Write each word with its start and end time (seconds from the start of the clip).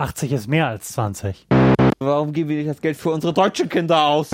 80 0.00 0.32
ist 0.32 0.48
mehr 0.48 0.66
als 0.66 0.88
20. 0.92 1.46
Warum 1.98 2.32
geben 2.32 2.48
wir 2.48 2.56
nicht 2.56 2.70
das 2.70 2.80
Geld 2.80 2.96
für 2.96 3.10
unsere 3.10 3.34
deutschen 3.34 3.68
Kinder 3.68 4.06
aus? 4.06 4.30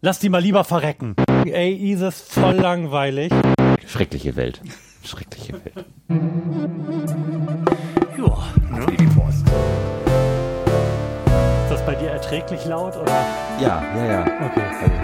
Lass 0.00 0.18
die 0.18 0.28
mal 0.28 0.42
lieber 0.42 0.64
verrecken. 0.64 1.14
Ey, 1.46 1.72
Isis, 1.72 2.20
voll 2.20 2.56
langweilig. 2.56 3.32
Schreckliche 3.86 4.34
Welt. 4.34 4.60
Schreckliche 5.04 5.52
Welt. 5.52 5.86
Ja, 8.18 8.76
ne? 8.76 8.86
Die 8.98 9.06
Post. 9.06 9.46
Ist 11.62 11.70
das 11.70 11.86
bei 11.86 11.94
dir 11.94 12.10
erträglich 12.10 12.64
laut 12.64 12.96
oder? 12.96 13.24
Ja, 13.60 13.84
ja, 13.96 14.04
ja. 14.04 14.20
Okay. 14.22 14.62
Also, 14.82 14.94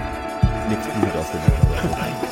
nichts 0.70 0.88
Blut 0.88 1.16
aus 1.16 1.30
dem 1.30 1.40
Mund. 1.40 2.27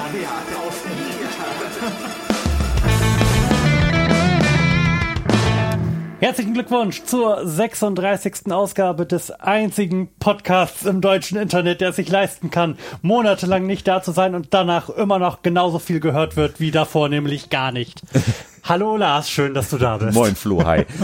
Herzlichen 6.20 6.52
Glückwunsch 6.52 7.04
zur 7.04 7.46
36. 7.46 8.50
Ausgabe 8.50 9.06
des 9.06 9.30
einzigen 9.30 10.08
Podcasts 10.18 10.84
im 10.84 11.00
deutschen 11.00 11.38
Internet, 11.38 11.80
der 11.80 11.90
es 11.90 11.96
sich 11.96 12.08
leisten 12.08 12.50
kann, 12.50 12.76
monatelang 13.02 13.66
nicht 13.66 13.86
da 13.86 14.02
zu 14.02 14.10
sein 14.10 14.34
und 14.34 14.48
danach 14.52 14.88
immer 14.88 15.20
noch 15.20 15.42
genauso 15.42 15.78
viel 15.78 16.00
gehört 16.00 16.36
wird 16.36 16.58
wie 16.58 16.72
davor, 16.72 17.08
nämlich 17.08 17.50
gar 17.50 17.70
nicht. 17.70 18.02
Hallo 18.64 18.96
Lars, 18.96 19.30
schön, 19.30 19.54
dass 19.54 19.70
du 19.70 19.78
da 19.78 19.98
bist. 19.98 20.14
Moin 20.14 20.34
Flo, 20.34 20.64
hi. 20.64 20.86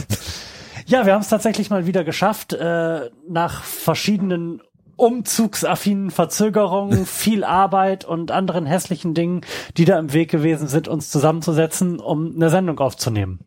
Ja, 0.86 1.06
wir 1.06 1.14
haben 1.14 1.22
es 1.22 1.30
tatsächlich 1.30 1.70
mal 1.70 1.86
wieder 1.86 2.05
geschafft, 2.05 2.52
äh, 2.52 3.08
nach 3.27 3.62
verschiedenen 3.62 4.60
umzugsaffinen 4.96 6.10
Verzögerungen, 6.10 7.06
viel 7.06 7.44
Arbeit 7.44 8.05
und 8.05 8.33
anderen 8.33 8.66
hässlichen 8.66 9.14
Dingen, 9.14 9.42
die 9.77 9.84
da 9.84 9.98
im 9.98 10.12
Weg 10.12 10.30
gewesen 10.30 10.66
sind, 10.66 10.88
uns 10.88 11.08
zusammenzusetzen, 11.08 12.00
um 12.00 12.34
eine 12.34 12.50
Sendung 12.50 12.80
aufzunehmen. 12.80 13.38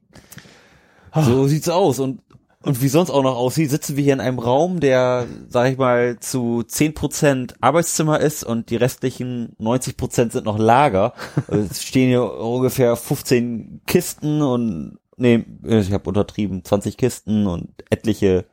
So 1.23 1.47
sieht's 1.47 1.69
aus. 1.69 1.99
Und, 1.99 2.21
und 2.63 2.81
wie 2.81 2.87
sonst 2.87 3.09
auch 3.09 3.23
noch 3.23 3.35
aussieht, 3.35 3.69
sitzen 3.69 3.95
wir 3.95 4.03
hier 4.03 4.13
in 4.13 4.19
einem 4.19 4.39
Raum, 4.39 4.79
der, 4.79 5.25
sag 5.47 5.71
ich 5.71 5.77
mal, 5.77 6.19
zu 6.19 6.63
10% 6.67 7.55
Arbeitszimmer 7.61 8.19
ist 8.19 8.43
und 8.43 8.69
die 8.69 8.75
restlichen 8.75 9.55
90% 9.59 10.31
sind 10.31 10.45
noch 10.45 10.57
Lager. 10.57 11.13
Also 11.47 11.67
es 11.69 11.83
stehen 11.83 12.09
hier 12.09 12.33
ungefähr 12.33 12.95
15 12.95 13.81
Kisten 13.85 14.41
und, 14.41 14.97
nee, 15.17 15.45
ich 15.63 15.91
habe 15.91 16.09
untertrieben, 16.09 16.63
20 16.63 16.97
Kisten 16.97 17.47
und 17.47 17.69
etliche 17.89 18.45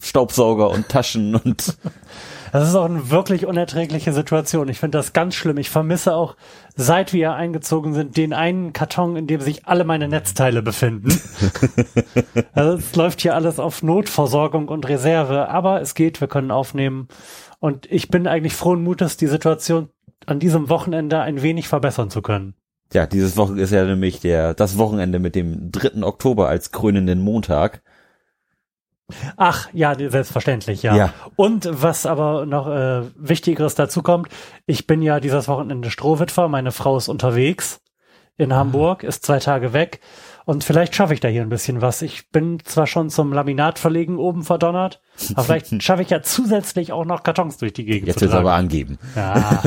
Staubsauger 0.00 0.70
und 0.70 0.88
Taschen 0.88 1.34
und 1.34 1.76
Das 2.54 2.68
ist 2.68 2.76
auch 2.76 2.84
eine 2.84 3.10
wirklich 3.10 3.46
unerträgliche 3.46 4.12
Situation. 4.12 4.68
Ich 4.68 4.78
finde 4.78 4.96
das 4.96 5.12
ganz 5.12 5.34
schlimm. 5.34 5.58
Ich 5.58 5.70
vermisse 5.70 6.14
auch, 6.14 6.36
seit 6.76 7.12
wir 7.12 7.34
eingezogen 7.34 7.94
sind, 7.94 8.16
den 8.16 8.32
einen 8.32 8.72
Karton, 8.72 9.16
in 9.16 9.26
dem 9.26 9.40
sich 9.40 9.66
alle 9.66 9.82
meine 9.82 10.06
Netzteile 10.06 10.62
befinden. 10.62 11.20
also 12.52 12.78
es 12.78 12.94
läuft 12.94 13.22
hier 13.22 13.34
alles 13.34 13.58
auf 13.58 13.82
Notversorgung 13.82 14.68
und 14.68 14.88
Reserve, 14.88 15.48
aber 15.48 15.80
es 15.80 15.96
geht, 15.96 16.20
wir 16.20 16.28
können 16.28 16.52
aufnehmen. 16.52 17.08
Und 17.58 17.90
ich 17.90 18.06
bin 18.06 18.28
eigentlich 18.28 18.54
frohen 18.54 18.84
Mutes, 18.84 19.16
die 19.16 19.26
Situation 19.26 19.88
an 20.24 20.38
diesem 20.38 20.68
Wochenende 20.68 21.22
ein 21.22 21.42
wenig 21.42 21.66
verbessern 21.66 22.08
zu 22.08 22.22
können. 22.22 22.54
Ja, 22.92 23.06
dieses 23.08 23.36
Wochenende 23.36 23.64
ist 23.64 23.72
ja 23.72 23.84
nämlich 23.84 24.20
der, 24.20 24.54
das 24.54 24.78
Wochenende 24.78 25.18
mit 25.18 25.34
dem 25.34 25.72
3. 25.72 26.04
Oktober 26.04 26.48
als 26.48 26.70
krönenden 26.70 27.20
Montag. 27.20 27.82
Ach, 29.36 29.68
ja, 29.72 29.94
selbstverständlich, 29.94 30.82
ja. 30.82 30.96
Ja. 30.96 31.14
Und 31.36 31.68
was 31.70 32.06
aber 32.06 32.46
noch 32.46 32.66
äh, 32.68 33.02
Wichtigeres 33.16 33.74
dazu 33.74 34.02
kommt, 34.02 34.28
ich 34.66 34.86
bin 34.86 35.02
ja 35.02 35.20
dieses 35.20 35.46
Wochenende 35.46 35.90
Strohwitwer, 35.90 36.48
meine 36.48 36.72
Frau 36.72 36.96
ist 36.96 37.08
unterwegs 37.08 37.80
in 38.36 38.52
Hamburg, 38.54 39.04
ist 39.04 39.24
zwei 39.24 39.38
Tage 39.38 39.72
weg 39.72 40.00
und 40.46 40.64
vielleicht 40.64 40.94
schaffe 40.94 41.14
ich 41.14 41.20
da 41.20 41.28
hier 41.28 41.42
ein 41.42 41.50
bisschen 41.50 41.80
was. 41.82 42.02
Ich 42.02 42.30
bin 42.30 42.58
zwar 42.64 42.86
schon 42.86 43.08
zum 43.10 43.32
Laminatverlegen 43.32 44.16
oben 44.18 44.42
verdonnert, 44.42 45.00
aber 45.34 45.44
vielleicht 45.44 45.82
schaffe 45.82 46.02
ich 46.02 46.10
ja 46.10 46.22
zusätzlich 46.22 46.90
auch 46.92 47.04
noch 47.04 47.22
Kartons 47.22 47.58
durch 47.58 47.74
die 47.74 47.84
Gegend 47.84 48.08
Jetzt 48.08 48.18
zu 48.18 48.22
wird's 48.22 48.32
tragen. 48.32 48.46
aber 48.46 48.56
angeben. 48.56 48.98
Ja. 49.14 49.60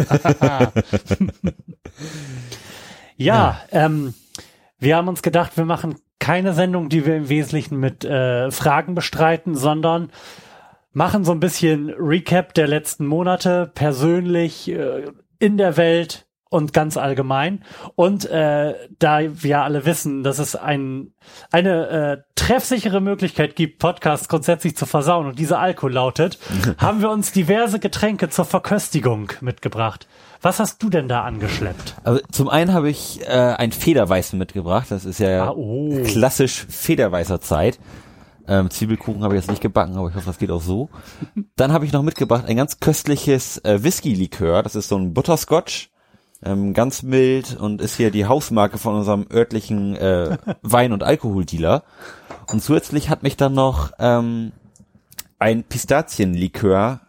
ja, 3.18 3.62
Ähm, 3.72 4.14
wir 4.80 4.96
haben 4.98 5.08
uns 5.08 5.22
gedacht, 5.22 5.58
wir 5.58 5.66
machen 5.66 5.96
keine 6.20 6.54
Sendung, 6.54 6.90
die 6.90 7.06
wir 7.06 7.16
im 7.16 7.30
Wesentlichen 7.30 7.80
mit 7.80 8.04
äh, 8.04 8.52
Fragen 8.52 8.96
bestreiten, 8.96 9.56
sondern 9.56 10.12
machen 10.94 11.24
so 11.24 11.32
ein 11.32 11.40
bisschen 11.40 11.90
Recap 11.92 12.54
der 12.54 12.68
letzten 12.68 13.06
Monate, 13.06 13.72
persönlich, 13.74 14.70
äh, 14.70 15.06
in 15.40 15.58
der 15.58 15.78
Welt 15.78 16.28
und 16.50 16.74
ganz 16.74 16.98
allgemein. 16.98 17.64
Und 17.96 18.26
äh, 18.26 18.74
da 19.00 19.20
wir 19.44 19.62
alle 19.62 19.86
wissen, 19.86 20.24
dass 20.24 20.40
es 20.40 20.56
ein, 20.56 21.14
eine 21.52 21.88
äh, 21.88 22.18
treffsichere 22.36 23.02
Möglichkeit 23.02 23.56
gibt, 23.56 23.80
Podcasts 23.80 24.30
grundsätzlich 24.30 24.76
zu 24.76 24.86
versauen 24.86 25.28
und 25.28 25.40
diese 25.40 25.60
Alkohol 25.60 25.94
lautet, 25.94 26.40
haben 26.78 27.02
wir 27.02 27.10
uns 27.10 27.32
diverse 27.32 27.80
Getränke 27.80 28.30
zur 28.30 28.46
Verköstigung 28.46 29.32
mitgebracht. 29.42 30.08
Was 30.42 30.60
hast 30.60 30.82
du 30.84 30.90
denn 30.90 31.08
da 31.08 31.24
angeschleppt? 31.24 31.96
Also 32.04 32.22
zum 32.32 32.50
einen 32.50 32.74
habe 32.74 32.90
ich 32.90 33.22
äh, 33.28 33.32
ein 33.32 33.72
Federweißen 33.72 34.38
mitgebracht. 34.38 34.88
Das 34.90 35.06
ist 35.06 35.20
ja 35.20 35.46
Ah, 35.48 35.54
oh. 35.56 36.02
klassisch 36.06 36.66
Federweißer 36.70 37.42
Zeit. 37.42 37.80
Ähm, 38.48 38.70
Zwiebelkuchen 38.70 39.24
habe 39.24 39.36
ich 39.36 39.42
jetzt 39.42 39.50
nicht 39.50 39.62
gebacken, 39.62 39.98
aber 39.98 40.10
ich 40.10 40.16
hoffe, 40.16 40.28
das 40.28 40.38
geht 40.38 40.52
auch 40.52 40.62
so. 40.62 40.90
Dann 41.58 41.74
habe 41.74 41.86
ich 41.86 41.92
noch 41.92 42.04
mitgebracht 42.04 42.46
ein 42.48 42.56
ganz 42.56 42.80
köstliches 42.80 43.58
äh, 43.66 43.84
Whisky-Likör. 43.84 44.64
Das 44.64 44.76
ist 44.76 44.88
so 44.90 44.98
ein 44.98 45.14
Butterscotch. 45.14 45.90
Ähm, 46.44 46.74
ganz 46.76 47.02
mild 47.02 47.58
und 47.60 47.82
ist 47.82 47.96
hier 47.98 48.12
die 48.12 48.28
Hausmarke 48.28 48.78
von 48.78 48.94
unserem 48.94 49.26
örtlichen 49.34 49.96
äh, 49.96 50.38
Wein- 50.62 50.94
und 50.94 51.02
Alkoholdealer. 51.04 51.84
Und 52.52 52.62
zusätzlich 52.62 53.10
hat 53.10 53.24
mich 53.24 53.38
dann 53.38 53.54
noch 53.56 53.92
ähm, 53.98 54.52
ein 55.40 55.64
Pistazienlikör 55.64 57.02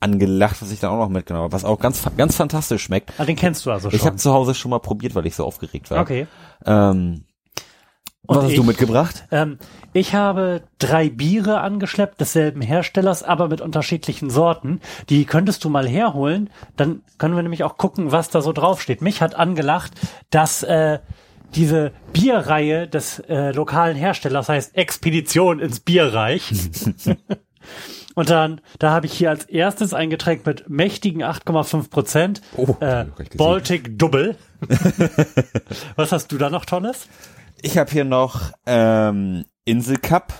angelacht, 0.00 0.60
was 0.60 0.70
ich 0.70 0.80
dann 0.80 0.90
auch 0.90 0.98
noch 0.98 1.08
mitgenommen 1.08 1.44
habe, 1.44 1.52
was 1.52 1.64
auch 1.64 1.78
ganz, 1.78 2.02
ganz 2.16 2.36
fantastisch 2.36 2.82
schmeckt. 2.82 3.12
Ah, 3.18 3.24
den 3.24 3.36
kennst 3.36 3.64
du 3.66 3.70
also 3.70 3.90
schon. 3.90 3.98
Ich 3.98 4.06
habe 4.06 4.16
zu 4.16 4.32
Hause 4.32 4.54
schon 4.54 4.70
mal 4.70 4.78
probiert, 4.78 5.14
weil 5.14 5.26
ich 5.26 5.34
so 5.34 5.44
aufgeregt 5.44 5.90
war. 5.90 6.00
okay. 6.00 6.26
Ähm, 6.64 7.24
was 8.28 8.38
hast 8.38 8.50
ich? 8.50 8.56
du 8.56 8.64
mitgebracht? 8.64 9.24
Ähm, 9.30 9.58
ich 9.92 10.14
habe 10.14 10.62
drei 10.78 11.08
Biere 11.08 11.60
angeschleppt 11.60 12.20
desselben 12.20 12.60
Herstellers, 12.60 13.22
aber 13.22 13.48
mit 13.48 13.60
unterschiedlichen 13.60 14.30
Sorten. 14.30 14.80
Die 15.08 15.24
könntest 15.24 15.64
du 15.64 15.68
mal 15.68 15.86
herholen. 15.86 16.50
Dann 16.76 17.02
können 17.18 17.36
wir 17.36 17.42
nämlich 17.42 17.64
auch 17.64 17.76
gucken, 17.76 18.12
was 18.12 18.28
da 18.30 18.40
so 18.40 18.52
draufsteht. 18.52 19.00
Mich 19.00 19.22
hat 19.22 19.36
angelacht, 19.36 19.92
dass 20.30 20.62
äh, 20.64 20.98
diese 21.54 21.92
Bierreihe 22.12 22.88
des 22.88 23.20
äh, 23.20 23.52
lokalen 23.52 23.96
Herstellers 23.96 24.48
heißt 24.48 24.76
Expedition 24.76 25.60
ins 25.60 25.80
Bierreich. 25.80 26.52
Und 28.16 28.30
dann, 28.30 28.62
da 28.78 28.92
habe 28.92 29.04
ich 29.04 29.12
hier 29.12 29.28
als 29.28 29.44
erstes 29.44 29.92
ein 29.92 30.08
Getränk 30.08 30.46
mit 30.46 30.70
mächtigen 30.70 31.22
8,5 31.22 31.90
Prozent. 31.90 32.40
Oh, 32.56 32.74
äh. 32.80 33.04
Baltic 33.36 33.98
Double. 33.98 34.36
Was 35.96 36.12
hast 36.12 36.32
du 36.32 36.38
da 36.38 36.48
noch, 36.48 36.64
Tonnes? 36.64 37.08
Ich 37.60 37.76
habe 37.76 37.90
hier 37.90 38.06
noch 38.06 38.52
ähm, 38.64 39.44
Inselcup 39.66 40.32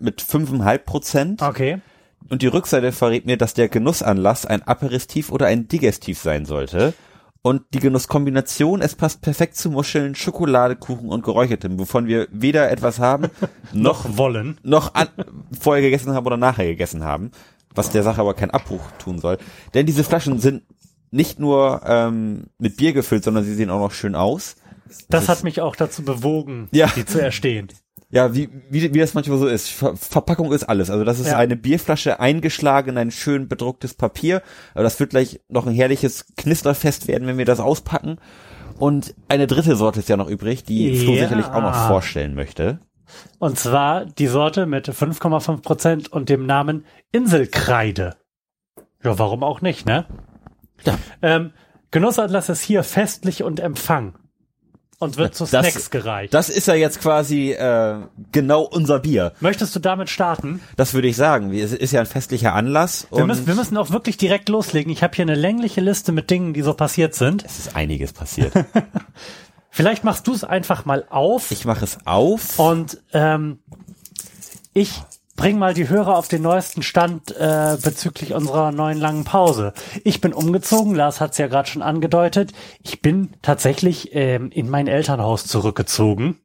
mit 0.00 0.20
5,5 0.20 0.78
Prozent. 0.78 1.42
Okay. 1.42 1.80
Und 2.28 2.42
die 2.42 2.46
Rückseite 2.46 2.92
verrät 2.92 3.24
mir, 3.24 3.38
dass 3.38 3.54
der 3.54 3.70
Genussanlass 3.70 4.44
ein 4.44 4.62
Aperitif 4.62 5.32
oder 5.32 5.46
ein 5.46 5.68
Digestiv 5.68 6.18
sein 6.18 6.44
sollte. 6.44 6.92
Und 7.44 7.62
die 7.74 7.80
Genusskombination, 7.80 8.80
es 8.82 8.94
passt 8.94 9.20
perfekt 9.20 9.56
zu 9.56 9.68
Muscheln, 9.70 10.14
Schokolade, 10.14 10.76
Kuchen 10.76 11.08
und 11.08 11.24
Geräuchertem, 11.24 11.76
wovon 11.78 12.06
wir 12.06 12.28
weder 12.30 12.70
etwas 12.70 13.00
haben, 13.00 13.30
noch, 13.72 14.16
wollen. 14.16 14.58
noch 14.62 14.94
an, 14.94 15.08
vorher 15.58 15.82
gegessen 15.82 16.14
haben 16.14 16.24
oder 16.24 16.36
nachher 16.36 16.66
gegessen 16.66 17.02
haben, 17.02 17.32
was 17.74 17.90
der 17.90 18.04
Sache 18.04 18.20
aber 18.20 18.34
keinen 18.34 18.50
Abbruch 18.52 18.82
tun 18.98 19.18
soll. 19.18 19.38
Denn 19.74 19.86
diese 19.86 20.04
Flaschen 20.04 20.38
sind 20.38 20.62
nicht 21.10 21.40
nur 21.40 21.82
ähm, 21.84 22.44
mit 22.58 22.76
Bier 22.76 22.92
gefüllt, 22.92 23.24
sondern 23.24 23.42
sie 23.44 23.54
sehen 23.54 23.70
auch 23.70 23.80
noch 23.80 23.92
schön 23.92 24.14
aus. 24.14 24.54
Das 25.10 25.28
hat 25.28 25.42
mich 25.42 25.60
auch 25.60 25.74
dazu 25.74 26.04
bewogen, 26.04 26.68
Ja. 26.70 26.86
die 26.94 27.04
zu 27.04 27.20
erstehen. 27.20 27.68
Ja, 28.14 28.34
wie, 28.34 28.50
wie, 28.68 28.92
wie 28.92 28.98
das 28.98 29.14
manchmal 29.14 29.38
so 29.38 29.46
ist. 29.46 29.70
Ver 29.70 29.96
Verpackung 29.96 30.52
ist 30.52 30.64
alles. 30.64 30.90
Also 30.90 31.02
das 31.02 31.18
ist 31.18 31.28
Ja. 31.28 31.38
eine 31.38 31.56
Bierflasche 31.56 32.20
eingeschlagen 32.20 32.90
in 32.90 32.98
ein 32.98 33.10
schön 33.10 33.48
bedrucktes 33.48 33.94
Papier. 33.94 34.42
Aber 34.74 34.84
das 34.84 35.00
wird 35.00 35.10
gleich 35.10 35.40
noch 35.48 35.66
ein 35.66 35.72
herrliches 35.72 36.26
Knisterfest 36.36 37.08
werden, 37.08 37.26
wenn 37.26 37.38
wir 37.38 37.46
das 37.46 37.58
auspacken. 37.58 38.18
Und 38.78 39.14
eine 39.28 39.46
dritte 39.46 39.76
Sorte 39.76 40.00
ist 40.00 40.10
ja 40.10 40.18
noch 40.18 40.28
übrig, 40.28 40.62
die 40.64 40.94
Flo 40.96 41.12
Ja. 41.14 41.22
sicherlich 41.22 41.46
auch 41.46 41.62
noch 41.62 41.86
vorstellen 41.88 42.34
möchte. 42.34 42.80
Und 43.38 43.58
zwar 43.58 44.04
die 44.04 44.26
Sorte 44.26 44.66
mit 44.66 44.88
5,5 44.88 45.62
Prozent 45.62 46.12
und 46.12 46.28
dem 46.28 46.44
Namen 46.44 46.84
Inselkreide. 47.12 48.16
Ja, 49.02 49.18
warum 49.18 49.42
auch 49.42 49.62
nicht, 49.62 49.86
ne? 49.86 50.06
Ja. 50.84 50.98
Ähm, 51.22 51.52
Genussanlass 51.90 52.48
ist 52.50 52.62
hier 52.62 52.82
festlich 52.84 53.42
und 53.42 53.58
Empfang. 53.60 54.14
Und 55.02 55.16
wird 55.16 55.34
zu 55.34 55.44
Das- 55.46 55.66
Snacks 55.68 55.90
gereicht. 55.90 56.32
Das 56.32 56.48
ist 56.48 56.68
ja 56.68 56.74
jetzt 56.74 57.00
quasi 57.00 57.50
äh, 57.52 57.96
genau 58.30 58.62
unser 58.62 59.00
Bier. 59.00 59.32
Möchtest 59.40 59.74
du 59.74 59.80
damit 59.80 60.08
starten? 60.10 60.60
Das 60.76 60.94
würde 60.94 61.08
ich 61.08 61.16
sagen. 61.16 61.52
Es 61.52 61.72
ist 61.72 61.92
ja 61.92 62.00
ein 62.00 62.06
festlicher 62.06 62.54
Anlass. 62.54 63.08
Wir 63.10 63.26
müssen, 63.26 63.46
wir 63.46 63.54
müssen 63.56 63.76
auch 63.76 63.90
wirklich 63.90 64.16
direkt 64.16 64.48
loslegen. 64.48 64.92
Ich 64.92 65.02
habe 65.02 65.14
hier 65.16 65.24
eine 65.24 65.34
längliche 65.34 65.80
Liste 65.80 66.12
mit 66.12 66.30
Dingen, 66.30 66.54
die 66.54 66.62
so 66.62 66.74
passiert 66.74 67.14
sind. 67.14 67.44
es 67.44 67.58
ist 67.58 67.74
einiges 67.74 68.12
passiert. 68.12 68.52
Vielleicht 69.70 70.04
machst 70.04 70.26
du 70.26 70.34
es 70.34 70.44
einfach 70.44 70.84
mal 70.84 71.04
auf. 71.10 71.50
Ich 71.50 71.64
mache 71.64 71.84
es 71.84 71.98
auf. 72.04 72.58
Und 72.58 72.98
ähm, 73.12 73.58
ich 74.74 75.02
bring 75.36 75.58
mal 75.58 75.74
die 75.74 75.88
Hörer 75.88 76.16
auf 76.16 76.28
den 76.28 76.42
neuesten 76.42 76.82
Stand 76.82 77.34
äh, 77.36 77.76
bezüglich 77.82 78.34
unserer 78.34 78.72
neuen 78.72 78.98
langen 78.98 79.24
Pause. 79.24 79.72
Ich 80.04 80.20
bin 80.20 80.32
umgezogen, 80.32 80.94
Lars 80.94 81.20
hat 81.20 81.32
es 81.32 81.38
ja 81.38 81.46
gerade 81.46 81.68
schon 81.68 81.82
angedeutet. 81.82 82.52
Ich 82.82 83.02
bin 83.02 83.30
tatsächlich 83.42 84.14
ähm, 84.14 84.50
in 84.50 84.68
mein 84.68 84.86
Elternhaus 84.86 85.46
zurückgezogen. 85.46 86.38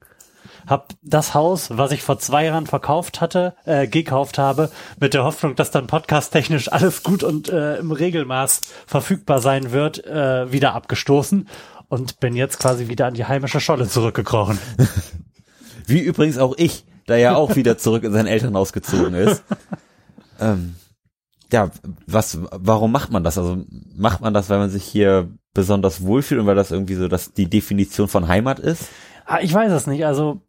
Hab 0.66 0.94
das 1.02 1.34
Haus, 1.34 1.70
was 1.78 1.94
ich 1.94 2.02
vor 2.02 2.20
zwei 2.20 2.46
Jahren 2.46 2.68
verkauft 2.68 3.22
hatte, 3.22 3.56
äh, 3.66 3.88
gekauft 3.88 4.38
habe, 4.38 4.70
mit 5.00 5.14
der 5.14 5.24
Hoffnung, 5.24 5.56
dass 5.56 5.72
dann 5.72 5.88
podcast-technisch 5.88 6.72
alles 6.72 7.04
gut 7.04 7.24
und 7.24 7.48
äh, 7.48 7.78
im 7.78 7.92
Regelmaß 7.92 8.62
verfügbar 8.86 9.40
sein 9.40 9.72
wird, 9.72 10.06
äh, 10.06 10.52
wieder 10.52 10.76
abgestoßen 10.76 11.48
und 11.88 12.20
bin 12.20 12.36
jetzt 12.36 12.60
quasi 12.60 12.90
wieder 12.90 13.06
an 13.06 13.14
die 13.14 13.26
heimische 13.26 13.62
Scholle 13.62 13.88
zurückgekrochen. 13.88 14.60
Wie 15.88 16.00
übrigens 16.00 16.38
auch 16.38 16.54
ich, 16.58 16.84
da 17.08 17.16
ja 17.16 17.36
auch 17.36 17.56
wieder 17.56 17.78
zurück 17.80 18.04
in 18.04 18.14
sein 18.14 18.28
Elternhaus 18.28 18.72
gezogen 18.74 19.16
ist. 19.16 19.44
ähm, 20.40 20.76
ja, 21.52 21.72
was, 22.06 22.38
warum 22.52 22.92
macht 22.92 23.12
man 23.12 23.24
das? 23.24 23.38
Also 23.38 23.64
macht 23.96 24.22
man 24.22 24.34
das, 24.34 24.50
weil 24.50 24.60
man 24.60 24.70
sich 24.70 24.84
hier 24.84 25.30
besonders 25.54 26.04
wohlfühlt 26.04 26.42
und 26.42 26.48
weil 26.48 26.56
das 26.56 26.72
irgendwie 26.72 26.96
so 26.96 27.08
dass 27.08 27.34
die 27.34 27.50
Definition 27.50 28.08
von 28.08 28.28
Heimat 28.28 28.60
ist? 28.60 28.90
Ah, 29.26 29.40
ich 29.42 29.54
weiß 29.54 29.72
es 29.72 29.88
nicht. 29.88 30.06
Also 30.06 30.42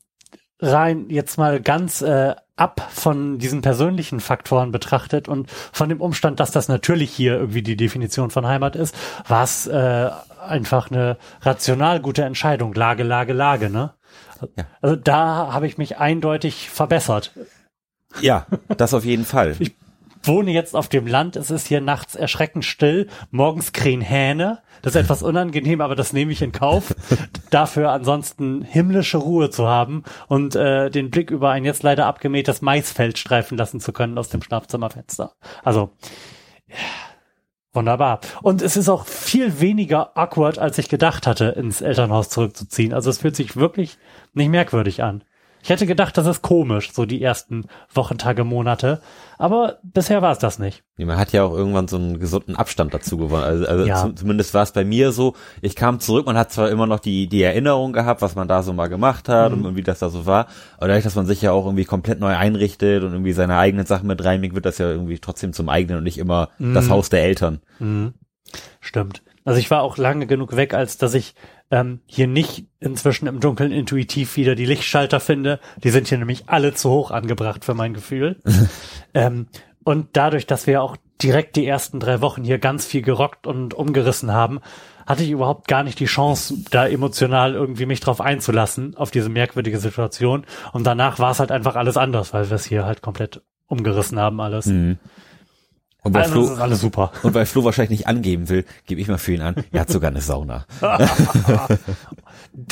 rein 0.60 1.06
jetzt 1.08 1.38
mal 1.38 1.60
ganz 1.60 2.02
äh, 2.02 2.34
ab 2.56 2.88
von 2.90 3.38
diesen 3.38 3.62
persönlichen 3.62 4.19
Faktoren 4.19 4.72
betrachtet 4.72 5.28
und 5.28 5.49
von 5.50 5.88
dem 5.88 6.00
Umstand, 6.00 6.40
dass 6.40 6.50
das 6.50 6.66
natürlich 6.66 7.10
hier 7.12 7.34
irgendwie 7.34 7.62
die 7.62 7.76
Definition 7.76 8.31
von 8.31 8.46
Heimat 8.46 8.75
ist, 8.75 8.96
war 9.28 9.44
es 9.44 9.69
äh, 9.69 10.10
einfach 10.44 10.90
eine 10.90 11.16
rational 11.43 12.00
gute 12.00 12.25
Entscheidung. 12.25 12.75
Lage, 12.75 13.05
Lage, 13.05 13.32
Lage, 13.32 13.70
ne? 13.70 13.93
Ja. 14.56 14.64
Also 14.81 14.96
da 14.96 15.52
habe 15.52 15.67
ich 15.67 15.79
mich 15.79 15.99
eindeutig 15.99 16.70
verbessert. 16.70 17.32
Ja, 18.20 18.46
das 18.76 18.94
auf 18.94 19.05
jeden 19.05 19.25
Fall. 19.25 19.56
Ich 19.58 19.75
wohne 20.23 20.50
jetzt 20.50 20.75
auf 20.75 20.88
dem 20.88 21.06
Land, 21.06 21.37
es 21.37 21.50
ist 21.50 21.67
hier 21.67 21.81
nachts 21.81 22.14
erschreckend 22.14 22.64
still, 22.64 23.08
morgens 23.31 23.73
krähen 23.73 24.00
Hähne. 24.00 24.61
Das 24.82 24.94
ist 24.94 25.00
etwas 25.00 25.23
unangenehm, 25.23 25.81
aber 25.81 25.96
das 25.96 26.12
nehme 26.12 26.32
ich 26.32 26.43
in 26.43 26.52
Kauf. 26.52 26.94
Dafür 27.50 27.90
ansonsten 27.90 28.62
himmlische 28.62 29.19
Ruhe 29.19 29.50
zu 29.50 29.67
haben 29.67 30.05
und 30.29 30.55
äh, 30.55 30.91
den 30.91 31.11
Blick 31.11 31.31
über 31.31 31.50
ein 31.50 31.64
jetzt 31.64 31.82
leider 31.82 32.06
abgemähtes 32.06 32.62
Maisfeld 32.62 33.19
streifen 33.19 33.58
lassen 33.58 33.81
zu 33.81 33.93
können 33.93 34.19
aus 34.19 34.29
dem 34.29 34.43
Schlafzimmerfenster. 34.43 35.32
Also 35.64 35.91
wunderbar. 37.79 38.21
Und 38.43 38.61
es 38.61 38.77
ist 38.77 38.89
auch 38.89 39.07
viel 39.07 39.61
weniger 39.61 40.17
awkward, 40.17 40.59
als 40.59 40.79
ich 40.79 40.89
gedacht 40.89 41.27
hatte, 41.27 41.47
ins 41.47 41.81
Elternhaus 41.81 42.29
zurückzuziehen. 42.29 42.93
Also 42.93 43.09
es 43.09 43.19
fühlt 43.19 43.37
sich 43.37 43.57
wirklich 43.57 43.99
nicht 44.35 44.51
merkwürdig 44.51 45.03
an. 45.03 45.23
Ich 45.62 45.70
hätte 45.70 45.87
gedacht, 45.87 46.16
das 46.16 46.26
ist 46.26 46.43
komisch, 46.43 46.93
so 46.93 47.05
die 47.05 47.22
ersten 47.22 47.66
Wochentage, 47.93 48.44
Monate. 48.44 49.00
Aber 49.38 49.78
bisher 49.82 50.22
war 50.22 50.32
es 50.32 50.38
das 50.38 50.58
nicht. 50.58 50.82
Ja, 50.96 51.06
man 51.06 51.19
hat 51.19 51.32
ja 51.32 51.44
auch 51.44 51.55
irgendwann 51.55 51.88
so 51.88 51.96
einen 51.96 52.19
gesunden 52.19 52.56
Abstand 52.56 52.94
dazu 52.94 53.19
gewonnen. 53.19 53.44
Also, 53.44 53.66
also 53.66 53.84
ja. 53.84 54.10
zumindest 54.14 54.55
war 54.55 54.62
es 54.62 54.72
bei 54.72 54.84
mir 54.84 55.12
so. 55.12 55.34
Ich 55.60 55.76
kam 55.76 56.00
zurück, 56.00 56.26
man 56.26 56.37
hat 56.37 56.52
zwar 56.52 56.70
immer 56.70 56.87
noch 56.87 57.00
die, 57.00 57.28
die 57.28 57.43
Erinnerung 57.43 57.93
gehabt, 57.93 58.22
was 58.22 58.34
man 58.34 58.49
da 58.49 58.62
so 58.62 58.72
mal 58.72 58.88
gemacht 58.88 59.28
hat 59.28 59.55
mhm. 59.55 59.64
und 59.64 59.76
wie 59.76 59.82
das 59.82 59.99
da 59.99 60.08
so 60.08 60.26
war. 60.26 60.46
Aber 60.76 60.88
dadurch, 60.88 61.05
dass 61.05 61.16
man 61.16 61.26
sich 61.26 61.43
ja 61.43 61.52
auch 61.52 61.66
irgendwie 61.66 61.84
komplett 61.84 62.20
neu 62.20 62.34
einrichtet 62.37 63.02
und 63.02 63.12
irgendwie 63.12 63.32
seine 63.32 63.56
eigenen 63.56 63.87
Sachen 63.87 64.06
mit 64.06 64.25
reinbringt, 64.25 64.55
wird 64.55 64.66
das 64.66 64.78
ja 64.78 64.88
irgendwie 64.90 65.19
trotzdem 65.19 65.52
zum 65.52 65.69
eigenen 65.69 65.99
und 65.99 66.05
nicht 66.05 66.19
immer 66.19 66.50
mhm. 66.58 66.75
das 66.75 66.90
Haus 66.90 67.10
der 67.10 67.22
Eltern. 67.22 67.60
Mhm. 67.78 68.14
Stimmt. 68.81 69.22
Also 69.44 69.60
ich 69.60 69.70
war 69.70 69.82
auch 69.82 69.96
lange 69.96 70.26
genug 70.26 70.56
weg, 70.56 70.75
als 70.75 70.99
dass 70.99 71.14
ich 71.14 71.34
ähm, 71.70 72.00
hier 72.06 72.26
nicht 72.26 72.67
inzwischen 72.81 73.26
im 73.26 73.41
Dunkeln 73.41 73.73
intuitiv 73.73 74.37
wieder 74.37 74.55
die 74.55 74.67
Lichtschalter 74.67 75.20
finde. 75.20 75.61
Die 75.82 75.91
sind 75.91 76.09
hier 76.09 76.19
nämlich 76.19 76.44
alle 76.47 76.75
zu 76.75 76.91
hoch 76.91 77.11
angebracht 77.11 77.65
für 77.65 77.75
mein 77.75 77.94
Gefühl. 77.94 78.37
ähm, 79.15 79.47
und 79.85 80.09
dadurch, 80.15 80.47
dass 80.47 80.67
wir 80.67 80.82
auch 80.82 80.97
direkt 81.23 81.56
die 81.56 81.67
ersten 81.67 82.00
drei 82.00 82.20
Wochen 82.20 82.44
hier 82.44 82.59
ganz 82.59 82.87
viel 82.87 83.03
gerockt 83.03 83.47
und 83.47 83.75
umgerissen 83.75 84.32
haben, 84.32 84.61
hatte 85.06 85.23
ich 85.23 85.31
überhaupt 85.31 85.67
gar 85.69 85.82
nicht 85.82 85.99
die 86.00 86.06
Chance, 86.06 86.55
da 86.70 86.87
emotional 86.87 87.55
irgendwie 87.55 87.87
mich 87.87 88.00
drauf 88.00 88.20
einzulassen, 88.20 88.94
auf 88.97 89.11
diese 89.11 89.31
merkwürdige 89.31 89.79
Situation. 89.79 90.44
Und 90.73 90.87
danach 90.87 91.19
war 91.19 91.31
es 91.31 91.41
halt 91.41 91.50
einfach 91.50 91.76
alles 91.76 91.97
anders, 91.97 92.35
weil 92.35 92.50
wir 92.50 92.56
es 92.56 92.67
hier 92.67 92.85
halt 92.85 93.00
komplett 93.00 93.43
umgerissen 93.67 94.19
haben 94.19 94.41
alles. 94.41 94.67
Mhm. 94.67 94.99
Und 96.05 96.15
weil, 96.15 96.23
also, 96.23 96.47
Flo, 96.47 96.62
alles 96.62 96.81
super. 96.81 97.11
und 97.25 97.35
weil 97.35 97.45
Flo 97.45 97.65
wahrscheinlich 97.65 97.99
nicht 97.99 98.06
angeben 98.06 98.49
will, 98.49 98.65
gebe 98.87 99.00
ich 99.00 99.09
mal 99.09 99.19
für 99.19 99.33
ihn 99.33 99.41
an, 99.41 99.56
er 99.73 99.81
hat 99.81 99.91
sogar 99.91 100.11
eine 100.11 100.21
Sauna. 100.21 100.65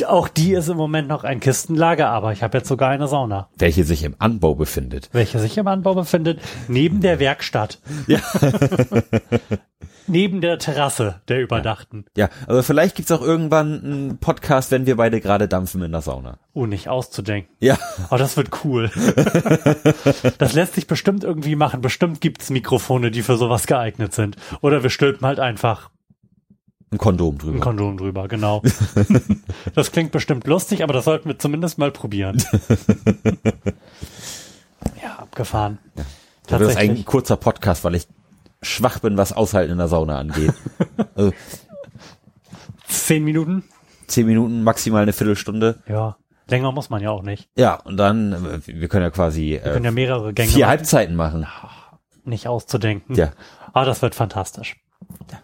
Auch 0.07 0.29
die 0.29 0.53
ist 0.53 0.69
im 0.69 0.77
Moment 0.77 1.09
noch 1.09 1.25
ein 1.25 1.41
Kistenlager, 1.41 2.09
aber 2.09 2.33
ich 2.33 2.43
habe 2.43 2.59
jetzt 2.59 2.69
sogar 2.69 2.91
eine 2.91 3.09
Sauna. 3.09 3.49
Welche 3.59 3.85
sich 3.85 4.05
im 4.05 4.15
Anbau 4.19 4.55
befindet. 4.55 5.11
Welche 5.13 5.41
sich 5.41 5.59
im 5.59 5.67
Anbau 5.67 5.95
befindet, 5.95 6.41
neben 6.69 7.01
der 7.01 7.19
Werkstatt. 7.19 7.81
Ja. 8.07 8.21
neben 10.07 10.41
der 10.41 10.59
Terrasse 10.59 11.21
der 11.29 11.43
Überdachten. 11.43 12.05
Ja, 12.17 12.29
aber 12.47 12.63
vielleicht 12.63 12.97
gibt's 12.97 13.13
auch 13.13 13.23
irgendwann 13.23 13.85
einen 13.85 14.19
Podcast, 14.19 14.71
wenn 14.71 14.87
wir 14.87 14.97
beide 14.97 15.21
gerade 15.21 15.49
dampfen 15.49 15.83
in 15.83 15.93
der 15.93 16.03
Sauna. 16.03 16.39
Oh, 16.53 16.67
nicht 16.67 16.89
auszudenken. 16.89 17.55
Ja. 17.61 17.79
Oh, 18.11 18.17
das 18.17 18.37
wird 18.37 18.65
cool. 18.65 18.91
das 20.39 20.55
lässt 20.55 20.75
sich 20.75 20.87
bestimmt 20.87 21.25
irgendwie 21.25 21.57
machen. 21.57 21.81
Bestimmt 21.81 22.21
gibt's 22.21 22.51
Mikrofone, 22.51 23.11
die 23.11 23.23
für 23.23 23.37
sowas 23.37 23.67
geeignet 23.67 24.15
sind. 24.15 24.37
Oder 24.61 24.83
wir 24.83 24.91
stülpen 24.91 25.27
halt 25.27 25.41
einfach 25.41 25.91
ein 26.93 26.99
Kondom 26.99 27.37
drüber. 27.37 27.57
Ein 27.57 27.61
Kondom 27.61 27.97
drüber, 27.97 28.29
genau. 28.29 28.63
das 29.75 29.91
klingt 29.91 30.13
bestimmt 30.13 30.47
lustig, 30.47 30.85
aber 30.85 30.93
das 30.93 31.05
sollten 31.05 31.29
wir 31.29 31.39
zumindest 31.39 31.79
mal 31.79 31.91
probieren. 31.91 32.43
ja, 35.03 35.17
abgefahren. 35.19 35.79
Ja. 35.97 36.05
Das 36.47 36.63
ist 36.63 36.77
ein 36.77 37.05
kurzer 37.05 37.37
Podcast, 37.37 37.83
weil 37.83 37.97
ich 37.97 38.07
schwach 38.63 38.99
bin, 39.01 39.17
was 39.17 39.33
Aushalten 39.33 39.73
in 39.73 39.79
der 39.79 39.89
Sauna 39.89 40.19
angeht. 40.19 40.55
also, 41.15 41.33
zehn 42.87 43.25
Minuten? 43.25 43.65
Zehn 44.07 44.27
Minuten, 44.27 44.63
maximal 44.63 45.03
eine 45.03 45.13
Viertelstunde. 45.13 45.83
Ja. 45.89 46.17
Länger 46.49 46.71
muss 46.71 46.91
man 46.91 47.03
ja 47.03 47.11
auch 47.11 47.23
nicht. 47.23 47.49
Ja, 47.57 47.75
und 47.75 47.97
dann, 47.97 48.33
äh, 48.33 48.61
wir 48.67 48.89
können 48.89 49.03
ja 49.03 49.11
quasi 49.11 49.61
wir 49.63 49.73
können 49.73 49.85
ja 49.85 49.91
mehrere 49.91 50.33
Gänge 50.33 50.49
vier 50.49 50.67
machen. 50.67 50.71
Halbzeiten 50.71 51.17
machen. 51.17 51.47
Nicht 52.25 52.47
auszudenken. 52.47 53.17
Ja. 53.17 53.33
Aber 53.73 53.85
das 53.85 54.01
wird 54.03 54.15
fantastisch. 54.15 54.77
Ja, 55.31 55.39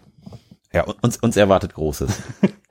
ja 0.72 0.94
uns, 1.02 1.16
uns 1.16 1.36
erwartet 1.36 1.74
Großes. 1.74 2.22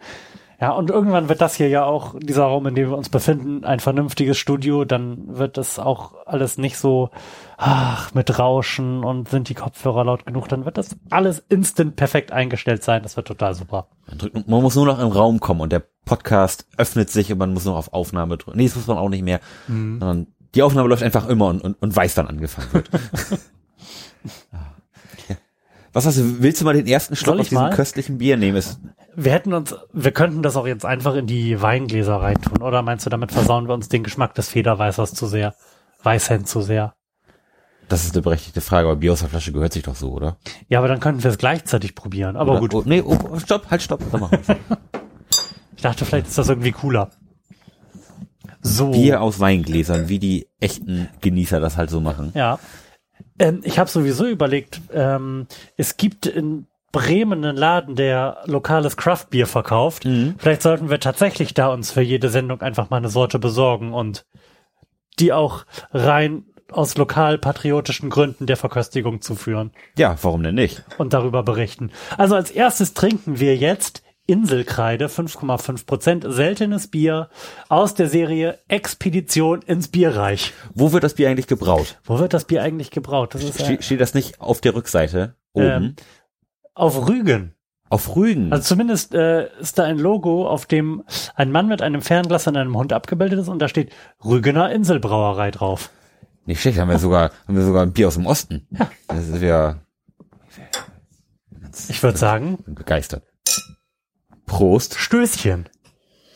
Ja, 0.62 0.74
und 0.74 0.92
irgendwann 0.92 1.28
wird 1.28 1.42
das 1.42 1.56
hier 1.56 1.70
ja 1.70 1.86
auch, 1.86 2.14
dieser 2.20 2.44
Raum, 2.44 2.68
in 2.68 2.76
dem 2.76 2.92
wir 2.92 2.96
uns 2.96 3.10
befinden, 3.10 3.66
ein 3.66 3.80
vernünftiges 3.80 4.38
Studio, 4.38 4.86
dann 4.86 5.36
wird 5.36 5.58
das 5.58 5.80
auch 5.80 6.14
alles 6.28 6.60
nicht 6.60 6.78
so, 6.78 7.10
ach, 7.58 8.14
mit 8.14 8.38
Rauschen 8.38 9.04
und 9.04 9.28
sind 9.28 9.50
die 9.50 9.56
Kopfhörer 9.56 10.06
laut 10.06 10.28
genug, 10.28 10.48
dann 10.50 10.64
wird 10.64 10.78
das 10.78 10.96
alles 11.10 11.40
instant 11.50 11.96
perfekt 11.96 12.32
eingestellt 12.32 12.84
sein. 12.84 13.02
Das 13.02 13.18
wird 13.18 13.28
total 13.28 13.56
super. 13.56 13.88
Man 14.46 14.62
muss 14.62 14.76
nur 14.76 14.86
noch 14.86 15.00
im 15.00 15.08
Raum 15.08 15.40
kommen 15.40 15.62
und 15.62 15.72
der 15.72 15.84
Podcast 16.06 16.68
öffnet 16.78 17.10
sich 17.10 17.32
und 17.32 17.40
man 17.40 17.54
muss 17.54 17.66
noch 17.66 17.76
auf 17.76 17.92
Aufnahme 17.92 18.38
drücken. 18.38 18.58
Nee, 18.58 18.66
das 18.66 18.76
muss 18.76 18.86
man 18.86 19.00
auch 19.00 19.10
nicht 19.10 19.24
mehr. 19.24 19.40
Mhm. 19.68 20.28
Die 20.54 20.62
Aufnahme 20.62 20.90
läuft 20.90 21.02
einfach 21.02 21.28
immer 21.28 21.48
und, 21.48 21.62
und, 21.62 21.82
und 21.82 21.96
weiß, 21.96 22.18
wann 22.18 22.28
angefangen 22.28 22.72
wird. 22.72 22.90
Was 25.94 26.06
hast 26.06 26.18
du, 26.18 26.42
willst 26.42 26.62
du 26.62 26.66
mal 26.66 26.74
den 26.74 26.88
ersten 26.88 27.16
Schluck 27.16 27.40
aus 27.40 27.50
diesem 27.50 27.64
mal? 27.64 27.74
köstlichen 27.74 28.18
Bier 28.18 28.38
nehmen? 28.38 28.58
Ist 28.58 28.80
wir 29.16 29.32
hätten 29.32 29.54
uns, 29.54 29.76
wir 29.92 30.12
könnten 30.12 30.42
das 30.42 30.56
auch 30.56 30.68
jetzt 30.68 30.86
einfach 30.86 31.16
in 31.16 31.28
die 31.28 31.62
Weingläser 31.62 32.16
reintun, 32.16 32.62
oder 32.62 32.82
meinst 32.82 33.06
du, 33.06 33.10
damit 33.10 33.32
versauen 33.32 33.68
wir 33.68 33.74
uns 33.74 33.90
den 33.90 34.04
Geschmack 34.04 34.34
des 34.36 34.50
Federweißers 34.50 35.14
zu 35.14 35.28
sehr? 35.28 35.54
Weißhänd 36.04 36.48
zu 36.48 36.62
sehr? 36.62 36.96
Das 37.90 38.06
ist 38.06 38.14
eine 38.14 38.22
berechtigte 38.22 38.62
Frage, 38.62 38.88
aber 38.88 38.96
Bier 38.98 39.12
aus 39.12 39.20
der 39.20 39.30
Flasche 39.30 39.52
gehört 39.52 39.74
sich 39.74 39.84
doch 39.84 39.96
so, 39.96 40.12
oder? 40.12 40.38
Ja, 40.70 40.80
aber 40.80 40.88
dann 40.88 41.02
könnten 41.02 41.24
wir 41.24 41.30
es 41.30 41.38
gleichzeitig 41.38 41.94
probieren. 41.94 42.38
Aber 42.38 42.54
oder, 42.54 42.62
gut. 42.62 42.74
Oh, 42.74 42.84
nee, 42.86 43.02
oh, 43.02 43.38
stopp, 43.38 43.70
halt, 43.70 43.82
stopp. 43.82 44.00
Dann 44.12 44.30
ich 45.76 45.82
dachte, 45.82 46.06
vielleicht 46.06 46.28
ist 46.28 46.38
das 46.38 46.48
irgendwie 46.48 46.72
cooler. 46.72 47.10
So. 48.62 48.92
Bier 48.92 49.22
aus 49.22 49.40
Weingläsern, 49.42 50.08
wie 50.08 50.20
die 50.20 50.48
echten 50.62 51.10
Genießer 51.20 51.60
das 51.60 51.76
halt 51.76 51.90
so 51.90 52.00
machen. 52.00 52.32
Ja. 52.34 52.60
Ähm, 53.42 53.62
ich 53.64 53.80
habe 53.80 53.90
sowieso 53.90 54.28
überlegt, 54.28 54.80
ähm, 54.94 55.48
es 55.76 55.98
gibt 55.98 56.28
in 56.28 56.68
Bremen 56.92 57.44
einen 57.44 57.58
Laden, 57.58 57.96
der 57.96 58.44
lokales 58.46 58.98
Craftbier 58.98 59.48
verkauft. 59.48 60.06
Mhm. 60.06 60.36
Vielleicht 60.38 60.62
sollten 60.62 60.90
wir 60.90 61.00
tatsächlich 61.00 61.54
da 61.54 61.74
uns 61.74 61.92
für 61.92 62.02
jede 62.02 62.30
Sendung 62.30 62.62
einfach 62.62 62.90
mal 62.90 62.98
eine 62.98 63.10
Sorte 63.10 63.40
besorgen 63.40 63.94
und 63.94 64.26
die 65.20 65.34
auch 65.34 65.66
rein 65.92 66.46
aus 66.70 66.96
lokal 66.98 67.38
patriotischen 67.38 68.10
Gründen 68.10 68.46
der 68.46 68.58
Verköstigung 68.58 69.22
zuführen. 69.22 69.72
Ja, 69.98 70.16
warum 70.22 70.44
denn 70.44 70.56
nicht? 70.56 70.84
Und 70.98 71.14
darüber 71.14 71.44
berichten. 71.44 71.92
Also 72.18 72.36
als 72.36 72.52
erstes 72.52 72.94
trinken 72.94 73.40
wir 73.40 73.58
jetzt 73.58 74.04
Inselkreide, 74.32 75.08
5,5 75.08 75.86
Prozent, 75.86 76.26
seltenes 76.26 76.88
Bier 76.88 77.30
aus 77.68 77.96
der 77.96 78.08
Serie 78.08 78.58
Expedition 78.70 79.62
ins 79.62 79.90
Bierreich. 79.90 80.54
Wo 80.74 80.94
wird 80.94 81.04
das 81.04 81.16
Bier 81.16 81.30
eigentlich 81.30 81.48
gebraut? 81.48 82.00
Wo 82.06 82.18
wird 82.20 82.34
das 82.34 82.46
Bier 82.46 82.64
eigentlich 82.64 82.92
gebraut? 82.92 83.36
Das 83.36 83.44
ist 83.44 83.56
Ste 83.60 83.82
steht 83.82 84.00
das 84.00 84.14
nicht 84.14 84.40
auf 84.40 84.62
der 84.62 84.74
Rückseite 84.74 85.36
oben? 85.52 85.66
Ähm, 85.66 85.96
auf 86.74 87.10
Rügen. 87.10 87.56
Auf 87.90 88.16
Rügen. 88.16 88.54
Also 88.54 88.64
zumindest 88.64 89.14
äh, 89.14 89.50
ist 89.60 89.78
da 89.78 89.84
ein 89.84 90.00
Logo, 90.00 90.48
auf 90.48 90.66
dem 90.66 91.04
ein 91.36 91.52
Mann 91.52 91.68
mit 91.68 91.82
einem 91.82 92.02
Fernglas 92.02 92.48
an 92.48 92.56
einem 92.56 92.78
Hund 92.78 92.94
abgebildet 92.94 93.40
ist 93.40 93.50
und 93.50 93.60
da 93.60 93.68
steht 93.68 93.92
Rügener 94.24 94.72
Inselbrauerei 94.72 95.52
drauf. 95.52 95.90
Nicht 96.46 96.62
schlecht, 96.62 96.80
haben 96.80 96.90
wir 96.90 97.00
sogar, 97.00 97.32
haben 97.48 97.56
wir 97.58 97.64
sogar 97.64 97.84
ein 97.84 97.92
Bier 97.92 98.08
aus 98.08 98.16
dem 98.16 98.26
Osten. 98.26 98.66
Ja. 98.72 98.90
Das 99.08 99.28
ist 99.28 99.42
ja 99.42 99.82
Ich 101.90 102.02
würde 102.02 102.18
sagen, 102.18 102.60
begeistert. 102.66 103.24
Prost. 104.52 104.96
Stößchen. 105.00 105.70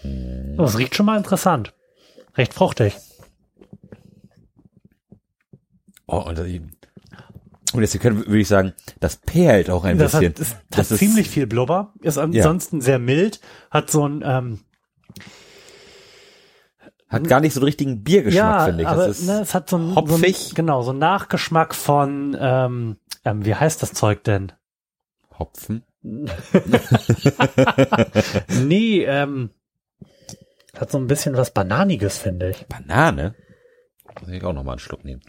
Oh, 0.03 0.61
Das 0.63 0.77
riecht 0.77 0.95
schon 0.95 1.05
mal 1.05 1.17
interessant. 1.17 1.73
Recht 2.35 2.53
fruchtig. 2.53 2.95
Oh, 6.07 6.19
und, 6.19 6.37
das- 6.37 6.47
und 7.73 7.81
jetzt 7.81 7.99
können, 7.99 8.17
würde 8.25 8.39
ich 8.39 8.47
sagen, 8.47 8.73
das 8.99 9.17
perlt 9.17 9.69
auch 9.69 9.83
ein 9.83 9.97
Das 9.97 10.13
bisschen. 10.13 10.29
hat, 10.29 10.39
das 10.39 10.51
hat 10.55 10.61
Das 10.69 10.91
ist- 10.91 10.99
ziemlich 10.99 11.29
viel 11.29 11.47
Blubber, 11.47 11.93
ist 12.01 12.17
ansonsten 12.17 12.79
sehr 12.81 12.99
mild, 12.99 13.41
hat 13.71 13.89
so 13.91 14.07
ein, 14.07 14.21
ähm, 14.25 14.59
Hat 17.07 17.27
gar 17.27 17.39
nicht 17.39 17.53
so 17.53 17.59
einen 17.59 17.65
richtigen 17.65 18.03
Biergeschmack, 18.03 18.43
ja, 18.43 18.65
finde 18.65 18.81
ich. 18.83 18.87
aber 18.87 19.07
Das 19.07 19.19
ist 19.19 19.27
ne, 19.27 19.39
es 19.41 19.53
hat 19.53 19.69
so 19.69 19.77
ein, 19.77 19.93
hopfig. 19.95 20.37
So 20.37 20.49
ein, 20.51 20.55
genau, 20.55 20.81
so 20.81 20.91
ein 20.91 20.97
Nachgeschmack 20.97 21.75
von, 21.75 22.35
ähm, 22.39 22.97
ähm, 23.23 23.45
wie 23.45 23.55
heißt 23.55 23.81
das 23.81 23.93
Zeug 23.93 24.23
denn? 24.23 24.51
Hopfen. 25.37 25.83
Nee, 28.61 29.03
ähm, 29.05 29.49
hat 30.77 30.91
so 30.91 30.97
ein 30.97 31.07
bisschen 31.07 31.35
was 31.35 31.51
Bananiges, 31.51 32.17
finde 32.17 32.51
ich. 32.51 32.65
Banane. 32.67 33.35
Muss 34.19 34.29
ich 34.29 34.43
auch 34.43 34.53
noch 34.53 34.63
mal 34.63 34.73
einen 34.73 34.79
Schluck 34.79 35.03
nehmen. 35.03 35.21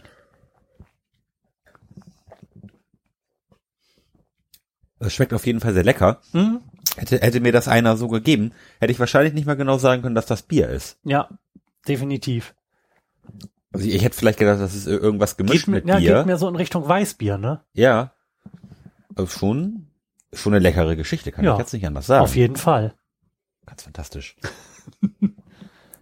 Es 4.99 5.13
schmeckt 5.13 5.33
auf 5.33 5.45
jeden 5.45 5.59
Fall 5.59 5.73
sehr 5.73 5.83
lecker. 5.83 6.21
Hm? 6.31 6.61
Hätte, 6.95 7.19
hätte 7.19 7.39
mir 7.39 7.51
das 7.51 7.67
einer 7.67 7.97
so 7.97 8.07
gegeben, 8.07 8.53
hätte 8.79 8.91
ich 8.91 8.99
wahrscheinlich 8.99 9.33
nicht 9.33 9.45
mal 9.45 9.55
genau 9.55 9.77
sagen 9.77 10.01
können, 10.01 10.15
dass 10.15 10.25
das 10.25 10.41
Bier 10.41 10.69
ist. 10.69 10.97
Ja, 11.03 11.29
definitiv. 11.87 12.55
Also 13.71 13.87
ich, 13.87 13.95
ich 13.95 14.03
hätte 14.03 14.17
vielleicht 14.17 14.39
gedacht, 14.39 14.59
das 14.59 14.73
ist 14.73 14.87
irgendwas 14.87 15.37
gemischt 15.37 15.65
Geht, 15.65 15.67
mir, 15.67 15.75
mit 15.75 15.87
ja, 15.87 15.97
Bier. 15.97 16.15
geht 16.15 16.25
mir 16.25 16.37
so 16.37 16.47
in 16.47 16.55
Richtung 16.55 16.87
Weißbier, 16.87 17.37
ne? 17.37 17.63
ja. 17.73 18.13
Aber 19.15 19.27
schon, 19.27 19.86
schon 20.33 20.53
eine 20.53 20.59
leckere 20.59 20.95
Geschichte, 20.95 21.31
kann 21.31 21.45
Ja. 21.45 21.53
ich 21.53 21.59
jetzt 21.59 21.73
nicht 21.73 21.85
anders 21.85 22.07
sagen. 22.07 22.23
Auf 22.23 22.35
jeden 22.35 22.55
Fall. 22.55 22.93
Ganz 23.65 23.83
fantastisch. 23.83 24.35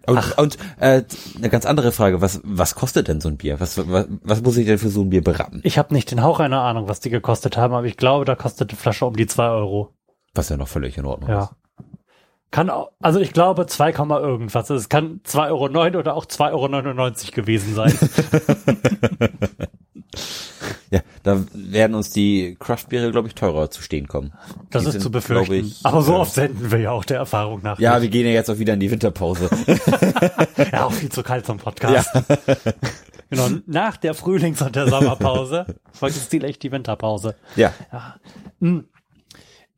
Und, 0.07 0.37
und 0.37 0.57
äh, 0.79 1.01
eine 1.35 1.49
ganz 1.49 1.65
andere 1.65 1.91
Frage, 1.91 2.21
was, 2.21 2.39
was 2.43 2.75
kostet 2.75 3.07
denn 3.07 3.21
so 3.21 3.27
ein 3.27 3.37
Bier? 3.37 3.59
Was, 3.59 3.75
was, 3.89 4.05
was 4.21 4.41
muss 4.43 4.55
ich 4.57 4.67
denn 4.67 4.77
für 4.77 4.89
so 4.89 5.01
ein 5.01 5.09
Bier 5.09 5.23
berappen? 5.23 5.61
Ich 5.63 5.79
habe 5.79 5.95
nicht 5.95 6.11
den 6.11 6.21
Hauch 6.21 6.39
einer 6.39 6.61
Ahnung, 6.61 6.87
was 6.87 6.99
die 6.99 7.09
gekostet 7.09 7.57
haben, 7.57 7.73
aber 7.73 7.87
ich 7.87 7.97
glaube, 7.97 8.23
da 8.23 8.35
kostet 8.35 8.71
die 8.71 8.75
Flasche 8.75 9.07
um 9.07 9.15
die 9.15 9.25
zwei 9.25 9.47
Euro. 9.47 9.95
Was 10.35 10.49
ja 10.49 10.57
noch 10.57 10.67
völlig 10.67 10.95
in 10.99 11.05
Ordnung 11.05 11.31
ist. 11.31 11.35
Ja. 11.35 11.49
Kann 12.51 12.69
auch, 12.69 12.91
also 13.01 13.19
ich 13.19 13.33
glaube 13.33 13.65
2, 13.65 13.93
Komma 13.93 14.19
irgendwas. 14.19 14.69
Es 14.69 14.89
kann 14.89 15.21
2,09 15.25 15.49
Euro 15.49 15.97
oder 15.99 16.13
auch 16.13 16.25
2,99 16.27 16.51
Euro 16.53 17.31
gewesen 17.33 17.73
sein. 17.73 17.91
Ja, 20.91 21.01
da 21.23 21.43
werden 21.53 21.95
uns 21.95 22.11
die 22.11 22.55
Craft-Biere, 22.59 23.11
glaube 23.11 23.27
ich, 23.27 23.35
teurer 23.35 23.69
zu 23.71 23.81
stehen 23.81 24.07
kommen. 24.07 24.33
Das 24.69 24.83
Die 24.83 24.87
ist 24.89 24.93
sind, 24.93 25.01
zu 25.01 25.11
befürchten. 25.11 25.53
ich, 25.53 25.79
aber 25.83 26.01
so 26.01 26.13
äh, 26.13 26.17
oft 26.17 26.33
senden 26.33 26.71
wir 26.71 26.79
ja 26.79 26.91
auch 26.91 27.05
der 27.05 27.17
Erfahrung 27.17 27.61
nach. 27.63 27.79
Ja, 27.79 27.93
wir 27.95 28.01
nicht. 28.01 28.11
gehen 28.11 28.25
ja 28.25 28.33
jetzt 28.33 28.49
auch 28.49 28.59
wieder 28.59 28.73
in 28.73 28.79
die 28.79 28.91
Winterpause. 28.91 29.49
ja, 30.71 30.85
auch 30.85 30.91
viel 30.91 31.09
zu 31.09 31.23
kalt 31.23 31.45
zum 31.45 31.57
Podcast. 31.57 32.09
genau, 33.29 33.49
nach 33.65 33.97
der 33.97 34.13
Frühlings- 34.13 34.61
und 34.61 34.75
der 34.75 34.87
Sommerpause 34.87 35.65
folgt 35.91 36.15
jetzt 36.15 36.33
echt 36.33 36.63
die 36.63 36.71
Winterpause. 36.71 37.35
ja. 37.55 37.73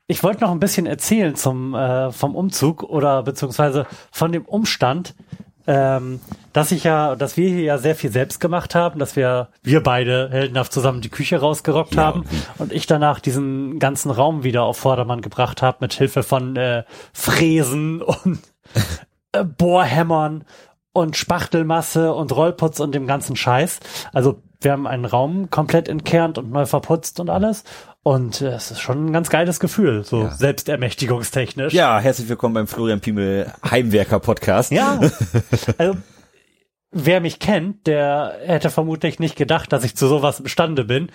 Ich 0.10 0.24
wollte 0.24 0.42
noch 0.42 0.52
ein 0.52 0.60
bisschen 0.62 0.86
erzählen 0.86 1.36
zum 1.36 1.76
äh, 1.76 2.12
vom 2.14 2.34
Umzug 2.34 2.84
oder 2.84 3.24
beziehungsweise 3.24 3.86
von 4.12 4.32
dem 4.32 4.46
Umstand, 4.46 5.16
ähm, 5.68 6.22
dass 6.54 6.72
ich 6.72 6.86
ja, 6.86 7.16
dass 7.16 7.38
wir 7.38 7.50
hier 7.50 7.62
ja 7.62 7.78
sehr 7.78 7.96
viel 7.96 8.12
selbst 8.12 8.40
gemacht 8.40 8.74
haben, 8.74 9.00
dass 9.00 9.16
wir 9.16 9.50
wir 9.64 9.84
beide 9.84 10.30
heldenhaft 10.32 10.72
zusammen 10.72 11.02
die 11.02 11.10
Küche 11.10 11.40
rausgerockt 11.40 11.96
Ja, 11.96 12.04
haben 12.04 12.26
und 12.58 12.72
ich 12.72 12.88
danach 12.88 13.20
diesen 13.20 13.78
ganzen 13.80 14.10
Raum 14.10 14.44
wieder 14.44 14.64
auf 14.64 14.78
Vordermann 14.78 15.22
gebracht 15.22 15.62
habe 15.62 15.78
mit 15.82 15.94
Hilfe 15.94 16.24
von 16.24 16.56
äh, 16.56 16.84
Fräsen 17.14 18.02
und 18.02 18.40
äh, 19.34 19.44
Bohrhämmern 19.44 20.46
und 20.94 21.16
Spachtelmasse 21.16 22.14
und 22.14 22.36
Rollputz 22.36 22.80
und 22.80 22.96
dem 22.96 23.06
ganzen 23.06 23.36
Scheiß. 23.36 23.80
Also 24.14 24.42
wir 24.62 24.72
haben 24.72 24.88
einen 24.88 25.06
Raum 25.06 25.50
komplett 25.50 25.88
entkernt 25.88 26.38
und 26.38 26.52
neu 26.52 26.66
verputzt 26.66 27.20
und 27.20 27.30
alles. 27.30 27.64
Und 28.04 28.42
äh, 28.42 28.50
es 28.54 28.72
ist 28.72 28.80
schon 28.80 29.08
ein 29.08 29.14
ganz 29.14 29.30
geiles 29.30 29.60
Gefühl, 29.60 30.04
so 30.04 30.24
Ja. 30.24 30.32
selbstermächtigungstechnisch. 30.32 31.74
Ja, 31.74 32.00
herzlich 32.00 32.30
willkommen 32.30 32.54
beim 32.56 32.68
Florian 32.68 33.00
Piemel 33.02 33.52
Heimwerker 33.70 34.20
Podcast. 34.20 34.72
Ja. 34.72 35.00
Also, 35.78 35.98
wer 36.92 37.20
mich 37.22 37.40
kennt, 37.40 37.86
der 37.86 38.36
hätte 38.46 38.70
vermutlich 38.70 39.20
nicht 39.20 39.36
gedacht, 39.36 39.72
dass 39.74 39.84
ich 39.84 39.96
zu 39.96 40.08
sowas 40.08 40.40
imstande 40.40 40.86
bin. 40.86 41.10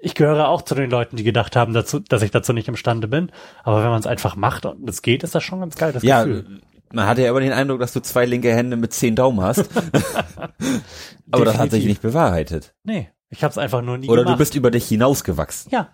Ich 0.00 0.14
gehöre 0.14 0.48
auch 0.48 0.62
zu 0.62 0.76
den 0.76 0.90
Leuten, 0.90 1.16
die 1.16 1.24
gedacht 1.24 1.56
haben, 1.56 1.72
dazu, 1.74 1.98
dass 1.98 2.22
ich 2.22 2.30
dazu 2.30 2.52
nicht 2.52 2.68
imstande 2.68 3.08
bin. 3.08 3.32
Aber 3.64 3.82
wenn 3.82 3.90
man 3.90 3.98
es 3.98 4.06
einfach 4.06 4.36
macht 4.36 4.64
und 4.64 4.88
es 4.88 5.02
geht, 5.02 5.24
ist 5.24 5.34
das 5.34 5.42
schon 5.42 5.58
ein 5.58 5.62
ganz 5.62 5.74
geiles 5.76 6.02
Ja, 6.04 6.22
Gefühl. 6.22 6.60
Man 6.92 7.06
hatte 7.06 7.22
ja 7.22 7.30
aber 7.30 7.40
den 7.40 7.52
Eindruck, 7.52 7.80
dass 7.80 7.92
du 7.92 8.00
zwei 8.00 8.24
linke 8.26 8.52
Hände 8.54 8.76
mit 8.76 8.92
zehn 8.92 9.14
Daumen 9.16 9.40
hast. 9.40 9.68
aber 11.30 11.44
das 11.44 11.58
hat 11.58 11.70
sich 11.70 11.84
nicht 11.84 12.02
bewahrheitet. 12.02 12.74
Nee, 12.84 13.08
ich 13.30 13.42
habe 13.44 13.50
es 13.52 13.58
einfach 13.58 13.82
nur 13.82 13.98
nie 13.98 14.08
Oder 14.08 14.22
gemacht. 14.22 14.34
du 14.34 14.38
bist 14.38 14.54
über 14.54 14.70
dich 14.70 14.86
hinausgewachsen. 14.88 15.70
ja, 15.72 15.90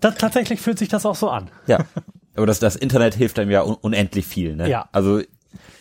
das, 0.00 0.16
tatsächlich 0.16 0.60
fühlt 0.60 0.78
sich 0.78 0.88
das 0.88 1.06
auch 1.06 1.14
so 1.16 1.30
an. 1.30 1.50
Ja. 1.66 1.78
Aber 2.34 2.46
das, 2.46 2.60
das 2.60 2.76
Internet 2.76 3.14
hilft 3.14 3.38
einem 3.38 3.50
ja 3.50 3.62
un 3.62 3.74
unendlich 3.74 4.26
viel, 4.26 4.56
ne? 4.56 4.66
Ja. 4.68 4.88
Also, 4.92 5.20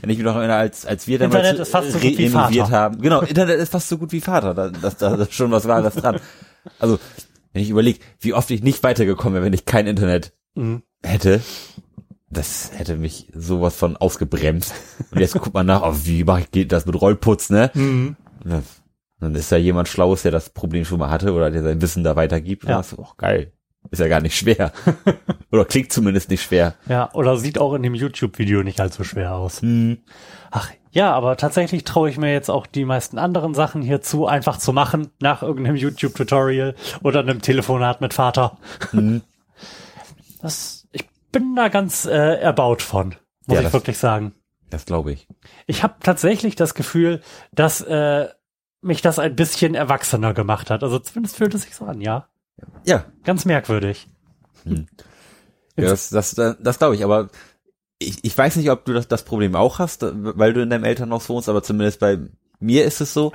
wenn 0.01 0.09
ich 0.09 0.17
mich 0.17 0.25
noch 0.25 0.35
erinnere, 0.35 0.57
als, 0.57 0.85
als 0.85 1.07
wir 1.07 1.17
damals 1.17 1.35
Internet 1.39 1.61
ist 1.61 1.71
fast 1.71 1.91
so 1.93 1.99
gut 1.99 2.17
wie 2.17 2.27
Vater. 2.29 2.69
haben. 2.69 3.01
Genau, 3.01 3.21
Internet 3.21 3.57
ist 3.59 3.71
fast 3.71 3.87
so 3.87 3.97
gut 3.97 4.11
wie 4.11 4.19
Vater. 4.19 4.53
Da, 4.53 4.67
das, 4.69 4.97
da 4.97 5.15
ist 5.15 5.33
schon 5.33 5.51
was 5.51 5.65
Wahres 5.69 5.95
dran. 5.95 6.19
Also, 6.77 6.99
wenn 7.53 7.61
ich 7.61 7.69
überlege, 7.69 7.99
wie 8.19 8.33
oft 8.33 8.51
ich 8.51 8.63
nicht 8.63 8.83
weitergekommen 8.83 9.35
wäre, 9.35 9.45
wenn 9.45 9.53
ich 9.53 9.65
kein 9.65 9.87
Internet 9.87 10.33
Mhm. 10.55 10.83
hätte, 11.01 11.39
das 12.31 12.71
hätte 12.75 12.95
mich 12.95 13.27
sowas 13.33 13.75
von 13.75 13.97
ausgebremst. 13.97 14.73
Und 15.11 15.19
jetzt 15.19 15.33
guckt 15.33 15.53
man 15.53 15.65
nach, 15.65 15.83
oh, 15.83 15.95
wie 16.03 16.23
mache 16.23 16.41
ich 16.41 16.51
geht 16.51 16.71
das 16.71 16.85
mit 16.85 16.99
Rollputz, 16.99 17.49
ne? 17.49 17.71
Mhm. 17.73 18.15
Dann 19.19 19.35
ist 19.35 19.51
da 19.51 19.57
jemand 19.57 19.87
Schlaues, 19.87 20.23
der 20.23 20.31
das 20.31 20.49
Problem 20.49 20.85
schon 20.85 20.99
mal 20.99 21.09
hatte 21.11 21.33
oder 21.33 21.51
der 21.51 21.61
sein 21.61 21.81
Wissen 21.81 22.03
da 22.03 22.15
weitergibt. 22.15 22.63
Und 22.63 22.69
Ja. 22.71 22.77
hast 22.77 22.93
du, 22.93 22.97
oh, 22.99 23.09
geil. 23.17 23.51
Ist 23.89 23.99
ja 23.99 24.07
gar 24.07 24.21
nicht 24.21 24.37
schwer. 24.37 24.71
oder 25.51 25.65
klingt 25.65 25.91
zumindest 25.91 26.29
nicht 26.29 26.43
schwer. 26.43 26.75
Ja, 26.87 27.11
oder 27.13 27.37
sieht 27.37 27.59
auch 27.59 27.73
in 27.73 27.83
dem 27.83 27.95
YouTube-Video 27.95 28.63
nicht 28.63 28.79
allzu 28.79 29.03
schwer 29.03 29.35
aus. 29.35 29.61
Hm. 29.61 29.97
Ach, 30.51 30.69
ja, 30.91 31.13
aber 31.13 31.35
tatsächlich 31.37 31.83
traue 31.83 32.09
ich 32.09 32.17
mir 32.17 32.31
jetzt 32.31 32.49
auch 32.49 32.67
die 32.67 32.85
meisten 32.85 33.17
anderen 33.17 33.53
Sachen 33.53 33.81
hierzu 33.81 34.27
einfach 34.27 34.57
zu 34.57 34.71
machen, 34.73 35.09
nach 35.19 35.41
irgendeinem 35.41 35.77
YouTube-Tutorial 35.77 36.75
oder 37.01 37.21
einem 37.21 37.41
Telefonat 37.41 38.01
mit 38.01 38.13
Vater. 38.13 38.57
Mhm. 38.91 39.21
Das, 40.41 40.80
bin 41.31 41.55
da 41.55 41.69
ganz 41.69 42.05
äh, 42.05 42.35
erbaut 42.39 42.81
von, 42.81 43.15
muss 43.45 43.57
Ja, 43.57 43.61
ich 43.67 43.73
wirklich 43.73 43.97
sagen. 43.97 44.33
Das 44.69 44.85
glaube 44.85 45.11
ich. 45.11 45.27
Ich 45.67 45.83
habe 45.83 45.95
tatsächlich 46.01 46.55
das 46.55 46.73
Gefühl, 46.75 47.21
dass 47.51 47.81
äh, 47.81 48.29
mich 48.81 49.01
das 49.01 49.19
ein 49.19 49.35
bisschen 49.35 49.75
erwachsener 49.75 50.33
gemacht 50.33 50.69
hat. 50.69 50.83
Also 50.83 50.99
zumindest 50.99 51.35
fühlt 51.37 51.53
es 51.53 51.63
sich 51.63 51.75
so 51.75 51.85
an, 51.85 52.01
ja. 52.01 52.27
Ja, 52.85 53.05
Ganz 53.23 53.45
merkwürdig. 53.45 54.07
ja 54.65 54.75
das, 55.75 56.09
das, 56.09 56.35
das, 56.35 56.57
das 56.59 56.77
glaube 56.79 56.95
ich. 56.95 57.03
Aber 57.03 57.29
ich, 57.99 58.23
ich 58.23 58.37
weiß 58.37 58.55
nicht, 58.55 58.71
ob 58.71 58.85
du 58.85 58.93
das, 58.93 59.07
das 59.07 59.23
Problem 59.23 59.55
auch 59.55 59.79
hast, 59.79 60.03
weil 60.03 60.53
du 60.53 60.61
in 60.61 60.69
deinem 60.69 60.83
Elternhaus 60.85 61.29
wohnst, 61.29 61.49
aber 61.49 61.63
zumindest 61.63 61.99
bei 61.99 62.19
mir 62.59 62.85
ist 62.85 63.01
es 63.01 63.13
so, 63.13 63.31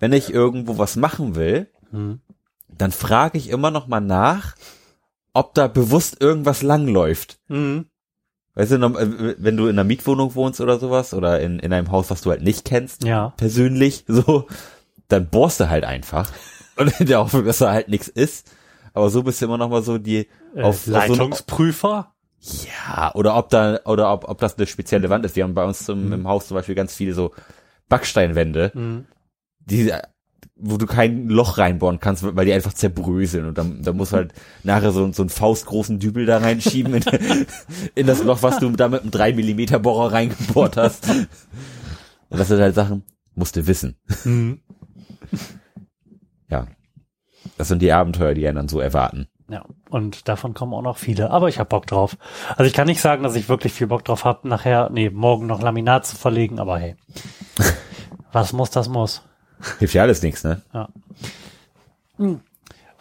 wenn 0.00 0.12
ich 0.12 0.32
irgendwo 0.32 0.78
was 0.78 0.96
machen 0.96 1.34
will, 1.36 1.68
Hm. 1.90 2.20
dann 2.68 2.90
frage 2.90 3.38
ich 3.38 3.48
immer 3.48 3.70
noch 3.70 3.86
mal 3.86 4.00
nach, 4.00 4.56
ob 5.34 5.54
da 5.54 5.66
bewusst 5.68 6.20
irgendwas 6.20 6.62
langläuft. 6.62 7.38
Mhm. 7.48 7.86
Weißt 8.54 8.70
du, 8.72 8.76
äh, 8.76 9.34
wenn 9.38 9.56
du 9.56 9.64
in 9.64 9.70
einer 9.70 9.84
Mietwohnung 9.84 10.34
wohnst 10.36 10.60
oder 10.60 10.78
sowas 10.78 11.12
oder 11.12 11.40
in, 11.40 11.58
in 11.58 11.72
einem 11.72 11.90
Haus, 11.90 12.10
was 12.10 12.22
du 12.22 12.30
halt 12.30 12.42
nicht 12.42 12.64
kennst, 12.64 13.04
Ja. 13.04 13.34
persönlich, 13.36 14.04
so, 14.08 14.46
dann 15.08 15.28
bohrst 15.28 15.60
du 15.60 15.68
halt 15.68 15.84
einfach. 15.84 16.30
Und 16.76 16.98
in 17.00 17.06
der 17.06 17.18
Hoffnung, 17.18 17.44
dass 17.44 17.58
da 17.58 17.72
halt 17.72 17.88
nichts 17.88 18.08
ist. 18.08 18.50
Aber 18.94 19.10
so 19.10 19.22
bist 19.24 19.40
du 19.40 19.46
immer 19.46 19.58
noch 19.58 19.68
mal 19.68 19.82
so 19.82 19.98
die, 19.98 20.28
Äh, 20.54 20.62
auf, 20.62 20.76
auf 20.76 20.84
so 20.84 20.94
ein, 20.94 21.08
Leitungsprüfer? 21.08 22.14
ja, 22.40 23.12
oder 23.14 23.36
ob 23.36 23.48
da, 23.48 23.80
oder 23.86 24.12
ob, 24.12 24.28
ob 24.28 24.38
das 24.38 24.56
eine 24.56 24.66
spezielle 24.66 25.08
Wand 25.10 25.24
ist. 25.24 25.34
Wir 25.34 25.42
haben 25.44 25.54
bei 25.54 25.64
uns 25.64 25.84
zum, 25.84 26.12
im 26.12 26.28
Haus 26.28 26.46
zum 26.46 26.54
Beispiel 26.56 26.74
ganz 26.76 26.94
viele 26.94 27.14
so 27.14 27.32
Backsteinwände, 27.88 28.70
Mhm. 28.74 29.06
die, 29.60 29.92
wo 30.56 30.76
du 30.76 30.86
kein 30.86 31.28
Loch 31.28 31.58
reinbohren 31.58 31.98
kannst, 31.98 32.36
weil 32.36 32.46
die 32.46 32.52
einfach 32.52 32.72
zerbröseln 32.72 33.46
und 33.46 33.58
dann, 33.58 33.82
dann 33.82 33.96
musst 33.96 34.12
du 34.12 34.16
halt 34.16 34.32
nachher 34.62 34.92
so, 34.92 35.10
so 35.12 35.22
einen 35.22 35.28
faustgroßen 35.28 35.98
Dübel 35.98 36.26
da 36.26 36.38
reinschieben 36.38 36.94
in, 36.94 37.04
in 37.94 38.06
das 38.06 38.22
Loch, 38.22 38.42
was 38.42 38.58
du 38.60 38.70
da 38.70 38.88
mit 38.88 39.02
einem 39.02 39.10
3 39.10 39.32
Millimeter 39.32 39.80
Bohrer 39.80 40.12
reingebohrt 40.12 40.76
hast. 40.76 41.08
Und 41.08 42.38
das 42.38 42.48
sind 42.48 42.60
halt 42.60 42.74
Sachen, 42.74 43.02
musst 43.34 43.56
du 43.56 43.66
wissen. 43.66 43.96
Mhm. 44.24 44.60
Ja. 46.48 46.68
Das 47.58 47.68
sind 47.68 47.82
die 47.82 47.92
Abenteuer, 47.92 48.34
die 48.34 48.46
einen 48.46 48.56
dann 48.56 48.68
so 48.68 48.80
erwarten. 48.80 49.26
Ja, 49.48 49.64
und 49.90 50.28
davon 50.28 50.54
kommen 50.54 50.72
auch 50.72 50.82
noch 50.82 50.96
viele. 50.96 51.30
Aber 51.30 51.48
ich 51.48 51.58
hab 51.58 51.68
Bock 51.68 51.86
drauf. 51.86 52.16
Also 52.50 52.64
ich 52.64 52.72
kann 52.72 52.86
nicht 52.86 53.00
sagen, 53.00 53.22
dass 53.22 53.36
ich 53.36 53.48
wirklich 53.48 53.72
viel 53.72 53.88
Bock 53.88 54.04
drauf 54.04 54.24
hab, 54.24 54.44
nachher, 54.44 54.88
nee, 54.90 55.10
morgen 55.10 55.46
noch 55.46 55.60
Laminat 55.60 56.06
zu 56.06 56.16
verlegen, 56.16 56.58
aber 56.58 56.78
hey. 56.78 56.96
Was 58.32 58.52
muss, 58.52 58.70
das 58.70 58.88
muss. 58.88 59.22
Hilft 59.78 59.94
ja 59.94 60.02
alles 60.02 60.22
nichts, 60.22 60.44
ne? 60.44 60.62
Ja. 60.72 60.88
Und 62.18 62.40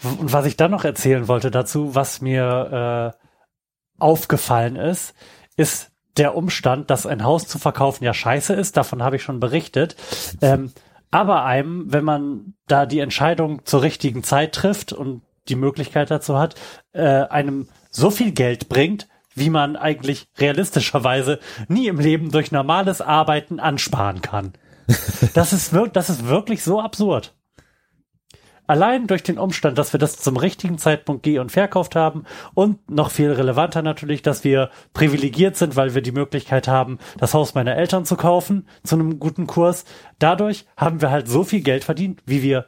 was 0.02 0.46
ich 0.46 0.58
dann 0.58 0.72
noch 0.72 0.84
erzählen 0.84 1.28
wollte 1.28 1.52
dazu, 1.52 1.96
was 1.96 2.22
mir 2.22 3.14
äh, 3.14 3.24
aufgefallen 4.00 4.76
ist, 4.76 5.14
ist 5.56 5.92
der 6.18 6.36
Umstand, 6.36 6.90
dass 6.90 7.06
ein 7.06 7.24
Haus 7.24 7.48
zu 7.48 7.58
verkaufen 7.58 8.04
ja 8.04 8.14
scheiße 8.14 8.54
ist. 8.54 8.78
Davon 8.78 9.02
habe 9.02 9.16
ich 9.16 9.24
schon 9.24 9.40
berichtet. 9.40 9.96
Ähm, 10.42 10.72
aber 11.10 11.46
einem, 11.46 11.92
wenn 11.92 12.04
man 12.04 12.56
da 12.68 12.86
die 12.86 13.00
Entscheidung 13.00 13.66
zur 13.66 13.82
richtigen 13.82 14.24
Zeit 14.24 14.54
trifft 14.54 14.94
und 14.94 15.22
die 15.48 15.56
Möglichkeit 15.56 16.12
dazu 16.12 16.38
hat, 16.38 16.56
äh, 16.94 17.02
einem 17.02 17.68
so 17.90 18.10
viel 18.10 18.32
Geld 18.32 18.70
bringt, 18.70 19.08
wie 19.36 19.50
man 19.50 19.76
eigentlich 19.76 20.28
realistischerweise 20.38 21.40
nie 21.68 21.88
im 21.88 22.00
Leben 22.00 22.32
durch 22.32 22.52
normales 22.52 23.02
Arbeiten 23.02 23.60
ansparen 23.60 24.22
kann. 24.22 24.54
Das 25.34 25.54
ist, 25.54 25.74
wirklich, 25.74 25.94
das 25.94 26.10
ist 26.10 26.28
wirklich 26.28 26.64
so 26.64 26.82
absurd. 26.82 27.34
Allein 28.66 29.08
durch 29.08 29.24
den 29.24 29.38
Umstand, 29.38 29.78
dass 29.78 29.92
wir 29.92 30.00
das 30.00 30.18
zum 30.18 30.38
richtigen 30.38 30.78
Zeitpunkt 30.78 31.24
geh- 31.24 31.40
und 31.40 31.52
verkauft 31.52 31.96
haben 31.96 32.24
und 32.54 32.90
noch 32.90 33.12
viel 33.12 33.32
relevanter 33.32 33.82
natürlich, 33.82 34.22
dass 34.22 34.46
wir 34.46 34.70
privilegiert 34.94 35.58
sind, 35.58 35.76
weil 35.76 35.96
wir 35.96 36.02
die 36.02 36.14
Möglichkeit 36.14 36.68
haben, 36.68 36.98
das 37.18 37.34
Haus 37.34 37.56
meiner 37.56 37.76
Eltern 37.76 38.06
zu 38.06 38.16
kaufen 38.16 38.68
zu 38.84 38.96
einem 38.96 39.20
guten 39.20 39.48
Kurs. 39.48 39.84
Dadurch 40.18 40.66
haben 40.78 41.02
wir 41.02 41.12
halt 41.12 41.28
so 41.28 41.44
viel 41.44 41.62
Geld 41.62 41.84
verdient, 41.84 42.22
wie 42.26 42.42
wir 42.42 42.66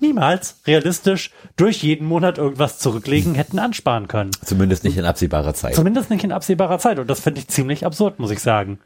niemals 0.00 0.60
realistisch 0.66 1.30
durch 1.56 1.82
jeden 1.82 2.06
Monat 2.06 2.36
irgendwas 2.36 2.78
zurücklegen 2.78 3.34
hätten 3.34 3.58
ansparen 3.58 4.08
können. 4.08 4.32
Zumindest 4.44 4.84
nicht 4.84 4.98
in 4.98 5.06
absehbarer 5.06 5.54
Zeit. 5.54 5.74
Zumindest 5.74 6.10
nicht 6.10 6.24
in 6.24 6.32
absehbarer 6.32 6.78
Zeit. 6.78 6.98
Und 6.98 7.08
das 7.08 7.20
finde 7.20 7.40
ich 7.40 7.48
ziemlich 7.48 7.86
absurd, 7.86 8.18
muss 8.18 8.30
ich 8.30 8.40
sagen. 8.40 8.78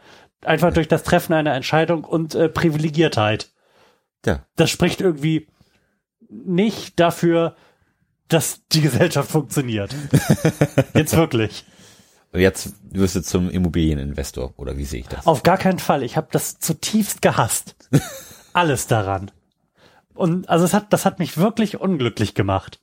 Einfach 0.44 0.72
durch 0.72 0.88
das 0.88 1.02
Treffen 1.02 1.32
einer 1.32 1.54
Entscheidung 1.54 2.04
und 2.04 2.34
äh, 2.34 2.48
Privilegiertheit. 2.48 3.50
Ja. 4.24 4.44
Das 4.56 4.70
spricht 4.70 5.00
irgendwie 5.00 5.48
nicht 6.28 6.98
dafür, 7.00 7.56
dass 8.28 8.66
die 8.68 8.82
Gesellschaft 8.82 9.30
funktioniert. 9.30 9.94
Jetzt 10.94 11.16
wirklich. 11.16 11.64
Und 12.30 12.40
jetzt 12.40 12.74
wirst 12.90 13.16
du 13.16 13.22
zum 13.22 13.48
Immobilieninvestor, 13.48 14.52
oder 14.58 14.76
wie 14.76 14.84
sehe 14.84 15.00
ich 15.00 15.08
das? 15.08 15.26
Auf 15.26 15.42
gar 15.42 15.56
keinen 15.56 15.78
Fall. 15.78 16.02
Ich 16.02 16.18
habe 16.18 16.28
das 16.30 16.58
zutiefst 16.58 17.22
gehasst. 17.22 17.74
Alles 18.52 18.86
daran. 18.86 19.30
Und 20.14 20.48
also 20.50 20.66
es 20.66 20.74
hat, 20.74 20.92
das 20.92 21.06
hat 21.06 21.20
mich 21.20 21.38
wirklich 21.38 21.80
unglücklich 21.80 22.34
gemacht. 22.34 22.80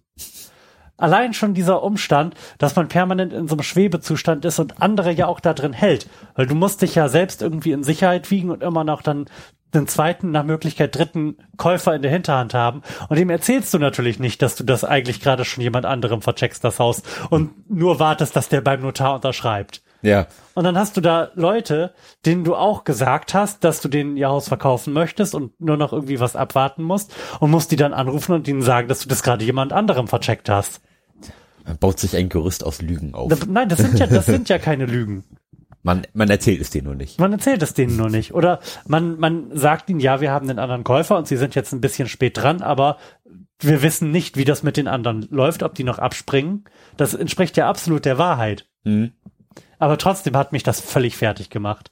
Allein 0.98 1.34
schon 1.34 1.54
dieser 1.54 1.84
Umstand, 1.84 2.36
dass 2.58 2.76
man 2.76 2.88
permanent 2.88 3.34
in 3.34 3.48
so 3.48 3.56
einem 3.56 3.64
Schwebezustand 3.64 4.46
ist 4.46 4.60
und 4.60 4.82
andere 4.82 5.12
ja 5.12 5.28
auch 5.28 5.40
da 5.40 5.54
drin 5.54 5.74
hält. 5.74 6.08
Weil 6.36 6.48
du 6.48 6.56
musst 6.56 6.82
dich 6.82 6.96
ja 6.96 7.10
selbst 7.10 7.42
irgendwie 7.42 7.74
in 7.74 7.84
Sicherheit 7.84 8.32
wiegen 8.32 8.50
und 8.50 8.64
immer 8.64 8.84
noch 8.84 9.02
dann 9.02 9.26
den 9.74 9.88
zweiten, 9.88 10.32
nach 10.32 10.44
Möglichkeit 10.44 10.96
dritten 10.96 11.38
Käufer 11.58 11.96
in 11.96 12.02
der 12.02 12.12
Hinterhand 12.12 12.54
haben. 12.54 12.82
Und 13.10 13.20
dem 13.20 13.30
erzählst 13.30 13.74
du 13.74 13.78
natürlich 13.78 14.20
nicht, 14.20 14.42
dass 14.42 14.56
du 14.56 14.64
das 14.64 14.84
eigentlich 14.84 15.20
gerade 15.20 15.46
schon 15.46 15.62
jemand 15.62 15.86
anderem 15.86 16.22
vercheckst, 16.22 16.64
das 16.64 16.80
Haus, 16.80 17.04
und 17.30 17.70
nur 17.70 18.00
wartest, 18.00 18.36
dass 18.36 18.48
der 18.48 18.62
beim 18.62 18.82
Notar 18.82 19.16
unterschreibt. 19.16 19.84
Ja. 20.06 20.28
Und 20.54 20.64
dann 20.64 20.78
hast 20.78 20.96
du 20.96 21.02
da 21.02 21.32
Leute, 21.34 21.94
denen 22.26 22.44
du 22.44 22.56
auch 22.56 22.84
gesagt 22.84 23.34
hast, 23.34 23.64
dass 23.64 23.82
du 23.82 23.90
denen 23.90 24.18
ihr 24.18 24.30
Haus 24.30 24.48
verkaufen 24.48 24.94
möchtest 24.94 25.34
und 25.34 25.60
nur 25.60 25.78
noch 25.78 25.94
irgendwie 25.94 26.20
was 26.20 26.36
abwarten 26.36 26.84
musst 26.84 27.14
und 27.40 27.50
musst 27.50 27.72
die 27.72 27.76
dann 27.76 27.94
anrufen 27.94 28.34
und 28.34 28.48
ihnen 28.48 28.62
sagen, 28.62 28.88
dass 28.88 29.00
du 29.00 29.10
das 29.10 29.24
gerade 29.24 29.44
jemand 29.44 29.74
anderem 29.74 30.08
vercheckt 30.08 30.48
hast. 30.48 30.82
Man 31.66 31.78
baut 31.80 32.00
sich 32.00 32.16
ein 32.16 32.30
Gerüst 32.30 32.64
aus 32.64 32.82
Lügen 32.82 33.16
auf. 33.16 33.30
Das, 33.30 33.48
nein, 33.48 33.68
das 33.68 33.80
sind 33.80 33.98
ja, 33.98 34.06
das 34.06 34.28
sind 34.28 34.48
ja 34.48 34.60
keine 34.60 34.86
Lügen. 34.86 35.24
Man, 35.82 36.06
man 36.14 36.30
erzählt 36.30 36.62
es 36.62 36.70
denen 36.70 36.86
nur 36.86 36.96
nicht. 36.96 37.20
Man 37.20 37.32
erzählt 37.32 37.62
es 37.64 37.74
denen 37.74 37.98
nur 37.98 38.10
nicht. 38.10 38.34
Oder 38.34 38.60
man, 38.88 39.20
man 39.20 39.56
sagt 39.58 39.90
ihnen, 39.90 40.00
ja, 40.00 40.22
wir 40.22 40.32
haben 40.32 40.48
den 40.48 40.60
anderen 40.60 40.84
Käufer 40.84 41.18
und 41.18 41.28
sie 41.28 41.38
sind 41.38 41.56
jetzt 41.56 41.74
ein 41.74 41.82
bisschen 41.82 42.08
spät 42.08 42.38
dran, 42.38 42.62
aber 42.62 42.98
wir 43.60 43.82
wissen 43.82 44.12
nicht, 44.12 44.38
wie 44.38 44.46
das 44.46 44.64
mit 44.64 44.78
den 44.78 44.88
anderen 44.88 45.28
läuft, 45.32 45.64
ob 45.64 45.74
die 45.76 45.84
noch 45.84 46.00
abspringen. 46.00 46.66
Das 46.98 47.14
entspricht 47.14 47.58
ja 47.58 47.68
absolut 47.68 48.06
der 48.06 48.18
Wahrheit. 48.18 48.68
Mhm. 48.84 49.12
Aber 49.80 49.98
trotzdem 49.98 50.36
hat 50.36 50.52
mich 50.52 50.64
das 50.64 50.80
völlig 50.80 51.18
fertig 51.18 51.50
gemacht. 51.50 51.92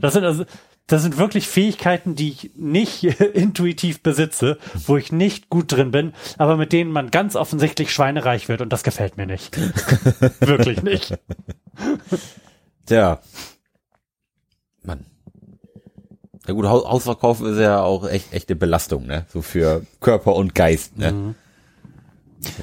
Das 0.00 0.14
sind 0.14 0.24
also, 0.24 0.44
das 0.86 1.02
sind 1.02 1.18
wirklich 1.18 1.46
Fähigkeiten, 1.46 2.14
die 2.14 2.30
ich 2.30 2.50
nicht 2.56 3.04
intuitiv 3.34 4.02
besitze, 4.02 4.58
wo 4.86 4.96
ich 4.96 5.12
nicht 5.12 5.48
gut 5.48 5.72
drin 5.72 5.90
bin, 5.90 6.14
aber 6.36 6.56
mit 6.56 6.72
denen 6.72 6.90
man 6.90 7.10
ganz 7.10 7.36
offensichtlich 7.36 7.92
schweinereich 7.92 8.48
wird 8.48 8.60
und 8.60 8.72
das 8.72 8.82
gefällt 8.82 9.16
mir 9.16 9.26
nicht. 9.26 9.56
wirklich 10.40 10.82
nicht. 10.82 11.16
Tja. 12.86 13.20
Mann. 14.82 15.06
Ja 16.46 16.54
gut, 16.54 16.66
Haus 16.66 16.84
Hausverkauf 16.84 17.40
ist 17.42 17.58
ja 17.58 17.82
auch 17.82 18.08
echt 18.08 18.32
echte 18.32 18.56
Belastung, 18.56 19.06
ne? 19.06 19.26
So 19.28 19.42
für 19.42 19.86
Körper 20.00 20.34
und 20.34 20.54
Geist, 20.54 20.98
ne? 20.98 21.12
Mhm. 21.12 21.34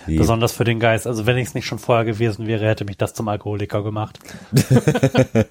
Die- 0.07 0.17
Besonders 0.17 0.51
für 0.53 0.63
den 0.63 0.79
Geist. 0.79 1.05
Also 1.07 1.25
wenn 1.25 1.37
ich 1.37 1.47
es 1.49 1.53
nicht 1.53 1.65
schon 1.65 1.79
vorher 1.79 2.05
gewesen 2.05 2.47
wäre, 2.47 2.65
hätte 2.67 2.85
mich 2.85 2.97
das 2.97 3.13
zum 3.13 3.27
Alkoholiker 3.27 3.83
gemacht. 3.83 4.19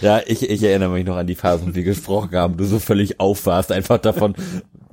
Ja, 0.00 0.20
ich, 0.24 0.48
ich 0.48 0.62
erinnere 0.62 0.90
mich 0.90 1.04
noch 1.04 1.16
an 1.16 1.26
die 1.26 1.34
Phase, 1.34 1.66
wo 1.66 1.74
wir 1.74 1.82
gesprochen 1.82 2.30
haben, 2.36 2.56
du 2.56 2.64
so 2.64 2.78
völlig 2.78 3.18
auf 3.18 3.44
warst, 3.46 3.72
einfach 3.72 3.98
davon, 3.98 4.36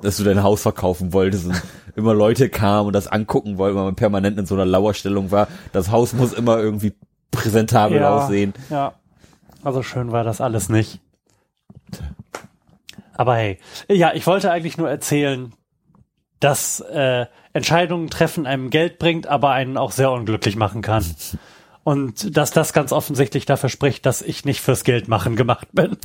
dass 0.02 0.18
du 0.18 0.24
dein 0.24 0.42
Haus 0.42 0.64
verkaufen 0.64 1.14
wolltest 1.14 1.46
und 1.46 1.62
immer 1.96 2.16
Leute 2.16 2.50
kamen 2.50 2.88
und 2.88 2.94
das 2.94 3.08
angucken 3.08 3.60
wollten, 3.60 3.78
weil 3.78 3.84
man 3.84 3.96
permanent 3.96 4.40
in 4.40 4.48
so 4.48 4.56
einer 4.56 4.66
Lauerstellung 4.66 5.30
war. 5.30 5.48
Das 5.72 5.92
Haus 5.92 6.14
muss 6.14 6.34
immer 6.34 6.58
irgendwie 6.58 6.94
präsentabel 7.30 8.04
aussehen. 8.04 8.54
Ja. 8.72 8.94
Also 9.64 9.84
schön 9.84 10.12
war 10.12 10.24
das 10.24 10.42
alles 10.42 10.70
nicht. 10.70 11.00
Aber 13.14 13.36
hey, 13.36 13.60
ja, 13.88 14.14
ich 14.16 14.26
wollte 14.26 14.50
eigentlich 14.52 14.78
nur 14.80 14.90
erzählen, 14.90 15.54
dass 16.40 16.80
äh, 16.82 17.26
Entscheidungen 17.54 18.10
treffen 18.10 18.46
einem 18.46 18.70
Geld 18.70 19.00
bringt, 19.00 19.28
aber 19.28 19.52
einen 19.52 19.78
auch 19.78 19.92
sehr 19.92 20.12
unglücklich 20.12 20.56
machen 20.56 20.82
kann. 20.82 21.06
Und 21.84 22.36
dass 22.36 22.50
das 22.52 22.74
ganz 22.74 22.92
offensichtlich 22.92 23.46
dafür 23.46 23.70
spricht, 23.70 24.06
dass 24.08 24.24
ich 24.24 24.44
nicht 24.44 24.60
fürs 24.62 24.84
Geld 24.84 25.08
machen 25.08 25.36
gemacht 25.36 25.68
bin. 25.72 25.98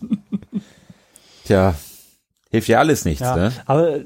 Tja, 1.44 1.74
hilft 2.50 2.68
ja 2.68 2.78
alles 2.80 3.04
nichts, 3.04 3.20
Ja. 3.20 3.36
ne? 3.36 3.52
Aber 3.66 4.00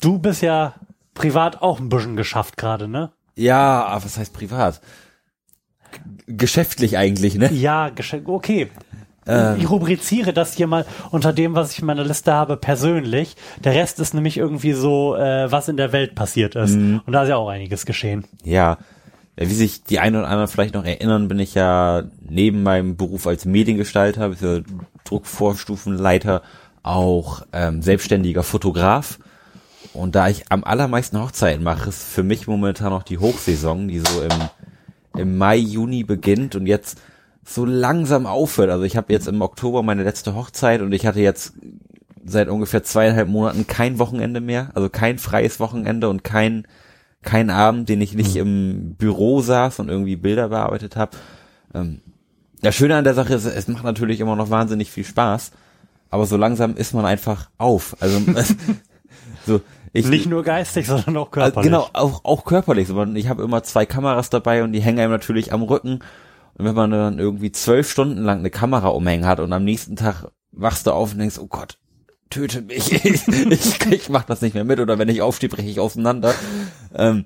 du 0.00 0.18
bist 0.18 0.40
ja 0.42 0.74
privat 1.14 1.60
auch 1.60 1.78
ein 1.78 1.88
bisschen 1.90 2.16
geschafft 2.16 2.56
gerade, 2.56 2.88
ne? 2.88 3.12
Ja, 3.34 3.84
aber 3.84 4.04
was 4.04 4.16
heißt 4.18 4.32
privat? 4.32 4.80
G 6.26 6.36
geschäftlich 6.36 6.96
eigentlich, 6.96 7.34
ne? 7.34 7.52
Ja, 7.52 7.90
okay. 8.24 8.70
Ähm. 9.26 9.56
Ich 9.58 9.70
rubriziere 9.70 10.32
das 10.32 10.54
hier 10.54 10.66
mal 10.66 10.84
unter 11.10 11.32
dem, 11.32 11.54
was 11.54 11.72
ich 11.72 11.80
in 11.80 11.86
meiner 11.86 12.04
Liste 12.04 12.32
habe, 12.32 12.56
persönlich. 12.56 13.36
Der 13.62 13.74
Rest 13.74 14.00
ist 14.00 14.14
nämlich 14.14 14.36
irgendwie 14.36 14.72
so, 14.72 15.14
äh, 15.16 15.50
was 15.50 15.68
in 15.68 15.76
der 15.76 15.92
Welt 15.92 16.14
passiert 16.14 16.56
ist. 16.56 16.74
Mhm. 16.74 17.00
Und 17.06 17.12
da 17.12 17.22
ist 17.22 17.28
ja 17.28 17.36
auch 17.36 17.48
einiges 17.48 17.86
geschehen. 17.86 18.24
Ja. 18.44 18.78
Ja, 19.38 19.48
Wie 19.48 19.54
sich 19.54 19.82
die 19.84 19.98
einen 19.98 20.16
oder 20.16 20.28
anderen 20.28 20.48
vielleicht 20.48 20.74
noch 20.74 20.84
erinnern, 20.84 21.28
bin 21.28 21.38
ich 21.38 21.54
ja 21.54 22.02
neben 22.28 22.62
meinem 22.62 22.96
Beruf 22.96 23.26
als 23.26 23.44
Mediengestalter, 23.44 24.28
bzw. 24.28 24.62
Druckvorstufenleiter, 25.04 26.42
auch 26.82 27.42
ähm, 27.52 27.80
selbstständiger 27.82 28.42
Fotograf. 28.42 29.18
Und 29.94 30.14
da 30.14 30.28
ich 30.28 30.44
am 30.50 30.64
allermeisten 30.64 31.20
Hochzeiten 31.20 31.62
mache, 31.62 31.88
ist 31.88 32.02
für 32.02 32.22
mich 32.22 32.46
momentan 32.46 32.90
noch 32.90 33.02
die 33.02 33.18
Hochsaison, 33.18 33.88
die 33.88 34.00
so 34.00 34.22
im, 34.22 35.20
im 35.20 35.38
Mai, 35.38 35.56
Juni 35.56 36.04
beginnt 36.04 36.54
und 36.54 36.66
jetzt 36.66 36.98
so 37.44 37.64
langsam 37.64 38.26
aufhört. 38.26 38.70
Also 38.70 38.84
ich 38.84 38.96
habe 38.96 39.12
jetzt 39.12 39.28
im 39.28 39.42
Oktober 39.42 39.82
meine 39.82 40.04
letzte 40.04 40.34
Hochzeit 40.34 40.80
und 40.80 40.92
ich 40.92 41.06
hatte 41.06 41.20
jetzt 41.20 41.54
seit 42.24 42.48
ungefähr 42.48 42.82
zweieinhalb 42.82 43.28
Monaten 43.28 43.66
kein 43.66 43.98
Wochenende 43.98 44.40
mehr, 44.40 44.70
also 44.74 44.88
kein 44.88 45.18
freies 45.18 45.58
Wochenende 45.58 46.08
und 46.08 46.22
kein 46.22 46.66
kein 47.22 47.50
Abend, 47.50 47.88
den 47.88 48.00
ich 48.00 48.14
nicht 48.14 48.34
im 48.34 48.94
Büro 48.96 49.42
saß 49.42 49.78
und 49.78 49.88
irgendwie 49.88 50.16
Bilder 50.16 50.48
bearbeitet 50.48 50.96
habe. 50.96 51.16
Ähm, 51.72 52.00
das 52.62 52.74
Schöne 52.74 52.96
an 52.96 53.04
der 53.04 53.14
Sache 53.14 53.34
ist, 53.34 53.44
es 53.44 53.68
macht 53.68 53.84
natürlich 53.84 54.18
immer 54.20 54.34
noch 54.34 54.50
wahnsinnig 54.50 54.90
viel 54.90 55.04
Spaß, 55.04 55.52
aber 56.10 56.26
so 56.26 56.36
langsam 56.36 56.76
ist 56.76 56.94
man 56.94 57.06
einfach 57.06 57.48
auf. 57.58 57.96
Also 58.00 58.20
so 59.46 59.60
ich 59.94 60.08
Nicht 60.08 60.26
nur 60.26 60.42
geistig, 60.42 60.86
sondern 60.86 61.16
auch 61.18 61.30
also 61.32 61.52
körperlich. 61.52 61.70
genau 61.70 61.88
auch 61.92 62.24
auch 62.24 62.44
körperlich. 62.44 62.88
Ich 63.14 63.28
habe 63.28 63.42
immer 63.42 63.62
zwei 63.62 63.84
Kameras 63.84 64.30
dabei 64.30 64.64
und 64.64 64.72
die 64.72 64.80
hängen 64.80 64.98
einem 65.00 65.12
natürlich 65.12 65.52
am 65.52 65.62
Rücken. 65.62 66.00
Und 66.54 66.64
wenn 66.64 66.74
man 66.74 66.90
dann 66.90 67.18
irgendwie 67.18 67.52
zwölf 67.52 67.90
Stunden 67.90 68.22
lang 68.22 68.40
eine 68.40 68.50
Kamera 68.50 68.88
umhängen 68.88 69.26
hat 69.26 69.40
und 69.40 69.52
am 69.52 69.64
nächsten 69.64 69.96
Tag 69.96 70.26
wachst 70.52 70.86
du 70.86 70.92
auf 70.92 71.12
und 71.12 71.18
denkst, 71.18 71.38
oh 71.38 71.46
Gott, 71.46 71.78
töte 72.30 72.62
mich, 72.62 72.92
ich, 73.04 73.26
ich, 73.28 73.86
ich 73.86 74.08
mach 74.08 74.24
das 74.24 74.42
nicht 74.42 74.54
mehr 74.54 74.64
mit 74.64 74.80
oder 74.80 74.98
wenn 74.98 75.08
ich 75.08 75.22
aufstehe, 75.22 75.48
breche 75.48 75.68
ich 75.68 75.80
auseinander. 75.80 76.34
Ähm, 76.94 77.24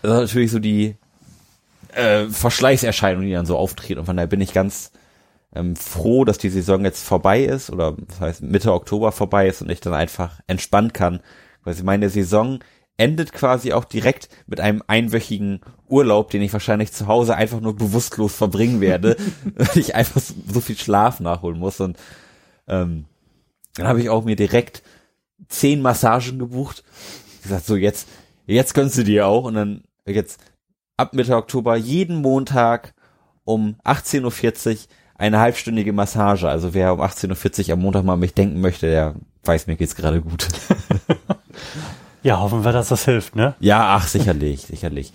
das 0.00 0.12
ist 0.12 0.20
natürlich 0.20 0.50
so 0.50 0.58
die 0.58 0.96
äh, 1.94 2.26
Verschleißerscheinung, 2.26 3.22
die 3.24 3.32
dann 3.32 3.46
so 3.46 3.56
auftritt 3.56 3.98
und 3.98 4.06
von 4.06 4.16
daher 4.16 4.28
bin 4.28 4.40
ich 4.40 4.52
ganz 4.52 4.92
ähm, 5.54 5.76
froh, 5.76 6.24
dass 6.24 6.38
die 6.38 6.48
Saison 6.48 6.84
jetzt 6.84 7.04
vorbei 7.04 7.44
ist 7.44 7.70
oder 7.70 7.96
das 8.08 8.20
heißt 8.20 8.42
Mitte 8.42 8.72
Oktober 8.72 9.12
vorbei 9.12 9.48
ist 9.48 9.62
und 9.62 9.70
ich 9.70 9.80
dann 9.80 9.94
einfach 9.94 10.40
entspannen 10.46 10.92
kann. 10.92 11.20
Weil 11.64 11.76
meine 11.84 12.08
Saison 12.08 12.60
endet 12.96 13.32
quasi 13.32 13.72
auch 13.72 13.84
direkt 13.84 14.28
mit 14.46 14.60
einem 14.60 14.82
einwöchigen 14.86 15.60
Urlaub, 15.88 16.30
den 16.30 16.42
ich 16.42 16.52
wahrscheinlich 16.52 16.92
zu 16.92 17.06
Hause 17.06 17.34
einfach 17.36 17.60
nur 17.60 17.74
bewusstlos 17.74 18.34
verbringen 18.34 18.80
werde, 18.80 19.16
weil 19.54 19.78
ich 19.78 19.94
einfach 19.94 20.20
so, 20.20 20.34
so 20.46 20.60
viel 20.60 20.76
Schlaf 20.76 21.20
nachholen 21.20 21.58
muss 21.58 21.80
und 21.80 21.98
ähm, 22.68 23.06
Dann 23.74 23.88
habe 23.88 24.00
ich 24.00 24.10
auch 24.10 24.24
mir 24.24 24.36
direkt 24.36 24.82
zehn 25.48 25.80
Massagen 25.80 26.38
gebucht. 26.38 26.84
Ich 27.36 27.42
gesagt, 27.42 27.66
so 27.66 27.76
jetzt, 27.76 28.08
jetzt 28.46 28.74
gönnst 28.74 28.98
du 28.98 29.04
dir 29.04 29.26
auch. 29.26 29.44
Und 29.44 29.54
dann 29.54 29.84
jetzt 30.06 30.40
ab 30.96 31.14
Mitte 31.14 31.36
Oktober 31.36 31.76
jeden 31.76 32.16
Montag 32.16 32.94
um 33.44 33.76
18.40 33.84 34.70
Uhr 34.70 34.76
eine 35.16 35.40
halbstündige 35.40 35.92
Massage. 35.92 36.48
Also 36.48 36.74
wer 36.74 36.92
um 36.92 37.00
18.40 37.00 37.68
Uhr 37.68 37.72
am 37.74 37.80
Montag 37.80 38.04
mal 38.04 38.14
an 38.14 38.20
mich 38.20 38.34
denken 38.34 38.60
möchte, 38.60 38.88
der 38.88 39.14
weiß, 39.44 39.66
mir 39.66 39.76
geht's 39.76 39.96
gerade 39.96 40.20
gut. 40.20 40.48
Ja, 42.22 42.40
hoffen 42.40 42.64
wir, 42.64 42.72
dass 42.72 42.88
das 42.88 43.04
hilft, 43.04 43.36
ne? 43.36 43.54
ja, 43.60 43.96
ach, 43.96 44.06
sicherlich, 44.06 44.60
sicherlich. 44.66 45.12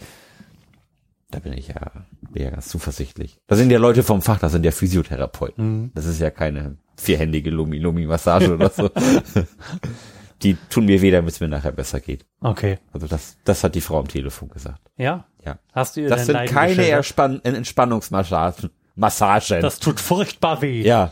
Da 1.30 1.40
bin 1.40 1.54
ich 1.54 1.68
ja, 1.68 1.92
bin 2.32 2.44
ja 2.44 2.50
ganz 2.52 2.70
zuversichtlich. 2.70 3.40
Da 3.48 3.56
sind 3.56 3.70
ja 3.70 3.80
Leute 3.80 4.02
vom 4.04 4.22
Fach, 4.22 4.40
das 4.40 4.54
sind 4.54 4.64
ja 4.66 4.72
Physiotherapeuten. 4.72 5.92
Das 5.94 6.06
ist 6.06 6.20
ja 6.22 6.30
keine 6.30 6.78
vierhändige 6.96 7.50
Lumi-Lumi-Massage 7.50 8.54
oder 8.54 8.70
so. 8.70 8.90
Die 10.44 10.56
tun 10.70 10.86
mir 10.86 11.02
weh, 11.02 11.12
damit 11.12 11.34
es 11.34 11.40
mir 11.40 11.48
nachher 11.48 11.72
besser 11.72 12.00
geht. 12.00 12.26
Okay. 12.42 12.78
Also 12.94 13.08
das, 13.08 13.38
das 13.44 13.64
hat 13.64 13.74
die 13.74 13.82
Frau 13.82 14.00
am 14.00 14.08
Telefon 14.08 14.50
gesagt. 14.50 14.82
Ja? 14.96 15.26
Ja. 15.44 15.58
Hast 15.74 15.98
du 15.98 16.02
ihr 16.02 16.10
Das 16.10 16.28
sind 16.28 16.34
Leiden 16.34 16.54
keine? 16.54 16.88
Erspann 16.88 17.42
Entspannungsmassagen. 17.44 18.70
Massagen. 18.96 19.62
Das 19.62 19.80
tut 19.80 20.00
furchtbar 20.00 20.62
weh. 20.62 20.84
ja. 20.84 21.12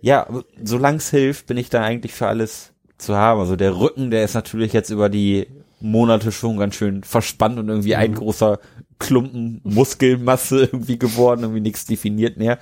Ja, 0.00 0.28
aber 0.28 0.44
solange 0.62 0.98
es 0.98 1.10
hilft, 1.10 1.46
bin 1.46 1.56
ich 1.56 1.70
da 1.70 1.82
eigentlich 1.82 2.12
für 2.12 2.28
alles 2.28 2.73
zu 2.98 3.16
haben. 3.16 3.40
Also 3.40 3.56
der 3.56 3.78
Rücken, 3.78 4.10
der 4.10 4.24
ist 4.24 4.34
natürlich 4.34 4.72
jetzt 4.72 4.90
über 4.90 5.08
die 5.08 5.46
Monate 5.80 6.32
schon 6.32 6.56
ganz 6.56 6.76
schön 6.76 7.02
verspannt 7.02 7.58
und 7.58 7.68
irgendwie 7.68 7.94
ein 7.94 8.14
großer 8.14 8.58
Klumpen 8.98 9.60
Muskelmasse 9.64 10.64
irgendwie 10.72 10.98
geworden, 10.98 11.42
irgendwie 11.42 11.60
nichts 11.60 11.84
definiert 11.84 12.36
mehr. 12.36 12.58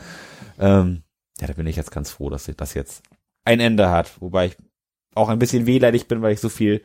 Ähm, 0.59 1.03
ja, 1.41 1.47
da 1.47 1.53
bin 1.53 1.67
ich 1.67 1.77
jetzt 1.77 1.93
ganz 1.93 2.11
froh, 2.11 2.31
dass 2.31 2.51
das 2.57 2.75
jetzt 2.75 3.03
ein 3.45 3.61
Ende 3.61 3.91
hat. 3.91 4.21
Wobei 4.21 4.47
ich 4.47 4.57
auch 5.15 5.29
ein 5.29 5.39
bisschen 5.39 5.67
wehleidig 5.67 6.09
bin, 6.09 6.23
weil 6.23 6.33
ich 6.33 6.41
so 6.41 6.49
viel 6.49 6.83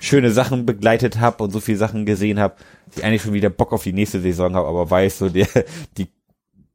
schöne 0.00 0.30
Sachen 0.30 0.66
begleitet 0.66 1.18
habe 1.18 1.42
und 1.42 1.50
so 1.50 1.60
viel 1.60 1.76
Sachen 1.76 2.04
gesehen 2.06 2.38
habe, 2.38 2.56
dass 2.86 2.98
ich 2.98 3.04
eigentlich 3.04 3.22
schon 3.22 3.32
wieder 3.32 3.50
Bock 3.50 3.72
auf 3.72 3.82
die 3.82 3.92
nächste 3.92 4.20
Saison 4.20 4.54
habe, 4.54 4.68
aber 4.68 4.90
weiß 4.90 5.18
so, 5.18 5.28
der, 5.28 5.48
die 5.96 6.08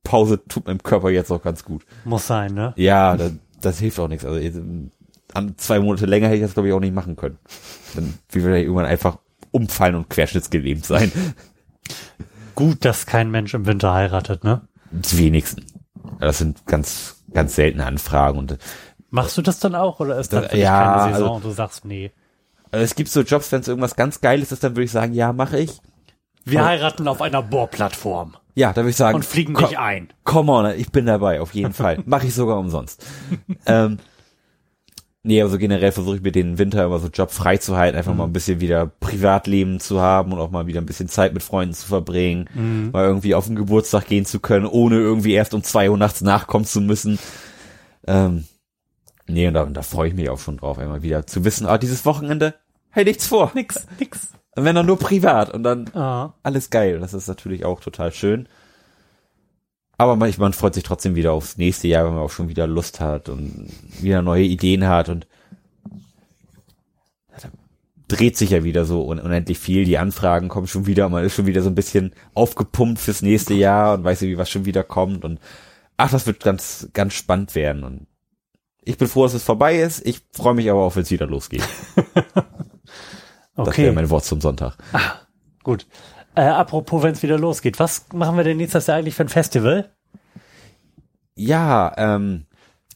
Pause 0.03 0.43
tut 0.47 0.65
meinem 0.65 0.83
Körper 0.83 1.09
jetzt 1.09 1.31
auch 1.31 1.41
ganz 1.41 1.63
gut. 1.63 1.85
Muss 2.05 2.27
sein, 2.27 2.53
ne? 2.53 2.73
Ja, 2.75 3.15
das, 3.15 3.33
das 3.61 3.79
hilft 3.79 3.99
auch 3.99 4.07
nichts. 4.07 4.25
Also 4.25 4.39
an 5.33 5.55
zwei 5.57 5.79
Monate 5.79 6.05
länger 6.05 6.27
hätte 6.27 6.37
ich 6.37 6.41
das 6.43 6.53
glaube 6.53 6.67
ich 6.69 6.73
auch 6.73 6.79
nicht 6.79 6.93
machen 6.93 7.15
können. 7.15 7.37
Dann 7.95 8.13
will 8.31 8.53
ich 8.55 8.63
irgendwann 8.63 8.85
einfach 8.85 9.17
umfallen 9.51 9.95
und 9.95 10.09
querschnittsgelähmt 10.09 10.85
sein. 10.85 11.11
Gut, 12.55 12.85
dass 12.85 13.05
kein 13.05 13.31
Mensch 13.31 13.53
im 13.53 13.65
Winter 13.65 13.93
heiratet, 13.93 14.43
ne? 14.43 14.61
Die 14.91 15.17
wenigsten. 15.17 15.65
Das 16.19 16.37
sind 16.37 16.65
ganz, 16.67 17.23
ganz 17.33 17.55
seltene 17.55 17.85
Anfragen 17.85 18.37
und 18.39 18.57
Machst 19.09 19.37
du 19.37 19.41
das 19.43 19.59
dann 19.59 19.75
auch 19.75 19.99
oder 19.99 20.17
ist 20.19 20.33
das 20.33 20.45
für 20.45 20.51
dich 20.55 20.61
ja, 20.63 20.83
keine 20.83 21.13
Saison 21.13 21.27
also- 21.27 21.35
und 21.35 21.45
du 21.45 21.51
sagst, 21.51 21.85
nee. 21.85 22.11
also 22.71 22.83
es 22.83 22.95
gibt 22.95 23.09
so 23.09 23.21
Jobs, 23.21 23.51
wenn 23.51 23.61
es 23.61 23.67
irgendwas 23.67 23.95
ganz 23.95 24.21
Geiles 24.21 24.51
ist, 24.51 24.63
dann 24.63 24.71
würde 24.71 24.85
ich 24.85 24.91
sagen, 24.91 25.13
ja, 25.13 25.33
mache 25.33 25.59
ich. 25.59 25.79
Wir 26.45 26.61
Oh. 26.61 26.65
heiraten 26.65 27.07
auf 27.07 27.21
einer 27.21 27.41
Bohrplattform 27.43 28.35
Ja, 28.55 28.69
da 28.73 28.77
würde 28.81 28.89
ich 28.89 28.95
sagen, 28.95 29.15
und 29.15 29.23
fliegen 29.25 29.53
dich 29.53 29.77
ein. 29.77 30.09
Come 30.23 30.51
on, 30.51 30.71
ich 30.77 30.91
bin 30.91 31.05
dabei, 31.05 31.41
auf 31.41 31.53
jeden 31.53 31.73
Fall. 31.73 32.01
Mache 32.05 32.25
ich 32.27 32.33
sogar 32.33 32.57
umsonst. 32.57 33.05
ähm, 33.67 33.99
nee, 35.23 35.41
also 35.41 35.57
generell 35.57 35.91
versuche 35.91 36.17
ich 36.17 36.21
mir 36.21 36.31
den 36.31 36.57
Winter 36.57 36.85
immer 36.85 36.99
so 36.99 37.07
Job 37.07 37.31
frei 37.31 37.57
zu 37.57 37.75
halten, 37.77 37.97
einfach 37.97 38.13
mal 38.13 38.25
ein 38.25 38.33
bisschen 38.33 38.59
wieder 38.61 38.85
Privatleben 38.87 39.79
zu 39.79 39.99
haben 40.01 40.31
und 40.33 40.39
auch 40.39 40.51
mal 40.51 40.67
wieder 40.67 40.81
ein 40.81 40.85
bisschen 40.85 41.07
Zeit 41.07 41.33
mit 41.33 41.41
Freunden 41.43 41.73
zu 41.73 41.87
verbringen, 41.87 42.89
mal 42.91 43.05
irgendwie 43.05 43.33
auf 43.35 43.47
den 43.47 43.55
Geburtstag 43.55 44.07
gehen 44.07 44.25
zu 44.25 44.39
können, 44.39 44.65
ohne 44.65 44.95
irgendwie 44.97 45.33
erst 45.33 45.53
um 45.53 45.63
zwei 45.63 45.89
Uhr 45.89 45.97
nachts 45.97 46.21
nachkommen 46.21 46.65
zu 46.65 46.81
müssen. 46.81 47.17
Ähm, 48.05 48.43
nee, 49.27 49.47
und 49.47 49.53
da, 49.53 49.63
und 49.63 49.73
da 49.75 49.81
freue 49.81 50.09
ich 50.09 50.13
mich 50.13 50.29
auch 50.29 50.39
schon 50.39 50.57
drauf, 50.57 50.77
einmal 50.77 51.03
wieder 51.03 51.25
zu 51.25 51.45
wissen, 51.45 51.65
ah, 51.67 51.77
dieses 51.77 52.05
Wochenende, 52.05 52.55
hey, 52.89 53.05
nichts 53.05 53.25
vor. 53.27 53.51
Nix, 53.55 53.87
nix. 53.99 54.29
Und 54.55 54.65
wenn 54.65 54.75
dann 54.75 54.85
nur 54.85 54.99
privat 54.99 55.51
und 55.53 55.63
dann 55.63 55.89
Ah. 55.95 56.33
alles 56.43 56.69
geil. 56.69 56.99
Das 56.99 57.13
ist 57.13 57.27
natürlich 57.27 57.65
auch 57.65 57.79
total 57.79 58.11
schön. 58.11 58.47
Aber 59.97 60.15
man, 60.15 60.33
man 60.37 60.53
freut 60.53 60.73
sich 60.73 60.83
trotzdem 60.83 61.15
wieder 61.15 61.33
aufs 61.33 61.57
nächste 61.57 61.87
Jahr, 61.87 62.05
wenn 62.05 62.15
man 62.15 62.23
auch 62.23 62.31
schon 62.31 62.49
wieder 62.49 62.67
Lust 62.67 62.99
hat 62.99 63.29
und 63.29 63.69
wieder 64.01 64.21
neue 64.21 64.43
Ideen 64.43 64.87
hat 64.87 65.09
und 65.09 65.27
da 67.39 67.49
dreht 68.07 68.37
sich 68.37 68.51
ja 68.51 68.63
wieder 68.63 68.85
so 68.85 69.07
un 69.07 69.19
unendlich 69.19 69.57
viel. 69.59 69.85
Die 69.85 69.97
Anfragen 69.97 70.49
kommen 70.49 70.67
schon 70.67 70.85
wieder, 70.87 71.09
man 71.09 71.23
ist 71.23 71.35
schon 71.35 71.45
wieder 71.45 71.61
so 71.61 71.69
ein 71.69 71.75
bisschen 71.75 72.13
aufgepumpt 72.33 72.99
fürs 72.99 73.21
nächste 73.21 73.53
Jahr 73.53 73.95
und 73.95 74.03
weiß 74.03 74.21
irgendwie, 74.21 74.37
was 74.37 74.49
schon 74.49 74.65
wieder 74.65 74.83
kommt 74.83 75.23
und 75.25 75.39
ach, 75.97 76.11
das 76.11 76.25
wird 76.25 76.43
ganz, 76.43 76.89
ganz 76.93 77.13
spannend 77.13 77.55
werden 77.55 77.83
und 77.83 78.07
ich 78.85 78.97
bin 78.97 79.07
froh, 79.07 79.23
dass 79.23 79.33
es 79.33 79.43
vorbei 79.43 79.79
ist. 79.79 80.05
Ich 80.05 80.21
freue 80.33 80.55
mich 80.55 80.69
aber 80.69 80.81
auch, 80.81 80.95
wenn 80.95 81.03
es 81.03 81.11
wieder 81.11 81.27
losgeht. 81.27 81.63
Das 83.55 83.67
Okay, 83.67 83.83
wäre 83.83 83.93
mein 83.93 84.09
Wort 84.09 84.25
zum 84.25 84.41
Sonntag. 84.41 84.75
gut. 85.61 85.85
Äh, 86.35 86.41
apropos, 86.41 87.03
wenn 87.03 87.13
es 87.13 87.23
wieder 87.23 87.37
losgeht, 87.37 87.79
was 87.79 88.05
machen 88.13 88.37
wir 88.37 88.43
denn 88.43 88.57
nächstes 88.57 88.87
Jahr 88.87 88.97
eigentlich 88.97 89.15
für 89.15 89.23
ein 89.23 89.29
Festival? 89.29 89.89
Ja, 91.35 91.93
ähm, 91.97 92.45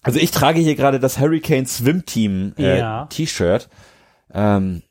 also 0.03 0.19
ich 0.19 0.31
trage 0.31 0.59
hier 0.59 0.75
gerade 0.75 0.99
das 0.99 1.19
Hurricane 1.19 1.65
Swim 1.65 2.05
Team 2.05 2.53
äh, 2.57 2.79
Ja. 2.79 3.05
T-Shirt. 3.09 3.69
Ähm, 4.33 4.81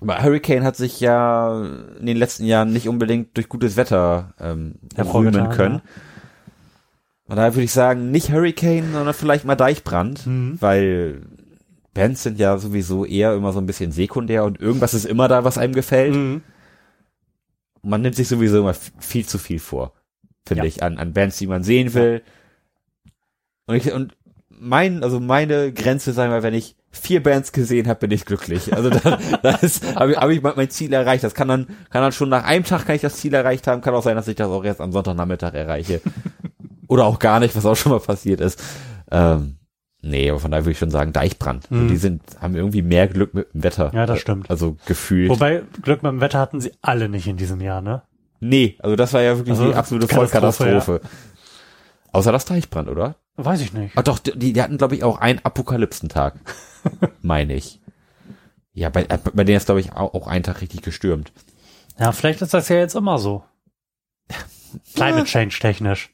aber 0.00 0.20
Hurricane 0.22 0.64
hat 0.64 0.76
sich 0.76 0.98
ja 1.00 1.62
in 2.00 2.06
den 2.06 2.16
letzten 2.16 2.44
Jahren 2.44 2.72
nicht 2.72 2.88
unbedingt 2.88 3.36
durch 3.36 3.48
gutes 3.48 3.76
Wetter 3.76 4.34
ähm, 4.40 4.76
rühmen 4.98 5.50
können. 5.50 5.76
ja. 5.76 5.82
Und 7.28 7.36
daher 7.36 7.54
würde 7.54 7.64
ich 7.64 7.72
sagen, 7.72 8.10
nicht 8.10 8.30
Hurricane, 8.32 8.92
sondern 8.92 9.14
vielleicht 9.14 9.44
mal 9.44 9.54
Deichbrand, 9.54 10.26
Mhm. 10.26 10.56
weil 10.60 11.22
Bands 11.94 12.22
sind 12.24 12.38
ja 12.38 12.58
sowieso 12.58 13.04
eher 13.04 13.34
immer 13.34 13.52
so 13.52 13.60
ein 13.60 13.66
bisschen 13.66 13.92
sekundär 13.92 14.44
und 14.44 14.60
irgendwas 14.60 14.92
ist 14.92 15.04
immer 15.06 15.28
da, 15.28 15.44
was 15.44 15.56
einem 15.56 15.72
gefällt. 15.72 16.14
Mhm. 16.14 16.42
Man 17.82 18.02
nimmt 18.02 18.16
sich 18.16 18.28
sowieso 18.28 18.60
immer 18.60 18.74
viel 18.74 19.26
zu 19.26 19.38
viel 19.38 19.58
vor, 19.58 19.92
finde 20.46 20.62
Ja. 20.64 20.68
ich, 20.68 20.82
an, 20.82 20.98
an 20.98 21.12
Bands, 21.12 21.38
die 21.38 21.46
man 21.46 21.62
sehen 21.64 21.94
will. 21.94 22.22
Und 23.66 23.76
ich, 23.76 23.92
und 23.92 24.16
mein, 24.48 25.02
also 25.02 25.18
meine 25.20 25.72
Grenze, 25.72 26.12
sagen 26.12 26.32
wir, 26.32 26.42
wenn 26.42 26.54
ich 26.54 26.76
vier 26.90 27.22
Bands 27.22 27.52
gesehen 27.52 27.88
habe, 27.88 28.00
bin 28.00 28.10
ich 28.10 28.24
glücklich. 28.24 28.74
Also 28.74 28.90
da, 28.90 29.18
das 29.42 29.62
ist, 29.62 29.96
habe 29.96 30.12
ich, 30.12 30.18
hab 30.18 30.30
ich 30.30 30.42
mein, 30.42 30.52
mein 30.56 30.70
Ziel 30.70 30.92
erreicht. 30.92 31.24
Das 31.24 31.34
kann 31.34 31.48
dann, 31.48 31.66
kann 31.90 32.02
dann 32.02 32.12
schon 32.12 32.28
nach 32.28 32.44
einem 32.44 32.64
Tag 32.64 32.86
kann 32.86 32.94
ich 32.96 33.02
das 33.02 33.16
Ziel 33.16 33.34
erreicht 33.34 33.66
haben. 33.66 33.80
Kann 33.80 33.94
auch 33.94 34.02
sein, 34.02 34.16
dass 34.16 34.28
ich 34.28 34.36
das 34.36 34.48
auch 34.48 34.64
erst 34.64 34.80
am 34.80 34.92
Sonntagnachmittag 34.92 35.54
erreiche. 35.54 36.00
Oder 36.88 37.06
auch 37.06 37.18
gar 37.18 37.40
nicht, 37.40 37.56
was 37.56 37.64
auch 37.66 37.76
schon 37.76 37.92
mal 37.92 38.00
passiert 38.00 38.40
ist. 38.40 38.62
Ähm, 39.10 39.56
nee, 40.02 40.30
aber 40.30 40.40
von 40.40 40.50
daher 40.50 40.64
würde 40.64 40.72
ich 40.72 40.78
schon 40.78 40.90
sagen, 40.90 41.12
Deichbrand. 41.12 41.70
Mhm. 41.70 41.88
Die 41.88 41.96
sind, 41.96 42.22
haben 42.40 42.54
irgendwie 42.54 42.82
mehr 42.82 43.08
Glück 43.08 43.34
mit 43.34 43.52
dem 43.54 43.62
Wetter. 43.64 43.90
Ja, 43.94 44.06
das 44.06 44.20
stimmt. 44.20 44.50
Also 44.50 44.76
gefühlt. 44.86 45.30
Wobei, 45.30 45.62
Glück 45.82 46.02
mit 46.02 46.12
dem 46.12 46.20
Wetter 46.20 46.38
hatten 46.38 46.60
sie 46.60 46.72
alle 46.82 47.08
nicht 47.08 47.26
in 47.26 47.36
diesem 47.36 47.60
Jahr, 47.60 47.80
ne? 47.80 48.02
Nee, 48.40 48.76
also 48.80 48.96
das 48.96 49.12
war 49.12 49.22
ja 49.22 49.36
wirklich 49.36 49.56
Also 49.56 49.70
die 49.70 49.74
absolute 49.74 50.08
Katastrophe, 50.08 50.80
Vollkatastrophe. 50.80 51.00
Außer 52.12 52.32
das 52.32 52.44
Deichbrand, 52.44 52.88
oder? 52.88 53.16
Weiß 53.36 53.60
ich 53.60 53.72
nicht. 53.72 53.96
Ah 53.96 54.02
doch, 54.02 54.18
die, 54.18 54.52
die 54.52 54.60
hatten, 54.60 54.78
glaube 54.78 54.94
ich, 54.94 55.04
auch 55.04 55.18
einen 55.18 55.38
Apokalypsentag. 55.44 56.34
Meine 57.22 57.54
ich. 57.54 57.80
Ja, 58.74 58.90
bei, 58.90 59.04
bei 59.04 59.44
denen 59.44 59.56
ist, 59.56 59.66
glaube 59.66 59.80
ich, 59.80 59.92
auch, 59.92 60.14
auch 60.14 60.26
ein 60.26 60.42
Tag 60.42 60.60
richtig 60.60 60.82
gestürmt. 60.82 61.32
Ja, 61.98 62.12
vielleicht 62.12 62.42
ist 62.42 62.52
das 62.52 62.68
ja 62.68 62.76
jetzt 62.76 62.96
immer 62.96 63.18
so. 63.18 63.44
Climate 64.94 65.24
Change 65.24 65.56
technisch. 65.60 66.10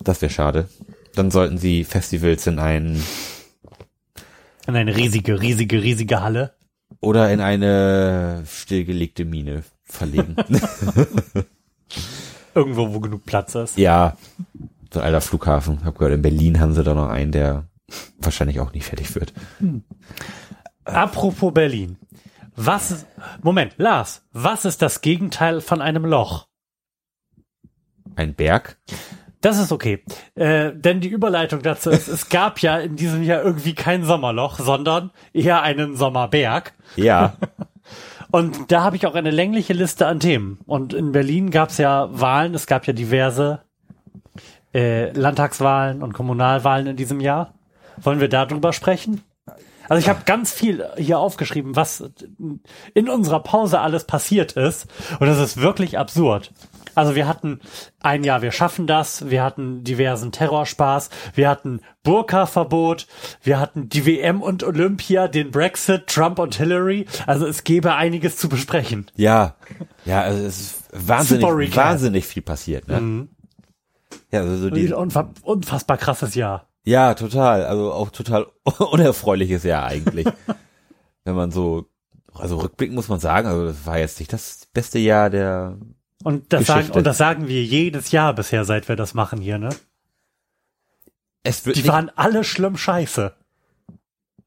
Das 0.00 0.20
wäre 0.20 0.32
schade. 0.32 0.68
Dann 1.14 1.30
sollten 1.30 1.58
sie 1.58 1.84
Festivals 1.84 2.46
in 2.46 2.58
einen 2.58 3.02
In 4.66 4.76
eine 4.76 4.96
riesige, 4.96 5.40
riesige, 5.40 5.82
riesige 5.82 6.22
Halle. 6.22 6.54
oder 7.00 7.32
in 7.32 7.40
eine 7.40 8.44
stillgelegte 8.46 9.24
Mine 9.24 9.64
verlegen. 9.84 10.36
Irgendwo, 12.54 12.92
wo 12.92 13.00
genug 13.00 13.24
Platz 13.24 13.54
ist. 13.54 13.78
ja, 13.78 14.16
so 14.92 15.00
ein 15.00 15.06
alter 15.06 15.20
Flughafen. 15.22 15.84
Hab 15.84 15.98
gehört, 15.98 16.14
in 16.14 16.22
Berlin 16.22 16.60
haben 16.60 16.74
sie 16.74 16.84
da 16.84 16.92
noch 16.94 17.08
einen, 17.08 17.32
der 17.32 17.64
wahrscheinlich 18.18 18.60
auch 18.60 18.72
nie 18.74 18.80
fertig 18.82 19.14
wird. 19.14 19.32
Apropos 20.84 21.52
Berlin. 21.54 21.96
Was 22.54 22.90
ist, 22.90 23.06
Moment, 23.42 23.74
Lars, 23.78 24.22
was 24.32 24.66
ist 24.66 24.82
das 24.82 25.00
Gegenteil 25.00 25.62
von 25.62 25.80
einem 25.80 26.04
Loch? 26.04 26.46
Ein 28.16 28.34
Berg? 28.34 28.76
Das 29.42 29.58
ist 29.58 29.72
okay. 29.72 30.02
Äh, 30.34 30.72
denn 30.72 31.00
die 31.00 31.08
Überleitung 31.08 31.62
dazu 31.62 31.90
ist, 31.90 32.08
es 32.08 32.28
gab 32.28 32.60
ja 32.60 32.78
in 32.78 32.96
diesem 32.96 33.22
Jahr 33.22 33.42
irgendwie 33.42 33.74
kein 33.74 34.04
Sommerloch, 34.04 34.58
sondern 34.58 35.10
eher 35.34 35.62
einen 35.62 35.96
Sommerberg. 35.96 36.72
Ja. 36.96 37.34
Und 38.30 38.72
da 38.72 38.82
habe 38.82 38.96
ich 38.96 39.06
auch 39.06 39.14
eine 39.14 39.30
längliche 39.30 39.74
Liste 39.74 40.06
an 40.06 40.20
Themen. 40.20 40.60
Und 40.64 40.94
in 40.94 41.12
Berlin 41.12 41.50
gab 41.50 41.68
es 41.68 41.78
ja 41.78 42.08
Wahlen, 42.12 42.54
es 42.54 42.66
gab 42.66 42.86
ja 42.86 42.94
diverse 42.94 43.60
äh, 44.72 45.10
Landtagswahlen 45.10 46.02
und 46.02 46.14
Kommunalwahlen 46.14 46.86
in 46.86 46.96
diesem 46.96 47.20
Jahr. 47.20 47.52
Wollen 48.00 48.20
wir 48.20 48.28
darüber 48.28 48.72
sprechen? 48.72 49.20
Also 49.88 50.00
ich 50.00 50.08
habe 50.08 50.22
ganz 50.24 50.52
viel 50.52 50.86
hier 50.96 51.18
aufgeschrieben, 51.18 51.76
was 51.76 52.10
in 52.94 53.08
unserer 53.08 53.40
Pause 53.40 53.80
alles 53.80 54.04
passiert 54.04 54.52
ist. 54.52 54.86
Und 55.20 55.26
das 55.26 55.38
ist 55.38 55.60
wirklich 55.60 55.98
absurd. 55.98 56.52
Also 56.94 57.14
wir 57.14 57.26
hatten 57.26 57.60
ein 58.00 58.24
Jahr, 58.24 58.42
wir 58.42 58.52
schaffen 58.52 58.86
das, 58.86 59.30
wir 59.30 59.42
hatten 59.42 59.84
diversen 59.84 60.32
Terrorspaß, 60.32 61.10
wir 61.34 61.48
hatten 61.48 61.80
Burka-Verbot, 62.02 63.06
wir 63.42 63.58
hatten 63.58 63.88
die 63.88 64.04
WM 64.04 64.42
und 64.42 64.64
Olympia, 64.64 65.28
den 65.28 65.50
Brexit, 65.50 66.06
Trump 66.06 66.38
und 66.38 66.56
Hillary. 66.56 67.06
Also 67.26 67.46
es 67.46 67.64
gäbe 67.64 67.94
einiges 67.94 68.36
zu 68.36 68.48
besprechen. 68.48 69.06
Ja, 69.16 69.56
ja, 70.04 70.22
also 70.22 70.44
es 70.44 70.60
ist 70.60 71.08
wahnsinnig, 71.08 71.76
wahnsinnig 71.76 72.26
viel 72.26 72.42
passiert. 72.42 72.88
Ne? 72.88 73.00
Mhm. 73.00 73.28
Ja, 74.30 74.40
also 74.40 74.56
so 74.56 74.70
die, 74.70 74.92
Unfa 74.92 75.30
unfassbar 75.42 75.98
krasses 75.98 76.34
Jahr. 76.34 76.68
Ja, 76.84 77.14
total. 77.14 77.64
Also 77.64 77.92
auch 77.92 78.10
total 78.10 78.46
unerfreuliches 78.78 79.62
Jahr 79.62 79.86
eigentlich. 79.86 80.26
Wenn 81.24 81.34
man 81.34 81.50
so, 81.50 81.86
also 82.34 82.58
rückblickend 82.58 82.96
muss 82.96 83.08
man 83.08 83.20
sagen, 83.20 83.46
also 83.46 83.66
das 83.66 83.86
war 83.86 83.98
jetzt 83.98 84.18
nicht 84.18 84.32
das 84.32 84.66
beste 84.72 84.98
Jahr 84.98 85.30
der 85.30 85.78
und 86.22 86.52
das, 86.52 86.66
sagen, 86.66 86.90
und 86.90 87.06
das 87.06 87.18
sagen 87.18 87.48
wir 87.48 87.62
jedes 87.64 88.10
Jahr 88.10 88.34
bisher, 88.34 88.64
seit 88.64 88.88
wir 88.88 88.96
das 88.96 89.14
machen 89.14 89.40
hier, 89.40 89.58
ne? 89.58 89.70
Es 91.42 91.66
wird 91.66 91.76
Die 91.76 91.86
waren 91.88 92.10
alle 92.14 92.44
schlimm 92.44 92.76
scheiße. 92.76 93.34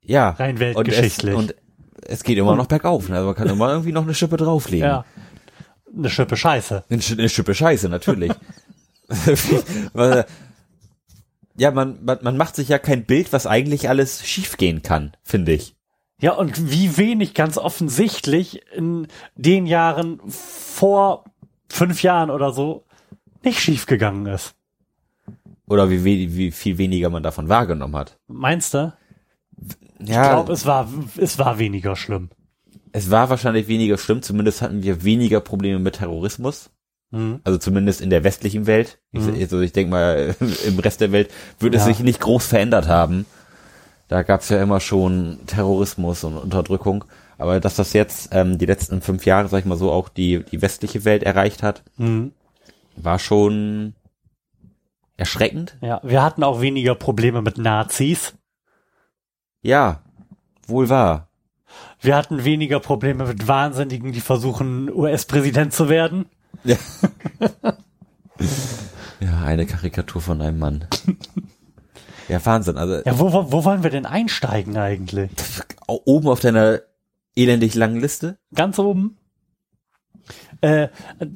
Ja. 0.02 0.30
Rein 0.32 0.60
weltgeschichtlich. 0.60 1.36
Und 1.36 1.52
es, 1.52 1.58
und 1.58 2.10
es 2.10 2.24
geht 2.24 2.38
immer 2.38 2.52
und, 2.52 2.58
noch 2.58 2.68
bergauf, 2.68 3.10
ne? 3.10 3.16
Also 3.16 3.28
man 3.28 3.36
kann 3.36 3.50
immer 3.50 3.70
irgendwie 3.70 3.92
noch 3.92 4.04
eine 4.04 4.14
Schippe 4.14 4.38
drauflegen. 4.38 4.88
Ja. 4.88 5.06
Eine 5.96 6.10
Schippe 6.10 6.38
Scheiße. 6.38 6.86
Eine, 6.90 7.02
eine 7.12 7.30
Schippe 7.30 7.56
Scheiße, 7.56 7.90
natürlich. 7.90 8.32
ja, 11.58 11.72
man, 11.72 12.04
man, 12.04 12.20
man 12.22 12.38
macht 12.38 12.56
sich 12.56 12.70
ja 12.70 12.80
kein 12.80 13.06
Bild, 13.06 13.34
was 13.34 13.48
eigentlich 13.48 13.90
alles 13.90 14.26
schiefgehen 14.26 14.82
kann, 14.82 15.16
finde 15.24 15.54
ich. 15.54 15.76
Ja, 16.22 16.32
und 16.34 16.72
wie 16.72 16.98
wenig 16.98 17.34
ganz 17.34 17.58
offensichtlich 17.58 18.62
in 18.74 19.08
den 19.36 19.66
Jahren 19.66 20.22
vor 20.30 21.26
fünf 21.70 22.04
Jahren 22.04 22.30
oder 22.30 22.52
so 22.52 22.86
nicht 23.44 23.60
schiefgegangen 23.60 24.26
ist. 24.26 24.56
Oder 25.68 25.90
wie, 25.90 26.04
wie 26.04 26.52
viel 26.52 26.78
weniger 26.78 27.10
man 27.10 27.24
davon 27.24 27.50
wahrgenommen 27.50 27.96
hat. 27.96 28.18
Meinst 28.28 28.74
du? 28.74 28.94
Ja. 30.00 30.24
Ich 30.24 30.30
glaube, 30.30 30.54
es 30.54 30.66
war, 30.66 30.88
es 31.18 31.40
war 31.40 31.58
weniger 31.58 31.96
schlimm. 31.96 32.30
Es 32.92 33.10
war 33.10 33.30
wahrscheinlich 33.30 33.68
weniger 33.68 33.98
schlimm, 33.98 34.22
zumindest 34.22 34.62
hatten 34.62 34.84
wir 34.84 35.04
weniger 35.04 35.42
Probleme 35.42 35.80
mit 35.80 35.96
Terrorismus. 35.96 36.70
Mhm. 37.12 37.40
Also 37.44 37.58
zumindest 37.58 38.02
in 38.02 38.10
der 38.10 38.24
westlichen 38.24 38.68
Welt. 38.68 39.00
Mhm. 39.12 39.36
Ich, 39.36 39.42
also 39.42 39.62
ich 39.62 39.74
denke 39.74 39.92
mal, 39.92 40.36
im 40.68 40.80
Rest 40.80 41.02
der 41.02 41.12
Welt 41.12 41.32
würde 41.60 41.78
ja. 41.78 41.82
es 41.82 41.88
sich 41.88 42.00
nicht 42.00 42.20
groß 42.20 42.46
verändert 42.46 42.88
haben. 42.88 43.26
Da 44.08 44.22
gab 44.22 44.42
es 44.42 44.50
ja 44.50 44.62
immer 44.62 44.80
schon 44.80 45.40
Terrorismus 45.48 46.24
und 46.24 46.38
Unterdrückung. 46.38 47.06
Aber 47.38 47.60
dass 47.60 47.76
das 47.76 47.94
jetzt 47.94 48.30
ähm, 48.32 48.58
die 48.58 48.66
letzten 48.66 49.02
fünf 49.02 49.26
Jahre, 49.26 49.48
sag 49.48 49.60
ich 49.60 49.66
mal 49.66 49.78
so, 49.78 49.92
auch 49.92 50.10
die, 50.10 50.44
die 50.44 50.62
westliche 50.62 51.04
Welt 51.06 51.24
erreicht 51.24 51.64
hat, 51.64 51.84
mhm. 51.98 52.32
war 52.96 53.20
schon 53.20 53.94
erschreckend. 55.18 55.78
Ja, 55.82 56.00
wir 56.04 56.24
hatten 56.24 56.44
auch 56.44 56.62
weniger 56.62 56.96
Probleme 56.96 57.42
mit 57.42 57.58
Nazis. 57.58 58.34
Ja, 59.62 60.02
wohl 60.68 60.90
wahr. 60.90 61.30
Wir 62.00 62.16
hatten 62.16 62.44
weniger 62.44 62.80
Probleme 62.80 63.26
mit 63.26 63.48
Wahnsinnigen, 63.48 64.12
die 64.12 64.22
versuchen, 64.22 64.94
US-Präsident 64.94 65.74
zu 65.74 65.90
werden. 65.90 66.26
Ja. 66.64 66.78
ja, 69.20 69.42
eine 69.44 69.66
Karikatur 69.66 70.22
von 70.22 70.42
einem 70.42 70.60
Mann. 70.60 70.88
Ja, 72.28 72.44
Wahnsinn. 72.46 72.78
Also, 72.78 73.02
ja, 73.06 73.20
wo, 73.20 73.34
wo, 73.34 73.52
wo 73.52 73.66
wollen 73.66 73.84
wir 73.84 73.90
denn 73.90 74.06
einsteigen 74.06 74.78
eigentlich? 74.78 75.32
Oben 75.88 76.28
auf 76.28 76.40
deiner 76.40 76.82
elendig 77.36 77.76
langen 77.76 78.00
Liste? 78.00 78.38
Ganz 78.54 78.80
oben. 78.80 79.18
Äh, 80.62 80.90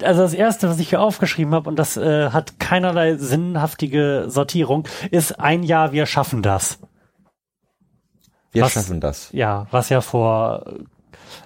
also 0.03 0.21
das 0.21 0.33
erste, 0.33 0.69
was 0.69 0.79
ich 0.79 0.89
hier 0.89 1.01
aufgeschrieben 1.01 1.53
habe, 1.53 1.69
und 1.69 1.77
das 1.77 1.97
äh, 1.97 2.31
hat 2.31 2.59
keinerlei 2.59 3.15
sinnhaftige 3.15 4.25
Sortierung, 4.27 4.87
ist 5.11 5.39
ein 5.39 5.63
Jahr, 5.63 5.91
wir 5.91 6.05
schaffen 6.05 6.41
das. 6.41 6.79
Wir 8.51 8.63
was, 8.63 8.73
schaffen 8.73 8.99
das. 8.99 9.29
Ja, 9.31 9.67
was 9.71 9.89
ja 9.89 10.01
vor, 10.01 10.65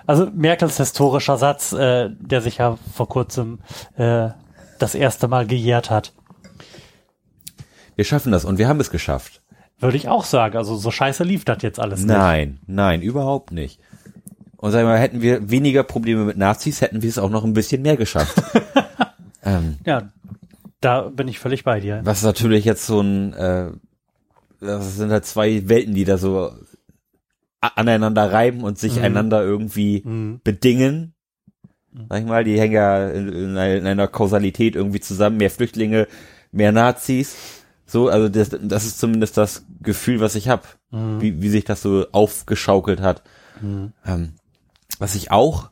also 0.05 0.27
Merkels 0.33 0.77
historischer 0.77 1.37
Satz, 1.37 1.73
äh, 1.73 2.09
der 2.17 2.41
sich 2.41 2.59
ja 2.59 2.77
vor 2.93 3.09
kurzem 3.09 3.59
äh, 3.97 4.29
das 4.79 4.95
erste 4.95 5.27
Mal 5.27 5.45
gejährt 5.45 5.89
hat. 5.89 6.13
Wir 7.95 8.05
schaffen 8.05 8.31
das 8.31 8.45
und 8.45 8.57
wir 8.57 8.67
haben 8.67 8.79
es 8.79 8.89
geschafft. 8.89 9.41
Würde 9.79 9.97
ich 9.97 10.07
auch 10.07 10.23
sagen. 10.23 10.55
Also 10.55 10.75
so 10.75 10.91
scheiße 10.91 11.23
lief 11.23 11.43
das 11.45 11.61
jetzt 11.61 11.79
alles 11.79 11.99
nicht. 11.99 12.07
Nein, 12.07 12.59
nein, 12.67 13.01
überhaupt 13.01 13.51
nicht. 13.51 13.79
Und 14.63 14.71
sagen 14.71 14.87
wir 14.87 14.93
mal, 14.93 14.99
hätten 14.99 15.21
wir 15.21 15.49
weniger 15.49 15.83
Probleme 15.83 16.23
mit 16.23 16.37
Nazis, 16.37 16.79
hätten 16.79 17.01
wir 17.01 17.09
es 17.09 17.17
auch 17.17 17.29
noch 17.29 17.43
ein 17.43 17.51
bisschen 17.51 17.81
mehr 17.81 17.97
geschafft. 17.97 18.41
ähm, 19.43 19.75
ja, 19.85 20.13
da 20.79 21.09
bin 21.09 21.27
ich 21.27 21.37
völlig 21.37 21.65
bei 21.65 21.81
dir. 21.81 21.99
Was 22.05 22.23
natürlich 22.23 22.63
jetzt 22.63 22.85
so 22.85 23.01
ein, 23.01 23.33
äh, 23.33 23.71
das 24.61 24.95
sind 24.95 25.11
halt 25.11 25.25
zwei 25.25 25.67
Welten, 25.67 25.93
die 25.93 26.05
da 26.05 26.17
so 26.17 26.53
aneinander 27.59 28.31
reiben 28.31 28.63
und 28.63 28.79
sich 28.79 28.95
mhm. 28.95 29.03
einander 29.03 29.43
irgendwie 29.43 30.01
mhm. 30.05 30.39
bedingen. 30.45 31.13
Sag 32.07 32.21
ich 32.21 32.25
mal, 32.25 32.45
die 32.45 32.57
hängen 32.57 32.73
ja 32.73 33.09
in, 33.09 33.57
in, 33.57 33.57
einer 33.57 34.07
Kausalität 34.07 34.77
irgendwie 34.77 35.01
zusammen. 35.01 35.35
Mehr 35.35 35.51
Flüchtlinge, 35.51 36.07
mehr 36.53 36.71
Nazis. 36.71 37.35
So, 37.85 38.07
also 38.07 38.29
das, 38.29 38.51
das 38.61 38.85
ist 38.85 38.97
zumindest 38.97 39.35
das 39.35 39.65
Gefühl, 39.81 40.21
was 40.21 40.35
ich 40.35 40.47
habe, 40.47 40.63
mhm. 40.89 41.19
wie, 41.19 41.41
wie 41.41 41.49
sich 41.49 41.65
das 41.65 41.81
so 41.81 42.05
aufgeschaukelt 42.13 43.01
hat. 43.01 43.23
Mhm. 43.61 43.91
Ähm, 44.05 44.35
was 45.03 45.15
ich 45.15 45.31
auch 45.31 45.69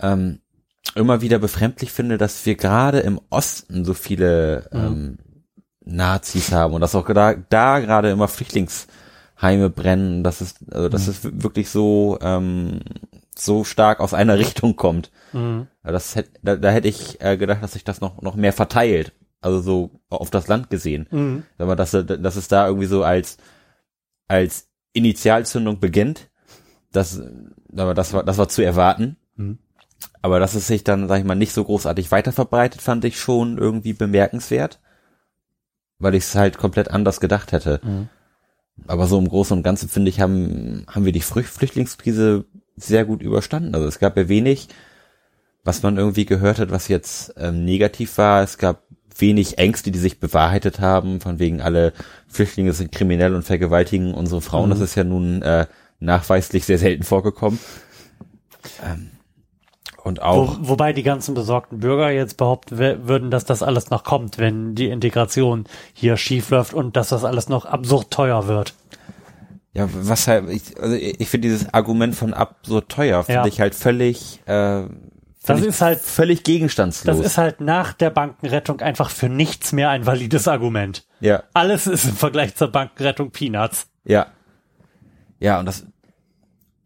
ähm, 0.00 0.40
immer 0.96 1.20
wieder 1.20 1.38
befremdlich 1.38 1.92
finde, 1.92 2.18
dass 2.18 2.44
wir 2.44 2.56
gerade 2.56 2.98
im 2.98 3.20
Osten 3.30 3.84
so 3.84 3.94
viele 3.94 4.68
mhm. 4.72 4.78
ähm, 4.80 5.18
Nazis 5.84 6.50
haben 6.50 6.74
und 6.74 6.80
dass 6.80 6.96
auch 6.96 7.06
da, 7.06 7.34
da 7.34 7.78
gerade 7.78 8.10
immer 8.10 8.26
Flüchtlingsheime 8.26 9.70
brennen, 9.70 10.24
dass 10.24 10.40
es, 10.40 10.56
also 10.68 10.88
dass 10.88 11.06
mhm. 11.06 11.12
es 11.12 11.42
wirklich 11.44 11.70
so 11.70 12.18
ähm, 12.22 12.80
so 13.38 13.62
stark 13.62 14.00
aus 14.00 14.14
einer 14.14 14.36
Richtung 14.38 14.74
kommt. 14.74 15.12
Mhm. 15.32 15.68
Das 15.84 16.16
hätte, 16.16 16.30
da, 16.42 16.56
da 16.56 16.70
hätte 16.70 16.88
ich 16.88 17.20
äh, 17.20 17.36
gedacht, 17.36 17.62
dass 17.62 17.74
sich 17.74 17.84
das 17.84 18.00
noch 18.00 18.20
noch 18.20 18.34
mehr 18.34 18.52
verteilt, 18.52 19.12
also 19.40 19.60
so 19.60 19.90
auf 20.08 20.30
das 20.30 20.48
Land 20.48 20.70
gesehen, 20.70 21.06
mhm. 21.08 21.44
aber 21.56 21.76
dass 21.76 21.92
dass 21.92 22.34
es 22.34 22.48
da 22.48 22.66
irgendwie 22.66 22.86
so 22.86 23.04
als 23.04 23.36
als 24.26 24.66
Initialzündung 24.92 25.78
beginnt 25.78 26.32
das, 26.92 27.20
aber 27.76 27.94
das 27.94 28.12
war, 28.12 28.22
das 28.22 28.38
war 28.38 28.48
zu 28.48 28.62
erwarten. 28.62 29.16
Mhm. 29.36 29.58
Aber 30.20 30.40
dass 30.40 30.54
es 30.54 30.66
sich 30.66 30.84
dann, 30.84 31.08
sag 31.08 31.18
ich 31.18 31.24
mal, 31.24 31.34
nicht 31.34 31.52
so 31.52 31.64
großartig 31.64 32.10
weiter 32.10 32.32
verbreitet, 32.32 32.82
fand 32.82 33.04
ich 33.04 33.18
schon 33.18 33.58
irgendwie 33.58 33.92
bemerkenswert. 33.92 34.80
Weil 35.98 36.14
ich 36.14 36.24
es 36.24 36.34
halt 36.34 36.58
komplett 36.58 36.90
anders 36.90 37.20
gedacht 37.20 37.52
hätte. 37.52 37.80
Mhm. 37.82 38.08
Aber 38.86 39.06
so 39.06 39.18
im 39.18 39.28
Großen 39.28 39.56
und 39.56 39.62
Ganzen, 39.62 39.88
finde 39.88 40.08
ich, 40.08 40.20
haben, 40.20 40.84
haben 40.88 41.04
wir 41.04 41.12
die 41.12 41.20
Flüchtlingskrise 41.20 42.44
sehr 42.76 43.04
gut 43.04 43.22
überstanden. 43.22 43.74
Also 43.74 43.86
es 43.86 43.98
gab 43.98 44.16
ja 44.16 44.28
wenig, 44.28 44.68
was 45.62 45.82
man 45.82 45.98
irgendwie 45.98 46.24
gehört 46.24 46.58
hat, 46.58 46.70
was 46.70 46.88
jetzt 46.88 47.34
ähm, 47.36 47.64
negativ 47.64 48.18
war. 48.18 48.42
Es 48.42 48.58
gab 48.58 48.82
wenig 49.16 49.58
Ängste, 49.58 49.90
die 49.90 49.98
sich 49.98 50.20
bewahrheitet 50.20 50.80
haben, 50.80 51.20
von 51.20 51.38
wegen 51.38 51.60
alle 51.60 51.92
Flüchtlinge 52.26 52.72
sind 52.72 52.92
kriminell 52.92 53.34
und 53.34 53.42
vergewaltigen 53.42 54.14
unsere 54.14 54.40
Frauen. 54.40 54.70
Mhm. 54.70 54.72
Das 54.72 54.80
ist 54.80 54.94
ja 54.94 55.04
nun 55.04 55.42
äh, 55.42 55.66
nachweislich 56.02 56.64
sehr 56.64 56.78
selten 56.78 57.02
vorgekommen. 57.02 57.58
Ähm, 58.84 59.10
und 60.02 60.20
auch. 60.20 60.58
Wo, 60.60 60.68
wobei 60.70 60.92
die 60.92 61.02
ganzen 61.02 61.34
besorgten 61.34 61.78
Bürger 61.78 62.10
jetzt 62.10 62.36
behaupten 62.36 62.78
würden, 62.78 63.30
dass 63.30 63.44
das 63.44 63.62
alles 63.62 63.90
noch 63.90 64.04
kommt, 64.04 64.38
wenn 64.38 64.74
die 64.74 64.88
Integration 64.88 65.64
hier 65.92 66.16
schief 66.16 66.50
läuft 66.50 66.74
und 66.74 66.96
dass 66.96 67.08
das 67.08 67.24
alles 67.24 67.48
noch 67.48 67.66
absurd 67.66 68.10
teuer 68.10 68.48
wird. 68.48 68.74
Ja, 69.74 69.88
was 69.90 70.28
halt, 70.28 70.50
ich, 70.50 70.78
also 70.78 70.94
ich 70.94 71.28
finde 71.28 71.48
dieses 71.48 71.72
Argument 71.72 72.14
von 72.14 72.34
absurd 72.34 72.90
teuer, 72.90 73.22
finde 73.24 73.42
ja. 73.42 73.46
ich 73.46 73.60
halt 73.60 73.74
völlig, 73.74 74.40
äh, 74.46 74.84
das 75.44 75.60
ist 75.60 75.80
halt 75.80 76.00
völlig 76.00 76.44
gegenstandslos. 76.44 77.16
Das 77.16 77.26
ist 77.26 77.38
halt 77.38 77.60
nach 77.60 77.94
der 77.94 78.10
Bankenrettung 78.10 78.80
einfach 78.80 79.10
für 79.10 79.28
nichts 79.28 79.72
mehr 79.72 79.90
ein 79.90 80.06
valides 80.06 80.46
Argument. 80.46 81.04
Ja. 81.20 81.42
Alles 81.54 81.86
ist 81.86 82.04
im 82.04 82.16
Vergleich 82.16 82.54
zur 82.54 82.68
Bankenrettung 82.68 83.30
Peanuts. 83.30 83.86
Ja. 84.04 84.26
Ja, 85.40 85.58
und 85.58 85.66
das, 85.66 85.86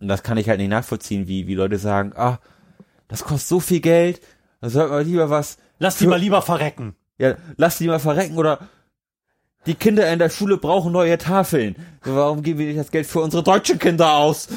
und 0.00 0.08
das 0.08 0.22
kann 0.22 0.38
ich 0.38 0.48
halt 0.48 0.58
nicht 0.58 0.70
nachvollziehen, 0.70 1.28
wie, 1.28 1.46
wie 1.46 1.54
Leute 1.54 1.78
sagen, 1.78 2.12
ah, 2.16 2.38
das 3.08 3.24
kostet 3.24 3.48
so 3.48 3.60
viel 3.60 3.80
Geld, 3.80 4.20
dann 4.60 4.70
sollte 4.70 4.92
man 4.92 5.06
lieber 5.06 5.30
was. 5.30 5.58
Lass 5.78 5.98
die 5.98 6.06
mal 6.06 6.18
lieber 6.18 6.42
verrecken. 6.42 6.96
Ja, 7.18 7.36
lass 7.56 7.78
die 7.78 7.86
mal 7.86 7.98
verrecken 7.98 8.36
oder 8.36 8.58
die 9.66 9.74
Kinder 9.74 10.10
in 10.12 10.18
der 10.18 10.30
Schule 10.30 10.58
brauchen 10.58 10.92
neue 10.92 11.18
Tafeln. 11.18 11.76
Warum 12.02 12.42
geben 12.42 12.58
wir 12.60 12.66
nicht 12.66 12.78
das 12.78 12.90
Geld 12.90 13.06
für 13.06 13.20
unsere 13.20 13.42
deutschen 13.42 13.78
Kinder 13.78 14.14
aus? 14.14 14.48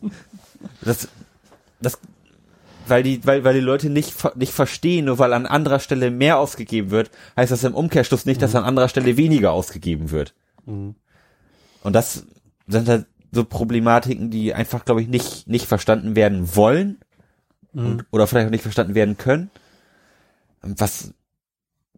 das, 0.80 1.08
das, 1.80 1.98
weil 2.86 3.02
die, 3.02 3.24
weil, 3.24 3.44
weil 3.44 3.54
die 3.54 3.60
Leute 3.60 3.90
nicht, 3.90 4.14
nicht 4.36 4.52
verstehen, 4.52 5.06
nur 5.06 5.18
weil 5.18 5.32
an 5.32 5.46
anderer 5.46 5.78
Stelle 5.78 6.10
mehr 6.10 6.38
ausgegeben 6.38 6.90
wird, 6.90 7.10
heißt 7.36 7.52
das 7.52 7.64
im 7.64 7.74
Umkehrschluss 7.74 8.26
nicht, 8.26 8.38
mhm. 8.38 8.42
dass 8.42 8.54
an 8.54 8.64
anderer 8.64 8.88
Stelle 8.88 9.16
weniger 9.16 9.52
ausgegeben 9.52 10.10
wird. 10.10 10.34
Mhm. 10.66 10.96
Und 11.82 11.92
das 11.92 12.26
sind 12.66 12.88
halt 12.88 13.06
so 13.34 13.44
Problematiken, 13.44 14.30
die 14.30 14.54
einfach, 14.54 14.84
glaube 14.84 15.02
ich, 15.02 15.08
nicht, 15.08 15.48
nicht 15.48 15.66
verstanden 15.66 16.16
werden 16.16 16.54
wollen 16.56 16.98
und, 17.74 18.06
oder 18.10 18.26
vielleicht 18.26 18.46
auch 18.46 18.52
nicht 18.52 18.62
verstanden 18.62 18.94
werden 18.94 19.16
können. 19.16 19.50
Was, 20.62 21.12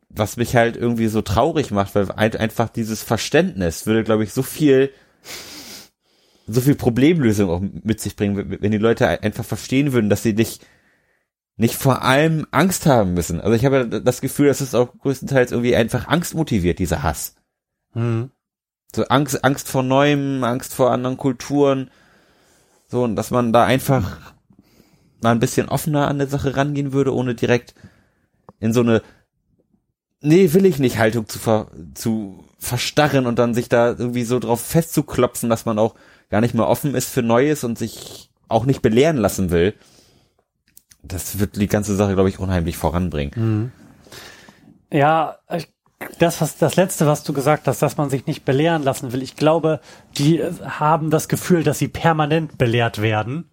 was 0.09 0.37
mich 0.37 0.57
halt 0.57 0.77
irgendwie 0.77 1.09
so 1.09 1.23
traurig 1.23 1.71
macht, 1.71 1.95
weil 1.95 2.11
ein, 2.13 2.35
einfach 2.35 2.69
dieses 2.69 3.03
Verständnis 3.03 3.87
würde, 3.87 4.03
glaube 4.03 4.25
ich, 4.25 4.33
so 4.33 4.43
viel, 4.43 4.91
so 6.47 6.61
viel 6.61 6.75
Problemlösung 6.75 7.51
auch 7.51 7.61
mit 7.61 8.01
sich 8.01 8.17
bringen, 8.17 8.57
wenn 8.61 8.73
die 8.73 8.79
Leute 8.79 9.23
einfach 9.23 9.45
verstehen 9.45 9.93
würden, 9.93 10.09
dass 10.09 10.23
sie 10.23 10.33
nicht, 10.33 10.67
nicht 11.57 11.75
vor 11.75 12.03
allem 12.03 12.47
Angst 12.51 12.87
haben 12.87 13.15
müssen. 13.15 13.41
Also 13.41 13.55
ich 13.55 13.65
habe 13.65 14.01
das 14.01 14.21
Gefühl, 14.21 14.49
dass 14.49 14.61
es 14.61 14.75
auch 14.75 14.97
größtenteils 14.99 15.53
irgendwie 15.53 15.77
einfach 15.77 16.09
Angst 16.09 16.35
motiviert, 16.35 16.79
dieser 16.79 17.03
Hass. 17.03 17.37
Mhm. 17.95 18.31
So 18.95 19.05
Angst, 19.05 19.45
Angst 19.45 19.69
vor 19.69 19.83
Neuem, 19.83 20.43
Angst 20.45 20.75
vor 20.75 20.91
anderen 20.91 21.17
Kulturen. 21.17 21.91
So, 22.89 23.05
und 23.05 23.17
dass 23.17 23.31
man 23.31 23.53
da 23.53 23.65
einfach 23.65 24.19
mal 25.23 25.33
ein 25.33 25.41
bisschen 25.41 25.69
offener 25.69 26.09
an 26.09 26.19
der 26.19 26.29
Sache 26.29 26.57
rangehen 26.57 26.93
würde, 26.93 27.15
ohne 27.15 27.35
direkt 27.35 27.75
in 28.61 28.73
so 28.73 28.81
eine 28.81 29.03
Nee, 30.23 30.55
will 30.55 30.65
ich 30.65 30.79
nicht 30.79 30.99
Haltung 30.99 31.29
zu, 31.29 31.39
ver, 31.39 31.71
zu 31.95 32.43
verstarren 32.59 33.27
und 33.27 33.39
dann 33.39 33.53
sich 33.55 33.69
da 33.69 33.89
irgendwie 33.91 34.25
so 34.25 34.39
drauf 34.39 34.61
festzuklopfen, 34.63 35.51
dass 35.51 35.67
man 35.67 35.79
auch 35.79 35.95
gar 36.31 36.41
nicht 36.41 36.55
mehr 36.55 36.67
offen 36.67 36.95
ist 36.95 37.11
für 37.11 37.23
Neues 37.23 37.65
und 37.65 37.79
sich 37.79 38.31
auch 38.49 38.65
nicht 38.65 38.81
belehren 38.81 39.19
lassen 39.19 39.51
will. 39.51 39.75
Das 41.03 41.39
wird 41.39 41.57
die 41.57 41.69
ganze 41.69 41.95
Sache, 41.95 42.15
glaube 42.15 42.31
ich, 42.31 42.39
unheimlich 42.39 42.77
voranbringen. 42.79 43.73
Ja, 44.91 45.39
ich- 45.55 45.73
das, 46.19 46.41
was, 46.41 46.57
das 46.57 46.77
letzte, 46.77 47.07
was 47.07 47.23
du 47.23 47.33
gesagt 47.33 47.67
hast, 47.67 47.83
dass 47.83 47.97
man 47.97 48.11
sich 48.11 48.27
nicht 48.27 48.45
belehren 48.45 48.83
lassen 48.83 49.13
will. 49.13 49.23
Ich 49.23 49.37
glaube, 49.37 49.81
die 50.17 50.41
äh, 50.41 50.53
haben 50.63 51.11
das 51.11 51.29
Gefühl, 51.29 51.63
dass 51.63 51.79
sie 51.79 51.89
permanent 51.89 52.59
belehrt 52.59 53.01
werden 53.01 53.51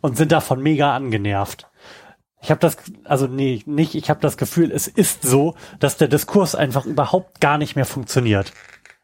und 0.00 0.16
sind 0.16 0.32
davon 0.32 0.62
mega 0.62 0.94
angenervt. 0.94 1.68
Ich 2.42 2.50
habe 2.50 2.60
das, 2.60 2.78
also 3.04 3.26
nee, 3.26 3.62
nicht, 3.66 3.94
ich 3.94 4.08
habe 4.08 4.20
das 4.20 4.36
Gefühl, 4.36 4.70
es 4.72 4.88
ist 4.88 5.22
so, 5.22 5.54
dass 5.78 5.98
der 5.98 6.08
Diskurs 6.08 6.54
einfach 6.54 6.86
überhaupt 6.86 7.40
gar 7.40 7.58
nicht 7.58 7.76
mehr 7.76 7.84
funktioniert. 7.84 8.52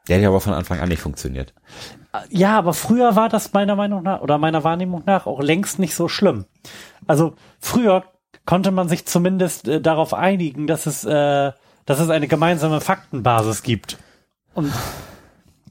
Der 0.08 0.18
hat 0.18 0.26
aber 0.26 0.40
von 0.40 0.54
Anfang 0.54 0.80
an 0.80 0.88
nicht 0.88 1.02
funktioniert. 1.02 1.52
Ja, 2.30 2.56
aber 2.56 2.72
früher 2.72 3.14
war 3.16 3.28
das 3.28 3.52
meiner 3.52 3.76
Meinung 3.76 4.02
nach 4.04 4.22
oder 4.22 4.38
meiner 4.38 4.64
Wahrnehmung 4.64 5.02
nach 5.04 5.26
auch 5.26 5.40
längst 5.40 5.78
nicht 5.78 5.94
so 5.94 6.08
schlimm. 6.08 6.46
Also 7.06 7.34
früher 7.58 8.04
konnte 8.46 8.70
man 8.70 8.88
sich 8.88 9.04
zumindest 9.04 9.68
äh, 9.68 9.80
darauf 9.80 10.14
einigen, 10.14 10.66
dass 10.66 10.86
es, 10.86 11.04
äh, 11.04 11.52
dass 11.86 12.00
es 12.00 12.10
eine 12.10 12.28
gemeinsame 12.28 12.80
Faktenbasis 12.80 13.62
gibt. 13.62 13.96
Und 14.54 14.72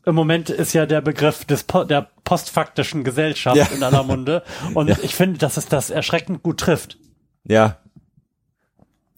im 0.05 0.15
Moment 0.15 0.49
ist 0.49 0.73
ja 0.73 0.85
der 0.85 1.01
Begriff 1.01 1.45
des 1.45 1.63
po 1.63 1.83
der 1.83 2.09
postfaktischen 2.23 3.03
Gesellschaft 3.03 3.57
Ja. 3.57 3.65
in 3.65 3.83
aller 3.83 4.03
Munde. 4.03 4.43
Und 4.73 4.87
Ja. 4.89 4.97
ich 5.03 5.15
finde, 5.15 5.37
dass 5.39 5.57
es 5.57 5.67
das 5.67 5.89
erschreckend 5.89 6.41
gut 6.43 6.59
trifft. 6.59 6.97
Ja, 7.43 7.77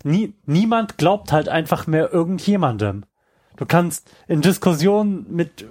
Nie, 0.03 0.35
niemand 0.45 0.97
glaubt 0.97 1.31
halt 1.31 1.49
einfach 1.49 1.87
mehr 1.87 2.13
irgendjemandem. 2.13 3.03
Du 3.57 3.65
kannst 3.65 4.09
in 4.27 4.41
Diskussionen 4.41 5.25
mit 5.29 5.65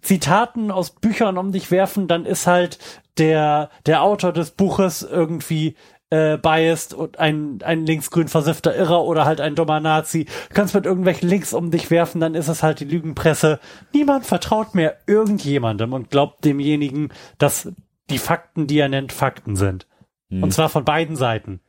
Zitaten 0.00 0.70
aus 0.70 0.90
Büchern 0.90 1.36
um 1.36 1.50
dich 1.52 1.70
werfen, 1.72 2.06
dann 2.06 2.24
ist 2.24 2.46
halt 2.46 2.78
der, 3.18 3.70
der 3.84 4.02
Autor 4.02 4.32
des 4.32 4.52
Buches 4.52 5.02
irgendwie 5.02 5.74
äh, 6.10 6.38
biased 6.38 6.94
und 6.94 7.18
ein, 7.18 7.58
ein 7.62 7.84
linksgrün 7.84 8.28
versiffter 8.28 8.74
Irrer 8.76 9.04
oder 9.04 9.24
halt 9.24 9.40
ein 9.40 9.54
dummer 9.54 9.80
Nazi. 9.80 10.26
Du 10.48 10.54
kannst 10.54 10.74
mit 10.74 10.86
irgendwelchen 10.86 11.28
Links 11.28 11.52
um 11.52 11.70
dich 11.70 11.90
werfen, 11.90 12.20
dann 12.20 12.34
ist 12.34 12.48
es 12.48 12.62
halt 12.62 12.80
die 12.80 12.84
Lügenpresse. 12.84 13.58
Niemand 13.92 14.26
vertraut 14.26 14.74
mehr 14.74 14.96
irgendjemandem 15.06 15.92
und 15.92 16.10
glaubt 16.10 16.44
demjenigen, 16.44 17.12
dass 17.38 17.68
die 18.08 18.18
Fakten, 18.18 18.66
die 18.66 18.78
er 18.78 18.88
nennt, 18.88 19.12
Fakten 19.12 19.56
sind. 19.56 19.86
Und 20.30 20.52
zwar 20.52 20.68
von 20.68 20.84
beiden 20.84 21.16
Seiten. 21.16 21.60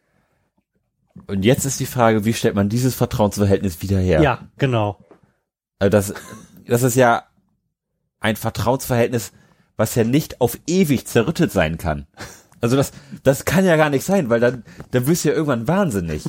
und 1.27 1.45
jetzt 1.45 1.65
ist 1.65 1.79
die 1.79 1.85
Frage, 1.85 2.25
wie 2.25 2.33
stellt 2.33 2.55
man 2.55 2.69
dieses 2.69 2.95
Vertrauensverhältnis 2.95 3.81
wieder 3.81 3.99
her? 3.99 4.21
ja 4.21 4.47
genau. 4.57 4.97
Also 5.79 5.89
das, 5.89 6.13
das 6.65 6.83
ist 6.83 6.95
ja 6.95 7.23
ein 8.19 8.35
Vertrauensverhältnis, 8.35 9.31
was 9.75 9.93
ja 9.93 10.03
nicht 10.03 10.41
auf 10.41 10.57
ewig 10.65 11.05
zerrüttet 11.05 11.51
sein 11.51 11.77
kann. 11.77 12.07
Also 12.61 12.75
das, 12.75 12.91
das 13.23 13.45
kann 13.45 13.65
ja 13.65 13.75
gar 13.75 13.89
nicht 13.89 14.03
sein, 14.03 14.29
weil 14.29 14.39
dann, 14.39 14.63
dann 14.91 15.07
wirst 15.07 15.25
du 15.25 15.29
ja 15.29 15.35
irgendwann 15.35 15.67
wahnsinnig. 15.67 16.23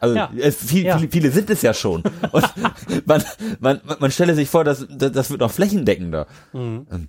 Also 0.00 0.14
Ja. 0.16 0.30
viel, 0.50 0.84
Ja. 0.84 0.98
viele, 0.98 1.10
viele 1.10 1.30
sind 1.30 1.50
es 1.50 1.62
ja 1.62 1.74
schon. 1.74 2.02
Und 2.32 2.44
man, 3.06 3.22
man, 3.60 3.80
man 3.98 4.10
stelle 4.10 4.34
sich 4.34 4.48
vor, 4.48 4.64
dass, 4.64 4.86
das, 4.90 5.12
das 5.12 5.30
wird 5.30 5.40
noch 5.40 5.50
flächendeckender. 5.50 6.26
Mhm. 6.52 6.86
Ähm, 6.90 7.08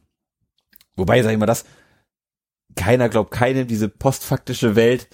Wobei, 0.96 1.22
sag 1.22 1.32
ich 1.32 1.38
mal, 1.38 1.46
das, 1.46 1.66
keiner 2.76 3.08
glaubt 3.10 3.32
keinem, 3.32 3.68
diese 3.68 3.88
postfaktische 3.90 4.76
Welt, 4.76 5.08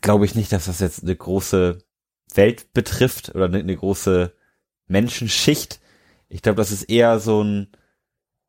glaube 0.00 0.24
ich 0.24 0.34
nicht, 0.34 0.52
dass 0.52 0.66
das 0.66 0.80
jetzt 0.80 1.02
eine 1.02 1.14
große 1.16 1.78
Welt 2.34 2.72
betrifft 2.72 3.34
oder 3.34 3.44
eine, 3.46 3.58
eine 3.58 3.76
große 3.76 4.32
Menschenschicht. 4.86 5.80
Ich 6.28 6.42
glaube, 6.42 6.56
das 6.56 6.72
ist 6.72 6.84
eher 6.84 7.20
so 7.20 7.42
ein 7.42 7.68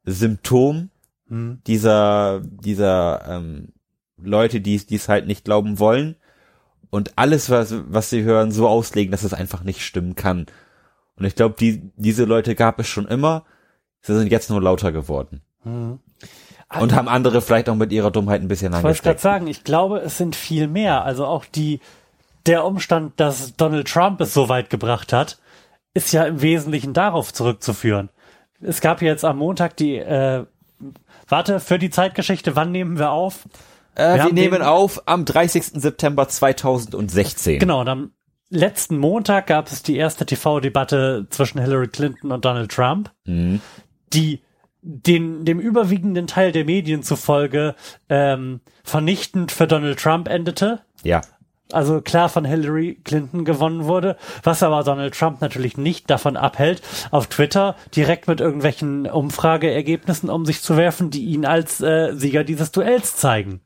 Symptom 0.03 0.89
Mhm. 1.27 1.61
dieser, 1.65 2.41
dieser 2.41 3.25
ähm, 3.27 3.73
Leute, 4.17 4.61
die 4.61 4.77
die 4.77 4.95
es 4.95 5.09
halt 5.09 5.27
nicht 5.27 5.43
glauben 5.45 5.79
wollen 5.79 6.15
und 6.89 7.13
alles, 7.17 7.49
was, 7.49 7.75
was 7.87 8.09
sie 8.09 8.23
hören, 8.23 8.51
so 8.51 8.67
auslegen, 8.67 9.11
dass 9.11 9.23
es 9.23 9.33
einfach 9.33 9.63
nicht 9.63 9.81
stimmen 9.81 10.15
kann. 10.15 10.45
Und 11.17 11.25
ich 11.25 11.35
glaube, 11.35 11.55
die, 11.59 11.91
diese 11.95 12.25
Leute 12.25 12.55
gab 12.55 12.79
es 12.79 12.87
schon 12.87 13.07
immer, 13.07 13.45
sie 14.01 14.15
sind 14.15 14.31
jetzt 14.31 14.49
nur 14.49 14.61
lauter 14.61 14.91
geworden. 14.91 15.41
Mhm. 15.63 15.99
Und 16.79 16.95
haben 16.95 17.07
andere 17.07 17.41
vielleicht 17.41 17.69
auch 17.69 17.75
mit 17.75 17.91
ihrer 17.91 18.11
Dummheit 18.11 18.41
ein 18.41 18.47
bisschen 18.47 18.73
Ich 18.73 18.83
wollte 18.83 18.83
gerade 18.83 19.09
angesteckt. 19.09 19.19
sagen, 19.21 19.47
ich 19.47 19.63
glaube, 19.63 19.99
es 19.99 20.17
sind 20.17 20.35
viel 20.35 20.67
mehr. 20.67 21.03
Also 21.03 21.25
auch 21.25 21.45
die, 21.45 21.79
der 22.45 22.65
Umstand, 22.65 23.19
dass 23.19 23.55
Donald 23.55 23.87
Trump 23.87 24.19
es 24.21 24.33
so 24.33 24.49
weit 24.49 24.69
gebracht 24.69 25.13
hat, 25.13 25.37
ist 25.93 26.11
ja 26.11 26.23
im 26.25 26.41
Wesentlichen 26.41 26.93
darauf 26.93 27.33
zurückzuführen. 27.33 28.09
Es 28.61 28.81
gab 28.81 29.01
jetzt 29.01 29.23
am 29.23 29.37
Montag 29.37 29.77
die, 29.77 29.95
äh, 29.97 30.45
warte, 31.27 31.59
für 31.59 31.79
die 31.79 31.89
Zeitgeschichte, 31.89 32.55
wann 32.55 32.71
nehmen 32.71 32.97
wir 32.99 33.11
auf? 33.11 33.47
Äh, 33.95 34.17
Wir 34.17 34.25
wir 34.25 34.33
nehmen 34.33 34.61
auf 34.61 35.07
am 35.07 35.25
30. 35.25 35.63
September 35.81 36.27
2016. 36.27 37.59
Genau, 37.59 37.81
und 37.81 37.87
am 37.89 38.11
letzten 38.49 38.97
Montag 38.97 39.47
gab 39.47 39.67
es 39.67 39.83
die 39.83 39.95
erste 39.97 40.25
TV-Debatte 40.25 41.27
zwischen 41.29 41.59
Hillary 41.59 41.87
Clinton 41.87 42.31
und 42.31 42.45
Donald 42.45 42.71
Trump, 42.71 43.11
Mhm. 43.25 43.61
die 44.13 44.41
den, 44.87 45.45
dem 45.45 45.59
überwiegenden 45.59 46.27
Teil 46.27 46.51
der 46.51 46.63
Medien 46.65 47.01
zufolge 47.01 47.73
ähm, 48.07 48.59
vernichtend 48.83 49.51
für 49.51 49.65
Donald 49.65 49.99
Trump 49.99 50.27
endete. 50.27 50.81
Ja. 51.03 51.21
Also 51.71 52.01
klar 52.01 52.29
von 52.29 52.45
Hillary 52.45 52.97
Clinton 53.03 53.45
gewonnen 53.45 53.85
wurde, 53.85 54.17
was 54.43 54.63
aber 54.63 54.83
Donald 54.83 55.17
Trump 55.17 55.41
natürlich 55.41 55.77
nicht 55.77 56.09
davon 56.09 56.37
abhält, 56.37 56.81
auf 57.11 57.27
Twitter 57.27 57.75
direkt 57.95 58.27
mit 58.27 58.39
irgendwelchen 58.39 59.07
Umfrageergebnissen 59.07 60.29
um 60.29 60.45
sich 60.45 60.61
zu 60.61 60.77
werfen, 60.77 61.09
die 61.09 61.25
ihn 61.25 61.45
als 61.45 61.81
äh, 61.81 62.13
Sieger 62.13 62.43
dieses 62.43 62.71
Duells 62.71 63.15
zeigen. 63.15 63.61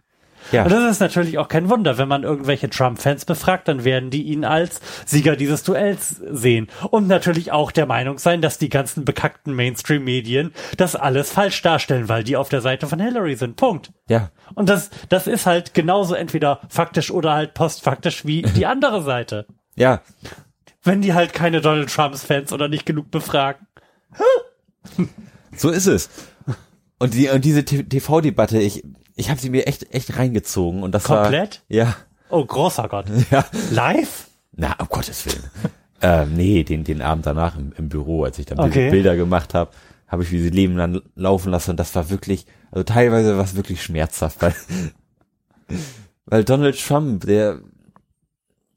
Ja. 0.52 0.64
Und 0.64 0.72
das 0.72 0.92
ist 0.92 1.00
natürlich 1.00 1.38
auch 1.38 1.48
kein 1.48 1.70
Wunder, 1.70 1.98
wenn 1.98 2.08
man 2.08 2.24
irgendwelche 2.24 2.70
Trump-Fans 2.70 3.26
befragt, 3.26 3.68
dann 3.68 3.84
werden 3.84 4.10
die 4.10 4.24
ihn 4.24 4.46
als 4.46 4.82
Sieger 5.06 5.36
dieses 5.36 5.64
Duells 5.64 6.22
sehen. 6.32 6.68
Und 6.90 7.08
natürlich 7.08 7.52
auch 7.52 7.72
der 7.72 7.86
Meinung 7.86 8.18
sein, 8.18 8.42
dass 8.42 8.58
die 8.58 8.70
ganzen 8.70 9.06
bekackten 9.06 9.54
Mainstream-Medien 9.54 10.54
das 10.78 10.96
alles 10.96 11.32
falsch 11.32 11.62
darstellen, 11.62 12.10
weil 12.10 12.24
die 12.24 12.38
auf 12.38 12.50
der 12.50 12.62
Seite 12.62 12.88
von 12.88 13.00
Hillary 13.00 13.36
sind. 13.36 13.56
Punkt. 13.56 13.92
Ja. 14.08 14.32
Und 14.56 14.70
das, 14.70 14.90
das 15.10 15.28
ist 15.28 15.46
halt 15.46 15.74
genauso 15.74 16.16
entweder 16.16 16.62
faktisch 16.70 17.12
oder 17.12 17.34
halt 17.34 17.54
postfaktisch 17.54 18.26
wie 18.26 18.42
die 18.56 18.66
andere 18.66 19.04
Seite. 19.04 19.46
Ja. 19.76 20.02
Wenn 20.84 21.02
die 21.02 21.14
halt 21.14 21.34
keine 21.34 21.62
Donald 21.62 21.94
Trumps 21.94 22.24
Fans 22.24 22.54
oder 22.54 22.68
nicht 22.68 22.86
genug 22.86 23.12
befragen. 23.12 23.68
So 25.56 25.70
ist 25.72 25.88
es. 25.88 26.10
Und 27.00 27.14
die 27.14 27.30
und 27.30 27.44
diese 27.44 27.66
TV-Debatte, 27.66 28.60
ich 28.60 28.84
ich 29.20 29.30
habe 29.30 29.40
sie 29.40 29.50
mir 29.50 29.68
echt 29.68 29.94
echt 29.94 30.18
reingezogen 30.18 30.82
und 30.84 30.94
das 30.94 31.04
Komplett? 31.04 31.62
war 31.70 31.76
ja 31.78 31.96
Oh, 32.30 32.46
großer 32.46 32.88
Gott. 32.88 33.06
ja 33.32 33.46
Live? 33.72 34.28
na 34.56 34.76
um 34.80 34.88
Gottes 34.88 35.26
willen. 35.26 35.44
ähm, 36.02 36.34
nee, 36.36 36.64
den 36.64 36.84
den 36.84 37.02
Abend 37.02 37.26
danach 37.26 37.58
im, 37.58 37.74
im 37.78 37.90
Büro, 37.90 38.24
als 38.24 38.40
ich 38.40 38.46
dann 38.46 38.60
Okay. 38.60 38.90
Bilder 38.90 39.16
gemacht 39.16 39.54
habe, 39.54 39.72
habe 40.08 40.24
ich 40.24 40.32
wie 40.32 40.42
sie 40.42 40.50
Leben 40.50 40.78
dann 40.78 41.02
laufen 41.16 41.52
lassen 41.52 41.72
und 41.72 41.78
das 41.80 41.94
war 41.96 42.10
wirklich, 42.10 42.46
also 42.72 42.84
teilweise 42.84 43.38
war 43.38 43.44
es 43.44 43.56
wirklich 43.56 43.82
schmerzhaft, 43.84 44.42
weil 44.42 44.56
weil 46.26 46.44
Donald 46.44 46.80
Trump, 46.80 47.26
der 47.26 47.60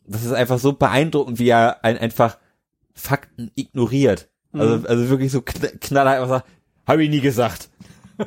das 0.07 0.25
ist 0.25 0.33
einfach 0.33 0.59
so 0.59 0.73
beeindruckend, 0.73 1.39
wie 1.39 1.49
er 1.49 1.85
ein, 1.85 1.97
einfach 1.97 2.39
Fakten 2.95 3.51
ignoriert. 3.55 4.29
Also, 4.53 4.79
Mhm. 4.79 4.87
also 4.87 5.09
wirklich 5.09 5.33
so 5.33 5.41
kn 5.41 5.79
knaller 5.81 6.11
einfach 6.11 6.29
sagt, 6.29 6.47
habe 6.87 7.05
ich 7.05 7.11
nie 7.11 7.21
gesagt. 7.21 7.71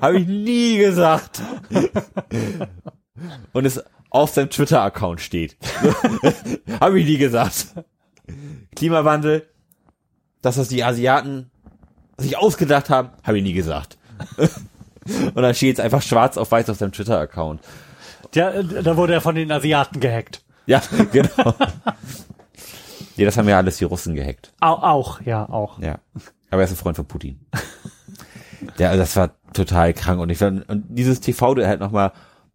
Habe 0.02 0.20
ich 0.20 0.28
nie 0.28 0.78
gesagt. 0.78 1.42
Und 3.54 3.66
es 3.66 3.84
auf 4.10 4.30
seinem 4.32 4.50
Twitter-Account 4.50 5.22
steht. 5.22 5.58
habe 6.80 7.00
ich 7.00 7.06
nie 7.06 7.18
gesagt. 7.18 7.68
Klimawandel, 8.76 9.48
das, 10.42 10.58
was 10.58 10.70
die 10.70 10.84
Asiaten 10.84 11.52
sich 12.18 12.38
ausgedacht 12.38 12.90
haben, 12.90 13.10
habe 13.24 13.38
ich 13.38 13.44
nie 13.44 13.54
gesagt. 13.54 13.98
Und 15.08 15.36
dann 15.36 15.54
steht 15.54 15.78
es 15.78 15.84
einfach 15.84 16.02
schwarz 16.02 16.38
auf 16.38 16.52
weiß 16.52 16.70
auf 16.70 16.78
seinem 16.78 16.92
Twitter-Account. 16.92 17.62
Ja, 18.34 18.52
äh, 18.52 18.84
da 18.84 18.98
wurde 18.98 19.14
er 19.14 19.22
von 19.22 19.36
den 19.36 19.52
Asiaten 19.52 20.00
gehackt. 20.00 20.44
Ja, 20.66 20.82
genau. 21.12 21.54
nee, 23.16 23.26
das 23.26 23.38
haben 23.38 23.48
ja 23.48 23.58
alles 23.58 23.78
die 23.78 23.86
Russen 23.86 24.16
gehackt. 24.16 24.54
Au 24.60 24.74
auch, 24.74 25.22
ja, 25.22 25.48
auch. 25.48 25.80
Ja. 25.80 26.00
Aber 26.50 26.62
er 26.62 26.66
ist 26.66 26.72
ein 26.72 26.78
Freund 26.78 26.96
von 26.96 27.06
Putin. 27.06 27.46
ja, 28.78 28.90
also 28.90 29.00
das 29.02 29.16
war 29.16 29.32
total 29.56 29.93
krank. 29.93 30.20
Und 30.20 30.30
ich 30.30 30.38
fand, 30.38 30.68
und 30.70 30.86
dieses 30.89 31.20
TV, 31.22 31.56
der 31.56 31.68
halt 31.68 31.80
nochmal 31.80 32.12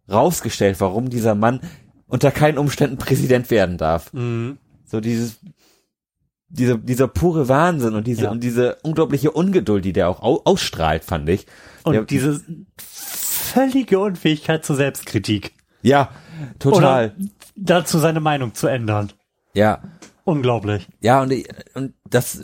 rausgestellt, 0.09 0.79
warum 0.79 1.09
dieser 1.09 1.35
Mann 1.35 1.61
unter 2.07 2.31
keinen 2.31 2.57
Umständen 2.57 2.97
Präsident 2.97 3.49
werden 3.51 3.77
darf. 3.77 4.11
Mhm. 4.13 4.57
So 4.85 4.99
dieses, 4.99 5.39
dieser, 6.49 6.77
dieser 6.77 7.07
pure 7.07 7.47
Wahnsinn 7.47 7.95
und 7.95 8.05
diese, 8.07 8.23
Ja. 8.23 8.31
und 8.31 8.43
diese 8.43 8.77
unglaubliche 8.83 9.31
Ungeduld, 9.31 9.85
die 9.85 9.93
der 9.93 10.09
auch 10.09 10.21
au 10.21 10.41
ausstrahlt, 10.43 11.03
fand 11.03 11.29
ich. 11.29 11.45
Und 11.83 11.93
Der- 11.93 12.03
diese 12.03 12.41
völlige 12.77 13.99
Unfähigkeit 13.99 14.65
zur 14.65 14.75
Selbstkritik. 14.75 15.53
Ja, 15.81 16.09
total. 16.59 17.13
Oder 17.17 17.27
dazu 17.55 17.97
seine 17.99 18.19
Meinung 18.19 18.53
zu 18.53 18.67
ändern. 18.67 19.11
Ja. 19.53 19.81
Unglaublich. 20.23 20.87
Ja, 20.99 21.21
und, 21.21 21.33
und 21.73 21.93
das, 22.09 22.41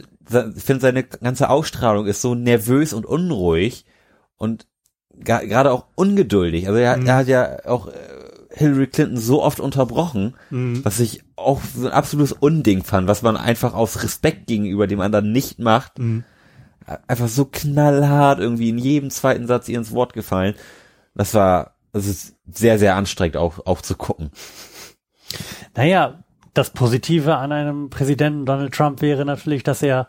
ich 0.55 0.63
finde, 0.63 0.81
seine 0.81 1.03
ganze 1.03 1.49
Ausstrahlung 1.49 2.07
ist 2.07 2.21
so 2.21 2.33
nervös 2.35 2.93
und 2.93 3.05
unruhig 3.05 3.85
und 4.37 4.67
gerade 5.19 5.71
auch 5.71 5.85
ungeduldig. 5.95 6.67
Also 6.67 6.79
er, 6.79 6.97
Mhm. 6.97 7.07
er 7.07 7.15
hat 7.15 7.27
ja 7.27 7.65
auch 7.65 7.87
äh, 7.87 7.91
Hillary 8.51 8.87
Clinton 8.87 9.17
so 9.17 9.43
oft 9.43 9.59
unterbrochen, 9.59 10.35
Mhm. 10.49 10.83
was 10.85 10.99
ich 10.99 11.23
auch 11.35 11.61
so 11.75 11.87
ein 11.87 11.93
absolutes 11.93 12.31
Unding 12.33 12.83
fand, 12.83 13.07
was 13.07 13.21
man 13.21 13.37
einfach 13.37 13.73
aus 13.73 14.03
Respekt 14.03 14.47
gegenüber 14.47 14.87
dem 14.87 15.01
anderen 15.01 15.31
nicht 15.31 15.59
macht. 15.59 15.99
Mhm. 15.99 16.23
Einfach 17.07 17.27
so 17.27 17.45
knallhart 17.45 18.39
irgendwie 18.39 18.69
in 18.69 18.77
jedem 18.77 19.09
zweiten 19.09 19.45
Satz 19.47 19.67
ihr 19.67 19.77
ins 19.77 19.91
Wort 19.91 20.13
gefallen. 20.13 20.55
Das 21.15 21.33
war, 21.33 21.75
das 21.91 22.05
ist 22.07 22.35
sehr, 22.51 22.79
sehr 22.79 22.95
anstrengend 22.95 23.35
auch, 23.37 23.65
auch 23.65 23.81
zu 23.81 23.95
gucken. 23.95 24.31
Naja, 25.75 26.23
das 26.53 26.71
Positive 26.71 27.35
an 27.35 27.51
einem 27.51 27.89
Präsidenten 27.89 28.45
Donald 28.45 28.73
Trump 28.73 29.01
wäre 29.01 29.25
natürlich, 29.25 29.63
dass 29.63 29.83
er 29.83 30.07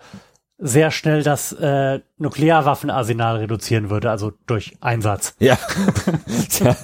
sehr 0.59 0.90
schnell 0.90 1.22
das 1.22 1.52
äh, 1.52 2.00
Nuklearwaffenarsenal 2.18 3.36
reduzieren 3.36 3.90
würde, 3.90 4.11
also 4.11 4.32
durch 4.46 4.76
Einsatz. 4.80 5.34
Ja. 5.38 5.56
Tja. 6.50 6.76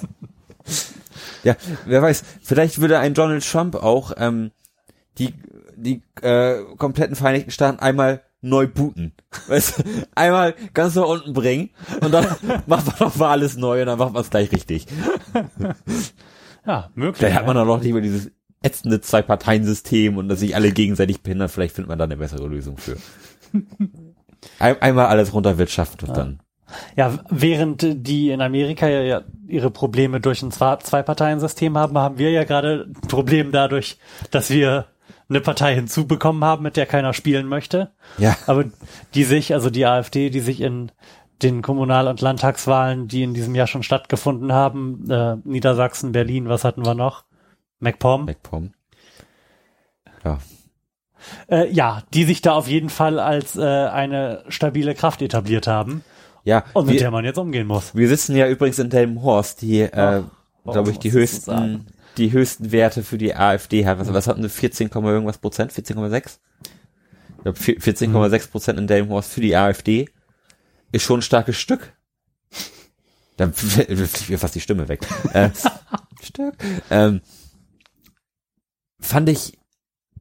ja, 1.43 1.55
wer 1.85 2.01
weiß, 2.01 2.23
vielleicht 2.41 2.79
würde 2.79 2.99
ein 2.99 3.13
Donald 3.13 3.45
Trump 3.49 3.75
auch 3.75 4.13
ähm, 4.17 4.51
die, 5.17 5.33
die 5.75 6.01
äh, 6.21 6.63
kompletten 6.77 7.15
Vereinigten 7.15 7.51
Staaten 7.51 7.79
einmal 7.79 8.23
neu 8.41 8.67
booten. 8.67 9.13
Weißt, 9.47 9.83
einmal 10.15 10.55
ganz 10.73 10.95
nach 10.95 11.05
unten 11.05 11.33
bringen 11.33 11.71
und 12.01 12.13
dann 12.13 12.25
macht 12.65 12.87
man 12.87 12.95
noch 12.99 13.15
mal 13.15 13.31
alles 13.31 13.57
neu 13.57 13.81
und 13.81 13.87
dann 13.87 13.99
macht 13.99 14.13
man 14.13 14.21
es 14.21 14.29
gleich 14.29 14.51
richtig. 14.51 14.87
Ja, 16.65 16.89
möglich. 16.95 17.17
Vielleicht 17.17 17.35
hat 17.35 17.43
ja. 17.43 17.47
man 17.47 17.55
dann 17.55 17.67
noch 17.67 17.81
nicht 17.81 17.91
mehr 17.91 18.01
dieses 18.01 18.31
ätzende 18.65 18.99
Zwei-Parteien-System 19.01 20.17
und 20.17 20.27
dass 20.27 20.39
sich 20.39 20.55
alle 20.55 20.71
gegenseitig 20.71 21.21
behindern. 21.21 21.49
Vielleicht 21.49 21.75
findet 21.75 21.89
man 21.89 21.99
da 21.99 22.05
eine 22.05 22.17
bessere 22.17 22.47
Lösung 22.47 22.77
für. 22.77 22.97
Ein, 24.59 24.79
einmal 24.81 25.07
alles 25.07 25.33
runterwirtschaften 25.33 26.07
und 26.07 26.17
dann. 26.17 26.39
Ja, 26.95 27.17
während 27.29 27.83
die 28.07 28.29
in 28.29 28.41
Amerika 28.41 28.87
ja, 28.87 29.01
ja 29.01 29.21
ihre 29.47 29.71
Probleme 29.71 30.19
durch 30.19 30.41
ein 30.43 30.51
Zwei- 30.51 30.77
Zwei-Parteien-System 30.77 31.77
haben, 31.77 31.97
haben 31.97 32.17
wir 32.17 32.31
ja 32.31 32.43
gerade 32.43 32.87
ein 32.87 33.07
Problem 33.07 33.51
dadurch, 33.51 33.97
dass 34.29 34.49
wir 34.49 34.85
eine 35.29 35.41
Partei 35.41 35.73
hinzubekommen 35.75 36.43
haben, 36.43 36.63
mit 36.63 36.77
der 36.77 36.85
keiner 36.85 37.13
spielen 37.13 37.47
möchte. 37.47 37.91
Ja. 38.17 38.35
Aber 38.45 38.65
die 39.13 39.23
sich, 39.23 39.53
also 39.53 39.69
die 39.69 39.85
AfD, 39.85 40.29
die 40.29 40.39
sich 40.39 40.61
in 40.61 40.91
den 41.41 41.61
Kommunal- 41.61 42.07
und 42.07 42.21
Landtagswahlen, 42.21 43.07
die 43.07 43.23
in 43.23 43.33
diesem 43.33 43.55
Jahr 43.55 43.67
schon 43.67 43.83
stattgefunden 43.83 44.53
haben, 44.53 45.09
äh, 45.09 45.37
Niedersachsen, 45.43 46.11
Berlin, 46.11 46.49
was 46.49 46.63
hatten 46.63 46.85
wir 46.85 46.93
noch? 46.93 47.25
MacPom. 47.79 48.27
Wegpommen. 48.27 48.73
Ja. 50.23 50.39
Äh, 51.49 51.71
ja, 51.71 52.03
die 52.13 52.23
sich 52.23 52.41
da 52.41 52.53
auf 52.53 52.67
jeden 52.67 52.89
Fall 52.89 53.19
als 53.19 53.55
äh, 53.55 53.61
eine 53.63 54.43
stabile 54.49 54.93
Kraft 54.95 55.21
etabliert 55.21 55.65
haben 55.67 56.03
Ja. 56.43 56.63
und 56.73 56.85
mit 56.85 56.93
wir- 56.95 56.99
der 57.01 57.11
man 57.11 57.25
jetzt 57.25 57.37
umgehen 57.37 57.67
muss. 57.67 57.95
Wir 57.95 58.07
sitzen 58.07 58.35
ja 58.35 58.47
übrigens 58.47 58.79
in 58.79 58.89
Delmenhorst, 58.89 59.61
die, 59.61 59.81
äh, 59.81 60.21
glaube 60.63 60.91
ich, 60.91 60.99
die 60.99 61.11
höchsten, 61.11 61.87
die 62.17 62.31
höchsten 62.31 62.71
Werte 62.71 63.03
für 63.03 63.17
die 63.17 63.35
AfD 63.35 63.85
hat. 63.85 63.99
Was, 63.99 64.13
was 64.13 64.27
hatten 64.27 64.43
sie? 64.43 64.49
14, 64.49 64.89
Komma 64.89 65.09
irgendwas 65.09 65.37
Prozent? 65.39 65.71
14,6? 65.73 66.39
Ich 67.37 67.43
glaube, 67.43 67.57
14,6 67.59 68.49
Prozent 68.51 68.79
in 68.79 68.87
Delmenhorst 68.87 69.31
für 69.31 69.41
die 69.41 69.55
AfD 69.55 70.09
ist 70.91 71.03
schon 71.03 71.19
ein 71.19 71.23
starkes 71.23 71.57
Stück. 71.57 71.93
Da 73.37 73.51
fliegt 73.51 74.29
mir 74.29 74.39
fast 74.39 74.55
die 74.55 74.61
Stimme 74.61 74.87
weg. 74.87 75.01
äh, 75.33 75.49
Stück. 76.23 76.55
Ähm, 76.89 77.21
fand 78.99 79.29
ich 79.29 79.57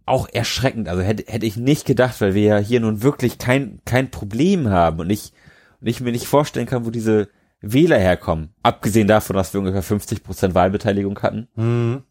auch 0.07 0.29
erschreckend. 0.33 0.89
Also 0.89 1.03
hätte, 1.03 1.25
hätte 1.31 1.47
ich 1.47 1.57
nicht 1.57 1.87
gedacht, 1.87 2.21
weil 2.21 2.35
wir 2.35 2.43
ja 2.43 2.59
hier 2.59 2.81
nun 2.81 3.03
wirklich 3.03 3.39
kein, 3.39 3.81
kein 3.85 4.11
Problem 4.11 4.69
haben 4.69 5.01
und 5.01 5.11
ich, 5.11 5.33
und 5.81 5.87
ich 5.87 6.01
mir 6.01 6.13
nicht 6.13 6.27
vorstellen 6.27 6.67
kann, 6.67 6.85
wo 6.85 6.91
diese 6.91 7.29
Wähler 7.61 7.99
herkommen. 7.99 8.55
Abgesehen 8.63 9.09
davon, 9.09 9.37
dass 9.37 9.55
wir 9.55 9.61
ungefähr 9.61 9.83
50 9.83 10.23
Prozent 10.23 10.55
Wahlbeteiligung 10.55 11.19
hatten, 11.23 11.49
Mhm. 11.55 12.03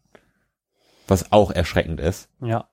was 1.06 1.30
auch 1.30 1.50
erschreckend 1.52 2.00
ist. 2.00 2.28
Ja. 2.40 2.68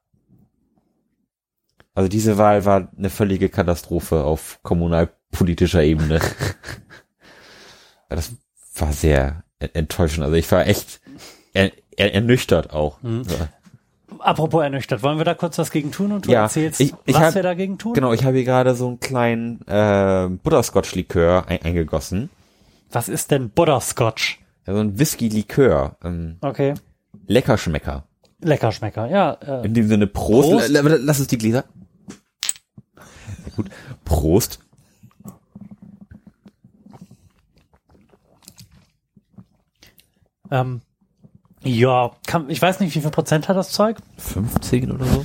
Also 1.93 2.07
diese 2.07 2.37
Wahl 2.37 2.65
war 2.65 2.89
eine 2.97 3.09
völlige 3.09 3.49
Katastrophe 3.49 4.23
auf 4.23 4.59
kommunalpolitischer 4.63 5.83
Ebene. 5.83 6.19
Das 8.09 8.33
war 8.75 8.91
sehr 8.91 9.45
en- 9.59 9.73
enttäuschend. 9.73 10.23
Also 10.25 10.35
ich 10.35 10.51
war 10.51 10.67
echt 10.67 10.99
er, 11.53 11.71
er, 11.95 12.13
ernüchtert 12.13 12.71
auch. 12.71 13.01
Mhm. 13.01 13.23
Ja. 13.29 13.47
Apropos 14.23 14.63
ernüchtert, 14.63 15.03
wollen 15.03 15.17
wir 15.17 15.25
da 15.25 15.33
kurz 15.33 15.57
was 15.57 15.71
gegen 15.71 15.91
tun 15.91 16.11
und 16.11 16.27
du 16.27 16.31
Ja, 16.31 16.43
erzählst, 16.43 16.79
ich- 16.79 16.93
ich 17.05 17.15
was 17.15 17.21
hab- 17.23 17.35
wir 17.35 17.43
dagegen 17.43 17.77
tun? 17.77 17.93
Genau, 17.93 18.13
ich 18.13 18.23
habe 18.23 18.35
hier 18.37 18.45
gerade 18.45 18.75
so 18.75 18.87
einen 18.87 18.99
kleinen 18.99 19.61
äh, 19.67 20.29
Butterscotch-Likör 20.43 21.45
ein, 21.47 21.61
eingegossen. 21.63 22.29
Was 22.91 23.09
ist 23.09 23.31
denn 23.31 23.49
Butterscotch? 23.49 24.39
Ja, 24.67 24.73
so 24.73 24.79
ein 24.79 24.99
Whisky-Likör. 24.99 25.97
Ähm, 26.03 26.37
Okay. 26.41 26.73
Leckerschmecker. 27.27 28.03
Leckerschmecker, 28.41 29.07
ja. 29.09 29.33
Äh, 29.33 29.65
In 29.65 29.73
dem 29.73 29.87
Sinne 29.87 30.07
Prost. 30.07 30.49
Prost. 30.49 30.69
Lass 30.69 31.19
uns 31.19 31.27
die 31.27 31.37
Gläser. 31.37 31.63
Ja, 32.97 33.03
gut. 33.55 33.69
Prost. 34.05 34.59
ähm, 40.49 40.81
ja, 41.63 42.11
kann, 42.27 42.49
ich 42.49 42.61
weiß 42.61 42.79
nicht, 42.79 42.95
wie 42.95 43.01
viel 43.01 43.11
Prozent 43.11 43.47
hat 43.47 43.57
das 43.57 43.69
Zeug? 43.71 43.97
15 44.17 44.91
oder 44.91 45.05
so? 45.05 45.23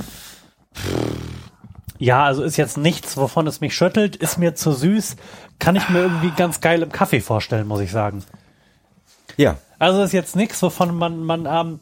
Ja, 1.98 2.24
also 2.24 2.42
ist 2.42 2.56
jetzt 2.56 2.76
nichts, 2.76 3.16
wovon 3.16 3.46
es 3.46 3.60
mich 3.60 3.74
schüttelt, 3.74 4.16
ist 4.16 4.36
mir 4.38 4.54
zu 4.54 4.72
süß, 4.72 5.16
kann 5.58 5.76
ich 5.76 5.88
mir 5.88 6.00
irgendwie 6.00 6.30
ganz 6.36 6.60
geil 6.60 6.82
im 6.82 6.92
Kaffee 6.92 7.20
vorstellen, 7.20 7.66
muss 7.66 7.80
ich 7.80 7.90
sagen. 7.90 8.22
Ja. 9.38 9.56
Also 9.78 10.02
ist 10.02 10.12
jetzt 10.12 10.36
nichts, 10.36 10.60
wovon 10.62 10.94
man, 10.96 11.24
man 11.24 11.46
abend 11.46 11.80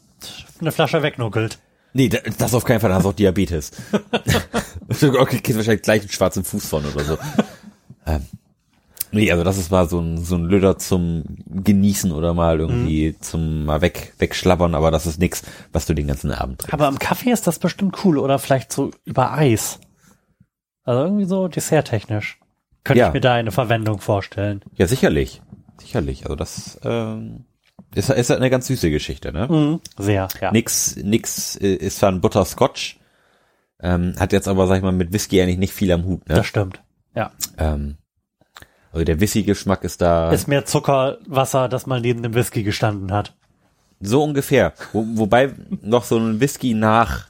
eine 0.61 0.71
Flasche 0.71 1.03
wegnuckelt. 1.03 1.59
Nee, 1.93 2.09
da- 2.09 2.19
das 2.37 2.53
auf 2.53 2.63
keinen 2.63 2.79
Fall, 2.79 2.89
da 2.89 2.95
hast 2.97 3.03
du 3.03 3.09
auch 3.09 3.13
Diabetes. 3.13 3.71
okay, 4.89 5.39
kriegst 5.39 5.57
wahrscheinlich 5.57 5.81
gleich 5.81 6.01
einen 6.01 6.11
schwarzen 6.11 6.43
Fuß 6.45 6.65
von 6.67 6.85
oder 6.85 7.03
so. 7.03 7.17
ähm, 8.05 8.25
nee, 9.15 9.31
also 9.31 9.43
das 9.43 9.57
ist 9.57 9.71
mal 9.71 9.87
so 9.89 9.99
ein, 9.99 10.17
so 10.23 10.35
ein 10.35 10.45
Löder 10.45 10.77
zum 10.77 11.23
Genießen 11.47 12.11
oder 12.11 12.33
mal 12.33 12.59
irgendwie 12.59 13.15
zum 13.19 13.65
mal 13.65 13.81
weg, 13.81 14.13
wegschlabbern, 14.19 14.75
aber 14.75 14.91
das 14.91 15.05
ist 15.07 15.19
nix, 15.19 15.41
was 15.71 15.85
du 15.85 15.93
den 15.93 16.07
ganzen 16.07 16.31
Abend 16.31 16.59
trinkst. 16.59 16.73
Aber 16.73 16.87
im 16.87 16.99
Kaffee 16.99 17.31
ist 17.31 17.47
das 17.47 17.59
bestimmt 17.59 18.03
cool 18.05 18.17
oder 18.17 18.37
vielleicht 18.39 18.71
so 18.71 18.91
über 19.05 19.33
Eis. 19.33 19.79
Also 20.83 21.03
irgendwie 21.03 21.25
so 21.25 21.47
desserttechnisch. 21.47 22.39
Könnte 22.83 22.99
Ja. 22.99 23.07
ich 23.07 23.13
mir 23.13 23.21
da 23.21 23.33
eine 23.33 23.51
Verwendung 23.51 23.99
vorstellen. 23.99 24.61
Ja, 24.75 24.85
sicherlich. 24.87 25.41
Sicherlich. 25.79 26.23
Also 26.25 26.35
das 26.35 26.79
ähm, 26.83 27.45
ist, 27.95 28.09
ist 28.09 28.29
halt 28.29 28.39
eine 28.39 28.49
ganz 28.51 28.67
süße 28.67 28.89
Geschichte, 28.91 29.31
ne? 29.33 29.47
Mhm. 29.49 29.79
Sehr, 29.97 30.27
ja. 30.41 30.51
Nix, 30.51 30.95
nix 30.97 31.55
äh, 31.55 31.73
ist 31.75 31.97
zwar 31.97 32.11
ein 32.11 32.21
Butterscotch, 32.21 32.99
ähm, 33.81 34.13
hat 34.19 34.31
jetzt 34.33 34.47
aber, 34.47 34.67
sag 34.67 34.77
ich 34.77 34.83
mal, 34.83 34.91
mit 34.91 35.11
Whisky 35.11 35.41
eigentlich 35.41 35.57
nicht 35.57 35.73
viel 35.73 35.91
am 35.91 36.05
Hut, 36.05 36.29
ne? 36.29 36.35
Das 36.35 36.45
stimmt. 36.45 36.81
Ja. 37.15 37.31
Ähm, 37.57 37.97
also 38.95 39.05
der 39.05 39.19
Whisky-Geschmack 39.19 39.83
ist 39.83 40.01
da 40.01 40.31
Ist 40.31 40.47
mehr 40.47 40.65
Zuckerwasser, 40.65 41.69
das 41.69 41.85
mal 41.85 42.01
neben 42.01 42.23
dem 42.23 42.33
Whisky 42.33 42.63
gestanden 42.63 43.11
hat. 43.11 43.35
so 43.99 44.23
ungefähr. 44.23 44.73
Wo, 44.93 45.05
wobei 45.15 45.53
noch 45.81 46.03
so 46.03 46.17
ein 46.17 46.39
Whisky 46.39 46.73
nach 46.73 47.27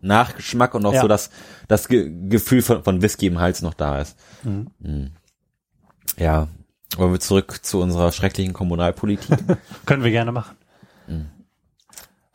Nachgeschmack 0.00 0.74
und 0.74 0.84
auch 0.86 0.92
Ja. 0.94 1.00
so 1.02 1.08
das, 1.08 1.30
das 1.68 1.88
Ge 1.88 2.10
Gefühl 2.28 2.62
von, 2.62 2.82
von 2.84 3.02
Whisky 3.02 3.26
im 3.26 3.40
Hals 3.40 3.62
noch 3.62 3.74
da 3.74 4.00
ist. 4.00 4.16
Mhm. 4.44 5.10
Ja. 6.16 6.48
Wollen 6.96 7.12
wir 7.12 7.20
zurück 7.20 7.60
zu 7.64 7.80
unserer 7.80 8.12
schrecklichen 8.12 8.52
Kommunalpolitik? 8.52 9.38
Können 9.86 10.04
wir 10.04 10.10
gerne 10.10 10.32
machen. 10.32 10.56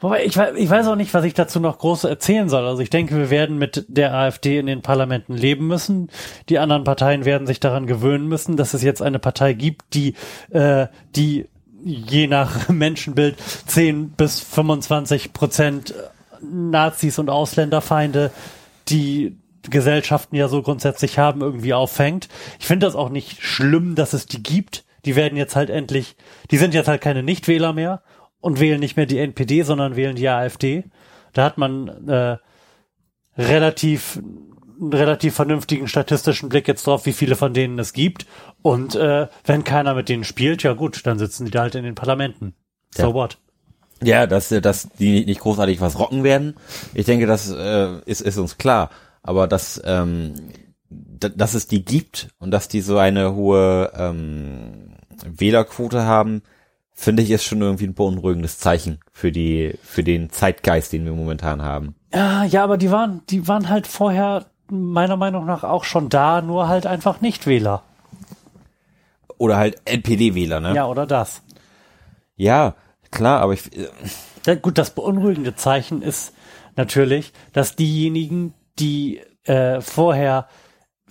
Wobei, 0.04 0.26
ich, 0.26 0.36
ich 0.36 0.70
weiß 0.70 0.88
auch 0.88 0.98
nicht, 0.98 1.14
was 1.14 1.24
ich 1.24 1.34
dazu 1.34 1.62
noch 1.62 1.80
groß 1.80 2.04
erzählen 2.04 2.50
soll. 2.50 2.68
Also 2.68 2.82
ich 2.82 2.90
denke, 2.90 3.16
wir 3.16 3.30
werden 3.30 3.58
mit 3.58 3.86
der 3.88 4.14
AfD 4.14 4.60
in 4.60 4.66
den 4.66 4.82
Parlamenten 4.82 5.34
leben 5.34 5.66
müssen. 5.66 6.10
Die 6.50 6.60
anderen 6.60 6.84
Parteien 6.84 7.24
werden 7.24 7.48
sich 7.48 7.62
daran 7.62 7.88
gewöhnen 7.88 8.28
müssen, 8.28 8.58
dass 8.58 8.74
es 8.74 8.84
jetzt 8.84 9.02
eine 9.02 9.20
Partei 9.20 9.54
gibt, 9.54 9.94
die, 9.94 10.16
äh, 10.50 10.88
die 11.16 11.48
je 11.86 12.28
nach 12.28 12.68
Menschenbild 12.68 13.38
10 13.68 14.10
bis 14.10 14.42
25 14.42 15.32
Prozent 15.32 15.94
Nazis 16.42 17.18
und 17.18 17.30
Ausländerfeinde, 17.30 18.32
die 18.90 19.38
Gesellschaften 19.70 20.36
ja 20.36 20.50
so 20.50 20.62
grundsätzlich 20.62 21.18
haben, 21.18 21.40
irgendwie 21.40 21.74
auffängt. 21.74 22.28
Ich 22.60 22.66
finde 22.66 22.88
das 22.88 22.98
auch 22.98 23.08
nicht 23.08 23.42
schlimm, 23.42 23.96
dass 23.96 24.12
es 24.12 24.26
die 24.26 24.44
gibt. 24.44 24.84
Die 25.06 25.16
werden 25.16 25.38
jetzt 25.38 25.56
halt 25.56 25.70
endlich, 25.70 26.18
die 26.52 26.58
sind 26.58 26.74
jetzt 26.74 26.90
halt 26.90 27.00
keine 27.00 27.24
Nichtwähler 27.24 27.72
mehr 27.72 28.02
und 28.44 28.60
wählen 28.60 28.80
nicht 28.80 28.98
mehr 28.98 29.06
die 29.06 29.20
NPD, 29.20 29.64
sondern 29.64 29.96
wählen 29.96 30.16
die 30.18 30.28
AfD. 30.28 30.84
Da 31.32 31.46
hat 31.46 31.58
man 31.58 31.88
äh, 32.10 32.38
relativ 33.38 34.20
einen 34.82 34.92
relativ 34.92 35.36
vernünftigen 35.36 35.88
statistischen 35.88 36.50
Blick 36.50 36.68
jetzt 36.68 36.86
drauf, 36.86 37.06
wie 37.06 37.14
viele 37.14 37.36
von 37.38 37.54
denen 37.54 37.80
es 37.80 37.94
gibt. 37.94 38.26
Und 38.62 38.96
äh, 38.96 39.28
wenn 39.46 39.64
keiner 39.64 39.94
mit 39.94 40.10
denen 40.10 40.26
spielt, 40.26 40.62
ja 40.64 40.74
gut, 40.74 41.06
dann 41.06 41.18
sitzen 41.20 41.46
die 41.46 41.52
da 41.52 41.62
halt 41.62 41.76
in 41.76 41.86
den 41.86 41.96
Parlamenten. 41.96 42.54
So 42.94 43.04
Ja. 43.04 43.14
what? 43.14 43.38
Ja, 44.04 44.28
dass, 44.28 44.50
dass 44.50 44.90
die 45.00 45.26
nicht 45.26 45.40
großartig 45.40 45.80
was 45.80 45.98
rocken 45.98 46.26
werden. 46.26 46.56
Ich 46.94 47.06
denke, 47.06 47.28
das 47.28 47.50
äh, 47.50 48.00
ist, 48.06 48.20
ist 48.20 48.38
uns 48.38 48.58
klar. 48.58 48.90
Aber 49.22 49.48
dass, 49.48 49.82
ähm, 49.86 50.34
dass 50.90 51.54
es 51.54 51.68
die 51.68 51.86
gibt 51.86 52.28
und 52.40 52.52
dass 52.52 52.68
die 52.68 52.82
so 52.82 52.98
eine 52.98 53.36
hohe 53.36 53.94
ähm, 53.96 54.96
Wählerquote 55.24 56.04
haben, 56.04 56.42
finde 56.94 57.24
ich, 57.24 57.32
ist 57.32 57.44
schon 57.44 57.62
irgendwie 57.62 57.88
ein 57.88 57.94
beunruhigendes 57.94 58.60
Zeichen 58.60 59.00
für 59.12 59.32
die, 59.32 59.78
für 59.84 60.04
den 60.04 60.30
Zeitgeist, 60.30 60.94
den 60.94 61.06
wir 61.06 61.14
momentan 61.14 61.62
haben. 61.62 61.96
Ja, 62.14 62.44
ja, 62.44 62.64
aber 62.64 62.78
die 62.78 62.92
waren, 62.92 63.22
die 63.30 63.48
waren 63.48 63.70
halt 63.70 63.88
vorher 63.88 64.46
meiner 64.70 65.18
Meinung 65.18 65.46
nach 65.46 65.64
auch 65.64 65.84
schon 65.84 66.10
da, 66.10 66.42
nur 66.42 66.68
halt 66.68 66.86
einfach 66.88 67.22
Nichtwähler. 67.22 67.84
Oder 69.38 69.58
halt 69.58 69.82
NPD-Wähler, 69.86 70.60
ne? 70.60 70.76
Ja, 70.76 70.86
oder 70.88 71.06
das. 71.06 71.42
ja 72.36 72.76
klar, 73.12 73.42
aber 73.42 73.54
ich, 73.54 73.76
äh, 73.78 73.88
Ja, 74.46 74.56
gut, 74.56 74.78
das 74.78 74.92
beunruhigende 74.92 75.56
Zeichen 75.56 76.02
ist 76.02 76.34
natürlich, 76.76 77.34
dass 77.52 77.76
diejenigen, 77.76 78.54
die 78.80 79.22
äh, 79.44 79.82
vorher 79.82 80.48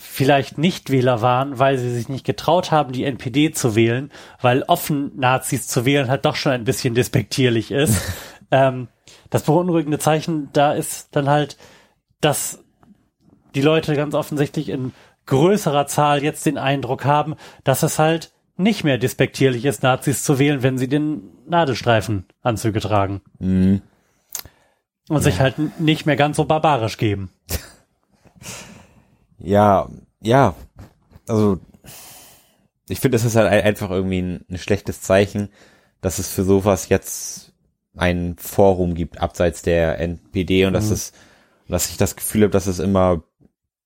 vielleicht 0.03 0.59
Nichtwähler 0.59 1.22
waren, 1.22 1.59
weil 1.59 1.78
sie 1.78 1.92
sich 1.94 2.09
nicht 2.09 2.26
getraut 2.26 2.70
haben, 2.70 2.92
die 2.92 3.05
NPD 3.05 3.53
zu 3.53 3.74
wählen, 3.74 4.11
weil 4.40 4.62
offen 4.64 5.12
Nazis 5.16 5.68
zu 5.68 5.84
wählen 5.84 6.09
halt 6.09 6.24
doch 6.24 6.36
schon 6.36 6.53
ein 6.53 6.64
bisschen 6.64 6.94
despektierlich 6.94 7.70
ist. 7.70 8.00
ähm, 8.50 8.88
das 9.30 9.44
beunruhigende 9.44 9.98
Zeichen 9.98 10.50
da 10.53 10.72
ist 10.72 11.14
dann 11.16 11.28
halt, 11.28 11.57
dass 12.20 12.62
die 13.55 13.62
Leute 13.62 13.94
ganz 13.94 14.14
offensichtlich 14.14 14.68
in 14.68 14.92
größerer 15.26 15.86
Zahl 15.86 16.22
jetzt 16.22 16.44
den 16.46 16.59
Eindruck 16.59 17.05
haben, 17.05 17.36
dass 17.64 17.82
es 17.82 17.98
halt 17.98 18.32
nicht 18.57 18.84
mehr 18.84 18.98
despektierlich 18.98 19.64
ist, 19.64 19.82
Nazis 19.82 20.24
zu 20.24 20.38
wählen, 20.38 20.62
wenn 20.62 20.78
sie 20.78 20.88
den 20.88 21.30
Nadelstreifenanzüge 21.46 22.80
tragen. 22.80 23.22
Und 25.09 25.22
sich 25.22 25.40
halt 25.40 25.80
nicht 25.80 26.07
mehr 26.07 26.16
ganz 26.16 26.36
so 26.36 26.44
barbarisch 26.44 26.98
geben. 26.98 27.30
Ja, 29.43 29.88
ja. 30.20 30.55
Also 31.28 31.59
ich 32.88 33.01
finde, 33.01 33.16
es 33.16 33.24
ist 33.24 33.36
halt 33.36 33.49
ein- 33.49 33.62
einfach 33.64 33.90
irgendwie 33.90 34.20
ein, 34.22 34.45
ein 34.51 34.59
schlechtes 34.59 35.01
Zeichen, 35.01 35.49
dass 36.01 36.18
es 36.18 36.28
für 36.28 36.45
sowas 36.45 36.88
jetzt 36.88 37.53
ein 37.97 38.36
Forum 38.38 38.95
gibt 38.95 39.20
abseits 39.20 39.62
der 39.62 39.99
NPD 40.01 40.66
und 40.66 40.72
dass 40.72 40.90
es, 40.90 41.12
dass 41.68 41.90
ich 41.90 41.97
das 41.97 42.16
Gefühl 42.16 42.43
habe, 42.43 42.51
dass 42.53 42.66
es 42.66 42.78
immer 42.78 43.22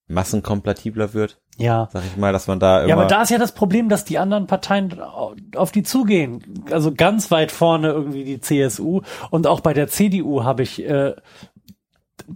massenkompatibler 0.09 1.15
wird, 1.15 1.41
Ja. 1.57 1.89
sag 1.93 2.05
ich 2.05 2.17
mal, 2.17 2.33
dass 2.33 2.47
man 2.47 2.61
da 2.61 2.79
immer 2.81 2.89
Ja, 2.89 2.95
aber 2.97 3.07
da 3.07 3.23
ist 3.23 3.31
ja 3.31 3.39
das 3.39 3.53
Problem, 3.53 3.89
dass 3.89 4.05
die 4.05 4.19
anderen 4.19 4.47
Parteien 4.47 5.01
au- 5.01 5.35
auf 5.57 5.73
die 5.73 5.83
zugehen. 5.83 6.65
Also 6.71 6.95
ganz 6.95 7.31
weit 7.33 7.51
vorne 7.51 7.89
irgendwie 7.89 8.23
die 8.25 8.41
CSU 8.41 9.01
und 9.31 9.47
auch 9.49 9.61
bei 9.61 9.75
der 9.75 9.89
CDU 9.89 10.45
habe 10.45 10.63
ich 10.63 10.85
äh, 10.89 11.15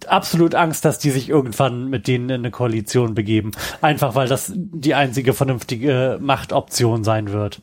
absolut 0.07 0.55
Angst, 0.55 0.84
dass 0.84 0.99
die 0.99 1.11
sich 1.11 1.28
irgendwann 1.28 1.88
mit 1.88 2.07
denen 2.07 2.30
in 2.30 2.41
eine 2.41 2.51
Koalition 2.51 3.14
begeben. 3.14 3.53
Einfach 3.80 4.14
weil 4.14 4.28
das 4.28 4.53
die 4.55 4.95
einzige 4.95 5.34
vernünftige 5.34 6.18
Machtoption 6.20 7.05
sein 7.05 7.32
wird. 7.32 7.62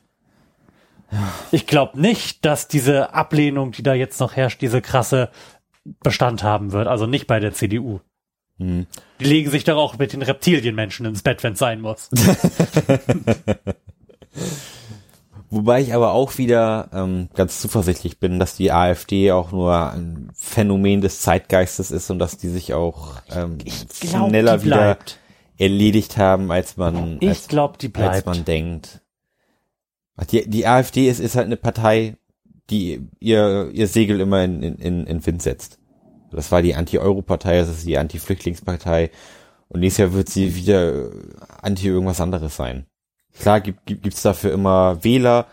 Ich 1.51 1.67
glaube 1.67 1.99
nicht, 1.99 2.43
dass 2.43 2.67
diese 2.67 3.13
Ablehnung, 3.13 3.71
die 3.71 3.84
da 3.84 3.93
jetzt 3.93 4.19
noch 4.19 4.36
herrscht, 4.36 4.61
diese 4.61 4.82
krasse 4.82 5.30
Bestand 6.01 6.43
haben 6.43 6.73
wird. 6.73 6.88
Also 6.88 7.05
nicht 7.05 7.28
bei 7.28 7.39
der 7.39 7.53
CDU. 7.53 8.01
Hm. 8.57 8.88
Die 9.19 9.25
legen 9.25 9.49
sich 9.49 9.63
doch 9.63 9.78
auch 9.78 9.97
mit 9.97 10.13
den 10.13 10.21
Reptilienmenschen 10.21 11.05
ins 11.05 11.21
Bett, 11.21 11.43
wenn 11.43 11.53
es 11.53 11.59
sein 11.59 11.80
muss. 11.82 12.09
Wobei 15.49 15.81
ich 15.81 15.93
aber 15.93 16.11
auch 16.11 16.37
wieder 16.37 16.89
ähm, 16.91 17.29
ganz 17.33 17.61
zuversichtlich 17.61 18.19
bin, 18.19 18.37
dass 18.37 18.55
die 18.55 18.71
AfD 18.71 19.31
auch 19.31 19.51
nur 19.51 19.91
ein 19.93 20.29
Phänomen 20.35 20.99
des 20.99 21.21
Zeitgeistes 21.21 21.89
ist 21.89 22.09
und 22.09 22.19
dass 22.19 22.37
die 22.37 22.49
sich 22.49 22.73
auch 22.73 23.21
ähm, 23.29 23.57
glaub, 23.57 24.27
schneller 24.29 24.63
wieder 24.63 24.97
erledigt 25.57 26.17
haben, 26.17 26.51
als 26.51 26.75
man 26.75 27.19
als, 27.21 27.43
Ich 27.43 27.47
glaube, 27.47 27.77
die 27.77 27.93
als 27.95 28.25
man 28.25 28.43
denkt. 28.43 29.01
Die, 30.31 30.49
die 30.49 30.67
AfD 30.67 31.07
ist, 31.07 31.19
ist 31.19 31.35
halt 31.35 31.45
eine 31.45 31.57
Partei, 31.57 32.17
die 32.69 33.07
ihr, 33.19 33.69
ihr 33.71 33.87
Segel 33.87 34.19
immer 34.19 34.43
in, 34.43 34.61
in, 34.61 35.07
in 35.07 35.25
Wind 35.25 35.41
setzt. 35.41 35.79
Das 36.31 36.51
war 36.51 36.61
die 36.61 36.75
Anti-Euro-Partei, 36.75 37.59
das 37.59 37.69
ist 37.69 37.85
die 37.85 37.97
Anti-Flüchtlingspartei. 37.97 39.11
Und 39.69 39.79
nächstes 39.79 39.99
Jahr 39.99 40.13
wird 40.13 40.29
sie 40.29 40.55
wieder 40.55 41.05
äh, 41.05 41.09
anti-irgendwas 41.61 42.19
anderes 42.19 42.55
sein. 42.55 42.85
Klar 43.39 43.61
gibt, 43.61 43.85
gibt, 43.85 44.03
gibt's 44.03 44.21
dafür 44.21 44.51
immer 44.51 45.03
Wähler, 45.03 45.47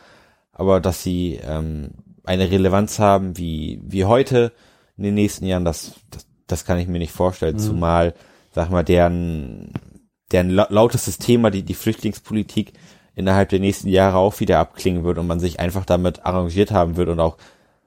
aber 0.52 0.80
dass 0.80 1.02
sie 1.02 1.40
ähm, 1.42 1.90
eine 2.24 2.50
Relevanz 2.50 2.98
haben 2.98 3.36
wie, 3.36 3.80
wie 3.84 4.04
heute 4.04 4.52
in 4.96 5.04
den 5.04 5.14
nächsten 5.14 5.46
Jahren, 5.46 5.64
das, 5.64 5.92
das, 6.10 6.26
das 6.46 6.64
kann 6.64 6.78
ich 6.78 6.88
mir 6.88 6.98
nicht 6.98 7.12
vorstellen. 7.12 7.58
Zumal, 7.58 8.14
sag 8.52 8.70
mal, 8.70 8.84
deren, 8.84 9.72
deren 10.32 10.50
lau- 10.50 10.66
lautestes 10.68 11.18
Thema, 11.18 11.50
die, 11.50 11.62
die 11.62 11.74
Flüchtlingspolitik, 11.74 12.72
innerhalb 13.16 13.48
der 13.48 13.60
nächsten 13.60 13.88
Jahre 13.88 14.16
auch 14.18 14.40
wieder 14.40 14.58
abklingen 14.58 15.04
wird 15.04 15.18
und 15.18 15.26
man 15.26 15.40
sich 15.40 15.60
einfach 15.60 15.84
damit 15.84 16.24
arrangiert 16.24 16.70
haben 16.70 16.96
wird 16.96 17.08
und 17.08 17.20
auch, 17.20 17.36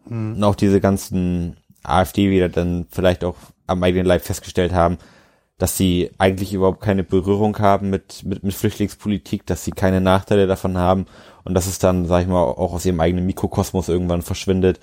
und 0.05 0.41
auch 0.43 0.55
diese 0.55 0.79
ganzen 0.79 1.57
AfD-Wähler 1.83 2.49
dann 2.49 2.85
vielleicht 2.89 3.23
auch 3.23 3.35
am 3.65 3.83
eigenen 3.83 4.05
Leib 4.05 4.21
festgestellt 4.21 4.73
haben, 4.73 4.97
dass 5.57 5.77
sie 5.77 6.11
eigentlich 6.17 6.53
überhaupt 6.53 6.81
keine 6.81 7.03
Berührung 7.03 7.57
haben 7.59 7.89
mit, 7.89 8.23
mit, 8.23 8.43
mit 8.43 8.53
Flüchtlingspolitik, 8.53 9.45
dass 9.45 9.65
sie 9.65 9.71
keine 9.71 10.01
Nachteile 10.01 10.45
davon 10.45 10.77
haben 10.77 11.07
und 11.43 11.55
dass 11.55 11.65
es 11.65 11.79
dann, 11.79 12.05
sag 12.05 12.21
ich 12.21 12.27
mal, 12.27 12.43
auch 12.43 12.73
aus 12.73 12.85
ihrem 12.85 12.99
eigenen 12.99 13.25
Mikrokosmos 13.25 13.89
irgendwann 13.89 14.21
verschwindet 14.21 14.79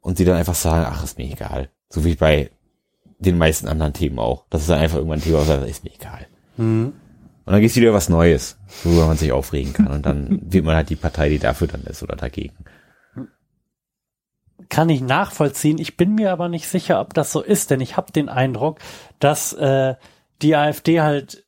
und 0.00 0.16
sie 0.16 0.24
dann 0.24 0.36
einfach 0.36 0.54
sagen, 0.54 0.86
ach, 0.88 1.04
ist 1.04 1.18
mir 1.18 1.30
egal. 1.30 1.68
So 1.90 2.04
wie 2.04 2.14
bei 2.14 2.50
den 3.18 3.38
meisten 3.38 3.68
anderen 3.68 3.92
Themen 3.92 4.18
auch. 4.18 4.44
Das 4.50 4.62
ist 4.62 4.70
dann 4.70 4.80
einfach 4.80 4.96
irgendwann 4.96 5.18
ein 5.18 5.22
Thema, 5.22 5.64
ist 5.66 5.84
mir 5.84 5.94
egal. 5.94 6.26
Und 7.46 7.52
dann 7.52 7.60
gibt's 7.60 7.76
wieder 7.76 7.92
was 7.92 8.08
Neues, 8.08 8.58
worüber 8.82 9.06
man 9.06 9.18
sich 9.18 9.32
aufregen 9.32 9.74
kann. 9.74 9.88
Und 9.88 10.06
dann 10.06 10.40
wird 10.50 10.64
man 10.64 10.76
halt 10.76 10.88
die 10.88 10.96
Partei, 10.96 11.28
die 11.28 11.38
dafür 11.38 11.66
dann 11.66 11.82
ist 11.82 12.02
oder 12.02 12.16
dagegen. 12.16 12.56
Kann 14.70 14.88
ich 14.88 15.02
nachvollziehen. 15.02 15.78
Ich 15.78 15.96
bin 15.96 16.14
mir 16.14 16.32
aber 16.32 16.48
nicht 16.48 16.68
sicher, 16.68 17.00
ob 17.00 17.12
das 17.12 17.32
so 17.32 17.42
ist, 17.42 17.70
denn 17.70 17.80
ich 17.80 17.98
habe 17.98 18.12
den 18.12 18.30
Eindruck, 18.30 18.78
dass 19.18 19.52
äh, 19.52 19.94
die 20.42 20.56
AfD 20.56 21.00
halt 21.00 21.44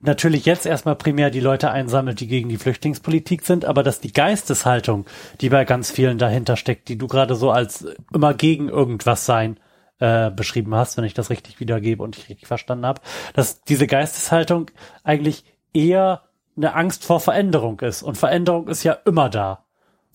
natürlich 0.00 0.44
jetzt 0.44 0.66
erstmal 0.66 0.96
primär 0.96 1.30
die 1.30 1.40
Leute 1.40 1.70
einsammelt, 1.70 2.20
die 2.20 2.26
gegen 2.26 2.48
die 2.48 2.58
Flüchtlingspolitik 2.58 3.42
sind, 3.42 3.64
aber 3.64 3.82
dass 3.82 4.00
die 4.00 4.12
Geisteshaltung, 4.12 5.06
die 5.40 5.48
bei 5.48 5.64
ganz 5.64 5.90
vielen 5.90 6.18
dahinter 6.18 6.56
steckt, 6.56 6.88
die 6.88 6.98
du 6.98 7.08
gerade 7.08 7.34
so 7.34 7.50
als 7.50 7.86
immer 8.12 8.34
gegen 8.34 8.68
irgendwas 8.68 9.24
sein 9.24 9.58
äh, 9.98 10.30
beschrieben 10.30 10.74
hast, 10.74 10.96
wenn 10.96 11.04
ich 11.04 11.14
das 11.14 11.30
richtig 11.30 11.60
wiedergebe 11.60 12.02
und 12.02 12.18
ich 12.18 12.28
richtig 12.28 12.46
verstanden 12.46 12.86
habe, 12.86 13.00
dass 13.32 13.62
diese 13.62 13.86
Geisteshaltung 13.86 14.70
eigentlich 15.02 15.44
eher 15.72 16.22
eine 16.56 16.74
Angst 16.74 17.04
vor 17.04 17.20
Veränderung 17.20 17.80
ist. 17.80 18.02
Und 18.02 18.16
Veränderung 18.16 18.68
ist 18.68 18.84
ja 18.84 18.92
immer 19.04 19.28
da. 19.28 19.64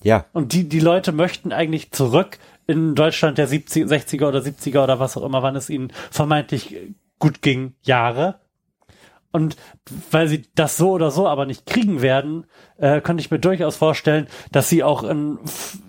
Ja, 0.01 0.25
Und 0.31 0.53
die, 0.53 0.69
die 0.69 0.79
Leute 0.79 1.11
möchten 1.11 1.51
eigentlich 1.51 1.91
zurück 1.91 2.39
in 2.67 2.95
Deutschland 2.95 3.37
der 3.37 3.47
70, 3.47 3.85
60er 3.85 4.27
oder 4.27 4.39
70er 4.39 4.83
oder 4.83 4.99
was 4.99 5.17
auch 5.17 5.23
immer, 5.23 5.43
wann 5.43 5.57
es 5.57 5.69
ihnen 5.69 5.91
vermeintlich 6.11 6.77
gut 7.19 7.41
ging, 7.41 7.75
Jahre. 7.81 8.39
Und 9.31 9.57
weil 10.09 10.27
sie 10.27 10.45
das 10.55 10.75
so 10.77 10.89
oder 10.89 11.11
so 11.11 11.27
aber 11.27 11.45
nicht 11.45 11.67
kriegen 11.67 12.01
werden, 12.01 12.47
äh, 12.77 12.99
könnte 12.99 13.21
ich 13.21 13.29
mir 13.29 13.37
durchaus 13.37 13.75
vorstellen, 13.75 14.27
dass 14.51 14.69
sie 14.69 14.83
auch 14.83 15.03
in 15.03 15.37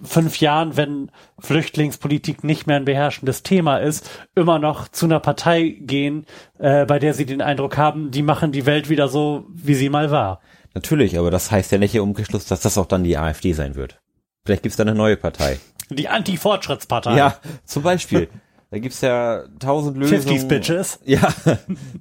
fünf 0.02 0.40
Jahren, 0.40 0.76
wenn 0.76 1.10
Flüchtlingspolitik 1.38 2.44
nicht 2.44 2.66
mehr 2.66 2.76
ein 2.76 2.84
beherrschendes 2.84 3.42
Thema 3.42 3.78
ist, 3.78 4.10
immer 4.34 4.58
noch 4.58 4.88
zu 4.88 5.06
einer 5.06 5.20
Partei 5.20 5.74
gehen, 5.80 6.26
äh, 6.58 6.84
bei 6.84 6.98
der 6.98 7.14
sie 7.14 7.24
den 7.24 7.40
Eindruck 7.40 7.78
haben, 7.78 8.10
die 8.10 8.22
machen 8.22 8.52
die 8.52 8.66
Welt 8.66 8.90
wieder 8.90 9.08
so, 9.08 9.46
wie 9.48 9.74
sie 9.74 9.88
mal 9.88 10.10
war. 10.10 10.40
natürlich, 10.74 11.18
aber 11.18 11.30
das 11.30 11.50
heißt 11.50 11.72
ja 11.72 11.78
nicht 11.78 11.94
im 11.94 12.02
Umkehrschluss, 12.02 12.44
dass 12.44 12.60
das 12.60 12.76
auch 12.76 12.86
dann 12.86 13.04
die 13.04 13.16
AfD 13.16 13.54
sein 13.54 13.74
wird. 13.74 14.00
Vielleicht 14.44 14.62
gibt's 14.62 14.76
da 14.76 14.82
eine 14.82 14.94
neue 14.94 15.16
Partei. 15.16 15.58
Die 15.88 16.08
Anti-Fortschrittspartei. 16.08 17.16
Ja, 17.16 17.36
zum 17.64 17.82
Beispiel. 17.82 18.28
Da 18.70 18.78
gibt's 18.78 19.00
ja 19.00 19.44
tausend 19.58 19.96
Lösungen. 19.96 20.22
50s 20.22 20.46
Bitches. 20.46 21.00
Ja, 21.04 21.28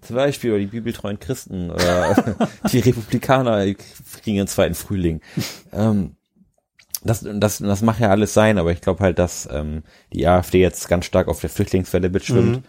zum 0.01 0.15
Beispiel, 0.15 0.51
oder 0.51 0.59
die 0.59 0.67
bibeltreuen 0.67 1.19
Christen, 1.19 1.71
oder 1.71 2.37
die 2.71 2.79
Republikaner 2.79 3.65
die 3.65 3.75
kriegen 3.75 4.37
ihren 4.37 4.47
zweiten 4.47 4.75
Frühling. 4.75 5.21
Ähm, 5.71 6.15
das, 7.03 7.25
das, 7.25 7.59
das 7.59 7.81
mag 7.81 7.99
ja 7.99 8.09
alles 8.09 8.33
sein, 8.33 8.57
aber 8.57 8.71
ich 8.71 8.81
glaube 8.81 9.03
halt, 9.03 9.17
dass 9.19 9.47
ähm, 9.51 9.83
die 10.13 10.27
AfD 10.27 10.61
jetzt 10.61 10.87
ganz 10.89 11.05
stark 11.05 11.27
auf 11.27 11.39
der 11.41 11.49
Flüchtlingswelle 11.49 12.09
mitschwimmt 12.09 12.57
Mhm. 12.57 12.63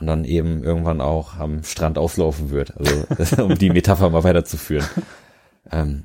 und 0.00 0.06
dann 0.06 0.24
eben 0.24 0.62
irgendwann 0.62 1.00
auch 1.00 1.36
am 1.36 1.62
Strand 1.62 1.96
auslaufen 1.96 2.50
wird. 2.50 2.74
Also 2.76 3.44
um 3.44 3.56
die 3.56 3.70
Metapher 3.70 4.10
mal 4.10 4.24
weiterzuführen. 4.24 4.86
Ähm, 5.70 6.04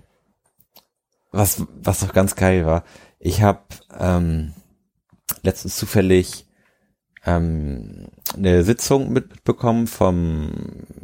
was, 1.32 1.64
was 1.82 2.00
doch 2.00 2.14
ganz 2.14 2.36
geil 2.36 2.66
war, 2.66 2.86
ich 3.20 3.42
habe 3.42 3.62
ähm, 4.00 4.54
letztens 5.42 5.76
zufällig 5.76 6.45
ähm, 7.26 8.08
eine 8.36 8.64
Sitzung 8.64 9.12
mitbekommen 9.12 9.88
vom 9.88 10.52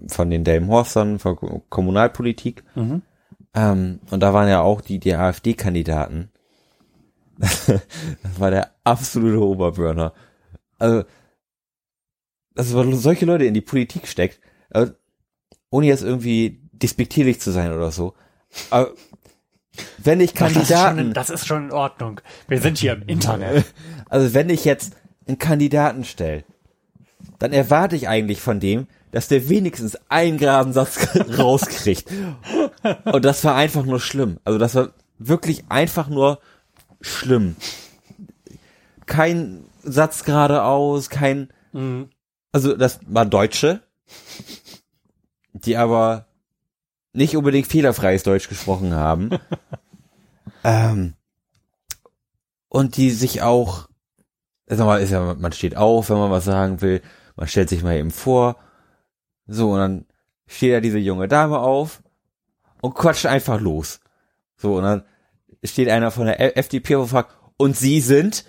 von 0.08 0.30
den 0.30 0.44
Delmenhorstern 0.44 1.20
von 1.20 1.36
Ko- 1.36 1.64
Kommunalpolitik 1.70 2.64
Mhm. 2.76 3.02
ähm, 3.54 4.00
und 4.12 4.20
da 4.22 4.34
waren 4.34 4.48
ja 4.50 4.62
auch 4.62 4.82
die, 4.82 5.00
die 5.00 5.16
AfD-Kandidaten. 5.16 6.30
das 7.38 7.72
war 8.38 8.52
der 8.52 8.72
absolute 8.84 9.40
Oberburner. 9.42 10.14
Also, 10.78 11.04
dass 12.54 12.72
man 12.74 12.94
solche 12.96 13.26
Leute 13.26 13.46
in 13.46 13.54
die 13.54 13.62
Politik 13.62 14.08
steckt, 14.08 14.40
äh, 14.72 14.88
ohne 15.70 15.88
jetzt 15.88 16.04
irgendwie 16.04 16.62
despektierlich 16.74 17.40
zu 17.40 17.52
sein 17.52 17.72
oder 17.74 17.92
so. 17.92 18.14
Aber 18.70 18.92
wenn 19.98 20.20
ich 20.20 20.34
Das 20.34 20.52
ist, 20.52 20.56
schon, 20.58 20.68
Kandidaten, 20.68 21.14
das 21.14 21.30
ist 21.30 21.48
schon 21.48 21.66
in 21.66 21.72
Ordnung. 21.72 22.20
Wir 22.48 22.60
sind 22.62 22.78
hier 22.78 22.94
im 22.94 23.04
Internet. 23.08 23.66
also 24.10 24.34
wenn 24.34 24.50
ich 24.50 24.66
jetzt 24.66 24.94
einen 25.28 25.40
Kandidaten 25.40 26.04
stelle, 26.04 26.44
dann 27.40 27.54
erwarte 27.54 27.96
ich 27.96 28.08
eigentlich 28.08 28.42
von 28.42 28.60
dem, 28.60 28.88
dass 29.12 29.28
der 29.28 29.50
wenigstens 29.50 29.98
einen 30.10 30.38
geraden 30.38 30.74
Satz 30.74 31.08
rauskriegt. 31.38 32.10
Und 33.06 33.26
das 33.26 33.44
war 33.44 33.56
einfach 33.56 33.86
nur 33.86 34.00
schlimm. 34.00 34.40
Also 34.44 34.58
das 34.58 34.76
war 34.76 34.90
wirklich 35.20 35.66
einfach 35.70 36.08
nur 36.08 36.40
schlimm. 37.02 37.56
Kein 39.06 39.66
Satz 39.84 40.24
geradeaus, 40.24 41.10
kein, 41.10 41.50
Mhm. 41.74 42.10
also 42.52 42.76
das 42.76 43.00
waren 43.08 43.30
Deutsche, 43.30 43.82
die 45.54 45.78
aber 45.78 46.28
nicht 47.14 47.36
unbedingt 47.36 47.68
fehlerfreies 47.68 48.24
Deutsch 48.24 48.50
gesprochen 48.50 48.94
haben. 48.94 49.32
ähm, 50.64 51.14
und 52.70 52.98
die 52.98 53.12
sich 53.12 53.42
auch, 53.42 53.88
sag 54.78 54.86
mal, 54.86 55.02
ist 55.02 55.12
ja, 55.12 55.36
man 55.36 55.52
steht 55.52 55.78
auf, 55.78 56.10
wenn 56.10 56.18
man 56.18 56.32
was 56.32 56.46
sagen 56.46 56.82
will, 56.82 57.02
man 57.36 57.48
stellt 57.48 57.70
sich 57.70 57.84
mal 57.84 57.96
eben 57.96 58.12
vor, 58.12 58.58
so, 59.48 59.72
und 59.72 59.80
dann 59.80 60.06
steht 60.48 60.74
da 60.74 60.80
diese 60.80 61.00
junge 61.00 61.28
Dame 61.28 61.60
auf 61.60 62.02
und 62.82 62.96
quatscht 62.96 63.26
einfach 63.26 63.60
los. 63.60 64.00
So, 64.56 64.76
und 64.78 64.84
dann 64.84 65.04
steht 65.64 65.90
einer 65.90 66.12
von 66.12 66.26
der 66.26 66.58
FDP 66.58 66.96
und 66.96 67.08
fragt, 67.08 67.36
und 67.58 67.76
Sie 67.78 68.02
sind? 68.02 68.46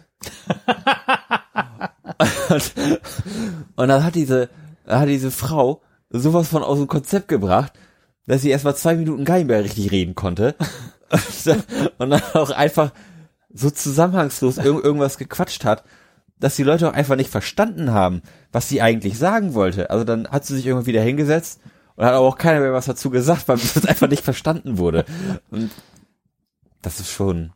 und, 2.49 2.73
und 3.77 3.89
dann 3.89 4.05
hat 4.05 4.14
diese, 4.14 4.49
hat 4.87 5.09
diese 5.09 5.31
Frau 5.31 5.83
sowas 6.11 6.49
von 6.49 6.62
aus 6.62 6.79
dem 6.79 6.89
Konzept 6.89 7.29
gebracht, 7.29 7.73
dass 8.27 8.43
sie 8.43 8.51
erst 8.51 8.64
mal 8.64 8.77
zwei 8.77 8.95
Minuten 8.95 9.25
gar 9.25 9.37
nicht 9.37 9.49
mehr 9.49 9.64
richtig 9.64 9.91
reden 9.91 10.14
konnte. 10.14 10.55
und 11.99 12.11
dann 12.11 12.23
auch 12.35 12.51
einfach 12.51 12.93
so 13.53 13.70
zusammenhangslos 13.70 14.59
irg 14.59 14.85
irgendwas 14.85 15.18
gequatscht 15.18 15.64
hat, 15.64 15.85
dass 16.43 16.57
die 16.57 16.64
Leute 16.64 16.88
auch 16.88 16.93
einfach 16.93 17.14
nicht 17.14 17.30
verstanden 17.30 17.93
haben, 17.93 18.20
was 18.51 18.68
sie 18.68 18.82
eigentlich 18.82 19.16
sagen 19.16 19.55
wollte. 19.55 19.90
Also 19.90 20.03
dann 20.03 20.26
hat 20.28 20.45
sie 20.45 20.57
sich 20.57 20.66
irgendwann 20.66 20.86
wieder 20.86 21.01
hingesetzt 21.01 21.61
und 21.95 22.05
hat 22.05 22.14
aber 22.14 22.26
auch 22.26 22.36
keiner 22.36 22.59
mehr 22.59 22.72
was 22.72 22.86
dazu 22.86 23.11
gesagt, 23.11 23.47
weil 23.47 23.59
das 23.74 23.86
einfach 23.86 24.09
nicht 24.09 24.24
verstanden 24.24 24.76
wurde. 24.76 25.05
Und 25.53 25.70
das 26.82 26.99
ist 26.99 27.12
schon 27.12 27.53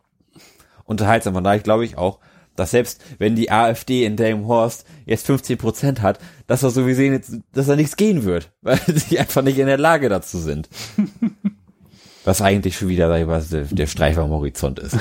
unterhaltsam. 0.85 1.35
Von 1.35 1.43
daher 1.43 1.59
glaube 1.59 1.85
ich 1.85 1.99
auch, 1.99 2.21
dass 2.55 2.71
selbst 2.71 3.03
wenn 3.19 3.35
die 3.35 3.51
AfD 3.51 4.05
in 4.05 4.17
Delmenhorst 4.17 4.87
jetzt 5.05 5.27
15 5.27 5.59
Prozent 5.59 6.01
hat, 6.01 6.21
dass 6.47 6.63
er 6.63 6.71
sowieso 6.71 7.03
jetzt, 7.03 7.33
dass 7.53 7.67
da 7.67 7.75
nichts 7.75 7.97
gehen 7.97 8.23
wird, 8.23 8.53
weil 8.63 8.79
sie 8.87 9.19
einfach 9.19 9.43
nicht 9.43 9.59
in 9.59 9.67
der 9.67 9.79
Lage 9.79 10.09
dazu 10.09 10.39
sind. 10.39 10.69
Was 12.25 12.41
eigentlich 12.41 12.77
schon 12.77 12.89
wieder 12.89 13.09
sag 13.09 13.21
ich 13.21 13.27
mal, 13.27 13.43
der, 13.43 13.63
der 13.63 13.87
Streif 13.87 14.19
am 14.19 14.31
Horizont 14.31 14.79
ist. 14.79 14.97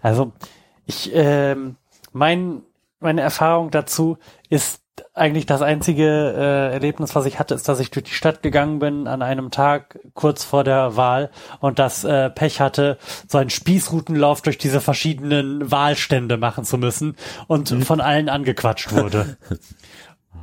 Also 0.00 0.32
ich, 0.86 1.10
ähm, 1.14 1.76
mein, 2.12 2.62
meine 3.00 3.20
Erfahrung 3.20 3.70
dazu 3.70 4.18
ist 4.48 4.82
eigentlich 5.14 5.46
das 5.46 5.62
einzige 5.62 6.04
äh, 6.04 6.72
Erlebnis, 6.72 7.14
was 7.14 7.26
ich 7.26 7.38
hatte, 7.38 7.54
ist, 7.54 7.68
dass 7.68 7.80
ich 7.80 7.90
durch 7.90 8.04
die 8.04 8.14
Stadt 8.14 8.42
gegangen 8.42 8.78
bin 8.78 9.06
an 9.06 9.22
einem 9.22 9.50
Tag 9.50 9.98
kurz 10.14 10.44
vor 10.44 10.64
der 10.64 10.96
Wahl 10.96 11.30
und 11.60 11.78
das 11.78 12.04
äh, 12.04 12.30
Pech 12.30 12.60
hatte, 12.60 12.98
so 13.28 13.38
einen 13.38 13.50
Spießrutenlauf 13.50 14.42
durch 14.42 14.58
diese 14.58 14.80
verschiedenen 14.80 15.70
Wahlstände 15.70 16.36
machen 16.36 16.64
zu 16.64 16.78
müssen 16.78 17.16
und 17.46 17.70
von 17.84 18.00
allen 18.00 18.28
angequatscht 18.28 18.92
wurde. 18.92 19.36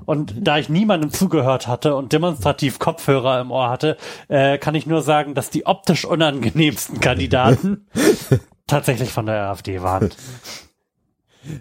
Und 0.05 0.33
da 0.39 0.57
ich 0.57 0.69
niemandem 0.69 1.11
zugehört 1.11 1.67
hatte 1.67 1.95
und 1.95 2.13
demonstrativ 2.13 2.79
Kopfhörer 2.79 3.41
im 3.41 3.51
Ohr 3.51 3.69
hatte, 3.69 3.95
äh, 4.27 4.57
kann 4.57 4.73
ich 4.73 4.87
nur 4.87 5.03
sagen, 5.03 5.35
dass 5.35 5.51
die 5.51 5.67
optisch 5.67 6.03
unangenehmsten 6.03 6.99
Kandidaten 6.99 7.85
tatsächlich 8.67 9.11
von 9.11 9.27
der 9.27 9.49
AfD 9.49 9.83
waren. 9.83 10.09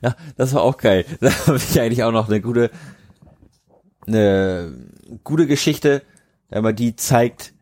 Ja, 0.03 0.17
das 0.37 0.55
war 0.55 0.63
auch 0.63 0.77
geil. 0.77 1.05
Da 1.21 1.31
habe 1.47 1.57
ich 1.57 1.81
eigentlich 1.81 2.03
auch 2.03 2.13
noch 2.13 2.29
eine 2.29 2.41
gute, 2.41 2.71
eine 4.07 4.75
gute 5.25 5.47
Geschichte, 5.47 6.03
aber 6.51 6.73
die 6.73 6.97
zeigt, 6.97 7.53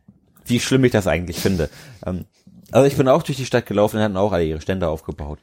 wie 0.45 0.61
schlimm 0.61 0.85
ich 0.85 0.93
das 0.93 1.07
eigentlich 1.07 1.39
finde. 1.39 1.71
Ähm, 2.05 2.25
also 2.71 2.87
ich 2.87 2.97
bin 2.97 3.09
auch 3.09 3.23
durch 3.23 3.39
die 3.39 3.47
Stadt 3.47 3.67
gelaufen 3.67 3.97
und 3.97 4.03
hatten 4.03 4.17
auch 4.17 4.33
alle 4.33 4.45
ihre 4.45 4.61
Stände 4.61 4.89
aufgebaut. 4.89 5.39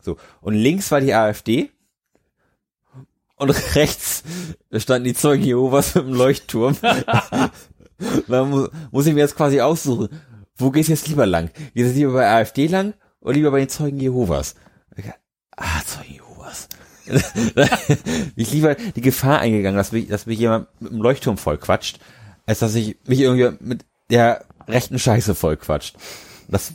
So. 0.00 0.16
Und 0.40 0.54
links 0.54 0.90
war 0.90 1.00
die 1.00 1.14
AfD 1.14 1.70
und 3.36 3.50
rechts 3.74 4.22
standen 4.76 5.04
die 5.04 5.14
Zeugen 5.14 5.44
Jehovas 5.44 5.94
mit 5.94 6.04
dem 6.04 6.14
Leuchtturm. 6.14 6.76
da 8.28 8.44
mu 8.44 8.68
muss 8.90 9.06
ich 9.06 9.14
mir 9.14 9.20
jetzt 9.20 9.36
quasi 9.36 9.60
aussuchen, 9.60 10.08
wo 10.56 10.70
geht's 10.70 10.88
jetzt 10.88 11.08
lieber 11.08 11.26
lang? 11.26 11.50
Geht 11.74 11.86
es 11.86 11.94
lieber 11.94 12.12
bei 12.12 12.28
AfD 12.28 12.66
lang 12.66 12.94
oder 13.20 13.34
lieber 13.34 13.50
bei 13.50 13.60
den 13.60 13.68
Zeugen 13.68 13.98
Jehovas? 13.98 14.54
Ah, 15.56 15.82
Zeugen 15.84 16.14
Jehovas. 16.14 16.68
ich 18.36 18.52
lieber 18.52 18.74
die 18.74 19.00
Gefahr 19.00 19.40
eingegangen, 19.40 19.76
dass 19.76 19.92
mich, 19.92 20.08
dass 20.08 20.26
mich 20.26 20.38
jemand 20.38 20.68
mit 20.80 20.92
dem 20.92 21.02
Leuchtturm 21.02 21.36
voll 21.36 21.58
quatscht, 21.58 21.98
als 22.46 22.60
dass 22.60 22.74
ich 22.74 22.96
mich 23.06 23.20
irgendwie 23.20 23.64
mit 23.64 23.84
der 24.10 24.44
rechten 24.68 24.98
Scheiße 24.98 25.34
voll 25.34 25.56
quatscht. 25.56 25.96
Das 26.48 26.74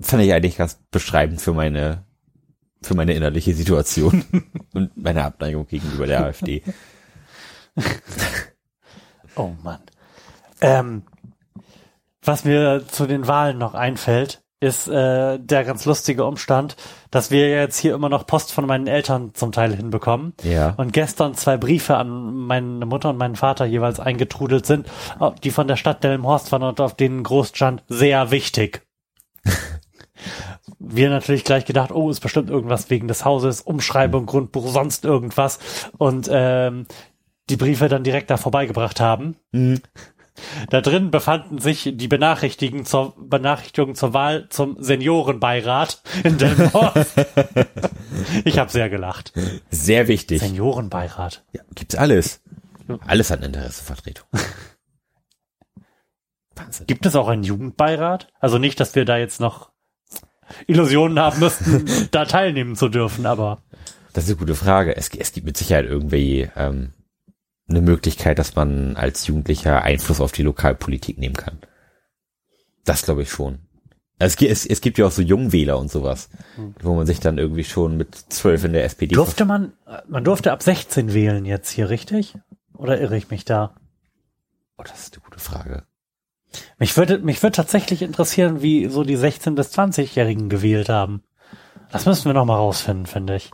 fand 0.00 0.22
ich 0.22 0.32
eigentlich 0.32 0.56
ganz 0.56 0.78
beschreibend 0.90 1.40
für 1.40 1.52
meine, 1.52 2.04
für 2.82 2.94
meine 2.94 3.14
innerliche 3.14 3.54
Situation 3.54 4.24
und 4.74 4.96
meine 4.96 5.24
Abneigung 5.24 5.66
gegenüber 5.66 6.06
der 6.06 6.24
AfD. 6.24 6.62
Oh 9.36 9.52
Mann. 9.62 9.80
Ähm, 10.60 11.02
was 12.22 12.44
mir 12.44 12.86
zu 12.86 13.06
den 13.06 13.26
Wahlen 13.26 13.58
noch 13.58 13.74
einfällt, 13.74 14.41
ist 14.62 14.86
äh, 14.86 15.40
der 15.40 15.64
ganz 15.64 15.84
lustige 15.86 16.24
Umstand, 16.24 16.76
dass 17.10 17.32
wir 17.32 17.50
jetzt 17.50 17.78
hier 17.78 17.94
immer 17.94 18.08
noch 18.08 18.26
Post 18.26 18.52
von 18.52 18.64
meinen 18.64 18.86
Eltern 18.86 19.34
zum 19.34 19.50
Teil 19.50 19.74
hinbekommen. 19.74 20.34
Ja. 20.44 20.74
Und 20.76 20.92
gestern 20.92 21.34
zwei 21.34 21.56
Briefe 21.56 21.96
an 21.96 22.32
meine 22.32 22.86
Mutter 22.86 23.10
und 23.10 23.18
meinen 23.18 23.34
Vater 23.34 23.64
jeweils 23.64 23.98
eingetrudelt 23.98 24.64
sind, 24.64 24.86
die 25.42 25.50
von 25.50 25.66
der 25.66 25.74
Stadt 25.74 26.04
Delmenhorst 26.04 26.52
waren 26.52 26.62
und 26.62 26.80
auf 26.80 26.94
denen 26.94 27.24
groß 27.24 27.48
stand, 27.48 27.82
sehr 27.88 28.30
wichtig. 28.30 28.86
wir 30.78 31.10
natürlich 31.10 31.42
gleich 31.42 31.64
gedacht, 31.64 31.90
oh, 31.90 32.08
ist 32.08 32.20
bestimmt 32.20 32.48
irgendwas 32.48 32.88
wegen 32.88 33.08
des 33.08 33.24
Hauses, 33.24 33.62
Umschreibung, 33.62 34.26
Grundbuch, 34.26 34.68
sonst 34.68 35.04
irgendwas. 35.04 35.58
Und 35.98 36.30
ähm, 36.32 36.86
die 37.50 37.56
Briefe 37.56 37.88
dann 37.88 38.04
direkt 38.04 38.30
da 38.30 38.36
vorbeigebracht 38.36 39.00
haben. 39.00 39.36
Da 40.70 40.80
drin 40.80 41.10
befanden 41.10 41.58
sich 41.58 41.92
die 41.94 42.08
Benachrichtigungen 42.08 42.84
zur, 42.84 43.14
Benachrichtigungen 43.18 43.94
zur 43.94 44.14
Wahl 44.14 44.48
zum 44.48 44.82
Seniorenbeirat 44.82 46.02
in 46.24 46.38
Delmenhorst. 46.38 47.12
ich 48.44 48.58
habe 48.58 48.70
sehr 48.70 48.88
gelacht. 48.88 49.32
Sehr 49.70 50.08
wichtig. 50.08 50.40
Seniorenbeirat. 50.40 51.44
Ja, 51.52 51.62
gibt's 51.74 51.94
alles. 51.94 52.40
Alles 53.06 53.30
hat 53.30 53.42
Interessenvertretung. 53.44 54.26
Wahnsinn. 56.56 56.86
Gibt 56.86 57.06
es 57.06 57.16
auch 57.16 57.28
einen 57.28 57.44
Jugendbeirat? 57.44 58.28
Also 58.40 58.58
nicht, 58.58 58.80
dass 58.80 58.94
wir 58.94 59.04
da 59.04 59.16
jetzt 59.16 59.40
noch 59.40 59.70
Illusionen 60.66 61.18
haben 61.18 61.40
müssten, 61.40 61.86
da 62.10 62.24
teilnehmen 62.24 62.76
zu 62.76 62.88
dürfen, 62.88 63.26
aber 63.26 63.62
Das 64.12 64.24
ist 64.24 64.30
eine 64.30 64.38
gute 64.38 64.54
Frage. 64.54 64.96
Es, 64.96 65.08
es 65.08 65.32
gibt 65.32 65.46
mit 65.46 65.56
Sicherheit 65.56 65.86
irgendwie 65.86 66.50
ähm, 66.56 66.92
eine 67.72 67.82
Möglichkeit, 67.82 68.38
dass 68.38 68.54
man 68.54 68.96
als 68.96 69.26
Jugendlicher 69.26 69.82
Einfluss 69.82 70.20
auf 70.20 70.32
die 70.32 70.42
Lokalpolitik 70.42 71.18
nehmen 71.18 71.36
kann. 71.36 71.58
Das 72.84 73.02
glaube 73.02 73.22
ich 73.22 73.30
schon. 73.30 73.58
Also 74.18 74.36
es, 74.46 74.64
es, 74.64 74.66
es 74.66 74.80
gibt 74.80 74.98
ja 74.98 75.06
auch 75.06 75.10
so 75.10 75.22
Jungwähler 75.22 75.78
und 75.78 75.90
sowas, 75.90 76.30
wo 76.80 76.94
man 76.94 77.06
sich 77.06 77.18
dann 77.18 77.38
irgendwie 77.38 77.64
schon 77.64 77.96
mit 77.96 78.14
zwölf 78.14 78.62
in 78.62 78.72
der 78.72 78.84
SPD 78.84 79.14
Durfte 79.14 79.44
man, 79.44 79.72
man 80.06 80.22
durfte 80.22 80.52
ab 80.52 80.62
16 80.62 81.12
wählen 81.12 81.44
jetzt 81.44 81.70
hier, 81.70 81.90
richtig? 81.90 82.36
Oder 82.74 83.00
irre 83.00 83.16
ich 83.16 83.30
mich 83.30 83.44
da? 83.44 83.74
Oh, 84.78 84.82
das 84.84 85.00
ist 85.00 85.14
eine 85.14 85.24
gute 85.24 85.40
Frage. 85.40 85.84
Mich 86.78 86.96
würde, 86.96 87.18
mich 87.18 87.42
würde 87.42 87.56
tatsächlich 87.56 88.02
interessieren, 88.02 88.62
wie 88.62 88.88
so 88.88 89.04
die 89.04 89.16
16- 89.16 89.54
bis 89.54 89.76
20-Jährigen 89.76 90.48
gewählt 90.48 90.88
haben. 90.88 91.22
Das 91.90 92.06
müssen 92.06 92.26
wir 92.26 92.34
noch 92.34 92.44
mal 92.44 92.56
rausfinden, 92.56 93.06
finde 93.06 93.36
ich. 93.36 93.50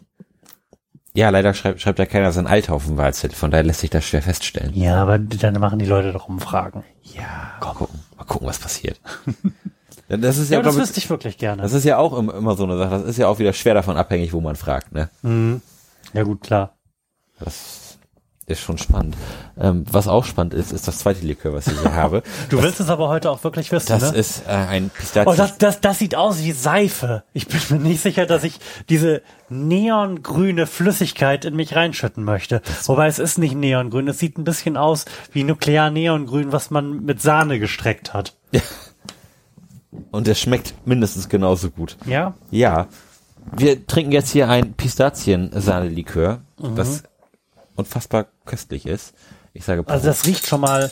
Ja, 1.15 1.31
leider 1.31 1.55
schreibt, 1.55 1.81
schreibt 1.81 1.99
ja 1.99 2.07
keiner 2.07 2.33
sein 2.33 2.47
Alter 2.47 2.75
auf 2.75 2.85
dem 2.87 2.97
Wahlzettel, 2.97 3.37
von 3.37 3.51
daher 3.51 3.65
lässt 3.65 3.81
sich 3.81 3.91
das 3.91 4.05
schwer 4.05 4.23
feststellen. 4.23 4.73
Ja, 4.75 5.03
aber 5.03 5.19
dann 5.19 5.55
machen 5.55 5.79
die 5.79 5.87
Leute 5.87 6.13
doch 6.13 6.29
Umfragen. 6.29 6.85
Ja, 7.03 7.53
komm, 7.61 7.75
gucken, 7.75 8.01
mal 8.17 8.25
gucken, 8.25 8.47
was 8.49 8.59
passiert. 8.59 9.01
Ja, 10.11 10.17
das 10.17 10.39
ist 10.39 10.51
ja, 10.51 10.57
Ja, 10.57 10.63
das 10.63 10.77
wüsste 10.77 10.99
ich 11.01 11.11
wirklich 11.11 11.37
gerne. 11.37 11.61
das 11.61 11.75
ist 11.75 11.85
ja 11.85 11.99
auch 11.99 12.17
immer, 12.17 12.33
immer 12.35 12.57
so 12.57 12.65
eine 12.65 12.79
Sache. 12.79 12.91
Das 12.93 13.05
ist 13.05 13.19
ja 13.19 13.29
auch 13.29 13.39
wieder 13.39 13.53
schwer 13.53 13.75
davon 13.75 13.99
abhängig, 13.99 14.33
wo 14.33 14.41
man 14.41 14.57
fragt, 14.57 14.91
ne? 14.93 15.11
Mhm. 15.21 15.61
Ja 16.15 16.23
gut, 16.23 16.41
klar. 16.41 16.79
Das 17.39 17.88
ist 18.49 18.61
schon 18.61 18.79
spannend. 18.79 19.17
Ähm, 19.61 19.85
was 19.91 20.09
auch 20.09 20.25
spannend 20.25 20.55
ist, 20.55 20.73
ist 20.73 20.89
das 20.89 20.99
zweite 20.99 21.25
Likör, 21.27 21.53
was 21.53 21.67
ich 21.67 21.79
hier 21.81 21.95
habe. 21.95 22.23
Du 22.49 22.63
willst 22.63 22.81
es 22.81 22.89
aber 22.89 23.09
heute 23.09 23.31
auch 23.31 23.45
wirklich 23.45 23.71
wissen, 23.73 23.89
Das 23.89 24.13
ne? 24.13 24.19
ist 24.19 24.43
äh, 24.47 24.51
ein 24.53 24.91
Pistazien. 24.91 25.33
Oh, 25.33 25.37
das, 25.37 25.59
das, 25.59 25.81
das 25.81 25.99
sieht 25.99 26.15
aus 26.15 26.39
wie 26.43 26.53
Seife. 26.53 27.25
Ich 27.33 27.47
bin 27.49 27.61
mir 27.71 27.89
nicht 27.89 28.03
sicher, 28.03 28.27
dass 28.27 28.45
ich 28.45 28.59
diese 28.89 29.23
neongrüne 29.51 30.67
Flüssigkeit 30.67 31.45
in 31.45 31.57
mich 31.57 31.77
reinschütten 31.77 32.25
möchte. 32.25 32.63
Wobei 32.87 33.07
es 33.07 33.19
ist 33.19 33.39
nicht 33.39 33.55
neongrün. 33.55 34.09
Es 34.09 34.19
sieht 34.19 34.39
ein 34.39 34.45
bisschen 34.45 34.77
aus 34.77 35.05
wie 35.33 35.45
nuklear-neongrün, 35.45 36.53
was 36.53 36.71
man 36.71 37.05
mit 37.05 37.21
Sahne 37.23 37.59
gestreckt 37.59 38.15
hat. 38.15 38.35
Und 40.11 40.27
der 40.27 40.35
schmeckt 40.35 40.75
mindestens 40.87 41.29
genauso 41.29 41.71
gut. 41.71 41.97
Ja? 42.07 42.35
Ja. 42.51 42.87
Wir 43.57 43.87
trinken 43.87 44.13
jetzt 44.13 44.31
hier 44.31 44.49
ein 44.49 44.75
Pistazien-Sahne-Likör, 44.75 46.41
Mhm. 46.61 46.77
das 46.77 47.03
unfassbar 47.79 48.27
köstlich 48.45 48.87
ist. 48.87 49.15
Ich 49.53 49.65
sage 49.65 49.85
Also 49.87 50.07
das 50.07 50.27
riecht 50.27 50.47
schon 50.47 50.61
mal 50.61 50.91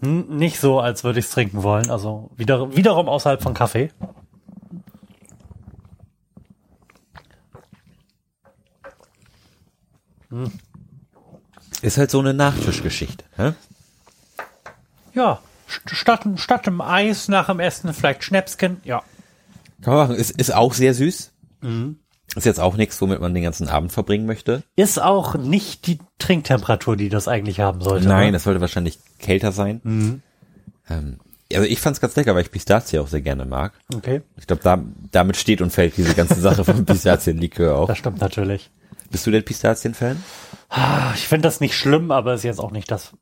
nicht 0.00 0.58
so, 0.58 0.80
als 0.80 1.04
würde 1.04 1.20
ich 1.20 1.26
es 1.26 1.30
trinken 1.30 1.62
wollen. 1.62 1.90
Also 1.90 2.30
wieder, 2.36 2.74
wiederum 2.76 3.08
außerhalb 3.08 3.40
von 3.42 3.54
Kaffee. 3.54 3.90
ist 11.82 11.98
halt 11.98 12.10
so 12.10 12.20
eine 12.20 12.34
Nachtischgeschichte. 12.34 13.24
Hä? 13.36 13.52
Ja, 15.14 15.40
st- 15.68 15.94
statt, 15.94 16.26
statt 16.36 16.66
dem 16.66 16.80
Eis 16.80 17.28
nach 17.28 17.46
dem 17.46 17.60
Essen 17.60 17.92
vielleicht 17.92 18.24
Schnäpschen. 18.24 18.80
Ja. 18.84 19.02
Kann 19.82 19.94
man 19.94 20.08
machen. 20.08 20.16
Ist, 20.16 20.30
ist 20.32 20.54
auch 20.54 20.74
sehr 20.74 20.94
süß. 20.94 21.32
Mhm. 21.60 21.98
Ist 22.34 22.46
jetzt 22.46 22.60
auch 22.60 22.76
nichts, 22.76 23.00
womit 23.00 23.20
man 23.20 23.34
den 23.34 23.42
ganzen 23.42 23.68
Abend 23.68 23.92
verbringen 23.92 24.26
möchte. 24.26 24.62
Ist 24.74 25.00
auch 25.00 25.34
nicht 25.34 25.86
die 25.86 25.98
Trinktemperatur, 26.18 26.96
die 26.96 27.10
das 27.10 27.28
eigentlich 27.28 27.60
haben 27.60 27.82
sollte. 27.82 28.08
Nein, 28.08 28.26
ne? 28.26 28.32
das 28.32 28.44
sollte 28.44 28.60
wahrscheinlich 28.60 28.98
kälter 29.18 29.52
sein. 29.52 30.22
Ähm, 30.88 31.18
also 31.52 31.66
ich 31.66 31.80
fand's 31.80 32.00
ganz 32.00 32.16
lecker, 32.16 32.34
weil 32.34 32.42
ich 32.42 32.50
Pistazie 32.50 32.98
auch 32.98 33.08
sehr 33.08 33.20
gerne 33.20 33.44
mag. 33.44 33.72
Okay, 33.94 34.22
Ich 34.38 34.46
glaube, 34.46 34.62
da, 34.62 34.82
damit 35.10 35.36
steht 35.36 35.60
und 35.60 35.70
fällt 35.70 35.96
diese 35.98 36.14
ganze 36.14 36.40
Sache 36.40 36.64
vom 36.64 36.84
Pistazienlikör 36.86 37.76
auch. 37.76 37.86
das 37.88 37.98
stimmt 37.98 38.20
natürlich. 38.20 38.70
Bist 39.10 39.26
du 39.26 39.30
denn 39.30 39.44
Pistazien-Fan? 39.44 40.22
Ah, 40.70 41.12
Ich 41.14 41.28
finde 41.28 41.46
das 41.48 41.60
nicht 41.60 41.76
schlimm, 41.76 42.10
aber 42.10 42.32
ist 42.32 42.44
jetzt 42.44 42.60
auch 42.60 42.70
nicht 42.70 42.90
das 42.90 43.12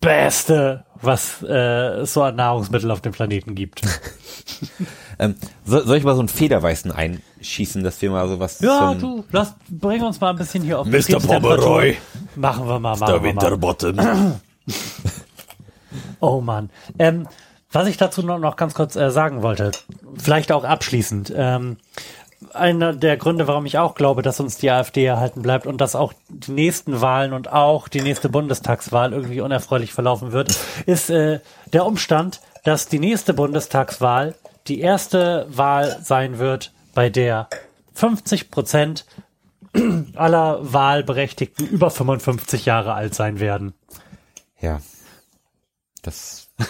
Beste, 0.00 0.84
was 1.00 1.42
äh, 1.42 2.00
es 2.00 2.12
so 2.12 2.22
an 2.24 2.34
Nahrungsmittel 2.36 2.90
auf 2.90 3.00
dem 3.00 3.12
Planeten 3.12 3.54
gibt. 3.54 3.82
Ähm, 5.18 5.34
soll, 5.64 5.86
soll 5.86 5.96
ich 5.96 6.04
mal 6.04 6.14
so 6.14 6.20
einen 6.20 6.28
Federweißen 6.28 6.92
einschießen, 6.92 7.82
dass 7.82 8.00
wir 8.02 8.10
mal 8.10 8.28
sowas 8.28 8.60
Ja, 8.60 8.90
zum 8.90 9.00
du, 9.00 9.24
lass, 9.32 9.54
bring 9.70 10.02
uns 10.02 10.20
mal 10.20 10.30
ein 10.30 10.36
bisschen 10.36 10.62
hier 10.62 10.78
auf 10.78 10.86
Mr. 10.86 11.20
Pomeroy. 11.20 11.96
Machen 12.34 12.68
wir 12.68 12.78
mal, 12.78 12.96
machen 12.96 13.22
wir 13.22 13.32
mal. 13.32 14.40
Oh 16.20 16.40
Mann. 16.40 16.70
Ähm, 16.98 17.28
was 17.72 17.88
ich 17.88 17.96
dazu 17.96 18.22
noch, 18.22 18.38
noch 18.38 18.56
ganz 18.56 18.74
kurz 18.74 18.96
äh, 18.96 19.10
sagen 19.10 19.42
wollte, 19.42 19.72
vielleicht 20.16 20.52
auch 20.52 20.64
abschließend. 20.64 21.32
Ähm, 21.34 21.76
einer 22.52 22.92
der 22.92 23.16
Gründe, 23.16 23.48
warum 23.48 23.66
ich 23.66 23.78
auch 23.78 23.94
glaube, 23.94 24.22
dass 24.22 24.40
uns 24.40 24.56
die 24.56 24.70
AfD 24.70 25.04
erhalten 25.04 25.42
bleibt 25.42 25.66
und 25.66 25.80
dass 25.80 25.94
auch 25.94 26.12
die 26.28 26.52
nächsten 26.52 27.00
Wahlen 27.00 27.32
und 27.32 27.52
auch 27.52 27.88
die 27.88 28.02
nächste 28.02 28.28
Bundestagswahl 28.28 29.12
irgendwie 29.12 29.40
unerfreulich 29.40 29.92
verlaufen 29.92 30.32
wird, 30.32 30.56
ist 30.86 31.10
äh, 31.10 31.40
der 31.72 31.86
Umstand, 31.86 32.40
dass 32.64 32.88
die 32.88 32.98
nächste 32.98 33.34
Bundestagswahl 33.34 34.34
die 34.68 34.80
erste 34.80 35.46
Wahl 35.50 35.98
sein 36.02 36.38
wird, 36.38 36.72
bei 36.94 37.10
der 37.10 37.48
50 37.94 38.50
Prozent 38.50 39.06
aller 40.14 40.72
Wahlberechtigten 40.72 41.66
über 41.68 41.90
55 41.90 42.64
Jahre 42.66 42.94
alt 42.94 43.14
sein 43.14 43.40
werden. 43.40 43.74
Ja. 44.60 44.80
Das 46.02 46.48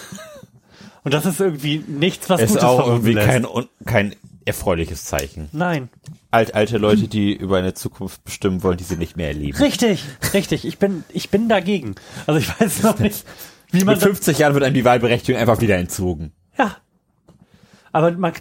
Und 1.07 1.15
das 1.15 1.25
ist 1.25 1.39
irgendwie 1.39 1.85
nichts, 1.87 2.29
was 2.29 2.41
ist 2.41 2.49
Gutes 2.49 2.65
auch 2.65 2.85
irgendwie 2.85 3.13
lässt. 3.13 3.29
kein, 3.29 3.47
kein 3.85 4.17
erfreuliches 4.45 5.05
Zeichen. 5.05 5.49
Nein. 5.53 5.89
Alt, 6.33 6.55
alte 6.57 6.79
Leute, 6.79 7.07
die 7.07 7.33
über 7.33 7.59
eine 7.59 7.75
Zukunft 7.75 8.25
bestimmen 8.25 8.65
wollen, 8.65 8.77
die 8.77 8.83
sie 8.83 8.97
nicht 8.97 9.17
mehr 9.17 9.29
erleben. 9.29 9.57
Richtig, 9.57 10.03
richtig. 10.35 10.65
Ich 10.65 10.79
bin, 10.79 11.05
ich 11.11 11.31
bin 11.31 11.49
dagegen. 11.49 11.95
Also 12.27 12.41
ich 12.41 12.61
weiß 12.61 12.83
noch 12.83 12.99
nicht, 12.99 13.25
wie 13.71 13.85
man 13.85 13.95
Mit 13.95 14.03
50 14.03 14.39
Jahren 14.39 14.55
wird 14.55 14.65
einem 14.65 14.75
die 14.75 14.85
Wahlberechtigung 14.85 15.41
einfach 15.41 15.61
wieder 15.61 15.77
entzogen. 15.77 16.33
Ja. 16.59 16.77
Aber 17.97 18.13
man, 18.13 18.35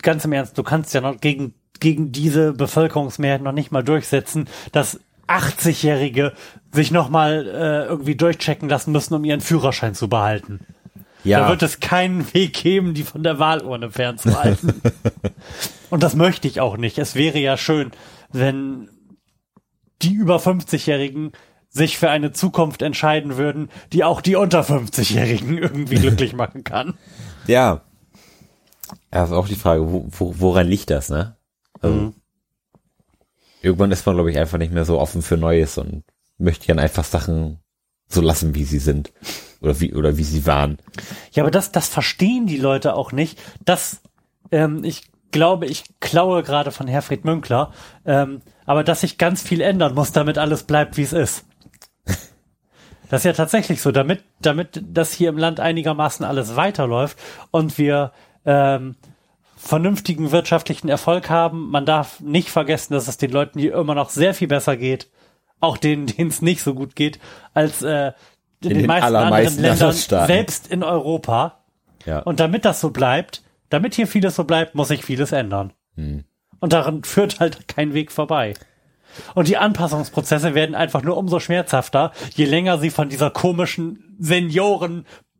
ganz 0.00 0.24
im 0.24 0.32
Ernst, 0.32 0.56
du 0.56 0.62
kannst 0.62 0.94
ja 0.94 1.00
noch 1.00 1.20
gegen, 1.20 1.54
gegen 1.80 2.12
diese 2.12 2.52
Bevölkerungsmehrheit 2.52 3.42
noch 3.42 3.50
nicht 3.50 3.72
mal 3.72 3.82
durchsetzen, 3.82 4.48
dass 4.70 5.00
80-Jährige 5.26 6.34
sich 6.70 6.92
nochmal 6.92 7.48
äh, 7.48 7.86
irgendwie 7.88 8.14
durchchecken 8.14 8.68
lassen 8.68 8.92
müssen, 8.92 9.14
um 9.14 9.24
ihren 9.24 9.40
Führerschein 9.40 9.96
zu 9.96 10.08
behalten. 10.08 10.60
Da 11.24 11.48
wird 11.48 11.64
es 11.64 11.80
keinen 11.80 12.32
Weg 12.32 12.52
geben, 12.54 12.94
die 12.94 13.02
von 13.02 13.24
der 13.24 13.40
Wahlurne 13.40 13.90
fernzuhalten. 13.90 14.80
Und 15.90 16.04
das 16.04 16.14
möchte 16.14 16.46
ich 16.46 16.60
auch 16.60 16.76
nicht. 16.76 16.96
Es 16.96 17.16
wäre 17.16 17.40
ja 17.40 17.56
schön, 17.56 17.90
wenn 18.30 18.88
die 20.00 20.14
über 20.14 20.36
50-Jährigen 20.36 21.32
sich 21.70 21.98
für 21.98 22.08
eine 22.08 22.30
Zukunft 22.30 22.82
entscheiden 22.82 23.36
würden, 23.36 23.68
die 23.92 24.04
auch 24.04 24.20
die 24.20 24.36
unter 24.36 24.60
50-Jährigen 24.60 25.58
irgendwie 25.58 25.96
glücklich 25.96 26.32
machen 26.36 26.62
kann. 26.62 26.94
Ja. 27.48 27.82
Ja, 29.12 29.24
ist 29.24 29.32
auch 29.32 29.48
die 29.48 29.56
Frage, 29.56 29.92
wo, 29.92 30.06
wo, 30.10 30.34
woran 30.38 30.66
liegt 30.68 30.90
das, 30.90 31.10
ne? 31.10 31.36
Also, 31.80 31.94
Mhm. 31.94 32.14
Irgendwann 33.64 33.92
ist 33.92 34.04
man, 34.06 34.16
glaube 34.16 34.30
ich, 34.30 34.38
einfach 34.38 34.58
nicht 34.58 34.72
mehr 34.72 34.84
so 34.84 34.98
offen 34.98 35.22
für 35.22 35.36
Neues 35.36 35.78
und 35.78 36.02
möchte 36.36 36.66
dann 36.66 36.80
einfach 36.80 37.04
Sachen 37.04 37.60
so 38.08 38.20
lassen, 38.20 38.56
wie 38.56 38.64
sie 38.64 38.80
sind. 38.80 39.12
Oder 39.60 39.80
wie, 39.80 39.94
oder 39.94 40.16
wie 40.16 40.24
sie 40.24 40.46
waren. 40.46 40.78
Ja, 41.30 41.44
aber 41.44 41.52
das, 41.52 41.70
das 41.70 41.86
verstehen 41.86 42.46
die 42.46 42.56
Leute 42.56 42.94
auch 42.94 43.12
nicht. 43.12 43.40
Das, 43.64 44.02
ähm, 44.50 44.82
ich 44.82 45.04
glaube, 45.30 45.66
ich 45.66 45.84
klaue 46.00 46.42
gerade 46.42 46.72
von 46.72 46.88
Herfried 46.88 47.24
Münkler, 47.24 47.72
ähm, 48.04 48.42
aber 48.66 48.82
dass 48.82 49.02
sich 49.02 49.16
ganz 49.16 49.42
viel 49.42 49.60
ändern 49.60 49.94
muss, 49.94 50.10
damit 50.10 50.38
alles 50.38 50.64
bleibt, 50.64 50.96
wie 50.96 51.02
es 51.02 51.12
ist. 51.12 51.44
Das 53.08 53.20
ist 53.20 53.24
ja 53.26 53.32
tatsächlich 53.34 53.82
so, 53.82 53.92
damit, 53.92 54.24
damit 54.40 54.82
das 54.90 55.12
hier 55.12 55.28
im 55.28 55.36
Land 55.36 55.60
einigermaßen 55.60 56.24
alles 56.24 56.56
weiterläuft 56.56 57.18
und 57.50 57.76
wir 57.76 58.12
ähm, 58.44 58.96
vernünftigen 59.56 60.32
wirtschaftlichen 60.32 60.88
Erfolg 60.88 61.30
haben. 61.30 61.70
Man 61.70 61.86
darf 61.86 62.20
nicht 62.20 62.50
vergessen, 62.50 62.94
dass 62.94 63.08
es 63.08 63.16
den 63.16 63.30
Leuten 63.30 63.58
hier 63.58 63.74
immer 63.74 63.94
noch 63.94 64.10
sehr 64.10 64.34
viel 64.34 64.48
besser 64.48 64.76
geht, 64.76 65.08
auch 65.60 65.76
denen, 65.76 66.06
denen 66.18 66.30
es 66.30 66.42
nicht 66.42 66.62
so 66.62 66.74
gut 66.74 66.96
geht, 66.96 67.18
als 67.54 67.82
äh, 67.82 68.12
in, 68.60 68.68
den, 68.68 68.78
den 68.78 68.86
meisten 68.86 69.14
anderen 69.14 69.60
Ländern, 69.60 69.92
selbst 69.92 70.68
in 70.68 70.82
Europa. 70.82 71.64
Ja. 72.04 72.20
Und 72.20 72.40
damit 72.40 72.64
das 72.64 72.80
so 72.80 72.90
bleibt, 72.90 73.42
damit 73.70 73.94
hier 73.94 74.06
vieles 74.06 74.36
so 74.36 74.44
bleibt, 74.44 74.74
muss 74.74 74.88
sich 74.88 75.04
vieles 75.04 75.32
ändern. 75.32 75.72
Hm. 75.96 76.24
Und 76.60 76.72
daran 76.72 77.04
führt 77.04 77.40
halt 77.40 77.68
kein 77.68 77.94
Weg 77.94 78.12
vorbei. 78.12 78.54
Und 79.34 79.48
die 79.48 79.58
Anpassungsprozesse 79.58 80.54
werden 80.54 80.74
einfach 80.74 81.02
nur 81.02 81.16
umso 81.16 81.38
schmerzhafter, 81.38 82.12
je 82.34 82.46
länger 82.46 82.78
sie 82.78 82.90
von 82.90 83.08
dieser 83.08 83.30
komischen 83.30 84.16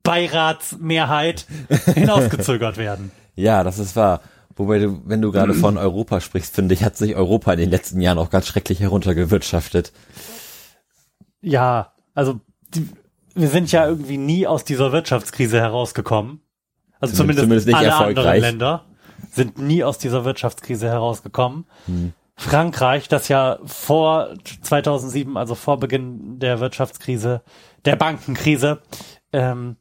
Seniorenbeiratsmehrheit 0.04 1.46
hinausgezögert 1.94 2.76
werden. 2.76 3.10
ja, 3.34 3.64
das 3.64 3.78
ist 3.78 3.96
wahr. 3.96 4.20
Wobei 4.56 4.78
du, 4.78 5.00
wenn 5.06 5.22
du 5.22 5.32
gerade 5.32 5.54
von 5.54 5.78
Europa 5.78 6.20
sprichst, 6.20 6.54
finde 6.54 6.74
ich, 6.74 6.84
hat 6.84 6.96
sich 6.96 7.16
Europa 7.16 7.52
in 7.52 7.58
den 7.58 7.70
letzten 7.70 8.00
Jahren 8.00 8.18
auch 8.18 8.28
ganz 8.28 8.46
schrecklich 8.46 8.80
heruntergewirtschaftet. 8.80 9.92
Ja, 11.40 11.92
also 12.14 12.40
die, 12.74 12.88
wir 13.34 13.48
sind 13.48 13.72
ja 13.72 13.86
irgendwie 13.86 14.18
nie 14.18 14.46
aus 14.46 14.64
dieser 14.64 14.92
Wirtschaftskrise 14.92 15.58
herausgekommen. 15.58 16.42
Also 17.00 17.16
zumindest, 17.16 17.44
Zumindest 17.44 17.66
nicht 17.66 17.76
alle 17.76 17.88
erfolgreich. 17.88 18.26
anderen 18.26 18.40
Länder 18.42 18.84
sind 19.30 19.58
nie 19.58 19.82
aus 19.82 19.98
dieser 19.98 20.24
Wirtschaftskrise 20.24 20.86
herausgekommen. 20.88 21.64
Frankreich, 22.36 23.08
das 23.08 23.28
ja 23.28 23.58
vor 23.64 24.34
2007, 24.62 25.36
also 25.36 25.54
vor 25.54 25.80
Beginn 25.80 26.38
der 26.38 26.60
Wirtschaftskrise, 26.60 27.42
der 27.84 27.96
Bankenkrise, 27.96 28.82
ähm, 29.32 29.76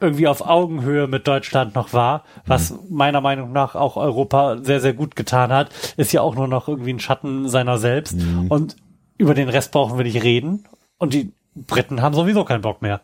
irgendwie 0.00 0.28
auf 0.28 0.40
Augenhöhe 0.46 1.06
mit 1.06 1.26
Deutschland 1.26 1.74
noch 1.74 1.92
war, 1.92 2.24
was 2.46 2.74
meiner 2.88 3.20
Meinung 3.20 3.52
nach 3.52 3.74
auch 3.74 3.96
Europa 3.96 4.58
sehr, 4.62 4.80
sehr 4.80 4.94
gut 4.94 5.16
getan 5.16 5.52
hat, 5.52 5.70
ist 5.96 6.12
ja 6.12 6.20
auch 6.22 6.34
nur 6.34 6.48
noch 6.48 6.68
irgendwie 6.68 6.92
ein 6.92 7.00
Schatten 7.00 7.48
seiner 7.48 7.78
selbst. 7.78 8.16
Und 8.48 8.76
über 9.18 9.34
den 9.34 9.48
Rest 9.48 9.72
brauchen 9.72 9.98
wir 9.98 10.04
nicht 10.04 10.22
reden. 10.22 10.64
Und 10.98 11.14
die 11.14 11.32
Briten 11.54 12.02
haben 12.02 12.14
sowieso 12.14 12.44
keinen 12.44 12.62
Bock 12.62 12.82
mehr. 12.82 13.00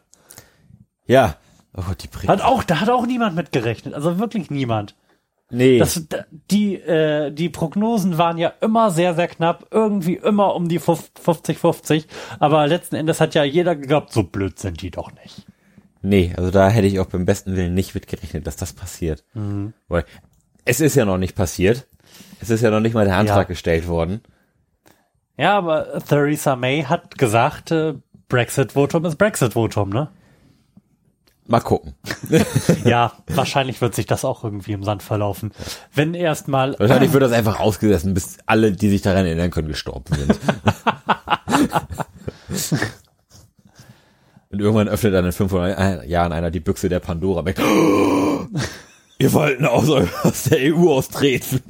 Ja. 1.07 1.37
Oh 1.77 1.83
Gott, 1.83 2.03
die 2.03 2.09
Briten. 2.09 2.29
Hat 2.29 2.41
auch, 2.43 2.63
da 2.65 2.81
hat 2.81 2.89
auch 2.89 3.07
niemand 3.07 3.37
mit 3.37 3.53
gerechnet. 3.53 3.95
Also 3.95 4.19
wirklich 4.19 4.51
niemand. 4.51 4.95
nee. 5.51 5.79
Das, 5.79 6.07
die, 6.51 6.75
äh, 6.75 7.31
die 7.31 7.49
Prognosen 7.49 8.19
waren 8.19 8.39
ja 8.39 8.53
immer 8.61 8.91
sehr, 8.91 9.15
sehr 9.15 9.29
knapp, 9.29 9.67
irgendwie 9.71 10.15
immer 10.15 10.55
um 10.55 10.69
die 10.69 10.81
50-50, 10.81 12.07
aber 12.41 12.67
letzten 12.67 12.97
Endes 12.97 13.21
hat 13.21 13.35
ja 13.35 13.45
jeder 13.45 13.77
geglaubt, 13.77 14.13
so 14.13 14.23
blöd 14.23 14.59
sind 14.59 14.83
die 14.83 14.91
doch 14.91 15.13
nicht. 15.13 15.47
Nee, 16.09 16.33
also 16.37 16.51
da 16.53 16.69
hätte 16.69 16.87
ich 16.87 17.01
auch 17.01 17.07
beim 17.07 17.25
besten 17.25 17.57
Willen 17.57 17.75
nicht 17.75 17.95
mitgerechnet, 17.95 18.47
dass 18.47 18.55
das 18.57 18.73
passiert. 18.73 19.25
Weil 19.89 20.05
es 20.65 20.81
ist 20.81 20.95
ja 20.95 21.05
noch 21.05 21.19
nicht 21.19 21.35
passiert. 21.35 21.87
Es 22.41 22.49
ist 22.51 22.61
ja 22.63 22.71
noch 22.71 22.81
nicht 22.81 22.95
mal 22.95 23.05
der 23.07 23.17
Antrag 23.17 23.39
Ja. 23.39 23.43
gestellt 23.45 23.89
worden. 23.89 24.21
Ja, 25.37 25.57
aber 25.59 25.99
Theresa 26.09 26.55
May 26.55 26.83
hat 26.85 27.19
gesagt, 27.19 27.71
äh, 27.73 27.95
Brexit-Votum 28.29 29.05
ist 29.05 29.17
Brexit-Votum, 29.17 29.91
ne? 29.91 30.09
Mal 31.49 31.61
gucken. 31.61 31.95
Ja, 32.85 33.13
wahrscheinlich 33.27 33.81
wird 33.81 33.95
sich 33.97 34.07
das 34.07 34.25
auch 34.25 34.45
irgendwie 34.45 34.73
im 34.73 34.85
Sand 34.85 35.03
verlaufen. 35.03 35.51
Wenn 35.93 36.15
erstmal, 36.15 36.77
Wahrscheinlich 36.79 37.13
wird 37.13 37.23
das 37.25 37.33
einfach 37.33 37.59
ausgesessen, 37.61 38.15
bis 38.15 38.39
alle, 38.47 38.71
die 38.73 38.89
sich 38.91 39.03
daran 39.03 39.27
erinnern 39.27 39.51
können, 39.51 39.69
gestorben 39.69 40.15
sind. 40.15 40.39
Und 44.51 44.61
irgendwann 44.61 44.89
öffnet 44.89 45.13
dann 45.15 45.25
in 45.25 45.33
500 45.33 46.07
Jahren 46.07 46.33
einer 46.33 46.51
die 46.51 46.61
Büchse 46.61 46.89
der 46.89 47.01
Pandora 47.01 47.45
weg. 47.45 47.59
Wir 49.19 49.33
wollten 49.33 49.65
aus, 49.65 49.89
aus 49.91 50.45
der 50.45 50.75
EU 50.75 50.93
austreten. 50.93 51.61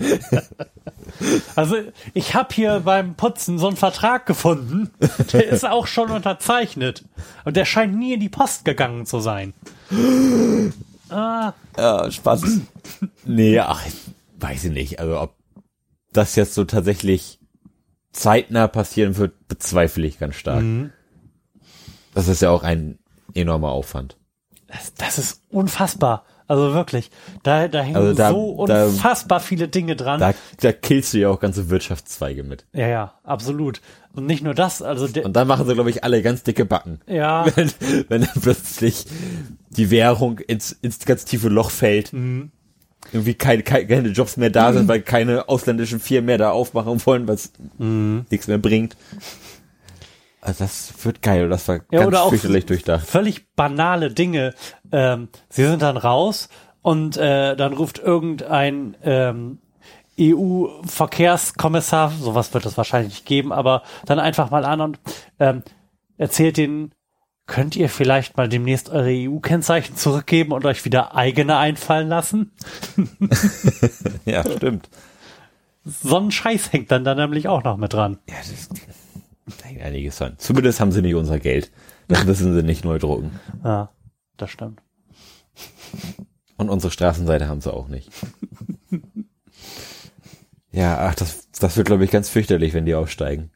also 1.57 1.77
ich 2.12 2.35
habe 2.35 2.53
hier 2.55 2.81
beim 2.81 3.14
Putzen 3.14 3.59
so 3.59 3.68
einen 3.68 3.77
Vertrag 3.77 4.27
gefunden, 4.27 4.91
der 5.33 5.47
ist 5.49 5.64
auch 5.64 5.87
schon 5.87 6.11
unterzeichnet 6.11 7.05
und 7.45 7.57
der 7.57 7.64
scheint 7.64 7.97
nie 7.97 8.14
in 8.14 8.20
die 8.20 8.29
Post 8.29 8.64
gegangen 8.64 9.07
zu 9.07 9.20
sein. 9.20 9.55
Ah, 11.09 11.53
Ja, 11.79 12.11
Spaß. 12.11 12.43
nee, 13.24 13.59
ach, 13.61 13.87
ich 13.87 13.95
weiß 14.41 14.64
ich 14.64 14.72
nicht. 14.72 15.01
Also 15.01 15.20
ob 15.20 15.35
das 16.12 16.35
jetzt 16.35 16.55
so 16.55 16.64
tatsächlich 16.64 17.39
zeitnah 18.12 18.66
passieren 18.68 19.16
wird, 19.16 19.47
bezweifle 19.49 20.07
ich 20.07 20.18
ganz 20.18 20.35
stark. 20.35 20.64
Das 22.17 22.29
ist 22.29 22.43
ja 22.43 22.51
auch 22.51 22.62
ein 22.64 22.99
enormer 23.35 23.69
Aufwand. 23.71 24.17
das, 24.69 24.95
das 24.95 25.19
ist 25.19 25.43
unfassbar. 25.51 26.25
Also 26.49 26.75
wirklich, 26.75 27.11
da, 27.43 27.67
da 27.67 27.83
hängen 27.83 27.97
Also 27.97 28.14
da- 28.14 28.31
so 28.31 28.67
da- 28.67 28.87
unfassbar 28.87 29.41
viele 29.41 29.67
Dinge 29.67 29.97
dran. 29.97 30.21
Da, 30.21 30.33
da 30.61 30.73
killst 30.73 31.12
du 31.12 31.19
ja 31.19 31.29
auch 31.29 31.41
ganze 31.41 31.71
Wirtschaftszweige 31.71 32.45
mit. 32.45 32.64
ja, 32.73 32.87
ja, 32.87 33.14
absolut. 33.25 33.81
Und 34.14 34.27
nicht 34.27 34.43
nur 34.45 34.55
das, 34.55 34.81
also 34.81 35.09
der, 35.09 35.25
Und 35.27 35.35
dann 35.35 35.49
machen 35.49 35.67
sie, 35.67 35.75
glaube 35.75 35.91
ich, 35.91 36.05
alle 36.05 36.23
ganz 36.23 36.43
dicke 36.45 36.64
Backen. 36.64 37.01
ja, 37.09 37.45
Wenn, 37.57 37.71
wenn 38.09 38.21
dann 38.23 38.41
plötzlich 38.43 39.07
die 39.71 39.91
Währung 39.91 40.39
ins, 40.39 40.71
ins 40.73 41.01
ganz 41.05 41.25
tiefe 41.25 41.49
Loch 41.49 41.71
fällt. 41.71 42.12
Irgendwie 43.12 43.35
keine, 43.35 43.62
keine, 43.62 44.09
Jobs 44.09 44.37
mehr 44.37 44.51
da 44.51 44.73
sind, 44.73 44.89
weil 44.89 45.01
keine 45.03 45.49
ausländischen 45.49 46.01
Firmen 46.01 46.27
mehr 46.27 46.39
da 46.39 46.51
aufmachen 46.51 47.05
wollen, 47.07 47.29
weil 47.29 47.35
es 47.37 47.53
nichts 47.79 48.47
mehr 48.49 48.59
bringt. 48.59 48.97
Also 50.47 50.65
das 50.65 50.93
wird 51.05 51.23
geil. 51.23 51.49
Das 51.49 51.67
war 51.69 51.77
Ja, 51.91 51.99
ganz 52.01 52.07
oder 52.07 52.23
auch 52.23 52.29
fürchterlich 52.31 52.67
durchdacht. 52.67 53.05
völlig 53.07 53.53
banale 53.55 54.13
Dinge. 54.13 54.55
Ähm, 54.93 55.29
sie 55.49 55.65
sind 55.67 55.83
dann 55.83 55.97
raus 55.97 56.49
und 56.83 57.17
äh, 57.17 57.57
dann 57.57 57.73
ruft 57.73 57.99
irgendein 57.99 58.97
ähm, 59.03 59.59
EU-Verkehrskommissar, 60.21 62.11
sowas 62.13 62.55
wird 62.55 62.65
es 62.65 62.77
wahrscheinlich 62.77 63.13
nicht 63.15 63.27
geben, 63.27 63.53
aber 63.53 63.83
dann 64.07 64.19
einfach 64.21 64.51
mal 64.51 64.65
an 64.65 64.81
und 64.81 64.99
ähm, 65.41 65.63
erzählt 66.17 66.57
denen, 66.57 66.93
könnt 67.47 67.77
ihr 67.77 67.89
vielleicht 67.89 68.37
mal 68.37 68.49
demnächst 68.49 68.89
eure 68.89 69.11
EU-Kennzeichen 69.11 69.97
zurückgeben 69.97 70.53
und 70.53 70.65
euch 70.65 70.85
wieder 70.85 71.15
eigene 71.17 71.57
einfallen 71.59 72.09
lassen? 72.09 72.53
Ja, 74.25 74.43
stimmt. 74.49 74.89
So 75.85 76.17
ein 76.19 76.31
Scheiß 76.33 76.73
hängt 76.73 76.91
dann 76.91 77.05
da 77.05 77.15
nämlich 77.15 77.47
auch 77.49 77.63
noch 77.63 77.77
mit 77.77 77.93
dran. 77.93 78.19
Ja, 78.29 78.35
das 78.39 78.69
einiges 79.81 80.21
an. 80.23 80.35
Zumindest 80.39 80.81
haben 80.81 80.93
sie 80.93 81.03
nicht 81.03 81.15
unser 81.15 81.39
Geld. 81.39 81.71
Das 82.09 82.25
müssen 82.27 82.55
sie 82.55 82.63
nicht 82.63 82.85
neu 82.85 82.99
drucken. 82.99 83.39
Ja, 83.65 83.91
das 84.37 84.51
stimmt. 84.51 84.81
Und 86.57 86.69
unsere 86.71 86.91
Straßenseite 86.91 87.49
haben 87.49 87.61
sie 87.61 87.73
auch 87.73 87.89
nicht. 87.89 88.11
Ja, 90.73 90.99
ach, 91.09 91.15
das, 91.15 91.49
das 91.53 91.77
wird, 91.77 91.87
glaube 91.87 92.05
ich, 92.05 92.11
ganz 92.11 92.29
fürchterlich, 92.29 92.75
wenn 92.75 92.87
die 92.87 92.95
aufsteigen. 92.95 93.51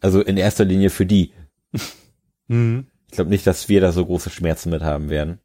Also 0.00 0.20
in 0.22 0.36
erster 0.36 0.64
Linie 0.64 0.90
für 0.90 1.06
die. 1.06 1.32
Mhm. 2.48 2.86
Ich 3.08 3.12
glaube 3.12 3.30
nicht, 3.30 3.46
dass 3.46 3.68
wir 3.68 3.80
da 3.80 3.92
so 3.92 4.04
große 4.06 4.30
Schmerzen 4.30 4.70
mit 4.70 4.82
haben 4.82 5.10
werden. 5.10 5.38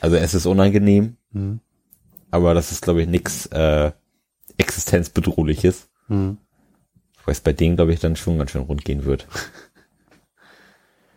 Also 0.00 0.16
es 0.16 0.34
ist 0.34 0.46
unangenehm, 0.46 1.16
Mhm. 1.32 1.60
aber 2.30 2.54
das 2.54 2.72
ist, 2.72 2.82
glaube 2.82 3.02
ich, 3.02 3.08
nix 3.08 3.46
äh, 3.46 3.92
existenzbedrohliches. 4.56 5.88
Mhm. 6.08 6.38
Weil 7.28 7.32
es 7.32 7.42
bei 7.42 7.52
denen, 7.52 7.76
glaube 7.76 7.92
ich, 7.92 8.00
dann 8.00 8.16
schon 8.16 8.38
ganz 8.38 8.52
schön 8.52 8.62
rund 8.62 8.86
gehen 8.86 9.04
wird. 9.04 9.26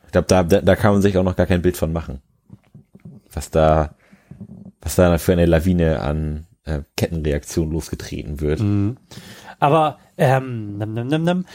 Ich 0.05 0.11
glaube, 0.11 0.27
da, 0.27 0.43
da, 0.43 0.59
da 0.59 0.75
kann 0.75 0.91
man 0.91 1.01
sich 1.01 1.17
auch 1.17 1.23
noch 1.23 1.37
gar 1.37 1.45
kein 1.45 1.61
Bild 1.61 1.77
von 1.77 1.93
machen. 1.93 2.21
Was 3.31 3.49
da, 3.49 3.95
was 4.81 4.95
da 4.95 5.17
für 5.19 5.31
eine 5.31 5.45
Lawine 5.45 6.01
an 6.01 6.47
äh, 6.65 6.81
Kettenreaktion 6.97 7.71
losgetreten 7.71 8.41
wird. 8.41 8.59
Aber 9.59 9.99
ähm, 10.17 10.77
nimm, 10.79 10.95
nimm, 10.95 11.23
nimm, 11.23 11.45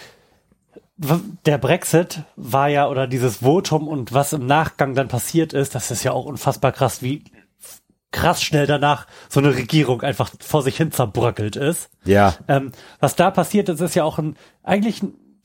der 1.44 1.58
Brexit 1.58 2.22
war 2.36 2.68
ja 2.68 2.88
oder 2.88 3.06
dieses 3.06 3.42
Votum 3.42 3.88
und 3.88 4.14
was 4.14 4.32
im 4.32 4.46
Nachgang 4.46 4.94
dann 4.94 5.08
passiert 5.08 5.52
ist, 5.52 5.74
das 5.74 5.90
ist 5.90 6.02
ja 6.02 6.12
auch 6.12 6.24
unfassbar 6.24 6.72
krass, 6.72 7.02
wie 7.02 7.24
krass 8.12 8.42
schnell 8.42 8.66
danach 8.66 9.06
so 9.28 9.40
eine 9.40 9.54
Regierung 9.54 10.02
einfach 10.02 10.30
vor 10.40 10.62
sich 10.62 10.76
hin 10.76 10.92
zerbröckelt 10.92 11.56
ist. 11.56 11.90
Ja, 12.04 12.34
Ähm, 12.48 12.72
was 13.00 13.16
da 13.16 13.30
passiert 13.30 13.68
ist, 13.68 13.80
ist 13.80 13.94
ja 13.94 14.04
auch 14.04 14.18
ein, 14.18 14.36
eigentlich 14.62 15.02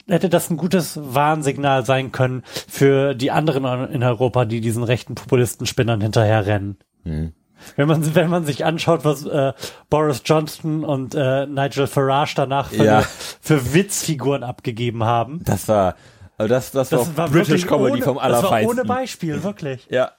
hätte 0.08 0.30
das 0.30 0.50
ein 0.50 0.58
gutes 0.58 1.00
Warnsignal 1.02 1.86
sein 1.86 2.12
können 2.12 2.44
für 2.68 3.14
die 3.14 3.32
anderen 3.32 3.90
in 3.92 4.04
Europa, 4.04 4.46
die 4.46 4.62
diesen 4.62 4.84
rechten 4.84 5.16
Populistenspinnern 5.16 6.02
hinterherrennen. 6.02 6.78
Hm. 7.04 7.34
Wenn 7.76 7.88
man, 7.88 8.16
wenn 8.16 8.30
man 8.30 8.44
sich 8.46 8.66
anschaut, 8.66 9.06
was 9.06 9.26
äh, 9.26 9.54
Boris 9.90 10.22
Johnson 10.26 10.84
und 10.84 11.14
äh, 11.14 11.46
Nigel 11.46 11.86
Farage 11.88 12.34
danach 12.36 12.70
für, 12.70 12.84
Ja. 12.84 13.04
für 13.42 13.74
Witzfiguren 13.74 14.44
abgegeben 14.44 15.04
haben. 15.04 15.42
das 15.44 15.68
war, 15.68 15.96
also 16.38 16.50
das, 16.50 16.72
das, 16.72 16.92
war, 16.92 17.28
auch 17.28 17.32
British 17.32 17.68
Comedy 17.68 17.94
ohne, 17.98 18.02
vom 18.02 18.16
Das 18.16 18.24
war 18.24 18.24
Allerfeinsten. 18.24 18.80
ohne 18.80 18.88
Beispiel, 18.88 19.44
wirklich. 19.44 19.86
Ja. 19.92 20.12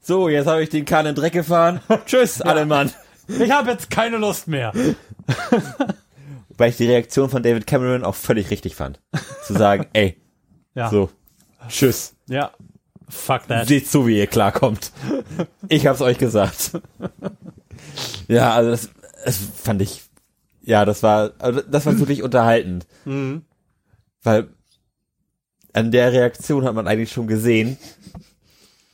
So, 0.00 0.28
jetzt 0.28 0.46
habe 0.46 0.62
ich 0.62 0.70
den 0.70 0.84
Kahn 0.84 1.06
in 1.06 1.14
den 1.14 1.20
Dreck 1.20 1.32
gefahren. 1.32 1.80
Tschüss, 2.06 2.40
alle 2.40 2.66
Mann. 2.66 2.90
Ich 3.28 3.50
habe 3.50 3.70
jetzt 3.70 3.90
keine 3.90 4.16
Lust 4.16 4.48
mehr. 4.48 4.72
Weil 6.56 6.70
ich 6.70 6.76
die 6.76 6.86
Reaktion 6.86 7.30
von 7.30 7.42
David 7.42 7.66
Cameron 7.66 8.04
auch 8.04 8.14
völlig 8.14 8.50
richtig 8.50 8.74
fand. 8.76 9.00
Zu 9.46 9.54
sagen, 9.54 9.86
ey, 9.92 10.16
Ja, 10.74 10.88
so, 10.88 11.10
tschüss. 11.68 12.14
ja. 12.28 12.52
Fuck 13.08 13.48
that. 13.48 13.66
Seht 13.66 13.88
zu, 13.88 14.06
wie 14.06 14.16
ihr 14.18 14.28
klarkommt. 14.28 14.92
Ich 15.68 15.88
hab's 15.88 16.00
euch 16.00 16.16
gesagt. 16.16 16.78
Ja, 18.28 18.54
also 18.54 18.70
das, 18.70 18.90
das 19.24 19.36
fand 19.36 19.82
ich, 19.82 20.02
ja, 20.62 20.84
das 20.84 21.02
war, 21.02 21.32
also 21.40 21.60
das 21.60 21.86
war 21.86 21.98
wirklich 21.98 22.22
unterhaltend. 22.22 22.86
Mhm. 23.04 23.42
Weil 24.22 24.50
an 25.72 25.90
der 25.90 26.12
Reaktion 26.12 26.64
hat 26.64 26.76
man 26.76 26.86
eigentlich 26.86 27.10
schon 27.10 27.26
gesehen, 27.26 27.78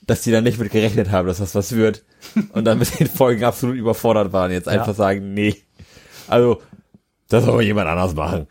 dass 0.07 0.23
die 0.23 0.31
dann 0.31 0.45
nicht 0.45 0.59
mit 0.59 0.71
gerechnet 0.71 1.11
haben, 1.11 1.27
dass 1.29 1.39
das 1.39 1.55
was 1.55 1.73
wird. 1.73 2.05
Und 2.53 2.65
dann 2.65 2.79
mit 2.79 2.99
den 3.01 3.07
Folgen 3.09 3.45
absolut 3.45 3.77
überfordert 3.77 4.33
waren. 4.33 4.51
Jetzt 4.53 4.69
einfach 4.69 4.95
sagen, 4.95 5.35
nee. 5.35 5.57
Also, 6.29 6.61
das 7.29 7.45
soll 7.45 7.63
jemand 7.63 7.89
anders 7.89 8.15
machen. 8.15 8.47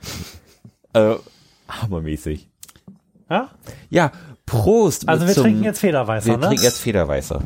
Also, 0.93 1.21
hammermäßig. 1.69 2.49
Ja? 3.29 3.49
Ja, 3.89 4.11
Prost. 4.45 5.09
Also 5.09 5.25
wir 5.27 5.33
zum- 5.33 5.43
trinken 5.43 5.63
jetzt 5.63 5.79
Federweißer, 5.79 6.27
Wir 6.27 6.37
ne? 6.37 6.47
trinken 6.47 6.63
jetzt 6.63 6.79
Federweißer. 6.79 7.41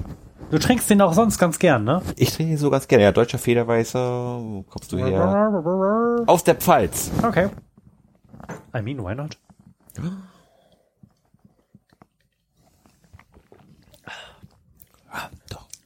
Du 0.52 0.58
trinkst 0.58 0.90
den 0.90 1.02
auch 1.02 1.14
sonst 1.14 1.38
ganz 1.38 1.60
gern, 1.60 1.84
ne? 1.84 2.02
Ich 2.16 2.34
trinke 2.34 2.54
ihn 2.54 2.58
so 2.58 2.70
ganz 2.72 2.88
gerne. 2.88 3.04
Ja, 3.04 3.12
deutscher 3.12 3.38
Federweißer. 3.38 4.00
Wo 4.42 4.64
kommst 4.64 4.92
du 4.92 4.98
her? 4.98 6.24
Aus 6.26 6.44
der 6.44 6.56
Pfalz. 6.56 7.12
Okay. 7.22 7.50
I 8.76 8.82
mean, 8.82 8.98
why 9.04 9.14
not? 9.16 9.38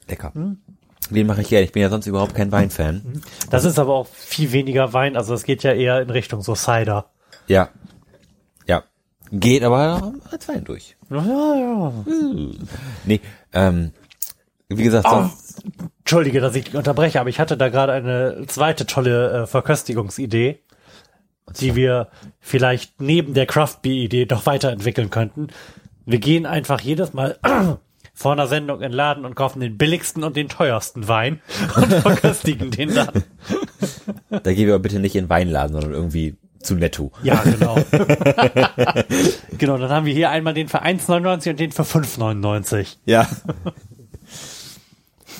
Lecker. 0.08 0.32
Den 1.10 1.28
mache 1.28 1.41
ich 1.41 1.49
gerne. 1.49 1.66
Ich 1.66 1.72
bin 1.72 1.82
ja 1.82 1.89
sonst 1.89 2.08
überhaupt 2.08 2.34
kein 2.36 2.51
Weinfan. 2.51 3.22
Das 3.49 3.66
ist 3.66 3.78
aber 3.80 3.93
auch 3.93 4.08
viel 4.08 4.51
weniger 4.51 4.93
Wein, 4.93 5.18
also 5.18 5.34
es 5.34 5.43
geht 5.43 5.64
ja 5.64 5.74
eher 5.74 6.01
in 6.01 6.10
Richtung 6.10 6.41
so 6.41 6.56
Cider. 6.56 7.10
Ja. 7.47 7.70
Ja. 8.68 8.84
Geht 9.32 9.64
aber 9.64 10.14
als 10.32 10.47
Wein 10.47 10.64
durch. 10.64 10.95
Ja, 11.10 11.24
ja. 11.26 11.93
Nee, 13.06 13.20
ähm, 13.51 13.91
wie 14.70 14.84
gesagt, 14.84 15.08
Oh, 15.10 15.22
sonst, 15.22 15.64
Entschuldige, 15.99 16.39
dass 16.39 16.56
ich 16.56 16.76
unterbreche, 16.76 17.20
aber 17.20 17.30
ich 17.30 17.39
hatte 17.39 17.58
da 17.58 17.70
gerade 17.70 17.93
eine 17.93 18.45
zweite 18.47 18.86
tolle 18.86 19.43
äh, 19.43 19.47
Verköstigungsidee, 19.47 20.60
die 21.60 21.76
wir 21.76 22.08
vielleicht 22.39 23.01
neben 23.01 23.34
der 23.34 23.45
Craft 23.45 23.78
Beer 23.82 24.04
Idee 24.04 24.26
doch 24.26 24.45
weiterentwickeln 24.45 25.10
könnten. 25.10 25.47
Wir 26.06 26.20
gehen 26.20 26.45
einfach 26.45 26.82
jedes 26.82 27.14
Mal 27.14 27.38
vor 28.14 28.32
einer 28.34 28.47
Sendung 28.47 28.78
in 28.78 28.84
den 28.84 28.91
Laden 28.91 29.26
und 29.26 29.36
kaufen 29.36 29.59
den 29.59 29.78
billigsten 29.78 30.24
und 30.24 30.36
den 30.36 30.49
teuersten 30.49 31.07
Wein 31.07 31.41
und 31.76 31.88
verköstigen 31.88 32.72
den 32.72 32.93
dann. 32.93 33.24
da 34.30 34.53
gehen 34.53 34.68
wir 34.68 34.76
aber 34.76 34.84
bitte 34.84 34.99
nicht 34.99 35.16
in 35.16 35.26
den 35.26 35.30
Weinladen, 35.30 35.74
sondern 35.74 35.93
irgendwie 35.93 36.38
zu 36.61 36.76
Netto. 36.76 37.11
Ja, 37.24 37.41
genau. 37.43 37.76
genau, 39.57 39.78
dann 39.78 39.89
haben 39.89 40.05
wir 40.05 40.14
hier 40.14 40.30
einmal 40.30 40.53
den 40.53 40.70
für 40.70 40.84
1,99 40.84 41.49
und 41.49 41.59
den 41.59 41.72
für 41.72 41.84
5,99. 41.84 42.97
Ja. 43.05 43.28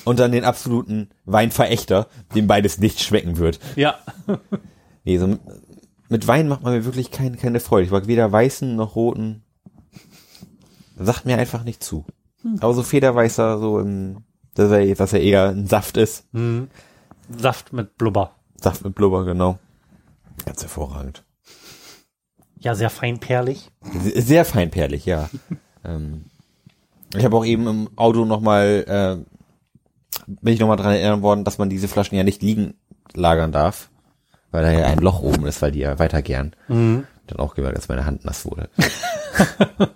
Und 0.04 0.18
dann 0.18 0.32
den 0.32 0.44
absoluten 0.44 1.08
Weinverächter, 1.24 2.08
dem 2.34 2.46
beides 2.46 2.78
nicht 2.78 3.00
schmecken 3.00 3.38
wird. 3.38 3.58
Ja. 3.74 3.98
Nee, 5.04 5.16
so 5.16 5.38
mit 6.08 6.26
Wein 6.26 6.48
macht 6.48 6.62
man 6.62 6.74
mir 6.74 6.84
wirklich 6.84 7.10
keine, 7.10 7.36
keine 7.36 7.60
Freude. 7.60 7.86
Ich 7.86 7.90
mag 7.90 8.06
weder 8.06 8.30
weißen 8.30 8.76
noch 8.76 8.94
roten. 8.94 9.42
Sagt 10.96 11.24
mir 11.24 11.38
einfach 11.38 11.64
nicht 11.64 11.82
zu. 11.82 12.04
Aber 12.60 12.74
so 12.74 12.82
Federweißer, 12.82 13.58
so 13.58 13.78
im, 13.80 14.24
dass 14.54 14.70
er, 14.70 14.94
dass 14.94 15.12
er 15.12 15.20
eher 15.20 15.48
ein 15.48 15.66
Saft 15.66 15.96
ist. 15.96 16.26
Saft 17.36 17.72
mit 17.72 17.96
Blubber. 17.96 18.32
Saft 18.60 18.84
mit 18.84 18.94
Blubber, 18.94 19.24
genau. 19.24 19.58
Ganz 20.44 20.62
hervorragend. 20.62 21.24
Ja, 22.58 22.74
sehr 22.74 22.90
feinperlig. 22.90 23.70
Sehr 24.14 24.44
feinperlig, 24.44 25.04
ja. 25.06 25.28
ähm, 25.84 26.24
ich 27.14 27.24
habe 27.24 27.36
auch 27.36 27.44
eben 27.44 27.66
im 27.66 27.90
Auto 27.96 28.24
nochmal, 28.24 28.84
äh, 28.86 30.22
bin 30.26 30.54
ich 30.54 30.60
nochmal 30.60 30.76
dran 30.76 30.94
erinnern 30.94 31.22
worden, 31.22 31.44
dass 31.44 31.58
man 31.58 31.70
diese 31.70 31.88
Flaschen 31.88 32.16
ja 32.16 32.24
nicht 32.24 32.42
liegen 32.42 32.74
lagern 33.12 33.52
darf, 33.52 33.90
weil 34.50 34.64
da 34.64 34.72
ja 34.72 34.86
ein 34.86 34.98
Loch 34.98 35.20
oben 35.20 35.46
ist, 35.46 35.62
weil 35.62 35.72
die 35.72 35.80
ja 35.80 35.98
weiter 35.98 36.22
gern. 36.22 36.56
Dann 37.26 37.38
auch 37.38 37.54
gemerkt, 37.54 37.78
dass 37.78 37.88
meine 37.88 38.06
Hand 38.06 38.24
nass 38.24 38.44
wurde. 38.44 38.68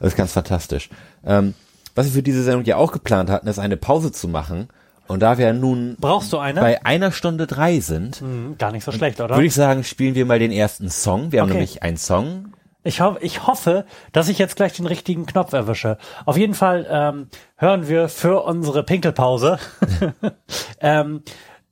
das 0.00 0.08
ist 0.12 0.16
ganz 0.16 0.32
fantastisch. 0.32 0.88
Ähm, 1.24 1.54
was 1.94 2.06
wir 2.06 2.12
für 2.12 2.22
diese 2.22 2.42
Sendung 2.42 2.64
ja 2.64 2.76
auch 2.76 2.92
geplant 2.92 3.30
hatten, 3.30 3.48
ist 3.48 3.58
eine 3.58 3.76
Pause 3.76 4.12
zu 4.12 4.28
machen. 4.28 4.68
Und 5.08 5.20
da 5.20 5.38
wir 5.38 5.52
nun 5.52 5.96
Brauchst 6.00 6.32
du 6.32 6.38
eine? 6.38 6.60
bei 6.60 6.84
einer 6.84 7.12
Stunde 7.12 7.46
drei 7.46 7.78
sind, 7.80 8.20
Hm, 8.20 8.56
Gar 8.58 8.72
nicht 8.72 8.84
so 8.84 8.90
schlecht, 8.92 9.20
oder? 9.20 9.36
würde 9.36 9.46
ich 9.46 9.54
sagen, 9.54 9.84
spielen 9.84 10.14
wir 10.16 10.26
mal 10.26 10.38
den 10.40 10.50
ersten 10.52 10.90
Song. 10.90 11.30
Wir 11.32 11.40
haben 11.40 11.48
Okay. 11.48 11.58
nämlich 11.58 11.82
einen 11.84 11.96
Song. 11.96 12.52
Ich, 12.82 13.00
ho 13.00 13.16
ich 13.20 13.46
hoffe, 13.46 13.84
dass 14.12 14.28
ich 14.28 14.38
jetzt 14.38 14.56
gleich 14.56 14.72
den 14.74 14.86
richtigen 14.86 15.26
Knopf 15.26 15.52
erwische. 15.52 15.98
Auf 16.24 16.36
jeden 16.36 16.54
Fall 16.54 16.86
ähm, 16.88 17.28
hören 17.56 17.88
wir 17.88 18.08
für 18.08 18.42
unsere 18.44 18.82
Pinkelpause 18.84 19.58
ähm, 20.80 21.22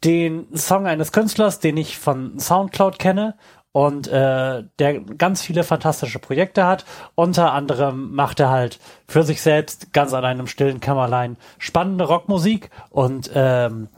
den 0.04 0.46
Song 0.56 0.86
eines 0.86 1.12
Künstlers, 1.12 1.60
den 1.60 1.76
ich 1.76 1.98
von 1.98 2.38
Soundcloud 2.38 2.98
kenne 2.98 3.34
und 3.74 4.06
äh, 4.06 4.62
der 4.78 5.00
ganz 5.00 5.42
viele 5.42 5.64
fantastische 5.64 6.20
Projekte 6.20 6.64
hat. 6.64 6.84
Unter 7.16 7.52
anderem 7.52 8.14
macht 8.14 8.38
er 8.38 8.48
halt 8.48 8.78
für 9.08 9.24
sich 9.24 9.42
selbst 9.42 9.92
ganz 9.92 10.12
an 10.12 10.24
einem 10.24 10.46
stillen 10.46 10.78
Kämmerlein 10.78 11.36
spannende 11.58 12.04
Rockmusik 12.04 12.70
und 12.90 13.32
ähm, 13.34 13.88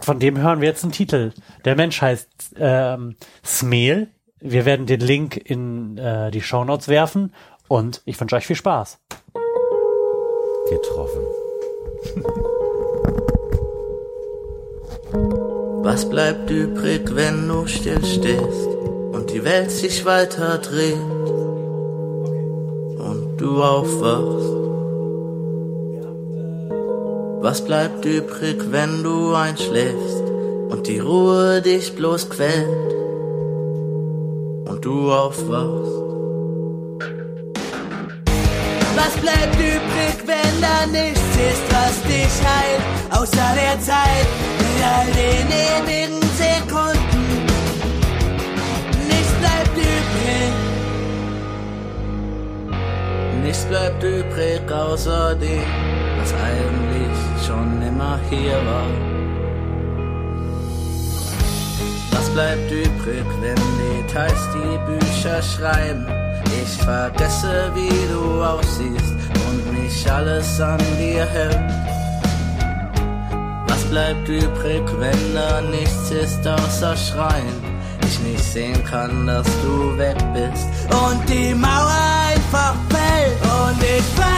von 0.00 0.18
dem 0.18 0.38
hören 0.38 0.60
wir 0.60 0.68
jetzt 0.68 0.82
einen 0.82 0.90
Titel. 0.90 1.32
Der 1.64 1.76
Mensch 1.76 2.02
heißt 2.02 2.56
ähm, 2.58 3.14
Smeel. 3.44 4.08
Wir 4.40 4.64
werden 4.64 4.86
den 4.86 5.00
Link 5.00 5.36
in 5.36 5.98
äh, 5.98 6.32
die 6.32 6.42
Shownotes 6.42 6.88
werfen 6.88 7.32
und 7.68 8.02
ich 8.06 8.20
wünsche 8.20 8.34
euch 8.34 8.46
viel 8.46 8.56
Spaß. 8.56 8.98
Getroffen. 10.68 11.22
Was 15.84 16.10
bleibt 16.10 16.50
übrig, 16.50 17.14
wenn 17.14 17.46
du 17.46 17.68
still 17.68 18.04
stehst 18.04 18.75
und 19.16 19.30
die 19.30 19.42
Welt 19.44 19.70
sich 19.70 20.04
weiter 20.04 20.58
dreht 20.58 21.28
und 23.08 23.36
du 23.38 23.62
aufwachst? 23.62 24.52
Was 27.40 27.64
bleibt 27.64 28.04
übrig, 28.04 28.58
wenn 28.70 29.02
du 29.02 29.34
einschläfst 29.34 30.22
und 30.68 30.86
die 30.86 30.98
Ruhe 30.98 31.62
dich 31.62 31.94
bloß 31.94 32.28
quält 32.28 32.92
und 34.68 34.84
du 34.84 35.10
aufwachst? 35.12 35.96
Was 39.00 39.14
bleibt 39.22 39.56
übrig, 39.56 40.16
wenn 40.26 40.54
da 40.60 40.86
nichts 40.86 41.30
ist, 41.50 41.64
was 41.70 42.02
dich 42.02 42.34
heilt, 42.52 42.82
außer 43.18 43.48
der 43.62 43.80
Zeit 43.80 44.28
mit 44.58 44.78
all 44.94 45.08
den 45.22 45.46
ewigen 45.68 46.20
Sekunden? 46.36 46.95
Nichts 53.46 53.64
bleibt 53.66 54.02
übrig 54.02 54.72
außer 54.72 55.36
dem, 55.36 55.62
was 56.18 56.34
eigentlich 56.34 57.46
schon 57.46 57.80
immer 57.80 58.18
hier 58.28 58.56
war. 58.66 58.90
Was 62.10 62.28
bleibt 62.30 62.68
übrig, 62.72 63.24
wenn 63.40 63.62
Details 63.78 64.48
die 64.52 64.78
Bücher 64.90 65.40
schreiben? 65.40 66.06
Ich 66.60 66.72
vergesse, 66.82 67.70
wie 67.76 68.12
du 68.12 68.42
aussiehst 68.42 69.14
und 69.46 69.78
mich 69.78 70.10
alles 70.10 70.60
an 70.60 70.80
dir 70.98 71.24
hält. 71.26 71.70
Was 73.68 73.84
bleibt 73.84 74.28
übrig, 74.28 74.82
wenn 74.98 75.34
da 75.34 75.60
nichts 75.60 76.10
ist 76.10 76.44
außer 76.44 76.96
Schreien? 76.96 77.62
Ich 78.08 78.18
nicht 78.18 78.42
sehen 78.42 78.84
kann, 78.84 79.28
dass 79.28 79.46
du 79.62 79.96
weg 79.96 80.18
bist 80.34 80.66
und 80.90 81.28
die 81.28 81.54
Mauer 81.54 82.15
einfach 82.46 82.74
fällt 82.90 83.40
und 83.42 83.82
ich 83.82 84.02
fall 84.14 84.35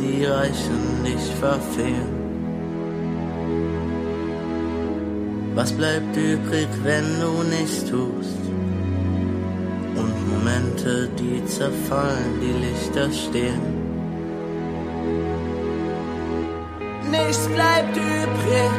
die 0.00 0.24
reichen, 0.24 1.04
dich 1.04 1.34
verfehlen. 1.40 2.20
Was 5.54 5.72
bleibt 5.72 6.16
übrig, 6.16 6.68
wenn 6.82 7.20
du 7.20 7.42
nichts 7.42 7.84
tust? 7.84 8.40
Und 9.96 10.14
Momente, 10.32 11.08
die 11.18 11.44
zerfallen, 11.44 12.40
die 12.40 12.54
Lichter 12.66 13.10
stehen. 13.12 13.60
Nichts 17.10 17.48
bleibt 17.48 17.96
übrig, 17.96 18.70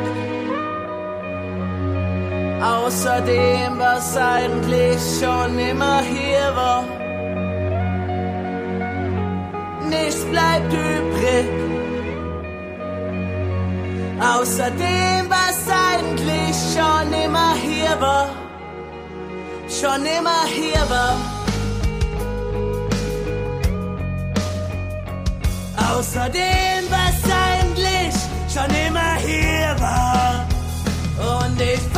außer 2.63 3.21
dem, 3.21 3.77
was 3.77 4.17
eigentlich 4.17 4.97
schon 5.19 5.59
immer 5.59 6.01
hier 6.01 6.55
war. 6.55 6.83
Nichts 9.89 10.23
bleibt 10.31 10.71
übrig, 10.71 11.00
außer 14.21 14.69
dem, 14.71 15.29
was 15.29 15.57
eigentlich 15.67 16.55
schon 16.73 17.13
immer 17.13 17.53
hier 17.55 17.99
war. 17.99 18.29
Schon 19.67 20.05
immer 20.05 20.43
hier 20.45 20.83
war. 20.89 21.15
Außer 25.89 26.29
dem, 26.29 26.83
was 26.89 27.17
eigentlich 27.49 28.13
schon 28.53 28.69
immer 28.87 29.15
hier 29.25 29.75
war. 29.79 30.47
Und 31.17 31.59
ich 31.61 31.90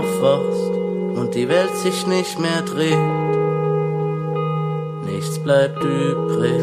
aufwachst 0.00 0.70
und 1.18 1.34
die 1.34 1.48
Welt 1.48 1.76
sich 1.76 2.06
nicht 2.06 2.38
mehr 2.38 2.62
dreht? 2.62 2.98
Nichts 5.12 5.38
bleibt 5.40 5.82
übrig. 5.84 6.62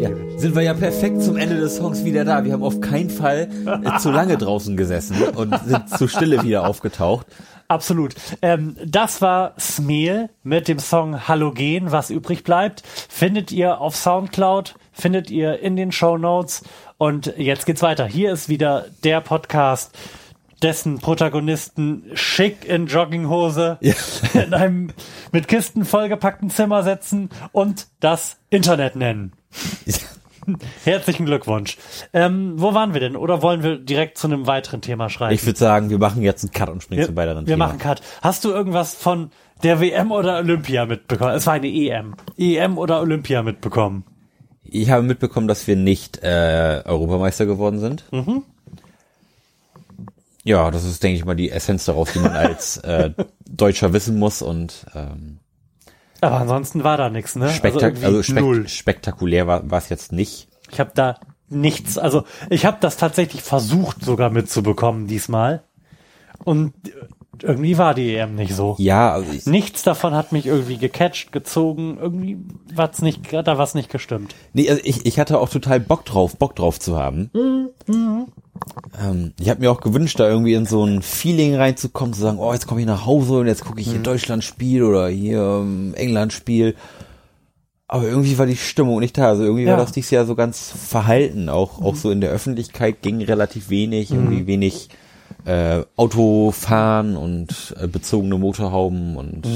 Ja, 0.00 0.10
sind 0.36 0.54
wir 0.54 0.62
ja 0.62 0.74
perfekt 0.74 1.22
zum 1.22 1.36
Ende 1.36 1.56
des 1.56 1.76
Songs 1.76 2.04
wieder 2.04 2.24
da. 2.24 2.44
Wir 2.44 2.52
haben 2.52 2.62
auf 2.62 2.80
keinen 2.80 3.10
Fall 3.10 3.48
äh, 3.66 3.98
zu 3.98 4.10
lange 4.10 4.36
draußen 4.38 4.76
gesessen 4.76 5.22
und 5.34 5.58
sind 5.64 5.88
zu 5.90 6.08
Stille 6.08 6.42
wieder 6.42 6.66
aufgetaucht. 6.66 7.26
Absolut. 7.68 8.14
Ähm, 8.42 8.76
das 8.84 9.20
war 9.20 9.54
Smeel 9.58 10.30
mit 10.42 10.68
dem 10.68 10.78
Song 10.78 11.28
Halogen, 11.28 11.92
was 11.92 12.10
übrig 12.10 12.44
bleibt. 12.44 12.82
Findet 12.86 13.52
ihr 13.52 13.80
auf 13.80 13.96
Soundcloud, 13.96 14.74
findet 14.92 15.30
ihr 15.30 15.60
in 15.60 15.76
den 15.76 15.92
Show 15.92 16.16
Notes. 16.16 16.62
Und 16.98 17.34
jetzt 17.36 17.66
geht's 17.66 17.82
weiter. 17.82 18.06
Hier 18.06 18.32
ist 18.32 18.48
wieder 18.48 18.86
der 19.04 19.20
Podcast, 19.20 19.96
dessen 20.62 20.98
Protagonisten 20.98 22.04
schick 22.14 22.64
in 22.64 22.86
Jogginghose 22.86 23.78
Ja. 23.80 23.94
in 24.34 24.54
einem 24.54 24.90
mit 25.32 25.48
Kisten 25.48 25.84
vollgepackten 25.84 26.50
Zimmer 26.50 26.82
sitzen 26.82 27.30
und 27.52 27.88
das 28.00 28.38
Internet 28.50 28.96
nennen. 28.96 29.32
Herzlichen 30.84 31.26
Glückwunsch. 31.26 31.76
Ähm, 32.12 32.54
wo 32.56 32.72
waren 32.72 32.92
wir 32.92 33.00
denn? 33.00 33.16
Oder 33.16 33.42
wollen 33.42 33.62
wir 33.64 33.78
direkt 33.78 34.16
zu 34.16 34.28
einem 34.28 34.46
weiteren 34.46 34.80
Thema 34.80 35.10
schreiten? 35.10 35.34
Ich 35.34 35.44
würde 35.44 35.58
sagen, 35.58 35.90
wir 35.90 35.98
machen 35.98 36.22
jetzt 36.22 36.44
einen 36.44 36.52
Cut 36.52 36.68
und 36.68 36.82
springen 36.82 37.00
wir, 37.00 37.06
zum 37.06 37.16
weiteren 37.16 37.46
wir 37.46 37.54
Thema. 37.54 37.66
machen 37.66 37.78
Cut. 37.78 38.00
Hast 38.22 38.44
du 38.44 38.50
irgendwas 38.50 38.94
von 38.94 39.30
der 39.64 39.80
WM 39.80 40.12
oder 40.12 40.38
Olympia 40.38 40.86
mitbekommen? 40.86 41.32
Es 41.34 41.46
war 41.46 41.54
eine 41.54 41.66
EM. 41.66 42.14
EM 42.38 42.78
oder 42.78 43.00
Olympia 43.00 43.42
mitbekommen? 43.42 44.04
Ich 44.62 44.90
habe 44.90 45.02
mitbekommen, 45.02 45.48
dass 45.48 45.66
wir 45.66 45.74
nicht 45.76 46.22
äh, 46.22 46.82
Europameister 46.84 47.46
geworden 47.46 47.80
sind. 47.80 48.04
Mhm. 48.12 48.44
Ja, 50.46 50.70
das 50.70 50.84
ist, 50.84 51.02
denke 51.02 51.18
ich 51.18 51.24
mal, 51.24 51.34
die 51.34 51.50
Essenz 51.50 51.86
daraus, 51.86 52.12
die 52.12 52.20
man 52.20 52.32
als 52.36 52.76
äh, 52.78 53.10
Deutscher 53.48 53.92
wissen 53.92 54.16
muss 54.16 54.42
und 54.42 54.86
ähm, 54.94 55.40
Aber 56.20 56.36
ansonsten 56.36 56.84
war 56.84 56.96
da 56.96 57.10
nichts, 57.10 57.34
ne? 57.34 57.50
spektak 57.50 57.94
irgendwie 57.94 58.06
also, 58.06 58.22
spek 58.22 58.40
null. 58.40 58.68
spektakulär 58.68 59.46
war 59.48 59.72
es 59.72 59.88
jetzt 59.88 60.12
nicht. 60.12 60.48
Ich 60.70 60.78
habe 60.78 60.92
da 60.94 61.18
nichts. 61.48 61.98
Also 61.98 62.24
ich 62.48 62.64
habe 62.64 62.78
das 62.80 62.96
tatsächlich 62.96 63.42
versucht 63.42 64.04
sogar 64.04 64.30
mitzubekommen 64.30 65.08
diesmal. 65.08 65.64
Und 66.44 66.74
irgendwie 67.42 67.76
war 67.76 67.94
die 67.94 68.14
EM 68.14 68.34
nicht 68.36 68.54
so. 68.54 68.76
Ja, 68.78 69.12
also 69.12 69.32
ich, 69.32 69.46
Nichts 69.46 69.82
davon 69.82 70.14
hat 70.14 70.32
mich 70.32 70.46
irgendwie 70.46 70.78
gecatcht, 70.78 71.32
gezogen. 71.32 71.98
Irgendwie 72.00 72.38
war's 72.72 73.02
nicht, 73.02 73.32
da 73.32 73.58
war's 73.58 73.74
nicht 73.74 73.90
gestimmt. 73.90 74.34
nee, 74.52 74.70
also 74.70 74.80
ich, 74.84 75.06
ich 75.06 75.18
hatte 75.18 75.38
auch 75.38 75.48
total 75.48 75.80
Bock 75.80 76.04
drauf, 76.04 76.36
Bock 76.36 76.54
drauf 76.56 76.78
zu 76.78 76.96
haben. 76.96 77.30
Ähm, 79.02 79.32
ich 79.40 79.48
habe 79.50 79.60
mir 79.60 79.70
auch 79.70 79.80
gewünscht, 79.80 80.18
da 80.20 80.28
irgendwie 80.28 80.54
in 80.54 80.66
so 80.66 80.84
ein 80.84 81.02
Feeling 81.02 81.54
reinzukommen, 81.56 82.14
zu 82.14 82.20
sagen, 82.20 82.38
oh, 82.38 82.52
jetzt 82.52 82.66
komme 82.66 82.80
ich 82.80 82.86
nach 82.86 83.06
Hause 83.06 83.38
und 83.40 83.46
jetzt 83.46 83.64
gucke 83.64 83.80
ich 83.80 83.90
hier 83.90 84.00
Deutschland-Spiel 84.00 84.82
oder 84.82 85.08
hier 85.08 85.40
ähm, 85.62 85.94
England-Spiel. 85.94 86.74
Aber 87.88 88.04
irgendwie 88.04 88.36
war 88.36 88.46
die 88.46 88.56
Stimmung 88.56 88.98
nicht 89.00 89.16
da. 89.16 89.28
Also 89.28 89.44
irgendwie 89.44 89.64
Ja. 89.64 89.72
war 89.72 89.78
das 89.78 89.92
dieses 89.92 90.10
Jahr 90.10 90.26
so 90.26 90.34
ganz 90.34 90.70
verhalten. 90.70 91.48
Auch, 91.48 91.80
auch 91.80 91.94
so 91.94 92.10
in 92.10 92.20
der 92.20 92.30
Öffentlichkeit 92.30 93.00
ging 93.02 93.22
relativ 93.22 93.70
wenig, 93.70 94.10
irgendwie 94.10 94.46
wenig 94.46 94.88
äh, 95.44 95.82
Autofahren 95.96 97.16
und 97.16 97.74
äh, 97.80 97.86
bezogene 97.86 98.38
Motorhauben 98.38 99.16
und 99.16 99.46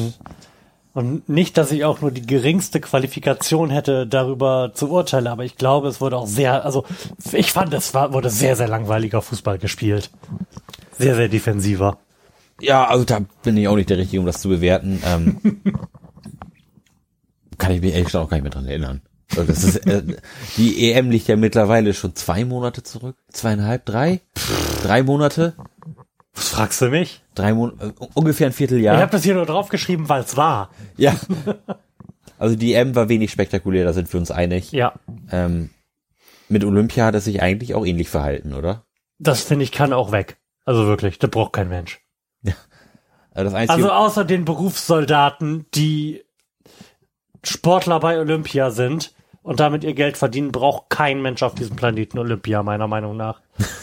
Und 0.93 1.29
nicht, 1.29 1.57
dass 1.57 1.71
ich 1.71 1.85
auch 1.85 2.01
nur 2.01 2.11
die 2.11 2.27
geringste 2.27 2.81
Qualifikation 2.81 3.71
hätte, 3.71 4.07
darüber 4.09 4.73
zu 4.75 4.91
urteilen, 4.91 5.29
aber 5.29 5.45
ich 5.45 5.57
glaube, 5.57 5.87
es 5.87 6.01
wurde 6.01 6.17
auch 6.17 6.27
sehr, 6.27 6.65
also 6.65 6.85
ich 7.33 7.53
fand, 7.53 7.73
es 7.75 7.95
war, 7.95 8.13
wurde 8.13 8.29
sehr, 8.29 8.57
sehr 8.57 8.67
langweiliger 8.67 9.23
Fußball 9.23 9.59
gespielt. 9.59 10.11
Sehr, 10.99 11.15
sehr 11.15 11.29
defensiver. 11.29 11.99
Ja, 12.61 12.87
also 12.87 13.05
da 13.05 13.21
bin 13.43 13.57
ich 13.57 13.69
auch 13.69 13.77
nicht 13.77 13.89
der 13.89 13.99
Richtige, 13.99 14.21
um 14.21 14.27
das 14.27 14.41
zu 14.41 14.49
bewerten. 14.49 15.01
Ähm, 15.07 15.41
kann 17.59 17.73
ich 17.73 17.81
mich 17.81 17.93
ehrlich 17.93 18.07
gesagt 18.07 18.25
auch 18.25 18.29
gar 18.29 18.37
nicht 18.37 18.45
mehr 18.45 18.53
dran 18.53 18.67
erinnern. 18.67 19.03
Also 19.31 19.45
Das 19.45 19.63
ist, 19.63 19.77
äh, 19.87 20.03
die 20.57 20.91
EM 20.91 21.11
liegt 21.11 21.29
ja 21.29 21.37
mittlerweile 21.37 21.95
schon 21.95 22.17
zwei 22.17 22.45
Monate 22.45 22.83
zurück. 22.83 23.17
Zweieinhalb, 23.31 23.87
drei? 23.87 24.21
Drei 24.83 25.03
Monate? 25.05 25.55
Was 26.35 26.49
fragst 26.49 26.81
du 26.81 26.89
mich? 26.89 27.23
Drei 27.41 27.55
Monate, 27.55 27.95
äh, 28.01 28.07
ungefähr 28.15 28.47
ein 28.47 28.51
Ich 28.51 28.57
Vierteljahr. 28.57 28.99
habe 29.01 29.11
das 29.11 29.23
hier 29.23 29.35
nur 29.35 29.47
draufgeschrieben, 29.47 30.09
weil 30.09 30.23
es 30.23 30.37
war. 30.37 30.71
Ja. 30.97 31.15
Also 32.39 32.57
die 32.57 32.73
EM 32.75 32.95
war 32.95 33.09
wenig 33.09 33.31
spektakulär, 33.31 33.85
da 33.85 33.93
sind 33.93 34.11
wir 34.13 34.19
uns 34.19 34.31
einig. 34.31 34.73
Ja. 34.73 34.95
Ähm, 35.31 35.71
mit 36.49 36.65
Olympia 36.65 37.05
hat 37.07 37.15
es 37.15 37.25
sich 37.25 37.43
eigentlich 37.43 37.75
auch 37.75 37.85
ähnlich 37.85 38.09
verhalten, 38.09 38.55
oder? 38.55 38.85
Das 39.19 39.43
finde 39.43 39.65
ich 39.65 39.73
kann 39.73 39.93
auch 39.93 40.11
weg. 40.13 40.39
Also 40.65 40.87
wirklich, 40.87 41.19
das 41.19 41.31
braucht 41.31 41.53
kein 41.53 41.69
Mensch. 41.69 42.01
Also 43.33 43.45
das 43.51 43.55
einzige, 43.55 43.75
Also 43.77 43.93
außer 43.93 44.25
den 44.25 44.45
Berufssoldaten, 44.45 45.67
die 45.75 46.25
Sportler 47.45 48.01
bei 48.01 48.19
Olympia 48.19 48.71
sind 48.71 49.15
und 49.43 49.61
damit 49.61 49.85
ihr 49.85 49.95
Geld 49.95 50.17
verdienen, 50.17 50.51
braucht 50.51 50.91
kein 50.91 51.23
Mensch 51.23 51.43
auf 51.43 51.55
diesem 51.55 51.77
Planeten 51.77 52.19
Olympia, 52.19 52.63
meiner 52.63 52.89
Meinung 52.89 53.17
nach. 53.17 53.41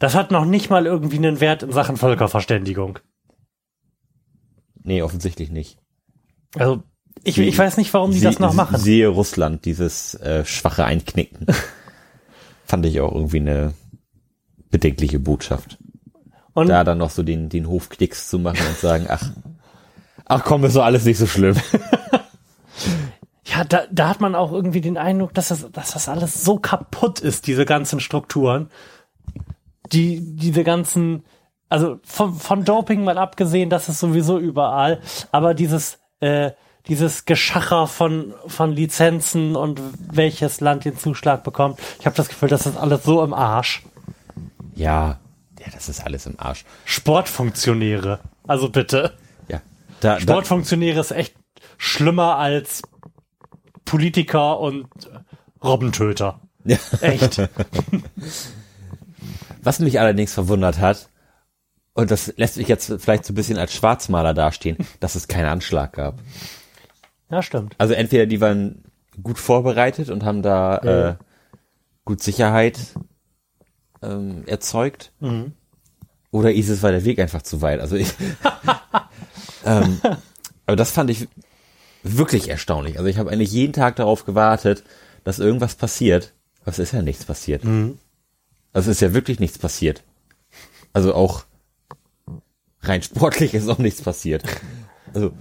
Das 0.00 0.14
hat 0.16 0.30
noch 0.32 0.44
nicht 0.44 0.68
mal 0.70 0.86
irgendwie 0.86 1.18
einen 1.18 1.38
Wert 1.40 1.62
in 1.62 1.70
Sachen 1.72 1.96
Völkerverständigung. 1.96 2.98
nee, 4.82 5.02
offensichtlich 5.02 5.50
nicht. 5.50 5.78
Also 6.56 6.82
ich, 7.22 7.38
ich 7.38 7.56
weiß 7.58 7.76
nicht, 7.76 7.92
warum 7.94 8.10
die 8.10 8.18
Sie- 8.18 8.24
das 8.24 8.38
noch 8.38 8.54
machen. 8.54 8.78
Siehe 8.78 9.08
Russland, 9.08 9.64
dieses 9.66 10.14
äh, 10.14 10.44
schwache 10.44 10.84
Einknicken. 10.84 11.46
Fand 12.64 12.86
ich 12.86 13.00
auch 13.00 13.14
irgendwie 13.14 13.40
eine 13.40 13.74
bedenkliche 14.70 15.18
Botschaft. 15.18 15.78
Und 16.54 16.68
Da 16.68 16.82
dann 16.82 16.98
noch 16.98 17.10
so 17.10 17.22
den, 17.22 17.48
den 17.48 17.68
Hofknicks 17.68 18.28
zu 18.28 18.38
machen 18.38 18.66
und 18.66 18.78
sagen, 18.78 19.06
ach, 19.08 19.30
ach 20.24 20.44
komm, 20.44 20.64
ist 20.64 20.76
doch 20.76 20.84
alles 20.84 21.04
nicht 21.04 21.18
so 21.18 21.26
schlimm. 21.26 21.56
ja, 23.44 23.64
da, 23.64 23.82
da 23.90 24.08
hat 24.08 24.20
man 24.20 24.34
auch 24.34 24.52
irgendwie 24.52 24.80
den 24.80 24.96
Eindruck, 24.96 25.34
dass 25.34 25.48
das, 25.48 25.70
dass 25.72 25.92
das 25.92 26.08
alles 26.08 26.42
so 26.44 26.58
kaputt 26.58 27.20
ist, 27.20 27.46
diese 27.46 27.64
ganzen 27.66 28.00
Strukturen. 28.00 28.70
Die, 29.92 30.20
diese 30.36 30.64
ganzen, 30.64 31.24
also 31.68 31.98
von, 32.04 32.34
von 32.34 32.64
Doping 32.64 33.04
mal 33.04 33.18
abgesehen, 33.18 33.70
das 33.70 33.88
ist 33.88 34.00
sowieso 34.00 34.38
überall, 34.38 35.00
aber 35.32 35.54
dieses, 35.54 35.98
äh, 36.20 36.52
dieses 36.86 37.24
Geschacher 37.24 37.86
von, 37.86 38.34
von 38.46 38.72
Lizenzen 38.72 39.56
und 39.56 39.80
welches 40.12 40.60
Land 40.60 40.84
den 40.84 40.96
Zuschlag 40.96 41.44
bekommt, 41.44 41.78
ich 41.98 42.06
habe 42.06 42.16
das 42.16 42.28
Gefühl, 42.28 42.48
das 42.48 42.66
ist 42.66 42.76
alles 42.76 43.04
so 43.04 43.22
im 43.22 43.34
Arsch. 43.34 43.82
Ja, 44.74 45.18
ja, 45.58 45.66
das 45.72 45.88
ist 45.88 46.04
alles 46.04 46.26
im 46.26 46.38
Arsch. 46.38 46.64
Sportfunktionäre, 46.84 48.20
also 48.46 48.70
bitte. 48.70 49.12
Ja, 49.48 49.60
da, 50.00 50.14
da, 50.14 50.20
Sportfunktionäre 50.20 51.00
ist 51.00 51.10
echt 51.10 51.34
schlimmer 51.76 52.36
als 52.36 52.82
Politiker 53.84 54.58
und 54.60 54.88
Robbentöter. 55.62 56.40
Ja. 56.64 56.78
Echt. 57.00 57.40
was 59.62 59.78
mich 59.80 60.00
allerdings 60.00 60.32
verwundert 60.32 60.78
hat, 60.78 61.08
und 61.92 62.10
das 62.10 62.32
lässt 62.36 62.56
mich 62.56 62.68
jetzt 62.68 62.92
vielleicht 62.98 63.24
so 63.24 63.32
ein 63.32 63.36
bisschen 63.36 63.58
als 63.58 63.74
Schwarzmaler 63.74 64.32
dastehen, 64.32 64.76
dass 65.00 65.16
es 65.16 65.28
keinen 65.28 65.46
Anschlag 65.46 65.92
gab. 65.92 66.18
Ja, 67.30 67.42
stimmt. 67.42 67.74
Also 67.78 67.94
entweder 67.94 68.26
die 68.26 68.40
waren 68.40 68.84
gut 69.22 69.38
vorbereitet 69.38 70.08
und 70.08 70.24
haben 70.24 70.42
da 70.42 70.78
äh, 70.78 71.14
gut 72.04 72.22
Sicherheit 72.22 72.78
ähm, 74.02 74.44
erzeugt, 74.46 75.12
oder 76.30 76.52
ISIS 76.52 76.82
war 76.82 76.92
der 76.92 77.04
Weg 77.04 77.18
einfach 77.18 77.42
zu 77.42 77.60
weit. 77.60 77.80
Also 77.80 77.96
ich, 77.96 78.14
ähm, 79.64 80.00
aber 80.64 80.76
das 80.76 80.92
fand 80.92 81.10
ich 81.10 81.28
wirklich 82.02 82.48
erstaunlich. 82.48 82.98
Also 82.98 83.08
ich 83.08 83.18
habe 83.18 83.30
eigentlich 83.30 83.52
jeden 83.52 83.72
Tag 83.72 83.96
darauf 83.96 84.24
gewartet, 84.24 84.84
dass 85.24 85.38
irgendwas 85.38 85.74
passiert. 85.74 86.32
Aber 86.62 86.70
es 86.70 86.78
ist 86.78 86.92
ja 86.92 87.02
nichts 87.02 87.24
passiert. 87.24 87.64
Also 88.72 88.90
es 88.90 88.96
ist 88.96 89.00
ja 89.00 89.14
wirklich 89.14 89.40
nichts 89.40 89.58
passiert. 89.58 90.04
Also 90.92 91.14
auch 91.14 91.44
rein 92.82 93.02
sportlich 93.02 93.54
ist 93.54 93.68
auch 93.68 93.78
nichts 93.78 94.02
passiert. 94.02 94.44
Also 95.12 95.32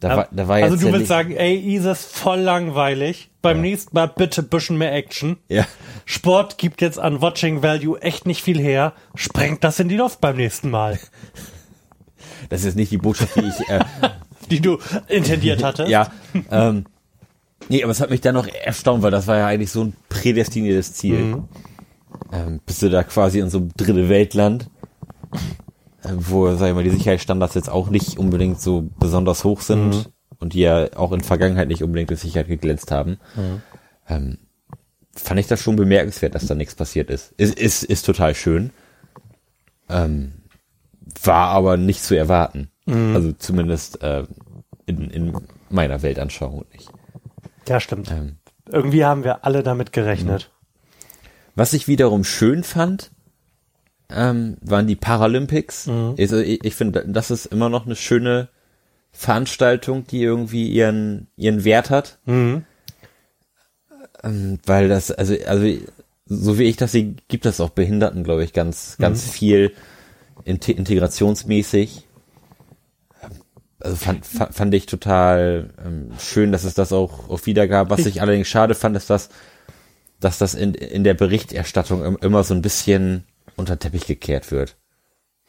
da 0.00 0.16
war, 0.16 0.28
da 0.30 0.48
war 0.48 0.58
jetzt 0.58 0.72
also 0.72 0.80
du 0.82 0.86
ja 0.88 0.92
willst 0.92 1.08
sagen, 1.08 1.32
ey, 1.32 1.56
ISIS 1.56 2.04
voll 2.04 2.40
langweilig. 2.40 3.30
Beim 3.40 3.60
nächsten 3.60 3.94
Mal 3.94 4.06
bitte 4.08 4.42
bisschen 4.42 4.76
mehr 4.76 4.92
Action. 4.92 5.38
ja, 5.48 5.66
Sport 6.04 6.58
gibt 6.58 6.80
jetzt 6.82 6.98
an 6.98 7.22
Watching 7.22 7.62
Value 7.62 8.00
echt 8.02 8.26
nicht 8.26 8.42
viel 8.42 8.60
her. 8.60 8.92
Sprengt 9.14 9.64
das 9.64 9.80
in 9.80 9.88
die 9.88 9.96
Luft 9.96 10.20
beim 10.20 10.36
nächsten 10.36 10.70
Mal, 10.70 10.98
das 12.48 12.64
ist 12.64 12.76
nicht 12.76 12.90
die 12.92 12.98
Botschaft, 12.98 13.36
die 13.36 13.48
ich 13.48 13.68
äh, 13.68 13.80
die 14.50 14.60
du 14.60 14.78
intendiert 15.08 15.62
hattest. 15.64 15.88
Ja. 15.88 16.12
ähm, 16.50 16.84
nee, 17.68 17.82
aber 17.82 17.92
es 17.92 18.00
hat 18.00 18.10
mich 18.10 18.20
dann 18.20 18.34
noch 18.34 18.48
erstaunt, 18.48 19.02
weil 19.02 19.10
das 19.10 19.26
war 19.26 19.38
ja 19.38 19.46
eigentlich 19.46 19.70
so 19.70 19.84
ein 19.84 19.94
prädestiniertes 20.08 20.92
Ziel. 20.94 21.42
Ähm, 22.32 22.60
bist 22.64 22.82
du 22.82 22.88
da 22.88 23.02
quasi 23.02 23.38
in 23.38 23.50
so 23.50 23.58
einem 23.58 23.72
dritte 23.76 24.08
Weltland, 24.08 24.68
äh, 26.02 26.10
wo, 26.14 26.54
sag 26.54 26.68
ich 26.68 26.74
mal, 26.74 26.84
die 26.84 26.90
Sicherheitsstandards 26.90 27.54
jetzt 27.54 27.70
auch 27.70 27.88
nicht 27.88 28.18
unbedingt 28.18 28.60
so 28.60 28.88
besonders 28.98 29.44
hoch 29.44 29.60
sind 29.60 30.10
und 30.38 30.52
die 30.54 30.60
ja 30.60 30.88
auch 30.96 31.12
in 31.12 31.20
Vergangenheit 31.20 31.68
nicht 31.68 31.82
unbedingt 31.82 32.10
durch 32.10 32.20
Sicherheit 32.20 32.48
geglänzt 32.48 32.90
haben. 32.90 33.18
Ähm, 34.08 34.38
fand 35.14 35.40
ich 35.40 35.46
das 35.46 35.60
schon 35.60 35.76
bemerkenswert, 35.76 36.34
dass 36.34 36.46
da 36.46 36.54
nichts 36.54 36.74
passiert 36.74 37.10
ist. 37.10 37.32
Ist, 37.36 37.58
ist, 37.58 37.84
ist 37.84 38.04
total 38.04 38.34
schön. 38.34 38.70
Ähm, 39.88 40.32
war 41.22 41.48
aber 41.48 41.76
nicht 41.76 42.02
zu 42.02 42.16
erwarten. 42.16 42.70
Also 43.14 43.32
zumindest 43.32 44.02
äh, 44.02 44.24
in, 44.86 45.10
in 45.10 45.32
meiner 45.70 46.02
Weltanschauung 46.02 46.64
nicht. 46.72 46.88
Ja, 47.68 47.80
stimmt. 47.80 48.10
Ähm, 48.12 48.36
Irgendwie 48.70 49.04
haben 49.04 49.24
wir 49.24 49.44
alle 49.44 49.64
damit 49.64 49.92
gerechnet. 49.92 50.52
Was 51.56 51.72
ich 51.72 51.88
wiederum 51.88 52.22
schön 52.22 52.62
fand, 52.62 53.10
ähm, 54.10 54.56
waren 54.60 54.86
die 54.86 54.94
Paralympics. 54.94 55.88
Also 56.18 56.38
ich, 56.38 56.64
ich 56.64 56.74
finde, 56.74 57.04
das 57.08 57.32
ist 57.32 57.46
immer 57.46 57.68
noch 57.68 57.86
eine 57.86 57.96
schöne 57.96 58.48
Veranstaltung, 59.10 60.06
die 60.06 60.22
irgendwie 60.22 60.68
ihren, 60.68 61.26
ihren 61.36 61.64
Wert 61.64 61.90
hat. 61.90 62.18
Mhm. 62.26 62.64
Ähm, 64.22 64.58
weil 64.64 64.88
das, 64.88 65.10
also, 65.10 65.34
also, 65.46 65.66
so 66.26 66.58
wie 66.58 66.64
ich 66.64 66.76
das 66.76 66.92
sehe, 66.92 67.14
gibt 67.28 67.46
das 67.46 67.60
auch 67.60 67.70
Behinderten, 67.70 68.22
glaube 68.24 68.44
ich, 68.44 68.52
ganz, 68.52 68.96
ganz 68.98 69.28
viel 69.28 69.72
inte 70.44 70.72
integrationsmäßig. 70.72 72.06
Also 73.80 73.96
fand, 73.96 74.26
fa- 74.26 74.50
fand 74.52 74.74
ich 74.74 74.86
total 74.86 75.70
ähm, 75.84 76.10
schön, 76.18 76.52
dass 76.52 76.64
es 76.64 76.74
das 76.74 76.92
auch, 76.92 77.28
auch 77.28 77.46
wieder 77.46 77.68
gab. 77.68 77.90
Was 77.90 78.06
ich 78.06 78.20
allerdings 78.20 78.48
schade 78.48 78.74
fand, 78.74 78.96
ist, 78.96 79.08
dass, 79.10 79.28
dass 80.20 80.38
das 80.38 80.54
in, 80.54 80.74
in 80.74 81.04
der 81.04 81.14
Berichterstattung 81.14 82.04
im- 82.04 82.18
immer 82.20 82.42
so 82.44 82.54
ein 82.54 82.62
bisschen 82.62 83.24
unter 83.56 83.76
den 83.76 83.80
Teppich 83.80 84.06
gekehrt 84.06 84.50
wird. 84.50 84.76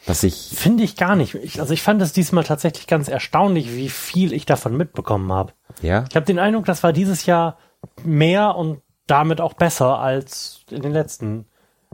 Was 0.06 0.24
ich, 0.24 0.52
Finde 0.54 0.84
ich 0.84 0.96
gar 0.96 1.16
nicht. 1.16 1.34
Ich, 1.36 1.60
also 1.60 1.74
ich 1.74 1.82
fand 1.82 2.02
es 2.02 2.14
diesmal 2.14 2.44
tatsächlich 2.44 2.86
ganz 2.88 3.08
erstaunlich, 3.08 3.76
wie 3.76 3.90
viel 3.90 4.32
ich 4.32 4.46
davon 4.46 4.78
mitbekommen 4.78 5.32
habe. 5.34 5.54
ja, 5.82 6.06
Ich 6.10 6.16
habe 6.16 6.26
den 6.26 6.38
Eindruck, 6.40 6.66
das 6.66 6.84
war 6.84 6.94
dieses 6.94 7.26
Jahr 7.26 7.58
mehr 8.04 8.56
und 8.56 8.82
damit 9.08 9.42
auch 9.42 9.54
besser 9.54 10.00
als 10.00 10.62
in 10.70 10.82
den 10.82 10.92
letzten 10.92 11.46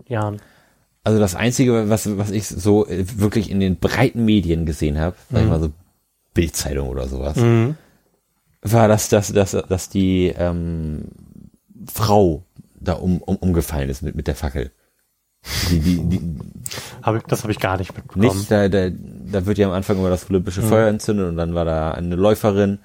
Jahren. 0.07 0.41
also 1.03 1.19
das 1.19 1.35
Einzige, 1.35 1.89
was, 1.89 2.17
was 2.17 2.29
ich 2.31 2.47
so 2.47 2.85
wirklich 2.89 3.49
in 3.49 3.59
den 3.61 3.77
breiten 3.77 4.25
Medien 4.25 4.65
gesehen 4.65 4.99
habe, 4.99 5.15
sag 5.31 5.41
ich 5.43 5.47
mal 5.47 5.59
so 5.61 5.71
Bildzeitung 6.33 6.89
oder 6.89 7.07
sowas, 7.07 7.37
war, 8.61 8.87
dass, 8.87 9.09
dass, 9.09 9.31
dass, 9.31 9.51
dass 9.51 9.89
die 9.89 10.27
ähm, 10.37 11.05
Frau 11.91 12.43
da 12.83 12.93
um, 12.93 13.21
um, 13.21 13.37
umgefallen 13.37 13.89
ist 13.89 14.01
mit, 14.01 14.15
mit 14.15 14.27
der 14.27 14.35
Fackel. 14.35 14.71
Die, 15.69 15.79
die, 15.79 15.97
die, 16.07 16.21
Hab 17.01 17.17
ich, 17.17 17.23
das 17.23 17.43
habe 17.43 17.51
ich 17.51 17.59
gar 17.59 17.77
nicht 17.77 17.93
mitbekommen. 17.93 18.37
nicht, 18.37 18.49
da, 18.49 18.69
da, 18.69 18.89
da 18.89 19.45
wird 19.45 19.57
ja 19.57 19.67
am 19.67 19.73
Anfang 19.73 19.97
immer 19.97 20.09
das 20.09 20.29
olympische 20.29 20.61
Feuer 20.61 20.87
entzündet 20.87 21.27
und 21.27 21.35
dann 21.35 21.53
war 21.53 21.65
da 21.65 21.91
eine 21.91 22.15
Läuferin 22.15 22.79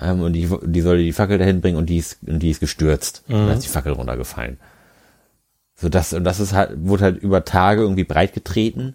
ähm, 0.00 0.20
und 0.20 0.32
die, 0.34 0.48
die 0.62 0.80
sollte 0.80 1.02
die 1.02 1.12
Fackel 1.12 1.38
dahin 1.38 1.60
bringen 1.60 1.76
und 1.76 1.86
die 1.86 1.98
ist, 1.98 2.18
und 2.26 2.40
die 2.40 2.50
ist 2.50 2.60
gestürzt. 2.60 3.24
Und 3.28 3.46
dann 3.46 3.56
ist 3.56 3.64
die 3.64 3.70
Fackel 3.70 3.92
runtergefallen. 3.92 4.58
So 5.74 5.88
das, 5.88 6.12
und 6.12 6.24
das 6.24 6.38
ist 6.40 6.52
halt, 6.52 6.70
wurde 6.76 7.04
halt 7.04 7.18
über 7.18 7.44
Tage 7.44 7.82
irgendwie 7.82 8.04
breit 8.04 8.32
getreten. 8.32 8.94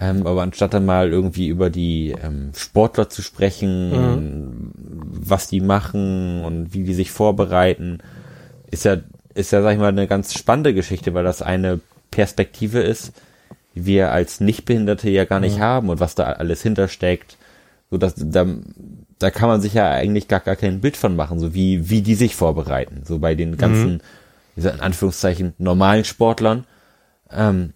Ähm, 0.00 0.26
aber 0.26 0.42
anstatt 0.42 0.72
dann 0.72 0.86
mal 0.86 1.10
irgendwie 1.10 1.48
über 1.48 1.68
die 1.68 2.14
ähm, 2.22 2.52
Sportler 2.54 3.08
zu 3.08 3.22
sprechen, 3.22 4.72
was 4.72 5.48
die 5.48 5.60
machen 5.60 6.44
und 6.44 6.72
wie 6.74 6.84
die 6.84 6.94
sich 6.94 7.10
vorbereiten, 7.10 7.98
ist 8.70 8.84
ja, 8.84 8.98
ist 9.34 9.52
ja, 9.52 9.62
sag 9.62 9.72
ich 9.72 9.78
mal, 9.78 9.88
eine 9.88 10.06
ganz 10.06 10.34
spannende 10.34 10.74
Geschichte, 10.74 11.14
weil 11.14 11.24
das 11.24 11.42
eine 11.42 11.80
Perspektive 12.10 12.80
ist, 12.80 13.12
die 13.74 13.86
wir 13.86 14.12
als 14.12 14.40
Nichtbehinderte 14.40 15.08
ja 15.10 15.24
gar 15.24 15.40
nicht 15.40 15.60
haben 15.60 15.88
und 15.88 16.00
was 16.00 16.14
da 16.14 16.24
alles 16.24 16.62
hintersteckt. 16.62 17.36
So 17.90 17.98
dass 17.98 18.14
da, 18.16 18.46
da 19.18 19.30
kann 19.30 19.48
man 19.48 19.60
sich 19.60 19.74
ja 19.74 19.90
eigentlich 19.90 20.28
gar, 20.28 20.40
gar 20.40 20.56
kein 20.56 20.80
Bild 20.80 20.96
von 20.96 21.16
machen, 21.16 21.38
so 21.38 21.54
wie, 21.54 21.90
wie 21.90 22.02
die 22.02 22.14
sich 22.14 22.36
vorbereiten. 22.36 23.02
So 23.04 23.18
bei 23.18 23.34
den 23.34 23.56
ganzen, 23.56 24.02
dieser 24.56 24.74
in 24.74 24.80
Anführungszeichen 24.80 25.54
normalen 25.58 26.04
Sportlern, 26.04 26.66
ähm, 27.30 27.74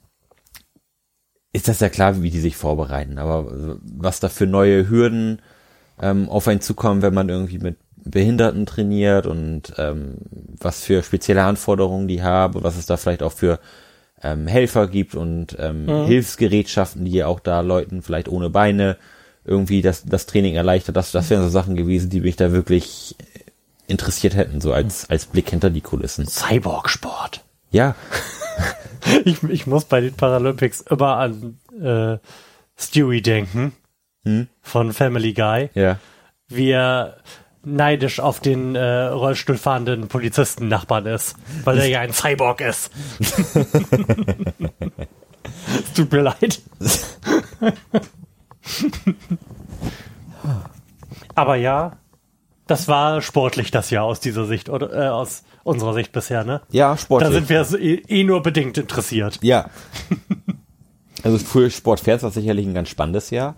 ist 1.53 1.69
das 1.69 1.81
ja 1.81 1.89
klar, 1.89 2.23
wie 2.23 2.31
die 2.31 2.41
sich 2.41 2.57
vorbereiten. 2.57 3.19
Aber 3.19 3.79
was 3.83 4.21
da 4.21 4.29
für 4.29 4.47
neue 4.47 4.89
Hürden 4.89 5.41
ähm, 6.01 6.29
auf 6.29 6.49
einen 6.49 6.61
zukommen, 6.61 7.03
wenn 7.03 7.15
man 7.15 7.29
irgendwie 7.29 7.59
mit 7.59 7.77
Behinderten 8.05 8.67
trainiert 8.67 9.27
und 9.27 9.75
ähm, 9.79 10.17
was 10.59 10.83
für 10.85 11.03
spezielle 11.03 11.45
Anforderungen 11.45 12.09
die 12.09 12.23
haben 12.23 12.55
und 12.57 12.65
was 12.65 12.77
es 12.77 12.87
da 12.87 12.97
vielleicht 12.97 13.23
auch 13.23 13.33
für 13.33 13.59
ähm, 14.23 14.47
Helfer 14.47 14.89
gibt 14.89 15.15
und 15.15 15.57
ähm, 15.59 16.07
Hilfsgerätschaften, 16.07 17.05
die 17.05 17.13
ja 17.13 17.27
auch 17.27 17.41
da 17.41 17.61
Leuten 17.61 18.03
vielleicht 18.03 18.29
ohne 18.29 18.51
Beine 18.51 18.97
irgendwie 19.45 19.83
das, 19.83 20.05
das 20.05 20.27
Training 20.27 20.55
erleichtert. 20.55 20.97
Das, 20.97 21.13
das 21.13 21.29
wären 21.31 21.43
so 21.43 21.49
Sachen 21.49 21.77
gewesen, 21.77 22.11
die 22.11 22.21
mich 22.21 22.37
da 22.37 22.53
wirklich 22.53 23.17
interessiert 23.87 24.35
hätten, 24.35 24.61
so 24.61 24.73
als, 24.73 25.11
als 25.11 25.27
Blick 25.27 25.51
hinter 25.51 25.69
die 25.71 25.83
Kulissen. 25.83 26.27
Cyborg-Sport. 26.27 27.45
Ja, 27.71 27.95
Ich, 29.25 29.43
ich 29.43 29.67
muss 29.67 29.85
bei 29.85 30.01
den 30.01 30.15
Paralympics 30.15 30.81
immer 30.83 31.17
an 31.17 31.59
äh, 31.81 32.19
Stewie 32.77 33.23
denken 33.23 33.73
Hm? 34.25 34.49
von 34.63 34.95
Family 34.95 35.35
Guy, 35.35 35.69
ja. 35.75 35.99
wie 36.49 36.71
er 36.71 37.19
neidisch 37.65 38.21
auf 38.21 38.41
den 38.41 38.75
äh, 38.75 39.05
Rollstuhl 39.07 39.57
fahrenden 39.57 40.09
Polizisten-Nachbarn 40.09 41.07
ist, 41.07 41.37
weil 41.65 41.79
er 41.79 41.87
ja 41.87 42.01
ein 42.01 42.13
Cyborg 42.13 42.61
ist. 42.61 42.91
Es 43.21 43.45
Tut 45.95 46.13
mir 46.13 46.23
leid. 46.23 46.61
Aber 51.35 51.57
ja, 51.57 51.97
das 52.67 52.89
war 52.89 53.21
sportlich 53.23 53.71
das 53.71 53.91
Jahr 53.91 54.05
aus 54.05 54.21
dieser 54.21 54.47
Sicht 54.47 54.69
oder 54.69 54.93
äh, 54.93 55.09
aus 55.09 55.43
unserer 55.65 55.95
Sicht 55.95 56.13
bisher, 56.13 56.45
ne? 56.45 56.61
Ja, 56.71 56.91
Da 56.93 56.97
sportlich. 56.97 57.33
sind 57.33 57.49
wir 57.49 57.81
eh, 57.81 58.03
eh 58.09 58.25
nur 58.25 58.43
bedingt 58.43 58.79
interessiert. 58.79 59.39
Ja. 59.43 59.71
Also 61.23 61.39
für 61.39 61.71
Sportfans 61.71 62.23
war 62.23 62.31
sicherlich 62.31 62.67
ein 62.67 62.75
ganz 62.75 62.89
spannendes 62.91 63.31
Jahr. 63.31 63.55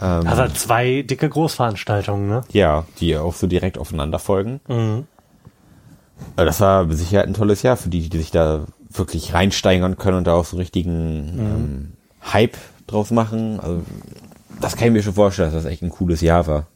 Ähm, 0.00 0.26
Also 0.26 0.46
zwei 0.54 1.02
dicke 1.02 1.28
Großveranstaltungen, 1.28 2.28
ne? 2.28 2.42
ja, 2.52 2.84
die 3.00 3.16
auch 3.16 3.34
so 3.34 3.46
direkt 3.46 3.78
aufeinander 3.78 4.18
folgen. 4.18 4.60
Mhm. 4.68 5.06
Das 6.36 6.60
war 6.60 6.84
mit 6.84 6.96
Sicherheit 6.96 7.26
ein 7.26 7.34
tolles 7.34 7.62
Jahr 7.62 7.76
für 7.76 7.88
die, 7.88 8.08
die 8.08 8.18
sich 8.18 8.30
da 8.30 8.64
wirklich 8.90 9.34
reinsteigern 9.34 9.96
können 9.98 10.18
und 10.18 10.26
da 10.26 10.34
auch 10.34 10.44
so 10.46 10.56
einen 10.56 10.60
richtigen 10.62 10.92
ähm, 11.38 11.92
Hype 12.32 12.56
draus 12.86 13.10
machen. 13.10 13.60
Also 13.60 13.82
das 14.60 14.76
kann 14.76 14.88
ich 14.88 14.92
mir 14.94 15.02
schon 15.02 15.14
vorstellen, 15.14 15.52
dass 15.52 15.62
das 15.62 15.70
echt 15.70 15.82
ein 15.82 15.90
cooles 15.90 16.22
Jahr 16.22 16.46
war. 16.46 16.66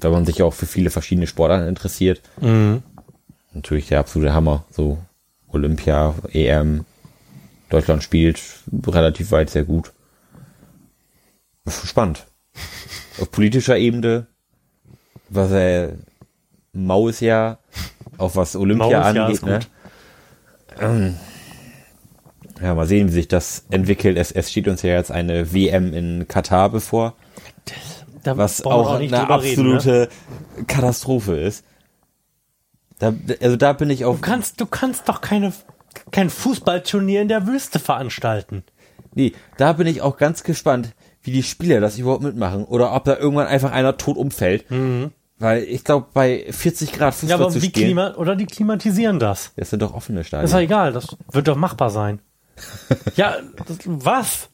Da 0.00 0.10
man 0.10 0.26
sich 0.26 0.42
auch 0.42 0.52
für 0.52 0.66
viele 0.66 0.90
verschiedene 0.90 1.26
Sportarten 1.26 1.66
interessiert. 1.66 2.20
Natürlich 3.54 3.88
der 3.88 4.00
absolute 4.00 4.34
Hammer. 4.34 4.64
So 4.70 4.98
Olympia, 5.48 6.14
EM, 6.30 6.84
Deutschland 7.70 8.02
spielt 8.02 8.38
relativ 8.86 9.30
weit 9.30 9.48
sehr 9.48 9.64
gut. 9.64 9.92
Ist 11.64 11.86
spannend. 11.86 12.26
Auf 13.20 13.30
politischer 13.30 13.76
Ebene 13.78 14.26
war 15.28 15.48
sehr 15.48 15.94
maues 16.72 17.20
Jahr, 17.20 17.58
auch 18.18 18.36
was 18.36 18.56
Olympia 18.56 19.02
angeht. 19.02 19.34
ist 19.34 19.44
Ne? 19.44 19.60
Ähm, 20.80 21.16
ja, 22.60 22.74
mal 22.74 22.86
sehen, 22.86 23.08
wie 23.08 23.12
sich 23.12 23.28
das 23.28 23.64
entwickelt. 23.70 24.16
Es, 24.16 24.32
es 24.32 24.50
steht 24.50 24.68
uns 24.68 24.82
ja 24.82 24.92
jetzt 24.92 25.10
eine 25.10 25.52
WM 25.52 25.92
in 25.92 26.28
Katar 26.28 26.70
bevor, 26.70 27.14
Da 28.22 28.36
was 28.36 28.64
auch 28.64 28.98
nicht 28.98 29.12
eine 29.12 29.22
drüber 29.22 29.42
reden, 29.42 29.68
ne? 29.68 29.74
absolute 29.76 30.08
Katastrophe 30.66 31.36
ist. 31.36 31.64
Da, 32.98 33.12
also 33.40 33.56
da 33.56 33.72
bin 33.72 33.90
ich 33.90 34.04
auf 34.04 34.16
Du 34.16 34.22
kannst, 34.22 34.60
du 34.60 34.66
kannst 34.66 35.08
doch 35.08 35.20
keine, 35.20 35.52
kein 36.10 36.30
Fußballturnier 36.30 37.22
in 37.22 37.28
der 37.28 37.46
Wüste 37.46 37.78
veranstalten. 37.78 38.64
Nee, 39.14 39.32
da 39.56 39.72
bin 39.72 39.86
ich 39.86 40.02
auch 40.02 40.16
ganz 40.16 40.42
gespannt, 40.42 40.94
wie 41.24 41.32
die 41.32 41.42
Spieler 41.42 41.80
das 41.80 41.98
überhaupt 41.98 42.22
mitmachen 42.22 42.64
oder 42.64 42.94
ob 42.94 43.04
da 43.04 43.16
irgendwann 43.16 43.46
einfach 43.48 43.72
einer 43.72 43.96
tot 43.96 44.16
umfällt. 44.16 44.64
Weil 45.38 45.64
ich 45.64 45.82
glaube, 45.82 46.06
bei 46.14 46.46
40 46.48 46.92
Grad 46.92 47.12
Fußball 47.14 47.26
Mhm. 47.26 47.40
Ja, 47.40 47.44
aber 47.46 47.52
zu 47.52 47.60
wie 47.62 47.66
spielen, 47.66 47.86
Klima, 47.86 48.14
oder 48.14 48.36
die 48.36 48.46
klimatisieren 48.46 49.18
das. 49.18 49.52
das 49.56 49.70
sind 49.70 49.82
doch 49.82 49.92
offene 49.94 50.20
Ist 50.20 50.32
doch 50.32 50.38
Stadien. 50.40 50.60
egal, 50.60 50.92
das 50.92 51.16
wird 51.32 51.48
doch 51.48 51.56
machbar 51.56 51.90
sein. 51.90 52.20
ja, 53.16 53.34
das, 53.66 53.78
was? 53.84 54.48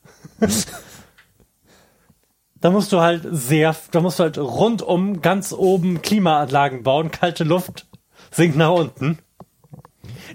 Da 2.61 2.71
musst 2.71 2.93
du 2.93 3.01
halt 3.01 3.27
sehr, 3.31 3.75
da 3.91 4.01
musst 4.01 4.19
du 4.19 4.23
halt 4.23 4.39
rundum 4.39 5.21
ganz 5.23 5.53
oben 5.53 6.03
Klimaanlagen 6.03 6.83
bauen, 6.83 7.11
kalte 7.11 7.45
Luft 7.45 7.87
sinkt 8.31 8.57
nach 8.57 8.71
unten. 8.73 9.19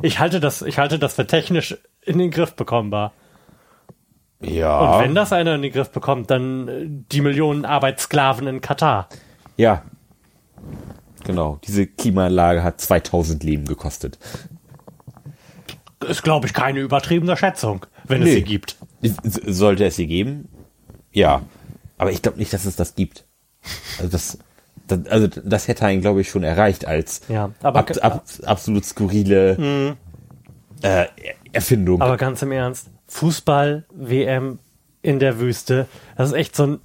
Ich 0.02 0.20
halte 0.20 0.40
das, 0.40 0.62
ich 0.62 0.78
halte 0.78 1.00
das 1.00 1.14
für 1.14 1.26
technisch 1.28 1.78
in 2.02 2.18
den 2.18 2.32
Griff 2.32 2.54
bekommbar. 2.56 3.14
Ja, 4.42 4.80
Und 4.98 5.04
wenn 5.04 5.16
das 5.16 5.32
einer 5.34 5.56
in 5.56 5.62
den 5.62 5.72
Griff 5.72 5.90
bekommt, 5.92 6.30
dann 6.30 6.68
äh, 6.68 6.86
die 6.88 7.22
Millionen 7.22 7.66
Arbeitssklaven 7.66 8.48
in 8.48 8.62
Katar. 8.62 9.08
ja, 9.58 9.84
genau. 11.24 11.60
Diese 11.66 11.88
Klimaanlage 11.88 12.64
hat 12.64 12.80
2000 12.82 13.44
Leben 13.44 13.66
gekostet. 13.66 14.20
Ist, 16.08 16.22
glaube 16.24 16.46
ich, 16.46 16.54
keine 16.54 16.80
übertriebene 16.82 17.36
Schätzung, 17.38 17.86
wenn 18.04 18.22
es 18.22 18.28
Nee. 18.30 18.36
sie 18.36 18.44
gibt. 18.44 18.76
Sollte 19.24 19.86
es 19.86 19.96
sie 19.96 20.06
geben? 20.08 20.50
Ja. 21.12 21.42
Aber 21.98 22.12
ich 22.12 22.22
glaube 22.22 22.38
nicht, 22.38 22.54
dass 22.54 22.66
es 22.66 22.76
das 22.76 22.94
gibt. 22.96 23.26
Also 23.98 24.12
das, 24.12 24.38
das, 24.88 25.08
also 25.08 25.28
das 25.28 25.68
hätte 25.68 25.86
einen, 25.86 26.02
glaube 26.02 26.22
ich, 26.22 26.30
schon 26.30 26.44
erreicht 26.44 26.86
als 26.86 27.22
Ja, 27.30 27.50
aber- 27.64 27.80
ab, 27.80 27.92
ab, 28.02 28.24
absolut 28.46 28.86
skurrile 28.86 29.96
äh, 30.84 31.06
Erfindung. 31.54 32.02
Aber 32.02 32.18
ganz 32.18 32.42
im 32.44 32.52
Ernst, 32.52 32.90
Fußball-WM 33.16 34.60
in 35.02 35.20
der 35.20 35.40
Wüste. 35.40 35.88
Das 36.18 36.30
ist 36.30 36.36
echt 36.36 36.56
so 36.56 36.68
ein 36.68 36.80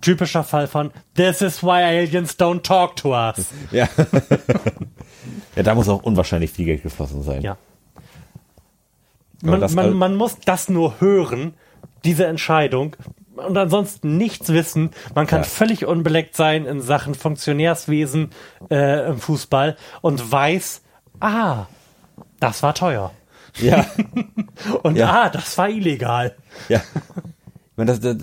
typischer 0.00 0.44
Fall 0.44 0.66
von 0.66 0.90
This 1.14 1.42
is 1.42 1.62
why 1.62 1.82
aliens 1.82 2.38
don't 2.38 2.62
talk 2.62 2.96
to 2.96 3.10
us. 3.14 3.46
Ja. 3.70 3.88
ja, 5.56 5.62
da 5.62 5.74
muss 5.74 5.88
auch 5.88 6.02
unwahrscheinlich 6.02 6.50
viel 6.52 6.64
Geld 6.66 6.82
geflossen 6.82 7.22
sein. 7.22 7.42
Ja. 7.42 7.56
Man, 9.42 9.60
man, 9.74 9.92
man 9.94 10.16
muss 10.16 10.38
das 10.44 10.68
nur 10.68 11.00
hören, 11.00 11.54
diese 12.04 12.26
Entscheidung, 12.26 12.96
und 13.34 13.56
ansonsten 13.56 14.16
nichts 14.16 14.52
wissen. 14.52 14.90
Man 15.14 15.26
kann 15.26 15.40
Ja. 15.40 15.44
völlig 15.44 15.84
unbeleckt 15.86 16.36
sein 16.36 16.64
in 16.64 16.80
Sachen 16.80 17.14
Funktionärswesen 17.14 18.30
äh, 18.70 19.08
im 19.08 19.18
Fußball 19.18 19.76
und 20.00 20.30
weiß, 20.30 20.82
ah, 21.20 21.66
das 22.40 22.62
war 22.62 22.74
teuer. 22.74 23.10
Ja, 23.60 23.86
Und 24.82 24.96
Ja. 24.96 25.24
ah, 25.24 25.28
das 25.28 25.56
war 25.58 25.68
illegal. 25.68 26.34
ja. 26.68 26.80
Ich, 26.80 27.76
meine, 27.76 27.90
das, 27.92 28.00
das, 28.00 28.16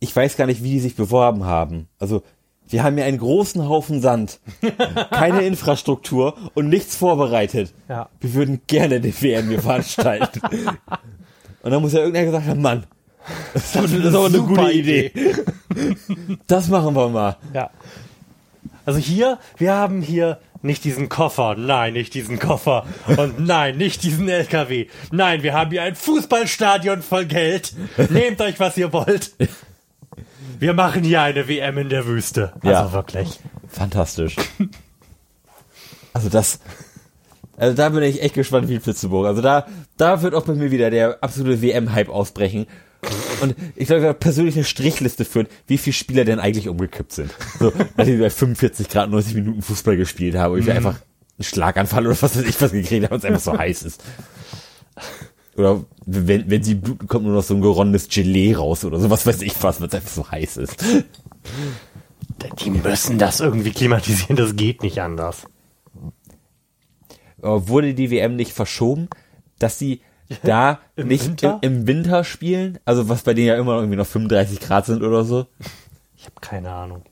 ich 0.00 0.14
weiß 0.14 0.36
gar 0.36 0.46
nicht, 0.46 0.62
wie 0.62 0.70
die 0.70 0.80
sich 0.80 0.96
beworben 0.96 1.44
haben. 1.44 1.88
Also, 1.98 2.22
wir 2.68 2.82
haben 2.82 2.96
ja 2.98 3.04
einen 3.04 3.18
großen 3.18 3.68
Haufen 3.68 4.00
Sand, 4.00 4.40
keine 5.10 5.42
Infrastruktur 5.46 6.36
und 6.54 6.68
nichts 6.68 6.96
vorbereitet. 6.96 7.74
Ja. 7.88 8.08
Wir 8.20 8.34
würden 8.34 8.62
gerne 8.66 9.00
den 9.00 9.14
WM 9.20 9.48
hier 9.48 9.60
veranstalten. 9.60 10.40
Und 11.62 11.70
dann 11.70 11.82
muss 11.82 11.92
ja 11.92 12.00
irgendeiner 12.00 12.26
gesagt 12.26 12.46
haben, 12.46 12.62
Mann, 12.62 12.84
das 13.52 13.64
ist, 13.66 13.76
das 13.76 13.92
ist 13.92 14.14
aber 14.14 14.26
eine 14.26 14.40
gute 14.40 14.72
Idee. 14.72 15.12
Das 16.46 16.68
machen 16.68 16.94
wir 16.94 17.08
mal. 17.08 17.36
Ja. 17.52 17.70
Also 18.84 18.98
hier, 18.98 19.38
wir 19.58 19.74
haben 19.74 20.02
hier 20.02 20.38
nicht 20.62 20.84
diesen 20.84 21.08
Koffer, 21.08 21.54
nein, 21.56 21.92
nicht 21.92 22.14
diesen 22.14 22.38
Koffer 22.38 22.86
und 23.16 23.40
nein, 23.40 23.76
nicht 23.76 24.02
diesen 24.02 24.28
LKW. 24.28 24.86
Nein, 25.10 25.42
wir 25.42 25.52
haben 25.54 25.70
hier 25.70 25.82
ein 25.82 25.94
Fußballstadion 25.96 27.02
voll 27.02 27.26
Geld. 27.26 27.74
Nehmt 28.10 28.40
euch, 28.40 28.58
was 28.60 28.76
ihr 28.76 28.92
wollt. 28.92 29.32
Wir 30.58 30.74
machen 30.74 31.02
hier 31.02 31.22
eine 31.22 31.48
WM 31.48 31.78
in 31.78 31.88
der 31.88 32.06
Wüste. 32.06 32.52
Also 32.62 32.68
Ja. 32.68 32.92
wirklich. 32.92 33.40
Fantastisch. 33.68 34.36
Also 36.12 36.28
das, 36.28 36.60
also 37.56 37.74
da 37.74 37.88
bin 37.88 38.02
ich 38.02 38.22
echt 38.22 38.34
gespannt 38.34 38.68
wie 38.68 38.78
Plitzeburg. 38.78 39.26
Also 39.26 39.42
da, 39.42 39.66
da 39.96 40.22
wird 40.22 40.34
auch 40.34 40.44
bei 40.44 40.54
mir 40.54 40.70
wieder 40.70 40.90
der 40.90 41.18
absolute 41.22 41.62
WM-Hype 41.62 42.08
ausbrechen. 42.10 42.66
Und 43.40 43.56
ich 43.74 43.86
glaube, 43.86 44.00
ich 44.00 44.04
werde 44.04 44.18
persönlich 44.18 44.54
eine 44.54 44.64
Strichliste 44.64 45.24
führen, 45.24 45.48
wie 45.66 45.78
viele 45.78 45.94
Spieler 45.94 46.24
denn 46.24 46.38
eigentlich 46.38 46.68
umgekippt 46.68 47.12
sind. 47.12 47.32
So, 47.58 47.72
nachdem 47.96 48.18
wir 48.18 48.26
bei 48.26 48.30
45 48.30 48.88
Grad 48.88 49.10
90 49.10 49.34
Minuten 49.34 49.62
Fußball 49.62 49.96
gespielt 49.96 50.36
haben 50.36 50.54
und 50.54 50.66
wir 50.66 50.74
einfach 50.74 51.00
einen 51.38 51.44
Schlaganfall 51.44 52.06
oder 52.06 52.22
was 52.22 52.36
weiß 52.36 52.44
ich 52.44 52.60
was 52.60 52.70
gekriegt 52.70 53.04
haben, 53.04 53.10
weil 53.10 53.18
es 53.18 53.24
einfach 53.24 53.40
so 53.40 53.58
heiß 53.58 53.82
ist. 53.82 54.04
Oder 55.56 55.84
wenn, 56.06 56.48
wenn 56.48 56.62
sie 56.62 56.76
bluten, 56.76 57.08
kommt 57.08 57.24
nur 57.24 57.34
noch 57.34 57.42
so 57.42 57.54
ein 57.54 57.60
geronnenes 57.60 58.08
Gelee 58.08 58.54
raus 58.54 58.84
oder 58.84 59.00
so, 59.00 59.10
was 59.10 59.26
weiß 59.26 59.42
ich 59.42 59.60
was, 59.62 59.80
weil 59.80 59.88
es 59.88 59.94
einfach 59.94 60.10
so 60.10 60.30
heiß 60.30 60.56
ist. 60.58 60.84
Die 62.64 62.70
müssen 62.70 63.18
das 63.18 63.40
irgendwie 63.40 63.72
klimatisieren, 63.72 64.36
das 64.36 64.56
geht 64.56 64.82
nicht 64.82 65.00
anders. 65.00 65.46
Aber 67.40 67.68
wurde 67.68 67.94
die 67.94 68.10
WM 68.10 68.36
nicht 68.36 68.52
verschoben, 68.52 69.08
dass 69.58 69.78
sie 69.78 70.00
da 70.42 70.80
Im 70.96 71.08
nicht 71.08 71.26
Winter? 71.26 71.58
Im, 71.62 71.86
Winter 71.86 72.24
spielen? 72.24 72.78
Also 72.84 73.08
was 73.08 73.22
bei 73.22 73.34
denen 73.34 73.48
ja 73.48 73.56
immer 73.56 73.76
irgendwie 73.76 73.96
noch 73.96 74.06
35 74.06 74.60
Grad 74.60 74.86
sind 74.86 75.02
oder 75.02 75.24
so. 75.24 75.46
Ich 76.16 76.24
habe 76.24 76.36
keine 76.40 76.70
Ahnung. 76.72 77.02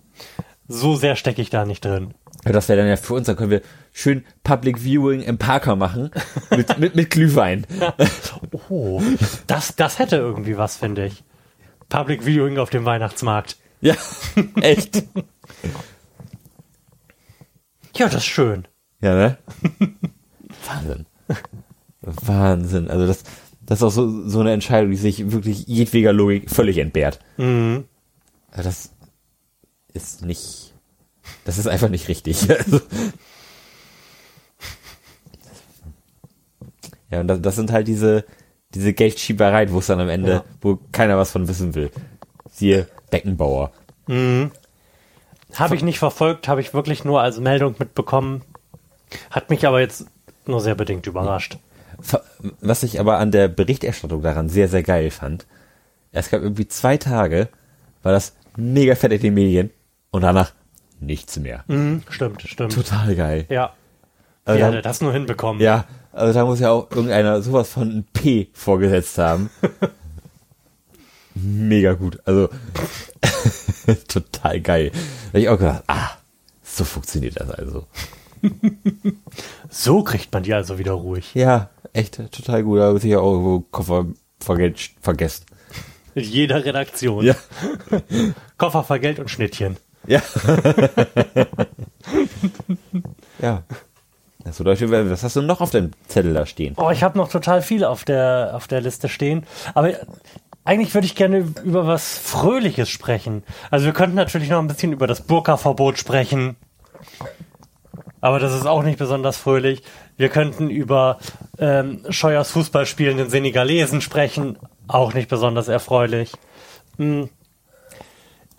So 0.68 0.96
sehr 0.96 1.16
stecke 1.16 1.42
ich 1.42 1.50
da 1.50 1.64
nicht 1.64 1.84
drin. 1.84 2.14
Ja, 2.44 2.52
Das 2.52 2.68
wäre 2.68 2.78
dann 2.78 2.88
ja 2.88 2.96
für 2.96 3.14
uns, 3.14 3.26
dann 3.26 3.36
können 3.36 3.50
wir 3.50 3.62
schön 3.92 4.24
Public 4.44 4.78
Viewing 4.82 5.22
im 5.22 5.36
Parker 5.38 5.76
machen 5.76 6.10
mit, 6.50 6.78
mit, 6.78 6.94
mit 6.94 7.10
Glühwein. 7.10 7.66
Oh, 8.68 9.02
das, 9.46 9.76
das 9.76 9.98
hätte 9.98 10.16
irgendwie 10.16 10.56
was, 10.56 10.76
finde 10.76 11.06
ich. 11.06 11.24
Public 11.88 12.24
Viewing 12.24 12.58
auf 12.58 12.70
dem 12.70 12.84
Weihnachtsmarkt. 12.84 13.56
Ja, 13.80 13.94
echt. 14.60 15.02
Ja, 17.96 18.06
das 18.06 18.16
ist 18.16 18.26
schön. 18.26 18.68
Ja, 19.02 19.14
ne? 19.14 19.38
Wahnsinn. 20.66 21.06
Wahnsinn. 22.02 22.88
Also 22.90 23.06
das, 23.06 23.24
das 23.62 23.78
ist 23.78 23.82
auch 23.82 23.90
so, 23.90 24.28
so 24.28 24.40
eine 24.40 24.52
Entscheidung, 24.52 24.90
die 24.90 24.96
sich 24.96 25.32
wirklich 25.32 25.66
jedweder 25.66 26.12
Logik 26.12 26.50
völlig 26.50 26.78
entbehrt. 26.78 27.20
Mhm. 27.36 27.84
Also 28.50 28.68
das 28.68 28.90
ist 29.92 30.24
nicht, 30.24 30.72
das 31.44 31.58
ist 31.58 31.66
einfach 31.68 31.88
nicht 31.88 32.08
richtig. 32.08 32.46
Also, 32.58 32.80
ja, 37.10 37.20
und 37.20 37.26
das, 37.28 37.40
das 37.42 37.56
sind 37.56 37.72
halt 37.72 37.88
diese, 37.88 38.24
diese 38.74 38.92
Geldschiebereien, 38.92 39.72
wo 39.72 39.80
es 39.80 39.86
dann 39.88 40.00
am 40.00 40.08
Ende, 40.08 40.30
Ja. 40.30 40.44
wo 40.60 40.78
keiner 40.92 41.18
was 41.18 41.32
von 41.32 41.48
wissen 41.48 41.74
will. 41.74 41.90
Siehe 42.50 42.86
Beckenbauer. 43.10 43.72
Habe 45.54 45.74
ich 45.74 45.82
nicht 45.82 45.98
verfolgt, 45.98 46.46
habe 46.48 46.60
ich 46.60 46.72
wirklich 46.74 47.04
nur 47.04 47.20
als 47.20 47.38
Meldung 47.40 47.74
mitbekommen. 47.78 48.42
Hat 49.30 49.50
mich 49.50 49.66
aber 49.66 49.80
jetzt 49.80 50.06
nur 50.46 50.60
sehr 50.60 50.74
bedingt 50.76 51.06
überrascht. 51.06 51.54
Ver- 51.54 51.60
Was 52.60 52.82
ich 52.82 53.00
aber 53.00 53.18
an 53.18 53.30
der 53.30 53.48
Berichterstattung 53.48 54.22
daran 54.22 54.48
sehr, 54.48 54.68
sehr 54.68 54.82
geil 54.82 55.10
fand, 55.10 55.46
es 56.12 56.30
gab 56.30 56.42
irgendwie 56.42 56.68
zwei 56.68 56.96
Tage, 56.96 57.48
war 58.02 58.12
das 58.12 58.34
mega 58.56 58.94
fett 58.94 59.12
in 59.12 59.20
den 59.20 59.34
Medien 59.34 59.70
und 60.10 60.22
danach 60.22 60.52
nichts 61.00 61.38
mehr. 61.38 61.64
Mhm, 61.68 62.02
stimmt, 62.08 62.42
stimmt. 62.42 62.72
Total 62.72 63.14
geil. 63.14 63.46
Ja. 63.48 63.74
Also 64.44 64.58
Wie 64.60 64.64
hat 64.64 64.74
er 64.74 64.82
das 64.82 65.00
nur 65.00 65.12
hinbekommen? 65.12 65.62
Ja, 65.62 65.84
also 66.12 66.32
da 66.32 66.44
muss 66.44 66.60
ja 66.60 66.70
auch 66.70 66.90
irgendeiner 66.90 67.42
sowas 67.42 67.70
von 67.70 67.88
ein 67.88 68.04
P 68.12 68.48
vorgesetzt 68.52 69.18
haben. 69.18 69.50
Mega 71.34 71.92
gut. 71.92 72.18
Also 72.24 72.48
total 74.08 74.60
geil. 74.60 74.90
Da 74.90 74.98
hab 75.28 75.34
ich 75.40 75.48
auch 75.48 75.58
gedacht, 75.58 75.84
ah, 75.86 76.10
so 76.62 76.84
funktioniert 76.84 77.40
das 77.40 77.50
also. 77.50 77.86
So 79.70 80.02
kriegt 80.02 80.32
man 80.32 80.42
die 80.42 80.54
also 80.54 80.78
wieder 80.78 80.92
ruhig. 80.92 81.34
Ja, 81.34 81.70
echt 81.92 82.20
total 82.32 82.62
gut. 82.64 82.78
Da 82.78 82.84
habe 82.88 82.98
ich 82.98 83.04
ja 83.04 83.20
auch 83.20 83.32
irgendwo 83.32 83.60
Koffer 83.70 84.06
verge- 84.42 84.90
vergessen. 85.00 85.44
In 86.14 86.24
jeder 86.24 86.64
Redaktion. 86.64 87.24
Ja. 87.24 87.34
Koffer, 88.58 88.82
Vergelt 88.82 89.20
und 89.20 89.30
Schnittchen. 89.30 89.76
Ja. 90.06 90.20
ja. 93.40 93.62
So, 94.50 94.64
Leute, 94.64 95.10
was 95.10 95.22
hast 95.22 95.36
du 95.36 95.42
noch 95.42 95.60
auf 95.60 95.70
deinem 95.70 95.90
Zettel 96.08 96.34
da 96.34 96.46
stehen? 96.46 96.74
Oh, 96.78 96.90
ich 96.90 97.02
habe 97.02 97.18
noch 97.18 97.28
total 97.28 97.62
viel 97.62 97.84
auf 97.84 98.04
der, 98.04 98.52
auf 98.54 98.66
der 98.66 98.80
Liste 98.80 99.08
stehen. 99.08 99.46
Aber 99.74 99.92
eigentlich 100.64 100.94
würde 100.94 101.06
ich 101.06 101.14
gerne 101.14 101.52
über 101.62 101.86
was 101.86 102.18
Fröhliches 102.18 102.88
sprechen. 102.88 103.42
Also 103.70 103.86
wir 103.86 103.92
könnten 103.92 104.16
natürlich 104.16 104.48
noch 104.48 104.58
ein 104.58 104.68
bisschen 104.68 104.92
über 104.92 105.06
das 105.06 105.22
Burka-Verbot 105.22 105.98
sprechen. 105.98 106.56
Aber 108.20 108.38
das 108.38 108.54
ist 108.54 108.66
auch 108.66 108.82
nicht 108.82 108.98
besonders 108.98 109.36
fröhlich. 109.36 109.82
Wir 110.16 110.28
könnten 110.28 110.68
über 110.70 111.18
ähm, 111.58 112.04
Scheuers 112.10 112.50
Fußball 112.50 112.86
spielenden 112.86 113.30
Senegalesen 113.30 114.00
sprechen. 114.00 114.58
Auch 114.88 115.14
nicht 115.14 115.28
besonders 115.28 115.68
erfreulich. 115.68 116.32
Hm. 116.98 117.30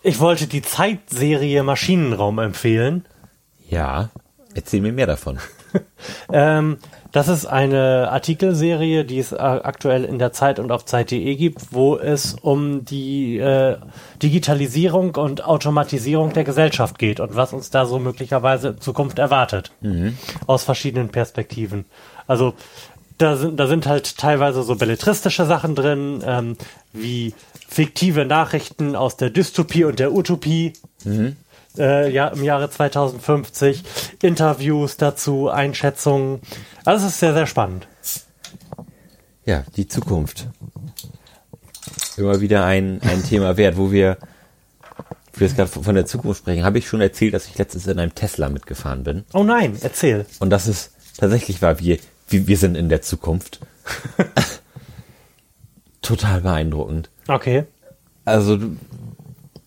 Ich 0.02 0.18
wollte 0.18 0.48
die 0.48 0.62
Zeitserie 0.62 1.62
Maschinenraum 1.62 2.40
empfehlen. 2.40 3.06
Ja, 3.68 4.10
erzähl 4.54 4.80
mir 4.80 4.92
mehr 4.92 5.06
davon. 5.06 5.38
Ähm, 6.30 6.76
das 7.12 7.28
ist 7.28 7.44
eine 7.44 8.10
Artikelserie, 8.10 9.04
die 9.04 9.18
es 9.18 9.32
äh, 9.32 9.36
aktuell 9.36 10.04
in 10.04 10.18
der 10.18 10.32
Zeit 10.32 10.58
und 10.58 10.72
auf 10.72 10.86
Zeit.de 10.86 11.36
gibt, 11.36 11.72
wo 11.72 11.96
es 11.96 12.34
um 12.40 12.84
die 12.86 13.38
äh, 13.38 13.76
Digitalisierung 14.22 15.14
und 15.16 15.44
Automatisierung 15.44 16.32
der 16.32 16.44
Gesellschaft 16.44 16.98
geht 16.98 17.20
und 17.20 17.36
was 17.36 17.52
uns 17.52 17.68
da 17.68 17.84
so 17.84 17.98
möglicherweise 17.98 18.68
in 18.68 18.80
Zukunft 18.80 19.18
erwartet. 19.18 19.72
Aus 20.46 20.64
verschiedenen 20.64 21.10
Perspektiven. 21.10 21.84
Also 22.26 22.54
da 23.18 23.36
sind, 23.36 23.60
da 23.60 23.66
sind 23.66 23.86
halt 23.86 24.16
teilweise 24.16 24.62
so 24.62 24.74
belletristische 24.74 25.44
Sachen 25.44 25.74
drin, 25.74 26.22
ähm, 26.26 26.56
wie 26.94 27.34
fiktive 27.68 28.24
Nachrichten 28.24 28.96
aus 28.96 29.18
der 29.18 29.28
Dystopie 29.30 29.84
und 29.84 29.98
der 29.98 30.12
Utopie 30.12 30.72
äh, 31.78 32.10
ja, 32.10 32.28
im 32.28 32.42
Jahre 32.42 32.70
2050, 32.70 33.82
Interviews 34.22 34.96
dazu, 34.96 35.48
Einschätzungen. 35.48 36.40
Also 36.84 37.06
es 37.06 37.14
ist 37.14 37.20
sehr, 37.20 37.34
sehr 37.34 37.46
spannend. 37.46 37.88
Ja, 39.44 39.64
die 39.76 39.88
Zukunft. 39.88 40.48
Immer 42.16 42.40
wieder 42.40 42.64
ein, 42.64 43.00
ein 43.02 43.22
Thema 43.24 43.56
wert, 43.56 43.76
wo 43.76 43.90
wir, 43.90 44.18
wo 45.32 45.40
wir 45.40 45.46
jetzt 45.46 45.56
gerade 45.56 45.70
von 45.70 45.94
der 45.94 46.06
Zukunft 46.06 46.40
sprechen, 46.40 46.64
habe 46.64 46.78
ich 46.78 46.86
schon 46.86 47.00
erzählt, 47.00 47.34
dass 47.34 47.48
ich 47.48 47.58
letztens 47.58 47.86
in 47.86 47.98
einem 47.98 48.14
Tesla 48.14 48.48
mitgefahren 48.48 49.02
bin. 49.02 49.24
Oh 49.32 49.42
nein, 49.42 49.76
erzähl. 49.80 50.26
Und 50.38 50.50
das 50.50 50.68
ist 50.68 50.92
tatsächlich 51.16 51.62
war, 51.62 51.80
wir, 51.80 51.98
wir, 52.28 52.46
wir 52.46 52.56
sind 52.56 52.76
in 52.76 52.88
der 52.88 53.02
Zukunft. 53.02 53.60
Total 56.02 56.40
beeindruckend. 56.40 57.10
Okay. 57.28 57.64
Also 58.24 58.58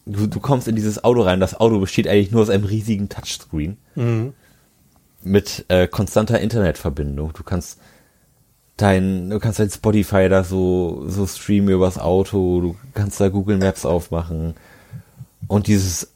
du, 0.06 0.28
du, 0.28 0.40
kommst 0.40 0.68
in 0.68 0.76
dieses 0.76 1.04
Auto 1.04 1.22
rein, 1.22 1.40
das 1.40 1.60
Auto 1.60 1.80
besteht 1.80 2.08
eigentlich 2.08 2.32
nur 2.32 2.42
aus 2.42 2.50
einem 2.50 2.66
riesigen 2.66 3.10
Touchscreen 3.10 3.78
mit 5.24 5.66
äh, 5.70 5.88
konstanter 5.88 6.40
Internetverbindung. 6.40 7.34
Du 7.34 7.44
kannst 7.44 7.80
dein, 8.78 9.30
du 9.30 9.40
kannst 9.40 9.60
dein 9.60 9.70
Spotify 9.70 10.30
da 10.30 10.44
so, 10.44 11.06
so 11.08 11.26
streamen 11.26 11.70
übers 11.74 11.98
Auto, 11.98 12.62
du 12.62 12.76
kannst 12.94 13.20
da 13.20 13.30
Google 13.30 13.58
Maps 13.58 13.86
aufmachen. 13.86 14.56
Und 15.48 15.68
dieses 15.68 16.12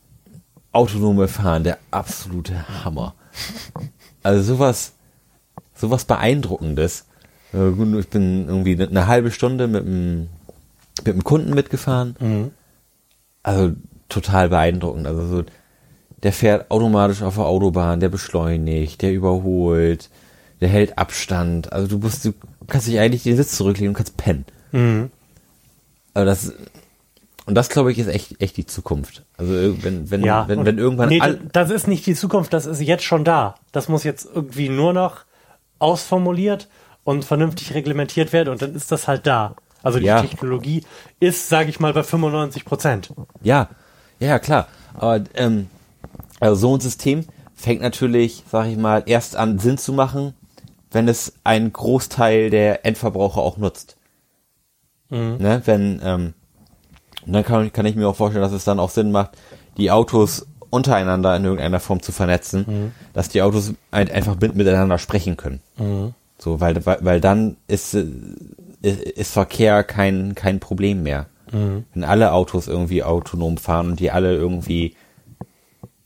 autonome 0.71 1.27
Fahren, 1.27 1.63
der 1.63 1.77
absolute 1.91 2.83
Hammer. 2.83 3.15
Also 4.21 4.55
sowas, 4.55 4.93
sowas 5.75 6.05
beeindruckendes. 6.05 7.05
Äh, 7.53 7.69
Ich 7.99 8.09
bin 8.09 8.47
irgendwie 8.47 8.73
eine- 8.73 8.87
eine 8.87 9.07
halbe 9.07 9.31
Stunde 9.31 9.67
mit 9.67 9.83
einem, 9.85 10.27
mit 11.03 11.13
einem 11.13 11.23
Kunden 11.23 11.53
mitgefahren. 11.55 12.51
Also 13.43 13.73
total 14.09 14.49
beeindruckend. 14.49 15.07
Also 15.07 15.25
so, 15.27 15.43
der 16.23 16.33
fährt 16.33 16.69
automatisch 16.71 17.21
auf 17.21 17.35
der 17.35 17.45
Autobahn, 17.45 17.99
der 17.99 18.09
beschleunigt, 18.09 19.01
der 19.01 19.13
überholt, 19.13 20.09
der 20.61 20.69
hält 20.69 20.97
Abstand. 20.97 21.71
Also 21.71 21.87
du 21.87 21.97
musst, 21.99 22.25
du 22.25 22.33
kannst 22.67 22.87
dich 22.87 22.99
eigentlich 22.99 23.23
den 23.23 23.37
Sitz 23.37 23.55
zurücklegen 23.55 23.89
und 23.89 23.95
kannst 23.95 24.17
pennen. 24.17 24.45
Aber 26.13 26.25
das, 26.25 26.53
und 27.45 27.55
das 27.55 27.69
glaube 27.69 27.91
ich 27.91 27.99
ist 27.99 28.07
echt, 28.07 28.41
echt 28.41 28.57
die 28.57 28.65
Zukunft. 28.65 29.23
Also 29.37 29.53
wenn, 29.83 30.11
wenn, 30.11 30.23
Ja, 30.23 30.47
wenn, 30.47 30.65
wenn 30.65 30.77
irgendwann 30.77 31.09
nee, 31.09 31.21
das 31.51 31.71
ist 31.71 31.87
nicht 31.87 32.05
die 32.05 32.15
Zukunft, 32.15 32.53
das 32.53 32.65
ist 32.65 32.81
jetzt 32.81 33.03
schon 33.03 33.23
da. 33.23 33.55
Das 33.71 33.87
muss 33.87 34.03
jetzt 34.03 34.27
irgendwie 34.33 34.69
nur 34.69 34.93
noch 34.93 35.21
ausformuliert 35.79 36.67
und 37.03 37.25
vernünftig 37.25 37.73
reglementiert 37.73 38.33
werden 38.33 38.49
und 38.49 38.61
dann 38.61 38.75
ist 38.75 38.91
das 38.91 39.07
halt 39.07 39.25
da. 39.25 39.55
Also 39.83 39.99
die 39.99 40.05
Ja. 40.05 40.21
Technologie 40.21 40.83
ist, 41.19 41.49
sage 41.49 41.69
ich 41.69 41.79
mal, 41.79 41.93
bei 41.93 42.03
95 42.03 42.65
Prozent. 42.65 43.13
Ja, 43.41 43.69
ja, 44.19 44.39
klar. 44.39 44.67
Aber 44.93 45.21
ähm, 45.35 45.67
also 46.39 46.55
so 46.55 46.75
ein 46.75 46.81
System 46.81 47.25
fängt 47.55 47.81
natürlich, 47.81 48.43
sag 48.51 48.67
ich 48.67 48.77
mal, 48.77 49.03
erst 49.05 49.35
an 49.35 49.59
Sinn 49.59 49.77
zu 49.77 49.93
machen, 49.93 50.33
wenn 50.91 51.07
es 51.07 51.33
einen 51.43 51.71
Großteil 51.71 52.49
der 52.49 52.85
Endverbraucher 52.85 53.41
auch 53.41 53.57
nutzt. 53.57 53.95
Ne, 55.11 55.61
wenn, 55.65 55.99
ähm, 56.03 56.33
dann 57.25 57.43
kann, 57.43 57.73
kann 57.73 57.85
ich 57.85 57.95
mir 57.95 58.07
auch 58.07 58.15
vorstellen, 58.15 58.43
dass 58.43 58.51
es 58.51 58.63
dann 58.63 58.79
auch 58.79 58.89
Sinn 58.91 59.11
macht, 59.11 59.31
die 59.77 59.89
Autos 59.91 60.45
untereinander 60.69 61.35
in 61.35 61.43
irgendeiner 61.45 61.79
Form 61.79 62.01
zu 62.01 62.11
vernetzen, 62.11 62.91
dass 63.13 63.29
die 63.29 63.41
Autos 63.41 63.73
ein, 63.91 64.11
einfach 64.11 64.35
mit, 64.39 64.55
miteinander 64.55 64.99
sprechen 64.99 65.35
können. 65.35 65.61
So, 66.37 66.59
weil, 66.61 66.85
weil, 66.85 66.97
weil 67.01 67.21
dann 67.21 67.57
ist, 67.67 67.95
äh, 67.95 68.05
ist, 68.81 69.01
ist 69.01 69.33
Verkehr 69.33 69.83
kein, 69.83 70.35
kein 70.35 70.59
Problem 70.59 71.03
mehr. 71.03 71.27
Wenn 71.51 72.03
alle 72.03 72.33
Autos 72.33 72.67
irgendwie 72.67 73.01
autonom 73.03 73.57
fahren 73.57 73.89
und 73.89 73.99
die 73.99 74.11
alle 74.11 74.35
irgendwie 74.35 74.95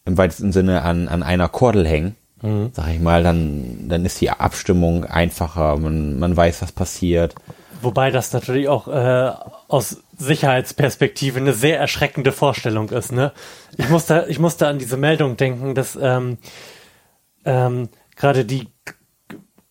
im 0.06 0.18
weitesten 0.18 0.54
Sinne 0.54 0.84
an, 0.84 1.10
an 1.10 1.22
einer 1.22 1.50
Kordel 1.50 1.86
hängen, 1.86 2.16
sag 2.74 2.90
ich 2.90 3.00
mal, 3.00 3.24
dann, 3.24 3.88
dann 3.88 4.06
ist 4.06 4.20
die 4.20 4.30
Abstimmung 4.30 5.06
einfacher, 5.06 5.78
man, 5.78 6.20
man 6.20 6.36
weiß, 6.36 6.62
was 6.62 6.74
passiert. 6.74 7.36
Wobei 7.82 8.12
das 8.12 8.32
natürlich 8.34 8.68
auch 8.68 8.88
äh, 8.88 9.32
aus 9.68 10.04
Sicherheitsperspektive 10.18 11.40
eine 11.40 11.54
sehr 11.54 11.80
erschreckende 11.80 12.32
Vorstellung 12.32 12.90
ist. 12.90 13.12
Ne? 13.12 13.32
Ich 13.78 13.90
musste, 13.90 14.26
ich 14.30 14.40
musste 14.40 14.68
an 14.68 14.78
diese 14.78 14.98
Meldung 14.98 15.38
denken, 15.38 15.74
dass 15.74 15.98
ähm, 16.02 16.38
ähm, 17.46 17.90
gerade 18.16 18.46
die, 18.46 18.68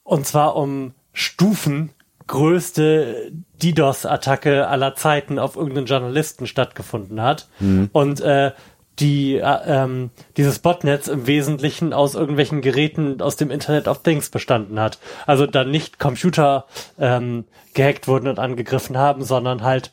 und 0.03 0.27
zwar 0.27 0.57
um 0.57 0.95
Stufen 1.13 1.91
größte 2.27 3.33
DDoS-Attacke 3.63 4.69
aller 4.69 4.95
Zeiten 4.95 5.39
auf 5.39 5.57
irgendeinen 5.57 5.87
Journalisten 5.87 6.47
stattgefunden 6.47 7.21
hat. 7.21 7.49
Und 7.93 8.21
äh, 8.21 8.53
die 8.99 9.37
äh, 9.37 9.59
ähm, 9.67 10.11
dieses 10.37 10.59
Botnetz 10.59 11.09
im 11.09 11.27
Wesentlichen 11.27 11.93
aus 11.93 12.15
irgendwelchen 12.15 12.61
Geräten 12.61 13.21
aus 13.23 13.37
dem 13.37 13.51
Internet 13.51 13.89
of 13.89 14.03
Things 14.03 14.29
bestanden 14.29 14.79
hat. 14.79 14.99
Also 15.27 15.47
dann 15.47 15.71
nicht 15.71 15.99
Computer 15.99 16.67
ähm, 16.99 17.45
gehackt 17.75 18.07
wurden 18.07 18.29
und 18.29 18.39
angegriffen 18.39 18.99
haben, 18.99 19.25
sondern 19.25 19.63
halt 19.63 19.93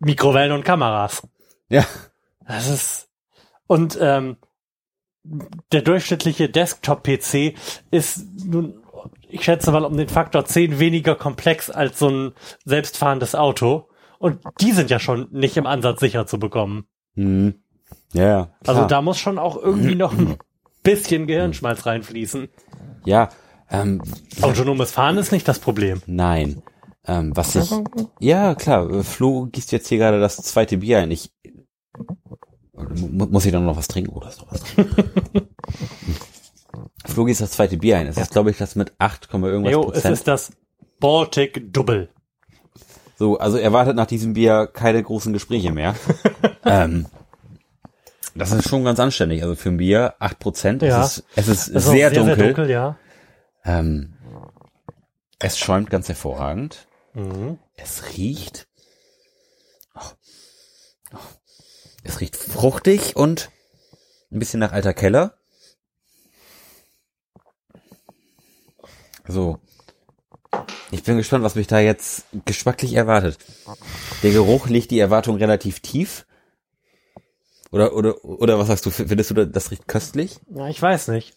Mikrowellen 0.00 0.52
und 0.52 0.64
Kameras. 0.64 1.22
Ja. 1.68 1.84
Das 2.46 2.68
ist 2.68 3.08
und 3.66 3.96
ähm, 4.00 4.36
der 5.72 5.82
durchschnittliche 5.82 6.48
Desktop-PC 6.48 7.54
ist 7.90 8.26
nun, 8.44 8.83
ich 9.34 9.44
schätze 9.44 9.72
mal, 9.72 9.84
um 9.84 9.96
den 9.96 10.08
Faktor 10.08 10.44
10 10.44 10.78
weniger 10.78 11.14
komplex 11.16 11.70
als 11.70 11.98
so 11.98 12.08
ein 12.08 12.32
selbstfahrendes 12.64 13.34
Auto. 13.34 13.88
Und 14.18 14.40
die 14.60 14.72
sind 14.72 14.90
ja 14.90 14.98
schon 14.98 15.28
nicht 15.32 15.56
im 15.56 15.66
Ansatz 15.66 16.00
sicher 16.00 16.26
zu 16.26 16.38
bekommen. 16.38 16.86
Hm. 17.14 17.54
Ja. 18.12 18.50
Also 18.66 18.80
klar. 18.80 18.88
da 18.88 19.02
muss 19.02 19.18
schon 19.18 19.38
auch 19.38 19.56
irgendwie 19.56 19.94
noch 19.96 20.12
ein 20.12 20.36
bisschen 20.82 21.26
Gehirnschmalz 21.26 21.84
reinfließen. 21.84 22.48
Ja, 23.04 23.28
ähm, 23.70 24.00
Autonomes 24.40 24.92
Fahren 24.92 25.18
ist 25.18 25.32
nicht 25.32 25.46
das 25.48 25.58
Problem. 25.58 26.00
nein. 26.06 26.62
Ähm, 27.06 27.36
was 27.36 27.54
ich, 27.54 27.70
ja, 28.18 28.54
klar, 28.54 29.04
Flo 29.04 29.46
gießt 29.52 29.72
jetzt 29.72 29.88
hier 29.88 29.98
gerade 29.98 30.20
das 30.20 30.36
zweite 30.36 30.78
Bier 30.78 31.00
ein. 31.00 31.10
Ich, 31.10 31.30
mu- 32.72 33.26
muss 33.26 33.44
ich 33.44 33.52
dann 33.52 33.66
noch 33.66 33.76
was 33.76 33.88
trinken? 33.88 34.10
Oder 34.10 34.28
ist 34.28 34.42
noch 37.04 37.08
was 37.08 37.14
drin? 37.14 37.14
Flo 37.14 37.24
gießt 37.24 37.40
das 37.40 37.50
zweite 37.52 37.76
Bier 37.76 37.98
ein. 37.98 38.06
Es 38.06 38.16
ist, 38.16 38.32
glaube 38.32 38.50
ich, 38.50 38.58
das 38.58 38.74
mit 38.76 38.92
8, 38.98 39.28
irgendwas 39.32 39.72
Jo, 39.72 39.80
es 39.82 39.86
Prozent. 39.92 40.14
ist 40.14 40.28
das 40.28 40.52
Baltic 41.00 41.72
Double. 41.72 42.08
So, 43.16 43.38
also 43.38 43.58
erwartet 43.58 43.96
nach 43.96 44.06
diesem 44.06 44.32
Bier 44.32 44.66
keine 44.66 45.02
großen 45.02 45.32
Gespräche 45.32 45.72
mehr. 45.72 45.94
ähm, 46.64 47.06
das 48.34 48.52
ist 48.52 48.68
schon 48.68 48.84
ganz 48.84 48.98
anständig. 48.98 49.42
Also 49.42 49.54
für 49.54 49.68
ein 49.68 49.76
Bier 49.76 50.14
8 50.18 50.38
Prozent. 50.38 50.82
Ja. 50.82 51.04
Es 51.04 51.18
ist, 51.18 51.24
es 51.36 51.48
ist 51.48 51.68
ist 51.68 51.86
auch 51.86 51.92
sehr, 51.92 52.10
dunkel. 52.10 52.36
sehr 52.36 52.46
dunkel, 52.46 52.70
ja. 52.70 52.96
Ähm, 53.64 54.14
es 55.38 55.58
schäumt 55.58 55.90
ganz 55.90 56.08
hervorragend. 56.08 56.88
Mhm. 57.14 57.58
Es 57.76 58.16
riecht. 58.16 58.66
Oh. 59.94 60.00
Oh. 61.12 61.18
Es 62.02 62.20
riecht 62.20 62.36
fruchtig 62.36 63.14
und 63.14 63.50
ein 64.32 64.38
bisschen 64.38 64.60
nach 64.60 64.72
alter 64.72 64.94
Keller. 64.94 65.34
So. 69.26 69.58
Ich 70.90 71.02
bin 71.02 71.16
gespannt, 71.16 71.44
was 71.44 71.56
mich 71.56 71.66
da 71.66 71.80
jetzt 71.80 72.26
geschmacklich 72.44 72.94
erwartet. 72.94 73.38
Der 74.22 74.30
Geruch 74.30 74.68
legt 74.68 74.90
die 74.90 74.98
Erwartung 74.98 75.36
relativ 75.36 75.80
tief. 75.80 76.26
Oder, 77.72 77.94
oder, 77.94 78.24
oder 78.24 78.58
was 78.58 78.68
sagst 78.68 78.86
du? 78.86 78.90
Findest 78.90 79.30
du, 79.30 79.46
das 79.46 79.70
riecht 79.72 79.88
köstlich? 79.88 80.38
Ja, 80.54 80.68
ich 80.68 80.80
weiß 80.80 81.08
nicht. 81.08 81.36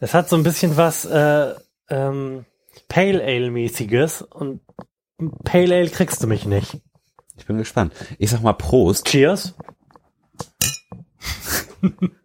Es 0.00 0.12
hat 0.12 0.28
so 0.28 0.36
ein 0.36 0.42
bisschen 0.42 0.76
was 0.76 1.06
äh, 1.06 1.54
ähm, 1.88 2.44
Pale 2.88 3.22
Ale-mäßiges 3.22 4.22
und 4.22 4.60
Pale 5.44 5.74
Ale 5.76 5.88
kriegst 5.88 6.22
du 6.22 6.26
mich 6.26 6.44
nicht. 6.44 6.78
Ich 7.38 7.46
bin 7.46 7.56
gespannt. 7.56 7.94
Ich 8.18 8.30
sag 8.30 8.42
mal 8.42 8.52
Prost. 8.52 9.06
Cheers. 9.06 9.54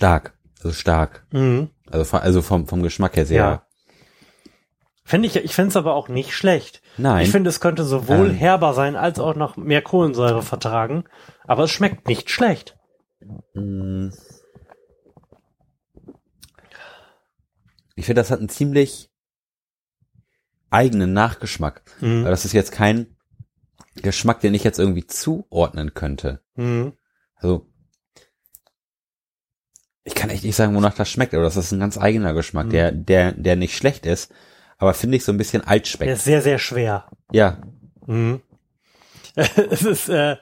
Stark. 0.00 0.32
Also 0.56 0.72
stark. 0.72 1.26
Mhm. 1.30 1.68
Also, 1.90 2.16
also 2.16 2.40
vom, 2.40 2.66
vom 2.66 2.82
Geschmack 2.82 3.16
her 3.16 3.26
sehr. 3.26 3.36
Ja. 3.36 3.66
Finde 5.04 5.28
ich, 5.28 5.36
ich 5.36 5.54
finde 5.54 5.68
es 5.68 5.76
aber 5.76 5.92
auch 5.94 6.08
nicht 6.08 6.32
schlecht. 6.32 6.80
Nein. 6.96 7.22
Ich 7.22 7.30
finde, 7.30 7.50
es 7.50 7.60
könnte 7.60 7.84
sowohl 7.84 8.30
Ähm. 8.30 8.34
herber 8.34 8.72
sein, 8.72 8.96
als 8.96 9.18
auch 9.18 9.34
noch 9.34 9.58
mehr 9.58 9.82
Kohlensäure 9.82 10.40
vertragen. 10.40 11.04
Aber 11.46 11.64
es 11.64 11.70
schmeckt 11.70 12.08
nicht 12.08 12.30
schlecht. 12.30 12.78
Mm. 13.52 14.08
Ich 17.94 18.06
finde, 18.06 18.22
das 18.22 18.30
hat 18.30 18.38
einen 18.38 18.48
ziemlich 18.48 19.10
eigenen 20.70 21.12
Nachgeschmack. 21.12 21.82
Mhm. 22.00 22.22
Aber 22.22 22.30
das 22.30 22.46
ist 22.46 22.54
jetzt 22.54 22.72
kein 22.72 23.18
Geschmack, 23.96 24.40
den 24.40 24.54
ich 24.54 24.64
jetzt 24.64 24.78
irgendwie 24.78 25.06
zuordnen 25.06 25.92
könnte. 25.92 26.40
Mhm. 26.54 26.94
Also, 27.34 27.69
ich 30.04 30.14
kann 30.14 30.30
echt 30.30 30.44
nicht 30.44 30.56
sagen, 30.56 30.74
wonach 30.74 30.94
das 30.94 31.08
schmeckt, 31.10 31.34
aber 31.34 31.42
das 31.44 31.56
ist 31.56 31.72
ein 31.72 31.80
ganz 31.80 31.98
eigener 31.98 32.32
Geschmack, 32.34 32.66
Mhm. 32.66 32.70
der, 32.70 32.92
der, 32.92 33.32
der 33.32 33.56
nicht 33.56 33.76
schlecht 33.76 34.06
ist, 34.06 34.32
aber 34.78 34.94
finde 34.94 35.16
ich 35.18 35.24
so 35.24 35.32
ein 35.32 35.38
bisschen 35.38 35.62
alt 35.66 35.84
Der 35.86 35.90
schmeckt. 35.90 36.12
ist 36.12 36.24
sehr, 36.24 36.42
sehr 36.42 36.58
schwer. 36.58 37.06
Ja, 37.32 37.58
Mhm. 38.06 38.40
Es 39.36 39.82
ist 39.82 40.08
äh, 40.08 40.36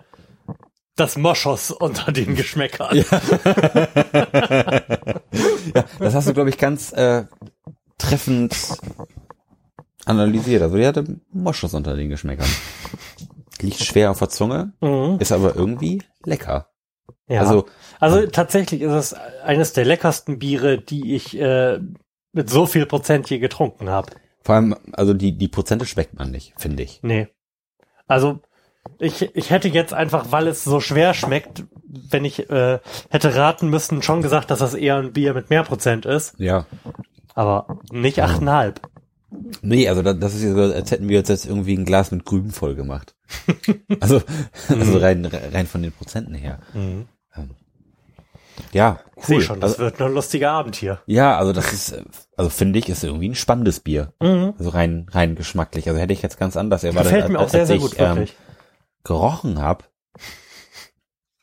das 0.97 1.17
Moschus 1.17 1.71
unter 1.71 2.11
den 2.13 2.35
Geschmäckern. 2.35 2.97
ja, 2.97 3.05
das 5.99 6.15
hast 6.15 6.29
du, 6.29 6.35
glaube 6.35 6.51
ich, 6.51 6.59
ganz 6.59 6.93
äh, 6.93 7.25
treffend 7.99 8.57
analysiert. 10.05 10.63
Also, 10.63 10.77
die 10.77 10.87
hatte 10.87 11.21
Moschus 11.33 11.75
unter 11.75 11.95
den 11.97 12.09
Geschmäckern. 12.09 12.49
Liegt 13.61 13.81
schwer 13.81 14.11
auf 14.11 14.19
der 14.21 14.29
Zunge, 14.29 14.73
Mhm. 14.81 15.19
ist 15.21 15.33
aber 15.33 15.55
irgendwie 15.57 16.03
lecker. 16.25 16.69
Ja. 17.29 17.41
Also, 17.41 17.67
Also 18.01 18.27
tatsächlich 18.27 18.81
ist 18.83 18.93
es 18.93 19.15
eines 19.45 19.73
der 19.73 19.85
leckersten 19.85 20.39
Biere, 20.39 20.79
die 20.79 21.15
ich 21.15 21.39
äh, 21.39 21.79
mit 22.33 22.49
so 22.51 22.67
viel 22.67 22.87
Prozent 22.87 23.29
je 23.31 23.39
getrunken 23.39 23.89
habe. 23.91 24.13
vor 24.43 24.55
allem, 24.55 24.77
also 24.93 25.13
die, 25.15 25.37
die 25.37 25.49
Prozente 25.49 25.85
schmeckt 25.87 26.15
man 26.19 26.31
nicht, 26.31 26.55
finde 26.57 26.83
ich. 26.83 27.01
Nee. 27.03 27.29
Also 28.07 28.41
ich, 28.99 29.35
ich 29.37 29.51
hätte 29.51 29.69
jetzt 29.69 29.93
einfach, 29.93 30.33
weil 30.33 30.47
es 30.49 30.65
so 30.65 30.81
schwer 30.81 31.13
schmeckt, 31.13 31.65
wenn 31.87 32.25
ich 32.25 32.49
äh, 32.51 32.79
hätte 33.11 33.35
raten 33.35 33.69
müssen, 33.69 34.03
schon 34.03 34.23
gesagt, 34.23 34.51
dass 34.51 34.61
das 34.61 34.75
eher 34.75 34.97
ein 34.97 35.13
Bier 35.13 35.35
mit 35.35 35.51
mehr 35.51 35.63
Prozent 35.65 36.07
ist, 36.07 36.35
Ja. 36.39 36.65
aber 37.35 37.79
nicht 37.93 38.23
achteinhalb. 38.23 38.81
Nee, 39.61 39.89
also 39.89 40.03
da- 40.03 40.15
das 40.15 40.35
ist 40.35 40.43
ja 40.43 40.55
so, 40.55 40.61
als 40.73 40.91
hätten 40.91 41.09
wir 41.09 41.19
uns 41.19 41.29
jetzt 41.29 41.45
irgendwie 41.47 41.77
ein 41.77 41.85
Glas 41.85 42.11
mit 42.11 42.25
Grüben 42.25 42.51
voll 42.51 42.75
gemacht. 42.75 43.15
also, 44.01 44.23
also 44.69 44.99
rein, 44.99 45.25
rein 45.27 45.67
von 45.67 45.83
den 45.83 45.93
Prozenten 45.93 46.35
her. 46.35 46.61
Ähm, 46.75 47.07
ja, 48.73 49.01
Ich 49.17 49.25
sehe 49.27 49.37
cool. 49.37 49.43
schon, 49.43 49.61
das 49.61 49.73
also, 49.73 49.85
wird 49.85 50.01
ein 50.01 50.15
lustiger 50.15 50.51
Abend 50.51 50.77
hier. 50.77 51.01
ja, 51.07 51.37
also 51.39 51.53
das 51.53 51.73
ist, 51.73 52.03
also 52.37 52.51
finde 52.51 52.79
ich, 52.79 52.89
ist 52.89 53.05
irgendwie 53.05 53.29
ein 53.29 53.35
spannendes 53.35 53.81
Bier. 53.81 54.13
Also 54.19 54.71
rein, 54.71 55.07
rein 55.11 55.37
geschmacklich. 55.37 55.89
Also 55.89 56.01
hätte 56.01 56.13
ich 56.13 56.23
jetzt 56.23 56.39
ganz 56.39 56.57
anders 56.57 56.83
erwartet. 56.85 57.13
Gefällt 57.13 57.31
mir 57.33 57.39
als- 57.39 57.49
auch 57.49 57.53
sehr, 57.53 57.67
sehr 57.67 57.77
ich, 57.77 57.83
gut, 57.83 57.95
ähm, 57.99 58.17
wirklich. 58.17 58.37
gerochen 59.05 59.61
habe. 59.61 59.85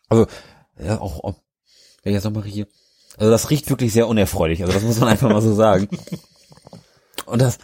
Also, 0.09 0.27
ja, 0.79 0.99
auch, 0.99 1.23
auch 1.23 1.35
wenn 2.03 2.11
ich 2.11 2.15
jetzt 2.15 2.25
nochmal 2.25 2.43
hier. 2.43 2.67
Also 3.17 3.31
das 3.31 3.49
riecht 3.49 3.69
wirklich 3.69 3.93
sehr 3.93 4.07
unerfreulich. 4.07 4.61
Also 4.61 4.73
das 4.73 4.83
muss 4.83 4.99
man 4.99 5.09
einfach 5.09 5.29
mal 5.29 5.41
so 5.41 5.53
sagen. 5.53 5.87
Und 7.25 7.41
das, 7.41 7.57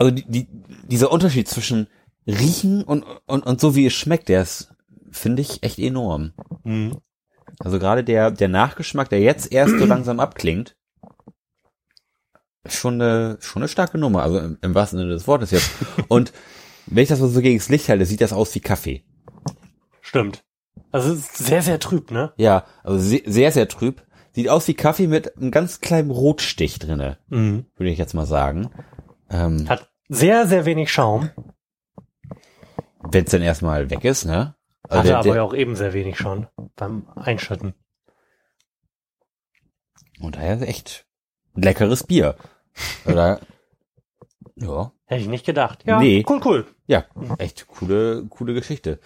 also 0.00 0.10
die, 0.10 0.24
die, 0.24 0.48
dieser 0.88 1.12
Unterschied 1.12 1.46
zwischen 1.46 1.86
riechen 2.26 2.82
und, 2.82 3.04
und, 3.26 3.46
und 3.46 3.60
so 3.60 3.76
wie 3.76 3.86
es 3.86 3.92
schmeckt, 3.92 4.28
der 4.28 4.42
ist, 4.42 4.74
finde 5.10 5.42
ich, 5.42 5.62
echt 5.62 5.78
enorm. 5.78 6.32
Mhm. 6.64 6.96
Also 7.58 7.78
gerade 7.78 8.02
der, 8.02 8.30
der 8.30 8.48
Nachgeschmack, 8.48 9.10
der 9.10 9.20
jetzt 9.20 9.52
erst 9.52 9.78
so 9.78 9.84
langsam 9.84 10.18
abklingt, 10.18 10.76
ist 12.64 12.76
schon 12.76 12.94
eine, 12.94 13.36
schon 13.40 13.62
eine 13.62 13.68
starke 13.68 13.98
Nummer. 13.98 14.22
Also 14.22 14.38
im, 14.38 14.58
im 14.62 14.74
wahrsten 14.74 14.98
Sinne 14.98 15.12
des 15.12 15.26
Wortes 15.26 15.50
jetzt. 15.50 15.70
Und 16.08 16.32
wenn 16.86 17.02
ich 17.02 17.08
das 17.10 17.20
mal 17.20 17.28
so 17.28 17.40
gegen 17.42 17.58
das 17.58 17.68
Licht 17.68 17.88
halte, 17.88 18.06
sieht 18.06 18.22
das 18.22 18.32
aus 18.32 18.54
wie 18.54 18.60
Kaffee. 18.60 19.04
Stimmt. 20.00 20.44
Also 20.92 21.14
sehr, 21.14 21.62
sehr 21.62 21.78
trüb, 21.78 22.10
ne? 22.10 22.32
Ja, 22.36 22.64
also 22.82 22.98
se 22.98 23.20
sehr, 23.26 23.52
sehr 23.52 23.68
trüb. 23.68 24.02
Sieht 24.32 24.48
aus 24.48 24.66
wie 24.66 24.74
Kaffee 24.74 25.06
mit 25.08 25.36
einem 25.36 25.50
ganz 25.50 25.80
kleinen 25.80 26.10
Rotstich 26.10 26.78
drinne, 26.78 27.18
Mhm. 27.28 27.66
würde 27.76 27.90
ich 27.90 27.98
jetzt 27.98 28.14
mal 28.14 28.26
sagen. 28.26 28.70
Ähm, 29.28 29.68
Hat 29.68 29.89
sehr, 30.10 30.46
sehr 30.46 30.64
wenig 30.66 30.92
Schaum. 30.92 31.30
Wenn 33.02 33.24
es 33.24 33.30
dann 33.30 33.42
erstmal 33.42 33.88
weg 33.90 34.04
ist, 34.04 34.24
ne? 34.24 34.54
Also 34.88 35.08
Hatte 35.14 35.18
aber 35.30 35.36
ja 35.36 35.42
auch 35.42 35.54
eben 35.54 35.76
sehr 35.76 35.92
wenig 35.92 36.18
schon 36.18 36.48
beim 36.76 37.08
Einschütten. 37.14 37.74
und 40.20 40.36
daher 40.36 40.56
ist 40.56 40.62
echt 40.68 41.06
leckeres 41.54 42.04
Bier. 42.04 42.36
Oder, 43.06 43.40
ja, 44.56 44.92
Hätte 45.06 45.22
ich 45.22 45.28
nicht 45.28 45.46
gedacht. 45.46 45.84
Ja, 45.86 45.98
Nee. 46.00 46.24
cool, 46.28 46.40
cool. 46.44 46.66
ja, 46.86 47.04
echt 47.38 47.66
coole, 47.68 48.26
coole 48.28 48.52
Geschichte. 48.54 49.00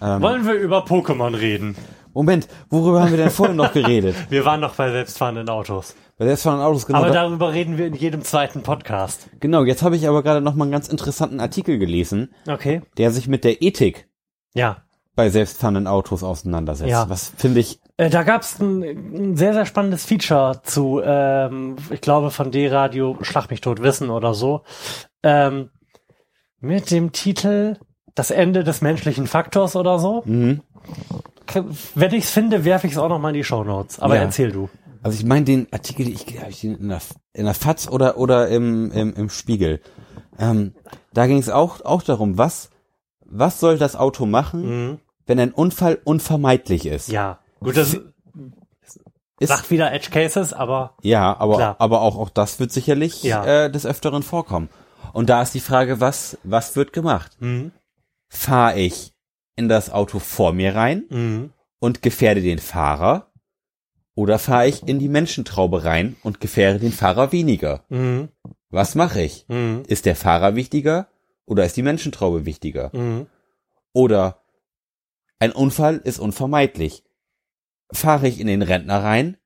Ähm, 0.00 0.20
Wollen 0.22 0.46
wir 0.46 0.54
über 0.54 0.84
Pokémon 0.84 1.38
reden? 1.38 1.76
Moment, 2.16 2.48
worüber 2.70 3.02
haben 3.02 3.10
wir 3.10 3.18
denn 3.18 3.28
vorhin 3.28 3.56
noch 3.56 3.74
geredet? 3.74 4.16
Wir 4.30 4.46
waren 4.46 4.60
noch 4.60 4.74
bei 4.74 4.90
selbstfahrenden 4.90 5.50
Autos. 5.50 5.94
Bei 6.16 6.34
von 6.34 6.60
Autos 6.60 6.86
genau. 6.86 7.00
aber 7.00 7.08
da, 7.08 7.24
darüber 7.24 7.52
reden 7.52 7.76
wir 7.76 7.86
in 7.86 7.94
jedem 7.94 8.22
zweiten 8.22 8.62
Podcast. 8.62 9.28
genau, 9.38 9.64
jetzt 9.64 9.82
habe 9.82 9.96
ich 9.96 10.08
aber 10.08 10.22
gerade 10.22 10.40
noch 10.40 10.54
mal 10.54 10.64
einen 10.64 10.72
ganz 10.72 10.88
interessanten 10.88 11.40
Artikel 11.40 11.76
gelesen, 11.76 12.34
Okay. 12.48 12.80
der 12.96 13.10
sich 13.10 13.28
mit 13.28 13.44
der 13.44 13.60
Ethik 13.60 14.08
Ja. 14.54 14.78
bei 15.14 15.28
selbstfahrenden 15.28 15.86
Autos 15.86 16.22
auseinandersetzt. 16.22 16.90
Ja. 16.90 17.10
Was 17.10 17.34
finde 17.36 17.60
ich 17.60 17.80
Äh, 17.98 18.08
da 18.08 18.22
gab 18.22 18.40
es 18.40 18.58
ein, 18.60 18.82
ein 18.82 19.36
sehr, 19.36 19.52
sehr 19.52 19.66
spannendes 19.66 20.06
Feature 20.06 20.62
zu, 20.62 21.02
ähm, 21.04 21.76
ich 21.90 22.00
glaube, 22.00 22.30
von 22.30 22.50
D-Radio 22.50 23.18
Schlag 23.20 23.50
mich 23.50 23.60
tot 23.60 23.82
wissen 23.82 24.08
oder 24.08 24.32
so. 24.32 24.62
Ähm, 25.22 25.68
mit 26.60 26.90
dem 26.90 27.12
Titel 27.12 27.76
Das 28.14 28.30
Ende 28.30 28.64
des 28.64 28.80
menschlichen 28.80 29.26
Faktors 29.26 29.76
oder 29.76 29.98
so. 29.98 30.22
Mhm. 30.24 30.62
Wenn 31.94 32.12
ich 32.14 32.24
es 32.24 32.30
finde, 32.30 32.64
werfe 32.64 32.86
ich 32.86 32.94
es 32.94 32.98
auch 32.98 33.08
noch 33.08 33.18
mal 33.18 33.28
in 33.30 33.34
die 33.34 33.44
Shownotes. 33.44 34.00
Aber 34.00 34.16
Ja. 34.16 34.22
erzähl 34.22 34.52
du. 34.52 34.68
Also 35.02 35.18
ich 35.18 35.24
meine 35.24 35.44
den 35.44 35.68
Artikel, 35.72 36.08
ich 36.08 36.26
glaube 36.26 36.50
ich 36.50 36.60
den 36.60 36.76
in 36.76 36.88
der, 36.88 37.00
in 37.32 37.44
der 37.44 37.54
FAZ 37.54 37.88
oder 37.88 38.18
oder 38.18 38.48
im 38.48 38.90
im, 38.92 39.14
im 39.14 39.30
Spiegel. 39.30 39.80
Ähm, 40.38 40.74
da 41.14 41.26
ging 41.26 41.38
es 41.38 41.48
auch 41.48 41.80
auch 41.84 42.02
darum, 42.02 42.38
was 42.38 42.70
was 43.24 43.60
soll 43.60 43.78
das 43.78 43.94
Auto 43.96 44.26
machen, 44.26 44.62
Mhm. 44.90 44.98
wenn 45.26 45.38
ein 45.40 45.52
Unfall 45.52 45.98
unvermeidlich 46.04 46.86
ist? 46.86 47.08
Ja. 47.08 47.38
Gut, 47.60 47.76
das 47.76 47.94
Ist, 49.38 49.48
sagt 49.48 49.70
wieder 49.70 49.92
Edge 49.92 50.10
Cases, 50.10 50.52
aber 50.52 50.94
ja, 51.02 51.36
aber 51.38 51.56
Klar. 51.56 51.76
aber 51.78 52.00
auch 52.00 52.16
auch 52.16 52.30
das 52.30 52.58
wird 52.58 52.72
sicherlich 52.72 53.22
Ja. 53.22 53.44
äh, 53.66 53.70
des 53.70 53.84
öfteren 53.86 54.22
vorkommen. 54.22 54.68
Und 55.12 55.28
da 55.28 55.40
ist 55.42 55.54
die 55.54 55.60
Frage, 55.60 56.00
was 56.00 56.38
was 56.42 56.74
wird 56.76 56.92
gemacht? 56.92 57.36
mhm. 57.40 57.70
Fahre 58.28 58.78
ich 58.80 59.12
in 59.56 59.68
das 59.68 59.90
Auto 59.90 60.18
vor 60.18 60.52
mir 60.52 60.74
rein 60.74 61.04
Mhm. 61.10 61.52
und 61.78 62.02
gefährde 62.02 62.42
den 62.42 62.58
Fahrer? 62.58 63.32
Oder 64.14 64.38
fahre 64.38 64.66
ich 64.68 64.86
in 64.88 64.98
die 64.98 65.08
Menschentraube 65.10 65.84
rein 65.84 66.16
und 66.22 66.40
gefährde 66.40 66.78
den 66.78 66.92
Fahrer 66.92 67.32
weniger? 67.32 67.84
Mhm. 67.90 68.28
Was 68.70 68.94
mache 68.94 69.20
ich? 69.22 69.44
Mhm. 69.48 69.82
Ist 69.86 70.06
der 70.06 70.16
Fahrer 70.16 70.54
wichtiger 70.56 71.08
oder 71.44 71.64
ist 71.64 71.76
die 71.76 71.82
Menschentraube 71.82 72.46
wichtiger? 72.46 72.90
Mhm. 72.94 73.26
Oder 73.92 74.42
ein 75.38 75.52
Unfall 75.52 75.96
ist 75.98 76.18
unvermeidlich. 76.18 77.04
Fahre 77.92 78.26
ich 78.26 78.40
in 78.40 78.46
den 78.46 78.62
Rentner 78.62 79.02
rein 79.02 79.36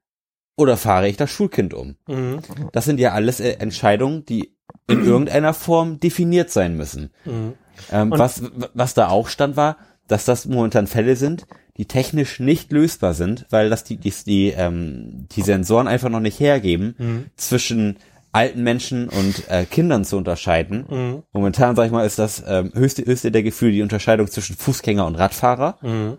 oder 0.56 0.76
fahre 0.76 1.08
ich 1.08 1.16
das 1.16 1.30
Schulkind 1.30 1.74
um? 1.74 1.96
Mhm. 2.06 2.40
Das 2.72 2.84
sind 2.84 3.00
ja 3.00 3.12
alles 3.12 3.40
äh, 3.40 3.54
Entscheidungen, 3.54 4.24
die 4.24 4.56
in 4.86 5.04
irgendeiner 5.04 5.52
Form 5.52 5.98
definiert 5.98 6.50
sein 6.50 6.76
müssen. 6.76 7.12
Mhm. 7.24 7.54
Ähm, 7.90 8.10
was, 8.12 8.42
was 8.74 8.94
da 8.94 9.08
auch 9.08 9.28
stand 9.28 9.56
war, 9.56 9.78
dass 10.10 10.24
das 10.24 10.46
momentan 10.46 10.86
Fälle 10.86 11.16
sind, 11.16 11.46
die 11.76 11.86
technisch 11.86 12.40
nicht 12.40 12.72
lösbar 12.72 13.14
sind, 13.14 13.46
weil 13.50 13.70
das 13.70 13.84
die, 13.84 13.96
die, 13.96 14.12
die, 14.26 14.48
ähm, 14.48 15.26
die 15.30 15.42
Sensoren 15.42 15.88
einfach 15.88 16.08
noch 16.08 16.20
nicht 16.20 16.40
hergeben, 16.40 16.94
Mhm. 16.98 17.26
zwischen 17.36 17.96
alten 18.32 18.62
Menschen 18.62 19.08
und 19.08 19.48
äh, 19.48 19.64
Kindern 19.64 20.04
zu 20.04 20.16
unterscheiden. 20.16 20.84
Mhm. 20.88 21.22
Momentan, 21.32 21.74
sag 21.76 21.86
ich 21.86 21.92
mal, 21.92 22.06
ist 22.06 22.18
das 22.18 22.42
ähm, 22.46 22.70
höchste, 22.74 23.04
höchste 23.04 23.32
der 23.32 23.42
Gefühle 23.42 23.72
die 23.72 23.82
Unterscheidung 23.82 24.28
zwischen 24.28 24.56
Fußgänger 24.56 25.06
und 25.06 25.16
Radfahrer. 25.16 25.78
Mhm. 25.82 26.18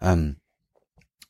Ähm, 0.00 0.36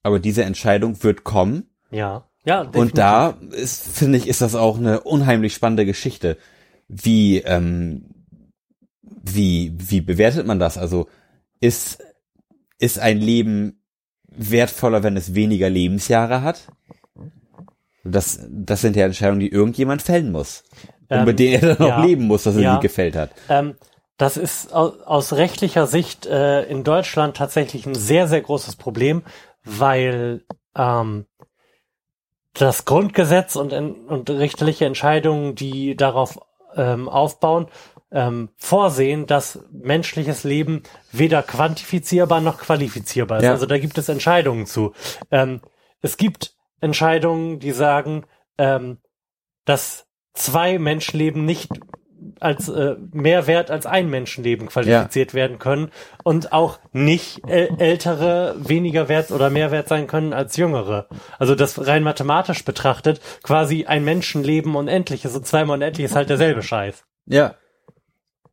aber 0.02 0.18
diese 0.20 0.44
Entscheidung 0.44 1.02
wird 1.02 1.24
kommen. 1.24 1.64
Ja. 1.90 2.26
Ja. 2.44 2.62
Und 2.62 2.96
da 2.96 3.36
ist, 3.50 3.86
finde 3.86 4.18
ich, 4.18 4.26
ist 4.28 4.40
das 4.40 4.54
auch 4.54 4.78
eine 4.78 5.00
unheimlich 5.00 5.52
spannende 5.54 5.84
Geschichte. 5.84 6.38
Wie, 6.88 7.38
ähm, 7.38 8.04
wie, 9.02 9.74
wie 9.78 10.00
bewertet 10.00 10.46
man 10.46 10.58
das? 10.58 10.78
Also 10.78 11.08
ist, 11.60 12.02
ist 12.78 12.98
ein 12.98 13.18
Leben 13.18 13.82
wertvoller, 14.28 15.02
wenn 15.02 15.16
es 15.16 15.34
weniger 15.34 15.68
Lebensjahre 15.70 16.42
hat? 16.42 16.68
Das, 18.04 18.46
das 18.48 18.80
sind 18.80 18.96
ja 18.96 19.04
Entscheidungen, 19.06 19.40
die 19.40 19.50
irgendjemand 19.50 20.02
fällen 20.02 20.32
muss. 20.32 20.64
Und 21.08 21.18
Ähm, 21.18 21.24
mit 21.24 21.38
denen 21.38 21.62
er 21.62 21.74
dann 21.74 21.86
ja. 21.86 21.98
auch 21.98 22.04
leben 22.04 22.26
muss, 22.26 22.44
dass 22.44 22.56
er 22.56 22.62
Ja. 22.62 22.76
die 22.76 22.82
gefällt 22.82 23.16
hat. 23.16 23.30
Ähm, 23.48 23.74
das 24.16 24.36
ist 24.36 24.72
aus, 24.72 25.00
aus 25.00 25.32
rechtlicher 25.34 25.86
Sicht 25.86 26.26
äh, 26.26 26.62
in 26.64 26.84
Deutschland 26.84 27.36
tatsächlich 27.36 27.86
ein 27.86 27.94
sehr, 27.94 28.28
sehr 28.28 28.40
großes 28.40 28.76
Problem, 28.76 29.22
weil 29.64 30.44
ähm, 30.76 31.26
das 32.54 32.84
Grundgesetz 32.84 33.56
und, 33.56 33.72
und 33.72 34.30
richterliche 34.30 34.84
Entscheidungen, 34.86 35.54
die 35.54 35.96
darauf 35.96 36.38
ähm, 36.76 37.08
aufbauen, 37.08 37.68
ähm, 38.12 38.50
vorsehen, 38.56 39.26
dass 39.26 39.60
menschliches 39.70 40.44
Leben 40.44 40.82
weder 41.12 41.42
quantifizierbar 41.42 42.40
noch 42.40 42.58
qualifizierbar 42.58 43.38
ist. 43.38 43.44
Ja. 43.44 43.52
Also 43.52 43.66
da 43.66 43.78
gibt 43.78 43.98
es 43.98 44.08
Entscheidungen 44.08 44.66
zu. 44.66 44.92
Ähm, 45.30 45.60
es 46.00 46.16
gibt 46.16 46.54
Entscheidungen, 46.80 47.60
die 47.60 47.72
sagen, 47.72 48.24
ähm, 48.58 48.98
dass 49.64 50.06
zwei 50.34 50.78
Menschenleben 50.78 51.44
nicht 51.44 51.68
als 52.38 52.68
äh, 52.68 52.96
mehr 53.12 53.46
wert 53.46 53.70
als 53.70 53.86
ein 53.86 54.10
Menschenleben 54.10 54.68
qualifiziert 54.68 55.34
werden 55.34 55.58
können 55.58 55.90
und 56.22 56.52
auch 56.52 56.78
nicht 56.92 57.46
äh, 57.48 57.68
ältere 57.78 58.56
weniger 58.58 59.08
wert 59.08 59.30
oder 59.30 59.50
mehr 59.50 59.70
wert 59.70 59.88
sein 59.88 60.06
können 60.06 60.32
als 60.32 60.56
jüngere. 60.56 61.08
Also 61.38 61.54
das 61.54 61.86
rein 61.86 62.02
mathematisch 62.02 62.64
betrachtet 62.64 63.20
quasi 63.42 63.86
ein 63.86 64.04
Menschenleben 64.04 64.74
unendlich 64.74 65.24
ist 65.24 65.36
und 65.36 65.46
zweimal 65.46 65.76
unendlich 65.76 66.06
ist 66.06 66.16
halt 66.16 66.28
derselbe 66.28 66.62
Scheiß. 66.62 67.04
Ja. 67.26 67.54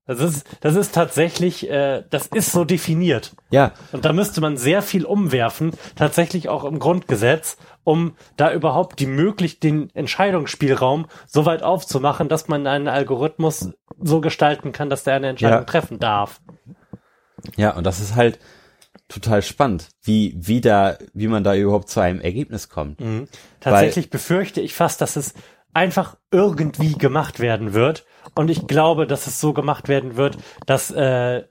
Das 0.07 0.19
ist 0.21 0.45
das 0.61 0.75
ist 0.75 0.95
tatsächlich 0.95 1.69
äh, 1.69 2.03
das 2.09 2.27
ist 2.27 2.51
so 2.53 2.63
definiert 2.65 3.35
Ja. 3.51 3.73
und 3.91 4.05
da 4.05 4.13
müsste 4.13 4.39
man 4.41 4.55
sehr 4.57 4.81
viel 4.81 5.05
umwerfen, 5.05 5.71
tatsächlich 5.95 6.47
auch 6.49 6.63
im 6.63 6.79
Grundgesetz, 6.79 7.57
um 7.83 8.15
da 8.37 8.51
überhaupt 8.53 8.99
die 8.99 9.05
möglich 9.05 9.59
den 9.59 9.89
Entscheidungsspielraum 9.93 11.07
so 11.27 11.45
weit 11.45 11.61
aufzumachen, 11.61 12.29
dass 12.29 12.47
man 12.47 12.65
einen 12.67 12.87
Algorithmus 12.87 13.71
so 14.01 14.21
gestalten 14.21 14.71
kann, 14.71 14.89
dass 14.89 15.03
der 15.03 15.15
eine 15.15 15.27
Entscheidung 15.27 15.59
Ja. 15.59 15.63
treffen 15.65 15.99
darf. 15.99 16.39
Ja, 17.55 17.71
und 17.75 17.85
das 17.85 17.99
ist 17.99 18.15
halt 18.15 18.39
total 19.09 19.41
spannend, 19.41 19.89
wie, 20.03 20.35
wie 20.37 20.59
da, 20.61 20.97
wie 21.13 21.27
man 21.27 21.43
da 21.43 21.55
überhaupt 21.55 21.89
zu 21.89 21.99
einem 21.99 22.19
Ergebnis 22.19 22.69
kommt. 22.69 22.99
Mhm. 22.99 23.27
Tatsächlich 23.59 24.09
befürchte 24.09 24.59
ich 24.61 24.73
fast, 24.73 25.01
dass 25.01 25.15
es 25.15 25.33
einfach 25.73 26.17
irgendwie 26.31 26.93
gemacht 26.93 27.39
werden 27.39 27.73
wird. 27.73 28.05
Und 28.35 28.49
ich 28.49 28.67
glaube, 28.67 29.07
dass 29.07 29.27
es 29.27 29.39
so 29.39 29.53
gemacht 29.53 29.87
werden 29.87 30.15
wird, 30.15 30.37
dass 30.65 30.91
äh, 30.91 31.43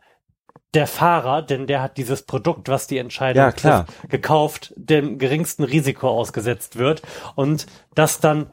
der 0.74 0.86
Fahrer, 0.86 1.42
denn 1.42 1.66
der 1.66 1.80
hat 1.80 1.96
dieses 1.96 2.22
Produkt, 2.22 2.68
was 2.68 2.86
die 2.86 2.98
Entscheidung 2.98 3.42
Ja, 3.42 3.52
klar. 3.52 3.86
trifft, 3.86 4.10
gekauft, 4.10 4.74
dem 4.76 5.18
geringsten 5.18 5.64
Risiko 5.64 6.08
ausgesetzt 6.08 6.76
wird 6.76 7.02
und 7.34 7.66
das 7.94 8.20
dann 8.20 8.50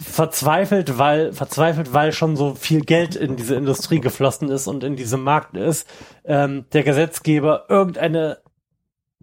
verzweifelt, 0.00 0.98
weil 0.98 1.32
verzweifelt, 1.32 1.92
weil 1.92 2.12
schon 2.12 2.36
so 2.36 2.54
viel 2.54 2.80
Geld 2.82 3.16
in 3.16 3.36
diese 3.36 3.56
Industrie 3.56 4.00
geflossen 4.00 4.48
ist 4.48 4.66
und 4.66 4.84
in 4.84 4.96
diesem 4.96 5.22
Markt 5.22 5.56
ist, 5.56 5.88
ähm, 6.24 6.66
der 6.72 6.84
Gesetzgeber 6.84 7.66
irgendeine 7.68 8.38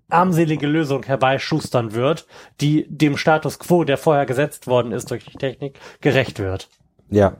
armselige 0.10 0.68
Lösung 0.68 1.04
herbeischustern 1.04 1.94
wird, 1.94 2.28
die 2.62 2.86
dem 2.90 3.18
Status 3.18 3.58
quo, 3.58 3.86
der 3.86 3.98
vorher 3.98 4.26
gesetzt 4.26 4.68
worden 4.68 4.92
ist 4.92 5.10
durch 5.10 5.26
die 5.26 5.38
Technik, 5.38 5.80
gerecht 6.02 6.40
wird. 6.40 6.70
Ja. 7.10 7.38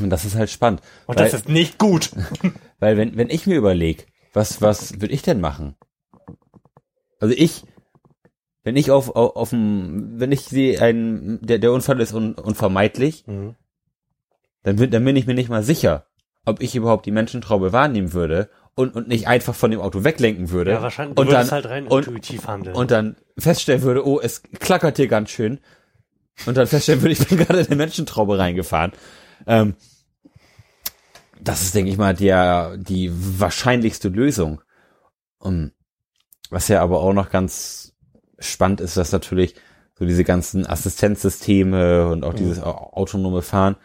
Und 0.00 0.10
das 0.10 0.24
ist 0.24 0.36
halt 0.36 0.50
spannend. 0.50 0.82
Und 1.06 1.18
weil, 1.18 1.24
das 1.24 1.34
ist 1.34 1.48
nicht 1.48 1.78
gut. 1.78 2.10
weil 2.78 2.96
wenn, 2.96 3.16
wenn 3.16 3.28
ich 3.30 3.46
mir 3.46 3.56
überlege, 3.56 4.04
was, 4.32 4.62
was 4.62 5.00
würde 5.00 5.12
ich 5.14 5.22
denn 5.22 5.40
machen? 5.40 5.74
Also 7.18 7.34
ich, 7.36 7.64
wenn 8.62 8.76
ich 8.76 8.90
auf, 8.90 9.14
auf, 9.16 9.36
auf 9.36 9.50
dem, 9.50 10.20
wenn 10.20 10.32
ich 10.32 10.42
sehe, 10.42 10.80
ein, 10.80 11.38
der, 11.42 11.58
der 11.58 11.72
Unfall 11.72 12.00
ist 12.00 12.12
un, 12.12 12.34
unvermeidlich, 12.34 13.26
Mhm. 13.26 13.56
dann 14.62 14.76
bin, 14.76 14.90
dann 14.90 15.04
bin 15.04 15.16
ich 15.16 15.26
mir 15.26 15.34
nicht 15.34 15.48
mal 15.50 15.62
sicher, 15.62 16.06
ob 16.46 16.62
ich 16.62 16.74
überhaupt 16.76 17.06
die 17.06 17.10
Menschentraube 17.10 17.72
wahrnehmen 17.72 18.12
würde 18.12 18.48
und, 18.74 18.94
und 18.94 19.08
nicht 19.08 19.26
einfach 19.26 19.54
von 19.54 19.70
dem 19.70 19.80
Auto 19.80 20.04
weglenken 20.04 20.50
würde. 20.50 20.70
Ja, 20.72 20.82
wahrscheinlich. 20.82 21.18
Und 21.18 21.30
dann, 21.32 21.50
halt 21.50 21.66
rein 21.66 21.86
und, 21.86 22.06
intuitiv 22.06 22.46
handeln. 22.46 22.76
und 22.76 22.90
dann 22.90 23.16
feststellen 23.36 23.82
würde, 23.82 24.06
oh, 24.06 24.20
es 24.20 24.42
klackert 24.42 24.96
hier 24.96 25.08
ganz 25.08 25.30
schön. 25.30 25.60
Und 26.46 26.56
dann 26.56 26.66
feststellen 26.66 27.02
würde, 27.02 27.12
ich 27.12 27.26
bin 27.26 27.36
gerade 27.46 27.60
in 27.60 27.66
eine 27.66 27.76
Menschentraube 27.76 28.38
reingefahren. 28.38 28.92
Ähm, 29.46 29.74
das 31.40 31.62
ist, 31.62 31.74
denke 31.74 31.90
ich 31.90 31.96
mal, 31.98 32.14
der, 32.14 32.76
die 32.76 33.10
wahrscheinlichste 33.12 34.08
Lösung. 34.08 34.60
Um, 35.38 35.72
was 36.50 36.68
ja 36.68 36.82
aber 36.82 37.00
auch 37.00 37.14
noch 37.14 37.30
ganz 37.30 37.94
spannend 38.38 38.80
ist, 38.80 38.96
dass 38.96 39.12
natürlich 39.12 39.54
so 39.98 40.04
diese 40.04 40.24
ganzen 40.24 40.66
Assistenzsysteme 40.66 42.08
und 42.08 42.24
auch 42.24 42.34
dieses 42.34 42.60
au- 42.62 42.92
autonome 42.92 43.40
Fahren 43.42 43.76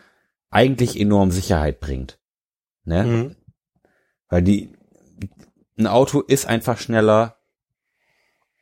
eigentlich 0.50 1.00
enorm 1.00 1.32
Sicherheit 1.32 1.80
bringt. 1.80 2.20
Ne? 2.84 3.04
Mhm. 3.04 3.36
Weil 4.30 4.42
die, 4.42 4.74
ein 5.78 5.88
Auto 5.88 6.22
ist 6.22 6.46
einfach 6.46 6.78
schneller, 6.78 7.38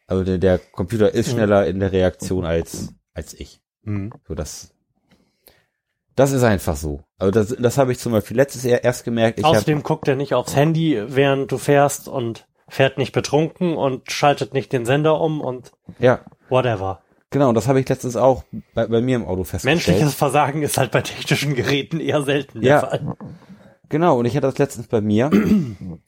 also 0.08 0.24
der, 0.24 0.38
der 0.38 0.60
Computer 0.60 1.12
ist 1.14 1.30
Mhm. 1.30 1.32
schneller 1.34 1.66
in 1.68 1.80
der 1.80 1.92
Reaktion 1.92 2.46
als, 2.46 2.94
als 3.14 3.34
ich. 3.34 3.62
Mhm. 3.84 4.12
So, 4.28 4.36
das, 4.36 4.73
das 6.16 6.32
ist 6.32 6.44
einfach 6.44 6.76
so. 6.76 7.02
Also 7.18 7.32
das, 7.32 7.56
das 7.60 7.78
habe 7.78 7.92
ich 7.92 8.00
zum 8.00 8.12
Beispiel 8.12 8.38
letztes 8.38 8.64
Jahr 8.64 8.84
erst 8.84 9.04
gemerkt. 9.04 9.40
Ich 9.40 9.46
hab, 9.46 9.52
Außerdem 9.52 9.84
guckt 9.84 10.08
er 10.08 10.16
nicht 10.16 10.34
aufs 10.34 10.56
Handy, 10.56 11.02
während 11.08 11.52
du 11.52 11.58
fährst 11.58 12.08
und 12.08 12.48
fährt 12.68 12.98
nicht 12.98 13.12
betrunken 13.14 13.76
und 13.76 14.12
schaltet 14.12 14.54
nicht 14.54 14.72
den 14.74 14.86
Sender 14.86 15.20
um 15.20 15.42
und 15.42 15.72
ja, 16.00 16.22
whatever. 16.50 17.02
genau, 17.30 17.50
und 17.50 17.56
das 17.56 17.68
habe 17.68 17.80
ich 17.80 17.88
letztens 17.90 18.16
auch 18.16 18.44
bei, 18.74 18.88
bei 18.88 19.02
mir 19.02 19.16
im 19.18 19.26
Auto 19.26 19.44
festgestellt. 19.44 19.88
Menschliches 19.88 20.14
Versagen 20.16 20.62
ist 20.64 20.78
halt 20.78 20.92
bei 20.92 21.02
technischen 21.02 21.56
Geräten 21.56 22.00
eher 22.00 22.24
selten 22.24 22.62
der 22.62 22.70
Ja. 22.70 22.80
Fall. 22.82 23.16
Genau, 23.90 24.18
und 24.18 24.26
ich 24.26 24.36
hatte 24.36 24.48
das 24.48 24.58
letztens 24.58 24.88
bei 24.88 25.02
mir. 25.02 25.30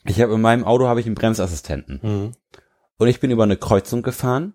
Ich 0.05 0.19
habe 0.21 0.33
in 0.33 0.41
meinem 0.41 0.63
Auto 0.63 0.87
habe 0.87 0.99
ich 1.01 1.05
einen 1.05 1.13
Bremsassistenten. 1.13 1.99
Mhm. 2.01 2.31
Und 2.97 3.07
ich 3.07 3.19
bin 3.19 3.29
über 3.29 3.43
eine 3.43 3.57
Kreuzung 3.57 4.01
gefahren 4.01 4.53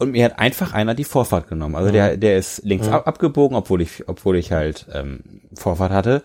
und 0.00 0.12
mir 0.12 0.24
hat 0.24 0.38
einfach 0.38 0.72
einer 0.72 0.94
die 0.94 1.04
Vorfahrt 1.04 1.48
genommen. 1.48 1.76
Also 1.76 1.90
der, 1.92 2.16
der 2.16 2.36
ist 2.38 2.62
links 2.64 2.86
Mhm. 2.86 2.94
ab, 2.94 3.06
abgebogen, 3.06 3.56
obwohl 3.56 3.80
ich, 3.82 4.08
obwohl 4.08 4.36
ich 4.36 4.50
halt 4.52 4.86
ähm, 4.92 5.42
Vorfahrt 5.54 5.92
hatte. 5.92 6.22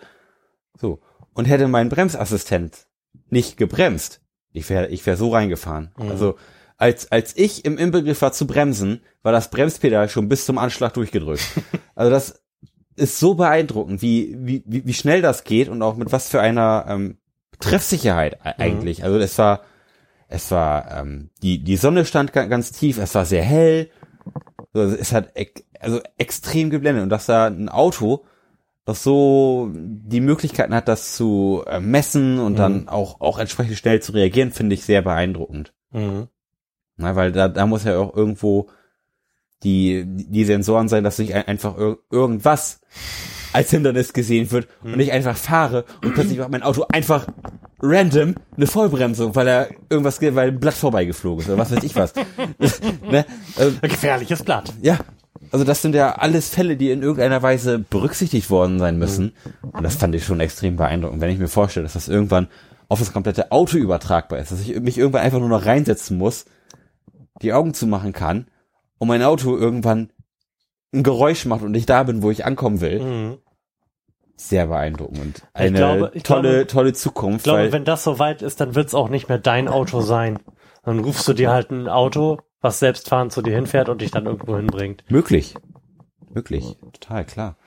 So. 0.80 1.00
Und 1.34 1.46
hätte 1.46 1.68
mein 1.68 1.90
Bremsassistent 1.90 2.88
nicht 3.30 3.58
gebremst, 3.58 4.22
ich 4.52 4.70
wäre 4.70 4.88
ich 4.88 5.06
wär 5.06 5.18
so 5.18 5.30
reingefahren. 5.30 5.92
Mhm. 5.98 6.10
Also 6.10 6.36
als, 6.78 7.12
als 7.12 7.36
ich 7.38 7.66
im 7.66 7.78
Inbegriff 7.78 8.22
war 8.22 8.32
zu 8.32 8.48
bremsen, 8.48 9.02
war 9.22 9.32
das 9.32 9.50
Bremspedal 9.50 10.10
schon 10.10 10.30
bis 10.30 10.46
zum 10.46 10.58
Anschlag 10.58 10.94
durchgedrückt. 10.94 11.44
also 11.96 12.10
das 12.12 12.42
ist 12.96 13.20
so 13.20 13.36
beeindruckend, 13.36 14.02
wie, 14.02 14.36
wie, 14.40 14.64
wie 14.66 14.94
schnell 14.94 15.22
das 15.22 15.44
geht 15.44 15.68
und 15.70 15.82
auch 15.82 15.96
mit 15.98 16.12
was 16.14 16.30
für 16.30 16.40
einer 16.40 16.86
ähm, 16.88 17.18
Treffsicherheit 17.60 18.36
e- 18.46 18.54
eigentlich. 18.62 19.04
Also 19.04 19.18
es 19.20 19.38
war, 19.38 19.62
es 20.36 20.52
war, 20.52 20.92
ähm, 21.00 21.30
die, 21.42 21.64
die 21.64 21.78
Sonne 21.78 22.06
stand 22.06 22.34
ga- 22.34 22.46
ganz 22.46 22.72
tief, 22.72 22.98
es 22.98 23.16
war 23.16 23.26
sehr 23.26 23.44
hell. 23.44 23.90
Also 24.74 24.96
es 24.96 25.14
hat 25.14 25.34
also 25.80 26.02
extrem 26.18 26.70
geblendet 26.70 27.04
und 27.04 27.10
dass 27.10 27.26
da 27.26 27.48
ein 27.48 27.70
Auto, 27.70 28.26
das 28.84 29.02
so 29.02 29.72
die 29.74 30.20
Möglichkeiten 30.22 30.76
hat, 30.76 30.88
das 30.88 31.16
zu 31.16 31.64
äh, 31.66 31.80
messen 31.80 32.40
und 32.40 32.58
dann 32.60 32.88
auch, 32.88 33.22
auch 33.22 33.40
entsprechend 33.40 33.78
schnell 33.78 34.02
zu 34.02 34.12
reagieren, 34.12 34.52
finde 34.52 34.76
ich 34.76 34.84
sehr 34.86 35.02
beeindruckend. 35.02 35.74
Mhm. 35.92 36.28
Na, 36.98 37.16
weil 37.16 37.32
da, 37.32 37.48
da 37.48 37.66
muss 37.66 37.84
ja 37.84 37.98
auch 37.98 38.16
irgendwo 38.16 38.68
die, 39.64 40.04
die 40.06 40.46
Sensoren 40.46 40.88
sein, 40.88 41.04
dass 41.04 41.18
nicht 41.18 41.34
ein, 41.34 41.48
einfach 41.48 41.78
ir 41.78 41.98
irgendwas 42.12 42.82
als 43.56 43.72
Hindernis 43.72 44.14
gesehen 44.14 44.52
wird 44.52 44.68
und 44.84 45.00
ich 45.00 45.12
einfach 45.12 45.38
fahre 45.38 45.86
und 46.04 46.14
plötzlich 46.14 46.38
macht 46.40 46.52
mein 46.52 46.64
Auto 46.64 46.86
einfach 46.92 47.26
random 47.82 48.36
eine 48.56 48.68
Vollbremsung, 48.68 49.36
weil 49.36 49.48
er 49.48 49.70
irgendwas, 49.90 50.20
ge- 50.20 50.36
weil 50.36 50.50
ein 50.50 50.60
Blatt 50.60 50.74
vorbeigeflogen 50.74 51.42
ist 51.44 51.50
oder 51.50 51.58
was 51.58 51.72
weiß 51.76 51.84
ich 51.84 51.96
was. 51.96 52.14
ne? 53.10 53.26
also, 53.58 53.78
Ein 53.82 53.90
gefährliches 53.90 54.44
Blatt. 54.44 54.74
ja, 54.82 54.98
also 55.52 55.64
das 55.66 55.82
sind 55.82 55.96
ja 55.96 56.14
alles 56.16 56.50
Fälle, 56.50 56.76
die 56.78 56.92
in 56.92 57.02
irgendeiner 57.02 57.42
Weise 57.42 57.80
berücksichtigt 57.80 58.50
worden 58.50 58.80
sein 58.80 58.98
müssen. 58.98 59.34
Und 59.62 59.84
das 59.84 59.96
fand 59.96 60.16
ich 60.16 60.26
schon 60.26 60.40
extrem 60.40 60.76
beeindruckend, 60.76 61.22
wenn 61.22 61.30
ich 61.30 61.40
mir 61.40 61.48
vorstelle, 61.48 61.84
dass 61.84 61.94
das 61.94 62.08
irgendwann 62.08 62.48
auf 62.90 63.00
das 63.00 63.14
komplette 63.14 63.52
Auto 63.52 63.78
übertragbar 63.78 64.40
ist, 64.40 64.52
dass 64.52 64.62
ich 64.62 64.80
mich 64.80 64.98
irgendwann 64.98 65.22
einfach 65.22 65.40
nur 65.40 65.50
noch 65.50 65.66
reinsetzen 65.66 66.18
muss, 66.18 66.46
die 67.42 67.54
Augen 67.54 67.74
zumachen 67.74 68.12
kann 68.14 68.48
und 68.98 69.08
mein 69.08 69.22
Auto 69.24 69.56
irgendwann 69.58 70.10
ein 70.94 71.04
Geräusch 71.04 71.46
macht 71.46 71.64
und 71.64 71.74
ich 71.76 71.86
da 71.86 72.04
bin, 72.04 72.22
wo 72.22 72.32
ich 72.32 72.46
ankommen 72.46 72.82
will. 72.82 73.02
Mhm. 73.02 73.38
Sehr 74.38 74.68
beeindruckend 74.68 75.20
und 75.20 75.44
eine 75.54 75.78
glaube- 75.78 76.12
ich 76.14 76.24
tolle, 76.24 76.50
glaube- 76.52 76.68
tolle 76.68 76.94
Zukunft. 76.94 77.38
Ich 77.40 77.44
glaube, 77.44 77.60
weil, 77.60 77.72
wenn 77.72 77.86
das 77.86 78.04
so 78.04 78.20
weit 78.20 78.42
ist, 78.42 78.60
dann 78.60 78.76
wird's 78.76 78.94
auch 78.94 79.10
nicht 79.10 79.30
mehr 79.30 79.40
dein 79.40 79.68
Auto 79.68 80.02
sein. 80.02 80.40
Dann 80.84 81.00
rufst 81.00 81.28
du 81.28 81.34
dir 81.34 81.52
halt 81.52 81.72
ein 81.72 81.88
Auto, 81.88 82.40
was 82.62 82.80
selbstfahrend 82.80 83.32
zu 83.32 83.42
dir 83.42 83.56
hinfährt 83.56 83.90
und 83.90 84.02
dich 84.02 84.12
dann 84.12 84.26
irgendwo 84.26 84.58
hinbringt. 84.58 85.04
Möglich. 85.10 85.56
Möglich. 86.30 86.78
Total, 86.94 87.24
klar. 87.26 87.58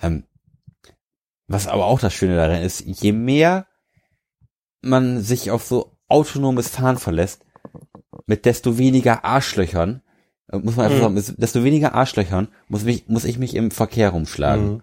Ähm, 0.00 0.24
was 1.48 1.66
aber 1.66 1.86
auch 1.86 1.98
das 1.98 2.14
Schöne 2.14 2.36
daran 2.36 2.62
ist, 2.62 2.80
je 2.80 3.12
mehr 3.12 3.66
man 4.82 5.20
sich 5.20 5.50
auf 5.50 5.64
so 5.64 5.96
autonomes 6.08 6.68
Fahren 6.68 6.98
verlässt, 6.98 7.44
mit 8.26 8.44
desto 8.44 8.78
weniger 8.78 9.24
Arschlöchern, 9.24 10.02
äh, 10.52 10.58
muss 10.58 10.76
man 10.76 10.86
einfach 10.86 11.10
Mhm. 11.10 11.18
sagen, 11.18 11.36
desto 11.38 11.64
weniger 11.64 11.94
Arschlöchern 11.94 12.48
muss, 12.68 12.84
mich, 12.84 13.08
muss 13.08 13.24
ich 13.24 13.38
mich 13.38 13.54
im 13.56 13.70
Verkehr 13.70 14.10
rumschlagen. 14.10 14.66
Mhm. 14.74 14.82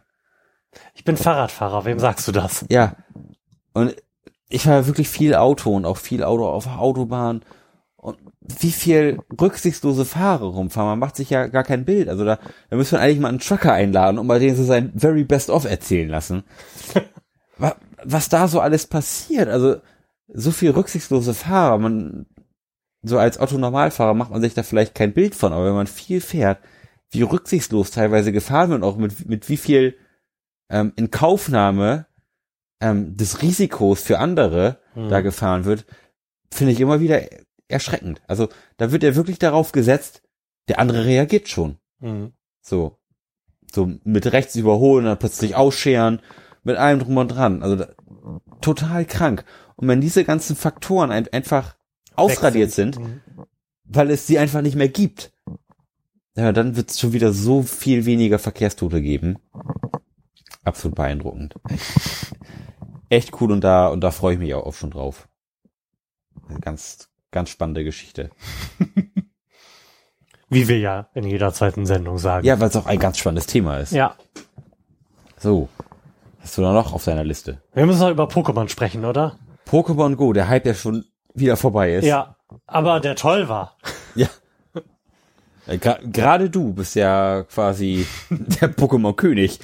Ich 0.93 1.03
bin 1.03 1.17
Fahrradfahrer, 1.17 1.85
wem 1.85 1.99
sagst 1.99 2.27
du 2.27 2.31
das? 2.31 2.65
Ja. 2.69 2.95
Und 3.73 3.95
ich 4.49 4.63
fahre 4.63 4.87
wirklich 4.87 5.09
viel 5.09 5.35
Auto 5.35 5.75
und 5.75 5.85
auch 5.85 5.97
viel 5.97 6.23
Auto 6.23 6.47
auf 6.47 6.67
Autobahn. 6.67 7.41
Und 7.97 8.17
wie 8.41 8.71
viel 8.71 9.19
rücksichtslose 9.41 10.05
Fahrer 10.05 10.45
rumfahren, 10.45 10.89
man 10.89 10.99
macht 10.99 11.15
sich 11.15 11.31
ja 11.31 11.47
gar 11.47 11.63
kein 11.63 11.85
Bild. 11.85 12.07
Also 12.07 12.23
da, 12.23 12.39
da 12.69 12.75
müssen 12.75 12.93
wir 12.93 13.01
eigentlich 13.01 13.19
mal 13.19 13.29
einen 13.29 13.39
Trucker 13.39 13.73
einladen 13.73 14.19
und 14.19 14.27
mal 14.27 14.39
den 14.39 14.55
so 14.55 14.63
sein 14.63 14.93
very 14.95 15.23
best 15.23 15.49
of 15.49 15.65
erzählen 15.65 16.09
lassen. 16.09 16.43
was, 17.57 17.75
was 18.03 18.29
da 18.29 18.47
so 18.47 18.59
alles 18.59 18.87
passiert, 18.87 19.49
also 19.49 19.77
so 20.27 20.51
viel 20.51 20.71
rücksichtslose 20.71 21.33
Fahrer, 21.33 21.77
man, 21.79 22.27
so 23.01 23.17
als 23.17 23.39
Otto-Normalfahrer 23.39 24.13
macht 24.13 24.31
man 24.31 24.41
sich 24.41 24.53
da 24.53 24.63
vielleicht 24.63 24.95
kein 24.95 25.13
Bild 25.13 25.35
von, 25.35 25.53
aber 25.53 25.65
wenn 25.65 25.73
man 25.73 25.87
viel 25.87 26.21
fährt, 26.21 26.59
wie 27.09 27.21
rücksichtslos 27.21 27.91
teilweise 27.91 28.31
gefahren 28.31 28.69
wird 28.69 28.83
und 28.83 28.87
auch 28.87 28.97
mit, 28.97 29.27
mit 29.27 29.49
wie 29.49 29.57
viel 29.57 29.97
ähm, 30.69 30.93
in 30.95 31.11
Kaufnahme 31.11 32.07
ähm, 32.81 33.15
des 33.17 33.41
Risikos 33.41 34.01
für 34.01 34.19
andere 34.19 34.79
Mhm. 34.95 35.09
da 35.09 35.21
gefahren 35.21 35.65
wird, 35.65 35.85
finde 36.51 36.71
ich 36.73 36.79
immer 36.79 36.99
wieder 37.01 37.21
erschreckend. 37.67 38.21
Also 38.27 38.47
da 38.77 38.91
wird 38.91 39.03
ja 39.03 39.15
wirklich 39.15 39.39
darauf 39.39 39.71
gesetzt, 39.73 40.21
der 40.69 40.79
andere 40.79 41.05
reagiert 41.05 41.49
schon. 41.49 41.77
Mhm. 41.99 42.31
So. 42.61 42.97
So 43.73 43.91
mit 44.03 44.31
rechts 44.31 44.55
überholen, 44.55 45.05
dann 45.05 45.19
plötzlich 45.19 45.55
ausscheren, 45.55 46.21
mit 46.63 46.77
allem 46.77 46.99
drum 46.99 47.17
und 47.17 47.27
dran. 47.29 47.61
Also 47.61 47.75
da, 47.75 47.89
total 48.61 49.05
krank. 49.05 49.43
Und 49.75 49.87
wenn 49.89 49.99
diese 50.01 50.23
ganzen 50.23 50.55
Faktoren 50.55 51.11
ein, 51.11 51.27
einfach 51.33 51.75
ausradiert 52.15 52.71
sind, 52.71 52.97
Mhm. 52.99 53.21
weil 53.83 54.09
es 54.11 54.25
sie 54.27 54.39
einfach 54.39 54.61
nicht 54.61 54.75
mehr 54.77 54.87
gibt, 54.89 55.33
ja, 56.37 56.51
dann 56.53 56.75
wird 56.77 56.91
es 56.91 56.99
schon 56.99 57.11
wieder 57.13 57.33
so 57.33 57.63
viel 57.63 58.05
weniger 58.05 58.39
Verkehrstote 58.39 59.01
geben. 59.01 59.37
Absolut 60.65 60.95
beeindruckend. 60.95 61.55
Echt 63.09 63.39
cool 63.39 63.51
und 63.51 63.61
da, 63.63 63.87
und 63.87 64.01
da 64.01 64.11
freue 64.11 64.33
ich 64.33 64.39
mich 64.39 64.53
auch, 64.53 64.73
schon 64.73 64.91
drauf. 64.91 65.29
Eine 66.49 66.59
Ganz, 66.59 67.09
ganz 67.31 67.49
spannende 67.49 67.83
Geschichte. 67.83 68.31
Wie 70.49 70.67
wir 70.67 70.79
ja 70.79 71.07
in 71.13 71.25
jeder 71.25 71.53
zweiten 71.53 71.85
Sendung 71.85 72.17
sagen. 72.17 72.45
Ja, 72.45 72.59
weil 72.59 72.69
es 72.69 72.75
auch 72.75 72.85
ein 72.85 72.99
ganz 72.99 73.17
spannendes 73.17 73.47
Thema 73.47 73.77
ist. 73.77 73.91
Ja. 73.91 74.15
So. 75.37 75.69
Hast 76.39 76.57
du 76.57 76.61
da 76.61 76.73
noch 76.73 76.93
auf 76.93 77.03
deiner 77.03 77.23
Liste? 77.23 77.61
Wir 77.73 77.85
müssen 77.85 78.01
noch 78.01 78.11
über 78.11 78.25
Pokémon 78.25 78.69
sprechen, 78.69 79.05
oder? 79.05 79.37
Pokémon 79.67 80.15
Go, 80.15 80.33
der 80.33 80.47
Hype 80.47 80.65
ja 80.65 80.73
schon 80.73 81.05
wieder 81.33 81.57
vorbei 81.57 81.93
ist. 81.93 82.05
Ja, 82.05 82.37
aber 82.67 82.99
der 82.99 83.15
toll 83.15 83.49
war. 83.49 83.77
Äh, 85.67 85.77
Gerade 85.77 86.49
du 86.49 86.73
bist 86.73 86.95
ja 86.95 87.43
quasi 87.43 88.07
der 88.29 88.75
Pokémon-König. 88.75 89.59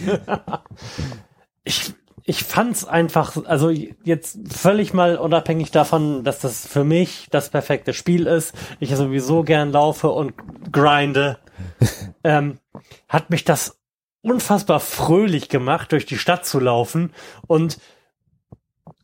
ich, 1.63 1.93
ich 2.23 2.43
fand's 2.43 2.85
einfach, 2.85 3.37
also 3.45 3.69
jetzt 3.69 4.39
völlig 4.49 4.93
mal 4.93 5.17
unabhängig 5.17 5.71
davon, 5.71 6.23
dass 6.23 6.39
das 6.39 6.67
für 6.67 6.83
mich 6.83 7.27
das 7.31 7.49
perfekte 7.49 7.93
Spiel 7.93 8.27
ist, 8.27 8.53
ich 8.79 8.95
sowieso 8.95 9.43
gern 9.43 9.71
laufe 9.71 10.09
und 10.09 10.33
grinde, 10.71 11.39
ähm, 12.23 12.59
hat 13.07 13.29
mich 13.29 13.43
das 13.43 13.79
unfassbar 14.21 14.79
fröhlich 14.79 15.49
gemacht, 15.49 15.91
durch 15.91 16.05
die 16.05 16.17
Stadt 16.17 16.45
zu 16.45 16.59
laufen 16.59 17.11
und 17.47 17.79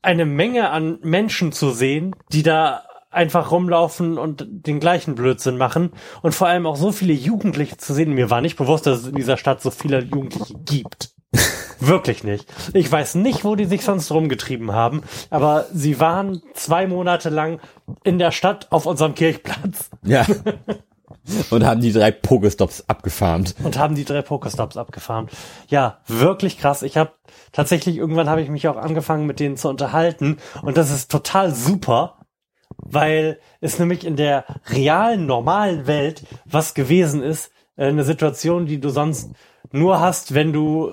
eine 0.02 0.26
Menge 0.26 0.70
an 0.70 1.00
Menschen 1.02 1.52
zu 1.52 1.72
sehen, 1.72 2.16
die 2.32 2.44
da 2.44 2.87
einfach 3.10 3.52
rumlaufen 3.52 4.18
und 4.18 4.46
den 4.50 4.80
gleichen 4.80 5.16
Blödsinn 5.16 5.58
machen 5.58 5.92
und 6.22 6.36
vor 6.36 6.48
allem 6.48 6.66
auch 6.66 6.76
so 6.76 6.92
viele 6.92 7.14
Jugendliche 7.14 7.78
zu 7.78 7.94
sehen. 7.94 8.14
Mir 8.14 8.30
war 8.30 8.42
nicht 8.42 8.58
bewusst, 8.58 8.86
dass 8.86 9.00
es 9.02 9.08
in 9.08 9.16
dieser 9.16 9.38
Stadt 9.38 9.62
so 9.62 9.72
viele 9.72 10.00
Jugendliche 10.02 10.56
gibt. 10.66 11.12
Wirklich 11.80 12.24
nicht. 12.24 12.48
Ich 12.74 12.92
weiß 12.92 13.16
nicht, 13.16 13.44
wo 13.44 13.56
die 13.56 13.66
sich 13.66 13.84
sonst 13.84 14.12
rumgetrieben 14.12 14.72
haben, 14.72 15.04
aber 15.30 15.66
sie 15.74 16.00
waren 16.00 16.42
zwei 16.54 16.88
Monate 16.88 17.30
lang 17.30 17.60
in 18.04 18.18
der 18.18 18.32
Stadt 18.32 18.68
auf 18.72 18.86
unserem 18.86 19.14
Kirchplatz 19.16 19.90
Ja. 20.04 20.26
Und 21.50 21.66
haben 21.66 21.82
die 21.82 21.92
drei 21.92 22.12
Pokestops 22.12 22.86
abgefarmt. 22.88 23.56
und 23.62 23.78
haben 23.78 23.96
die 23.96 24.06
drei 24.06 24.22
Pokestops 24.22 24.78
abgefahren. 24.78 25.28
Ja, 25.68 25.98
wirklich 26.08 26.58
krass. 26.58 26.84
Ich 26.84 26.96
habe 26.96 27.12
tatsächlich 27.52 27.98
irgendwann 27.98 28.30
habe 28.30 28.42
ich 28.42 28.50
mich 28.50 28.68
auch 28.70 28.78
angefangen 28.78 29.26
mit 29.26 29.42
denen 29.42 29.58
zu 29.58 29.68
unterhalten 29.68 30.38
und 30.62 30.78
das 30.78 30.90
ist 30.90 31.12
total 31.12 31.54
super, 31.54 32.17
weil 32.78 33.40
es 33.62 33.80
nämlich 33.80 34.06
in 34.06 34.16
der 34.16 34.46
realen 34.70 35.26
normalen 35.26 35.88
Welt 35.88 36.24
was 36.46 36.74
gewesen 36.74 37.22
ist, 37.22 37.52
äh, 37.76 37.88
eine 37.88 38.04
Situation, 38.04 38.66
die 38.66 38.80
du 38.80 38.90
sonst 38.90 39.32
nur 39.72 40.00
hast, 40.00 40.34
wenn 40.34 40.54
du 40.54 40.92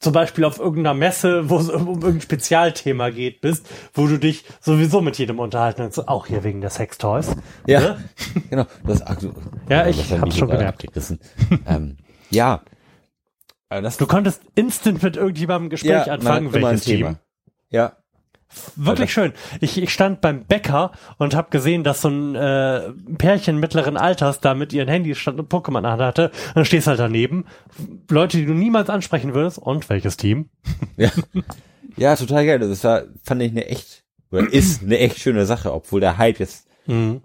zum 0.00 0.12
Beispiel 0.12 0.44
auf 0.44 0.58
irgendeiner 0.58 0.94
Messe, 0.94 1.50
wo 1.50 1.58
es 1.58 1.68
um 1.70 1.88
irgendein 1.88 2.20
Spezialthema 2.20 3.10
geht, 3.10 3.40
bist, 3.40 3.66
wo 3.94 4.06
du 4.06 4.18
dich 4.18 4.44
sowieso 4.60 5.00
mit 5.00 5.18
jedem 5.18 5.40
unterhalten 5.40 5.82
kannst, 5.82 6.06
auch 6.06 6.26
hier 6.26 6.44
wegen 6.44 6.60
der 6.60 6.70
Sextoys. 6.70 7.34
Ja. 7.66 7.80
Ne? 7.80 8.04
Genau. 8.50 8.66
Das, 8.84 9.02
ach, 9.02 9.16
Ja, 9.68 9.84
du 9.84 9.90
ich 9.90 10.10
hast 10.12 10.20
hab's 10.20 10.38
schon 10.38 10.50
gemerkt. 10.50 10.86
ähm, 11.66 11.96
ja. 12.30 12.62
Das 13.68 13.98
Du 13.98 14.06
konntest 14.06 14.42
instant 14.54 15.02
mit 15.02 15.16
irgendjemandem 15.16 15.66
ein 15.66 15.70
Gespräch 15.70 16.06
ja, 16.06 16.12
anfangen, 16.14 16.52
welches 16.52 16.84
Team. 16.84 17.16
Ja. 17.68 17.96
Wirklich 18.76 19.12
schön. 19.12 19.32
Ich, 19.60 19.80
ich 19.80 19.92
stand 19.92 20.20
beim 20.20 20.44
Bäcker 20.44 20.92
und 21.18 21.34
habe 21.34 21.50
gesehen, 21.50 21.84
dass 21.84 22.00
so 22.00 22.08
ein 22.08 22.34
äh, 22.34 22.92
Pärchen 23.18 23.58
mittleren 23.60 23.96
Alters 23.96 24.40
da 24.40 24.54
mit 24.54 24.72
ihren 24.72 24.88
Handys 24.88 25.18
stand 25.18 25.38
und 25.38 25.52
Pokémon 25.52 25.84
an 25.86 26.00
hatte. 26.00 26.30
Und 26.48 26.56
dann 26.56 26.64
stehst 26.64 26.86
halt 26.86 26.98
daneben. 26.98 27.44
Leute, 28.10 28.38
die 28.38 28.46
du 28.46 28.54
niemals 28.54 28.88
ansprechen 28.90 29.34
würdest. 29.34 29.58
Und 29.58 29.88
welches 29.90 30.16
Team? 30.16 30.48
Ja. 30.96 31.10
ja, 31.96 32.16
total 32.16 32.46
geil. 32.46 32.58
Das 32.58 32.82
war, 32.84 33.02
fand 33.22 33.42
ich 33.42 33.52
eine 33.52 33.66
echt, 33.66 34.04
oder 34.30 34.52
ist 34.52 34.82
eine 34.82 34.98
echt 34.98 35.18
schöne 35.18 35.46
Sache, 35.46 35.72
obwohl 35.72 36.00
der 36.00 36.18
Hype 36.18 36.40
jetzt 36.40 36.66
Mhm. 36.86 37.20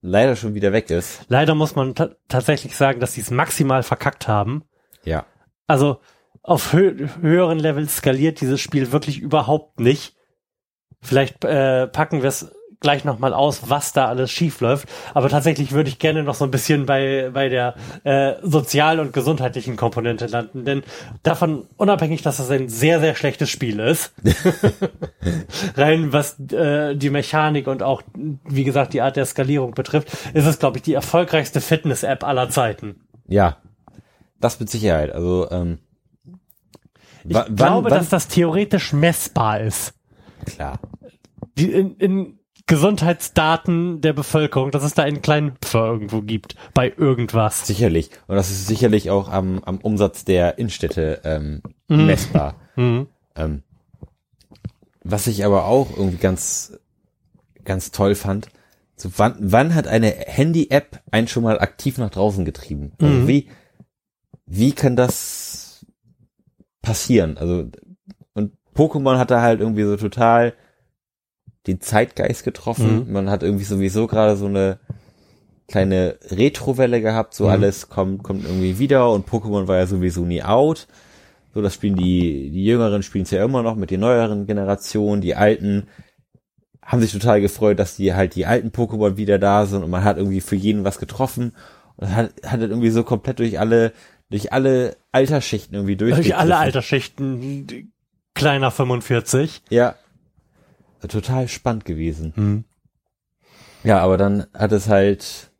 leider 0.00 0.34
schon 0.34 0.54
wieder 0.54 0.72
weg 0.72 0.90
ist. 0.90 1.20
Leider 1.28 1.54
muss 1.54 1.76
man 1.76 1.94
ta 1.94 2.10
tatsächlich 2.28 2.76
sagen, 2.76 2.98
dass 3.00 3.14
sie 3.14 3.20
es 3.20 3.30
maximal 3.30 3.82
verkackt 3.84 4.26
haben. 4.28 4.64
Ja. 5.04 5.24
Also 5.68 6.00
auf 6.42 6.72
hö 6.72 7.06
höheren 7.20 7.60
Levels 7.60 7.96
skaliert 7.98 8.40
dieses 8.40 8.60
Spiel 8.60 8.90
wirklich 8.90 9.20
überhaupt 9.20 9.78
nicht. 9.78 10.16
Vielleicht 11.02 11.44
äh, 11.44 11.86
packen 11.88 12.22
wir 12.22 12.28
es 12.28 12.50
gleich 12.80 13.04
nochmal 13.04 13.32
aus, 13.32 13.70
was 13.70 13.92
da 13.92 14.06
alles 14.08 14.32
schief 14.32 14.60
läuft. 14.60 14.88
Aber 15.14 15.28
tatsächlich 15.28 15.70
würde 15.70 15.88
ich 15.88 16.00
gerne 16.00 16.24
noch 16.24 16.34
so 16.34 16.44
ein 16.44 16.50
bisschen 16.50 16.84
bei, 16.84 17.30
bei 17.32 17.48
der 17.48 17.76
äh, 18.02 18.34
sozialen 18.42 18.98
und 18.98 19.12
gesundheitlichen 19.12 19.76
Komponente 19.76 20.26
landen. 20.26 20.64
Denn 20.64 20.82
davon 21.22 21.66
unabhängig, 21.76 22.22
dass 22.22 22.38
das 22.38 22.50
ein 22.50 22.68
sehr, 22.68 22.98
sehr 22.98 23.14
schlechtes 23.14 23.50
Spiel 23.50 23.78
ist, 23.78 24.12
rein 25.76 26.12
was 26.12 26.38
äh, 26.50 26.96
die 26.96 27.10
Mechanik 27.10 27.66
und 27.66 27.82
auch, 27.82 28.02
wie 28.48 28.64
gesagt, 28.64 28.92
die 28.94 29.00
Art 29.00 29.16
der 29.16 29.26
Skalierung 29.26 29.72
betrifft, 29.74 30.08
ist 30.34 30.46
es, 30.46 30.58
glaube 30.58 30.78
ich, 30.78 30.82
die 30.82 30.94
erfolgreichste 30.94 31.60
Fitness-App 31.60 32.24
aller 32.24 32.50
Zeiten. 32.50 33.00
Ja. 33.28 33.58
Das 34.40 34.58
mit 34.58 34.68
Sicherheit. 34.70 35.12
Also, 35.12 35.48
ähm, 35.50 35.78
Ich 37.24 37.34
wann- 37.34 37.54
glaube, 37.54 37.90
wann- 37.90 37.98
dass 37.98 38.08
das 38.08 38.26
theoretisch 38.28 38.92
messbar 38.92 39.60
ist. 39.60 39.94
Klar. 40.46 40.78
Die 41.58 41.70
in, 41.70 41.96
in 41.96 42.38
Gesundheitsdaten 42.66 44.00
der 44.00 44.12
Bevölkerung, 44.12 44.70
dass 44.70 44.84
es 44.84 44.94
da 44.94 45.02
einen 45.02 45.20
kleinen 45.20 45.56
Pfer 45.60 45.86
irgendwo 45.86 46.22
gibt 46.22 46.54
bei 46.74 46.92
irgendwas. 46.96 47.66
Sicherlich. 47.66 48.10
Und 48.28 48.36
das 48.36 48.50
ist 48.50 48.66
sicherlich 48.66 49.10
auch 49.10 49.28
am, 49.28 49.62
am 49.64 49.78
Umsatz 49.78 50.24
der 50.24 50.58
Innenstädte 50.58 51.20
ähm, 51.24 51.62
messbar. 51.88 52.56
Mhm. 52.76 53.08
Ähm, 53.34 53.62
was 55.02 55.26
ich 55.26 55.44
aber 55.44 55.64
auch 55.66 55.90
irgendwie 55.96 56.18
ganz, 56.18 56.78
ganz 57.64 57.90
toll 57.90 58.14
fand, 58.14 58.48
so 58.96 59.10
wann, 59.16 59.34
wann 59.40 59.74
hat 59.74 59.88
eine 59.88 60.10
Handy-App 60.10 61.02
einen 61.10 61.26
schon 61.26 61.42
mal 61.42 61.58
aktiv 61.58 61.98
nach 61.98 62.10
draußen 62.10 62.44
getrieben? 62.44 62.92
Also 63.00 63.14
Mhm. 63.14 63.26
wie, 63.28 63.48
wie 64.46 64.72
kann 64.72 64.94
das 64.94 65.84
passieren? 66.82 67.36
Also, 67.38 67.68
Pokémon 68.74 69.18
hat 69.18 69.30
da 69.30 69.42
halt 69.42 69.60
irgendwie 69.60 69.84
so 69.84 69.96
total 69.96 70.54
den 71.66 71.80
Zeitgeist 71.80 72.44
getroffen. 72.44 73.06
Mhm. 73.06 73.12
Man 73.12 73.30
hat 73.30 73.42
irgendwie 73.42 73.64
sowieso 73.64 74.06
gerade 74.06 74.36
so 74.36 74.46
eine 74.46 74.78
kleine 75.68 76.18
Retrowelle 76.30 77.00
gehabt, 77.00 77.34
so 77.34 77.44
Mhm. 77.44 77.50
alles 77.50 77.88
kommt, 77.88 78.22
kommt 78.22 78.44
irgendwie 78.44 78.78
wieder 78.78 79.10
und 79.10 79.28
Pokémon 79.28 79.68
war 79.68 79.76
ja 79.76 79.86
sowieso 79.86 80.24
nie 80.24 80.42
out. 80.42 80.86
So, 81.54 81.62
das 81.62 81.74
spielen 81.74 81.96
die, 81.96 82.50
die 82.50 82.64
Jüngeren 82.64 83.02
spielen 83.02 83.24
es 83.24 83.30
ja 83.30 83.44
immer 83.44 83.62
noch 83.62 83.76
mit 83.76 83.90
den 83.90 84.00
neueren 84.00 84.46
Generationen, 84.46 85.20
die 85.22 85.34
alten 85.34 85.86
haben 86.84 87.00
sich 87.00 87.12
total 87.12 87.40
gefreut, 87.40 87.78
dass 87.78 87.96
die 87.96 88.12
halt 88.12 88.34
die 88.34 88.44
alten 88.44 88.68
Pokémon 88.70 89.16
wieder 89.16 89.38
da 89.38 89.66
sind 89.66 89.84
und 89.84 89.90
man 89.90 90.02
hat 90.02 90.16
irgendwie 90.16 90.40
für 90.40 90.56
jeden 90.56 90.84
was 90.84 90.98
getroffen 90.98 91.52
und 91.96 92.14
hat, 92.14 92.32
hat 92.44 92.60
das 92.60 92.70
irgendwie 92.70 92.90
so 92.90 93.04
komplett 93.04 93.38
durch 93.38 93.60
alle, 93.60 93.92
durch 94.30 94.52
alle 94.52 94.96
Altersschichten 95.12 95.74
irgendwie 95.76 95.96
durch. 95.96 96.16
Durch 96.16 96.34
alle 96.36 96.56
Altersschichten, 96.56 97.91
kleiner 98.34 98.70
45. 98.70 99.62
Ja. 99.70 99.94
Total 101.06 101.48
spannend 101.48 101.84
gewesen. 101.84 102.32
Mhm. 102.36 102.64
Ja, 103.84 103.98
aber 103.98 104.16
dann 104.16 104.46
hat 104.54 104.70
es 104.72 104.88
halt 104.88 105.50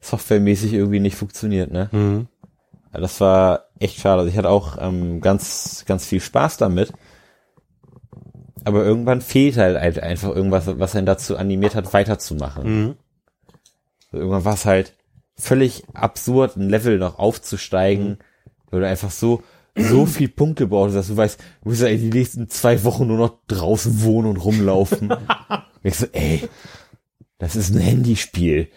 softwaremäßig 0.00 0.72
irgendwie 0.74 1.00
nicht 1.00 1.16
funktioniert, 1.16 1.70
ne? 1.70 1.88
Mhm. 1.92 2.28
Ja, 2.92 3.00
das 3.00 3.20
war 3.20 3.64
echt 3.78 3.98
schade. 3.98 4.20
Also 4.20 4.30
ich 4.30 4.36
hatte 4.36 4.50
auch 4.50 4.76
ähm, 4.80 5.20
ganz, 5.20 5.84
ganz 5.86 6.06
viel 6.06 6.20
Spaß 6.20 6.58
damit. 6.58 6.92
Aber 8.64 8.84
irgendwann 8.84 9.20
fehlt 9.20 9.56
halt 9.56 9.76
ein- 9.76 10.00
einfach 10.00 10.34
irgendwas, 10.34 10.64
was 10.78 10.94
einen 10.96 11.06
dazu 11.06 11.36
animiert 11.36 11.74
hat, 11.74 11.92
weiterzumachen. 11.94 12.64
Mhm. 12.86 12.94
Also 14.12 14.18
irgendwann 14.18 14.44
war 14.44 14.54
es 14.54 14.64
halt 14.66 14.94
völlig 15.36 15.84
absurd, 15.94 16.56
ein 16.56 16.68
Level 16.68 16.98
noch 16.98 17.18
aufzusteigen, 17.18 18.08
Mhm. 18.10 18.18
weil 18.70 18.80
du 18.80 18.88
einfach 18.88 19.10
so, 19.10 19.42
so 19.76 20.06
viel 20.06 20.28
Punkte 20.28 20.66
brauchst, 20.66 20.96
dass 20.96 21.08
du 21.08 21.16
weißt, 21.16 21.38
du 21.62 21.68
musst 21.68 21.82
ja 21.82 21.88
die 21.88 22.10
nächsten 22.10 22.48
zwei 22.48 22.82
Wochen 22.84 23.06
nur 23.06 23.18
noch 23.18 23.38
draußen 23.48 24.02
wohnen 24.02 24.28
und 24.28 24.36
rumlaufen. 24.38 25.12
Ich 25.82 25.94
so, 25.94 26.06
ey, 26.12 26.42
das 27.38 27.54
ist 27.54 27.72
ein 27.72 27.78
Handyspiel. 27.80 28.68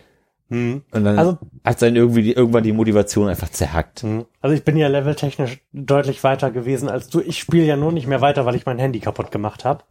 Mhm. 0.49 0.83
Und 0.91 1.03
dann 1.05 1.17
Also- 1.17 1.39
hat 1.63 1.81
dann 1.81 1.95
irgendwie 1.95 2.21
die, 2.21 2.33
irgendwann 2.33 2.61
die 2.63 2.71
Motivation 2.71 3.27
einfach 3.29 3.49
zerhackt. 3.49 4.03
Mhm. 4.03 4.25
Also 4.41 4.55
ich 4.55 4.63
bin 4.63 4.77
ja 4.77 4.87
leveltechnisch 4.87 5.59
deutlich 5.73 6.23
weiter 6.23 6.51
gewesen 6.51 6.87
als 6.87 7.07
du. 7.09 7.19
Ich 7.21 7.39
spiele 7.39 7.65
ja 7.65 7.77
nur 7.77 7.91
nicht 7.91 8.05
mehr 8.05 8.21
weiter, 8.21 8.45
weil 8.45 8.53
ich 8.55 8.67
mein 8.67 8.77
Handy 8.77 8.99
kaputt 8.99 9.31
gemacht 9.31 9.65
habe. 9.65 9.83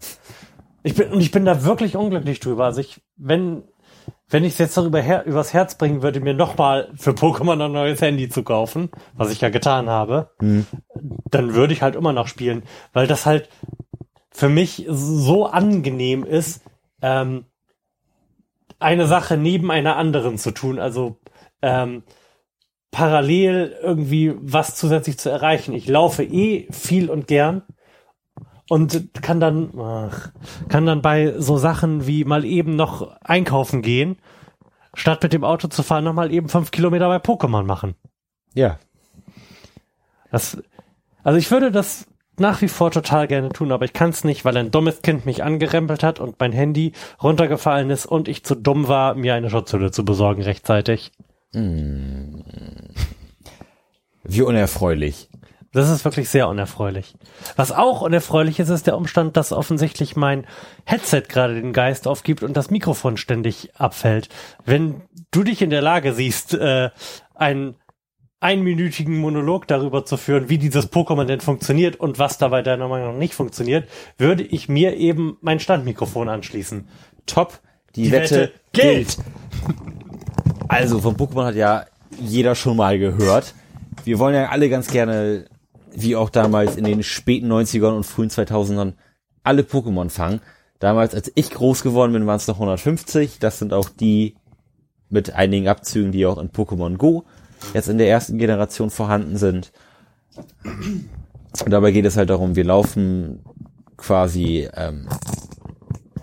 Ich 0.85 0.94
bin 0.94 1.10
und 1.10 1.20
ich 1.20 1.32
bin 1.32 1.44
da 1.44 1.64
wirklich 1.64 1.97
unglücklich 1.97 2.39
drüber. 2.39 2.66
Also 2.66 2.80
ich, 2.80 3.01
wenn 3.16 3.64
wenn 4.30 4.44
ich 4.44 4.52
es 4.52 4.59
jetzt 4.59 4.76
darüber 4.76 5.00
her, 5.00 5.24
übers 5.24 5.55
Herz 5.55 5.76
bringen 5.76 6.02
würde, 6.02 6.20
mir 6.20 6.34
nochmal 6.34 6.90
für 6.96 7.12
Pokémon 7.12 7.64
ein 7.64 7.72
neues 7.72 8.00
Handy 8.00 8.28
zu 8.28 8.42
kaufen, 8.42 8.90
was 9.14 9.30
ich 9.30 9.40
ja 9.40 9.48
getan 9.48 9.88
habe, 9.88 10.30
dann 11.30 11.55
würde 11.55 11.72
ich 11.72 11.82
halt 11.82 11.96
immer 11.96 12.12
noch 12.12 12.28
spielen, 12.28 12.62
weil 12.92 13.06
das 13.06 13.26
halt 13.26 13.48
für 14.30 14.48
mich 14.48 14.86
so 14.88 15.46
angenehm 15.46 16.24
ist, 16.24 16.62
ähm, 17.02 17.46
eine 18.78 19.06
Sache 19.06 19.36
neben 19.36 19.70
einer 19.70 19.96
anderen 19.96 20.38
zu 20.38 20.52
tun. 20.52 20.78
Also 20.78 21.16
ähm, 21.62 22.02
parallel 22.90 23.76
irgendwie 23.82 24.34
was 24.36 24.76
zusätzlich 24.76 25.18
zu 25.18 25.30
erreichen. 25.30 25.74
Ich 25.74 25.88
laufe 25.88 26.22
eh 26.22 26.68
viel 26.70 27.10
und 27.10 27.26
gern 27.26 27.62
und 28.69 29.11
kann 29.23 29.40
dann 29.40 29.70
ach, 29.78 30.31
kann 30.69 30.86
dann 30.86 31.03
bei 31.03 31.35
so 31.39 31.57
Sachen 31.59 32.07
wie 32.07 32.24
mal 32.24 32.45
eben 32.45 32.77
noch 32.77 33.16
einkaufen 33.20 33.82
gehen, 33.82 34.16
statt 34.95 35.23
mit 35.23 35.32
dem 35.32 35.45
Auto 35.45 35.69
zu 35.69 35.82
fahren, 35.82 36.05
noch 36.05 36.12
mal 36.12 36.32
eben 36.32 36.49
fünf 36.49 36.70
Kilometer 36.70 37.09
bei 37.09 37.16
Pokémon 37.16 37.65
machen. 37.65 37.95
Ja. 38.55 38.78
Das, 40.31 40.62
also 41.23 41.39
ich 41.39 41.51
würde 41.51 41.73
das 41.73 42.07
nach 42.39 42.62
wie 42.62 42.69
vor 42.69 42.90
total 42.90 43.27
gerne 43.27 43.49
tun, 43.51 43.73
aber 43.73 43.85
ich 43.85 43.93
kann 43.93 44.11
es 44.11 44.24
nicht, 44.24 44.45
weil 44.45 44.57
ein 44.57 44.70
dummes 44.70 45.03
Kind 45.03 45.27
mich 45.27 45.43
angerempelt 45.43 46.03
hat 46.03 46.20
und 46.20 46.39
mein 46.39 46.53
Handy 46.53 46.93
runtergefallen 47.23 47.90
ist 47.90 48.07
und 48.07 48.28
ich 48.28 48.45
zu 48.45 48.55
dumm 48.55 48.89
war, 48.89 49.15
mir 49.15 49.35
eine 49.35 49.51
Schutzhülle 49.51 49.90
zu 49.90 50.05
besorgen 50.05 50.43
rechtzeitig. 50.43 51.12
Wie 54.23 54.43
unerfreulich. 54.43 55.31
Das 55.73 55.90
ist 55.90 56.05
wirklich 56.05 56.31
sehr 56.31 56.49
unerfreulich. 56.49 57.15
Was 57.57 57.73
auch 57.73 58.01
unerfreulich 58.01 58.59
ist, 58.59 58.70
ist 58.70 58.86
der 58.86 58.97
Umstand, 58.97 59.36
dass 59.36 59.53
offensichtlich 59.53 60.16
mein 60.16 60.47
Headset 60.85 61.23
gerade 61.28 61.55
den 61.55 61.73
Geist 61.73 62.09
aufgibt 62.09 62.43
und 62.43 62.57
das 62.57 62.70
Mikrofon 62.70 63.16
ständig 63.16 63.74
abfällt. 63.77 64.28
Wenn 64.65 65.03
du 65.31 65.45
dich 65.45 65.61
in 65.61 65.70
der 65.70 65.82
Lage 65.82 66.15
siehst, 66.15 66.55
äh, 66.55 66.90
einen 67.35 67.77
einminütigen 68.40 69.19
Monolog 69.19 69.66
darüber 69.66 70.05
zu 70.05 70.16
führen, 70.16 70.49
wie 70.49 70.59
dieses 70.59 70.93
Pokémon 70.93 71.24
denn 71.24 71.40
funktioniert 71.40 71.97
und 71.97 72.19
was 72.19 72.39
dabei 72.39 72.62
deiner 72.62 72.89
Meinung 72.89 73.12
nach 73.12 73.19
nicht 73.19 73.35
funktioniert, 73.35 73.89
würde 74.16 74.45
ich 74.45 74.69
mir 74.69 74.97
eben 74.97 75.36
mein 75.40 75.61
Standmikrofon 75.61 76.28
anschließen. 76.28 76.89
Top. 77.27 77.61
Die, 77.97 78.05
Die 78.05 78.12
Wette, 78.12 78.35
Wette 78.35 78.53
gilt. 78.73 79.16
Also 80.69 81.01
von 81.01 81.16
Pokémon 81.16 81.47
hat 81.47 81.55
ja 81.57 81.86
jeder 82.20 82.55
schon 82.55 82.77
mal 82.77 82.99
gehört. 82.99 83.55
Wir 84.05 84.19
wollen 84.19 84.35
ja 84.35 84.51
alle 84.51 84.69
ganz 84.69 84.89
gerne, 84.89 85.47
wie 86.02 86.16
auch 86.16 86.30
damals 86.30 86.76
in 86.76 86.84
den 86.84 87.02
späten 87.02 87.50
90ern 87.50 87.96
und 87.96 88.04
frühen 88.04 88.30
2000ern, 88.30 88.94
alle 89.42 89.62
Pokémon 89.62 90.10
fangen. 90.10 90.40
Damals, 90.78 91.14
als 91.14 91.32
ich 91.34 91.50
groß 91.50 91.82
geworden 91.82 92.12
bin, 92.12 92.26
waren 92.26 92.36
es 92.36 92.46
noch 92.46 92.56
150. 92.56 93.38
Das 93.38 93.58
sind 93.58 93.72
auch 93.72 93.88
die 93.88 94.36
mit 95.10 95.34
einigen 95.34 95.68
Abzügen, 95.68 96.12
die 96.12 96.26
auch 96.26 96.38
in 96.38 96.50
Pokémon 96.50 96.96
Go 96.96 97.24
jetzt 97.74 97.88
in 97.88 97.98
der 97.98 98.08
ersten 98.08 98.38
Generation 98.38 98.90
vorhanden 98.90 99.36
sind. 99.36 99.72
Und 100.64 101.70
dabei 101.70 101.90
geht 101.90 102.04
es 102.04 102.16
halt 102.16 102.30
darum, 102.30 102.54
wir 102.56 102.64
laufen 102.64 103.40
quasi 103.96 104.68
ähm, 104.74 105.08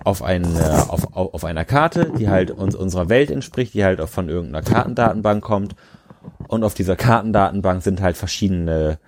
auf, 0.03 0.23
eine, 0.23 0.89
auf, 0.89 1.15
auf, 1.15 1.33
auf 1.33 1.43
einer 1.43 1.65
Karte, 1.65 2.13
die 2.17 2.29
halt 2.29 2.51
uns 2.51 2.75
unserer 2.75 3.09
Welt 3.09 3.31
entspricht, 3.31 3.73
die 3.73 3.83
halt 3.83 3.99
auch 3.99 4.09
von 4.09 4.29
irgendeiner 4.29 4.63
Kartendatenbank 4.63 5.43
kommt. 5.43 5.75
Und 6.47 6.63
auf 6.63 6.73
dieser 6.73 6.95
Kartendatenbank 6.95 7.83
sind 7.83 8.01
halt 8.01 8.15
verschiedene 8.15 8.99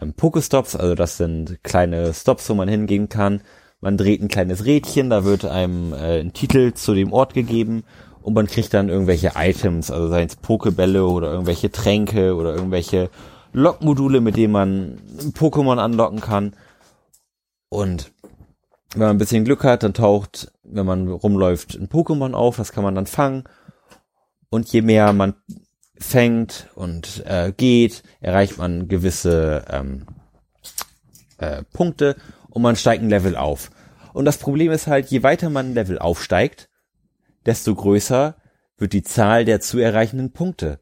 ähm, 0.00 0.14
Pokestops, 0.14 0.76
also 0.76 0.94
das 0.94 1.16
sind 1.16 1.62
kleine 1.62 2.12
Stops, 2.14 2.48
wo 2.48 2.54
man 2.54 2.68
hingehen 2.68 3.08
kann. 3.08 3.40
Man 3.80 3.96
dreht 3.96 4.22
ein 4.22 4.28
kleines 4.28 4.64
Rädchen, 4.64 5.10
da 5.10 5.24
wird 5.24 5.44
einem 5.44 5.92
äh, 5.92 6.20
ein 6.20 6.32
Titel 6.32 6.72
zu 6.72 6.94
dem 6.94 7.12
Ort 7.12 7.34
gegeben 7.34 7.84
und 8.22 8.34
man 8.34 8.46
kriegt 8.46 8.72
dann 8.72 8.88
irgendwelche 8.88 9.32
Items, 9.36 9.90
also 9.90 10.08
seien 10.08 10.28
es 10.28 10.36
Pokebälle 10.36 11.04
oder 11.04 11.30
irgendwelche 11.30 11.70
Tränke 11.70 12.34
oder 12.34 12.54
irgendwelche 12.54 13.10
Lockmodule, 13.52 14.20
mit 14.20 14.36
denen 14.36 14.52
man 14.52 14.98
Pokémon 15.34 15.78
anlocken 15.78 16.20
kann. 16.20 16.54
Und 17.68 18.12
wenn 18.92 19.02
man 19.02 19.10
ein 19.10 19.18
bisschen 19.18 19.44
Glück 19.44 19.64
hat, 19.64 19.82
dann 19.82 19.94
taucht, 19.94 20.50
wenn 20.62 20.86
man 20.86 21.08
rumläuft, 21.08 21.74
ein 21.74 21.88
Pokémon 21.88 22.32
auf, 22.32 22.56
das 22.56 22.72
kann 22.72 22.84
man 22.84 22.94
dann 22.94 23.06
fangen. 23.06 23.44
Und 24.48 24.72
je 24.72 24.82
mehr 24.82 25.12
man 25.12 25.34
fängt 26.04 26.68
und 26.74 27.24
äh, 27.26 27.52
geht, 27.56 28.02
erreicht 28.20 28.58
man 28.58 28.88
gewisse 28.88 29.64
ähm, 29.70 30.06
äh, 31.38 31.62
Punkte 31.72 32.16
und 32.50 32.62
man 32.62 32.76
steigt 32.76 33.02
ein 33.02 33.10
Level 33.10 33.36
auf. 33.36 33.70
Und 34.12 34.24
das 34.24 34.38
Problem 34.38 34.70
ist 34.70 34.86
halt, 34.86 35.08
je 35.08 35.22
weiter 35.22 35.50
man 35.50 35.70
ein 35.70 35.74
Level 35.74 35.98
aufsteigt, 35.98 36.68
desto 37.46 37.74
größer 37.74 38.36
wird 38.78 38.92
die 38.92 39.02
Zahl 39.02 39.44
der 39.44 39.60
zu 39.60 39.78
erreichenden 39.78 40.32
Punkte. 40.32 40.80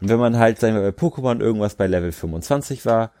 Und 0.00 0.08
wenn 0.08 0.18
man 0.18 0.38
halt, 0.38 0.58
sagen 0.58 0.74
wir, 0.74 0.82
bei 0.82 0.98
Pokémon 0.98 1.40
irgendwas 1.40 1.76
bei 1.76 1.86
Level 1.86 2.10
25 2.10 2.84
war, 2.84 3.12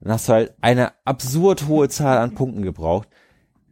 dann 0.00 0.12
hast 0.12 0.28
du 0.28 0.32
halt 0.34 0.54
eine 0.60 0.92
absurd 1.04 1.66
hohe 1.66 1.88
Zahl 1.88 2.18
an 2.18 2.34
Punkten 2.34 2.62
gebraucht, 2.62 3.08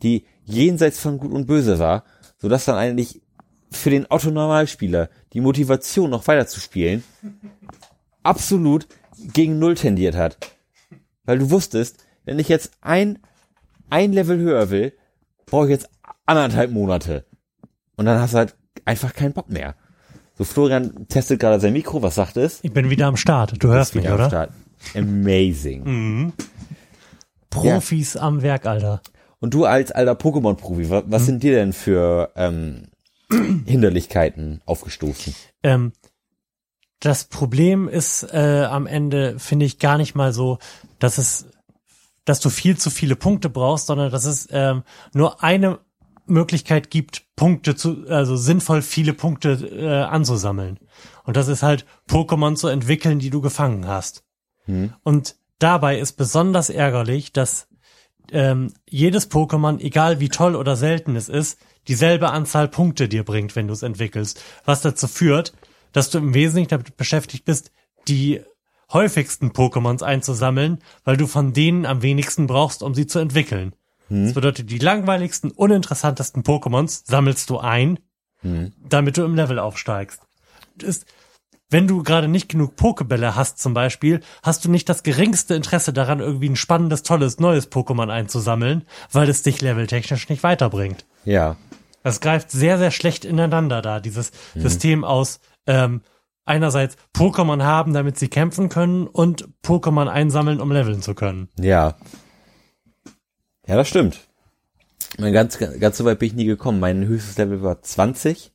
die 0.03 0.27
jenseits 0.45 0.99
von 0.99 1.19
Gut 1.19 1.31
und 1.31 1.47
Böse 1.47 1.79
war, 1.79 2.05
sodass 2.39 2.65
dann 2.65 2.77
eigentlich 2.77 3.22
für 3.73 3.91
den 3.91 4.07
Otto-Normalspieler 4.09 5.09
die 5.33 5.41
Motivation, 5.41 6.11
noch 6.11 6.27
weiter 6.27 6.47
zu 6.47 6.61
spielen, 6.61 7.03
absolut 8.23 8.87
gegen 9.33 9.59
Null 9.59 9.75
tendiert 9.75 10.15
hat. 10.17 10.37
Weil 11.25 11.39
du 11.39 11.51
wusstest, 11.51 12.05
wenn 12.25 12.39
ich 12.39 12.49
jetzt 12.49 12.73
ein, 12.81 13.19
ein 13.91 14.13
Level 14.13 14.39
höher 14.39 14.71
will, 14.71 14.93
brauche 15.47 15.65
ich 15.67 15.71
jetzt 15.71 15.89
anderthalb 16.27 16.71
Monate. 16.71 17.25
Und 17.97 18.07
dann 18.07 18.21
hast 18.21 18.35
du 18.35 18.39
halt 18.39 18.55
einfach 18.85 19.13
keinen 19.15 19.33
Bock 19.33 19.49
mehr. 19.51 19.75
So, 20.37 20.45
Florian 20.45 21.07
testet 21.09 21.41
gerade 21.41 21.61
sein 21.61 21.73
Mikro, 21.73 22.03
was 22.03 22.15
sagt 22.15 22.37
es? 22.37 22.61
Ich 22.63 22.73
bin 22.73 22.91
wieder 22.91 23.07
am 23.07 23.17
Start. 23.17 23.55
Du 23.63 23.69
hörst 23.69 23.95
mich, 23.95 24.05
Wieder 24.05 24.15
am 24.15 24.21
oder? 24.21 24.29
Start. 24.29 24.51
Amazing. 24.97 26.33
Profis 27.51 28.17
am 28.17 28.43
Werk, 28.43 28.67
Alter. 28.67 29.03
Und 29.41 29.55
du 29.55 29.65
als 29.65 29.93
alter 29.93 30.13
Pokémon-Profi, 30.15 30.89
wa- 30.91 31.03
was 31.07 31.27
sind 31.27 31.43
dir 31.43 31.53
denn 31.55 31.73
für 31.73 32.31
ähm, 32.37 32.89
Hinderlichkeiten 33.67 34.61
aufgestoßen? 34.65 35.35
Ähm, 35.63 35.93
das 37.01 37.25
Problem 37.25 37.89
ist 37.89 38.23
äh, 38.33 38.65
am 38.71 38.87
Ende, 38.87 39.39
finde 39.39 39.67
ich, 39.67 39.79
gar 39.79 39.99
nicht 39.99 40.15
mal 40.15 40.33
so, 40.33 40.59
dass 40.99 41.19
es, 41.19 41.47
dass 42.25 42.41
du 42.41 42.49
viel 42.49 42.79
zu 42.79 42.91
viele 42.91 43.17
Punkte 43.17 43.51
brauchst, 43.51 43.87
sondern 43.87 44.13
dass 44.13 44.25
es 44.25 44.49
ähm, 44.53 44.85
nur 45.13 45.43
eine 45.43 45.81
Möglichkeit 46.27 46.91
gibt, 46.91 47.25
Punkte 47.35 47.75
zu, 47.75 48.07
also 48.09 48.37
sinnvoll 48.37 48.83
viele 48.83 49.13
Punkte 49.13 49.53
äh, 49.53 50.03
anzusammeln. 50.03 50.79
Und 51.25 51.37
das 51.37 51.49
ist 51.49 51.63
halt 51.65 51.85
Pokémon 52.09 52.55
zu 52.55 52.69
entwickeln, 52.69 53.19
die 53.19 53.31
du 53.31 53.41
gefangen 53.41 53.87
hast. 53.89 54.25
Und 55.03 55.37
dabei 55.59 55.99
ist 55.99 56.13
besonders 56.13 56.71
ärgerlich, 56.71 57.33
dass 57.33 57.67
ähm, 58.31 58.73
jedes 58.89 59.31
Pokémon, 59.31 59.81
egal 59.81 60.21
wie 60.21 60.29
toll 60.29 60.57
oder 60.57 60.77
selten 60.77 61.17
es 61.17 61.29
ist, 61.29 61.59
dieselbe 61.89 62.31
Anzahl 62.31 62.69
Punkte 62.69 63.09
dir 63.09 63.25
bringt, 63.25 63.57
wenn 63.57 63.67
du 63.67 63.73
es 63.73 63.83
entwickelst. 63.83 64.43
Was 64.65 64.83
dazu 64.83 65.09
führt, 65.09 65.53
dass 65.93 66.11
du 66.11 66.19
im 66.19 66.35
Wesentlichen 66.35 66.69
damit 66.69 66.97
beschäftigt 66.97 67.45
bist, 67.45 67.73
die 68.09 68.41
häufigsten 68.93 69.51
Pokémons 69.51 70.03
einzusammeln, 70.03 70.79
weil 71.05 71.17
du 71.17 71.27
von 71.27 71.53
denen 71.53 71.87
am 71.87 72.03
wenigsten 72.03 72.47
brauchst, 72.47 72.83
um 72.83 72.95
sie 72.95 73.07
zu 73.07 73.19
entwickeln. 73.19 73.75
Das 74.25 74.35
bedeutet, 74.35 74.71
die 74.71 74.79
langweiligsten, 74.79 75.51
uninteressantesten 75.51 76.43
Pokémons 76.43 77.03
sammelst 77.07 77.49
du 77.49 77.59
ein, 77.59 77.99
damit 78.89 79.17
du 79.17 79.25
im 79.25 79.35
Level 79.35 79.59
aufsteigst. 79.59 80.21
Ist, 80.83 81.07
wenn 81.73 81.89
du 81.89 82.03
gerade 82.03 82.29
nicht 82.29 82.49
genug 82.49 82.77
Pokebälle 82.77 83.35
hast 83.35 83.59
zum 83.59 83.75
Beispiel, 83.75 84.21
hast 84.43 84.65
du 84.65 84.71
nicht 84.71 84.89
das 84.89 85.03
geringste 85.03 85.55
Interesse 85.55 85.93
daran, 85.93 86.21
irgendwie 86.21 86.49
ein 86.49 86.57
spannendes, 86.57 87.03
tolles, 87.03 87.41
neues 87.41 87.71
Pokémon 87.71 88.11
einzusammeln, 88.11 88.85
weil 89.11 89.29
es 89.29 89.43
dich 89.43 89.61
leveltechnisch 89.61 90.29
nicht 90.29 90.43
weiterbringt. 90.43 91.07
Ja. 91.25 91.57
Das 92.03 92.21
greift 92.21 92.51
sehr, 92.51 92.79
sehr 92.79 92.91
schlecht 92.91 93.25
ineinander 93.25 93.81
da, 93.81 94.01
dieses 94.01 94.33
System 94.55 95.05
aus 95.05 95.41
ähm, 95.67 96.03
einerseits 96.45 96.97
Pokémon 97.15 97.63
haben, 97.63 97.93
damit 97.93 98.19
sie 98.19 98.29
kämpfen 98.29 98.69
können 98.69 99.07
und 99.07 99.49
Pokémon 99.65 100.09
einsammeln, 100.09 100.61
um 100.61 100.73
leveln 100.73 101.03
zu 101.03 101.15
können. 101.15 101.49
Ja. 101.59 101.97
Ja, 103.67 103.77
das 103.77 103.89
stimmt. 103.89 104.19
Mein 105.19 105.33
Ganz, 105.33 105.59
ganz 105.59 105.99
so 105.99 106.05
weit 106.05 106.19
bin 106.19 106.29
ich 106.29 106.35
nie 106.35 106.47
gekommen. 106.47 106.81
Mein 106.81 107.07
höchstes 107.07 107.37
Level 107.39 107.63
war 107.63 107.81
20. 107.81 108.53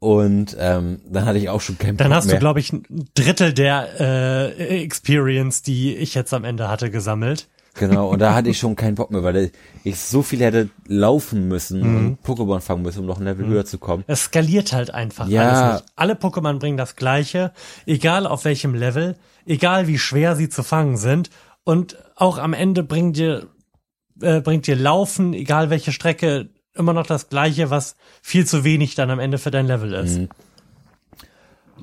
Und 0.00 0.56
ähm, 0.60 1.00
dann 1.08 1.24
hatte 1.26 1.38
ich 1.38 1.48
auch 1.48 1.60
schon 1.60 1.76
keinen 1.76 1.96
Dann 1.96 2.08
Bock 2.08 2.16
hast 2.18 2.26
mehr. 2.26 2.36
du, 2.36 2.40
glaube 2.40 2.60
ich, 2.60 2.72
ein 2.72 2.84
Drittel 3.14 3.52
der 3.52 3.88
äh, 4.00 4.82
Experience, 4.84 5.62
die 5.62 5.96
ich 5.96 6.14
jetzt 6.14 6.32
am 6.32 6.44
Ende 6.44 6.68
hatte, 6.68 6.90
gesammelt. 6.90 7.48
Genau, 7.74 8.08
und 8.08 8.18
da 8.20 8.34
hatte 8.34 8.48
ich 8.50 8.58
schon 8.60 8.76
keinen 8.76 8.94
Bock 8.94 9.10
mehr, 9.10 9.22
weil 9.24 9.50
ich 9.84 9.98
so 9.98 10.22
viel 10.22 10.40
hätte 10.40 10.68
laufen 10.86 11.48
müssen 11.48 11.80
Mhm. 11.80 11.96
und 11.96 12.18
Pokémon 12.24 12.60
fangen 12.60 12.82
müssen, 12.82 13.00
um 13.00 13.06
noch 13.06 13.18
ein 13.18 13.24
Level 13.24 13.46
höher 13.46 13.64
zu 13.64 13.78
kommen. 13.78 14.04
Es 14.06 14.24
skaliert 14.24 14.72
halt 14.72 14.92
einfach 14.94 15.28
Ja. 15.28 15.42
alles 15.42 15.80
nicht. 15.82 15.92
Alle 15.96 16.14
Pokémon 16.14 16.58
bringen 16.60 16.76
das 16.76 16.94
Gleiche, 16.96 17.52
egal 17.86 18.26
auf 18.26 18.44
welchem 18.44 18.74
Level, 18.74 19.16
egal 19.46 19.88
wie 19.88 19.98
schwer 19.98 20.36
sie 20.36 20.48
zu 20.48 20.62
fangen 20.62 20.96
sind. 20.96 21.30
Und 21.64 21.96
auch 22.16 22.38
am 22.38 22.52
Ende 22.52 22.82
bringt 22.84 23.16
dir, 23.16 23.48
äh, 24.22 24.40
bringt 24.40 24.66
dir 24.68 24.76
Laufen, 24.76 25.32
egal 25.34 25.70
welche 25.70 25.92
Strecke, 25.92 26.50
immer 26.78 26.92
noch 26.92 27.06
das 27.06 27.28
Gleiche, 27.28 27.70
was 27.70 27.96
viel 28.22 28.46
zu 28.46 28.64
wenig 28.64 28.94
dann 28.94 29.10
am 29.10 29.18
Ende 29.20 29.38
für 29.38 29.50
dein 29.50 29.66
Level 29.66 29.92
ist. 29.92 30.18
Mhm. 30.18 30.28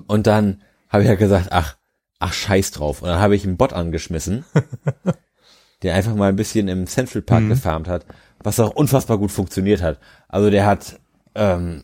Und 0.08 0.28
dann 0.28 0.62
habe 0.90 1.04
ich 1.04 1.10
ja 1.10 1.16
gesagt, 1.16 1.50
ach, 1.52 1.76
ach 2.20 2.34
scheiß 2.34 2.72
drauf. 2.72 3.02
Und 3.02 3.10
dann 3.10 3.20
habe 3.20 3.36
ich 3.36 3.46
einen 3.46 3.58
Bot 3.58 3.74
angeschmissen, 3.74 4.46
der 5.84 5.94
einfach 5.96 6.16
mal 6.16 6.30
ein 6.30 6.36
bisschen 6.36 6.68
im 6.68 6.88
Central 6.88 7.22
Park 7.22 7.44
Mhm. 7.44 7.50
gefarmt 7.50 7.88
hat, 7.88 8.06
was 8.40 8.60
auch 8.60 8.72
unfassbar 8.72 9.18
gut 9.18 9.32
funktioniert 9.32 9.82
hat. 9.82 10.00
Also 10.28 10.50
der 10.50 10.66
hat 10.66 11.00
ähm, 11.36 11.84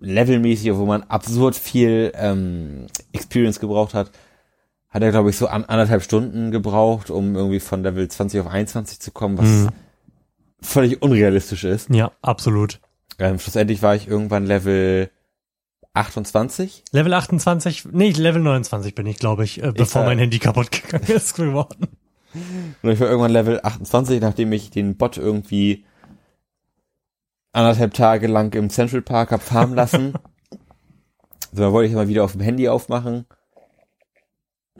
levelmäßig, 0.00 0.74
wo 0.74 0.84
man 0.86 1.02
absurd 1.04 1.56
viel 1.56 2.12
ähm, 2.14 2.86
Experience 3.12 3.60
gebraucht 3.60 3.94
hat, 3.94 4.10
hat 4.90 5.02
er, 5.02 5.10
glaube 5.10 5.30
ich, 5.30 5.36
so 5.38 5.46
an, 5.46 5.64
anderthalb 5.64 6.02
Stunden 6.02 6.50
gebraucht, 6.50 7.10
um 7.10 7.34
irgendwie 7.34 7.60
von 7.60 7.82
Level 7.82 8.06
20 8.08 8.40
auf 8.40 8.46
21 8.46 9.00
zu 9.00 9.10
kommen, 9.10 9.38
was 9.38 9.46
Mhm. 9.48 9.68
Völlig 10.62 11.02
unrealistisch 11.02 11.64
ist. 11.64 11.90
Ja, 11.90 12.12
absolut. 12.22 12.80
Ähm, 13.18 13.38
schlussendlich 13.38 13.82
war 13.82 13.94
ich 13.94 14.08
irgendwann 14.08 14.46
Level 14.46 15.10
28. 15.94 16.84
Level 16.92 17.12
28, 17.12 17.86
nee, 17.92 18.10
Level 18.10 18.40
29 18.40 18.94
bin 18.94 19.06
ich, 19.06 19.18
glaube 19.18 19.44
ich, 19.44 19.62
äh, 19.62 19.72
bevor 19.72 20.02
war- 20.02 20.08
mein 20.08 20.18
Handy 20.18 20.38
kaputt 20.38 20.70
gegangen 20.72 21.04
ist 21.08 21.34
geworden. 21.34 21.88
Und 22.82 22.90
ich 22.90 22.98
war 22.98 23.08
irgendwann 23.08 23.32
Level 23.32 23.60
28, 23.62 24.20
nachdem 24.22 24.52
ich 24.52 24.70
den 24.70 24.96
Bot 24.96 25.18
irgendwie 25.18 25.84
anderthalb 27.52 27.92
Tage 27.92 28.26
lang 28.26 28.54
im 28.54 28.70
Central 28.70 29.02
Park 29.02 29.32
hab 29.32 29.42
farmen 29.42 29.74
lassen. 29.74 30.14
so, 31.52 31.62
dann 31.62 31.72
wollte 31.72 31.88
ich 31.90 31.94
mal 31.94 32.08
wieder 32.08 32.24
auf 32.24 32.32
dem 32.32 32.40
Handy 32.40 32.68
aufmachen. 32.70 33.26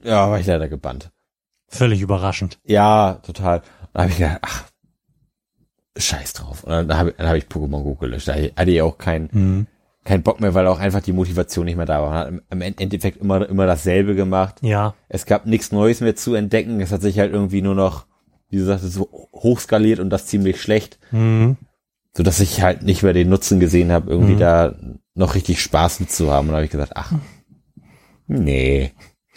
Ja, 0.02 0.30
war 0.30 0.40
ich 0.40 0.46
leider 0.46 0.68
gebannt. 0.68 1.10
Völlig 1.68 2.00
überraschend. 2.00 2.58
Ja, 2.64 3.14
total. 3.22 3.62
Da 3.92 4.00
habe 4.02 4.10
ich 4.10 4.16
gedacht, 4.18 4.38
ach, 4.42 4.64
scheiß 5.96 6.32
drauf. 6.34 6.64
Und 6.64 6.70
dann 6.72 6.96
habe 6.98 7.12
dann 7.16 7.28
hab 7.28 7.36
ich 7.36 7.44
Pokémon 7.44 7.82
Go 7.82 7.94
gelöscht. 7.94 8.28
Da 8.28 8.34
hatte 8.34 8.70
ich 8.70 8.80
auch 8.82 8.98
keinen 8.98 9.28
Mhm. 9.32 9.66
keinen 10.04 10.22
Bock 10.22 10.40
mehr, 10.40 10.54
weil 10.54 10.66
auch 10.66 10.78
einfach 10.80 11.00
die 11.02 11.12
Motivation 11.12 11.64
nicht 11.66 11.76
mehr 11.76 11.86
da 11.86 12.00
war. 12.02 12.10
Man 12.10 12.40
hat 12.40 12.42
im- 12.50 12.62
Endeffekt 12.78 13.18
immer, 13.20 13.48
immer 13.48 13.66
dasselbe 13.66 14.14
gemacht. 14.14 14.56
Ja. 14.62 14.94
Es 15.08 15.26
gab 15.26 15.46
nichts 15.46 15.70
Neues 15.72 16.00
mehr 16.00 16.16
zu 16.16 16.34
entdecken. 16.34 16.80
Es 16.80 16.92
hat 16.92 17.02
sich 17.02 17.18
halt 17.18 17.32
irgendwie 17.32 17.62
nur 17.62 17.74
noch, 17.74 18.06
wie 18.48 18.56
du 18.58 18.64
sagst, 18.64 18.90
so 18.92 19.08
hochskaliert 19.32 20.00
und 20.00 20.10
das 20.10 20.26
ziemlich 20.26 20.60
schlecht, 20.60 20.98
Mhm. 21.12 21.56
so 22.16 22.22
dass 22.22 22.40
ich 22.40 22.62
halt 22.62 22.82
nicht 22.82 23.02
mehr 23.02 23.12
den 23.12 23.28
Nutzen 23.28 23.60
gesehen 23.60 23.92
habe, 23.92 24.10
irgendwie 24.10 24.36
da 24.36 24.74
noch 25.14 25.34
richtig 25.34 25.60
Spaß 25.62 26.00
mit 26.00 26.10
zu 26.10 26.30
haben. 26.32 26.48
Und 26.48 26.52
da 26.52 26.56
habe 26.56 26.64
ich 26.64 26.70
gesagt, 26.72 26.92
ach, 26.96 27.12
nee, 28.26 28.92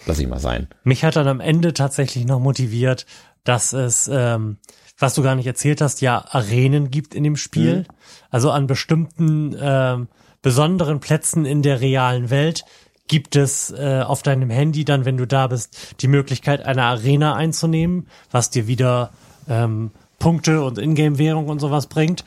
lass 0.05 0.19
ich 0.19 0.27
mal 0.27 0.39
sein. 0.39 0.67
Mich 0.83 1.03
hat 1.03 1.15
dann 1.15 1.27
am 1.27 1.39
Ende 1.39 1.73
tatsächlich 1.73 2.25
noch 2.25 2.39
motiviert, 2.39 3.05
dass 3.43 3.73
es, 3.73 4.09
ähm, 4.11 4.57
was 4.97 5.13
du 5.13 5.23
gar 5.23 5.35
nicht 5.35 5.47
erzählt 5.47 5.81
hast, 5.81 6.01
ja 6.01 6.23
Arenen 6.29 6.89
gibt 6.89 7.13
in 7.13 7.23
dem 7.23 7.35
Spiel. 7.35 7.85
Also 8.29 8.51
an 8.51 8.67
bestimmten 8.67 9.55
ähm, 9.59 10.07
besonderen 10.41 10.99
Plätzen 10.99 11.45
in 11.45 11.61
der 11.61 11.81
realen 11.81 12.29
Welt 12.29 12.65
gibt 13.07 13.35
es 13.35 13.71
äh, 13.71 14.01
auf 14.05 14.23
deinem 14.23 14.49
Handy 14.49 14.85
dann, 14.85 15.05
wenn 15.05 15.17
du 15.17 15.27
da 15.27 15.47
bist, 15.47 16.01
die 16.01 16.07
Möglichkeit, 16.07 16.65
eine 16.65 16.83
Arena 16.83 17.35
einzunehmen, 17.35 18.07
was 18.31 18.49
dir 18.49 18.67
wieder 18.67 19.11
ähm, 19.47 19.91
Punkte 20.17 20.63
und 20.63 20.77
Ingame-Währung 20.77 21.47
und 21.47 21.59
sowas 21.59 21.87
bringt. 21.87 22.25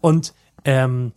Und 0.00 0.34
ähm, 0.64 1.12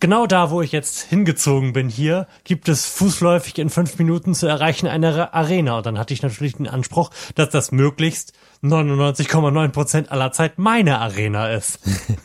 genau 0.00 0.26
da, 0.26 0.50
wo 0.50 0.60
ich 0.60 0.72
jetzt 0.72 1.00
hingezogen 1.02 1.72
bin 1.72 1.88
hier, 1.88 2.26
gibt 2.44 2.68
es 2.68 2.86
fußläufig 2.86 3.58
in 3.58 3.70
fünf 3.70 3.98
Minuten 3.98 4.34
zu 4.34 4.46
erreichen 4.46 4.86
eine 4.86 5.32
Arena. 5.32 5.78
Und 5.78 5.86
dann 5.86 5.98
hatte 5.98 6.12
ich 6.12 6.22
natürlich 6.22 6.56
den 6.56 6.68
Anspruch, 6.68 7.10
dass 7.34 7.50
das 7.50 7.72
möglichst 7.72 8.34
99,9 8.62 9.68
Prozent 9.68 10.12
aller 10.12 10.32
Zeit 10.32 10.58
meine 10.58 11.00
Arena 11.00 11.48
ist. 11.48 11.80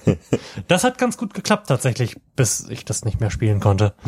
das 0.67 0.83
hat 0.83 0.97
ganz 0.97 1.17
gut 1.17 1.33
geklappt 1.33 1.67
tatsächlich, 1.67 2.15
bis 2.35 2.67
ich 2.69 2.85
das 2.85 3.05
nicht 3.05 3.19
mehr 3.19 3.31
spielen 3.31 3.59
konnte. 3.59 3.93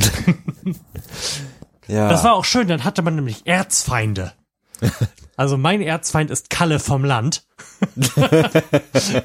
Ja. 1.89 2.07
Das 2.07 2.23
war 2.23 2.33
auch 2.33 2.45
schön, 2.45 2.67
dann 2.67 2.83
hatte 2.83 3.01
man 3.01 3.15
nämlich 3.15 3.47
Erzfeinde. 3.47 4.33
Also 5.35 5.57
mein 5.57 5.81
Erzfeind 5.81 6.31
ist 6.31 6.49
Kalle 6.49 6.79
vom 6.79 7.05
Land, 7.05 7.45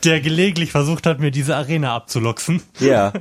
der 0.04 0.20
gelegentlich 0.20 0.70
versucht 0.70 1.06
hat, 1.06 1.18
mir 1.18 1.32
diese 1.32 1.56
Arena 1.56 1.92
abzuluxen. 1.96 2.62
ja. 2.78 3.12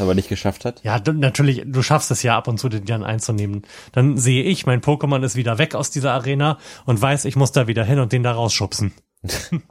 Aber 0.00 0.14
nicht 0.14 0.28
geschafft 0.28 0.64
hat. 0.64 0.82
Ja, 0.82 0.98
du, 0.98 1.12
natürlich, 1.12 1.62
du 1.66 1.82
schaffst 1.82 2.10
es 2.10 2.22
ja 2.22 2.36
ab 2.36 2.48
und 2.48 2.58
zu, 2.58 2.68
den 2.68 2.84
dann 2.86 3.04
einzunehmen. 3.04 3.62
Dann 3.92 4.16
sehe 4.16 4.42
ich, 4.42 4.66
mein 4.66 4.80
Pokémon 4.80 5.22
ist 5.22 5.36
wieder 5.36 5.58
weg 5.58 5.74
aus 5.74 5.90
dieser 5.90 6.12
Arena 6.12 6.58
und 6.86 7.00
weiß, 7.00 7.26
ich 7.26 7.36
muss 7.36 7.52
da 7.52 7.66
wieder 7.66 7.84
hin 7.84 7.98
und 8.00 8.12
den 8.12 8.22
da 8.22 8.32
rausschubsen. 8.32 8.92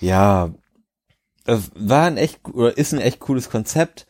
Ja, 0.00 0.50
es 1.44 1.70
war 1.76 2.06
ein 2.06 2.16
echt, 2.16 2.40
oder 2.52 2.76
ist 2.76 2.92
ein 2.92 3.00
echt 3.00 3.20
cooles 3.20 3.50
Konzept, 3.50 4.06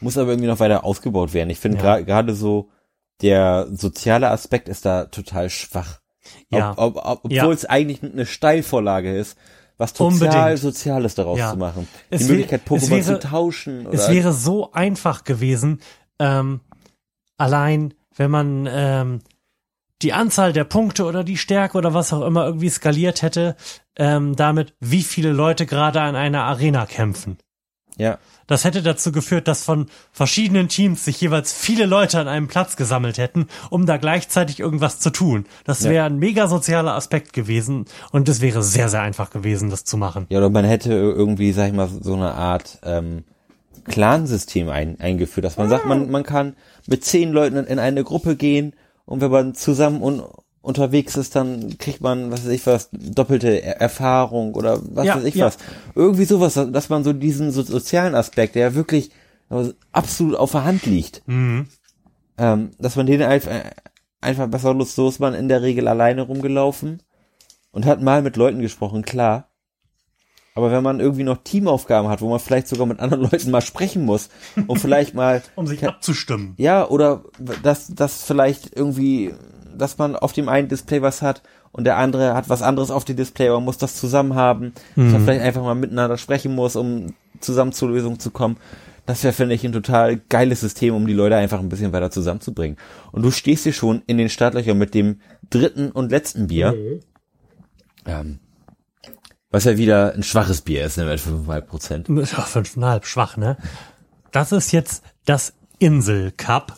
muss 0.00 0.18
aber 0.18 0.30
irgendwie 0.30 0.48
noch 0.48 0.58
weiter 0.60 0.84
ausgebaut 0.84 1.34
werden. 1.34 1.50
Ich 1.50 1.60
finde 1.60 1.78
Ja. 1.82 2.00
gerade 2.00 2.34
so, 2.34 2.70
der 3.22 3.68
soziale 3.70 4.30
Aspekt 4.30 4.68
ist 4.68 4.84
da 4.84 5.04
total 5.06 5.48
schwach. 5.50 6.00
Ja. 6.50 6.72
Ob, 6.72 6.78
ob, 6.78 6.96
ob, 6.96 7.18
obwohl 7.26 7.30
Ja. 7.32 7.50
es 7.52 7.64
eigentlich 7.64 8.02
eine 8.02 8.26
Steilvorlage 8.26 9.16
ist, 9.16 9.38
was 9.78 9.92
total 9.92 10.12
Unbedingt. 10.12 10.58
Soziales 10.58 11.14
daraus 11.14 11.38
Ja. 11.38 11.52
zu 11.52 11.58
machen. 11.58 11.86
Es 12.10 12.22
Die 12.22 12.28
Möglichkeit, 12.32 12.62
Pokémon 12.66 12.90
wäre- 12.90 13.20
zu 13.20 13.28
tauschen. 13.28 13.86
Oder 13.86 13.94
Es 13.94 14.08
wäre 14.10 14.32
so 14.32 14.72
einfach 14.72 15.24
gewesen, 15.24 15.80
ähm, 16.18 16.60
allein 17.36 17.94
wenn 18.16 18.30
man 18.30 18.66
ähm, 18.70 19.20
die 20.02 20.12
Anzahl 20.12 20.52
der 20.52 20.64
Punkte 20.64 21.04
oder 21.04 21.24
die 21.24 21.36
Stärke 21.38 21.76
oder 21.78 21.94
was 21.94 22.12
auch 22.12 22.22
immer 22.26 22.46
irgendwie 22.46 22.68
skaliert 22.70 23.22
hätte, 23.22 23.56
ähm, 23.96 24.36
damit, 24.36 24.74
wie 24.80 25.02
viele 25.02 25.32
Leute 25.32 25.64
gerade 25.66 26.00
an 26.02 26.16
einer 26.16 26.44
Arena 26.44 26.86
kämpfen. 26.86 27.38
Ja, 27.96 28.18
Das 28.46 28.64
hätte 28.64 28.82
dazu 28.82 29.10
geführt, 29.10 29.48
dass 29.48 29.64
von 29.64 29.86
verschiedenen 30.12 30.68
Teams 30.68 31.04
sich 31.04 31.20
jeweils 31.20 31.52
viele 31.52 31.86
Leute 31.86 32.20
an 32.20 32.28
einem 32.28 32.46
Platz 32.46 32.76
gesammelt 32.76 33.18
hätten, 33.18 33.48
um 33.70 33.86
da 33.86 33.96
gleichzeitig 33.96 34.60
irgendwas 34.60 35.00
zu 35.00 35.10
tun. 35.10 35.46
Das 35.64 35.82
Ja. 35.82 35.90
wäre 35.90 36.06
ein 36.06 36.18
mega 36.18 36.46
sozialer 36.46 36.94
Aspekt 36.94 37.32
gewesen 37.32 37.86
und 38.12 38.28
es 38.28 38.40
wäre 38.40 38.62
sehr, 38.62 38.88
sehr 38.88 39.00
einfach 39.02 39.30
gewesen, 39.30 39.70
das 39.70 39.84
zu 39.84 39.96
machen. 39.96 40.26
ja, 40.28 40.38
oder 40.38 40.50
man 40.50 40.64
hätte 40.64 40.92
irgendwie, 40.92 41.52
sag 41.52 41.68
ich 41.68 41.72
mal, 41.74 41.88
so 41.88 42.14
eine 42.14 42.34
Art 42.34 42.78
ähm, 42.84 43.24
Clansystem 43.84 44.68
ein, 44.68 45.00
eingeführt, 45.00 45.44
dass 45.44 45.56
man 45.56 45.68
sagt, 45.68 45.86
man, 45.86 46.10
man 46.10 46.22
kann 46.22 46.54
mit 46.86 47.04
zehn 47.04 47.32
Leuten 47.32 47.56
in 47.56 47.78
eine 47.78 48.04
Gruppe 48.04 48.36
gehen 48.36 48.74
und 49.04 49.20
wenn 49.20 49.30
man 49.30 49.54
zusammen 49.54 50.02
un, 50.02 50.22
unterwegs 50.66 51.16
ist, 51.16 51.36
dann 51.36 51.78
kriegt 51.78 52.00
man, 52.00 52.30
was 52.30 52.44
weiß 52.44 52.50
ich 52.52 52.66
was, 52.66 52.88
doppelte 52.92 53.62
Er- 53.62 53.80
Erfahrung 53.80 54.54
oder 54.54 54.80
was 54.90 55.06
Ja, 55.06 55.16
weiß 55.16 55.24
ich 55.24 55.36
ja. 55.36 55.46
was. 55.46 55.58
Irgendwie 55.94 56.24
sowas, 56.24 56.54
dass 56.54 56.88
man 56.88 57.04
so 57.04 57.12
diesen 57.12 57.52
so 57.52 57.62
sozialen 57.62 58.14
Aspekt, 58.14 58.54
der 58.56 58.74
wirklich 58.74 59.10
absolut 59.92 60.34
auf 60.36 60.50
der 60.52 60.64
Hand 60.64 60.84
liegt, 60.86 61.22
Mhm. 61.26 61.68
ähm, 62.36 62.70
dass 62.78 62.96
man 62.96 63.06
den 63.06 63.22
einfach, 63.22 63.52
einfach 64.20 64.48
besser 64.48 64.74
nutzt. 64.74 64.96
So 64.96 65.08
ist 65.08 65.20
man 65.20 65.34
in 65.34 65.48
der 65.48 65.62
Regel 65.62 65.86
alleine 65.86 66.22
rumgelaufen 66.22 67.00
und 67.70 67.86
hat 67.86 68.02
mal 68.02 68.22
mit 68.22 68.36
Leuten 68.36 68.60
gesprochen, 68.60 69.02
klar. 69.04 69.48
Aber 70.56 70.72
wenn 70.72 70.82
man 70.82 71.00
irgendwie 71.00 71.22
noch 71.22 71.36
Teamaufgaben 71.44 72.10
hat, 72.10 72.22
wo 72.22 72.30
man 72.30 72.40
vielleicht 72.40 72.66
sogar 72.66 72.86
mit 72.86 72.98
anderen 72.98 73.22
Leuten 73.30 73.50
mal 73.50 73.60
sprechen 73.60 74.04
muss 74.04 74.30
und 74.66 74.78
vielleicht 74.80 75.14
mal, 75.14 75.42
Um 75.54 75.66
sich 75.66 75.86
abzustimmen. 75.86 76.54
ja, 76.56 76.88
oder 76.88 77.22
dass, 77.62 77.88
dass 77.94 78.24
vielleicht 78.24 78.74
irgendwie, 78.74 79.32
dass 79.76 79.98
man 79.98 80.16
auf 80.16 80.32
dem 80.32 80.48
einen 80.48 80.68
Display 80.68 81.02
was 81.02 81.22
hat 81.22 81.42
und 81.72 81.84
der 81.84 81.96
andere 81.96 82.34
hat 82.34 82.48
was 82.48 82.62
anderes 82.62 82.90
auf 82.90 83.04
dem 83.04 83.16
Display, 83.16 83.48
aber 83.48 83.60
muss 83.60 83.78
das 83.78 83.96
zusammen 83.96 84.34
haben, 84.34 84.72
dass 84.96 85.12
man 85.12 85.24
vielleicht 85.24 85.42
einfach 85.42 85.62
mal 85.62 85.74
miteinander 85.74 86.18
sprechen 86.18 86.54
muss, 86.54 86.76
um 86.76 87.14
zusammen 87.40 87.72
zur 87.72 87.90
Lösung 87.90 88.18
zu 88.18 88.30
kommen. 88.30 88.56
Das 89.06 89.22
wäre, 89.22 89.32
finde 89.32 89.54
ich, 89.54 89.64
ein 89.64 89.72
total 89.72 90.16
geiles 90.16 90.60
System, 90.60 90.94
um 90.94 91.06
die 91.06 91.12
Leute 91.12 91.36
einfach 91.36 91.60
ein 91.60 91.68
bisschen 91.68 91.92
weiter 91.92 92.10
zusammenzubringen. 92.10 92.76
Und 93.12 93.22
du 93.22 93.30
stehst 93.30 93.62
hier 93.62 93.72
schon 93.72 94.02
in 94.06 94.18
den 94.18 94.28
Startlöchern 94.28 94.76
mit 94.76 94.94
dem 94.94 95.20
dritten 95.48 95.92
und 95.92 96.10
letzten 96.10 96.48
Bier. 96.48 97.00
Ähm, 98.04 98.40
was 99.50 99.64
ja 99.64 99.76
wieder 99.76 100.12
ein 100.14 100.24
schwaches 100.24 100.60
Bier 100.62 100.84
ist, 100.84 100.98
ne, 100.98 101.04
mit 101.04 101.20
5,5 101.20 101.60
Prozent. 101.62 102.08
Ja, 102.08 102.42
fünfeinhalb, 102.42 103.06
schwach, 103.06 103.36
ne? 103.36 103.56
Das 104.32 104.50
ist 104.52 104.72
jetzt 104.72 105.04
das 105.24 105.54
Insel 105.78 106.32
Cup. 106.32 106.76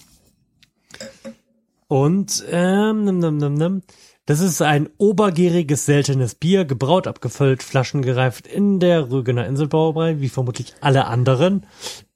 Und, 1.89 2.45
ähm, 2.51 3.05
nimm, 3.05 3.19
nimm, 3.19 3.37
nimm, 3.39 3.55
nimm. 3.55 3.83
das 4.27 4.41
ist 4.41 4.61
ein 4.61 4.91
obergäriges, 4.99 5.87
seltenes 5.87 6.35
Bier, 6.35 6.65
gebraut, 6.67 7.07
abgefüllt, 7.07 7.63
flaschengereift 7.63 8.47
in 8.47 8.79
der 8.79 9.11
Rügener 9.11 9.47
Inselbrauerei, 9.47 10.21
wie 10.21 10.29
vermutlich 10.29 10.75
alle 10.83 11.07
anderen. 11.07 11.67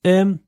Ähm, 0.05 0.40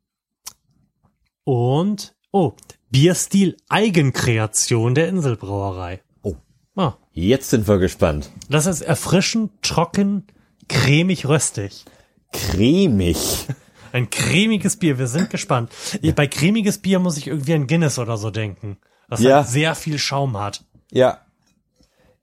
und, 1.45 2.15
oh, 2.33 2.53
Bierstil 2.91 3.57
Eigenkreation 3.69 4.95
der 4.95 5.09
Inselbrauerei. 5.09 6.03
Oh. 6.23 6.37
Ah, 6.77 6.95
Jetzt 7.13 7.51
sind 7.51 7.67
wir 7.67 7.79
gespannt. 7.79 8.31
das 8.49 8.67
ist 8.67 8.83
erfrischend, 8.83 9.51
trocken, 9.63 10.27
cremig, 10.69 11.27
röstig. 11.27 11.85
Cremig. 12.33 13.47
Ein 13.93 14.11
cremiges 14.11 14.77
Bier, 14.77 14.99
wir 14.99 15.07
sind 15.07 15.31
gespannt. 15.31 15.71
Bei 16.17 16.27
cremiges 16.27 16.79
Bier 16.79 16.99
muss 16.99 17.17
ich 17.17 17.29
irgendwie 17.29 17.55
an 17.55 17.67
Guinness 17.67 17.99
oder 17.99 18.17
so 18.17 18.31
denken. 18.31 18.79
Das 19.09 19.21
Ja. 19.21 19.37
halt 19.37 19.49
sehr 19.49 19.75
viel 19.75 19.99
Schaum 19.99 20.39
hat. 20.39 20.65
Ja. 20.91 21.19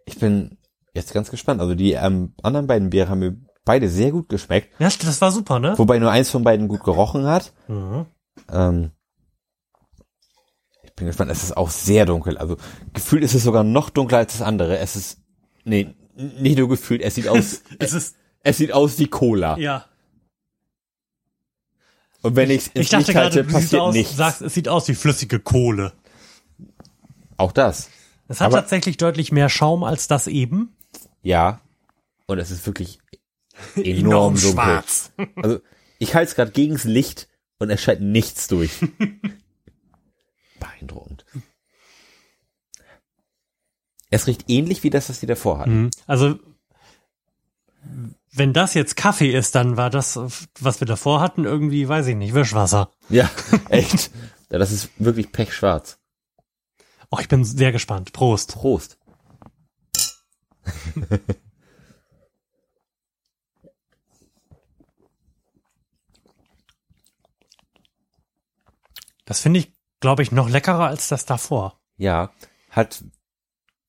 Ich 0.06 0.18
bin 0.20 0.58
jetzt 0.94 1.14
ganz 1.14 1.30
gespannt. 1.30 1.62
Also 1.62 1.76
die 1.76 1.94
ähm, 1.94 2.34
anderen 2.44 2.68
beiden 2.68 2.90
Biere 2.90 3.10
haben 3.10 3.20
mir 3.20 3.38
beide 3.66 3.90
sehr 3.90 4.12
gut 4.12 4.30
geschmeckt. 4.30 4.74
Ja, 4.80 4.90
das 4.90 5.22
war 5.22 5.32
super, 5.32 5.60
ne? 5.60 5.78
Wobei 5.78 6.00
nur 6.00 6.12
eins 6.12 6.30
von 6.30 6.44
beiden 6.44 6.68
gut 6.68 6.84
gerochen 6.84 7.26
hat. 7.26 7.54
Mhm. 7.68 8.06
Ähm, 8.52 8.92
ich 10.84 10.94
bin 10.96 11.08
gespannt. 11.08 11.32
Es 11.32 11.44
ist 11.44 11.56
auch 11.58 11.70
sehr 11.70 12.06
dunkel. 12.06 12.38
Also 12.38 12.58
gefühlt 12.94 13.24
ist 13.24 13.36
es 13.36 13.44
sogar 13.44 13.64
noch 13.64 13.90
dunkler 13.90 14.18
als 14.20 14.34
das 14.34 14.42
andere. 14.42 14.78
Es 14.80 14.96
ist, 14.96 15.20
nee, 15.64 15.94
nicht 16.16 16.58
nur 16.58 16.68
gefühlt. 16.70 17.02
Es 17.02 17.16
sieht 17.16 17.28
aus, 17.28 17.62
Es 17.80 17.94
ist, 17.94 18.16
es 18.44 18.58
sieht 18.58 18.72
aus 18.74 18.98
wie 19.00 19.08
Cola. 19.08 19.58
ja. 19.58 19.86
Und 22.24 22.36
wenn 22.36 22.52
ich 22.52 22.58
es 22.62 22.68
ins 22.68 22.84
Ich 22.86 22.90
dachte 22.92 23.06
Licht 23.08 23.16
halte, 23.18 23.44
gerade, 23.44 23.52
passiert 23.54 23.82
aus, 23.82 23.96
nichts. 23.96 24.16
sagst, 24.16 24.42
es 24.44 24.54
sieht 24.54 24.68
aus 24.70 24.88
wie 24.88 24.94
flüssige 24.94 25.40
Kohle. 25.40 25.92
Auch 27.38 27.52
das. 27.52 27.90
Es 28.28 28.40
hat 28.42 28.48
Aber- 28.48 28.58
tatsächlich 28.62 28.98
deutlich 28.98 29.32
mehr 29.32 29.50
Schaum 29.50 29.84
als 29.84 30.08
das 30.08 30.28
eben. 30.28 30.76
Ja. 31.22 31.62
Und 32.28 32.40
es 32.40 32.52
ist 32.52 32.66
wirklich 32.66 33.00
enorm, 33.76 33.86
Enorm 33.86 34.34
dunkel. 34.36 34.52
schwarz. 34.52 35.12
Also 35.36 35.60
ich 36.00 36.16
halte 36.16 36.30
es 36.30 36.36
gerade 36.36 36.52
gegens 36.52 36.84
Licht 36.84 37.28
und 37.60 37.70
es 37.70 37.82
scheint 37.82 38.02
nichts 38.02 38.48
durch. 38.48 38.72
Beeindruckend. 40.60 41.26
Es 44.10 44.28
riecht 44.28 44.50
ähnlich 44.50 44.84
wie 44.84 44.90
das, 44.90 45.10
was 45.10 45.20
die 45.20 45.26
davor 45.26 45.60
hatten. 45.60 45.84
Mhm. 45.84 45.92
Also, 46.06 46.38
wenn 48.34 48.52
das 48.54 48.74
jetzt 48.74 48.96
Kaffee 48.98 49.32
ist, 49.36 49.56
dann 49.56 49.78
war 49.78 49.90
das, 49.90 50.20
was 50.60 50.80
wir 50.82 50.86
davor 50.88 51.22
hatten, 51.22 51.46
irgendwie, 51.46 51.88
weiß 51.88 52.08
ich 52.08 52.16
nicht, 52.16 52.34
Wischwasser. 52.34 52.92
Ja, 53.10 53.30
echt. 53.70 54.12
Ja, 54.50 54.58
das 54.60 54.72
ist 54.72 54.90
wirklich 54.98 55.32
pechschwarz. 55.32 55.98
Oh, 57.12 57.18
ich 57.20 57.28
bin 57.28 57.44
sehr 57.44 57.72
gespannt. 57.72 58.14
Prost. 58.14 58.54
Prost. 58.56 58.98
Das 69.26 69.40
finde 69.40 69.60
ich, 69.60 69.72
glaube 70.00 70.24
ich, 70.24 70.32
noch 70.32 70.50
leckerer 70.50 70.88
als 70.88 71.08
das 71.08 71.26
davor. 71.26 71.80
Ja, 71.98 72.32
hat, 72.70 73.04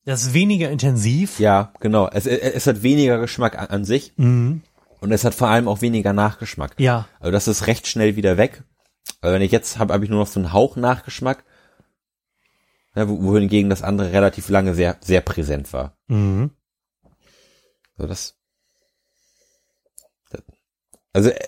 Das 0.05 0.23
ist 0.23 0.33
weniger 0.33 0.69
intensiv. 0.69 1.39
ja, 1.39 1.73
genau. 1.79 2.07
Es, 2.07 2.25
es 2.25 2.67
hat 2.67 2.83
weniger 2.83 3.19
Geschmack 3.19 3.57
an, 3.57 3.67
an 3.67 3.85
sich 3.85 4.13
Mhm. 4.17 4.61
und 4.99 5.11
es 5.11 5.23
hat 5.23 5.33
vor 5.33 5.47
allem 5.49 5.67
auch 5.67 5.81
weniger 5.81 6.13
Nachgeschmack. 6.13 6.75
Ja. 6.79 7.07
Also 7.19 7.31
das 7.31 7.47
ist 7.47 7.67
recht 7.67 7.87
schnell 7.87 8.15
wieder 8.15 8.37
weg. 8.37 8.63
Also 9.21 9.33
wenn 9.35 9.41
ich 9.41 9.51
jetzt 9.51 9.79
habe, 9.79 9.93
habe 9.93 10.03
ich 10.03 10.09
nur 10.11 10.19
noch 10.19 10.27
so 10.27 10.39
einen 10.39 10.53
Hauch 10.53 10.75
Nachgeschmack. 10.75 11.43
Wo- 12.95 13.23
wohingegen 13.23 13.69
das 13.69 13.81
andere 13.81 14.11
relativ 14.11 14.49
lange 14.49 14.75
sehr, 14.75 14.97
sehr 15.01 15.21
präsent 15.21 15.73
war. 15.73 15.97
Mhm. 16.07 16.51
So 17.97 18.07
das, 18.07 18.35
das 20.29 20.41
also 21.13 21.29
äh, 21.29 21.47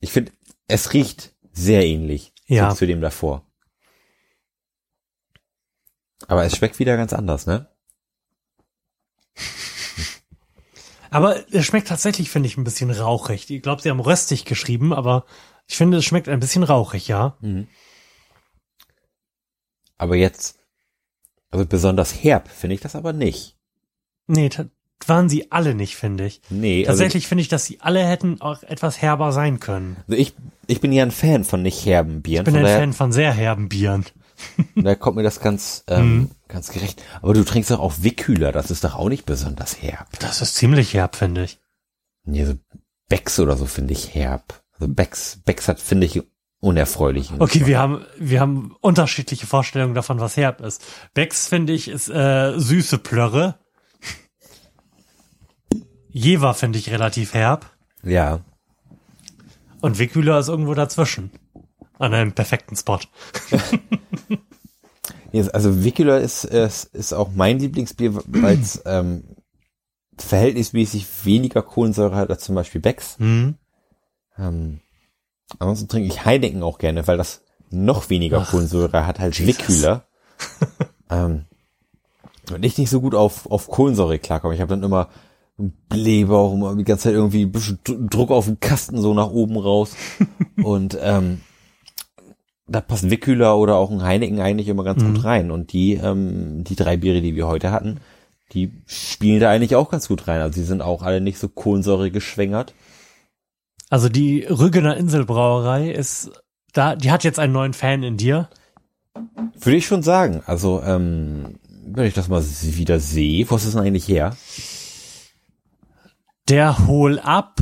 ich 0.00 0.10
finde, 0.12 0.32
es 0.68 0.92
riecht 0.92 1.34
sehr 1.52 1.84
ähnlich 1.84 2.32
Ja. 2.46 2.70
zu, 2.70 2.76
zu 2.76 2.86
dem 2.86 3.00
davor. 3.00 3.46
Aber 6.28 6.44
es 6.44 6.56
schmeckt 6.56 6.78
wieder 6.78 6.96
ganz 6.96 7.12
anders, 7.12 7.46
ne? 7.46 7.68
Aber 11.10 11.44
es 11.52 11.64
schmeckt 11.66 11.88
tatsächlich, 11.88 12.30
finde 12.30 12.48
ich, 12.48 12.56
ein 12.56 12.64
bisschen 12.64 12.90
rauchig. 12.90 13.48
Ich 13.50 13.62
glaube, 13.62 13.80
sie 13.82 13.90
haben 13.90 14.00
röstig 14.00 14.44
geschrieben, 14.44 14.92
aber 14.92 15.24
ich 15.68 15.76
finde, 15.76 15.98
es 15.98 16.04
schmeckt 16.04 16.28
ein 16.28 16.40
bisschen 16.40 16.64
rauchig, 16.64 17.06
ja. 17.08 17.38
Aber 19.98 20.16
jetzt, 20.16 20.58
also 21.50 21.66
besonders 21.66 22.24
herb 22.24 22.48
finde 22.48 22.74
ich 22.74 22.80
das 22.80 22.96
aber 22.96 23.12
nicht. 23.12 23.56
Nee, 24.26 24.48
waren 25.06 25.28
sie 25.28 25.50
alle 25.52 25.74
nicht, 25.74 25.96
finde 25.96 26.26
ich. 26.26 26.40
Nee, 26.50 26.86
also, 26.86 26.98
Tatsächlich 26.98 27.26
finde 27.26 27.42
ich, 27.42 27.48
dass 27.48 27.64
sie 27.64 27.80
alle 27.80 28.04
hätten 28.06 28.40
auch 28.40 28.62
etwas 28.62 29.02
herber 29.02 29.32
sein 29.32 29.60
können. 29.60 29.96
also 30.08 30.18
ich, 30.18 30.34
ich 30.66 30.80
bin 30.80 30.92
ja 30.92 31.02
ein 31.02 31.10
Fan 31.10 31.44
von 31.44 31.62
nicht 31.62 31.84
herben 31.84 32.22
Bieren. 32.22 32.46
Ich 32.46 32.52
bin 32.52 32.64
ein 32.64 32.78
Fan 32.78 32.92
von 32.92 33.12
sehr 33.12 33.32
herben 33.32 33.68
Bieren. 33.68 34.04
Da 34.74 34.96
kommt 34.96 35.16
mir 35.16 35.22
das 35.22 35.38
ganz, 35.38 35.84
ähm, 35.86 36.32
ganz 36.48 36.70
gerecht. 36.70 37.00
Aber 37.22 37.34
du 37.34 37.44
trinkst 37.44 37.70
doch 37.70 37.78
auch 37.78 37.94
Wickhühler, 38.00 38.50
das 38.50 38.72
ist 38.72 38.82
doch 38.82 38.96
auch 38.96 39.08
nicht 39.08 39.26
besonders 39.26 39.80
herb. 39.80 40.08
Das 40.18 40.42
ist 40.42 40.56
ziemlich 40.56 40.92
herb, 40.92 41.14
finde 41.14 41.44
ich. 41.44 41.60
Nee, 42.24 42.44
so 42.44 42.54
Becks 43.08 43.38
oder 43.38 43.56
so 43.56 43.64
finde 43.66 43.92
ich 43.92 44.14
herb. 44.14 44.64
Also 44.72 44.92
Becks, 44.92 45.40
Becks 45.44 45.68
hat, 45.68 45.78
finde 45.80 46.06
ich, 46.06 46.20
unerfreulichen. 46.64 47.40
Okay, 47.40 47.66
wir 47.66 47.78
haben, 47.78 48.04
wir 48.18 48.40
haben 48.40 48.74
unterschiedliche 48.80 49.46
Vorstellungen 49.46 49.94
davon, 49.94 50.18
was 50.18 50.36
herb 50.36 50.62
ist. 50.62 50.82
Becks, 51.12 51.46
finde 51.46 51.74
ich, 51.74 51.88
ist 51.88 52.08
äh, 52.08 52.58
süße 52.58 52.98
Plörre. 52.98 53.58
Jever 56.08 56.54
finde 56.54 56.78
ich 56.78 56.90
relativ 56.90 57.34
herb. 57.34 57.70
Ja. 58.02 58.40
Und 59.80 59.98
Wickhüler 59.98 60.38
ist 60.38 60.48
irgendwo 60.48 60.74
dazwischen. 60.74 61.32
An 61.98 62.14
einem 62.14 62.32
perfekten 62.32 62.76
Spot. 62.76 63.00
Also 65.52 65.82
Wickhüler 65.82 66.20
ist, 66.20 66.44
ist, 66.44 66.94
ist 66.94 67.12
auch 67.12 67.32
mein 67.34 67.58
Lieblingsbier, 67.58 68.14
weil 68.24 68.56
es 68.56 68.80
ähm, 68.86 69.24
verhältnismäßig 70.16 71.08
weniger 71.24 71.60
Kohlensäure 71.60 72.14
hat 72.14 72.30
als 72.30 72.44
zum 72.44 72.54
Beispiel 72.54 72.80
Becks. 72.80 73.18
Hm? 73.18 73.56
Ähm, 74.38 74.80
ansonsten 75.58 75.88
trinke 75.88 76.08
ich 76.08 76.24
Heineken 76.24 76.62
auch 76.62 76.78
gerne, 76.78 77.06
weil 77.06 77.16
das 77.16 77.42
noch 77.70 78.10
weniger 78.10 78.40
Kohlensäure 78.50 79.06
hat 79.06 79.20
als 79.20 79.36
Wickhüler. 79.46 80.04
ähm, 81.10 81.44
und 82.52 82.64
ich 82.64 82.76
nicht 82.78 82.90
so 82.90 83.00
gut 83.00 83.14
auf, 83.14 83.50
auf 83.50 83.68
Kohlensäure 83.68 84.18
klarkomme. 84.18 84.54
Ich 84.54 84.60
habe 84.60 84.74
dann 84.74 84.82
immer 84.82 85.08
einen 85.58 85.72
Blähbauch, 85.88 86.52
immer 86.52 86.74
die 86.76 86.84
ganze 86.84 87.04
Zeit 87.04 87.14
irgendwie 87.14 87.42
ein 87.42 87.52
bisschen 87.52 87.78
Dr- 87.84 87.98
Druck 88.08 88.30
auf 88.30 88.44
den 88.46 88.60
Kasten 88.60 89.00
so 89.00 89.14
nach 89.14 89.30
oben 89.30 89.56
raus. 89.56 89.94
und 90.62 90.98
ähm, 91.00 91.40
da 92.66 92.80
passen 92.80 93.10
Wickhüler 93.10 93.56
oder 93.56 93.76
auch 93.76 93.90
ein 93.90 94.02
Heineken 94.02 94.40
eigentlich 94.40 94.68
immer 94.68 94.84
ganz 94.84 95.02
gut 95.04 95.24
rein. 95.24 95.50
Und 95.50 95.72
die, 95.72 95.94
ähm, 95.94 96.64
die 96.64 96.76
drei 96.76 96.96
Biere, 96.96 97.20
die 97.20 97.34
wir 97.36 97.46
heute 97.46 97.70
hatten, 97.70 98.00
die 98.52 98.72
spielen 98.86 99.40
da 99.40 99.50
eigentlich 99.50 99.76
auch 99.76 99.90
ganz 99.90 100.08
gut 100.08 100.28
rein. 100.28 100.40
Also 100.40 100.60
die 100.60 100.66
sind 100.66 100.82
auch 100.82 101.02
alle 101.02 101.20
nicht 101.20 101.38
so 101.38 101.48
Kohlensäure 101.48 102.10
geschwängert. 102.10 102.74
Also 103.90 104.08
die 104.08 104.44
Rügener 104.44 104.96
Inselbrauerei 104.96 105.90
ist 105.90 106.30
da, 106.72 106.96
die 106.96 107.10
hat 107.10 107.24
jetzt 107.24 107.38
einen 107.38 107.52
neuen 107.52 107.72
Fan 107.72 108.02
in 108.02 108.16
dir. 108.16 108.48
Würde 109.54 109.76
ich 109.76 109.86
schon 109.86 110.02
sagen. 110.02 110.42
Also, 110.46 110.82
ähm, 110.82 111.58
wenn 111.86 112.06
ich 112.06 112.14
das 112.14 112.28
mal 112.28 112.42
wieder 112.42 112.98
sehe, 112.98 113.48
wo 113.48 113.56
ist 113.56 113.64
das 113.64 113.72
denn 113.74 113.82
eigentlich 113.82 114.08
her? 114.08 114.36
Der 116.48 116.86
Hol 116.86 117.20
ab 117.20 117.60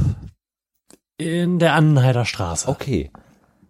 in 1.19 1.59
der 1.59 1.75
Annenheider 1.75 2.25
Straße. 2.25 2.69
Okay. 2.69 3.11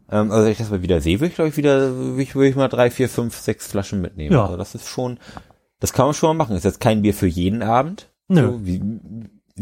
Ähm, 0.08 0.30
also, 0.30 0.44
wenn 0.44 0.52
ich 0.52 0.58
das 0.58 0.70
mal 0.70 0.82
wieder 0.82 1.00
sehe, 1.00 1.18
würde 1.18 1.30
ich, 1.30 1.34
glaube 1.34 1.48
ich, 1.48 1.56
wieder, 1.56 1.92
würde 1.94 2.22
ich, 2.22 2.34
würde 2.34 2.48
ich 2.48 2.56
mal 2.56 2.68
drei, 2.68 2.90
vier, 2.90 3.08
fünf, 3.08 3.36
sechs 3.36 3.66
Flaschen 3.66 4.00
mitnehmen. 4.00 4.32
Ja. 4.32 4.44
Also, 4.44 4.56
das 4.56 4.76
ist 4.76 4.86
schon, 4.86 5.18
das 5.80 5.92
kann 5.92 6.06
man 6.06 6.14
schon 6.14 6.36
mal 6.36 6.44
machen. 6.44 6.56
Ist 6.56 6.64
jetzt 6.64 6.80
kein 6.80 7.02
Bier 7.02 7.14
für 7.14 7.26
jeden 7.26 7.62
Abend. 7.62 8.12
Nö. 8.28 8.42
So, 8.42 8.64
wie, 8.64 8.80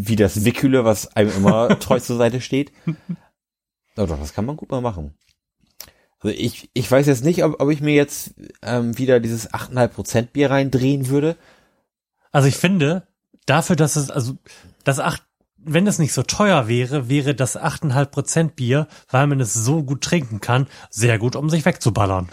wie 0.09 0.17
das 0.17 0.45
Wickhüle, 0.45 0.85
was 0.85 1.15
einem 1.17 1.31
immer 1.31 1.79
treu 1.81 2.01
zur 2.01 2.17
Seite 2.17 2.41
steht. 2.41 2.73
Aber 3.97 4.07
doch, 4.07 4.19
das 4.19 4.33
kann 4.33 4.47
man 4.47 4.57
gut 4.57 4.71
mal 4.71 4.81
machen. 4.81 5.15
Also 6.21 6.37
ich, 6.37 6.71
ich 6.75 6.91
weiß 6.91 7.07
jetzt 7.07 7.25
nicht, 7.25 7.45
ob, 7.45 7.61
ob 7.61 7.71
ich 7.71 7.81
mir 7.81 7.95
jetzt 7.95 8.35
ähm, 8.63 8.97
wieder 8.99 9.21
dieses 9.21 9.51
8,5% 9.51 10.29
Bier 10.33 10.51
reindrehen 10.51 11.09
würde. 11.09 11.37
Also 12.31 12.49
ich 12.49 12.57
finde, 12.57 13.07
dafür, 13.47 13.77
dass 13.77 13.97
es, 13.97 14.11
also 14.11 14.37
das 14.85 15.01
acht, 15.01 15.25
wenn 15.57 15.87
es 15.87 15.99
nicht 15.99 16.13
so 16.13 16.23
teuer 16.23 16.69
wäre, 16.69 17.09
wäre 17.09 17.35
das 17.35 17.59
8,5% 17.59 18.51
Bier, 18.51 18.87
weil 19.11 19.27
man 19.27 19.41
es 19.41 19.55
so 19.55 19.83
gut 19.83 20.03
trinken 20.03 20.41
kann, 20.41 20.67
sehr 20.91 21.19
gut, 21.19 21.37
um 21.37 21.51
sich 21.51 21.65
wegzuballern. 21.65 22.29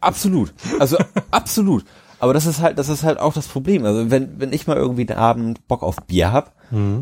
Absolut. 0.00 0.52
Also 0.78 0.98
absolut. 1.30 1.84
Aber 2.18 2.32
das 2.32 2.46
ist 2.46 2.60
halt, 2.60 2.78
das 2.78 2.88
ist 2.88 3.02
halt 3.02 3.18
auch 3.18 3.34
das 3.34 3.48
Problem. 3.48 3.84
Also 3.84 4.10
wenn, 4.10 4.40
wenn 4.40 4.52
ich 4.52 4.66
mal 4.66 4.76
irgendwie 4.76 5.04
den 5.04 5.16
Abend 5.16 5.66
Bock 5.68 5.82
auf 5.82 5.96
Bier 6.06 6.32
hab, 6.32 6.54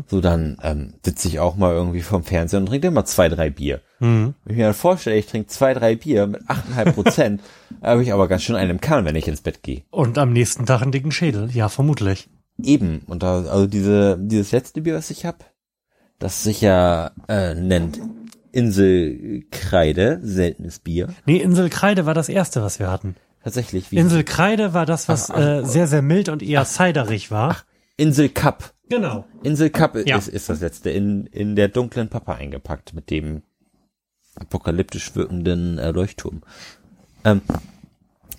so 0.07 0.21
dann 0.21 0.57
ähm, 0.61 0.93
sitze 1.03 1.27
ich 1.27 1.39
auch 1.39 1.55
mal 1.55 1.73
irgendwie 1.73 2.01
vom 2.01 2.23
Fernseher 2.23 2.59
und 2.59 2.67
trinke 2.67 2.87
immer 2.87 3.05
zwei, 3.05 3.29
drei 3.29 3.49
Bier. 3.49 3.81
Wenn 3.99 4.35
ich 4.45 4.57
mir 4.57 4.65
dann 4.65 4.73
vorstelle, 4.73 5.17
ich 5.17 5.25
trinke 5.25 5.47
zwei, 5.47 5.73
drei 5.73 5.95
Bier 5.95 6.27
mit 6.27 6.41
8,5 6.43 6.91
Prozent, 6.91 7.41
habe 7.81 8.03
ich 8.03 8.13
aber 8.13 8.27
ganz 8.27 8.43
schön 8.43 8.55
einen 8.55 8.71
im 8.71 8.81
Kahn, 8.81 9.05
wenn 9.05 9.15
ich 9.15 9.27
ins 9.27 9.41
Bett 9.41 9.63
gehe. 9.63 9.83
Und 9.89 10.17
am 10.17 10.33
nächsten 10.33 10.65
Tag 10.65 10.81
einen 10.81 10.91
dicken 10.91 11.11
Schädel. 11.11 11.49
Ja, 11.51 11.69
vermutlich. 11.69 12.29
Eben. 12.61 13.01
Und 13.07 13.23
da, 13.23 13.37
also 13.37 13.67
diese, 13.67 14.17
dieses 14.19 14.51
letzte 14.51 14.81
Bier, 14.81 14.95
was 14.95 15.09
ich 15.09 15.25
hab, 15.25 15.45
das 16.19 16.43
sich 16.43 16.61
ja 16.61 17.11
äh, 17.27 17.55
nennt 17.55 17.99
Inselkreide, 18.51 20.19
seltenes 20.21 20.79
Bier. 20.79 21.09
Nee, 21.25 21.37
Inselkreide 21.37 22.05
war 22.05 22.13
das 22.13 22.29
erste, 22.29 22.61
was 22.61 22.79
wir 22.79 22.89
hatten. 22.89 23.15
Tatsächlich 23.45 23.91
wie 23.91 23.97
Inselkreide 23.97 24.73
war 24.73 24.85
das, 24.85 25.07
was 25.07 25.29
äh, 25.29 25.61
sehr, 25.63 25.87
sehr 25.87 26.01
mild 26.01 26.27
und 26.29 26.41
eher 26.43 26.65
ciderig 26.65 27.29
war. 27.31 27.57
Insel 27.95 28.27
Cup. 28.27 28.73
Genau. 28.89 29.25
Insel 29.43 29.69
Cup 29.69 29.95
Ja. 30.05 30.17
ist, 30.17 30.27
ist 30.27 30.49
das 30.49 30.59
letzte 30.61 30.89
in, 30.89 31.27
in 31.27 31.55
der 31.55 31.67
dunklen 31.69 32.09
Pappe 32.09 32.33
eingepackt 32.35 32.93
mit 32.93 33.09
dem 33.11 33.43
apokalyptisch 34.35 35.15
wirkenden 35.15 35.77
äh, 35.77 35.91
Leuchtturm. 35.91 36.41
Ähm, 37.23 37.41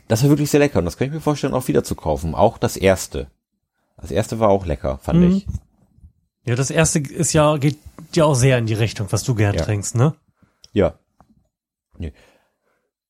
das 0.08 0.22
war 0.24 0.28
wirklich 0.30 0.50
sehr 0.50 0.60
lecker 0.60 0.80
und 0.80 0.84
das 0.84 0.96
kann 0.98 1.06
ich 1.08 1.14
mir 1.14 1.20
vorstellen, 1.20 1.54
auch 1.54 1.68
wieder 1.68 1.84
zu 1.84 1.94
kaufen. 1.94 2.34
Auch 2.34 2.58
das 2.58 2.76
erste. 2.76 3.28
Das 3.96 4.10
erste 4.10 4.40
war 4.40 4.48
auch 4.50 4.66
lecker, 4.66 4.98
fand 4.98 5.20
Mhm. 5.20 5.30
ich. 5.36 5.46
Ja, 6.44 6.54
das 6.56 6.70
erste 6.70 6.98
ist 6.98 7.32
ja, 7.32 7.56
geht 7.56 7.78
ja 8.12 8.24
auch 8.24 8.34
sehr 8.34 8.58
in 8.58 8.66
die 8.66 8.74
Richtung, 8.74 9.06
was 9.10 9.22
du 9.22 9.34
gern 9.36 9.54
Ja. 9.54 9.62
trinkst, 9.64 9.94
ne? 9.94 10.14
Ja. 10.72 10.98
Nee. 11.96 12.12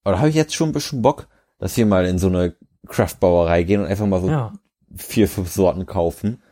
Aber 0.05 0.13
da 0.13 0.19
habe 0.19 0.29
ich 0.29 0.37
jetzt 0.37 0.55
schon 0.55 0.69
ein 0.69 0.73
bisschen 0.73 1.03
Bock, 1.03 1.27
dass 1.59 1.77
wir 1.77 1.87
mal 1.87 2.07
in 2.07 2.19
so 2.19 2.29
eine 2.29 2.55
Craftbauerei 2.89 3.63
gehen 3.63 3.81
und 3.81 3.87
einfach 3.87 4.07
mal 4.07 4.21
so 4.21 4.29
Ja. 4.29 4.53
vier, 4.95 5.29
fünf 5.29 5.51
Sorten 5.53 5.87
kaufen. 5.87 6.43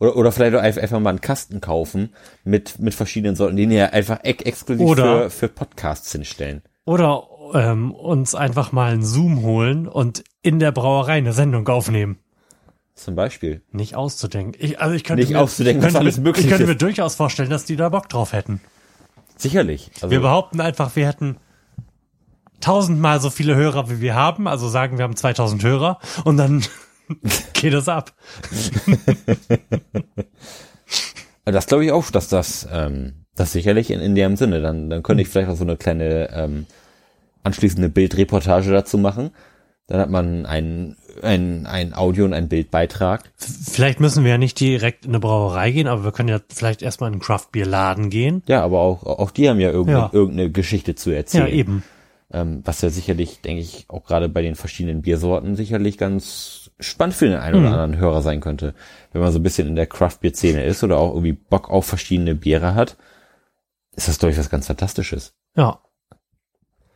Oder, 0.00 0.16
oder 0.16 0.32
vielleicht 0.32 0.54
auch 0.56 0.60
einfach 0.60 1.00
mal 1.00 1.10
einen 1.10 1.20
Kasten 1.20 1.60
kaufen 1.60 2.10
mit, 2.42 2.78
mit 2.78 2.94
verschiedenen 2.94 3.36
Sorten, 3.36 3.56
die 3.56 3.64
ja 3.64 3.86
einfach 3.86 4.20
ex 4.24 4.42
exklusiv 4.44 4.86
Oder- 4.86 5.24
für, 5.24 5.30
für 5.30 5.48
Podcasts 5.48 6.10
hinstellen. 6.12 6.62
Oder 6.84 7.26
ähm, 7.54 7.92
uns 7.92 8.34
einfach 8.34 8.72
mal 8.72 8.92
einen 8.92 9.02
Zoom 9.04 9.42
holen 9.42 9.88
und 9.88 10.24
in 10.42 10.58
der 10.58 10.72
Brauerei 10.72 11.14
eine 11.14 11.32
Sendung 11.32 11.66
aufnehmen. 11.68 12.18
Zum 12.94 13.14
Beispiel. 13.16 13.62
Nicht 13.72 13.96
auszudenken. 13.96 14.54
Ich, 14.58 14.80
also 14.80 14.94
ich 14.94 15.02
könnte 15.04 15.22
Nicht 15.22 15.32
mir, 15.32 15.40
auszudenken, 15.40 15.82
könnte 15.82 15.98
alles 15.98 16.18
möglich 16.18 16.44
Ich 16.44 16.50
könnte 16.50 16.66
mir 16.66 16.76
durchaus 16.76 17.14
vorstellen, 17.14 17.50
dass 17.50 17.64
die 17.64 17.76
da 17.76 17.88
Bock 17.88 18.08
drauf 18.08 18.32
hätten. 18.32 18.60
Sicherlich. 19.36 19.90
Also, 19.96 20.10
Wir 20.10 20.20
behaupten 20.20 20.60
einfach, 20.60 20.94
wir 20.94 21.06
hätten 21.08 21.36
tausendmal 22.64 23.20
so 23.20 23.30
viele 23.30 23.54
Hörer, 23.54 23.90
wie 23.90 24.00
wir 24.00 24.14
haben. 24.14 24.48
Also 24.48 24.68
sagen, 24.68 24.98
wir 24.98 25.04
haben 25.04 25.16
2000 25.16 25.62
Hörer. 25.62 25.98
Und 26.24 26.36
dann 26.36 26.64
Geht 27.52 27.74
das 27.74 27.88
ab. 27.88 28.12
Das 31.46 31.66
glaube 31.66 31.84
ich 31.84 31.92
auch, 31.92 32.10
dass 32.10 32.28
das, 32.28 32.66
ähm, 32.72 33.26
das 33.34 33.52
sicherlich 33.52 33.90
in, 33.90 34.00
in 34.00 34.14
dem 34.14 34.36
Sinne, 34.36 34.62
dann, 34.62 34.88
dann 34.88 35.02
könnte 35.02 35.22
ich 35.22 35.28
vielleicht 35.28 35.50
auch 35.50 35.56
so 35.56 35.64
eine 35.64 35.76
kleine 35.76 36.30
ähm, 36.32 36.64
anschließende 37.42 37.90
Bildreportage 37.90 38.70
dazu 38.72 38.96
machen. 38.96 39.30
Dann 39.86 40.00
hat 40.00 40.08
man 40.08 40.46
ein, 40.46 40.96
ein, 41.20 41.66
ein 41.66 41.92
Audio- 41.92 42.24
und 42.24 42.32
ein 42.32 42.48
Bildbeitrag. 42.48 43.30
Vielleicht 43.36 44.00
müssen 44.00 44.24
wir 44.24 44.30
ja 44.30 44.38
nicht 44.38 44.58
direkt 44.58 45.04
in 45.04 45.10
eine 45.10 45.20
Brauerei 45.20 45.70
gehen, 45.70 45.86
aber 45.86 46.04
wir 46.04 46.12
können 46.12 46.30
ja 46.30 46.40
vielleicht 46.48 46.80
erstmal 46.80 47.08
in 47.08 47.14
einen 47.14 47.20
Craftbeer-Laden 47.22 48.08
gehen. 48.08 48.42
Ja, 48.46 48.62
aber 48.62 48.80
auch, 48.80 49.02
auch 49.02 49.30
die 49.30 49.46
haben 49.50 49.60
ja 49.60 49.68
irgendeine, 49.70 49.98
Ja. 49.98 50.10
irgendeine 50.14 50.50
Geschichte 50.50 50.94
zu 50.94 51.10
erzählen. 51.10 51.48
Ja, 51.48 51.52
eben. 51.52 51.82
Ähm, 52.32 52.62
was 52.64 52.80
ja 52.80 52.90
sicherlich, 52.90 53.40
denke 53.42 53.60
ich, 53.62 53.84
auch 53.88 54.04
gerade 54.04 54.28
bei 54.28 54.42
den 54.42 54.54
verschiedenen 54.56 55.02
Biersorten 55.02 55.54
sicherlich 55.56 55.98
ganz 55.98 56.70
spannend 56.80 57.14
für 57.14 57.26
den 57.28 57.38
einen 57.38 57.56
oder 57.60 57.68
Mhm. 57.68 57.72
anderen 57.74 57.96
Hörer 57.98 58.22
sein 58.22 58.40
könnte. 58.40 58.74
Wenn 59.12 59.20
man 59.20 59.30
so 59.32 59.38
ein 59.38 59.42
bisschen 59.42 59.68
in 59.68 59.76
der 59.76 59.86
Craft-Bier-Szene 59.86 60.64
ist 60.64 60.82
oder 60.82 60.98
auch 60.98 61.10
irgendwie 61.10 61.32
Bock 61.34 61.70
auf 61.70 61.86
verschiedene 61.86 62.34
Biere 62.34 62.74
hat, 62.74 62.96
ist 63.94 64.08
das, 64.08 64.18
glaube 64.18 64.32
ich, 64.32 64.38
was 64.38 64.50
ganz 64.50 64.66
Fantastisches. 64.66 65.34
Ja, 65.56 65.80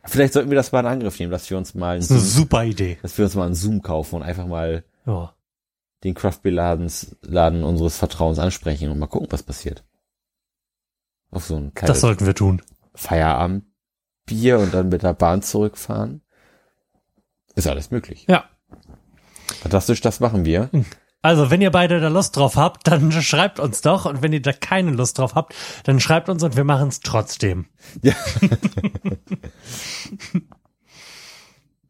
Vielleicht 0.05 0.33
sollten 0.33 0.49
wir 0.49 0.55
das 0.55 0.71
mal 0.71 0.79
in 0.79 0.85
Angriff 0.87 1.19
nehmen, 1.19 1.31
dass 1.31 1.49
wir 1.49 1.57
uns 1.57 1.75
mal 1.75 1.93
einen 1.95 2.01
Zoom, 2.01 2.19
super 2.19 2.63
Idee. 2.63 2.97
dass 3.01 3.17
wir 3.17 3.25
uns 3.25 3.35
mal 3.35 3.45
einen 3.45 3.53
Zoom 3.53 3.81
kaufen 3.81 4.15
und 4.15 4.23
einfach 4.23 4.47
mal 4.47 4.83
Ja. 5.05 5.35
den 6.03 6.15
Craft 6.15 6.39
Beer 6.41 6.53
Ladens, 6.53 7.15
Laden 7.21 7.63
unseres 7.63 7.97
Vertrauens 7.97 8.39
ansprechen 8.39 8.89
und 8.89 8.97
mal 8.97 9.07
gucken, 9.07 9.27
was 9.31 9.43
passiert. 9.43 9.83
Auf 11.31 11.45
so 11.45 11.57
ein 11.57 11.71
Das 11.75 12.01
sollten 12.01 12.25
wir 12.25 12.33
tun. 12.33 12.61
Feierabendbier 14.29 14.59
und 14.59 14.73
dann 14.73 14.89
mit 14.89 15.03
der 15.03 15.13
Bahn 15.13 15.41
zurückfahren. 15.41 16.21
Ist 17.55 17.67
alles 17.67 17.91
möglich. 17.91 18.25
Ja. 18.29 18.45
Fantastisch, 19.61 20.01
das 20.01 20.19
machen 20.19 20.45
wir. 20.45 20.69
Also, 21.21 21.51
wenn 21.51 21.61
ihr 21.61 21.71
beide 21.71 21.99
da 21.99 22.07
Lust 22.07 22.37
drauf 22.37 22.55
habt, 22.55 22.87
dann 22.87 23.11
schreibt 23.21 23.59
uns 23.59 23.81
doch. 23.81 24.05
Und 24.05 24.21
wenn 24.21 24.31
ihr 24.31 24.41
da 24.41 24.53
keine 24.53 24.91
Lust 24.91 25.17
drauf 25.17 25.35
habt, 25.35 25.53
dann 25.83 25.99
schreibt 25.99 26.29
uns 26.29 26.43
und 26.43 26.55
wir 26.55 26.63
machen 26.63 26.87
es 26.87 27.01
trotzdem. 27.01 27.65
Ja. 28.01 28.13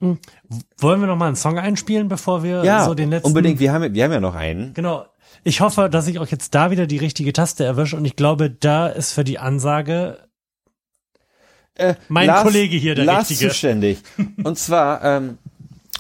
Hm. 0.02 0.18
Wollen 0.78 1.02
wir 1.02 1.08
noch 1.08 1.18
mal 1.18 1.28
einen 1.28 1.36
Song 1.36 1.60
einspielen, 1.60 2.08
bevor 2.08 2.42
wir 2.42 2.64
Ja, 2.64 2.86
so 2.86 2.94
den 2.94 3.10
letzten... 3.10 3.28
unbedingt. 3.28 3.60
Wir 3.60 3.74
haben, 3.74 3.94
wir 3.94 4.02
haben 4.02 4.14
ja 4.14 4.22
noch 4.22 4.34
einen. 4.34 4.74
Genau. 4.74 5.06
Ich 5.44 5.60
hoffe, 5.60 5.90
dass 5.90 6.08
ich 6.08 6.20
auch 6.20 6.28
jetzt 6.28 6.56
da 6.56 6.72
wieder 6.72 6.88
die 6.88 7.00
richtige 7.00 7.34
Taste 7.34 7.66
erwische. 7.66 7.98
Und 7.98 8.06
ich 8.06 8.16
glaube, 8.16 8.50
da 8.50 8.88
ist 8.88 9.12
für 9.12 9.26
die 9.26 9.40
Ansage 9.40 10.29
Äh, 11.80 11.96
Mein 12.10 12.28
Lars, 12.28 12.44
Kollege 12.44 12.76
hier, 12.78 12.96
der 12.96 13.06
Lars 13.06 13.30
Richtige. 13.30 13.50
zuständig. 13.50 14.00
Und 14.44 14.58
zwar, 14.58 15.04
ähm, 15.04 15.38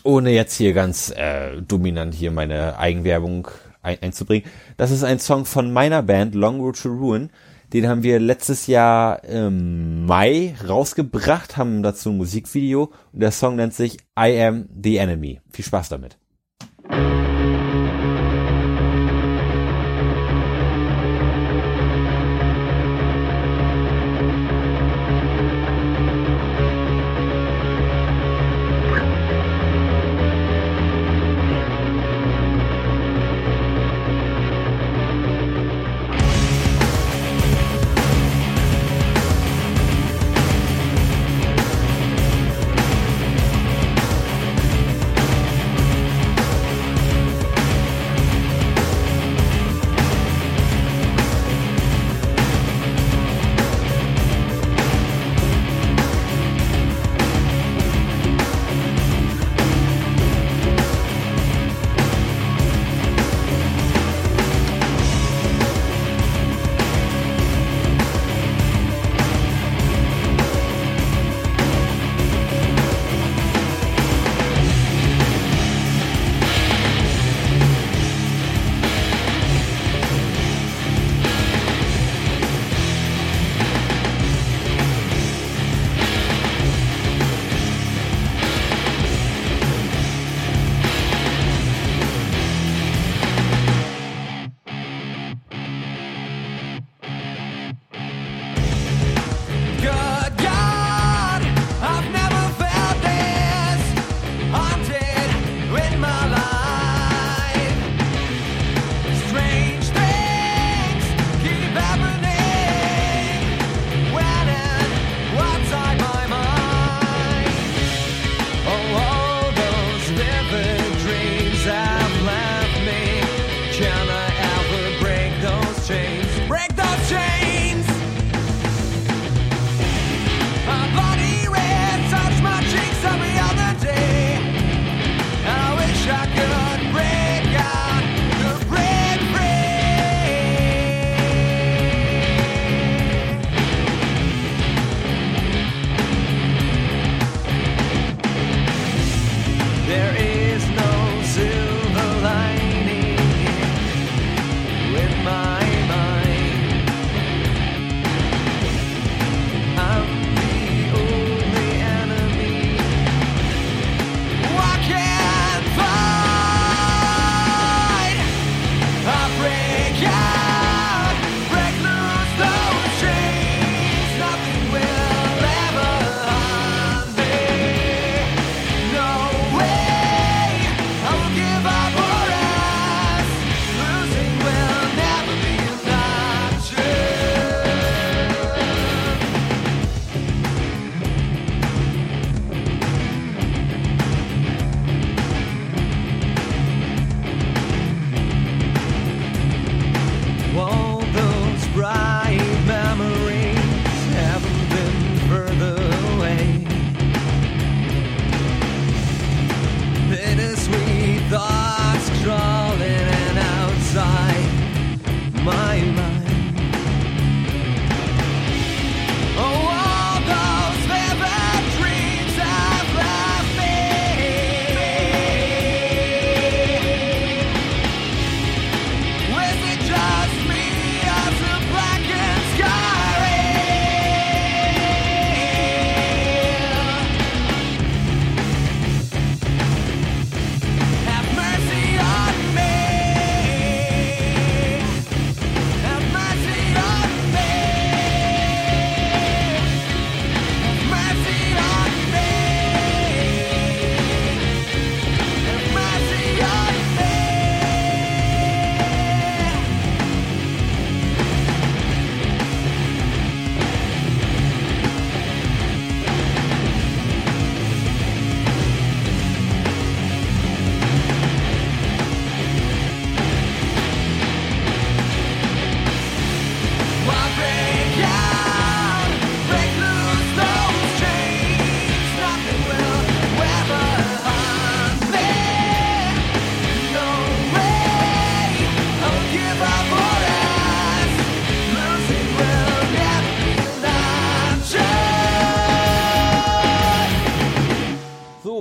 ohne 0.04 0.32
jetzt 0.32 0.56
hier 0.56 0.74
ganz 0.74 1.10
äh, 1.12 1.62
dominant 1.62 2.14
hier 2.14 2.32
meine 2.32 2.78
Eigenwerbung 2.78 3.48
ein 3.82 3.98
einzubringen. 4.02 4.50
Das 4.78 4.92
ist 4.92 5.04
ein 5.04 5.20
Song 5.20 5.46
von 5.46 5.72
meiner 5.72 6.04
Band 6.04 6.36
Long 6.36 6.60
Road 6.60 6.82
to 6.82 6.90
Ruin. 6.90 7.30
Den 7.72 7.88
haben 7.88 8.04
wir 8.04 8.20
letztes 8.20 8.68
Jahr 8.68 9.24
im 9.24 10.06
Mai 10.06 10.56
rausgebracht, 10.68 11.56
haben 11.56 11.84
dazu 11.84 12.10
ein 12.10 12.18
Musikvideo 12.18 12.92
und 13.14 13.20
der 13.22 13.32
Song 13.32 13.56
nennt 13.56 13.74
sich 13.76 13.98
I 14.20 14.42
Am 14.42 14.68
the 14.84 14.98
Enemy. 14.98 15.40
Viel 15.52 15.66
Spaß 15.66 15.90
damit. 15.90 16.18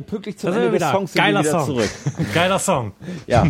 Pünktlich 0.08 0.38
zum 0.38 0.48
Da 0.48 0.52
sind 0.54 0.62
Ende 0.64 0.78
des 0.78 0.80
wieder. 0.88 0.92
Songs 0.92 1.14
Geiler 1.14 1.40
wieder 1.40 1.50
Song. 1.50 1.66
zurück. 1.66 1.90
Geiler 2.34 2.58
Song. 2.58 2.92
Ja. 3.26 3.46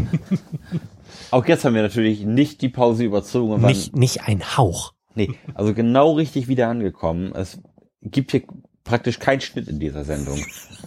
Auch 1.31 1.47
jetzt 1.47 1.65
haben 1.65 1.75
wir 1.75 1.83
natürlich 1.83 2.25
nicht 2.25 2.63
die 2.63 2.69
Pause 2.69 3.05
überzogen. 3.05 3.61
Nicht, 3.63 3.95
nicht 3.97 4.23
ein 4.23 4.57
Hauch. 4.57 4.93
Nee, 5.15 5.35
also 5.55 5.75
genau 5.75 6.13
richtig 6.13 6.49
wieder 6.49 6.69
angekommen. 6.69 7.33
Es 7.35 7.61
gibt 8.03 8.31
hier 8.31 8.43
praktisch 8.85 9.19
keinen 9.19 9.41
Schnitt 9.41 9.69
in 9.69 9.79
dieser 9.81 10.05
Sendung. 10.05 10.39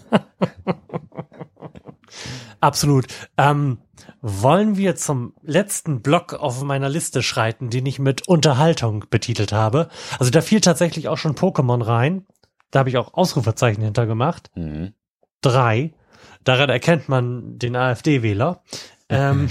Absolut. 2.59 3.05
Ähm, 3.37 3.79
wollen 4.21 4.77
wir 4.77 4.95
zum 4.95 5.33
letzten 5.41 6.01
Block 6.01 6.33
auf 6.33 6.61
meiner 6.63 6.89
Liste 6.89 7.23
schreiten, 7.23 7.69
den 7.69 7.85
ich 7.85 7.99
mit 7.99 8.27
Unterhaltung 8.27 9.05
betitelt 9.09 9.51
habe? 9.51 9.89
Also 10.19 10.31
da 10.31 10.41
fiel 10.41 10.61
tatsächlich 10.61 11.07
auch 11.07 11.17
schon 11.17 11.35
Pokémon 11.35 11.85
rein. 11.85 12.25
Da 12.69 12.79
habe 12.79 12.89
ich 12.89 12.97
auch 12.97 13.13
Ausrufezeichen 13.13 13.83
hintergemacht. 13.83 14.51
Mhm. 14.55 14.93
Drei. 15.41 15.93
Daran 16.43 16.69
erkennt 16.69 17.09
man 17.09 17.59
den 17.59 17.75
AfD-Wähler. 17.75 18.61
Ähm, 19.09 19.49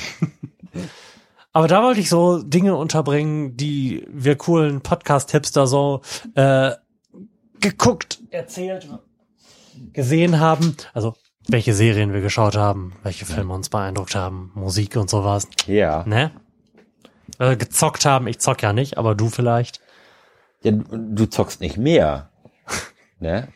aber 1.53 1.69
da 1.69 1.83
wollte 1.83 2.01
ich 2.01 2.09
so 2.09 2.43
Dinge 2.43 2.75
unterbringen, 2.77 3.57
die 3.57 4.07
wir 4.09 4.37
coolen 4.37 4.81
Podcast-Hipster 4.81 5.67
so 5.67 6.03
äh, 6.35 6.73
geguckt, 7.61 8.21
erzählt, 8.31 8.89
gesehen 9.93 10.41
haben. 10.41 10.77
Also 10.95 11.15
welche 11.49 11.75
Serien 11.75 12.13
wir 12.13 12.21
geschaut 12.21 12.57
haben, 12.57 12.95
welche 13.03 13.27
Filme 13.27 13.53
uns 13.55 13.69
beeindruckt 13.69 14.15
haben, 14.15 14.53
Musik 14.55 14.97
und 14.97 15.11
sowas. 15.11 15.49
Ja. 15.67 16.05
Ne? 16.07 16.31
Äh, 17.39 17.57
gezockt 17.57 18.05
haben, 18.05 18.27
ich 18.27 18.39
zock 18.39 18.63
ja 18.63 18.73
nicht, 18.73 18.99
aber 18.99 19.15
du 19.15 19.29
vielleicht. 19.29 19.81
ja. 20.63 20.73
Du 20.73 20.85
du 20.97 21.27
zockst 21.27 21.61
nicht 21.61 21.77
mehr. 21.77 22.31
ne? 23.19 23.49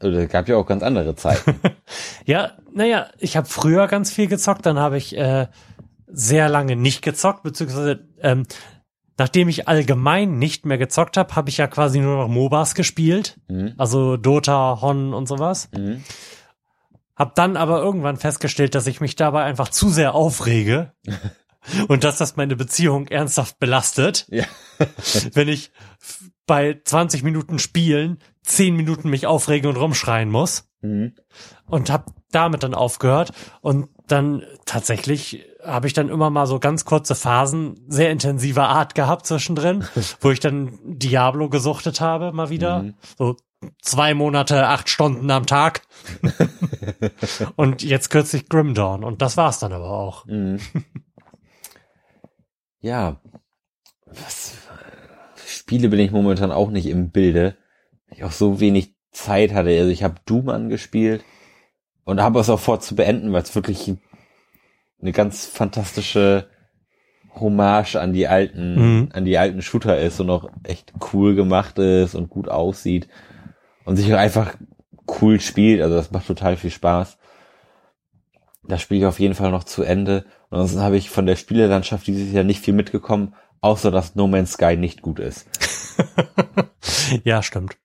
Also, 0.00 0.18
Es 0.18 0.28
gab 0.30 0.48
ja 0.48 0.56
auch 0.56 0.66
ganz 0.66 0.82
andere 0.82 1.14
Zeiten. 1.14 1.54
Ja, 2.26 2.52
naja, 2.72 3.08
ich 3.18 3.36
habe 3.36 3.46
früher 3.48 3.86
ganz 3.88 4.12
viel 4.12 4.26
gezockt, 4.28 4.64
dann 4.66 4.78
habe 4.78 4.96
ich 4.96 5.16
äh, 5.16 5.48
sehr 6.06 6.48
lange 6.48 6.76
nicht 6.76 7.02
gezockt, 7.02 7.42
beziehungsweise 7.42 8.06
ähm, 8.20 8.44
nachdem 9.18 9.48
ich 9.48 9.68
allgemein 9.68 10.38
nicht 10.38 10.64
mehr 10.66 10.78
gezockt 10.78 11.16
habe, 11.16 11.34
habe 11.34 11.48
ich 11.50 11.56
ja 11.56 11.66
quasi 11.66 11.98
nur 12.00 12.16
noch 12.18 12.28
MOBAs 12.28 12.74
gespielt, 12.74 13.38
Mhm. 13.48 13.74
also 13.78 14.16
Dota, 14.16 14.78
Hon 14.80 15.12
und 15.14 15.26
sowas. 15.26 15.68
Mhm. 15.76 16.04
Hab 17.16 17.34
dann 17.34 17.56
aber 17.56 17.80
irgendwann 17.82 18.16
festgestellt, 18.16 18.74
dass 18.74 18.86
ich 18.86 19.00
mich 19.00 19.14
dabei 19.16 19.42
einfach 19.44 19.68
zu 19.68 19.88
sehr 19.90 20.14
aufrege 20.14 20.92
und 21.88 22.04
dass 22.04 22.16
das 22.18 22.36
meine 22.36 22.56
Beziehung 22.56 23.08
ernsthaft 23.08 23.58
belastet, 23.58 24.26
Ja. 24.30 24.44
wenn 25.34 25.48
ich 25.48 25.72
bei 26.46 26.80
20 26.84 27.22
Minuten 27.22 27.58
Spielen 27.58 28.18
10 28.44 28.74
Minuten 28.76 29.10
mich 29.10 29.26
aufregen 29.26 29.68
und 29.70 29.76
rumschreien 29.76 30.30
muss 30.30 30.66
Mhm. 30.82 31.12
und 31.66 31.90
habe 31.90 32.06
damit 32.32 32.62
dann 32.62 32.72
aufgehört 32.74 33.32
und 33.60 33.90
dann 34.08 34.42
tatsächlich 34.64 35.44
habe 35.62 35.86
ich 35.86 35.92
dann 35.92 36.08
immer 36.08 36.30
mal 36.30 36.46
so 36.46 36.58
ganz 36.58 36.86
kurze 36.86 37.14
Phasen 37.14 37.84
sehr 37.86 38.10
intensiver 38.10 38.70
Art 38.70 38.94
gehabt 38.94 39.26
zwischendrin, 39.26 39.84
wo 40.22 40.30
ich 40.30 40.40
dann 40.40 40.78
Diablo 40.84 41.50
gesuchtet 41.50 42.00
habe 42.00 42.32
mal 42.32 42.48
wieder, 42.48 42.84
Mhm. 42.84 42.94
so 43.18 43.36
zwei 43.82 44.14
Monate, 44.14 44.68
acht 44.68 44.88
Stunden 44.88 45.30
am 45.30 45.44
Tag 45.44 45.82
und 47.56 47.82
jetzt 47.82 48.08
kürzlich 48.08 48.48
Grim 48.48 48.72
Dawn 48.72 49.04
und 49.04 49.20
das 49.20 49.36
war's 49.36 49.58
dann 49.58 49.74
aber 49.74 49.90
auch. 49.90 50.24
Mhm. 50.24 50.60
ja. 52.80 53.20
Was, 54.06 54.54
Spiele 55.46 55.88
bin 55.88 56.00
ich 56.00 56.10
momentan 56.10 56.52
auch 56.52 56.70
nicht 56.70 56.86
im 56.86 57.10
Bilde. 57.10 57.56
Ich 58.10 58.24
auch 58.24 58.32
so 58.32 58.60
wenig 58.60 58.94
Zeit 59.12 59.52
hatte. 59.52 59.70
Also 59.70 59.90
ich 59.90 60.02
habe 60.02 60.16
Doom 60.26 60.48
angespielt 60.48 61.24
und 62.04 62.20
habe 62.20 62.40
es 62.40 62.50
auch 62.50 62.60
vor 62.60 62.80
zu 62.80 62.94
beenden, 62.96 63.32
weil 63.32 63.42
es 63.42 63.54
wirklich 63.54 63.92
eine 65.00 65.12
ganz 65.12 65.46
fantastische 65.46 66.48
Hommage 67.34 67.96
an 67.96 68.12
die 68.12 68.26
alten, 68.28 68.74
Mhm. 68.74 69.08
an 69.12 69.24
die 69.24 69.38
alten 69.38 69.62
Shooter 69.62 69.98
ist 69.98 70.20
und 70.20 70.30
auch 70.30 70.50
echt 70.64 70.92
cool 71.12 71.34
gemacht 71.34 71.78
ist 71.78 72.14
und 72.14 72.28
gut 72.28 72.48
aussieht 72.48 73.08
und 73.84 73.96
sich 73.96 74.12
auch 74.12 74.18
einfach 74.18 74.56
cool 75.20 75.40
spielt. 75.40 75.80
Also 75.80 75.94
das 75.96 76.10
macht 76.10 76.26
total 76.26 76.56
viel 76.56 76.70
Spaß. 76.70 77.18
Das 78.64 78.80
spiele 78.82 79.00
ich 79.00 79.06
auf 79.06 79.18
jeden 79.20 79.34
Fall 79.34 79.50
noch 79.50 79.64
zu 79.64 79.82
Ende. 79.82 80.24
Und 80.50 80.58
ansonsten 80.58 80.82
habe 80.82 80.96
ich 80.96 81.10
von 81.10 81.26
der 81.26 81.36
Spielelandschaft 81.36 82.06
dieses 82.06 82.32
Jahr 82.32 82.44
nicht 82.44 82.60
viel 82.62 82.74
mitgekommen, 82.74 83.34
außer 83.60 83.90
dass 83.90 84.14
No 84.16 84.26
Man's 84.26 84.52
Sky 84.52 84.76
nicht 84.76 85.00
gut 85.02 85.18
ist. 85.18 85.46
Ja, 87.24 87.42
stimmt. 87.42 87.76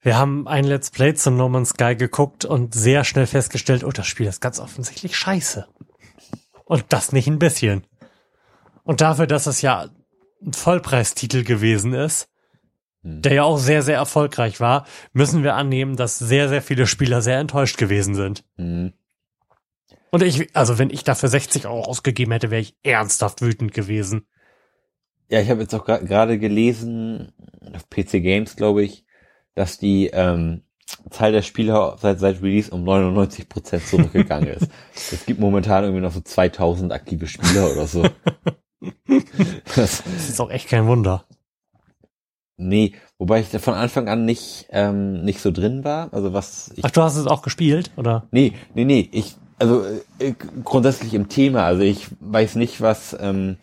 Wir 0.00 0.16
haben 0.16 0.46
ein 0.46 0.64
Let's 0.64 0.90
Play 0.90 1.14
zu 1.14 1.30
No 1.30 1.48
Man's 1.48 1.70
Sky 1.70 1.96
geguckt 1.96 2.44
und 2.44 2.74
sehr 2.74 3.04
schnell 3.04 3.26
festgestellt, 3.26 3.84
oh, 3.84 3.90
das 3.90 4.06
Spiel 4.06 4.26
ist 4.26 4.40
ganz 4.40 4.60
offensichtlich 4.60 5.16
scheiße. 5.16 5.66
Und 6.64 6.84
das 6.90 7.12
nicht 7.12 7.26
ein 7.26 7.38
bisschen. 7.38 7.86
Und 8.84 9.00
dafür, 9.00 9.26
dass 9.26 9.46
es 9.46 9.62
ja 9.62 9.88
ein 10.44 10.52
Vollpreistitel 10.52 11.42
gewesen 11.42 11.94
ist, 11.94 12.28
Hm. 13.04 13.22
der 13.22 13.34
ja 13.34 13.42
auch 13.44 13.58
sehr, 13.58 13.82
sehr 13.82 13.96
erfolgreich 13.96 14.60
war, 14.60 14.86
müssen 15.12 15.44
wir 15.44 15.54
annehmen, 15.54 15.96
dass 15.96 16.18
sehr, 16.18 16.48
sehr 16.48 16.62
viele 16.62 16.86
Spieler 16.86 17.22
sehr 17.22 17.38
enttäuscht 17.38 17.76
gewesen 17.76 18.14
sind. 18.14 18.44
Mhm. 18.56 18.94
Und 20.10 20.22
ich, 20.22 20.56
also 20.56 20.78
wenn 20.78 20.90
ich 20.90 21.04
dafür 21.04 21.28
60 21.28 21.66
Euro 21.66 21.82
ausgegeben 21.82 22.32
hätte, 22.32 22.50
wäre 22.50 22.62
ich 22.62 22.76
ernsthaft 22.82 23.42
wütend 23.42 23.74
gewesen. 23.74 24.26
Ja, 25.30 25.40
ich 25.40 25.50
habe 25.50 25.62
jetzt 25.62 25.74
auch 25.74 25.86
gra- 25.86 26.04
gerade 26.04 26.38
gelesen, 26.38 27.32
auf 27.74 27.88
PC 27.90 28.20
Games, 28.22 28.56
glaube 28.56 28.82
ich, 28.84 29.04
dass 29.54 29.78
die 29.78 30.08
ähm, 30.12 30.62
Zahl 31.10 31.32
der 31.32 31.42
Spieler 31.42 31.96
seit, 32.00 32.20
seit 32.20 32.42
Release 32.42 32.70
um 32.70 32.84
99 32.84 33.48
Prozent 33.48 33.86
zurückgegangen 33.86 34.48
ist. 34.54 34.70
es 34.94 35.24
gibt 35.26 35.40
momentan 35.40 35.84
irgendwie 35.84 36.02
noch 36.02 36.12
so 36.12 36.20
2000 36.20 36.92
aktive 36.92 37.26
Spieler 37.26 37.70
oder 37.72 37.86
so. 37.86 38.02
das, 39.76 40.02
Das 40.02 40.28
ist 40.28 40.40
auch 40.40 40.50
echt 40.50 40.68
kein 40.68 40.86
Wunder. 40.86 41.24
nee, 42.56 42.92
wobei 43.18 43.40
ich 43.40 43.50
da 43.50 43.58
von 43.58 43.74
Anfang 43.74 44.08
an 44.08 44.24
nicht 44.24 44.66
ähm, 44.70 45.24
nicht 45.24 45.40
so 45.40 45.50
drin 45.50 45.84
war. 45.84 46.12
Also 46.12 46.32
was 46.32 46.70
ich 46.76 46.84
Ach, 46.84 46.90
du 46.90 47.02
hast 47.02 47.16
es 47.16 47.26
auch 47.26 47.42
gespielt, 47.42 47.90
oder? 47.96 48.28
Nee, 48.30 48.52
nee, 48.74 48.84
nee, 48.84 49.08
ich, 49.12 49.36
also 49.58 49.84
äh, 50.18 50.34
grundsätzlich 50.62 51.14
im 51.14 51.28
Thema, 51.28 51.64
also 51.64 51.82
ich 51.82 52.08
weiß 52.20 52.56
nicht, 52.56 52.80
was 52.80 53.16
ähm, 53.18 53.56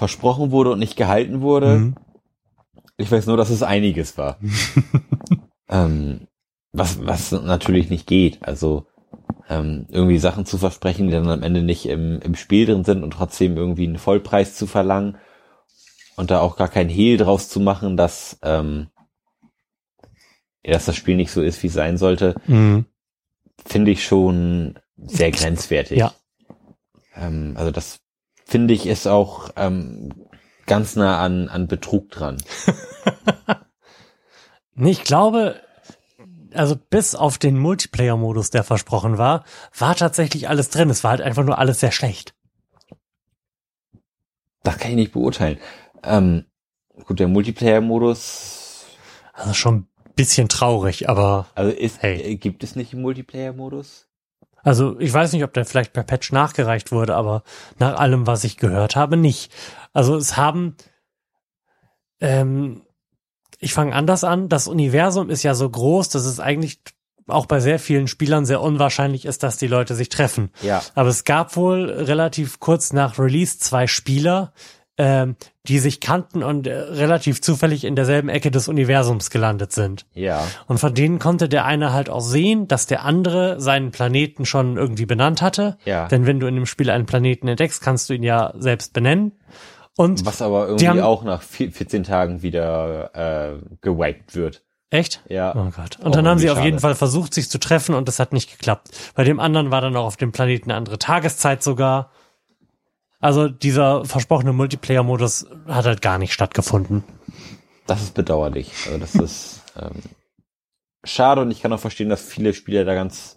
versprochen 0.00 0.50
wurde 0.50 0.70
und 0.70 0.78
nicht 0.78 0.96
gehalten 0.96 1.42
wurde. 1.42 1.76
Mhm. 1.78 1.94
Ich 2.96 3.12
weiß 3.12 3.26
nur, 3.26 3.36
dass 3.36 3.50
es 3.50 3.62
einiges 3.62 4.16
war. 4.16 4.38
ähm, 5.68 6.26
was, 6.72 7.04
was 7.04 7.32
natürlich 7.32 7.90
nicht 7.90 8.06
geht. 8.06 8.42
Also 8.42 8.86
ähm, 9.50 9.84
irgendwie 9.90 10.16
Sachen 10.16 10.46
zu 10.46 10.56
versprechen, 10.56 11.08
die 11.08 11.12
dann 11.12 11.28
am 11.28 11.42
Ende 11.42 11.60
nicht 11.62 11.84
im, 11.84 12.18
im 12.22 12.34
Spiel 12.34 12.64
drin 12.64 12.82
sind 12.82 13.02
und 13.04 13.10
trotzdem 13.10 13.58
irgendwie 13.58 13.86
einen 13.86 13.98
Vollpreis 13.98 14.56
zu 14.56 14.66
verlangen 14.66 15.18
und 16.16 16.30
da 16.30 16.40
auch 16.40 16.56
gar 16.56 16.68
kein 16.68 16.88
Hehl 16.88 17.18
draus 17.18 17.50
zu 17.50 17.60
machen, 17.60 17.98
dass, 17.98 18.38
ähm, 18.40 18.86
dass 20.62 20.86
das 20.86 20.96
Spiel 20.96 21.16
nicht 21.16 21.30
so 21.30 21.42
ist, 21.42 21.62
wie 21.62 21.66
es 21.66 21.74
sein 21.74 21.98
sollte, 21.98 22.36
Mhm. 22.46 22.86
finde 23.66 23.90
ich 23.90 24.02
schon 24.02 24.78
sehr 24.96 25.30
grenzwertig. 25.30 25.98
Ja. 25.98 26.14
Ähm, 27.16 27.52
also 27.54 27.70
das 27.70 28.00
finde 28.50 28.74
ich 28.74 28.86
ist 28.86 29.06
auch 29.06 29.50
ähm, 29.56 30.12
ganz 30.66 30.96
nah 30.96 31.20
an, 31.22 31.48
an 31.48 31.66
Betrug 31.68 32.10
dran. 32.10 32.36
Nee, 34.74 34.92
ich 34.92 35.04
glaube, 35.04 35.60
also 36.54 36.74
bis 36.74 37.14
auf 37.14 37.36
den 37.36 37.58
Multiplayer-Modus, 37.58 38.48
der 38.50 38.64
versprochen 38.64 39.18
war, 39.18 39.44
war 39.76 39.94
tatsächlich 39.94 40.48
alles 40.48 40.70
drin. 40.70 40.88
Es 40.88 41.04
war 41.04 41.10
halt 41.10 41.20
einfach 41.20 41.44
nur 41.44 41.58
alles 41.58 41.80
sehr 41.80 41.92
schlecht. 41.92 42.34
Das 44.62 44.78
kann 44.78 44.90
ich 44.92 44.96
nicht 44.96 45.12
beurteilen. 45.12 45.58
Ähm, 46.02 46.46
gut, 47.04 47.20
der 47.20 47.28
Multiplayer-Modus, 47.28 48.86
Also 49.34 49.52
schon 49.54 49.74
ein 49.74 49.88
bisschen 50.16 50.48
traurig, 50.48 51.08
aber 51.08 51.46
also 51.54 51.70
ist, 51.72 52.00
Hey. 52.02 52.20
äh, 52.22 52.36
gibt 52.36 52.62
es 52.64 52.74
nicht 52.76 52.92
einen 52.94 53.02
Multiplayer-Modus? 53.02 54.08
Also 54.62 54.98
ich 54.98 55.12
weiß 55.12 55.32
nicht, 55.32 55.44
ob 55.44 55.52
der 55.52 55.64
vielleicht 55.64 55.92
per 55.92 56.02
Patch 56.02 56.32
nachgereicht 56.32 56.92
wurde, 56.92 57.14
aber 57.14 57.42
nach 57.78 57.98
allem, 57.98 58.26
was 58.26 58.44
ich 58.44 58.56
gehört 58.56 58.96
habe, 58.96 59.16
nicht. 59.16 59.52
Also 59.92 60.16
es 60.16 60.36
haben, 60.36 60.76
ähm, 62.20 62.82
ich 63.58 63.74
fange 63.74 63.94
anders 63.94 64.24
an. 64.24 64.48
Das 64.48 64.68
Universum 64.68 65.30
ist 65.30 65.42
ja 65.42 65.54
so 65.54 65.68
groß, 65.68 66.08
dass 66.10 66.24
es 66.24 66.40
eigentlich 66.40 66.80
auch 67.26 67.46
bei 67.46 67.60
sehr 67.60 67.78
vielen 67.78 68.08
Spielern 68.08 68.44
sehr 68.44 68.60
unwahrscheinlich 68.60 69.24
ist, 69.24 69.42
dass 69.42 69.56
die 69.56 69.66
Leute 69.68 69.94
sich 69.94 70.08
treffen. 70.08 70.50
Ja. 70.62 70.82
Aber 70.94 71.08
es 71.08 71.24
gab 71.24 71.56
wohl 71.56 71.88
relativ 71.90 72.60
kurz 72.60 72.92
nach 72.92 73.18
Release 73.18 73.58
zwei 73.58 73.86
Spieler, 73.86 74.52
ähm, 75.02 75.36
die 75.66 75.78
sich 75.78 76.00
kannten 76.00 76.42
und 76.42 76.66
äh, 76.66 76.74
relativ 76.74 77.40
zufällig 77.40 77.84
in 77.84 77.96
derselben 77.96 78.28
Ecke 78.28 78.50
des 78.50 78.68
Universums 78.68 79.30
gelandet 79.30 79.72
sind. 79.72 80.04
Ja. 80.12 80.46
Und 80.66 80.76
von 80.78 80.92
denen 80.92 81.18
konnte 81.18 81.48
der 81.48 81.64
eine 81.64 81.94
halt 81.94 82.10
auch 82.10 82.20
sehen, 82.20 82.68
dass 82.68 82.86
der 82.86 83.02
andere 83.06 83.58
seinen 83.60 83.92
Planeten 83.92 84.44
schon 84.44 84.76
irgendwie 84.76 85.06
benannt 85.06 85.40
hatte. 85.40 85.78
Ja. 85.86 86.06
Denn 86.08 86.26
wenn 86.26 86.38
du 86.38 86.46
in 86.46 86.54
dem 86.54 86.66
Spiel 86.66 86.90
einen 86.90 87.06
Planeten 87.06 87.48
entdeckst, 87.48 87.80
kannst 87.80 88.10
du 88.10 88.14
ihn 88.14 88.22
ja 88.22 88.52
selbst 88.58 88.92
benennen. 88.92 89.32
Und 89.96 90.26
Was 90.26 90.42
aber 90.42 90.66
irgendwie 90.66 90.88
haben- 90.88 91.00
auch 91.00 91.24
nach 91.24 91.40
vier- 91.40 91.72
14 91.72 92.04
Tagen 92.04 92.42
wieder 92.42 93.10
äh, 93.14 93.56
gewiped 93.80 94.34
wird. 94.34 94.62
Echt? 94.90 95.22
Ja. 95.28 95.54
Oh 95.56 95.70
Gott. 95.74 95.98
Und 96.02 96.14
dann 96.14 96.26
haben 96.28 96.38
sie 96.38 96.46
irgendwie 96.46 96.58
auf 96.60 96.64
jeden 96.66 96.78
schade. 96.78 96.94
Fall 96.94 96.94
versucht, 96.96 97.32
sich 97.32 97.48
zu 97.48 97.58
treffen 97.58 97.94
und 97.94 98.06
es 98.08 98.18
hat 98.18 98.32
nicht 98.34 98.50
geklappt. 98.50 98.88
Bei 99.14 99.24
dem 99.24 99.40
anderen 99.40 99.70
war 99.70 99.80
dann 99.80 99.96
auch 99.96 100.04
auf 100.04 100.16
dem 100.18 100.32
Planeten 100.32 100.70
eine 100.70 100.76
andere 100.76 100.98
Tageszeit 100.98 101.62
sogar. 101.62 102.10
Also 103.20 103.48
dieser 103.48 104.04
versprochene 104.04 104.52
Multiplayer-Modus 104.52 105.46
hat 105.68 105.84
halt 105.84 106.00
gar 106.02 106.18
nicht 106.18 106.32
stattgefunden. 106.32 107.04
Das 107.86 108.02
ist 108.02 108.14
bedauerlich. 108.14 108.72
Also 108.86 108.98
das 108.98 109.14
ist 109.14 109.62
ähm, 109.78 110.00
schade 111.04 111.42
und 111.42 111.50
ich 111.50 111.60
kann 111.60 111.72
auch 111.72 111.80
verstehen, 111.80 112.08
dass 112.08 112.22
viele 112.22 112.54
Spieler 112.54 112.84
da 112.84 112.94
ganz, 112.94 113.36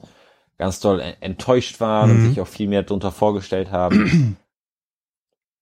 ganz 0.58 0.80
doll 0.80 1.02
en- 1.02 1.22
enttäuscht 1.22 1.80
waren 1.82 2.12
und 2.12 2.24
Mhm. 2.24 2.30
sich 2.30 2.42
auch 2.42 2.48
viel 2.48 2.68
mehr 2.70 2.84
darunter 2.84 3.12
vorgestellt 3.12 3.72
haben. 3.72 4.38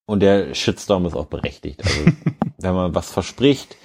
und 0.05 0.19
der 0.19 0.53
Shitstorm 0.53 1.05
ist 1.05 1.15
auch 1.15 1.27
berechtigt. 1.27 1.83
Also 1.83 1.99
wenn 2.59 2.73
man 2.75 2.93
was 2.93 3.09
verspricht, 3.11 3.75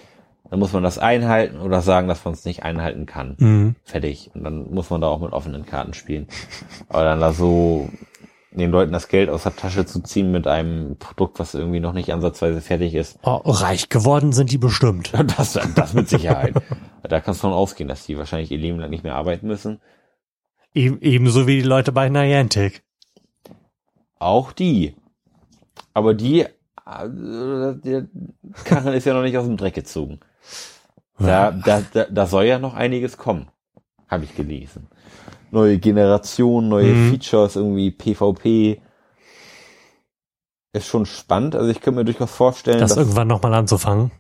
dann 0.51 0.59
muss 0.61 0.73
man 0.73 0.83
das 0.83 0.99
einhalten 0.99 1.61
oder 1.61 1.81
sagen, 1.81 2.09
dass 2.09 2.25
man 2.25 2.35
es 2.35 2.45
nicht 2.45 2.63
einhalten 2.63 3.07
kann. 3.07 3.37
Mhm. 3.39 3.75
Fertig. 3.85 4.31
Und 4.35 4.45
dann 4.45 4.71
muss 4.73 4.91
man 4.91 5.01
da 5.01 5.07
auch 5.09 5.21
mit 5.21 5.33
offenen 5.33 5.65
Karten 5.67 5.95
spielen. 5.95 6.29
Aber 6.89 7.05
dann 7.05 7.21
da 7.21 7.33
so 7.33 7.89
den 8.59 8.70
Leuten 8.70 8.93
das 8.93 9.09
Geld 9.09 9.28
aus 9.28 9.43
der 9.45 9.55
Tasche 9.57 9.87
zu 9.87 10.01
ziehen 10.01 10.31
mit 10.31 10.47
einem 10.47 10.97
Produkt, 10.99 11.39
was 11.39 11.55
irgendwie 11.55 11.81
noch 11.81 11.93
nicht 11.93 12.12
ansatzweise 12.12 12.61
fertig 12.61 12.95
ist, 12.95 13.19
Oh, 13.23 13.41
reich 13.45 13.89
geworden 13.89 14.33
sind 14.33 14.51
die 14.53 14.59
bestimmt. 14.59 15.12
das, 15.37 15.59
das 15.74 15.95
mit 15.95 16.09
Sicherheit. 16.09 16.55
da 17.03 17.20
kannst 17.20 17.41
du 17.43 17.49
von 17.49 17.53
ausgehen, 17.55 17.89
dass 17.89 18.07
die 18.07 18.16
wahrscheinlich 18.19 18.51
ihr 18.51 18.59
Leben 18.59 18.78
lang 18.78 18.91
nicht 18.91 19.05
mehr 19.05 19.15
arbeiten 19.16 19.47
müssen. 19.47 19.81
Eben, 20.74 21.01
ebenso 21.01 21.47
wie 21.47 21.57
die 21.57 21.69
Leute 21.69 21.93
bei 21.93 22.09
Niantic. 22.09 22.83
Auch 24.19 24.53
die. 24.53 24.95
Aber 25.95 26.15
die, 26.15 26.41
äh, 26.41 26.49
der 27.07 28.07
Karren 28.65 28.95
ist 28.95 29.05
ja 29.07 29.15
noch 29.15 29.23
nicht 29.23 29.37
aus 29.37 29.47
dem 29.47 29.57
Dreck 29.57 29.74
gezogen. 29.74 30.20
Da, 31.19 31.51
da, 31.51 31.83
da, 31.93 32.05
da 32.11 32.27
soll 32.27 32.45
ja 32.45 32.59
noch 32.59 32.74
einiges 32.74 33.16
kommen. 33.16 33.49
Habe 34.09 34.24
ich 34.24 34.37
gelesen. 34.37 34.89
Neue 35.51 35.78
Generation, 35.78 36.68
neue 36.68 36.93
Mhm. 36.94 37.10
Features, 37.10 37.56
irgendwie 37.56 37.90
PvP. 37.90 38.81
Ist 40.73 40.86
schon 40.86 41.06
spannend. 41.06 41.55
Also 41.55 41.70
ich 41.70 41.81
könnte 41.81 42.01
mir 42.01 42.05
durchaus 42.05 42.31
vorstellen, 42.31 42.81
Das 42.81 42.90
dass, 42.90 42.98
irgendwann 42.98 43.28
nochmal 43.28 43.55
anzufangen. 43.55 44.10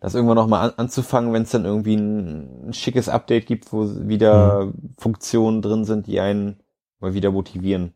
das 0.00 0.14
irgendwann 0.14 0.36
nochmal 0.36 0.70
an, 0.70 0.74
anzufangen, 0.78 1.32
wenn 1.32 1.42
es 1.42 1.50
dann 1.50 1.64
irgendwie 1.64 1.94
ein, 1.96 2.68
ein 2.68 2.72
schickes 2.72 3.08
Update 3.08 3.46
gibt, 3.46 3.72
wo 3.72 3.86
wieder 4.08 4.64
Mhm. 4.66 4.94
Funktionen 4.98 5.62
drin 5.62 5.84
sind, 5.84 6.06
die 6.06 6.18
einen 6.20 6.60
mal 6.98 7.14
wieder 7.14 7.30
motivieren. 7.30 7.94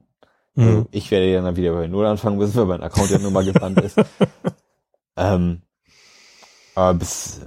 Mhm. 0.55 0.65
Also 0.65 0.86
ich 0.93 1.11
werde 1.11 1.27
ja 1.32 1.43
dann 1.43 1.56
wieder 1.56 1.73
bei 1.73 1.89
Null 1.89 2.06
anfangen 2.06 2.39
müssen, 2.39 2.55
weil 2.56 2.66
mein 2.66 2.82
Account 2.82 3.11
ja 3.11 3.19
nur 3.19 3.32
mal 3.32 3.44
gebannt 3.44 3.81
ist. 3.81 3.97
ähm, 5.16 5.62
aber 6.77 6.94
bis, 6.98 7.40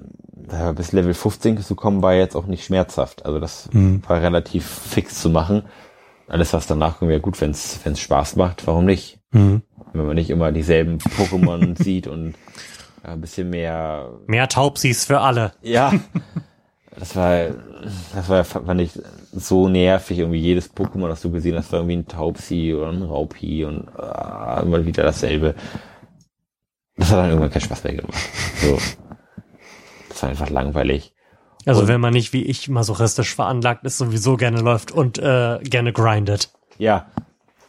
bis 0.76 0.92
Level 0.94 1.14
15 1.14 1.58
zu 1.62 1.76
kommen, 1.76 2.02
war 2.02 2.14
jetzt 2.14 2.36
auch 2.36 2.46
nicht 2.46 2.64
schmerzhaft. 2.66 3.26
Also 3.26 3.40
das 3.40 3.70
Mhm. 3.74 4.02
war 4.08 4.22
relativ 4.22 4.66
fix 4.66 5.22
zu 5.22 5.30
machen. 5.30 5.64
Alles, 6.28 6.54
was 6.54 6.68
danach 6.68 7.00
kommt, 7.00 7.12
ja 7.12 7.20
gut, 7.20 7.40
wenn 7.42 7.52
es 7.52 7.80
Spaß 8.00 8.36
macht, 8.36 8.66
warum 8.68 8.86
nicht? 8.86 9.20
Mhm. 9.32 9.62
Wenn 9.94 10.06
man 10.06 10.16
nicht 10.16 10.30
immer 10.30 10.52
dieselben 10.52 10.98
Pokémon 11.00 11.76
sieht 11.84 12.08
und 12.08 12.36
äh, 13.04 13.10
ein 13.10 13.22
bisschen 13.22 13.50
mehr 13.50 14.10
Mehr 14.28 14.48
Taubsis 14.48 15.06
für 15.06 15.20
alle. 15.22 15.54
ja. 15.62 15.94
Das 17.00 17.16
war, 17.16 17.50
das 18.16 18.28
war, 18.28 18.44
fand 18.44 18.82
ich 18.82 19.00
so 19.32 19.70
nervig, 19.70 20.18
irgendwie 20.18 20.40
jedes 20.40 20.76
Pokémon, 20.76 21.08
das 21.08 21.22
du 21.22 21.30
gesehen 21.30 21.56
hast, 21.56 21.72
war 21.72 21.82
irgendwie 21.82 21.98
ein 21.98 22.08
Taubsi 22.08 22.74
oder 22.74 22.90
ein 22.90 23.04
Raupi 23.04 23.66
und 23.66 23.88
ah, 24.00 24.62
immer 24.66 24.84
wieder 24.84 25.04
dasselbe. 25.04 25.54
Das 26.96 27.12
hat 27.12 27.20
dann 27.20 27.30
irgendwann 27.30 27.52
keinen 27.52 27.62
Spaß 27.62 27.84
mehr 27.84 27.94
gemacht. 27.94 28.18
So. 28.62 28.80
War 30.22 30.30
einfach 30.30 30.50
langweilig. 30.50 31.14
Also 31.66 31.82
Und- 31.82 31.88
wenn 31.88 32.02
man 32.02 32.14
nicht 32.14 32.34
wie 32.34 32.44
ich 32.44 32.70
masochistisch 32.70 33.36
veranlagt 33.36 33.84
ist, 33.86 33.98
sowieso 33.98 34.38
gerne 34.38 34.62
läuft 34.62 34.92
und 34.92 35.18
äh, 35.20 35.60
gerne 35.64 35.94
grindet. 35.94 36.52
Ja. 36.78 37.08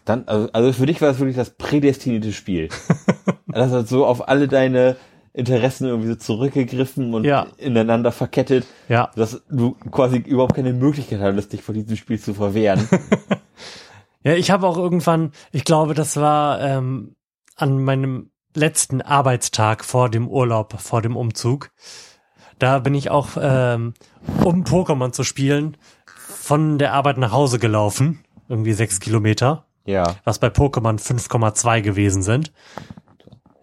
Dann, 0.05 0.27
also, 0.27 0.49
also 0.53 0.73
für 0.73 0.87
dich 0.87 1.01
war 1.03 1.11
es 1.11 1.19
wirklich 1.19 1.37
das 1.37 1.51
prädestinierte 1.51 2.33
Spiel. 2.33 2.69
das 3.49 3.73
hat 3.73 3.89
so 3.89 4.07
auf 4.07 4.29
alle 4.29 4.49
deine 4.49 4.97
Interessen 5.35 5.87
irgendwie 5.87 6.09
so 6.09 6.15
zurückgegriffen 6.17 7.13
und 7.15 7.25
Ja. 7.25 7.47
ineinander 7.59 8.11
verkettet. 8.13 8.67
Ja. 8.89 9.11
dass 9.17 9.43
du 9.51 9.73
quasi 9.91 10.17
überhaupt 10.19 10.55
keine 10.55 10.73
Möglichkeit 10.73 11.21
hattest, 11.21 11.53
dich 11.53 11.63
vor 11.63 11.75
diesem 11.75 11.97
Spiel 11.97 12.19
zu 12.21 12.35
verwehren. 12.35 12.89
Ja, 14.25 14.35
ich 14.35 14.51
habe 14.51 14.67
auch 14.67 14.77
irgendwann, 14.77 15.31
ich 15.53 15.65
glaube, 15.65 15.95
das 15.95 16.17
war 16.17 16.61
ähm, 16.61 17.15
an 17.55 17.83
meinem 17.83 18.31
letzten 18.55 19.01
Arbeitstag 19.01 19.85
vor 19.85 20.11
dem 20.11 20.27
Urlaub, 20.29 20.75
vor 20.81 21.03
dem 21.03 21.17
Umzug. 21.17 21.71
Da 22.59 22.79
bin 22.81 22.95
ich 22.95 23.11
auch, 23.11 23.37
ähm, 23.41 23.95
um 24.43 24.65
Pokémon 24.65 25.13
zu 25.13 25.25
spielen, 25.25 25.77
von 26.07 26.79
der 26.79 26.93
Arbeit 26.93 27.19
nach 27.19 27.33
Hause 27.33 27.59
gelaufen. 27.59 28.25
Irgendwie 28.49 28.73
sechs 28.73 29.01
Kilometer, 29.01 29.67
ja. 29.85 30.17
was 30.25 30.39
bei 30.39 30.49
Pokémon 30.49 30.99
5,2 30.99 31.83
gewesen 31.83 32.23
sind. 32.23 32.53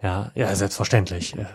Ja, 0.02 0.32
ja, 0.36 0.54
selbstverständlich. 0.56 1.36
Äh, 1.36 1.46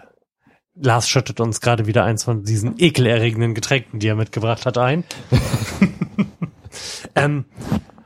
Lars 0.74 1.08
schüttet 1.08 1.40
uns 1.40 1.60
gerade 1.60 1.86
wieder 1.86 2.04
eins 2.04 2.24
von 2.24 2.42
diesen 2.42 2.74
ekelerregenden 2.78 3.54
Getränken, 3.54 4.00
die 4.00 4.08
er 4.08 4.16
mitgebracht 4.16 4.66
hat, 4.66 4.78
ein. 4.78 5.04
ähm, 7.14 7.44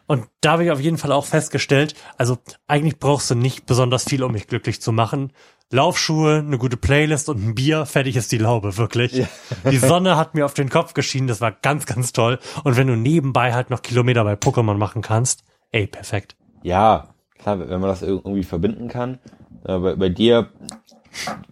und 0.06 0.26
da 0.40 0.52
habe 0.52 0.64
ich 0.64 0.70
auf 0.70 0.80
jeden 0.80 0.98
Fall 0.98 1.12
auch 1.12 1.26
festgestellt, 1.26 1.94
also 2.18 2.38
eigentlich 2.66 2.98
brauchst 2.98 3.30
du 3.30 3.34
nicht 3.34 3.66
besonders 3.66 4.04
viel, 4.04 4.22
um 4.22 4.32
mich 4.32 4.46
glücklich 4.46 4.80
zu 4.80 4.92
machen. 4.92 5.32
Laufschuhe, 5.70 6.38
eine 6.38 6.58
gute 6.58 6.76
Playlist 6.76 7.28
und 7.28 7.42
ein 7.42 7.54
Bier, 7.54 7.86
fertig 7.86 8.16
ist 8.16 8.30
die 8.30 8.38
Laube, 8.38 8.76
wirklich. 8.76 9.26
Die 9.70 9.78
Sonne 9.78 10.16
hat 10.16 10.34
mir 10.34 10.44
auf 10.44 10.54
den 10.54 10.68
Kopf 10.68 10.94
geschienen, 10.94 11.26
das 11.26 11.40
war 11.40 11.52
ganz, 11.52 11.86
ganz 11.86 12.12
toll. 12.12 12.38
Und 12.64 12.76
wenn 12.76 12.86
du 12.86 12.96
nebenbei 12.96 13.54
halt 13.54 13.70
noch 13.70 13.82
Kilometer 13.82 14.24
bei 14.24 14.34
Pokémon 14.34 14.74
machen 14.74 15.02
kannst, 15.02 15.42
ey, 15.72 15.86
perfekt. 15.86 16.36
Ja, 16.62 17.08
klar, 17.38 17.58
wenn 17.58 17.80
man 17.80 17.90
das 17.90 18.02
irgendwie 18.02 18.44
verbinden 18.44 18.88
kann. 18.88 19.18
Bei, 19.64 19.96
bei 19.96 20.10
dir, 20.10 20.50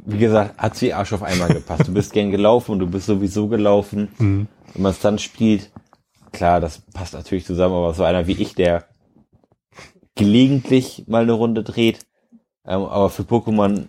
wie 0.04 0.18
gesagt, 0.18 0.58
hat 0.58 0.76
sie 0.76 0.92
Arsch 0.92 1.14
auf 1.14 1.22
einmal 1.22 1.48
gepasst. 1.48 1.88
Du 1.88 1.94
bist 1.94 2.12
gern 2.12 2.30
gelaufen 2.30 2.72
und 2.72 2.78
du 2.80 2.86
bist 2.86 3.06
sowieso 3.06 3.48
gelaufen. 3.48 4.08
Mhm. 4.18 4.46
Wenn 4.74 4.82
man 4.82 4.92
es 4.92 5.00
dann 5.00 5.18
spielt, 5.18 5.70
klar, 6.32 6.60
das 6.60 6.80
passt 6.92 7.14
natürlich 7.14 7.44
zusammen, 7.46 7.74
aber 7.74 7.94
so 7.94 8.02
einer 8.04 8.26
wie 8.26 8.32
ich, 8.40 8.54
der 8.54 8.84
gelegentlich 10.14 11.04
mal 11.06 11.22
eine 11.22 11.32
Runde 11.32 11.62
dreht, 11.62 12.06
ähm, 12.66 12.82
aber 12.82 13.10
für 13.10 13.22
Pokémon 13.22 13.86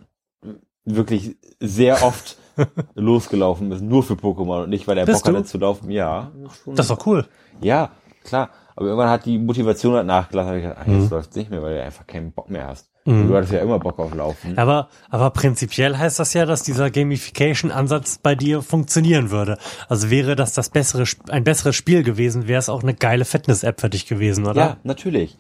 wirklich 0.86 1.38
sehr 1.60 2.04
oft 2.04 2.38
losgelaufen 2.96 3.72
ist, 3.72 3.82
nur 3.82 4.04
für 4.04 4.14
Pokémon 4.14 4.64
und 4.64 4.70
nicht, 4.70 4.88
weil 4.88 4.98
er 4.98 5.06
Bist 5.06 5.24
Bock 5.24 5.32
du? 5.34 5.38
hatte 5.38 5.48
zu 5.48 5.58
laufen. 5.58 5.90
Ja, 5.92 6.32
schon. 6.64 6.76
Das 6.76 6.86
ist 6.90 6.92
doch 6.92 7.06
cool. 7.08 7.26
Ja, 7.62 7.92
klar. 8.24 8.50
Aber 8.76 8.88
irgendwann 8.88 9.10
hat 9.10 9.26
die 9.26 9.38
Motivation 9.38 9.94
halt 9.96 10.08
nachgelassen. 10.08 10.50
Hab 10.52 10.58
ich 10.58 10.64
gedacht, 10.64 10.80
ach, 10.82 10.88
Mhm. 10.88 11.02
jetzt 11.02 11.12
läuft's 11.12 11.36
nicht 11.36 11.50
mehr, 11.52 11.62
weil 11.62 11.76
du 11.76 11.84
einfach 11.84 12.08
keinen 12.08 12.32
Bock 12.32 12.50
mehr 12.50 12.68
hast. 12.68 12.90
Und 13.06 13.28
Du 13.28 13.36
hattest 13.36 13.52
ja 13.52 13.60
immer 13.60 13.80
Bock 13.80 14.00
auf 14.00 14.14
Laufen. 14.16 14.58
Aber, 14.58 14.88
aber 15.10 15.30
prinzipiell 15.32 15.98
heißt 15.98 16.20
das 16.20 16.34
ja, 16.34 16.46
dass 16.46 16.64
dieser 16.64 16.90
Gamification-Ansatz 16.90 18.20
bei 18.20 18.36
dir 18.36 18.62
funktionieren 18.62 19.30
würde. 19.30 19.58
Also 19.90 20.10
wäre 20.10 20.36
das 20.36 20.54
das 20.54 20.70
bessere, 20.70 21.04
ein 21.30 21.44
besseres 21.44 21.76
Spiel 21.76 22.04
gewesen, 22.04 22.48
wäre 22.48 22.60
es 22.60 22.70
auch 22.70 22.82
eine 22.82 22.94
geile 22.94 23.26
Fitness-App 23.26 23.82
für 23.82 23.90
dich 23.90 24.06
gewesen, 24.06 24.48
oder? 24.48 24.60
Ja, 24.62 24.78
natürlich. 24.84 25.38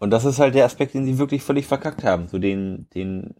Und 0.00 0.10
das 0.10 0.24
ist 0.24 0.40
halt 0.40 0.54
der 0.54 0.64
Aspekt, 0.64 0.94
den 0.94 1.04
sie 1.04 1.18
wirklich 1.18 1.42
völlig 1.42 1.66
verkackt 1.66 2.02
haben. 2.02 2.26
So 2.26 2.38
den, 2.38 2.88
den, 2.94 3.34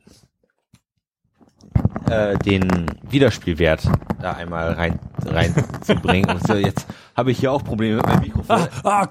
äh, 2.08 2.36
den 2.38 2.86
Wiederspielwert 3.08 3.82
da 4.20 4.32
einmal 4.32 4.72
rein, 4.72 4.98
reinzubringen. 5.24 6.30
Und 6.30 6.46
so, 6.46 6.54
jetzt 6.54 6.86
habe 7.16 7.30
ich 7.30 7.38
hier 7.38 7.52
auch 7.52 7.62
Probleme 7.64 7.96
mit 7.96 8.06
meinem 8.06 8.20
Mikrofon. 8.22 8.68
Ah, 8.84 9.06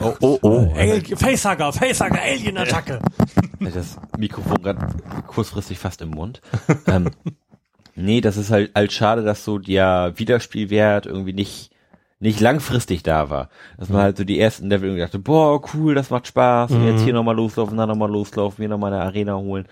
Oh, 0.00 0.14
oh, 0.20 0.38
oh. 0.42 0.72
Al- 0.76 1.02
Facehugger, 1.16 1.72
Facehugger, 1.72 2.20
Alien-Attacke. 2.22 2.98
das 3.60 3.96
Mikrofon 4.18 4.62
gerade 4.62 4.86
kurzfristig 5.26 5.78
fast 5.78 6.00
im 6.02 6.10
Mund. 6.10 6.40
ähm, 6.86 7.10
nee, 7.94 8.20
das 8.20 8.36
ist 8.36 8.50
halt, 8.50 8.72
halt 8.74 8.92
schade, 8.92 9.22
dass 9.24 9.44
so 9.44 9.58
der 9.58 10.12
Wiederspielwert 10.16 11.06
irgendwie 11.06 11.32
nicht, 11.32 11.70
nicht 12.20 12.40
langfristig 12.40 13.02
da 13.02 13.30
war. 13.30 13.48
Dass 13.78 13.88
man 13.88 14.02
halt 14.02 14.16
so 14.16 14.24
die 14.24 14.38
ersten 14.40 14.68
Level 14.68 14.88
irgendwie 14.88 15.02
dachte, 15.02 15.18
boah, 15.18 15.60
cool, 15.74 15.94
das 15.94 16.10
macht 16.10 16.26
Spaß. 16.28 16.70
Und 16.72 16.86
jetzt 16.86 17.02
hier 17.02 17.12
nochmal 17.14 17.36
loslaufen, 17.36 17.76
da 17.76 17.86
nochmal 17.86 18.10
loslaufen, 18.10 18.62
hier 18.62 18.68
nochmal 18.68 18.92
eine 18.92 19.02
Arena 19.02 19.36
holen. 19.36 19.66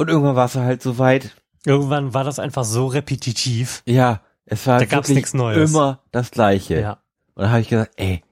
Und 0.00 0.08
irgendwann 0.08 0.34
war 0.34 0.46
es 0.46 0.54
halt 0.54 0.80
so 0.82 0.96
weit, 0.96 1.36
Irgendwann 1.66 2.14
war 2.14 2.24
das 2.24 2.38
einfach 2.38 2.64
so 2.64 2.86
repetitiv. 2.86 3.82
ja, 3.84 4.22
es 4.46 4.66
war 4.66 4.78
Da 4.78 4.86
gab's 4.86 5.08
wirklich 5.10 5.16
nichts 5.16 5.34
Neues. 5.34 5.70
immer 5.70 6.00
das 6.10 6.30
Gleiche. 6.30 6.80
Ja. 6.80 6.92
Und 7.34 7.42
dann 7.42 7.50
habe 7.50 7.60
ich 7.60 7.68
gesagt, 7.68 7.92
ey, 7.96 8.24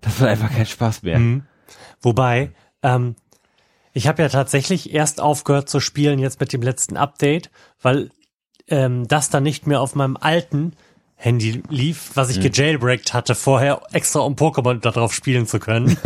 das 0.00 0.20
wird 0.20 0.30
einfach 0.30 0.52
kein 0.52 0.66
Spaß 0.66 1.02
mehr. 1.02 1.18
Mhm. 1.18 1.42
Wobei, 2.00 2.52
ähm, 2.84 3.16
ich 3.92 4.06
habe 4.06 4.22
ja 4.22 4.28
tatsächlich 4.28 4.94
erst 4.94 5.20
aufgehört 5.20 5.68
zu 5.68 5.80
spielen 5.80 6.20
jetzt 6.20 6.38
mit 6.38 6.52
dem 6.52 6.62
letzten 6.62 6.96
Update, 6.96 7.50
weil 7.82 8.10
ähm, 8.68 9.08
das 9.08 9.30
dann 9.30 9.42
nicht 9.42 9.66
mehr 9.66 9.80
auf 9.80 9.96
meinem 9.96 10.16
alten 10.16 10.74
Handy 11.18 11.62
lief, 11.70 12.10
was 12.14 12.28
ich 12.28 12.40
gejailbreakt 12.40 13.14
hatte 13.14 13.34
vorher, 13.34 13.80
extra 13.92 14.20
um 14.20 14.34
Pokémon 14.34 14.78
darauf 14.80 15.14
spielen 15.14 15.46
zu 15.46 15.58
können. 15.58 15.96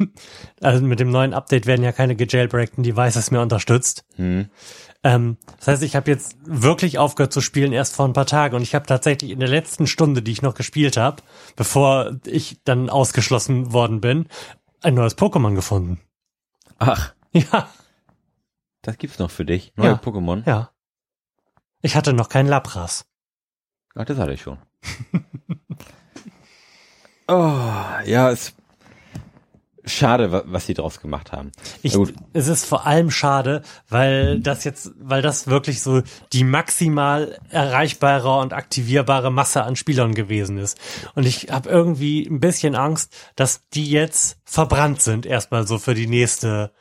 also 0.60 0.84
mit 0.84 0.98
dem 0.98 1.10
neuen 1.10 1.34
Update 1.34 1.66
werden 1.66 1.84
ja 1.84 1.92
keine 1.92 2.16
gejailbreakten 2.16 2.82
Devices 2.82 3.30
mehr 3.30 3.42
unterstützt. 3.42 4.04
Hm. 4.16 4.50
Ähm, 5.04 5.36
das 5.58 5.68
heißt, 5.68 5.82
ich 5.84 5.94
habe 5.94 6.10
jetzt 6.10 6.36
wirklich 6.44 6.98
aufgehört 6.98 7.32
zu 7.32 7.40
spielen 7.40 7.72
erst 7.72 7.94
vor 7.94 8.06
ein 8.08 8.12
paar 8.12 8.26
Tagen 8.26 8.56
und 8.56 8.62
ich 8.62 8.74
habe 8.74 8.86
tatsächlich 8.86 9.30
in 9.30 9.38
der 9.38 9.48
letzten 9.48 9.86
Stunde, 9.86 10.20
die 10.20 10.32
ich 10.32 10.42
noch 10.42 10.54
gespielt 10.54 10.96
habe, 10.96 11.22
bevor 11.54 12.16
ich 12.26 12.58
dann 12.64 12.90
ausgeschlossen 12.90 13.72
worden 13.72 14.00
bin, 14.00 14.26
ein 14.82 14.94
neues 14.94 15.16
Pokémon 15.16 15.54
gefunden. 15.54 16.00
Ach, 16.78 17.14
Ja, 17.32 17.68
das 18.82 18.98
gibt's 18.98 19.18
noch 19.18 19.30
für 19.30 19.44
dich. 19.44 19.72
Neue 19.76 19.90
Ja. 19.90 19.94
Pokémon. 19.94 20.42
ja. 20.46 20.70
Ich 21.82 21.94
hatte 21.94 22.12
noch 22.14 22.28
keinen 22.28 22.48
Lapras. 22.48 23.04
Ach, 23.96 24.04
das 24.04 24.18
hatte 24.18 24.32
ich 24.34 24.42
schon. 24.42 24.58
oh, 27.28 27.34
ja, 28.04 28.30
es 28.30 28.54
schade, 29.84 30.32
wa- 30.32 30.42
was 30.46 30.66
sie 30.66 30.74
draus 30.74 31.00
gemacht 31.00 31.30
haben. 31.32 31.52
Ich, 31.82 31.96
es 32.32 32.48
ist 32.48 32.64
vor 32.66 32.86
allem 32.86 33.10
schade, 33.10 33.62
weil 33.88 34.40
das 34.40 34.64
jetzt, 34.64 34.90
weil 34.98 35.22
das 35.22 35.46
wirklich 35.46 35.80
so 35.80 36.02
die 36.32 36.42
maximal 36.44 37.38
erreichbare 37.50 38.40
und 38.40 38.52
aktivierbare 38.52 39.30
Masse 39.30 39.62
an 39.62 39.76
Spielern 39.76 40.14
gewesen 40.14 40.58
ist. 40.58 40.78
Und 41.14 41.24
ich 41.24 41.50
habe 41.52 41.68
irgendwie 41.68 42.26
ein 42.26 42.40
bisschen 42.40 42.74
Angst, 42.74 43.14
dass 43.36 43.68
die 43.70 43.88
jetzt 43.88 44.38
verbrannt 44.44 45.00
sind, 45.02 45.24
erstmal 45.24 45.66
so 45.68 45.78
für 45.78 45.94
die 45.94 46.08
nächste 46.08 46.72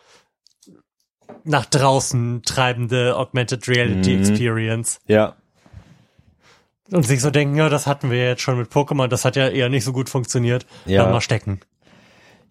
nach 1.43 1.65
draußen 1.67 2.41
treibende 2.41 3.15
Augmented 3.17 3.67
Reality 3.67 4.13
Mhm. 4.13 4.19
Experience. 4.19 4.99
Ja, 5.05 5.35
Und 6.91 7.03
sich 7.03 7.21
so 7.21 7.31
denken, 7.31 7.55
ja, 7.55 7.67
das 7.69 7.87
hatten 7.87 8.11
wir 8.11 8.23
jetzt 8.23 8.41
schon 8.41 8.57
mit 8.57 8.71
Pokémon, 8.71 9.07
das 9.07 9.25
hat 9.25 9.35
ja 9.35 9.47
eher 9.47 9.69
nicht 9.69 9.83
so 9.83 9.91
gut 9.93 10.09
funktioniert. 10.09 10.65
Ja. 10.85 11.03
Dann 11.03 11.11
mal 11.13 11.21
stecken. 11.21 11.59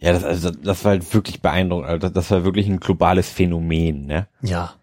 ja, 0.01 0.12
das, 0.12 0.24
also, 0.24 0.51
das 0.51 0.85
war 0.85 0.90
halt 0.93 1.15
wirklich 1.15 1.40
beeindruckend. 1.40 1.89
Also, 1.89 1.98
das, 2.01 2.12
das 2.12 2.31
war 2.31 2.44
wirklich 2.44 2.66
ein 2.66 2.81
globales 2.81 3.28
Phänomen, 3.28 4.06
ne? 4.06 4.27
Ja. 4.43 4.74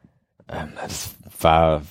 Ähm, 0.49 0.69
das 0.81 1.11
war 1.41 1.81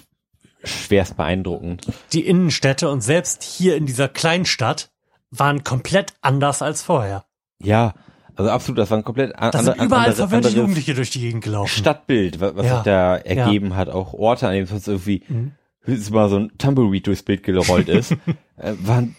schwerst 0.65 1.17
beeindruckend. 1.17 1.87
die 2.13 2.27
Innenstädte 2.27 2.89
und 2.91 3.01
selbst 3.03 3.43
hier 3.43 3.77
in 3.77 3.87
dieser 3.87 4.09
Kleinstadt 4.09 4.91
waren 5.31 5.65
komplett 5.65 6.15
anders 6.23 6.61
als 6.63 6.83
vorher. 6.83 7.25
Ja, 7.63 7.95
also 8.37 8.51
absolut, 8.51 8.79
das 8.79 8.91
war 8.91 8.99
ein 8.99 9.05
komplett 9.05 9.35
an, 9.37 9.51
Da 9.53 9.59
sind 9.63 9.73
ander- 9.73 9.85
überall 9.85 10.15
andere- 10.23 10.49
Jugendliche 10.51 10.95
durch 10.95 11.11
die 11.11 11.21
Gegend 11.21 11.45
gelaufen. 11.45 11.69
Stadtbild, 11.69 12.41
wa- 12.41 12.53
was 12.55 12.67
Ja. 12.67 12.75
sich 12.77 12.85
da 12.85 13.17
ergeben 13.17 13.77
hat, 13.77 13.89
auch 13.91 14.13
Orte, 14.15 14.49
an 14.49 14.55
denen 14.55 14.67
sonst 14.67 14.89
irgendwie 14.89 15.23
Mhm. 15.29 15.53
Höchstens 15.83 16.11
mal 16.11 16.29
so 16.29 16.37
ein 16.37 16.53
Tumbleweed 16.59 17.07
durchs 17.07 17.23
Bild 17.23 17.43
gerollt 17.43 17.89
ist, 17.89 18.13
äh, 18.57 18.75
waren 18.83 19.17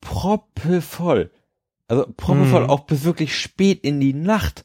proppevoll. 0.00 1.30
Also 1.88 2.06
proppevoll 2.16 2.64
Mhm. 2.64 2.70
auch 2.70 2.80
bis 2.80 3.04
wirklich 3.04 3.38
spät 3.38 3.80
in 3.84 4.00
die 4.00 4.14
Nacht. 4.14 4.64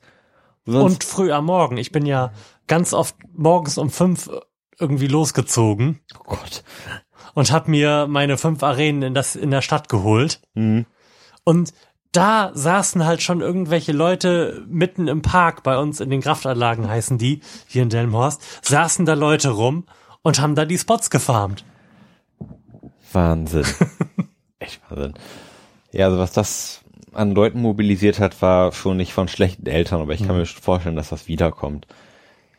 Sonst, 0.66 0.84
Und 0.84 1.04
früh 1.04 1.32
am 1.32 1.46
Morgen. 1.46 1.78
Ich 1.78 1.92
bin 1.92 2.06
ja 2.06 2.32
ganz 2.68 2.94
oft 2.94 3.16
morgens 3.34 3.78
um 3.78 3.90
fünf 3.90 4.30
irgendwie 4.80 5.08
losgezogen 5.08 6.00
oh 6.18 6.24
Gott. 6.26 6.64
und 7.34 7.52
habe 7.52 7.72
mir 7.72 8.08
meine 8.08 8.38
fünf 8.38 8.64
Arenen 8.64 9.02
in, 9.02 9.14
das, 9.14 9.36
in 9.36 9.52
der 9.52 9.62
Stadt 9.62 9.90
geholt. 9.90 10.42
Mhm. 10.54 10.86
Und 11.44 11.74
da 12.12 12.52
saßen 12.54 13.06
halt 13.06 13.22
schon 13.22 13.42
irgendwelche 13.42 13.92
Leute 13.92 14.66
mitten 14.68 15.08
im 15.08 15.22
Park, 15.22 15.64
bei 15.64 15.78
uns 15.78 16.00
in 16.00 16.10
den 16.10 16.22
Kraftanlagen 16.22 16.88
heißen 16.88 17.18
die, 17.18 17.42
hier 17.68 17.84
in 17.84 17.90
Delmhorst, 17.90 18.42
saßen 18.66 19.06
da 19.06 19.14
Leute 19.14 19.50
rum 19.50 19.86
und 20.22 20.40
haben 20.42 20.56
da 20.56 20.66
die 20.66 20.78
Spots 20.78 21.10
gefarmt. 21.10 21.64
Wahnsinn. 23.12 23.66
Echt 24.60 24.82
Wahnsinn. 24.90 25.14
Ja, 25.92 26.06
also 26.08 26.20
was 26.20 26.32
das 26.34 26.82
an 27.14 27.32
Leuten 27.32 27.62
mobilisiert 27.62 28.20
hat, 28.20 28.40
war 28.42 28.72
schon 28.72 28.98
nicht 28.98 29.14
von 29.14 29.28
schlechten 29.28 29.66
Eltern, 29.66 30.02
aber 30.02 30.14
ich 30.14 30.22
Mhm. 30.22 30.28
kann 30.28 30.38
mir 30.38 30.46
schon 30.46 30.62
vorstellen, 30.62 30.96
dass 30.96 31.10
das 31.10 31.28
wiederkommt. 31.28 31.88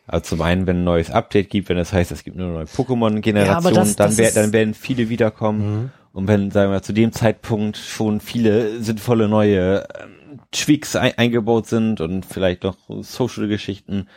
Also 0.07 0.35
zum 0.35 0.41
einen, 0.41 0.67
wenn 0.67 0.77
ein 0.81 0.83
neues 0.83 1.09
Update 1.09 1.49
gibt, 1.49 1.69
wenn 1.69 1.77
es 1.77 1.93
heißt, 1.93 2.11
es 2.11 2.23
gibt 2.25 2.37
eine 2.37 2.47
neue 2.47 2.65
Ja, 2.65 2.71
Pokémon-Generation, 2.75 3.73
das- 3.73 3.95
dann, 3.95 4.17
das 4.17 4.33
dann 4.33 4.51
werden 4.51 4.73
viele 4.73 5.07
wiederkommen. 5.07 5.81
Mhm. 5.83 5.91
Und 6.13 6.27
wenn, 6.27 6.51
sagen 6.51 6.71
wir, 6.73 6.81
zu 6.81 6.91
dem 6.91 7.13
Zeitpunkt 7.13 7.77
schon 7.77 8.19
viele 8.19 8.81
sinnvolle 8.81 9.29
neue 9.29 9.87
ähm, 9.97 10.39
Tweaks 10.51 10.97
ein, 10.97 11.17
eingebaut 11.17 11.67
sind 11.67 12.01
und 12.01 12.25
vielleicht 12.25 12.63
noch 12.63 12.75
Social-Geschichten, 12.89 14.07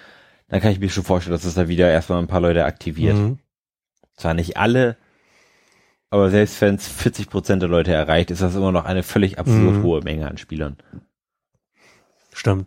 dann 0.49 0.61
kann 0.61 0.73
ich 0.73 0.81
mir 0.81 0.91
schon 0.91 1.05
vorstellen, 1.05 1.35
dass 1.35 1.45
es 1.45 1.55
da 1.55 1.69
wieder 1.69 1.91
erstmal 1.91 2.19
ein 2.21 2.27
paar 2.29 2.41
Leute 2.41 2.65
aktiviert. 2.65 3.17
Mhm. 3.17 3.39
Zwar 4.17 4.35
nicht 4.35 4.57
alle, 4.57 4.97
aber 6.11 6.31
selbst 6.31 6.61
wenn 6.61 6.77
es 6.77 6.87
40 6.87 7.29
Prozent 7.29 7.63
der 7.63 7.69
Leute 7.69 7.93
erreicht, 7.93 8.31
ist 8.31 8.43
das 8.43 8.55
immer 8.55 8.71
noch 8.73 8.85
eine 8.85 9.03
völlig 9.03 9.39
absolut 9.39 9.75
Mhm. 9.77 9.83
hohe 9.83 10.01
Menge 10.03 10.29
an 10.29 10.39
Spielern. 10.39 10.77
Stimmt. 12.33 12.67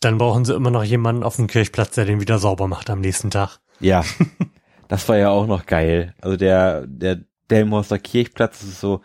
Dann 0.00 0.18
brauchen 0.18 0.44
sie 0.44 0.54
immer 0.54 0.70
noch 0.70 0.84
jemanden 0.84 1.22
auf 1.24 1.36
dem 1.36 1.48
Kirchplatz, 1.48 1.94
der 1.94 2.04
den 2.04 2.20
wieder 2.20 2.38
sauber 2.38 2.68
macht 2.68 2.88
am 2.88 3.00
nächsten 3.00 3.30
Tag. 3.30 3.58
Ja, 3.80 4.04
das 4.88 5.08
war 5.08 5.16
ja 5.16 5.30
auch 5.30 5.46
noch 5.46 5.66
geil. 5.66 6.14
Also 6.20 6.36
der, 6.36 6.86
der 6.86 7.20
Delmhorster 7.50 7.98
Kirchplatz 7.98 8.62
ist 8.62 8.80
so 8.80 9.00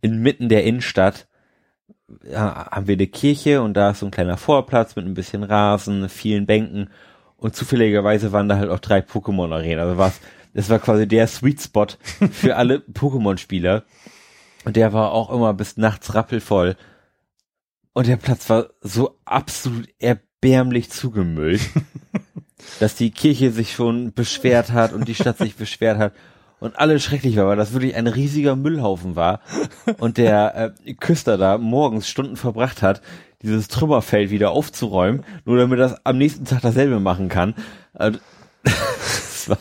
inmitten 0.00 0.48
der 0.48 0.64
Innenstadt. 0.64 1.26
Ja, 2.24 2.70
haben 2.70 2.86
wir 2.88 2.94
eine 2.94 3.06
Kirche 3.06 3.62
und 3.62 3.74
da 3.74 3.90
ist 3.90 4.00
so 4.00 4.06
ein 4.06 4.10
kleiner 4.12 4.36
Vorplatz 4.36 4.96
mit 4.96 5.06
ein 5.06 5.14
bisschen 5.14 5.42
Rasen, 5.42 6.08
vielen 6.08 6.46
Bänken 6.46 6.90
und 7.42 7.56
zufälligerweise 7.56 8.30
waren 8.30 8.48
da 8.48 8.56
halt 8.56 8.70
auch 8.70 8.78
drei 8.78 9.00
Pokémon-Arenen. 9.00 9.80
Also 9.80 9.98
was, 9.98 10.20
das 10.54 10.70
war 10.70 10.78
quasi 10.78 11.08
der 11.08 11.26
Sweet 11.26 11.60
Spot 11.60 11.88
für 12.30 12.56
alle 12.56 12.78
Pokémon-Spieler. 12.78 13.82
Und 14.64 14.76
der 14.76 14.92
war 14.92 15.10
auch 15.10 15.28
immer 15.30 15.52
bis 15.52 15.76
nachts 15.76 16.14
rappelvoll. 16.14 16.76
Und 17.94 18.06
der 18.06 18.16
Platz 18.16 18.48
war 18.48 18.68
so 18.80 19.18
absolut 19.24 19.88
erbärmlich 19.98 20.90
zugemüllt, 20.90 21.62
dass 22.80 22.94
die 22.94 23.10
Kirche 23.10 23.50
sich 23.50 23.72
schon 23.72 24.12
beschwert 24.12 24.70
hat 24.70 24.92
und 24.92 25.08
die 25.08 25.16
Stadt 25.16 25.38
sich 25.38 25.56
beschwert 25.56 25.98
hat 25.98 26.12
und 26.60 26.78
alles 26.78 27.02
schrecklich 27.02 27.36
war, 27.36 27.48
weil 27.48 27.56
das 27.56 27.72
wirklich 27.72 27.96
ein 27.96 28.06
riesiger 28.06 28.54
Müllhaufen 28.54 29.16
war 29.16 29.40
und 29.98 30.16
der 30.16 30.74
äh, 30.86 30.94
Küster 30.94 31.36
da 31.36 31.58
morgens 31.58 32.08
Stunden 32.08 32.36
verbracht 32.36 32.82
hat, 32.82 33.02
dieses 33.42 33.68
Trümmerfeld 33.68 34.30
wieder 34.30 34.50
aufzuräumen, 34.52 35.24
nur 35.44 35.56
damit 35.56 35.78
er 35.80 36.00
am 36.04 36.18
nächsten 36.18 36.44
Tag 36.44 36.62
dasselbe 36.62 37.00
machen 37.00 37.28
kann. 37.28 37.54
Also, 37.94 38.18
das, 38.64 39.48
war, 39.48 39.58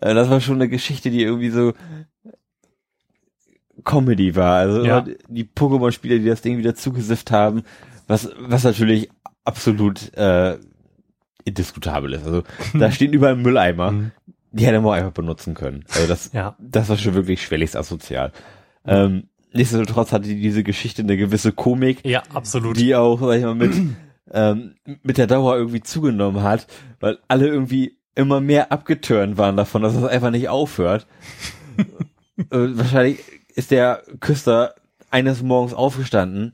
äh, 0.00 0.14
das 0.14 0.30
war 0.30 0.40
schon 0.40 0.56
eine 0.56 0.68
Geschichte, 0.68 1.10
die 1.10 1.22
irgendwie 1.22 1.50
so 1.50 1.72
Comedy 3.84 4.36
war. 4.36 4.56
Also 4.58 4.84
Ja. 4.84 5.04
die 5.28 5.44
Pokémon-Spieler, 5.44 6.18
die 6.18 6.26
das 6.26 6.42
Ding 6.42 6.58
wieder 6.58 6.74
zugesifft 6.74 7.30
haben, 7.30 7.62
was, 8.06 8.30
was 8.38 8.64
natürlich 8.64 9.10
absolut 9.44 10.14
äh, 10.16 10.58
indiskutabel 11.44 12.14
ist. 12.14 12.24
Also 12.24 12.42
da 12.74 12.90
stehen 12.90 13.12
überall 13.12 13.36
Mülleimer, 13.36 13.90
Mhm. 13.90 14.12
die 14.52 14.66
hätte 14.66 14.80
man 14.80 14.90
auch 14.90 14.96
einfach 14.96 15.12
benutzen 15.12 15.54
können. 15.54 15.84
Also 15.92 16.06
das, 16.06 16.32
Ja. 16.32 16.56
das 16.60 16.88
war 16.88 16.96
schon 16.96 17.14
wirklich 17.14 17.42
schwelligst 17.42 17.76
asozial. 17.76 18.32
Ähm, 18.86 19.24
nichtsdestotrotz 19.54 20.12
hatte 20.12 20.28
diese 20.28 20.62
Geschichte 20.62 21.02
eine 21.02 21.16
gewisse 21.16 21.52
Komik, 21.52 22.04
Ja, 22.04 22.22
absolut. 22.32 22.76
die 22.76 22.94
auch, 22.94 23.20
sag 23.20 23.36
ich 23.38 23.44
mal, 23.44 23.54
mit, 23.54 23.74
ähm, 24.32 24.74
mit 25.02 25.18
der 25.18 25.26
Dauer 25.26 25.56
irgendwie 25.56 25.80
zugenommen 25.80 26.42
hat, 26.42 26.66
weil 27.00 27.18
alle 27.28 27.46
irgendwie 27.46 27.96
immer 28.14 28.40
mehr 28.40 28.70
abgeturnt 28.72 29.38
waren 29.38 29.56
davon, 29.56 29.82
dass 29.82 29.94
es 29.94 30.04
einfach 30.04 30.30
nicht 30.30 30.48
aufhört. 30.48 31.06
äh, 32.38 32.44
wahrscheinlich 32.50 33.20
ist 33.54 33.70
der 33.70 34.02
Küster 34.20 34.74
eines 35.10 35.42
Morgens 35.42 35.74
aufgestanden, 35.74 36.52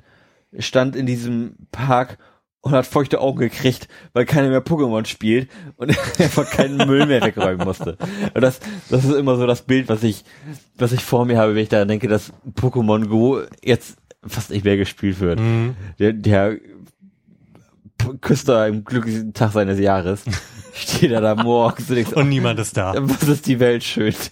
stand 0.59 0.97
in 0.97 1.06
diesem 1.06 1.55
Park 1.72 2.18
und 2.62 2.73
hat 2.73 2.87
feuchte 2.87 3.20
Augen 3.20 3.39
gekriegt, 3.39 3.89
weil 4.12 4.27
keiner 4.27 4.49
mehr 4.51 4.65
Pokémon 4.65 5.07
spielt 5.07 5.51
und 5.77 5.91
er 5.91 5.97
einfach 6.24 6.49
keinen 6.51 6.77
Müll 6.87 7.07
mehr 7.07 7.23
wegräumen 7.23 7.66
musste. 7.66 7.97
Und 8.35 8.41
das, 8.43 8.61
das 8.89 9.05
ist 9.05 9.15
immer 9.15 9.37
so 9.37 9.47
das 9.47 9.62
Bild, 9.62 9.89
was 9.89 10.03
ich, 10.03 10.24
was 10.77 10.93
ich 10.93 11.03
vor 11.03 11.24
mir 11.24 11.39
habe, 11.39 11.55
wenn 11.55 11.62
ich 11.62 11.69
daran 11.70 11.89
denke, 11.89 12.09
dass 12.09 12.32
Pokémon 12.61 13.07
Go 13.07 13.41
jetzt 13.62 13.97
fast 14.27 14.51
nicht 14.51 14.65
mehr 14.65 14.77
gespielt 14.77 15.20
wird. 15.20 15.41
Mhm. 15.41 15.74
Der, 15.99 16.12
der 16.12 16.59
Küster 18.20 18.66
im 18.66 18.85
glücklichsten 18.85 19.32
Tag 19.35 19.53
seines 19.53 19.78
Jahres 19.78 20.24
steht 20.74 21.11
er 21.13 21.21
da 21.21 21.35
morgens 21.35 21.89
und 21.89 21.97
denkt, 21.97 22.13
Und 22.13 22.29
niemand 22.29 22.59
ist 22.59 22.77
da. 22.77 22.95
was 22.97 23.22
ist 23.22 23.47
die 23.47 23.61
Welt 23.61 23.85
schön. 23.85 24.14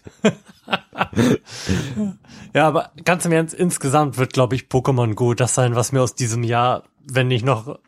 Ja, 2.55 2.67
aber 2.67 2.93
ganz 3.05 3.25
im 3.25 3.33
Ernst, 3.33 3.55
insgesamt 3.55 4.17
wird, 4.19 4.33
glaube 4.33 4.55
ich, 4.55 4.63
Pokémon 4.65 5.15
Go 5.15 5.35
das 5.35 5.55
sein, 5.55 5.77
was 5.77 5.93
mir 5.93 6.03
aus 6.03 6.15
diesem 6.15 6.43
Jahr, 6.43 6.85
wenn 7.05 7.29
nicht 7.29 7.45
noch 7.45 7.79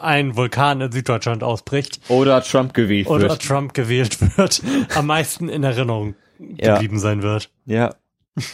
ein 0.00 0.36
Vulkan 0.36 0.80
in 0.80 0.92
Süddeutschland 0.92 1.42
ausbricht 1.42 2.00
Oder 2.08 2.42
Trump 2.42 2.74
gewählt 2.74 3.06
oder 3.08 3.30
wird. 3.30 3.42
Trump 3.42 3.74
gewählt 3.74 4.18
wird, 4.38 4.62
am 4.94 5.06
meisten 5.06 5.48
in 5.48 5.64
Erinnerung 5.64 6.14
Ja. 6.38 6.74
geblieben 6.74 6.98
sein 6.98 7.22
wird. 7.22 7.50
Ja. 7.66 7.94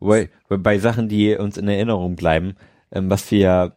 Wobei 0.00 0.30
bei 0.48 0.78
Sachen, 0.78 1.08
die 1.08 1.34
uns 1.36 1.56
in 1.56 1.68
Erinnerung 1.68 2.16
bleiben, 2.16 2.56
ähm, 2.90 3.08
was 3.08 3.30
wir 3.30 3.76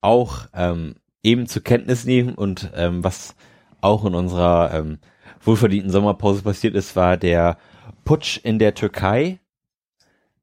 auch 0.00 0.46
ähm, 0.54 0.94
eben 1.22 1.46
zur 1.46 1.62
Kenntnis 1.62 2.04
nehmen 2.04 2.34
und 2.34 2.70
ähm, 2.74 3.02
was 3.04 3.34
auch 3.80 4.04
in 4.04 4.14
unserer 4.14 4.72
ähm, 4.72 4.98
wohlverdienten 5.42 5.90
Sommerpause 5.90 6.42
passiert 6.42 6.74
ist, 6.74 6.96
war 6.96 7.16
der 7.16 7.58
Putsch 8.04 8.38
in 8.42 8.58
der 8.58 8.74
Türkei, 8.74 9.40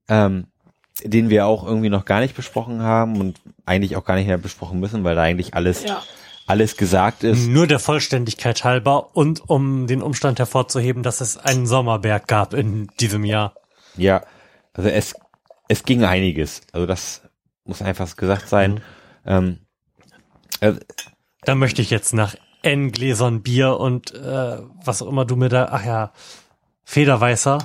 ähm, 0.09 0.47
den 1.03 1.29
wir 1.29 1.45
auch 1.45 1.65
irgendwie 1.65 1.89
noch 1.89 2.05
gar 2.05 2.19
nicht 2.21 2.35
besprochen 2.35 2.81
haben 2.81 3.19
und 3.19 3.39
eigentlich 3.65 3.95
auch 3.95 4.05
gar 4.05 4.15
nicht 4.15 4.27
mehr 4.27 4.37
besprochen 4.37 4.79
müssen, 4.79 5.03
weil 5.03 5.15
da 5.15 5.21
eigentlich 5.23 5.53
alles 5.53 5.85
alles 6.47 6.77
gesagt 6.77 7.23
ist. 7.23 7.47
Nur 7.47 7.67
der 7.67 7.79
Vollständigkeit 7.79 8.63
halber 8.63 9.15
und 9.15 9.49
um 9.49 9.85
den 9.85 10.01
Umstand 10.01 10.39
hervorzuheben, 10.39 11.03
dass 11.03 11.19
es 11.19 11.37
einen 11.37 11.67
Sommerberg 11.67 12.27
gab 12.27 12.53
in 12.53 12.87
diesem 12.99 13.25
Jahr. 13.25 13.53
Ja, 13.97 14.23
also 14.73 14.89
es, 14.89 15.13
es 15.67 15.83
ging 15.83 16.05
einiges. 16.05 16.61
Also 16.71 16.85
das 16.85 17.21
muss 17.65 17.81
einfach 17.81 18.15
gesagt 18.15 18.47
sein. 18.47 18.75
Mhm. 18.75 18.79
Ähm, 19.25 19.57
äh, 20.61 20.73
Da 21.41 21.55
möchte 21.55 21.81
ich 21.81 21.89
jetzt 21.89 22.13
nach 22.13 22.35
N 22.61 22.91
Gläsern 22.91 23.43
Bier 23.43 23.77
und 23.77 24.13
äh, 24.13 24.59
was 24.83 25.01
auch 25.01 25.09
immer 25.09 25.25
du 25.25 25.35
mir 25.35 25.49
da, 25.49 25.67
ach 25.71 25.85
ja, 25.85 26.13
Federweißer, 26.85 27.57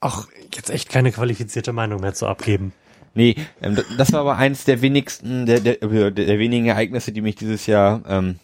auch 0.00 0.26
jetzt 0.54 0.70
echt 0.70 0.88
keine 0.88 1.12
qualifizierte 1.12 1.72
Meinung 1.72 2.00
mehr 2.00 2.14
zu 2.14 2.26
abgeben. 2.26 2.72
Nee, 3.14 3.34
ähm, 3.62 3.78
das 3.96 4.12
war 4.12 4.20
aber 4.20 4.36
eines 4.36 4.64
der 4.64 4.82
wenigsten, 4.82 5.46
der, 5.46 5.60
der, 5.60 5.76
der, 5.76 6.10
der 6.10 6.38
wenigen 6.38 6.66
Ereignisse, 6.66 7.12
die 7.12 7.22
mich 7.22 7.34
dieses 7.36 7.66
Jahr 7.66 8.02
ähm, 8.06 8.38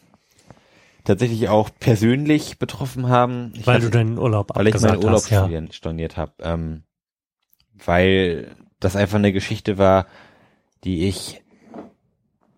tatsächlich 1.04 1.48
auch 1.48 1.68
persönlich 1.78 2.58
betroffen 2.58 3.08
haben. 3.08 3.52
Ich 3.54 3.66
weil 3.66 3.76
hatte- 3.76 3.86
du 3.86 3.90
deinen 3.90 4.18
Urlaub 4.18 4.50
weil 4.54 4.68
ich 4.68 4.80
meinen 4.80 4.96
Urlaub 5.04 5.14
hast, 5.22 5.30
ja. 5.30 5.48
storniert, 5.72 6.16
habe. 6.16 6.32
Ähm, 6.40 6.84
weil 7.84 8.54
das 8.80 8.96
einfach 8.96 9.18
eine 9.18 9.32
Geschichte 9.32 9.76
war, 9.76 10.06
die 10.84 11.06
ich, 11.06 11.42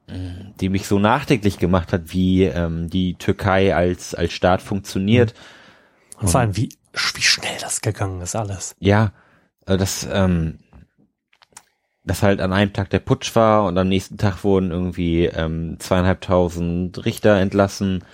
mh, 0.08 0.52
die 0.60 0.68
mich 0.68 0.86
so 0.86 0.98
nachdenklich 0.98 1.58
gemacht 1.58 1.92
hat, 1.92 2.12
wie 2.12 2.44
ähm, 2.44 2.88
die 2.90 3.14
Türkei 3.14 3.74
als 3.74 4.14
als 4.14 4.32
Staat 4.32 4.62
funktioniert. 4.62 5.34
Und 6.20 6.28
vor 6.28 6.40
allem, 6.40 6.56
wie, 6.56 6.68
wie 7.14 7.22
schnell 7.22 7.56
das 7.60 7.80
gegangen 7.80 8.20
ist 8.20 8.36
alles. 8.36 8.74
Ja, 8.78 9.12
äh, 9.66 9.76
das, 9.76 10.06
ähm, 10.10 10.58
dass 12.04 12.22
halt 12.22 12.40
an 12.40 12.52
einem 12.52 12.72
Tag 12.72 12.90
der 12.90 12.98
Putsch 12.98 13.34
war 13.34 13.64
und 13.64 13.78
am 13.78 13.88
nächsten 13.88 14.18
Tag 14.18 14.44
wurden 14.44 14.70
irgendwie 14.70 15.26
ähm, 15.26 15.76
zweieinhalbtausend 15.78 17.04
Richter 17.04 17.36
entlassen. 17.40 18.04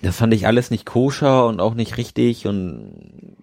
Das 0.00 0.16
fand 0.16 0.32
ich 0.32 0.46
alles 0.46 0.70
nicht 0.70 0.86
koscher 0.86 1.46
und 1.46 1.60
auch 1.60 1.74
nicht 1.74 1.96
richtig 1.96 2.46
und 2.46 3.36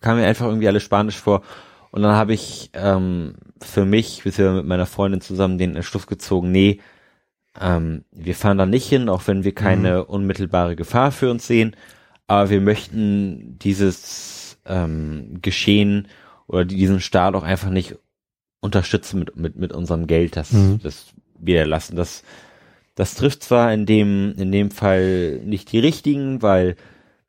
kam 0.00 0.16
mir 0.16 0.26
einfach 0.26 0.46
irgendwie 0.46 0.68
alles 0.68 0.82
spanisch 0.82 1.18
vor. 1.18 1.42
Und 1.90 2.02
dann 2.02 2.16
habe 2.16 2.32
ich 2.32 2.70
ähm, 2.72 3.34
für 3.60 3.84
mich, 3.84 4.22
bisher 4.24 4.52
mit 4.52 4.66
meiner 4.66 4.86
Freundin 4.86 5.20
zusammen 5.20 5.58
den 5.58 5.76
Entschluss 5.76 6.06
gezogen, 6.06 6.50
nee, 6.50 6.80
ähm, 7.60 8.04
wir 8.10 8.34
fahren 8.34 8.56
da 8.56 8.64
nicht 8.64 8.88
hin, 8.88 9.10
auch 9.10 9.26
wenn 9.26 9.44
wir 9.44 9.54
keine 9.54 10.06
unmittelbare 10.06 10.74
Gefahr 10.74 11.12
für 11.12 11.30
uns 11.30 11.46
sehen, 11.46 11.76
aber 12.26 12.50
wir 12.50 12.60
möchten 12.60 13.58
dieses 13.58 14.58
ähm, 14.66 15.38
Geschehen 15.42 16.08
oder 16.46 16.64
diesen 16.64 17.00
Staat 17.00 17.34
auch 17.34 17.42
einfach 17.42 17.70
nicht 17.70 17.96
unterstützen 18.60 19.18
mit, 19.20 19.36
mit, 19.36 19.56
mit 19.56 19.72
unserem 19.72 20.06
Geld, 20.06 20.36
das, 20.36 20.52
Mhm. 20.52 20.78
das 20.82 21.06
wir 21.38 21.66
lassen. 21.66 21.96
Das, 21.96 22.22
das 22.94 23.14
trifft 23.14 23.42
zwar 23.42 23.72
in 23.72 23.86
dem, 23.86 24.34
in 24.38 24.52
dem 24.52 24.70
Fall 24.70 25.40
nicht 25.44 25.72
die 25.72 25.80
richtigen, 25.80 26.42
weil 26.42 26.76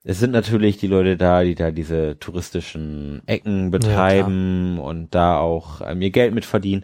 es 0.03 0.19
sind 0.19 0.31
natürlich 0.31 0.77
die 0.77 0.87
Leute 0.87 1.17
da, 1.17 1.43
die 1.43 1.55
da 1.55 1.71
diese 1.71 2.19
touristischen 2.19 3.21
Ecken 3.25 3.71
betreiben 3.71 4.77
und 4.79 5.15
da 5.15 5.37
auch 5.39 5.81
ähm, 5.85 6.01
ihr 6.01 6.11
Geld 6.11 6.33
mit 6.33 6.45
verdienen. 6.45 6.83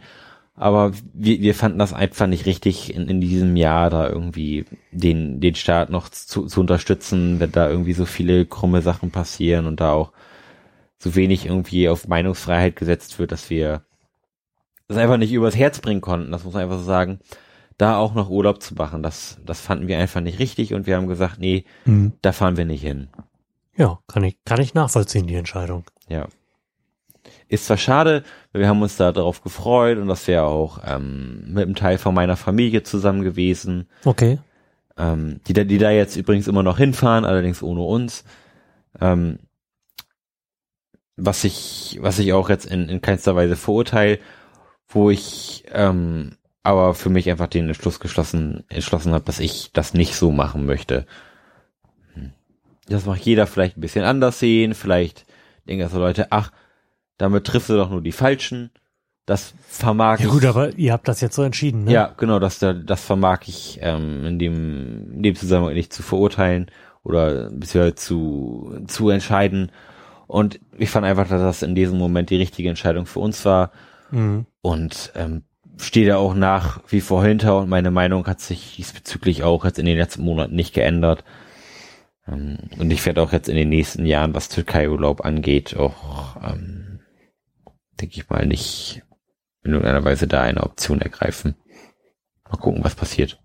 Aber 0.59 0.91
wir, 1.13 1.39
wir 1.39 1.55
fanden 1.55 1.79
das 1.79 1.93
einfach 1.93 2.27
nicht 2.27 2.45
richtig, 2.45 2.93
in, 2.93 3.07
in 3.07 3.21
diesem 3.21 3.55
Jahr 3.55 3.89
da 3.89 4.09
irgendwie 4.09 4.65
den, 4.91 5.39
den 5.39 5.55
Staat 5.55 5.89
noch 5.89 6.09
zu, 6.09 6.47
zu 6.47 6.59
unterstützen, 6.59 7.39
wenn 7.39 7.53
da 7.53 7.69
irgendwie 7.69 7.93
so 7.93 8.03
viele 8.03 8.45
krumme 8.45 8.81
Sachen 8.81 9.09
passieren 9.09 9.67
und 9.67 9.79
da 9.79 9.93
auch 9.93 10.11
so 10.97 11.15
wenig 11.15 11.45
irgendwie 11.45 11.87
auf 11.87 12.09
Meinungsfreiheit 12.09 12.75
gesetzt 12.75 13.19
wird, 13.19 13.31
dass 13.31 13.49
wir 13.49 13.83
das 14.89 14.97
einfach 14.97 15.15
nicht 15.15 15.31
übers 15.31 15.55
Herz 15.55 15.79
bringen 15.79 16.01
konnten. 16.01 16.33
Das 16.33 16.43
muss 16.43 16.53
man 16.53 16.63
einfach 16.63 16.79
so 16.79 16.83
sagen. 16.83 17.19
Da 17.77 17.97
auch 17.97 18.13
noch 18.13 18.29
Urlaub 18.29 18.61
zu 18.61 18.75
machen, 18.75 19.01
das, 19.01 19.39
das 19.45 19.61
fanden 19.61 19.87
wir 19.87 19.97
einfach 19.97 20.19
nicht 20.19 20.39
richtig 20.39 20.73
und 20.73 20.85
wir 20.87 20.97
haben 20.97 21.07
gesagt, 21.07 21.39
nee, 21.39 21.63
da 22.21 22.33
fahren 22.33 22.57
wir 22.57 22.65
nicht 22.65 22.81
hin. 22.81 23.07
Ja, 23.77 23.99
kann 24.07 24.25
ich, 24.25 24.35
kann 24.43 24.59
ich 24.59 24.73
nachvollziehen, 24.73 25.25
die 25.25 25.35
Entscheidung. 25.35 25.85
Ja. 26.09 26.27
Ist 27.49 27.65
zwar 27.65 27.77
schade, 27.77 28.23
wir 28.53 28.67
haben 28.67 28.81
uns 28.81 28.95
da 28.95 29.11
darauf 29.11 29.41
gefreut 29.41 29.97
und 29.97 30.07
das 30.07 30.27
wäre 30.27 30.43
auch 30.43 30.79
ähm, 30.85 31.45
mit 31.47 31.63
einem 31.63 31.75
Teil 31.75 31.97
von 31.97 32.13
meiner 32.13 32.37
Familie 32.37 32.83
zusammen 32.83 33.23
gewesen, 33.23 33.89
Okay. 34.05 34.37
ähm, 34.97 35.41
die, 35.47 35.53
da, 35.53 35.63
die 35.63 35.79
da 35.79 35.89
jetzt 35.89 36.15
übrigens 36.15 36.47
immer 36.47 36.61
noch 36.61 36.77
hinfahren, 36.77 37.25
allerdings 37.25 37.63
ohne 37.63 37.81
uns. 37.81 38.23
Ähm, 39.01 39.39
was 41.17 41.43
ich, 41.43 41.97
was 42.01 42.19
ich 42.19 42.33
auch 42.33 42.49
jetzt 42.49 42.65
in, 42.65 42.87
in 42.87 43.01
keinster 43.01 43.35
Weise 43.35 43.55
verurteile, 43.55 44.19
wo 44.87 45.09
ich 45.09 45.65
ähm, 45.71 46.37
aber 46.61 46.93
für 46.93 47.09
mich 47.09 47.29
einfach 47.31 47.47
den 47.47 47.67
Entschluss 47.67 47.99
geschlossen, 47.99 48.63
entschlossen 48.69 49.13
habe, 49.13 49.25
dass 49.25 49.39
ich 49.39 49.71
das 49.73 49.95
nicht 49.95 50.15
so 50.15 50.31
machen 50.31 50.67
möchte. 50.67 51.07
Hm. 52.13 52.33
Das 52.87 53.07
macht 53.07 53.21
jeder 53.21 53.47
vielleicht 53.47 53.77
ein 53.77 53.81
bisschen 53.81 54.05
anders 54.05 54.39
sehen, 54.39 54.75
vielleicht 54.75 55.25
denken 55.67 55.89
so 55.89 55.97
Leute, 55.97 56.27
ach, 56.29 56.51
damit 57.19 57.45
triffst 57.45 57.69
du 57.69 57.75
doch 57.77 57.91
nur 57.91 58.01
die 58.01 58.11
Falschen. 58.11 58.71
Das 59.27 59.53
vermag 59.67 60.19
Ja 60.19 60.25
ich. 60.25 60.31
gut, 60.31 60.45
aber 60.45 60.75
ihr 60.75 60.91
habt 60.91 61.07
das 61.07 61.21
jetzt 61.21 61.35
so 61.35 61.43
entschieden, 61.43 61.83
ne? 61.83 61.91
Ja, 61.91 62.13
genau, 62.17 62.39
das, 62.39 62.57
das 62.57 63.03
vermag 63.05 63.41
ich 63.45 63.77
ähm, 63.83 64.25
in, 64.25 64.39
dem, 64.39 65.11
in 65.13 65.21
dem 65.21 65.35
Zusammenhang 65.35 65.75
nicht 65.75 65.93
zu 65.93 66.01
verurteilen 66.01 66.71
oder 67.03 67.51
bisher 67.51 67.95
zu, 67.95 68.73
zu 68.87 69.09
entscheiden. 69.09 69.71
Und 70.25 70.59
ich 70.77 70.89
fand 70.89 71.05
einfach, 71.05 71.27
dass 71.27 71.41
das 71.41 71.61
in 71.61 71.75
diesem 71.75 71.99
Moment 71.99 72.31
die 72.31 72.37
richtige 72.37 72.69
Entscheidung 72.69 73.05
für 73.05 73.19
uns 73.19 73.45
war 73.45 73.71
Mhm. 74.11 74.47
und 74.63 75.11
ähm, 75.15 75.43
stehe 75.77 76.07
da 76.07 76.17
auch 76.17 76.33
nach 76.33 76.79
wie 76.87 76.99
vor 77.01 77.23
hinter 77.23 77.59
und 77.59 77.69
meine 77.69 77.91
Meinung 77.91 78.25
hat 78.25 78.39
sich 78.39 78.75
diesbezüglich 78.77 79.43
auch 79.43 79.63
jetzt 79.65 79.77
in 79.77 79.85
den 79.85 79.97
letzten 79.99 80.23
Monaten 80.23 80.55
nicht 80.55 80.73
geändert. 80.73 81.23
Ähm, 82.27 82.57
und 82.79 82.89
ich 82.91 83.05
werde 83.05 83.21
auch 83.21 83.31
jetzt 83.31 83.49
in 83.49 83.55
den 83.55 83.69
nächsten 83.69 84.07
Jahren, 84.07 84.33
was 84.33 84.49
Türkei-Urlaub 84.49 85.23
angeht, 85.23 85.77
auch, 85.77 86.37
ähm, 86.43 86.78
denke 87.99 88.15
ich 88.15 88.29
mal, 88.29 88.45
nicht 88.45 89.03
in 89.63 89.71
irgendeiner 89.71 90.03
Weise 90.03 90.27
da 90.27 90.41
eine 90.41 90.63
Option 90.63 91.01
ergreifen. 91.01 91.55
Mal 92.49 92.57
gucken, 92.57 92.83
was 92.83 92.95
passiert. 92.95 93.39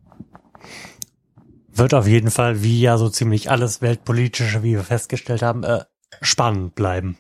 Wird 1.69 1.93
auf 1.93 2.07
jeden 2.07 2.31
Fall, 2.31 2.63
wie 2.63 2.81
ja 2.81 2.97
so 2.97 3.09
ziemlich 3.09 3.51
alles 3.51 3.83
Weltpolitische, 3.83 4.63
wie 4.63 4.73
wir 4.73 4.85
festgestellt 4.85 5.43
haben, 5.43 5.65
äh, 5.65 5.85
spannend 6.23 6.75
bleiben. 6.75 7.19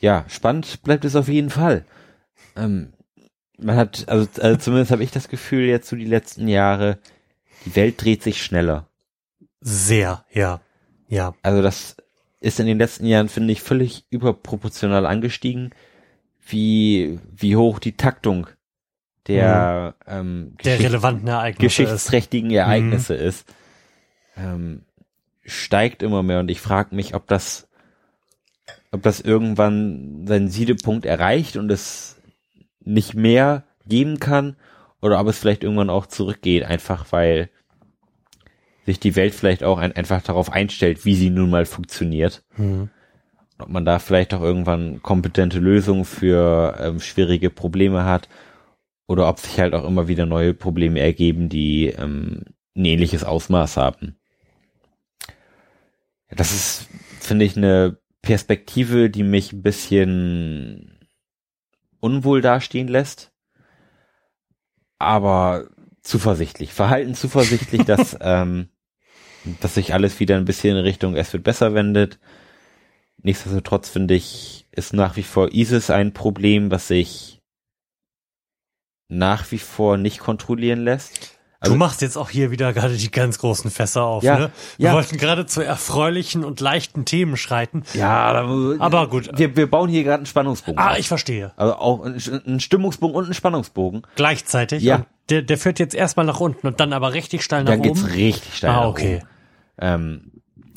Ja, 0.00 0.24
spannend 0.28 0.82
bleibt 0.82 1.04
es 1.04 1.16
auf 1.16 1.28
jeden 1.28 1.50
Fall. 1.50 1.84
Ähm, 2.56 2.92
man 3.58 3.76
hat, 3.76 4.08
also, 4.08 4.28
also 4.40 4.56
zumindest 4.56 4.90
habe 4.90 5.02
ich 5.02 5.10
das 5.10 5.28
Gefühl, 5.28 5.64
jetzt 5.64 5.88
so 5.88 5.96
die 5.96 6.04
letzten 6.04 6.48
Jahre, 6.48 6.98
die 7.66 7.76
Welt 7.76 8.02
dreht 8.02 8.22
sich 8.22 8.42
schneller. 8.42 8.88
Sehr, 9.60 10.24
ja. 10.32 10.60
Ja. 11.08 11.34
Also 11.42 11.62
das 11.62 11.96
ist 12.40 12.60
in 12.60 12.66
den 12.66 12.78
letzten 12.78 13.06
Jahren, 13.06 13.28
finde 13.28 13.52
ich, 13.52 13.60
völlig 13.60 14.06
überproportional 14.10 15.06
angestiegen, 15.06 15.74
wie, 16.50 17.18
wie 17.36 17.56
hoch 17.56 17.78
die 17.78 17.96
Taktung 17.96 18.48
der, 19.26 19.94
ähm, 20.06 20.56
Der 20.64 20.78
relevanten 20.78 21.28
Ereignisse 21.28 21.66
ist. 21.66 21.76
geschichtsträchtigen 21.76 22.50
Ereignisse 22.50 23.14
ist, 23.14 23.52
ähm, 24.36 24.84
steigt 25.44 26.02
immer 26.02 26.22
mehr 26.22 26.40
und 26.40 26.50
ich 26.50 26.60
frage 26.60 26.94
mich, 26.94 27.14
ob 27.14 27.26
das, 27.26 27.68
ob 28.90 29.02
das 29.02 29.20
irgendwann 29.20 30.26
seinen 30.26 30.48
Siedepunkt 30.48 31.04
erreicht 31.04 31.56
und 31.56 31.70
es 31.70 32.16
nicht 32.80 33.14
mehr 33.14 33.64
geben 33.86 34.18
kann 34.18 34.56
oder 35.02 35.20
ob 35.20 35.28
es 35.28 35.38
vielleicht 35.38 35.62
irgendwann 35.62 35.90
auch 35.90 36.06
zurückgeht, 36.06 36.64
einfach 36.64 37.06
weil 37.10 37.50
sich 38.86 38.98
die 38.98 39.16
Welt 39.16 39.34
vielleicht 39.34 39.62
auch 39.62 39.78
ein, 39.78 39.92
einfach 39.92 40.22
darauf 40.22 40.50
einstellt, 40.50 41.04
wie 41.04 41.14
sie 41.14 41.28
nun 41.28 41.50
mal 41.50 41.66
funktioniert. 41.66 42.42
Mhm. 42.56 42.88
Ob 43.58 43.68
man 43.68 43.84
da 43.84 43.98
vielleicht 43.98 44.34
auch 44.34 44.42
irgendwann 44.42 45.02
kompetente 45.02 45.58
Lösungen 45.58 46.04
für 46.04 46.76
ähm, 46.80 47.00
schwierige 47.00 47.50
Probleme 47.50 48.04
hat 48.04 48.28
oder 49.08 49.28
ob 49.28 49.40
sich 49.40 49.58
halt 49.58 49.74
auch 49.74 49.84
immer 49.84 50.06
wieder 50.06 50.26
neue 50.26 50.54
Probleme 50.54 51.00
ergeben, 51.00 51.48
die 51.48 51.86
ähm, 51.86 52.44
ein 52.76 52.84
ähnliches 52.84 53.24
Ausmaß 53.24 53.76
haben. 53.76 54.16
Das 56.30 56.52
ist, 56.52 56.88
finde 57.20 57.44
ich, 57.44 57.56
eine 57.56 57.98
Perspektive, 58.22 59.10
die 59.10 59.22
mich 59.22 59.52
ein 59.52 59.62
bisschen 59.62 60.98
unwohl 62.00 62.42
dastehen 62.42 62.88
lässt, 62.88 63.32
aber 64.98 65.68
zuversichtlich, 66.02 66.72
verhalten 66.72 67.14
zuversichtlich, 67.14 67.84
dass, 67.84 68.16
ähm, 68.20 68.68
dass 69.60 69.74
sich 69.74 69.94
alles 69.94 70.20
wieder 70.20 70.36
ein 70.36 70.44
bisschen 70.44 70.76
in 70.76 70.84
Richtung 70.84 71.16
es 71.16 71.32
wird 71.32 71.44
besser 71.44 71.74
wendet. 71.74 72.18
Nichtsdestotrotz 73.22 73.88
finde 73.88 74.14
ich, 74.14 74.66
ist 74.72 74.92
nach 74.92 75.16
wie 75.16 75.22
vor 75.22 75.52
ISIS 75.52 75.90
ein 75.90 76.12
Problem, 76.14 76.70
was 76.70 76.88
sich 76.88 77.40
nach 79.08 79.50
wie 79.50 79.58
vor 79.58 79.96
nicht 79.96 80.18
kontrollieren 80.20 80.84
lässt. 80.84 81.36
Also- 81.60 81.72
du 81.74 81.78
machst 81.78 82.02
jetzt 82.02 82.16
auch 82.16 82.30
hier 82.30 82.52
wieder 82.52 82.72
gerade 82.72 82.96
die 82.96 83.10
ganz 83.10 83.38
großen 83.40 83.70
Fässer 83.72 84.04
auf, 84.04 84.22
Ja, 84.22 84.38
ne? 84.38 84.50
Wir 84.76 84.90
ja. 84.90 84.94
wollten 84.94 85.16
gerade 85.16 85.44
zu 85.46 85.60
erfreulichen 85.60 86.44
und 86.44 86.60
leichten 86.60 87.04
Themen 87.04 87.36
schreiten. 87.36 87.82
Ja, 87.94 88.30
Aber 88.78 89.08
gut. 89.08 89.36
Wir, 89.36 89.56
wir 89.56 89.68
bauen 89.68 89.88
hier 89.88 90.04
gerade 90.04 90.18
einen 90.18 90.26
Spannungsbogen. 90.26 90.78
Ah, 90.78 90.92
auf. 90.92 90.98
ich 90.98 91.08
verstehe. 91.08 91.52
also 91.56 91.74
auch 91.74 92.04
einen, 92.04 92.60
Stimmungsbogen 92.60 93.16
und 93.16 93.24
einen 93.24 93.34
Spannungsbogen. 93.34 94.02
Gleichzeitig. 94.14 94.84
Ja. 94.84 95.06
Der, 95.30 95.42
der 95.42 95.58
führt 95.58 95.80
jetzt 95.80 95.96
erstmal 95.96 96.26
nach 96.26 96.38
unten 96.38 96.64
und 96.68 96.78
dann 96.78 96.92
aber 96.92 97.12
richtig 97.12 97.42
steil 97.42 97.64
nach 97.64 97.72
Dann 97.72 97.82
geht's 97.82 98.04
oben. 98.04 98.12
richtig 98.12 98.54
steil 98.56 98.70
Ah, 98.70 98.80
nach 98.82 98.86
okay. 98.88 99.16
oben. 99.16 99.28
Ähm, 99.80 100.27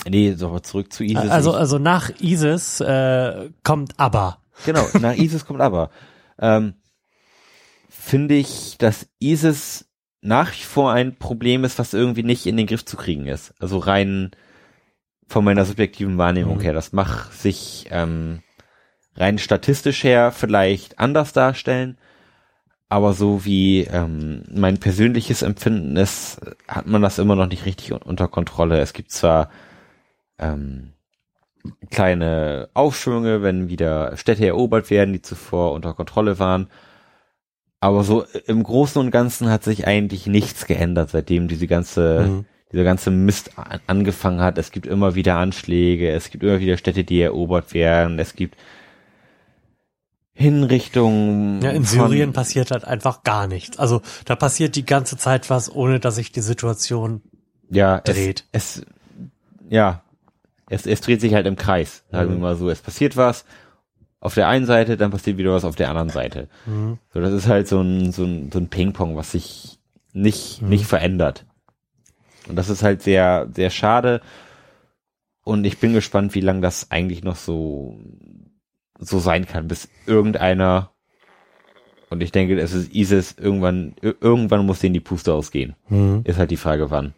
nee, 0.07 0.33
so 0.33 0.47
aber 0.47 0.63
zurück 0.63 0.91
zu 0.93 1.03
ISIS. 1.03 1.29
Also, 1.29 1.53
also 1.53 1.77
nach 1.79 2.09
ISIS 2.19 2.79
äh, 2.81 3.49
kommt 3.63 3.99
ABBA. 3.99 4.37
Genau, 4.65 4.85
nach 4.99 5.13
ISIS 5.17 5.45
kommt 5.45 5.61
aber. 5.61 5.89
Ähm, 6.39 6.73
Finde 7.89 8.35
ich, 8.35 8.77
dass 8.77 9.07
ISIS 9.19 9.87
nach 10.21 10.51
wie 10.53 10.63
vor 10.63 10.91
ein 10.91 11.17
Problem 11.17 11.63
ist, 11.63 11.79
was 11.79 11.93
irgendwie 11.93 12.23
nicht 12.23 12.45
in 12.45 12.57
den 12.57 12.67
Griff 12.67 12.85
zu 12.85 12.95
kriegen 12.97 13.27
ist. 13.27 13.53
Also 13.59 13.77
rein 13.79 14.31
von 15.27 15.43
meiner 15.43 15.65
subjektiven 15.65 16.17
Wahrnehmung 16.17 16.57
Mhm. 16.57 16.61
her. 16.61 16.73
Das 16.73 16.93
mag 16.93 17.31
sich 17.31 17.87
ähm, 17.91 18.41
rein 19.15 19.37
statistisch 19.39 20.03
her 20.03 20.31
vielleicht 20.31 20.99
anders 20.99 21.33
darstellen, 21.33 21.97
aber 22.89 23.13
so 23.13 23.45
wie 23.45 23.81
ähm, 23.83 24.43
mein 24.51 24.77
persönliches 24.79 25.41
Empfinden 25.41 25.95
ist, 25.95 26.39
hat 26.67 26.87
man 26.87 27.01
das 27.01 27.17
immer 27.19 27.35
noch 27.35 27.47
nicht 27.47 27.65
richtig 27.65 27.93
un- 27.93 28.01
unter 28.01 28.27
Kontrolle. 28.27 28.79
Es 28.79 28.93
gibt 28.93 29.11
zwar 29.11 29.49
ähm, 30.41 30.93
kleine 31.89 32.69
Aufschwünge, 32.73 33.41
wenn 33.41 33.69
wieder 33.69 34.17
Städte 34.17 34.45
erobert 34.45 34.89
werden, 34.89 35.13
die 35.13 35.21
zuvor 35.21 35.73
unter 35.73 35.93
Kontrolle 35.93 36.39
waren. 36.39 36.67
Aber 37.79 38.03
so 38.03 38.25
im 38.45 38.61
Großen 38.63 38.99
und 39.01 39.11
Ganzen 39.11 39.49
hat 39.49 39.63
sich 39.63 39.87
eigentlich 39.87 40.27
nichts 40.27 40.67
geändert, 40.67 41.09
seitdem 41.09 41.47
diese 41.47 41.67
ganze, 41.67 42.25
Mhm. 42.27 42.45
dieser 42.71 42.83
ganze 42.83 43.09
Mist 43.11 43.57
an, 43.57 43.79
angefangen 43.87 44.41
hat. 44.41 44.57
Es 44.57 44.71
gibt 44.71 44.85
immer 44.85 45.15
wieder 45.15 45.37
Anschläge, 45.37 46.11
es 46.11 46.29
gibt 46.29 46.43
immer 46.43 46.59
wieder 46.59 46.77
Städte, 46.77 47.03
die 47.03 47.21
erobert 47.21 47.73
werden, 47.73 48.19
es 48.19 48.35
gibt 48.35 48.55
Hinrichtungen. 50.33 51.61
Ja, 51.61 51.71
in 51.71 51.83
Syrien 51.83 52.33
passiert 52.33 52.71
halt 52.71 52.85
einfach 52.85 53.23
gar 53.23 53.47
nichts. 53.47 53.77
Also 53.77 54.01
da 54.25 54.35
passiert 54.35 54.75
die 54.75 54.85
ganze 54.85 55.17
Zeit 55.17 55.49
was, 55.49 55.73
ohne 55.73 55.99
dass 55.99 56.15
sich 56.15 56.31
die 56.31 56.41
Situation 56.41 57.21
ja, 57.69 57.99
dreht. 57.99 58.45
Es, 58.51 58.77
es, 58.77 58.85
ja, 59.69 60.03
es, 60.71 60.85
es 60.87 61.01
dreht 61.01 61.21
sich 61.21 61.33
halt 61.33 61.45
im 61.45 61.55
Kreis, 61.55 62.03
sagen 62.11 62.29
wir 62.29 62.35
Mhm. 62.37 62.41
mal 62.41 62.55
so. 62.55 62.69
Es 62.69 62.81
passiert 62.81 63.15
was 63.17 63.45
auf 64.19 64.33
der 64.35 64.47
einen 64.47 64.65
Seite, 64.65 64.97
dann 64.97 65.11
passiert 65.11 65.37
wieder 65.37 65.51
was 65.51 65.65
auf 65.65 65.75
der 65.75 65.89
anderen 65.89 66.09
Seite. 66.09 66.47
Mhm. 66.65 66.97
So, 67.13 67.19
das 67.21 67.33
ist 67.33 67.47
halt 67.47 67.67
so 67.67 67.81
ein, 67.81 68.11
so 68.11 68.23
ein, 68.23 68.51
so 68.51 68.59
ein 68.59 68.69
Ping-Pong, 68.69 69.15
was 69.15 69.31
sich 69.31 69.79
nicht, 70.13 70.61
Mhm. 70.61 70.69
nicht 70.69 70.85
verändert. 70.85 71.45
Und 72.47 72.55
das 72.55 72.69
ist 72.69 72.83
halt 72.83 73.01
sehr, 73.01 73.47
sehr 73.53 73.69
schade. 73.69 74.21
Und 75.43 75.65
ich 75.65 75.79
bin 75.79 75.93
gespannt, 75.93 76.35
wie 76.35 76.41
lange 76.41 76.61
das 76.61 76.91
eigentlich 76.91 77.23
noch 77.23 77.35
so, 77.35 77.97
so 78.99 79.19
sein 79.19 79.45
kann, 79.47 79.67
bis 79.67 79.89
irgendeiner, 80.05 80.91
und 82.11 82.21
ich 82.21 82.31
denke, 82.31 82.59
es 82.59 82.73
ist 82.73 82.93
ISIS, 82.93 83.35
irgendwann, 83.39 83.95
ir- 84.03 84.15
irgendwann 84.21 84.65
muss 84.65 84.79
denen 84.79 84.93
die 84.93 84.99
Puste 84.99 85.33
ausgehen. 85.33 85.75
Mhm. 85.89 86.21
Ist 86.25 86.37
halt 86.37 86.51
die 86.51 86.57
Frage, 86.57 86.91
wann. 86.91 87.13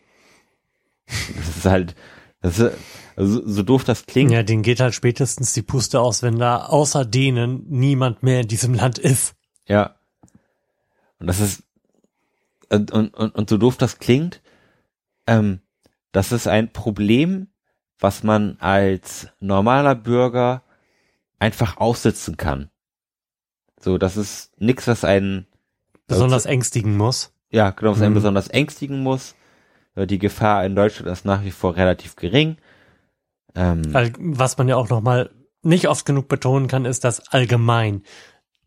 Das 1.07 1.57
ist 1.57 1.65
halt, 1.65 1.95
das 2.43 2.59
ist, 2.59 2.77
also 3.15 3.47
so 3.47 3.63
doof 3.63 3.83
das 3.83 4.05
klingt. 4.05 4.31
Ja, 4.31 4.43
denen 4.43 4.61
geht 4.61 4.80
halt 4.80 4.93
spätestens 4.93 5.53
die 5.53 5.61
Puste 5.63 5.99
aus, 5.99 6.22
wenn 6.22 6.38
da 6.38 6.65
außer 6.65 7.05
denen 7.05 7.65
niemand 7.69 8.22
mehr 8.22 8.41
in 8.41 8.47
diesem 8.47 8.73
Land 8.75 8.99
ist. 8.99 9.33
Ja. 9.67 9.95
Und 11.19 11.27
das 11.27 11.39
ist, 11.39 11.63
und, 12.69 12.91
und, 12.91 13.13
und, 13.13 13.33
und 13.35 13.49
so 13.49 13.57
doof 13.57 13.77
das 13.77 13.97
klingt, 13.99 14.41
ähm, 15.25 15.61
das 16.11 16.31
ist 16.31 16.47
ein 16.47 16.72
Problem, 16.73 17.47
was 17.99 18.23
man 18.23 18.57
als 18.59 19.27
normaler 19.39 19.95
Bürger 19.95 20.63
einfach 21.39 21.77
aussitzen 21.77 22.35
kann. 22.38 22.69
So, 23.80 23.97
das 23.97 24.17
ist 24.17 24.51
nix, 24.59 24.88
was 24.88 25.03
einen, 25.03 25.47
Besonders 26.07 26.45
ängstigen 26.45 26.97
muss. 26.97 27.31
ja, 27.49 27.69
genau, 27.69 27.91
was 27.91 28.01
einen 28.01 28.11
Mhm. 28.11 28.15
besonders 28.15 28.47
ängstigen 28.49 29.01
muss. 29.01 29.35
Äh, 29.95 30.07
Die 30.07 30.19
Gefahr 30.19 30.65
in 30.65 30.75
Deutschland 30.75 31.09
ist 31.11 31.25
nach 31.25 31.43
wie 31.43 31.51
vor 31.51 31.75
relativ 31.75 32.15
gering. 32.15 32.57
Ähm, 33.55 33.83
Was 34.19 34.57
man 34.57 34.67
ja 34.67 34.75
auch 34.75 34.89
nochmal 34.89 35.30
nicht 35.61 35.88
oft 35.88 36.05
genug 36.05 36.27
betonen 36.27 36.67
kann, 36.67 36.85
ist, 36.85 37.03
dass 37.03 37.27
allgemein 37.30 38.03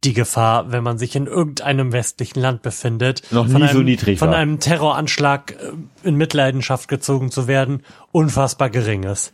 die 0.05 0.13
Gefahr, 0.13 0.71
wenn 0.71 0.85
man 0.85 0.99
sich 0.99 1.17
in 1.17 1.27
irgendeinem 1.27 1.91
westlichen 1.93 2.39
Land 2.41 2.63
befindet, 2.63 3.23
Noch 3.33 3.47
von 3.49 3.57
nie 3.57 3.63
einem, 3.69 3.77
so 3.77 3.83
niedrig 3.83 4.19
von 4.19 4.29
war. 4.29 4.37
einem 4.37 4.61
Terroranschlag 4.61 5.53
äh, 5.53 5.73
in 6.09 6.17
Mitleidenschaft 6.17 6.89
gezogen 6.89 7.31
zu 7.31 7.49
werden, 7.49 7.83
unfassbar 8.13 8.71
gering 8.71 9.03
ist. 9.03 9.33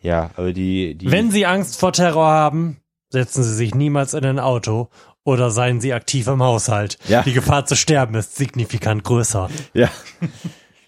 ja, 0.00 0.30
aber 0.36 0.52
die, 0.52 0.94
die, 0.94 1.10
Wenn 1.10 1.30
Sie 1.30 1.44
Angst 1.46 1.78
vor 1.78 1.92
Terror 1.92 2.26
haben, 2.28 2.78
setzen 3.10 3.42
Sie 3.42 3.54
sich 3.54 3.74
niemals 3.74 4.14
in 4.14 4.24
ein 4.24 4.38
Auto 4.38 4.88
oder 5.24 5.50
seien 5.50 5.80
Sie 5.80 5.92
aktiv 5.92 6.26
im 6.28 6.42
Haushalt. 6.42 6.98
Ja. 7.08 7.22
Die 7.22 7.32
Gefahr 7.32 7.66
zu 7.66 7.76
sterben 7.76 8.14
ist 8.14 8.36
signifikant 8.36 9.04
größer. 9.04 9.50
Ja. 9.74 9.90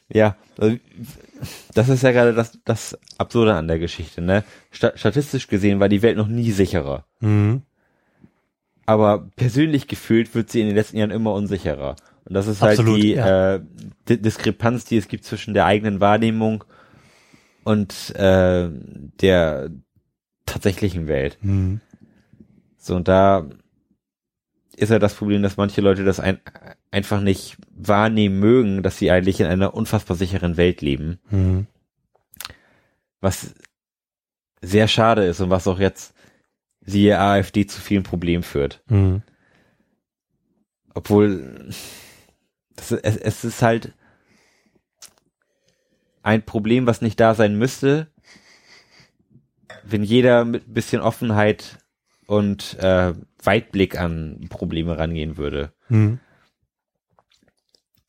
ja. 0.09 0.37
Also, 0.59 0.77
das 1.75 1.89
ist 1.89 2.03
ja 2.03 2.13
gerade 2.13 2.33
das, 2.33 2.59
das 2.65 2.99
Absurde 3.19 3.55
an 3.55 3.69
der 3.69 3.79
Geschichte, 3.79 4.23
ne? 4.23 4.45
Sta 4.71 4.93
statistisch 4.97 5.49
gesehen 5.49 5.81
war 5.81 5.89
die 5.89 6.03
Welt 6.03 6.17
noch 6.17 6.29
nie 6.29 6.51
sicherer. 6.51 7.05
Mhm. 7.21 7.63
Aber 8.87 9.29
persönlich 9.35 9.89
gefühlt 9.89 10.35
wird 10.35 10.51
sie 10.51 10.61
in 10.61 10.69
den 10.69 10.77
letzten 10.77 10.97
Jahren 10.99 11.11
immer 11.11 11.33
unsicherer. 11.33 11.97
Und 12.25 12.35
das 12.35 12.47
ist 12.47 12.63
Absolut, 12.63 12.93
halt 12.93 13.03
die 13.03 13.15
ja. 13.15 13.55
äh, 13.55 13.61
D 14.09 14.17
Diskrepanz, 14.17 14.85
die 14.85 14.97
es 14.97 15.09
gibt 15.09 15.25
zwischen 15.25 15.55
der 15.55 15.67
eigenen 15.67 16.01
Wahrnehmung 16.01 16.65
und 17.65 18.15
äh, 18.15 18.69
der 19.21 19.71
tatsächlichen 20.45 21.09
Welt. 21.09 21.39
Mhm. 21.43 21.81
So, 22.79 22.95
und 22.95 23.09
da 23.09 23.49
ist 24.77 24.91
ja 24.91 24.99
das 24.99 25.15
Problem, 25.15 25.43
dass 25.43 25.57
manche 25.57 25.81
Leute 25.81 26.05
das 26.05 26.21
ein, 26.21 26.41
einfach 26.91 27.21
nicht 27.21 27.57
wahrnehmen 27.71 28.39
mögen, 28.39 28.83
dass 28.83 28.99
sie 28.99 29.11
eigentlich 29.11 29.41
in 29.41 29.47
einer 29.47 29.75
unfassbar 29.75 30.17
sicheren 30.17 30.57
Welt 30.57 30.83
leben. 30.83 31.19
Mhm. 31.31 31.67
Was 33.21 33.55
sehr 34.61 34.89
schade 34.89 35.25
ist 35.25 35.41
und 35.41 35.51
was 35.51 35.67
auch 35.67 35.79
jetzt 35.79 36.15
siehe 36.81 37.19
AfD 37.19 37.67
zu 37.67 37.81
vielen 37.81 38.03
Problemen 38.03 38.43
führt. 38.43 38.83
Mhm. 38.89 39.23
Obwohl 40.95 41.71
das, 42.77 42.93
es, 42.93 43.17
es 43.17 43.45
ist 43.45 43.63
halt 43.63 43.93
ein 46.23 46.45
Problem, 46.45 46.87
was 46.87 47.03
nicht 47.03 47.21
da 47.21 47.35
sein 47.35 47.57
müsste, 47.57 48.09
wenn 49.85 50.03
jeder 50.03 50.45
mit 50.45 50.69
ein 50.69 50.75
bisschen 50.75 51.01
Offenheit 51.01 51.79
und 52.27 52.75
äh, 52.81 53.15
Weitblick 53.47 53.99
an 53.99 54.47
Probleme 54.49 54.99
rangehen 54.99 55.37
würde. 55.37 55.73
Mhm. 55.89 56.19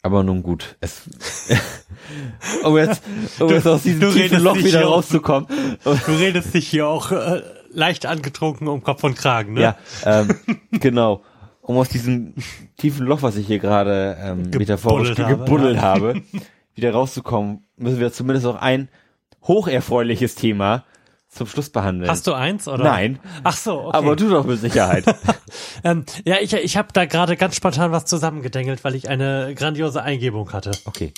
Aber 0.01 0.23
nun 0.23 0.41
gut, 0.43 0.77
es 0.79 1.01
um 2.63 2.77
jetzt, 2.77 3.03
um 3.39 3.49
Du- 3.49 3.53
jetzt 3.53 3.67
aus 3.67 3.83
diesem 3.83 4.01
tiefen 4.01 4.21
redest 4.21 4.41
Loch 4.41 4.53
dich 4.53 4.65
wieder 4.65 4.85
rauszukommen. 4.85 5.47
Du 5.83 6.11
redest 6.13 6.53
dich 6.53 6.67
hier 6.67 6.87
auch 6.87 7.11
äh, 7.11 7.41
leicht 7.71 8.05
angetrunken 8.05 8.67
um 8.67 8.83
Kopf 8.83 9.03
und 9.03 9.17
Kragen, 9.17 9.53
ne? 9.53 9.61
Ja, 9.61 9.77
ähm, 10.05 10.35
genau. 10.71 11.23
Um 11.61 11.75
aus 11.77 11.89
diesem 11.89 12.33
tiefen 12.77 13.05
Loch, 13.05 13.21
was 13.21 13.35
ich 13.35 13.47
hier 13.47 13.59
gerade 13.59 14.17
ähm, 14.21 14.49
metaphorisch 14.51 15.09
Gebuddelt 15.09 15.27
habe, 15.27 15.37
gebuddelt 15.37 15.75
ja. 15.75 15.81
habe, 15.81 16.21
wieder 16.75 16.91
rauszukommen, 16.93 17.65
müssen 17.75 17.99
wir 17.99 18.13
zumindest 18.13 18.45
auch 18.45 18.55
ein 18.55 18.87
hocherfreuliches 19.45 20.35
Thema 20.35 20.85
zum 21.29 21.47
Schluss 21.47 21.69
behandeln. 21.69 22.09
Hast 22.09 22.27
du 22.27 22.33
eins 22.33 22.67
oder? 22.67 22.83
Nein, 22.83 23.19
Ach 23.43 23.55
so, 23.55 23.85
okay. 23.85 23.97
aber 23.97 24.15
du 24.15 24.29
doch 24.29 24.45
mit 24.45 24.59
Sicherheit. 24.59 25.05
ähm, 25.83 26.05
ja, 26.25 26.37
ich, 26.39 26.53
ich 26.53 26.77
habe 26.77 26.89
da 26.93 27.05
gerade 27.05 27.37
ganz 27.37 27.55
spontan 27.55 27.91
was 27.91 28.05
zusammengedengelt, 28.05 28.83
weil 28.83 28.95
ich 28.95 29.09
eine 29.09 29.53
grandiose 29.55 30.01
Eingebung 30.01 30.53
hatte. 30.53 30.71
Okay. 30.85 31.13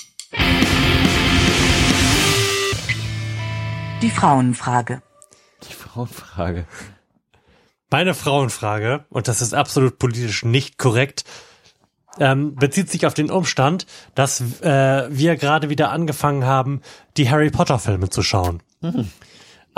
Die 4.01 4.09
Frauenfrage. 4.09 5.01
Die 5.69 5.73
Frauenfrage. 5.73 6.65
Meine 7.91 8.13
Frauenfrage, 8.13 9.05
und 9.09 9.27
das 9.27 9.41
ist 9.41 9.53
absolut 9.53 9.97
politisch 9.99 10.45
nicht 10.45 10.77
korrekt, 10.77 11.25
ähm, 12.19 12.55
bezieht 12.55 12.89
sich 12.89 13.05
auf 13.05 13.13
den 13.13 13.31
Umstand, 13.31 13.85
dass 14.15 14.41
äh, 14.61 15.07
wir 15.09 15.35
gerade 15.37 15.69
wieder 15.69 15.91
angefangen 15.91 16.45
haben, 16.45 16.81
die 17.17 17.29
Harry 17.29 17.49
Potter 17.49 17.79
Filme 17.79 18.09
zu 18.09 18.21
schauen. 18.21 18.61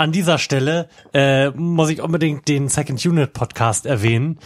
An 0.02 0.10
dieser 0.10 0.38
Stelle 0.38 0.88
äh, 1.14 1.50
muss 1.50 1.88
ich 1.88 2.02
unbedingt 2.02 2.48
den 2.48 2.66
Second 2.68 3.06
Unit 3.06 3.34
Podcast 3.34 3.86
erwähnen, 3.86 4.40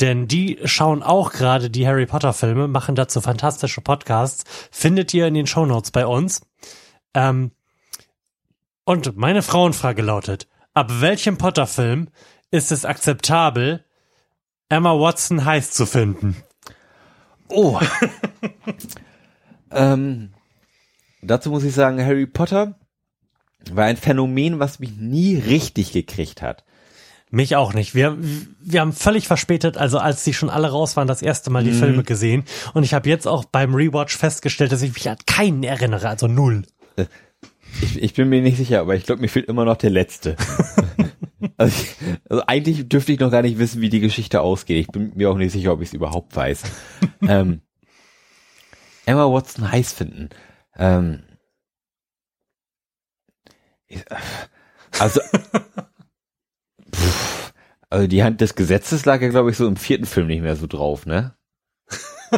denn 0.00 0.26
die 0.26 0.58
schauen 0.64 1.04
auch 1.04 1.30
gerade 1.30 1.70
die 1.70 1.86
Harry 1.86 2.06
Potter 2.06 2.32
Filme, 2.32 2.66
machen 2.66 2.96
dazu 2.96 3.20
fantastische 3.20 3.80
Podcasts, 3.80 4.42
findet 4.72 5.14
ihr 5.14 5.28
in 5.28 5.34
den 5.34 5.46
Shownotes 5.46 5.92
bei 5.92 6.08
uns. 6.08 6.40
Ähm, 7.14 7.52
und 8.84 9.16
meine 9.16 9.42
Frauenfrage 9.42 10.02
lautet, 10.02 10.48
ab 10.74 10.90
welchem 10.98 11.38
Potter-Film 11.38 12.08
ist 12.50 12.72
es 12.72 12.84
akzeptabel, 12.84 13.84
Emma 14.68 14.90
Watson 14.90 15.44
heiß 15.44 15.70
zu 15.70 15.86
finden? 15.86 16.36
Oh. 17.46 17.78
Ähm, 19.68 20.32
dazu 21.22 21.50
muss 21.50 21.64
ich 21.64 21.74
sagen, 21.74 22.00
Harry 22.02 22.26
Potter 22.26 22.78
war 23.74 23.84
ein 23.86 23.96
Phänomen, 23.96 24.58
was 24.58 24.78
mich 24.78 24.96
nie 24.96 25.36
richtig 25.36 25.92
gekriegt 25.92 26.42
hat. 26.42 26.64
Mich 27.30 27.56
auch 27.56 27.74
nicht. 27.74 27.94
Wir, 27.94 28.16
wir 28.60 28.80
haben 28.80 28.92
völlig 28.92 29.26
verspätet, 29.26 29.76
also 29.76 29.98
als 29.98 30.22
die 30.22 30.32
schon 30.32 30.48
alle 30.48 30.70
raus 30.70 30.96
waren, 30.96 31.08
das 31.08 31.22
erste 31.22 31.50
Mal 31.50 31.64
die 31.64 31.70
Mhm. 31.72 31.78
Filme 31.78 32.02
gesehen. 32.04 32.44
Und 32.72 32.84
ich 32.84 32.94
habe 32.94 33.08
jetzt 33.08 33.26
auch 33.26 33.44
beim 33.44 33.74
Rewatch 33.74 34.16
festgestellt, 34.16 34.70
dass 34.70 34.82
ich 34.82 34.94
mich 34.94 35.08
an 35.10 35.16
keinen 35.26 35.64
erinnere, 35.64 36.08
also 36.08 36.28
null. 36.28 36.62
Ich, 37.82 38.00
ich 38.00 38.14
bin 38.14 38.28
mir 38.28 38.40
nicht 38.42 38.56
sicher, 38.56 38.80
aber 38.80 38.94
ich 38.94 39.04
glaube, 39.04 39.20
mir 39.20 39.28
fehlt 39.28 39.48
immer 39.48 39.64
noch 39.64 39.76
der 39.76 39.90
letzte. 39.90 40.36
also, 41.56 41.76
ich, 41.76 41.96
also 42.30 42.42
eigentlich 42.46 42.88
dürfte 42.88 43.12
ich 43.12 43.18
noch 43.18 43.30
gar 43.32 43.42
nicht 43.42 43.58
wissen, 43.58 43.80
wie 43.80 43.90
die 43.90 44.00
Geschichte 44.00 44.40
ausgeht. 44.40 44.78
Ich 44.78 44.86
bin 44.88 45.12
mir 45.16 45.28
auch 45.28 45.36
nicht 45.36 45.52
sicher, 45.52 45.72
ob 45.72 45.82
ich 45.82 45.88
es 45.88 45.94
überhaupt 45.94 46.34
weiß. 46.34 46.62
ähm, 47.28 47.60
Emma 49.04 49.24
Watson 49.30 49.70
heiß 49.70 49.92
finden. 49.92 50.30
Ähm, 50.78 51.24
also, 54.98 55.20
pff, 56.94 57.52
also 57.90 58.06
die 58.06 58.22
Hand 58.22 58.40
des 58.40 58.54
Gesetzes 58.54 59.04
lag 59.04 59.20
ja, 59.22 59.28
glaube 59.28 59.50
ich, 59.50 59.56
so 59.56 59.66
im 59.66 59.76
vierten 59.76 60.06
Film 60.06 60.26
nicht 60.26 60.42
mehr 60.42 60.56
so 60.56 60.66
drauf, 60.66 61.06
ne? 61.06 61.34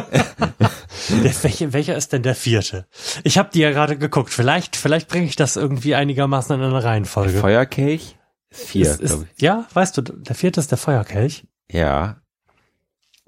Der, 1.09 1.43
welche, 1.43 1.73
welcher 1.73 1.95
ist 1.95 2.13
denn 2.13 2.21
der 2.21 2.35
vierte? 2.35 2.85
Ich 3.23 3.39
habe 3.39 3.49
die 3.51 3.59
ja 3.59 3.71
gerade 3.71 3.97
geguckt. 3.97 4.31
Vielleicht, 4.31 4.75
vielleicht 4.75 5.07
bringe 5.07 5.25
ich 5.25 5.35
das 5.35 5.55
irgendwie 5.55 5.95
einigermaßen 5.95 6.55
in 6.55 6.61
eine 6.61 6.83
Reihenfolge. 6.83 7.39
Feuerkelch? 7.39 8.17
Ist 8.51 8.65
vier, 8.65 8.85
ist, 8.85 9.01
ist, 9.01 9.09
glaube 9.09 9.27
ich. 9.35 9.41
ja, 9.41 9.65
weißt 9.73 9.97
du, 9.97 10.01
der 10.01 10.35
vierte 10.35 10.59
ist 10.59 10.69
der 10.69 10.77
Feuerkelch. 10.77 11.47
Ja. 11.71 12.21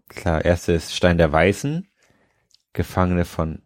Klar, 0.10 0.46
erste 0.46 0.74
ist 0.74 0.96
Stein 0.96 1.18
der 1.18 1.32
Weißen, 1.32 1.88
Gefangene 2.74 3.26
von 3.26 3.64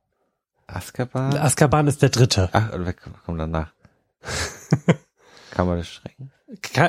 Azkaban. 0.67 1.35
Azkaban 1.37 1.87
ist 1.87 2.01
der 2.01 2.09
dritte. 2.09 2.49
Ach, 2.53 2.69
wer 2.73 2.93
kommt 2.93 3.39
danach? 3.39 3.73
Kammer 5.51 5.77
des 5.77 5.87
Schreckens? 5.87 6.31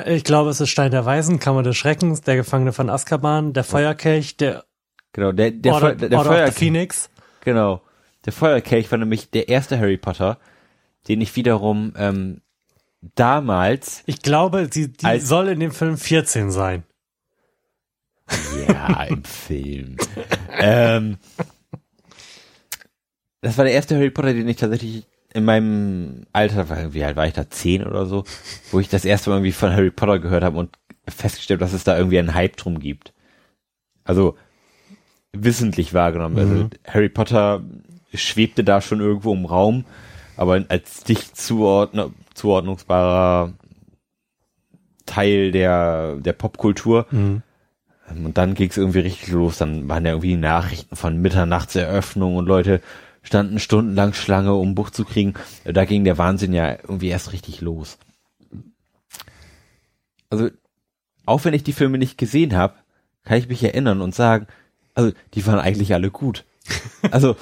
Ich 0.07 0.23
glaube, 0.23 0.49
es 0.49 0.61
ist 0.61 0.69
Stein 0.69 0.91
der 0.91 1.05
Weisen, 1.05 1.39
Kammer 1.39 1.63
des 1.63 1.75
Schreckens, 1.77 2.21
der 2.21 2.35
Gefangene 2.35 2.73
von 2.73 2.89
Azkaban, 2.89 3.53
der 3.53 3.63
Feuerkelch, 3.63 4.37
der, 4.37 4.65
Genau, 5.13 5.31
der, 5.31 5.51
der, 5.51 5.73
Order, 5.73 5.87
Feu 5.89 5.95
der, 5.95 6.09
der 6.09 6.17
Order 6.19 6.29
Feuerkelch. 6.31 6.55
Phoenix. 6.57 7.09
Genau. 7.43 7.81
Der 8.25 8.33
Feuerkelch 8.33 8.91
war 8.91 8.97
nämlich 8.99 9.31
der 9.31 9.49
erste 9.49 9.79
Harry 9.79 9.97
Potter, 9.97 10.37
den 11.07 11.21
ich 11.21 11.35
wiederum 11.35 11.93
ähm, 11.97 12.41
damals, 13.15 14.03
Ich 14.05 14.21
glaube, 14.21 14.67
sie, 14.71 14.91
die 14.91 15.05
Als- 15.05 15.27
soll 15.27 15.47
in 15.47 15.59
dem 15.59 15.71
Film 15.71 15.97
14 15.97 16.51
sein. 16.51 16.83
ja, 18.67 19.03
im 19.05 19.23
Film. 19.25 19.95
ähm, 20.51 21.17
das 23.41 23.57
war 23.57 23.65
der 23.65 23.73
erste 23.73 23.95
Harry 23.95 24.09
Potter, 24.11 24.33
den 24.33 24.47
ich 24.47 24.57
tatsächlich 24.57 25.07
in 25.37 25.45
meinem 25.45 26.25
Alter, 26.33 26.67
war, 26.67 26.93
wie 26.93 27.03
alt 27.03 27.15
war 27.15 27.27
ich 27.27 27.33
da, 27.33 27.47
zehn 27.47 27.85
oder 27.85 28.07
so, 28.07 28.23
wo 28.71 28.79
ich 28.79 28.89
das 28.89 29.05
erste 29.05 29.29
Mal 29.29 29.37
irgendwie 29.37 29.51
von 29.51 29.71
Harry 29.71 29.91
Potter 29.91 30.17
gehört 30.17 30.43
habe 30.43 30.57
und 30.57 30.71
festgestellt, 31.07 31.61
dass 31.61 31.73
es 31.73 31.83
da 31.83 31.95
irgendwie 31.95 32.17
einen 32.17 32.33
Hype 32.33 32.57
drum 32.57 32.79
gibt. 32.79 33.13
Also 34.03 34.35
wissentlich 35.33 35.93
wahrgenommen. 35.93 36.39
Also 36.39 36.69
Harry 36.87 37.09
Potter 37.09 37.61
schwebte 38.13 38.63
da 38.63 38.81
schon 38.81 38.99
irgendwo 38.99 39.31
im 39.31 39.45
Raum, 39.45 39.85
aber 40.37 40.65
als 40.69 41.03
dicht 41.03 41.37
zuordne, 41.37 42.11
zuordnungsbarer 42.33 43.53
Teil 45.05 45.51
der, 45.51 46.15
der 46.15 46.33
Popkultur. 46.33 47.05
Mhm. 47.11 47.43
Und 48.09 48.37
dann 48.37 48.55
ging 48.55 48.69
es 48.69 48.77
irgendwie 48.77 48.99
richtig 48.99 49.27
los. 49.29 49.59
Dann 49.59 49.87
waren 49.87 50.05
ja 50.05 50.11
irgendwie 50.13 50.35
Nachrichten 50.35 50.95
von 50.95 51.21
Mitternachtseröffnung 51.21 52.37
und 52.37 52.47
Leute 52.47 52.81
standen 53.27 53.59
stundenlang 53.59 54.13
Schlange, 54.13 54.53
um 54.53 54.69
ein 54.69 54.75
Buch 54.75 54.89
zu 54.89 55.03
kriegen. 55.03 55.33
Da 55.65 55.83
ging 55.83 56.05
der 56.05 56.17
Wahnsinn 56.17 56.53
ja 56.53 56.71
irgendwie 56.71 57.09
erst 57.09 57.33
richtig 57.33 57.59
los. 57.59 57.97
Also, 60.29 60.49
auch 61.25 61.43
wenn 61.43 61.53
ich 61.53 61.63
die 61.63 61.73
Filme 61.73 61.97
nicht 61.97 62.17
gesehen 62.17 62.55
habe, 62.55 62.75
kann 63.25 63.37
ich 63.37 63.49
mich 63.49 63.61
erinnern 63.61 63.99
und 63.99 64.15
sagen, 64.15 64.47
also 64.93 65.11
die 65.33 65.45
waren 65.45 65.59
eigentlich 65.59 65.93
alle 65.93 66.09
gut. 66.09 66.45
Also, 67.11 67.35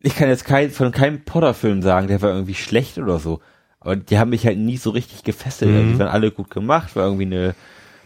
ich 0.00 0.16
kann 0.16 0.28
jetzt 0.28 0.44
kein, 0.44 0.70
von 0.70 0.90
keinem 0.90 1.24
Potter-Film 1.24 1.82
sagen, 1.82 2.08
der 2.08 2.20
war 2.20 2.30
irgendwie 2.30 2.54
schlecht 2.54 2.98
oder 2.98 3.18
so. 3.20 3.40
Aber 3.78 3.94
die 3.94 4.18
haben 4.18 4.30
mich 4.30 4.44
halt 4.44 4.58
nie 4.58 4.76
so 4.76 4.90
richtig 4.90 5.22
gefesselt. 5.22 5.70
Mhm. 5.70 5.76
Also, 5.76 5.92
die 5.92 5.98
waren 6.00 6.08
alle 6.08 6.30
gut 6.32 6.50
gemacht, 6.50 6.96
war 6.96 7.04
irgendwie 7.04 7.26
eine, 7.26 7.54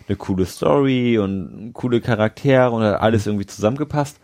eine 0.06 0.16
coole 0.16 0.44
Story 0.44 1.18
und 1.18 1.72
coole 1.72 2.02
Charaktere 2.02 2.70
und 2.70 2.82
hat 2.82 3.00
alles 3.00 3.26
irgendwie 3.26 3.46
zusammengepasst. 3.46 4.18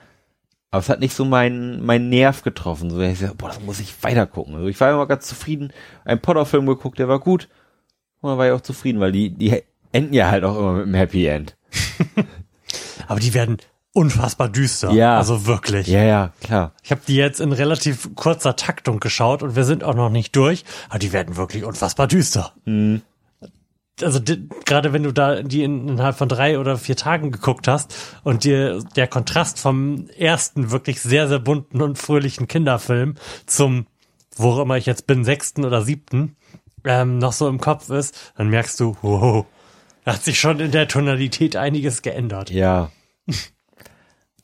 Aber 0.73 0.81
es 0.81 0.89
hat 0.89 1.01
nicht 1.01 1.15
so 1.15 1.27
meinen 1.27 1.85
mein 1.85 2.09
Nerv 2.09 2.43
getroffen. 2.43 2.91
So, 2.91 2.99
ich 3.01 3.19
sag, 3.19 3.37
boah, 3.37 3.49
das 3.49 3.61
muss 3.61 3.79
ich 3.79 4.03
weiter 4.03 4.27
gucken. 4.27 4.55
Also 4.55 4.69
ich 4.69 4.81
war 4.81 4.91
immer 4.91 5.07
ganz 5.07 5.27
zufrieden. 5.27 5.71
Ein 6.07 6.21
Potter-Film 6.21 6.67
geguckt, 6.67 6.99
der 6.99 7.09
war 7.09 7.21
gut. 7.21 7.49
Und 8.23 8.31
dann 8.31 8.39
war 8.39 8.47
ich 8.47 8.53
auch 8.53 8.63
zufrieden, 8.63 8.99
weil 8.99 9.13
die, 9.13 9.31
die 9.31 9.63
enden 9.93 10.15
ja 10.15 10.31
halt 10.31 10.45
auch 10.45 10.59
immer 10.59 10.73
mit 10.73 10.85
einem 10.85 10.95
Happy 10.95 11.27
End. 11.27 11.57
Aber 13.07 13.21
die 13.21 13.35
werden 13.35 13.59
unfassbar 13.93 14.49
düster. 14.49 14.93
Ja. 14.93 15.19
Also 15.19 15.45
wirklich. 15.45 15.89
Ja, 15.89 16.03
ja, 16.03 16.33
klar. 16.43 16.73
Ich 16.83 16.91
habe 16.91 17.03
die 17.07 17.17
jetzt 17.17 17.41
in 17.41 17.53
relativ 17.53 18.15
kurzer 18.15 18.57
Taktung 18.57 18.99
geschaut 18.99 19.43
und 19.43 19.55
wir 19.55 19.65
sind 19.65 19.85
auch 19.85 19.95
noch 19.95 20.09
nicht 20.09 20.35
durch, 20.35 20.65
aber 20.89 20.99
die 20.99 21.13
werden 21.13 21.37
wirklich 21.37 21.65
unfassbar 21.65 22.07
düster. 22.07 22.55
Mhm. 22.65 23.03
Also 24.01 24.21
gerade 24.65 24.93
wenn 24.93 25.03
du 25.03 25.13
da 25.13 25.43
die 25.43 25.63
in, 25.63 25.89
innerhalb 25.89 26.17
von 26.17 26.29
drei 26.29 26.59
oder 26.59 26.79
vier 26.79 26.97
Tagen 26.97 27.31
geguckt 27.31 27.69
hast 27.69 27.95
und 28.25 28.45
dir 28.45 28.83
der 28.97 29.07
Kontrast 29.07 29.59
vom 29.59 30.09
ersten 30.17 30.71
wirklich 30.71 31.01
sehr, 31.01 31.29
sehr 31.29 31.39
bunten 31.39 31.83
und 31.83 31.99
fröhlichen 31.99 32.49
Kinderfilm 32.49 33.17
zum, 33.47 33.87
wo 34.35 34.61
immer 34.63 34.77
ich 34.77 34.87
jetzt 34.87 35.07
bin, 35.07 35.25
sechsten 35.25 35.65
oder 35.65 35.83
siebten, 35.83 36.37
ähm, 36.85 37.19
noch 37.19 37.33
so 37.33 37.49
im 37.49 37.61
Kopf 37.61 37.91
ist, 37.91 38.33
dann 38.37 38.49
merkst 38.49 38.81
du, 38.81 38.97
wow, 39.03 39.47
da 40.05 40.15
hat 40.15 40.25
sich 40.25 40.41
schon 40.41 40.59
in 40.59 40.71
der 40.73 40.89
Tonalität 40.89 41.57
einiges 41.57 42.03
geändert. 42.03 42.51
Ja. 42.51 42.91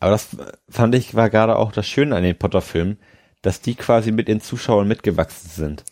Aber 0.00 0.12
das 0.12 0.28
fand 0.68 0.94
ich 0.94 1.14
war 1.14 1.30
gerade 1.30 1.56
auch 1.56 1.72
das 1.72 1.88
Schöne 1.88 2.14
an 2.14 2.22
den 2.22 2.38
Potter-Filmen, 2.38 2.98
dass 3.42 3.60
die 3.60 3.74
quasi 3.74 4.12
mit 4.12 4.28
den 4.28 4.40
Zuschauern 4.40 4.86
mitgewachsen 4.86 5.50
sind. 5.50 5.84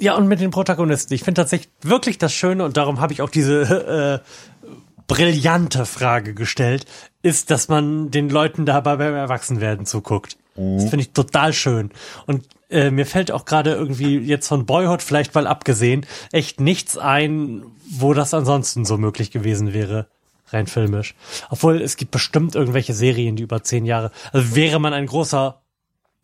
Ja, 0.00 0.14
und 0.16 0.26
mit 0.26 0.40
den 0.40 0.50
Protagonisten. 0.50 1.12
Ich 1.14 1.22
finde 1.22 1.42
tatsächlich 1.42 1.70
wirklich 1.82 2.18
das 2.18 2.32
Schöne, 2.32 2.64
und 2.64 2.76
darum 2.76 3.00
habe 3.00 3.12
ich 3.12 3.22
auch 3.22 3.30
diese 3.30 4.22
äh, 4.22 4.66
brillante 5.06 5.86
Frage 5.86 6.34
gestellt, 6.34 6.86
ist, 7.22 7.50
dass 7.50 7.68
man 7.68 8.10
den 8.10 8.30
Leuten 8.30 8.66
dabei 8.66 8.96
beim 8.96 9.14
Erwachsenwerden 9.14 9.86
zuguckt. 9.86 10.36
Das 10.56 10.88
finde 10.88 11.00
ich 11.00 11.12
total 11.12 11.52
schön. 11.52 11.90
Und 12.26 12.46
äh, 12.70 12.90
mir 12.90 13.04
fällt 13.04 13.30
auch 13.30 13.44
gerade 13.44 13.74
irgendwie 13.74 14.16
jetzt 14.18 14.48
von 14.48 14.64
Boyhood 14.64 15.02
vielleicht 15.02 15.34
mal 15.34 15.46
abgesehen 15.46 16.06
echt 16.32 16.60
nichts 16.60 16.96
ein, 16.96 17.62
wo 17.90 18.14
das 18.14 18.32
ansonsten 18.32 18.86
so 18.86 18.96
möglich 18.96 19.30
gewesen 19.30 19.74
wäre. 19.74 20.06
Rein 20.48 20.66
filmisch. 20.66 21.14
Obwohl 21.50 21.82
es 21.82 21.96
gibt 21.96 22.10
bestimmt 22.12 22.54
irgendwelche 22.54 22.94
Serien, 22.94 23.36
die 23.36 23.42
über 23.42 23.62
zehn 23.62 23.84
Jahre. 23.84 24.12
Also 24.32 24.54
wäre 24.54 24.80
man 24.80 24.94
ein 24.94 25.06
großer 25.06 25.60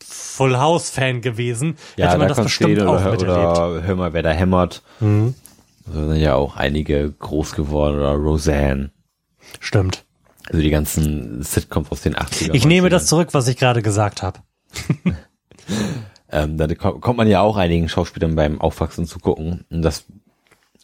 Full 0.05 0.57
House 0.59 0.91
Fan 0.91 1.21
gewesen, 1.21 1.77
hätte 1.97 2.19
man 2.19 2.29
das 2.29 2.41
bestimmt 2.43 2.79
Constantine 2.79 2.89
auch 2.91 3.01
oder, 3.03 3.11
miterlebt. 3.13 3.59
oder 3.59 3.83
Hör 3.87 3.97
mal, 3.97 4.13
wer 4.13 4.23
da 4.23 4.31
hämmert. 4.31 4.83
Mhm. 5.01 5.35
Da 5.87 5.93
sind 6.09 6.17
ja 6.21 6.35
auch 6.35 6.57
einige 6.57 7.11
groß 7.11 7.53
geworden 7.55 7.97
oder 7.99 8.13
Roseanne. 8.15 8.91
Stimmt. 9.61 10.05
Also 10.49 10.61
die 10.61 10.71
ganzen 10.71 11.43
Sitcoms 11.43 11.91
aus 11.91 12.03
den 12.03 12.15
80ern. 12.17 12.55
Ich 12.55 12.65
nehme 12.67 12.87
90ern. 12.89 12.91
das 12.91 13.07
zurück, 13.07 13.29
was 13.33 13.49
ich 13.49 13.57
gerade 13.57 13.83
gesagt 13.83 14.23
habe. 14.23 14.41
Ähm, 16.35 16.57
da 16.57 16.67
ko- 16.75 16.99
kommt 16.99 17.19
man 17.19 17.29
ja 17.29 17.41
auch 17.43 17.57
einigen 17.59 17.91
Schauspielern 17.91 18.35
beim 18.35 18.59
Aufwachsen 18.61 19.07
zu 19.07 19.19
gucken. 19.19 19.67
Und 19.71 19.83
das 19.83 20.07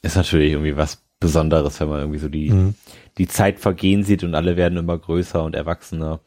ist 0.02 0.14
natürlich 0.16 0.52
irgendwie 0.52 0.76
was 0.76 1.02
Besonderes, 1.20 1.80
wenn 1.80 1.88
man 1.88 2.00
irgendwie 2.00 2.18
so 2.18 2.28
die, 2.28 2.50
Mhm. 2.50 2.74
die 3.16 3.26
Zeit 3.28 3.58
vergehen 3.58 4.04
sieht 4.04 4.22
und 4.24 4.34
alle 4.34 4.56
werden 4.58 4.76
immer 4.78 4.98
größer 4.98 5.42
und 5.42 5.54
erwachsener. 5.56 6.20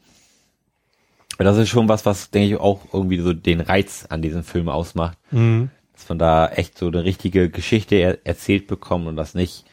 Das 1.38 1.56
ist 1.56 1.68
schon 1.68 1.88
was, 1.88 2.06
was, 2.06 2.30
denke 2.30 2.54
ich, 2.54 2.60
auch 2.60 2.80
irgendwie 2.92 3.18
so 3.18 3.32
den 3.32 3.60
Reiz 3.60 4.06
an 4.08 4.22
diesem 4.22 4.44
Film 4.44 4.68
ausmacht. 4.68 5.18
Mhm. 5.30 5.70
Dass 5.94 6.08
man 6.08 6.18
da 6.18 6.48
echt 6.48 6.78
so 6.78 6.88
eine 6.88 7.04
richtige 7.04 7.50
Geschichte 7.50 7.96
er 7.96 8.26
erzählt 8.26 8.66
bekommt 8.66 9.06
und 9.06 9.16
das 9.16 9.34
nicht 9.34 9.64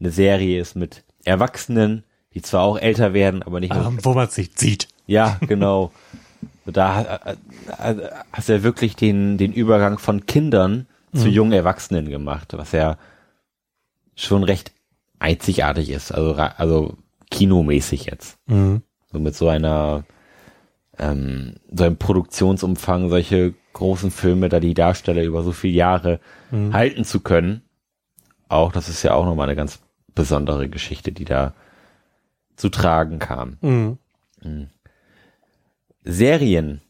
eine 0.00 0.10
Serie 0.10 0.60
ist 0.60 0.76
mit 0.76 1.04
Erwachsenen, 1.24 2.04
die 2.34 2.42
zwar 2.42 2.62
auch 2.62 2.78
älter 2.78 3.14
werden, 3.14 3.42
aber 3.42 3.60
nicht 3.60 3.74
Ähm, 3.74 3.98
wo 4.02 4.14
man 4.14 4.26
es 4.26 4.36
nicht 4.36 4.58
sieht. 4.58 4.88
ja, 5.06 5.38
genau. 5.40 5.92
Da 6.66 7.36
äh, 7.78 7.90
äh, 7.90 8.10
hast 8.32 8.48
du 8.48 8.54
ja 8.54 8.62
wirklich 8.62 8.96
den, 8.96 9.38
den 9.38 9.52
Übergang 9.52 9.98
von 9.98 10.26
Kindern 10.26 10.86
zu 11.14 11.28
jungen 11.28 11.52
Erwachsenen 11.52 12.08
gemacht, 12.08 12.54
was 12.56 12.72
ja 12.72 12.98
schon 14.16 14.42
recht 14.42 14.72
einzigartig 15.20 15.90
ist, 15.90 16.12
also, 16.12 16.34
also 16.34 16.96
kinomäßig 17.30 18.06
jetzt. 18.06 18.38
Mhm. 18.46 18.82
So 19.12 19.20
mit 19.20 19.34
so 19.34 19.48
einer, 19.48 20.04
ähm, 20.98 21.54
so 21.72 21.84
einem 21.84 21.96
Produktionsumfang, 21.96 23.08
solche 23.08 23.54
großen 23.72 24.10
Filme, 24.10 24.48
da 24.48 24.60
die 24.60 24.74
Darsteller 24.74 25.22
über 25.22 25.42
so 25.42 25.52
viele 25.52 25.74
Jahre 25.74 26.20
halten 26.72 27.04
zu 27.04 27.18
können. 27.18 27.62
Auch, 28.48 28.70
das 28.70 28.88
ist 28.88 29.02
ja 29.02 29.14
auch 29.14 29.24
nochmal 29.24 29.48
eine 29.48 29.56
ganz 29.56 29.80
besondere 30.14 30.68
Geschichte, 30.68 31.10
die 31.10 31.24
da 31.24 31.54
zu 32.54 32.68
tragen 32.68 33.18
kam. 33.18 33.56
Mhm. 33.60 33.98
Serien 36.04 36.80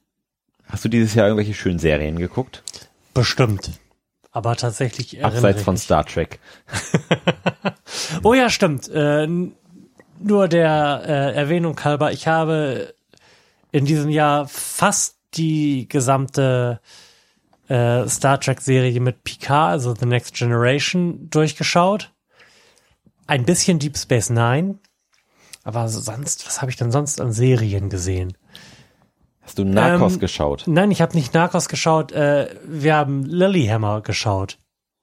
Hast 0.67 0.85
du 0.85 0.89
dieses 0.89 1.15
Jahr 1.15 1.29
irgendwelche 1.29 1.55
schönen 1.55 1.79
Serien 1.79 2.19
geguckt? 2.19 2.63
Bestimmt. 3.13 3.71
Aber 4.33 4.57
tatsächlich 4.57 5.25
Abseits 5.25 5.63
von 5.63 5.77
Star 5.77 6.05
Trek. 6.05 6.41
Oh 8.23 8.35
ja, 8.35 8.51
stimmt. 8.51 8.89
Äh, 8.89 9.29
nur 10.19 10.49
der 10.49 11.03
äh, 11.07 11.35
Erwähnung 11.35 11.79
halber, 11.85 12.13
ich 12.13 12.27
habe 12.27 12.95
in 13.75 13.87
diesem 13.87 14.09
Jahr 14.09 14.47
fast 14.47 15.17
die 15.35 15.89
gesamte 15.89 16.81
äh, 17.67 18.07
Star 18.09 18.39
Trek-Serie 18.39 19.01
mit 19.01 19.25
Picard, 19.25 19.73
also 19.73 19.97
The 19.97 20.07
Next 20.07 20.35
Generation, 20.37 21.29
durchgeschaut. 21.29 22.13
Ein 23.27 23.45
bisschen 23.45 23.81
Deep 23.81 23.99
Space 23.99 24.31
Nine. 24.31 24.79
Aber 25.65 25.89
sonst, 25.89 26.47
was 26.47 26.61
habe 26.61 26.71
ich 26.71 26.77
denn 26.77 26.93
sonst 26.93 27.21
an 27.21 27.33
Serien 27.33 27.91
gesehen? 27.91 28.37
Hast 29.41 29.59
du 29.59 29.65
Narcos 29.65 30.15
Ähm, 30.15 30.21
geschaut? 30.21 30.65
Nein, 30.67 30.93
ich 30.93 31.03
habe 31.03 31.17
nicht 31.17 31.35
Narcos 31.35 31.69
geschaut. 31.69 32.13
Äh, 32.13 32.55
wir 32.65 32.95
haben 32.95 33.25
Lilyhammer 33.25 34.03
geschaut. 34.03 34.59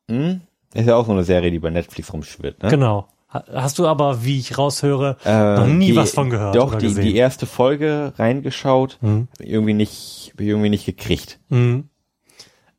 Hm? 0.10 0.42
Ist 0.74 0.88
ja 0.88 0.96
auch 0.96 1.06
so 1.08 1.12
eine 1.12 1.26
Serie, 1.26 1.52
die 1.52 1.60
bei 1.60 1.72
Netflix 1.72 2.14
rumschwirrt, 2.14 2.64
ne? 2.64 2.70
Genau. 2.70 3.10
Ha- 3.34 3.46
Hast 3.54 3.80
du 3.80 3.88
aber, 3.88 4.24
wie 4.24 4.40
ich 4.40 4.58
raushöre, 4.58 5.18
Äh, 5.26 5.56
noch 5.56 5.68
nie 5.68 5.88
die- 5.88 5.96
was 5.96 6.12
von 6.12 6.30
gehört 6.30 6.56
Doch, 6.56 6.76
die, 6.76 6.94
die 6.94 7.16
erste 7.16 7.46
Folge 7.46 8.14
reingeschaut, 8.18 8.98
Mhm. 9.02 9.28
irgendwie 9.40 9.74
nicht, 9.74 10.34
irgendwie 10.38 10.70
nicht 10.70 10.86
gekriegt. 10.86 11.40
Mhm. 11.50 11.90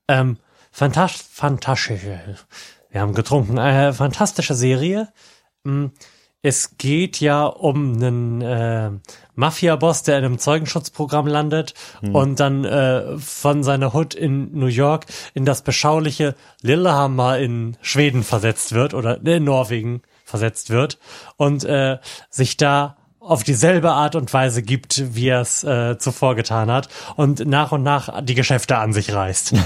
Ähm, 0.08 0.36
fantastisch, 0.70 1.26
fantastische, 1.32 2.20
wir 2.90 3.00
haben 3.00 3.14
getrunken, 3.14 3.56
äh, 3.58 3.92
fantastische 3.92 4.54
Serie. 4.54 5.08
Mm, 5.64 5.86
Es 6.44 6.76
geht 6.76 7.20
ja 7.20 7.44
um 7.46 7.94
einen 7.94 8.42
äh, 8.42 8.90
Mafia-Boss, 9.36 10.02
der 10.02 10.18
in 10.18 10.24
einem 10.24 10.38
Zeugenschutzprogramm 10.40 11.28
landet 11.28 11.72
und 12.02 12.40
dann 12.40 12.64
äh, 12.64 13.16
von 13.18 13.62
seiner 13.62 13.94
Hood 13.94 14.14
in 14.14 14.50
New 14.52 14.66
York 14.66 15.06
in 15.34 15.44
das 15.44 15.62
beschauliche 15.62 16.34
Lillehammer 16.60 17.38
in 17.38 17.76
Schweden 17.80 18.24
versetzt 18.24 18.72
wird 18.72 18.92
oder 18.92 19.24
in 19.24 19.44
Norwegen 19.44 20.02
versetzt 20.32 20.70
wird 20.70 20.98
und 21.36 21.62
äh, 21.64 21.98
sich 22.30 22.56
da 22.56 22.96
auf 23.20 23.44
dieselbe 23.44 23.92
Art 23.92 24.16
und 24.16 24.32
Weise 24.32 24.62
gibt, 24.62 25.14
wie 25.14 25.28
er 25.28 25.42
es 25.42 25.62
äh, 25.62 25.96
zuvor 25.98 26.34
getan 26.34 26.72
hat 26.72 26.88
und 27.14 27.46
nach 27.46 27.70
und 27.70 27.84
nach 27.84 28.24
die 28.24 28.34
Geschäfte 28.34 28.78
an 28.78 28.92
sich 28.92 29.12
reißt. 29.14 29.54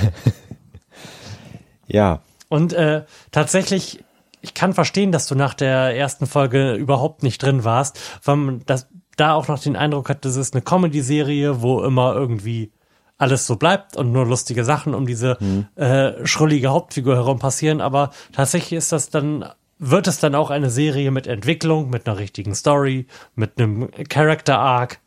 Ja, 1.88 2.22
Und 2.48 2.72
äh, 2.72 3.04
tatsächlich, 3.30 4.04
ich 4.40 4.54
kann 4.54 4.74
verstehen, 4.74 5.12
dass 5.12 5.26
du 5.26 5.34
nach 5.34 5.54
der 5.54 5.96
ersten 5.96 6.26
Folge 6.26 6.74
überhaupt 6.74 7.22
nicht 7.22 7.42
drin 7.42 7.64
warst, 7.64 8.00
weil 8.24 8.36
man 8.36 8.62
das 8.66 8.88
da 9.16 9.34
auch 9.34 9.48
noch 9.48 9.60
den 9.60 9.76
Eindruck 9.76 10.08
hat, 10.08 10.24
das 10.24 10.36
ist 10.36 10.54
eine 10.54 10.62
Comedy-Serie, 10.62 11.62
wo 11.62 11.82
immer 11.82 12.14
irgendwie 12.14 12.72
alles 13.18 13.46
so 13.46 13.56
bleibt 13.56 13.96
und 13.96 14.12
nur 14.12 14.26
lustige 14.26 14.64
Sachen 14.64 14.94
um 14.94 15.06
diese 15.06 15.38
äh, 15.76 16.26
schrullige 16.26 16.68
Hauptfigur 16.68 17.14
herum 17.14 17.38
passieren. 17.38 17.80
Aber 17.80 18.10
tatsächlich 18.32 18.74
ist 18.74 18.92
das 18.92 19.08
dann, 19.08 19.44
wird 19.78 20.06
es 20.06 20.18
dann 20.18 20.34
auch 20.34 20.50
eine 20.50 20.70
Serie 20.70 21.10
mit 21.10 21.26
Entwicklung, 21.26 21.90
mit 21.90 22.06
einer 22.06 22.18
richtigen 22.18 22.54
Story, 22.54 23.06
mit 23.34 23.58
einem 23.60 23.90
Character-Arc. 24.08 25.00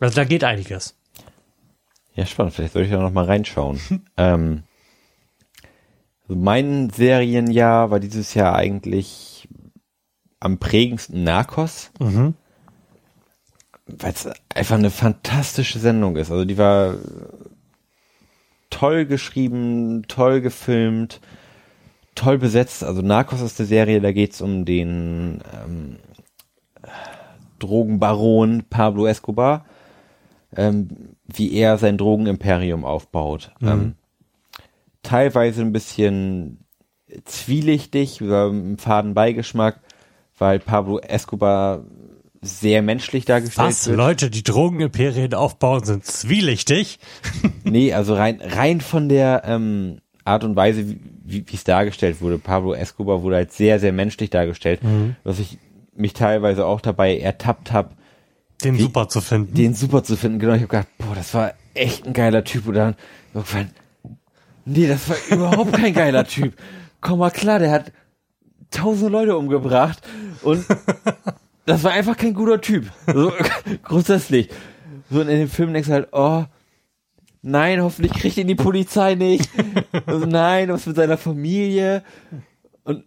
Also 0.00 0.14
da 0.14 0.24
geht 0.24 0.44
einiges. 0.44 0.96
ja, 2.14 2.24
spannend. 2.24 2.54
Vielleicht 2.54 2.74
sollte 2.74 2.86
ich 2.86 2.92
da 2.92 3.00
noch 3.00 3.12
mal 3.12 3.24
reinschauen. 3.24 3.80
ähm, 4.16 4.62
also 6.22 6.40
mein 6.40 6.90
Serienjahr 6.90 7.90
war 7.90 8.00
dieses 8.00 8.34
Jahr 8.34 8.54
eigentlich 8.54 9.48
am 10.40 10.58
prägendsten 10.58 11.24
Narcos. 11.24 11.90
Mhm. 11.98 12.34
Weil 13.86 14.12
es 14.12 14.28
einfach 14.54 14.76
eine 14.76 14.90
fantastische 14.90 15.78
Sendung 15.78 16.16
ist. 16.16 16.30
Also 16.30 16.44
die 16.44 16.58
war 16.58 16.96
toll 18.70 19.06
geschrieben, 19.06 20.04
toll 20.08 20.40
gefilmt, 20.40 21.20
toll 22.16 22.38
besetzt. 22.38 22.82
Also 22.82 23.02
Narcos 23.02 23.40
ist 23.40 23.60
eine 23.60 23.68
Serie, 23.68 24.00
da 24.00 24.10
geht's 24.12 24.40
um 24.40 24.64
den 24.64 25.40
ähm, 25.64 25.96
Drogenbaron 27.58 28.64
Pablo 28.68 29.06
Escobar, 29.06 29.64
ähm, 30.56 30.88
wie 31.26 31.54
er 31.54 31.78
sein 31.78 31.98
Drogenimperium 31.98 32.84
aufbaut. 32.84 33.52
Ähm, 33.62 33.94
teilweise 35.02 35.62
ein 35.62 35.72
bisschen 35.72 36.64
zwielichtig, 37.24 38.20
einen 38.20 38.78
faden 38.78 39.14
Beigeschmack, 39.14 39.80
weil 40.38 40.58
Pablo 40.58 40.98
Escobar 40.98 41.84
sehr 42.42 42.82
menschlich 42.82 43.24
dargestellt 43.24 43.68
Was? 43.68 43.86
wird. 43.86 43.96
Leute, 43.96 44.30
die 44.30 44.42
Drogenimperien 44.42 45.34
aufbauen, 45.34 45.84
sind 45.84 46.04
zwielichtig. 46.04 46.98
Nee, 47.64 47.92
also 47.92 48.14
rein, 48.14 48.40
rein 48.40 48.80
von 48.80 49.08
der 49.08 49.42
ähm, 49.44 49.98
Art 50.26 50.44
und 50.44 50.56
Weise, 50.56 50.86
wie 51.24 51.44
wie 51.46 51.54
es 51.54 51.64
dargestellt 51.64 52.20
wurde. 52.20 52.38
Pablo 52.38 52.74
Escobar 52.74 53.22
wurde 53.22 53.36
halt 53.36 53.52
sehr, 53.52 53.78
sehr 53.80 53.92
menschlich 53.92 54.30
dargestellt, 54.30 54.80
was 55.24 55.38
ich 55.38 55.58
mich 55.94 56.12
teilweise 56.12 56.66
auch 56.66 56.80
dabei 56.80 57.18
ertappt 57.18 57.72
habe, 57.72 57.90
den 58.64 58.76
Wie- 58.76 58.82
super 58.82 59.08
zu 59.08 59.20
finden. 59.20 59.54
den 59.54 59.74
super 59.74 60.02
zu 60.02 60.16
finden. 60.16 60.38
Genau, 60.38 60.52
ich 60.54 60.60
habe 60.62 60.68
gedacht, 60.68 60.88
boah, 60.98 61.14
das 61.14 61.32
war 61.34 61.52
echt 61.74 62.06
ein 62.06 62.12
geiler 62.12 62.44
Typ. 62.44 62.66
Und 62.68 62.74
dann 62.74 62.94
irgendwann, 63.34 63.70
nee, 64.64 64.86
das 64.86 65.08
war 65.08 65.16
überhaupt 65.30 65.72
kein 65.72 65.92
geiler 65.94 66.24
Typ. 66.24 66.54
Komm 67.00 67.18
mal 67.20 67.30
klar, 67.30 67.58
der 67.58 67.70
hat 67.70 67.92
tausende 68.70 69.10
Leute 69.10 69.36
umgebracht 69.36 70.00
und 70.42 70.64
das 71.66 71.84
war 71.84 71.92
einfach 71.92 72.16
kein 72.16 72.34
guter 72.34 72.60
Typ. 72.60 72.90
So, 73.12 73.32
grundsätzlich. 73.84 74.48
So 75.10 75.20
und 75.20 75.28
in 75.28 75.38
dem 75.38 75.48
Film 75.48 75.72
denkst 75.72 75.88
du 75.88 75.94
halt, 75.94 76.08
oh, 76.12 76.44
nein, 77.46 77.80
hoffentlich 77.80 78.12
kriegt 78.12 78.36
ihn 78.36 78.48
die 78.48 78.54
Polizei 78.54 79.14
nicht. 79.14 79.48
Also, 80.06 80.26
nein, 80.26 80.68
was 80.68 80.86
mit 80.86 80.96
seiner 80.96 81.16
Familie? 81.16 82.04
Und 82.84 83.04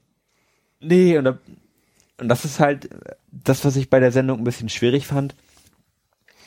nee, 0.79 1.17
und, 1.17 1.27
und 1.27 2.27
das 2.27 2.45
ist 2.45 2.59
halt 2.59 2.89
das, 3.31 3.63
was 3.63 3.75
ich 3.75 3.89
bei 3.89 3.99
der 3.99 4.11
Sendung 4.11 4.39
ein 4.39 4.43
bisschen 4.43 4.69
schwierig 4.69 5.07
fand. 5.07 5.35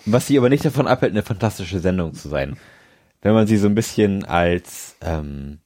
Was 0.04 0.26
sie 0.26 0.36
aber 0.36 0.48
nicht 0.48 0.64
davon 0.64 0.88
abhält, 0.88 1.12
eine 1.12 1.22
fantastische 1.22 1.78
Sendung 1.78 2.14
zu 2.14 2.28
sein. 2.28 2.56
Wenn 3.20 3.34
man 3.34 3.46
sie 3.46 3.56
so 3.56 3.68
ein 3.68 3.74
bisschen 3.74 4.24
als 4.24 4.96
ähm, 5.00 5.60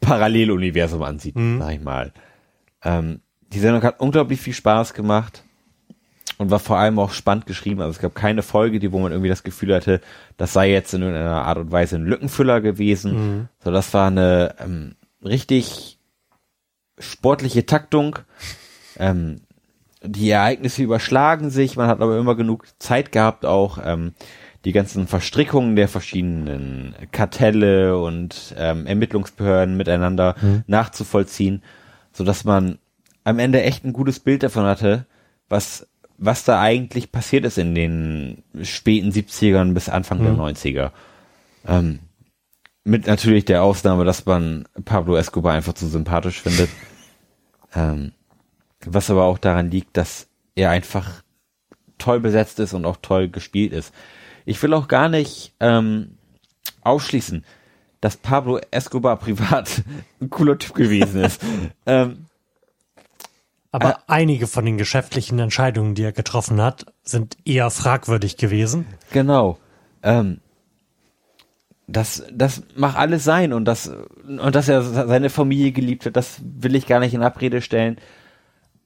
Paralleluniversum 0.00 1.02
ansieht, 1.02 1.36
sag 1.36 1.74
ich 1.74 1.82
mal. 1.82 2.12
Ähm, 2.82 3.20
die 3.52 3.60
Sendung 3.60 3.82
hat 3.82 4.00
unglaublich 4.00 4.40
viel 4.40 4.54
Spaß 4.54 4.94
gemacht 4.94 5.44
und 6.38 6.50
war 6.50 6.60
vor 6.60 6.78
allem 6.78 6.98
auch 6.98 7.10
spannend 7.10 7.46
geschrieben. 7.46 7.80
Also 7.80 7.90
es 7.90 7.98
gab 7.98 8.14
keine 8.14 8.42
Folge, 8.42 8.78
die 8.78 8.92
wo 8.92 8.98
man 9.00 9.12
irgendwie 9.12 9.28
das 9.28 9.42
Gefühl 9.42 9.74
hatte, 9.74 10.00
das 10.36 10.52
sei 10.52 10.70
jetzt 10.70 10.94
in 10.94 11.02
irgendeiner 11.02 11.44
Art 11.44 11.58
und 11.58 11.72
Weise 11.72 11.96
ein 11.96 12.04
Lückenfüller 12.04 12.60
gewesen. 12.60 13.48
So, 13.62 13.70
das 13.72 13.92
war 13.92 14.06
eine 14.06 14.54
ähm, 14.60 14.94
richtig 15.22 15.98
sportliche 16.98 17.66
Taktung. 17.66 18.20
Ähm, 18.98 19.42
die 20.02 20.30
Ereignisse 20.30 20.82
überschlagen 20.82 21.50
sich, 21.50 21.76
man 21.76 21.88
hat 21.88 22.00
aber 22.00 22.16
immer 22.18 22.36
genug 22.36 22.66
Zeit 22.78 23.10
gehabt, 23.10 23.44
auch 23.44 23.78
ähm, 23.84 24.14
die 24.64 24.72
ganzen 24.72 25.08
Verstrickungen 25.08 25.74
der 25.74 25.88
verschiedenen 25.88 26.94
Kartelle 27.10 27.98
und 27.98 28.54
ähm, 28.56 28.86
Ermittlungsbehörden 28.86 29.76
miteinander 29.76 30.36
nachzuvollziehen, 30.66 31.62
so 32.12 32.22
dass 32.22 32.44
man 32.44 32.78
am 33.24 33.38
Ende 33.38 33.62
echt 33.62 33.84
ein 33.84 33.92
gutes 33.92 34.20
Bild 34.20 34.42
davon 34.42 34.64
hatte, 34.64 35.06
was 35.48 35.87
was 36.18 36.44
da 36.44 36.60
eigentlich 36.60 37.12
passiert 37.12 37.44
ist 37.44 37.58
in 37.58 37.74
den 37.74 38.42
späten 38.62 39.10
70ern 39.10 39.72
bis 39.72 39.88
Anfang 39.88 40.22
der 40.22 40.32
90er. 40.32 40.90
Ähm, 41.66 42.00
mit 42.84 43.06
natürlich 43.06 43.44
der 43.44 43.62
Ausnahme, 43.62 44.04
dass 44.04 44.26
man 44.26 44.66
Pablo 44.84 45.16
Escobar 45.16 45.54
einfach 45.54 45.74
zu 45.74 45.86
sympathisch 45.86 46.42
findet. 46.42 46.70
Ähm, 47.74 48.12
was 48.82 49.10
aber 49.10 49.24
auch 49.24 49.36
daran 49.36 49.70
liegt, 49.70 49.98
dass 49.98 50.28
er 50.54 50.70
einfach 50.70 51.22
toll 51.98 52.18
besetzt 52.18 52.58
ist 52.60 52.72
und 52.72 52.86
auch 52.86 52.96
toll 53.02 53.28
gespielt 53.28 53.74
ist. 53.74 53.92
Ich 54.46 54.62
will 54.62 54.72
auch 54.72 54.88
gar 54.88 55.10
nicht 55.10 55.52
ähm, 55.60 56.16
ausschließen, 56.80 57.44
dass 58.00 58.16
Pablo 58.16 58.58
Escobar 58.70 59.16
privat 59.18 59.82
ein 60.18 60.30
cooler 60.30 60.58
Typ 60.58 60.74
gewesen 60.74 61.22
ist. 61.22 61.42
ähm, 61.86 62.24
Aber 63.70 63.90
Äh, 63.90 63.94
einige 64.06 64.46
von 64.46 64.64
den 64.64 64.78
geschäftlichen 64.78 65.38
Entscheidungen, 65.38 65.94
die 65.94 66.02
er 66.02 66.12
getroffen 66.12 66.60
hat, 66.60 66.86
sind 67.02 67.36
eher 67.44 67.70
fragwürdig 67.70 68.36
gewesen. 68.36 68.86
Genau. 69.12 69.58
Ähm, 70.02 70.40
das, 71.86 72.24
das 72.32 72.62
mag 72.76 72.96
alles 72.96 73.24
sein 73.24 73.52
und 73.52 73.64
das, 73.64 73.90
und 74.26 74.54
dass 74.54 74.68
er 74.68 74.82
seine 74.82 75.30
Familie 75.30 75.72
geliebt 75.72 76.06
hat, 76.06 76.16
das 76.16 76.40
will 76.42 76.74
ich 76.74 76.86
gar 76.86 77.00
nicht 77.00 77.14
in 77.14 77.22
Abrede 77.22 77.62
stellen. 77.62 77.96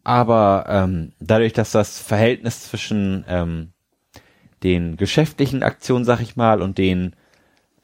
Aber 0.05 0.65
ähm, 0.69 1.13
dadurch, 1.21 1.53
dass 1.53 1.73
das 1.73 2.01
Verhältnis 2.01 2.69
zwischen 2.69 3.25
ähm, 3.29 3.73
den 4.63 4.97
geschäftlichen 4.97 5.63
Aktionen, 5.63 6.05
sag 6.05 6.21
ich 6.21 6.37
mal, 6.37 6.63
und 6.63 6.79
den 6.79 7.15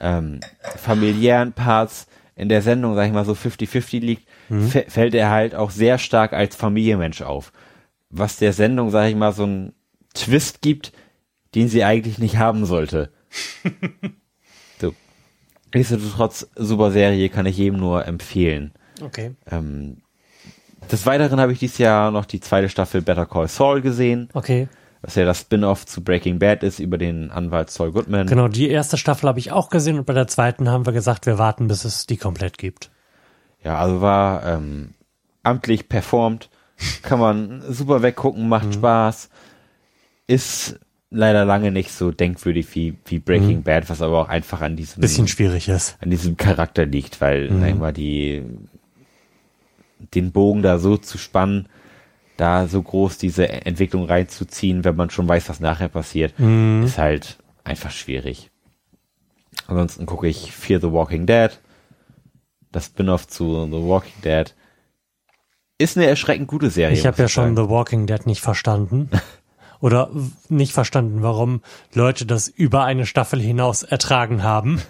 ähm, 0.00 0.40
familiären 0.76 1.52
Parts 1.52 2.06
in 2.36 2.48
der 2.48 2.62
Sendung, 2.62 2.94
sag 2.94 3.06
ich 3.06 3.12
mal, 3.12 3.24
so 3.24 3.32
50-50 3.32 4.00
liegt, 4.00 4.28
fä- 4.50 4.88
fällt 4.90 5.14
er 5.14 5.30
halt 5.30 5.54
auch 5.54 5.70
sehr 5.70 5.98
stark 5.98 6.32
als 6.32 6.56
Familienmensch 6.56 7.22
auf. 7.22 7.52
Was 8.10 8.36
der 8.38 8.52
Sendung, 8.52 8.90
sag 8.90 9.08
ich 9.08 9.16
mal, 9.16 9.32
so 9.32 9.42
einen 9.44 9.72
Twist 10.14 10.62
gibt, 10.62 10.92
den 11.54 11.68
sie 11.68 11.84
eigentlich 11.84 12.18
nicht 12.18 12.38
haben 12.38 12.64
sollte. 12.66 13.10
so. 14.80 14.94
Nichtsdestotrotz, 15.74 16.48
super 16.56 16.90
Serie, 16.90 17.28
kann 17.28 17.46
ich 17.46 17.56
jedem 17.58 17.78
nur 17.80 18.06
empfehlen. 18.06 18.72
Okay. 19.02 19.32
Ähm, 19.50 19.98
des 20.90 21.04
Weiteren 21.06 21.40
habe 21.40 21.52
ich 21.52 21.58
dieses 21.58 21.78
Jahr 21.78 22.10
noch 22.10 22.24
die 22.24 22.40
zweite 22.40 22.68
Staffel 22.68 23.02
Better 23.02 23.26
Call 23.26 23.48
Saul 23.48 23.82
gesehen, 23.82 24.28
Okay. 24.32 24.68
was 25.02 25.14
ja 25.16 25.24
das 25.26 25.40
Spin-off 25.42 25.84
zu 25.84 26.02
Breaking 26.02 26.38
Bad 26.38 26.62
ist 26.62 26.78
über 26.78 26.96
den 26.96 27.30
Anwalt 27.30 27.68
Saul 27.70 27.92
Goodman. 27.92 28.26
Genau, 28.26 28.48
die 28.48 28.70
erste 28.70 28.96
Staffel 28.96 29.28
habe 29.28 29.38
ich 29.38 29.52
auch 29.52 29.68
gesehen 29.68 29.98
und 29.98 30.06
bei 30.06 30.14
der 30.14 30.26
zweiten 30.26 30.68
haben 30.70 30.86
wir 30.86 30.92
gesagt, 30.94 31.26
wir 31.26 31.38
warten, 31.38 31.68
bis 31.68 31.84
es 31.84 32.06
die 32.06 32.16
komplett 32.16 32.56
gibt. 32.56 32.90
Ja, 33.64 33.78
also 33.78 34.00
war 34.00 34.46
ähm, 34.46 34.94
amtlich 35.42 35.88
performt, 35.88 36.48
kann 37.02 37.18
man 37.18 37.62
super 37.68 38.02
weggucken, 38.02 38.48
macht 38.48 38.74
Spaß, 38.74 39.30
ist 40.26 40.78
leider 41.10 41.44
lange 41.44 41.72
nicht 41.72 41.90
so 41.90 42.10
denkwürdig 42.10 42.74
wie, 42.74 42.96
wie 43.06 43.18
Breaking 43.18 43.62
Bad, 43.62 43.88
was 43.88 44.02
aber 44.02 44.20
auch 44.20 44.28
einfach 44.28 44.60
an 44.60 44.76
diesem 44.76 45.00
Bisschen 45.00 45.26
schwierig 45.26 45.68
ist. 45.68 45.96
an 46.00 46.10
diesem 46.10 46.36
Charakter 46.36 46.84
liegt, 46.86 47.20
weil 47.20 47.48
sag 47.60 47.68
ich 47.68 47.74
mal 47.74 47.92
die 47.92 48.44
den 50.14 50.30
Bogen 50.32 50.62
da 50.62 50.78
so 50.78 50.96
zu 50.96 51.18
spannen, 51.18 51.68
da 52.36 52.68
so 52.68 52.80
groß 52.80 53.18
diese 53.18 53.48
Entwicklung 53.48 54.04
reinzuziehen, 54.04 54.84
wenn 54.84 54.94
man 54.94 55.10
schon 55.10 55.26
weiß, 55.28 55.48
was 55.48 55.58
nachher 55.58 55.88
passiert, 55.88 56.34
ist 56.84 56.98
halt 56.98 57.38
einfach 57.64 57.90
schwierig. 57.90 58.50
Ansonsten 59.66 60.06
gucke 60.06 60.28
ich 60.28 60.52
Fear 60.52 60.80
the 60.80 60.92
Walking 60.92 61.26
Dead, 61.26 61.58
das 62.78 62.86
Spin-off 62.86 63.26
zu 63.26 63.66
The 63.66 63.72
Walking 63.72 64.20
Dead. 64.24 64.54
Ist 65.78 65.96
eine 65.96 66.06
erschreckend 66.06 66.48
gute 66.48 66.70
Serie. 66.70 66.96
Ich 66.96 67.06
habe 67.06 67.20
ja 67.22 67.28
schon 67.28 67.54
sagen. 67.54 67.56
The 67.56 67.70
Walking 67.70 68.06
Dead 68.06 68.26
nicht 68.26 68.40
verstanden. 68.40 69.10
Oder 69.80 70.10
nicht 70.48 70.72
verstanden, 70.72 71.22
warum 71.22 71.62
Leute 71.94 72.26
das 72.26 72.48
über 72.48 72.84
eine 72.84 73.06
Staffel 73.06 73.40
hinaus 73.40 73.84
ertragen 73.84 74.42
haben. 74.42 74.82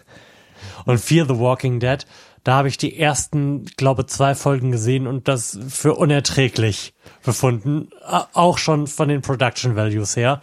Und 0.87 0.99
Fear 0.99 1.27
the 1.27 1.39
Walking 1.39 1.79
Dead, 1.79 2.07
da 2.43 2.55
habe 2.55 2.69
ich 2.69 2.79
die 2.79 2.99
ersten, 2.99 3.67
glaube 3.77 4.07
zwei 4.07 4.35
Folgen 4.35 4.73
gesehen 4.73 5.07
und 5.07 5.29
das 5.29 5.59
für 5.69 5.95
unerträglich 5.95 6.95
befunden. 7.23 7.91
Auch 8.33 8.57
schon 8.57 8.87
von 8.87 9.09
den 9.09 9.21
Production 9.21 9.77
Values 9.77 10.17
her. 10.17 10.41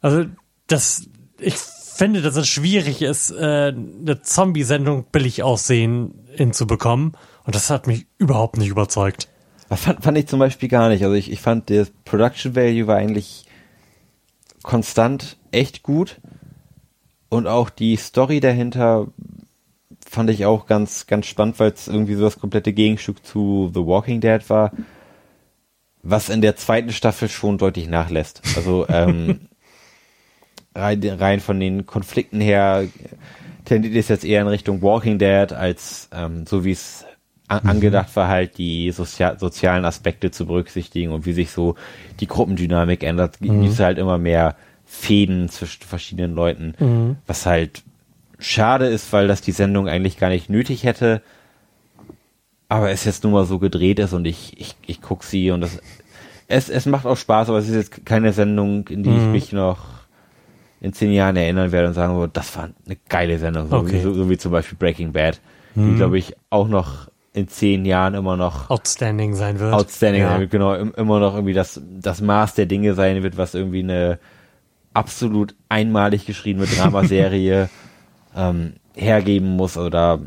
Also 0.00 0.24
das, 0.66 1.06
ich 1.38 1.54
finde, 2.00 2.22
dass 2.22 2.34
es 2.34 2.48
schwierig 2.48 3.02
ist, 3.02 3.30
äh, 3.30 3.74
eine 3.74 4.22
Zombie-Sendung 4.22 5.04
billig 5.12 5.42
aussehen 5.42 6.14
hinzubekommen. 6.36 7.16
Und 7.44 7.54
das 7.54 7.70
hat 7.70 7.86
mich 7.86 8.06
überhaupt 8.18 8.56
nicht 8.56 8.68
überzeugt. 8.68 9.28
Das 9.68 9.82
fand, 9.82 10.02
fand 10.02 10.18
ich 10.18 10.26
zum 10.26 10.40
Beispiel 10.40 10.68
gar 10.68 10.88
nicht. 10.88 11.02
Also 11.04 11.14
ich, 11.14 11.30
ich 11.30 11.40
fand, 11.40 11.70
das 11.70 11.90
Production 12.04 12.56
Value 12.56 12.86
war 12.86 12.96
eigentlich 12.96 13.46
konstant 14.62 15.36
echt 15.52 15.82
gut. 15.82 16.20
Und 17.28 17.46
auch 17.46 17.70
die 17.70 17.96
Story 17.96 18.40
dahinter 18.40 19.06
fand 20.06 20.30
ich 20.30 20.44
auch 20.44 20.66
ganz, 20.66 21.06
ganz 21.06 21.26
spannend, 21.26 21.60
weil 21.60 21.70
es 21.70 21.86
irgendwie 21.86 22.14
so 22.14 22.22
das 22.22 22.40
komplette 22.40 22.72
Gegenstück 22.72 23.24
zu 23.24 23.70
The 23.72 23.86
Walking 23.86 24.20
Dead 24.20 24.40
war, 24.48 24.72
was 26.02 26.28
in 26.28 26.40
der 26.40 26.56
zweiten 26.56 26.92
Staffel 26.92 27.28
schon 27.28 27.58
deutlich 27.58 27.88
nachlässt. 27.88 28.42
Also 28.56 28.88
ähm, 28.88 29.48
rein, 30.74 31.02
rein 31.04 31.40
von 31.40 31.60
den 31.60 31.86
Konflikten 31.86 32.40
her 32.40 32.88
tendiert 33.70 33.94
es 33.94 34.08
jetzt 34.08 34.24
eher 34.24 34.40
in 34.40 34.48
Richtung 34.48 34.82
Walking 34.82 35.18
Dead, 35.18 35.52
als 35.52 36.08
ähm, 36.12 36.44
so 36.44 36.64
wie 36.64 36.72
es 36.72 37.04
an, 37.46 37.60
angedacht 37.60 38.14
war, 38.16 38.26
halt 38.26 38.58
die 38.58 38.90
sozial, 38.90 39.38
sozialen 39.38 39.84
Aspekte 39.84 40.32
zu 40.32 40.46
berücksichtigen 40.46 41.12
und 41.12 41.24
wie 41.24 41.32
sich 41.32 41.52
so 41.52 41.76
die 42.18 42.26
Gruppendynamik 42.26 43.04
ändert, 43.04 43.38
gibt 43.38 43.64
es 43.64 43.78
halt 43.78 43.98
immer 43.98 44.18
mehr 44.18 44.56
Fäden 44.84 45.48
zwischen 45.48 45.84
verschiedenen 45.84 46.34
Leuten, 46.34 47.16
was 47.28 47.46
halt 47.46 47.84
schade 48.40 48.86
ist, 48.86 49.12
weil 49.12 49.28
das 49.28 49.40
die 49.40 49.52
Sendung 49.52 49.86
eigentlich 49.86 50.18
gar 50.18 50.30
nicht 50.30 50.50
nötig 50.50 50.82
hätte, 50.82 51.22
aber 52.68 52.90
es 52.90 53.04
jetzt 53.04 53.22
nun 53.22 53.32
mal 53.32 53.44
so 53.44 53.60
gedreht 53.60 54.00
ist 54.00 54.12
und 54.12 54.24
ich, 54.24 54.60
ich, 54.60 54.74
ich 54.84 55.00
guck 55.00 55.22
sie 55.22 55.52
und 55.52 55.60
das, 55.60 55.80
es, 56.48 56.68
es 56.68 56.86
macht 56.86 57.06
auch 57.06 57.16
Spaß, 57.16 57.48
aber 57.48 57.58
es 57.58 57.68
ist 57.68 57.76
jetzt 57.76 58.04
keine 58.04 58.32
Sendung, 58.32 58.88
in 58.88 59.04
die 59.04 59.10
ich 59.16 59.26
mich 59.26 59.52
noch 59.52 59.99
in 60.80 60.92
zehn 60.92 61.12
Jahren 61.12 61.36
erinnern 61.36 61.72
werde 61.72 61.88
und 61.88 61.94
sagen 61.94 62.16
würde, 62.16 62.32
das 62.32 62.56
war 62.56 62.64
eine 62.86 62.96
geile 63.08 63.38
Sendung, 63.38 63.68
so, 63.68 63.76
Okay. 63.78 63.92
wie, 63.98 64.00
so, 64.02 64.14
so 64.14 64.30
wie 64.30 64.38
zum 64.38 64.52
Beispiel 64.52 64.78
Breaking 64.78 65.12
Bad, 65.12 65.40
die 65.74 65.94
glaube 65.94 66.18
ich 66.18 66.34
auch 66.50 66.68
noch 66.68 67.08
in 67.32 67.48
zehn 67.48 67.84
Jahren 67.84 68.14
immer 68.14 68.36
noch 68.36 68.70
Outstanding 68.70 69.34
sein 69.34 69.60
wird. 69.60 69.72
outstanding 69.74 70.22
Ja. 70.22 70.30
sein 70.30 70.40
wird, 70.40 70.50
genau, 70.50 70.74
im, 70.74 70.92
immer 70.94 71.20
noch 71.20 71.34
irgendwie 71.34 71.52
das, 71.52 71.80
das 72.00 72.20
Maß 72.20 72.54
der 72.54 72.66
Dinge 72.66 72.94
sein 72.94 73.22
wird, 73.22 73.36
was 73.36 73.54
irgendwie 73.54 73.82
eine 73.82 74.18
absolut 74.94 75.54
einmalig 75.68 76.26
geschriebene 76.26 76.66
Dramaserie 76.66 77.68
ähm, 78.36 78.74
hergeben 78.94 79.48
muss 79.56 79.76
oder 79.76 80.20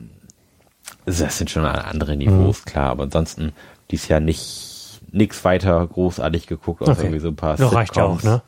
das 1.05 1.37
sind 1.37 1.49
schon 1.49 1.65
andere 1.65 2.15
Niveaus, 2.15 2.61
Mhm. 2.61 2.65
klar, 2.69 2.89
aber 2.91 3.03
ansonsten 3.03 3.51
dies 3.91 4.07
Jahr 4.07 4.19
nicht 4.19 5.01
nix 5.11 5.43
weiter 5.43 5.85
großartig 5.85 6.47
geguckt, 6.47 6.81
außer 6.81 6.91
Okay. 6.91 7.01
irgendwie 7.03 7.19
so 7.19 7.27
ein 7.29 7.35
paar 7.35 7.57
Das 7.57 7.73
reicht 7.73 7.95
ja 7.97 8.05
auch, 8.05 8.23
ne? 8.23 8.41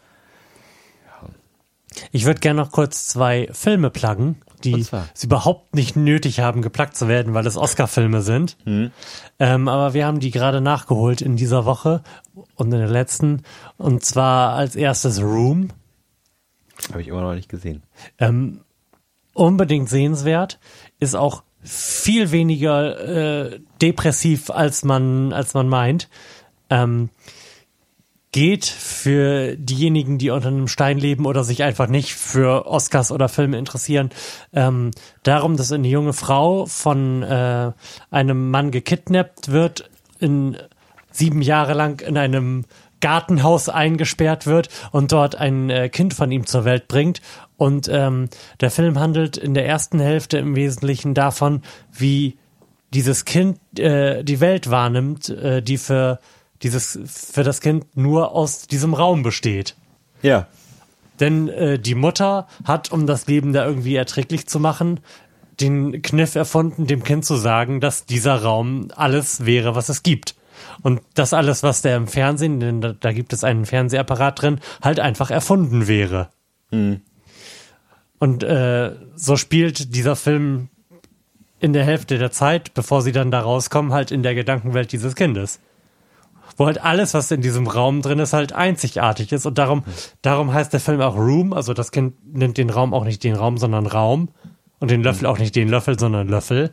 Ich 2.12 2.26
würde 2.26 2.40
gerne 2.40 2.62
noch 2.62 2.72
kurz 2.72 3.08
zwei 3.08 3.50
Filme 3.52 3.90
pluggen, 3.90 4.38
die 4.64 4.86
es 5.14 5.24
überhaupt 5.24 5.76
nicht 5.76 5.96
nötig 5.96 6.40
haben, 6.40 6.62
geplagt 6.62 6.98
zu 6.98 7.08
werden, 7.08 7.34
weil 7.34 7.46
es 7.46 7.58
Oscar-Filme 7.58 8.22
sind. 8.22 8.58
Hm. 8.64 8.92
Ähm, 9.40 9.68
aber 9.68 9.94
wir 9.94 10.06
haben 10.06 10.20
die 10.20 10.32
gerade 10.32 10.62
nachgeholt 10.62 11.22
in 11.22 11.36
dieser 11.36 11.66
Woche 11.66 12.02
und 12.56 12.72
in 12.74 12.80
der 12.80 12.90
letzten. 12.90 13.44
Und 13.78 14.04
zwar 14.04 14.54
als 14.54 14.76
erstes 14.76 15.22
Room. 15.22 15.70
Habe 16.90 17.02
ich 17.02 17.08
immer 17.08 17.22
noch 17.22 17.36
nicht 17.36 17.50
gesehen. 17.50 17.84
Ähm, 18.20 18.62
unbedingt 19.34 19.90
sehenswert. 19.90 20.60
Ist 21.00 21.16
auch 21.16 21.44
viel 21.62 22.32
weniger 22.32 23.00
äh, 23.54 23.60
depressiv, 23.82 24.50
als 24.50 24.84
man, 24.84 25.34
als 25.34 25.54
man 25.54 25.68
meint. 25.68 26.10
Ähm, 26.70 27.10
geht 28.36 28.66
für 28.66 29.56
diejenigen, 29.56 30.18
die 30.18 30.30
unter 30.30 30.50
einem 30.50 30.68
Stein 30.68 30.98
leben 30.98 31.26
oder 31.26 31.46
sich 31.46 31.64
einfach 31.64 31.88
nicht 31.88 32.16
für 32.16 32.68
Oscars 32.68 33.14
oder 33.14 33.30
Filme 33.30 33.58
interessieren, 33.58 34.10
ähm, 34.52 34.92
darum, 35.24 35.56
dass 35.56 35.72
eine 35.72 35.88
junge 35.88 36.12
Frau 36.12 36.66
von 36.66 37.24
äh, 37.24 37.72
einem 38.12 38.52
Mann 38.52 38.72
gekidnappt 38.72 39.54
wird, 39.54 39.90
in 40.20 40.58
sieben 41.12 41.42
Jahre 41.42 41.76
lang 41.76 42.02
in 42.02 42.18
einem 42.18 42.66
Gartenhaus 43.00 43.70
eingesperrt 43.70 44.46
wird 44.48 44.68
und 44.92 45.14
dort 45.14 45.36
ein 45.38 45.70
äh, 45.70 45.88
Kind 45.88 46.14
von 46.14 46.30
ihm 46.30 46.46
zur 46.46 46.66
Welt 46.66 46.90
bringt. 46.90 47.22
Und 47.56 47.88
ähm, 47.90 48.28
der 48.60 48.70
Film 48.70 49.00
handelt 49.00 49.38
in 49.38 49.54
der 49.54 49.66
ersten 49.66 50.02
Hälfte 50.02 50.40
im 50.40 50.58
Wesentlichen 50.58 51.14
davon, 51.14 51.62
wie 51.90 52.38
dieses 52.94 53.24
Kind 53.24 53.60
äh, 53.80 54.26
die 54.26 54.42
Welt 54.42 54.70
wahrnimmt, 54.70 55.30
äh, 55.30 55.62
die 55.62 55.78
für 55.78 56.20
dieses 56.66 57.00
für 57.06 57.44
das 57.44 57.62
Kind 57.62 57.96
nur 57.96 58.32
aus 58.32 58.66
diesem 58.66 58.96
Raum 58.96 59.22
besteht. 59.22 59.76
Ja. 60.24 60.48
Denn 61.20 61.48
äh, 61.48 61.78
die 61.78 61.94
Mutter 61.94 62.48
hat, 62.66 62.92
um 62.92 63.06
das 63.06 63.28
Leben 63.28 63.54
da 63.54 63.66
irgendwie 63.66 63.96
erträglich 63.96 64.48
zu 64.48 64.60
machen, 64.60 65.00
den 65.62 66.02
Kniff 66.02 66.36
erfunden, 66.36 66.88
dem 66.88 67.04
Kind 67.04 67.24
zu 67.24 67.36
sagen, 67.36 67.80
dass 67.80 68.06
dieser 68.06 68.42
Raum 68.42 68.90
alles 68.96 69.46
wäre, 69.46 69.76
was 69.76 69.90
es 69.90 70.02
gibt. 70.02 70.36
Und 70.82 71.02
dass 71.14 71.34
alles, 71.34 71.62
was 71.62 71.84
der 71.84 71.98
im 71.98 72.08
Fernsehen, 72.08 72.60
denn 72.60 72.82
da, 72.82 72.94
da 72.94 73.14
gibt 73.14 73.32
es 73.32 73.44
einen 73.44 73.66
Fernsehapparat 73.66 74.42
drin, 74.42 74.60
halt 74.82 75.00
einfach 75.00 75.30
erfunden 75.30 75.88
wäre. 75.88 76.30
Und 78.18 78.44
äh, 78.44 78.96
so 79.16 79.38
spielt 79.38 79.96
dieser 79.96 80.16
Film 80.16 80.70
in 81.60 81.74
der 81.74 81.86
Hälfte 81.86 82.18
der 82.18 82.32
Zeit, 82.32 82.74
bevor 82.74 83.04
sie 83.04 83.12
dann 83.12 83.32
da 83.32 83.42
rauskommen, 83.42 83.94
halt 83.94 84.12
in 84.12 84.24
der 84.24 84.34
Gedankenwelt 84.34 84.92
dieses 84.92 85.16
Kindes. 85.16 85.60
Wo 86.58 86.66
halt 86.66 86.84
alles, 86.84 87.14
was 87.14 87.32
in 87.32 87.42
diesem 87.42 87.68
Raum 87.68 88.02
drin 88.02 88.20
ist, 88.20 88.34
halt 88.34 88.54
einzigartig 88.54 89.32
ist. 89.32 89.46
Und 89.46 89.58
darum, 89.58 89.84
darum 90.22 90.54
heißt 90.54 90.74
der 90.74 90.80
Film 90.80 91.02
auch 91.02 91.16
Room. 91.16 91.54
Also 91.54 91.74
das 91.74 91.92
Kind 91.92 92.16
nimmt 92.36 92.58
den 92.58 92.70
Raum 92.70 92.94
auch 92.94 93.04
nicht 93.04 93.24
den 93.24 93.36
Raum, 93.36 93.58
sondern 93.58 93.88
Raum. 93.88 94.30
Und 94.80 94.92
den 94.92 95.04
Löffel 95.04 95.26
auch 95.26 95.40
nicht 95.40 95.56
den 95.56 95.70
Löffel, 95.70 95.98
sondern 95.98 96.28
Löffel. 96.28 96.72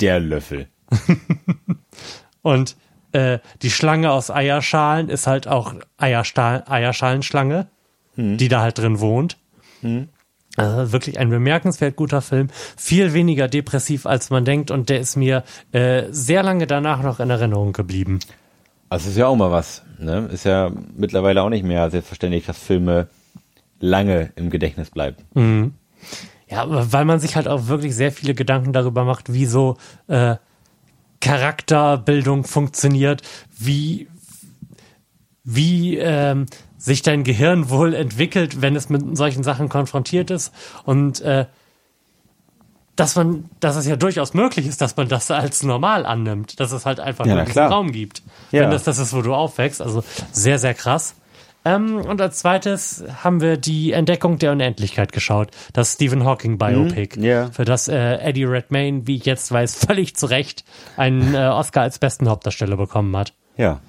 Der 0.00 0.20
Löffel. 0.20 0.68
Und 2.42 2.76
äh, 3.12 3.38
die 3.62 3.70
Schlange 3.70 4.10
aus 4.10 4.30
Eierschalen 4.30 5.08
ist 5.08 5.26
halt 5.26 5.46
auch 5.46 5.74
Eierstahl, 5.96 6.64
Eierschalenschlange, 6.66 7.68
die 8.38 8.48
da 8.48 8.60
halt 8.62 8.78
drin 8.78 9.00
wohnt. 9.00 9.38
Also 10.56 10.92
wirklich 10.92 11.18
ein 11.18 11.30
bemerkenswert 11.30 11.96
guter 11.96 12.20
Film. 12.20 12.48
Viel 12.76 13.14
weniger 13.14 13.48
depressiv, 13.48 14.06
als 14.06 14.30
man 14.30 14.44
denkt. 14.44 14.70
Und 14.70 14.88
der 14.90 15.00
ist 15.00 15.16
mir 15.16 15.44
äh, 15.72 16.04
sehr 16.10 16.42
lange 16.42 16.66
danach 16.66 17.02
noch 17.02 17.20
in 17.20 17.30
Erinnerung 17.30 17.72
geblieben. 17.72 18.18
Also 18.92 19.08
ist 19.08 19.16
ja 19.16 19.26
auch 19.26 19.36
mal 19.36 19.50
was. 19.50 19.82
Ne? 19.98 20.28
Ist 20.30 20.44
ja 20.44 20.70
mittlerweile 20.94 21.42
auch 21.42 21.48
nicht 21.48 21.64
mehr 21.64 21.90
selbstverständlich, 21.90 22.44
dass 22.44 22.58
Filme 22.58 23.08
lange 23.80 24.32
im 24.36 24.50
Gedächtnis 24.50 24.90
bleiben. 24.90 25.16
Ja, 26.46 26.60
aber 26.60 26.92
weil 26.92 27.06
man 27.06 27.18
sich 27.18 27.34
halt 27.34 27.48
auch 27.48 27.68
wirklich 27.68 27.94
sehr 27.96 28.12
viele 28.12 28.34
Gedanken 28.34 28.74
darüber 28.74 29.04
macht, 29.04 29.32
wie 29.32 29.46
so 29.46 29.78
äh, 30.08 30.36
Charakterbildung 31.22 32.44
funktioniert, 32.44 33.22
wie 33.58 34.08
wie 35.42 35.96
ähm, 35.96 36.44
sich 36.76 37.00
dein 37.00 37.24
Gehirn 37.24 37.70
wohl 37.70 37.94
entwickelt, 37.94 38.60
wenn 38.60 38.76
es 38.76 38.90
mit 38.90 39.16
solchen 39.16 39.42
Sachen 39.42 39.70
konfrontiert 39.70 40.30
ist 40.30 40.52
und 40.84 41.22
äh, 41.22 41.46
dass 42.96 43.16
man, 43.16 43.48
dass 43.60 43.76
es 43.76 43.86
ja 43.86 43.96
durchaus 43.96 44.34
möglich 44.34 44.66
ist, 44.66 44.80
dass 44.80 44.96
man 44.96 45.08
das 45.08 45.30
als 45.30 45.62
normal 45.62 46.04
annimmt, 46.06 46.60
dass 46.60 46.72
es 46.72 46.84
halt 46.86 47.00
einfach 47.00 47.24
Ja, 47.26 47.36
nur 47.36 47.44
diesen. 47.44 47.62
Raum 47.62 47.90
gibt, 47.92 48.22
Ja. 48.50 48.62
wenn 48.62 48.70
das 48.70 48.84
das 48.84 48.98
ist, 48.98 49.14
wo 49.14 49.22
du 49.22 49.34
aufwächst. 49.34 49.80
Also 49.80 50.04
sehr, 50.30 50.58
sehr 50.58 50.74
krass. 50.74 51.14
Ähm, 51.64 51.96
und 51.96 52.20
als 52.20 52.38
zweites 52.40 53.04
haben 53.22 53.40
wir 53.40 53.56
die 53.56 53.92
Entdeckung 53.92 54.36
der 54.38 54.50
Unendlichkeit 54.52 55.12
geschaut, 55.12 55.50
das 55.72 55.92
Stephen 55.92 56.24
Hawking 56.24 56.58
Biopic, 56.58 57.18
Mhm, 57.20 57.24
ja. 57.24 57.50
für 57.52 57.64
das 57.64 57.86
äh, 57.86 58.16
Eddie 58.16 58.44
Redmayne, 58.44 59.06
wie 59.06 59.14
ich 59.16 59.24
jetzt 59.26 59.50
weiß, 59.52 59.76
völlig 59.86 60.16
zu 60.16 60.26
Recht 60.26 60.64
einen 60.96 61.34
äh, 61.34 61.38
Oscar 61.46 61.82
als 61.82 61.98
besten 62.00 62.28
Hauptdarsteller 62.28 62.76
bekommen 62.76 63.16
hat. 63.16 63.32
Ja. 63.56 63.80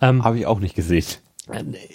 Ähm, 0.00 0.24
Habe 0.24 0.38
ich 0.38 0.46
auch 0.46 0.60
nicht 0.60 0.76
gesehen. 0.76 1.04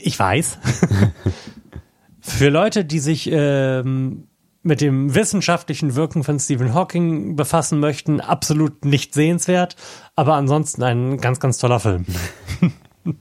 Ich 0.02 0.18
weiß. 0.20 0.58
Für 2.20 2.50
Leute, 2.50 2.86
die 2.86 3.00
sich 3.00 3.30
ähm, 3.32 4.28
mit 4.64 4.82
dem 4.82 5.16
wissenschaftlichen 5.16 5.96
Wirken 5.96 6.24
von 6.24 6.40
Stephen 6.40 6.74
Hawking 6.74 7.36
befassen 7.36 7.80
möchten, 7.80 8.22
absolut 8.22 8.86
nicht 8.86 9.14
sehenswert, 9.14 9.76
aber 10.16 10.36
ansonsten 10.36 10.84
ein 10.84 11.18
ganz, 11.18 11.40
ganz 11.40 11.58
toller 11.58 11.80
Film. 11.80 12.06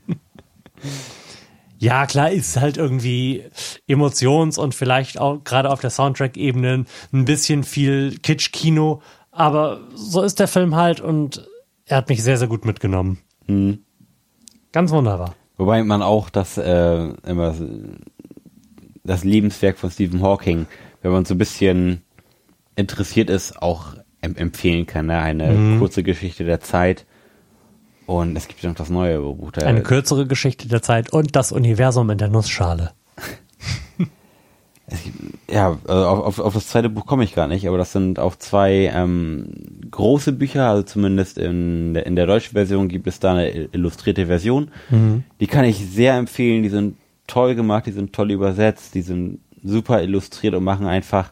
ja, 1.79 2.05
klar, 2.05 2.31
ist 2.31 2.59
halt 2.59 2.77
irgendwie 2.77 3.43
Emotions- 3.87 4.57
und 4.57 4.75
vielleicht 4.75 5.19
auch 5.19 5.43
gerade 5.43 5.71
auf 5.71 5.81
der 5.81 5.89
Soundtrack-Ebene 5.89 6.85
ein 7.11 7.25
bisschen 7.25 7.63
viel 7.63 8.17
Kitsch-Kino, 8.19 9.01
aber 9.31 9.79
so 9.95 10.21
ist 10.21 10.39
der 10.39 10.47
Film 10.47 10.75
halt 10.75 11.01
und 11.01 11.47
er 11.85 11.97
hat 11.97 12.09
mich 12.09 12.21
sehr, 12.21 12.37
sehr 12.37 12.47
gut 12.47 12.65
mitgenommen. 12.65 13.17
Ganz 14.71 14.91
wunderbar. 14.91 15.35
Wobei 15.57 15.83
man 15.83 16.01
auch 16.01 16.29
das 16.29 16.57
äh, 16.57 17.09
immer 17.25 17.55
das 19.03 19.23
Lebenswerk 19.23 19.77
von 19.77 19.91
Stephen 19.91 20.21
Hawking, 20.21 20.67
wenn 21.01 21.11
man 21.11 21.25
so 21.25 21.35
ein 21.35 21.37
bisschen 21.37 22.01
interessiert 22.75 23.29
ist, 23.29 23.61
auch 23.61 23.95
em 24.21 24.35
empfehlen 24.35 24.85
kann. 24.85 25.07
Ne? 25.07 25.17
Eine 25.17 25.51
Mhm. 25.51 25.79
kurze 25.79 26.03
Geschichte 26.03 26.43
der 26.45 26.59
Zeit. 26.59 27.05
Und 28.05 28.35
es 28.35 28.47
gibt 28.47 28.61
ja 28.61 28.69
noch 28.69 28.75
das 28.75 28.89
neue 28.89 29.19
Buch. 29.21 29.51
Eine 29.53 29.83
kürzere 29.83 30.27
Geschichte 30.27 30.67
der 30.67 30.81
Zeit 30.81 31.11
und 31.13 31.35
das 31.35 31.51
Universum 31.51 32.09
in 32.09 32.17
der 32.17 32.27
Nussschale. 32.27 32.91
ja, 35.49 35.77
also 35.87 36.05
auf, 36.05 36.19
auf, 36.19 36.39
auf 36.39 36.53
das 36.53 36.67
zweite 36.67 36.89
Buch 36.89 37.05
komme 37.05 37.23
ich 37.23 37.33
gar 37.33 37.47
nicht, 37.47 37.67
aber 37.67 37.77
das 37.77 37.93
sind 37.93 38.19
auch 38.19 38.35
zwei 38.35 38.91
ähm, 38.93 39.47
große 39.89 40.33
Bücher, 40.33 40.67
also 40.69 40.83
zumindest 40.83 41.37
in 41.37 41.93
der, 41.93 42.05
in 42.05 42.15
der 42.17 42.25
deutschen 42.25 42.53
Version 42.53 42.89
gibt 42.89 43.07
es 43.07 43.19
da 43.19 43.31
eine 43.31 43.49
illustrierte 43.49 44.25
Version. 44.27 44.69
Die 45.39 45.47
kann 45.47 45.63
ich 45.65 45.77
sehr 45.77 46.15
empfehlen, 46.15 46.63
die 46.63 46.69
sind 46.69 46.97
toll 47.27 47.55
gemacht, 47.55 47.85
die 47.85 47.91
sind 47.91 48.11
toll 48.13 48.31
übersetzt, 48.31 48.93
die 48.93 49.01
sind 49.03 49.39
super 49.63 50.01
illustriert 50.01 50.55
und 50.55 50.63
machen 50.63 50.85
einfach 50.87 51.31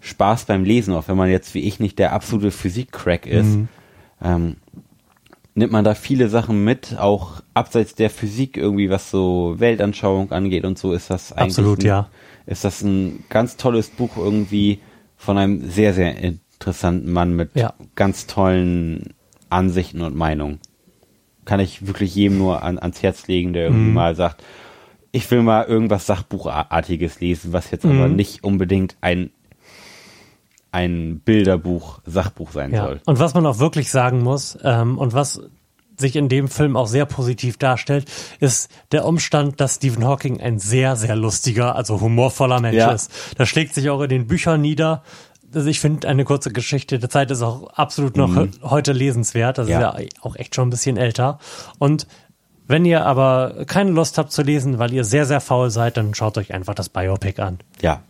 Spaß 0.00 0.46
beim 0.46 0.64
Lesen, 0.64 0.94
auch 0.94 1.08
wenn 1.08 1.16
man 1.16 1.30
jetzt 1.30 1.54
wie 1.54 1.60
ich 1.60 1.78
nicht 1.80 1.98
der 1.98 2.12
absolute 2.12 2.50
Physik-Crack 2.50 3.26
ist. 3.26 3.58
Ähm, 4.22 4.56
nimmt 5.54 5.72
man 5.72 5.84
da 5.84 5.94
viele 5.94 6.28
Sachen 6.28 6.64
mit, 6.64 6.98
auch 6.98 7.42
abseits 7.54 7.94
der 7.94 8.10
Physik 8.10 8.56
irgendwie, 8.56 8.90
was 8.90 9.10
so 9.10 9.56
Weltanschauung 9.58 10.32
angeht 10.32 10.64
und 10.64 10.78
so 10.78 10.92
ist 10.92 11.10
das 11.10 11.32
eigentlich 11.32 11.58
Absolut, 11.58 11.78
ein, 11.80 11.86
ja. 11.86 12.08
ist 12.46 12.64
das 12.64 12.82
ein 12.82 13.24
ganz 13.28 13.56
tolles 13.56 13.90
Buch 13.90 14.16
irgendwie 14.16 14.80
von 15.16 15.38
einem 15.38 15.68
sehr, 15.70 15.94
sehr 15.94 16.16
interessanten 16.16 17.12
Mann 17.12 17.36
mit 17.36 17.50
Ja. 17.54 17.74
ganz 17.94 18.26
tollen 18.26 19.14
Ansichten 19.50 20.00
und 20.00 20.16
Meinungen. 20.16 20.58
Kann 21.44 21.60
ich 21.60 21.86
wirklich 21.86 22.14
jedem 22.14 22.38
nur 22.38 22.62
an, 22.62 22.78
ans 22.78 23.02
Herz 23.02 23.26
legen, 23.26 23.52
der 23.52 23.68
Mhm. 23.70 23.76
irgendwie 23.76 23.92
mal 23.94 24.14
sagt, 24.16 24.42
ich 25.12 25.30
will 25.30 25.42
mal 25.42 25.64
irgendwas 25.64 26.06
Sachbuchartiges 26.06 27.20
lesen, 27.20 27.52
was 27.52 27.70
jetzt 27.70 27.84
aber 27.84 28.08
Mhm. 28.08 28.16
nicht 28.16 28.42
unbedingt 28.44 28.96
ein, 29.02 29.30
ein 30.70 31.20
Bilderbuch, 31.20 32.00
Sachbuch 32.06 32.52
sein 32.52 32.72
Ja. 32.72 32.84
soll. 32.86 33.00
Und 33.04 33.18
was 33.18 33.34
man 33.34 33.44
auch 33.46 33.58
wirklich 33.58 33.90
sagen 33.90 34.22
muss, 34.22 34.58
ähm, 34.62 34.98
und 34.98 35.12
was 35.12 35.40
sich 35.98 36.16
in 36.16 36.28
dem 36.30 36.48
Film 36.48 36.76
auch 36.76 36.86
sehr 36.86 37.04
positiv 37.04 37.58
darstellt, 37.58 38.10
ist 38.40 38.70
der 38.92 39.04
Umstand, 39.04 39.60
dass 39.60 39.76
Stephen 39.76 40.04
Hawking 40.06 40.40
ein 40.40 40.58
sehr, 40.58 40.96
sehr 40.96 41.14
lustiger, 41.14 41.76
also 41.76 42.00
humorvoller 42.00 42.60
Mensch 42.60 42.78
Ja. 42.78 42.92
ist. 42.92 43.10
Das 43.36 43.48
schlägt 43.48 43.74
sich 43.74 43.90
auch 43.90 44.00
in 44.00 44.08
den 44.08 44.26
Büchern 44.26 44.62
nieder. 44.62 45.02
Also 45.54 45.68
ich 45.68 45.80
finde, 45.80 46.08
eine 46.08 46.24
kurze 46.24 46.50
Geschichte 46.50 46.98
der 46.98 47.10
Zeit 47.10 47.30
ist 47.30 47.42
auch 47.42 47.68
absolut 47.74 48.16
noch 48.16 48.34
he- 48.34 48.48
heute 48.62 48.92
lesenswert. 48.92 49.58
Das 49.58 49.66
Mhm. 49.66 49.72
Ja. 49.72 49.90
ist 49.90 50.00
ja 50.00 50.08
auch 50.22 50.34
echt 50.36 50.54
schon 50.54 50.68
ein 50.68 50.70
bisschen 50.70 50.96
älter. 50.96 51.38
Und 51.78 52.06
wenn 52.68 52.84
ihr 52.84 53.04
aber 53.04 53.64
keine 53.66 53.90
Lust 53.90 54.18
habt 54.18 54.32
zu 54.32 54.42
lesen, 54.42 54.78
weil 54.78 54.92
ihr 54.92 55.04
sehr, 55.04 55.26
sehr 55.26 55.40
faul 55.40 55.70
seid, 55.70 55.96
dann 55.96 56.14
schaut 56.14 56.38
euch 56.38 56.54
einfach 56.54 56.74
das 56.74 56.88
Biopic 56.88 57.40
an. 57.40 57.58
Ja. 57.80 58.02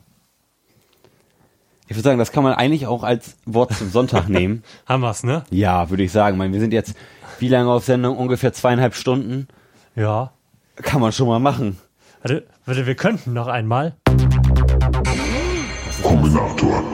Ich 1.88 1.96
würde 1.96 2.04
sagen, 2.04 2.18
das 2.18 2.32
kann 2.32 2.44
man 2.44 2.54
eigentlich 2.54 2.86
auch 2.86 3.02
als 3.02 3.36
Wort 3.44 3.74
zum 3.74 3.90
Sonntag 3.90 4.28
nehmen. 4.30 4.62
Haben 4.86 5.02
wir's, 5.02 5.24
ne? 5.24 5.44
Ja, 5.50 5.90
würde 5.90 6.02
ich 6.04 6.12
sagen. 6.12 6.36
Ich 6.36 6.38
meine, 6.38 6.52
wir 6.52 6.60
sind 6.60 6.72
jetzt 6.72 6.94
wie 7.38 7.48
lange 7.48 7.70
auf 7.72 7.84
Sendung? 7.84 8.16
Ungefähr 8.16 8.52
zweieinhalb 8.52 8.94
Stunden. 8.94 9.48
Ja. 9.96 10.32
Kann 10.76 11.00
man 11.00 11.12
schon 11.12 11.26
mal 11.26 11.40
machen. 11.40 11.78
Warte, 12.22 12.46
warte, 12.66 12.86
wir 12.86 12.94
könnten 12.94 13.32
noch 13.32 13.48
einmal. 13.48 13.94
Kombinator. 16.02 16.84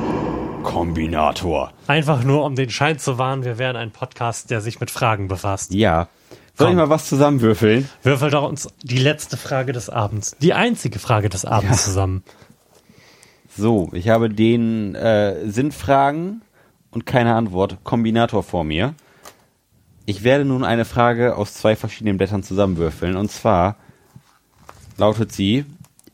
Kombinator. 0.62 1.72
Einfach 1.86 2.24
nur, 2.24 2.44
um 2.44 2.56
den 2.56 2.70
Schein 2.70 2.98
zu 2.98 3.18
wahren, 3.18 3.44
wir 3.44 3.58
wären 3.58 3.76
ein 3.76 3.90
Podcast, 3.90 4.50
der 4.50 4.60
sich 4.60 4.80
mit 4.80 4.90
Fragen 4.90 5.28
befasst. 5.28 5.72
Ja. 5.74 6.08
Soll 6.58 6.70
ich 6.70 6.76
mal 6.76 6.90
was 6.90 7.08
zusammenwürfeln? 7.08 7.88
Würfelt 8.02 8.34
doch 8.34 8.48
uns 8.48 8.68
die 8.82 8.98
letzte 8.98 9.36
Frage 9.36 9.72
des 9.72 9.88
Abends, 9.88 10.36
die 10.40 10.54
einzige 10.54 10.98
Frage 10.98 11.28
des 11.28 11.44
Abends 11.44 11.78
Ja. 11.78 11.84
zusammen. 11.84 12.24
So, 13.56 13.90
ich 13.92 14.08
habe 14.08 14.28
den 14.28 14.94
äh, 14.94 15.48
Sinnfragen 15.50 16.42
und 16.90 17.06
keine 17.06 17.34
Antwort 17.34 17.78
Kombinator 17.84 18.42
vor 18.42 18.64
mir. 18.64 18.94
Ich 20.06 20.24
werde 20.24 20.44
nun 20.44 20.64
eine 20.64 20.84
Frage 20.84 21.36
aus 21.36 21.54
zwei 21.54 21.76
verschiedenen 21.76 22.16
Blättern 22.18 22.42
zusammenwürfeln. 22.42 23.16
Und 23.16 23.30
zwar 23.30 23.76
lautet 24.96 25.32
sie, 25.32 25.64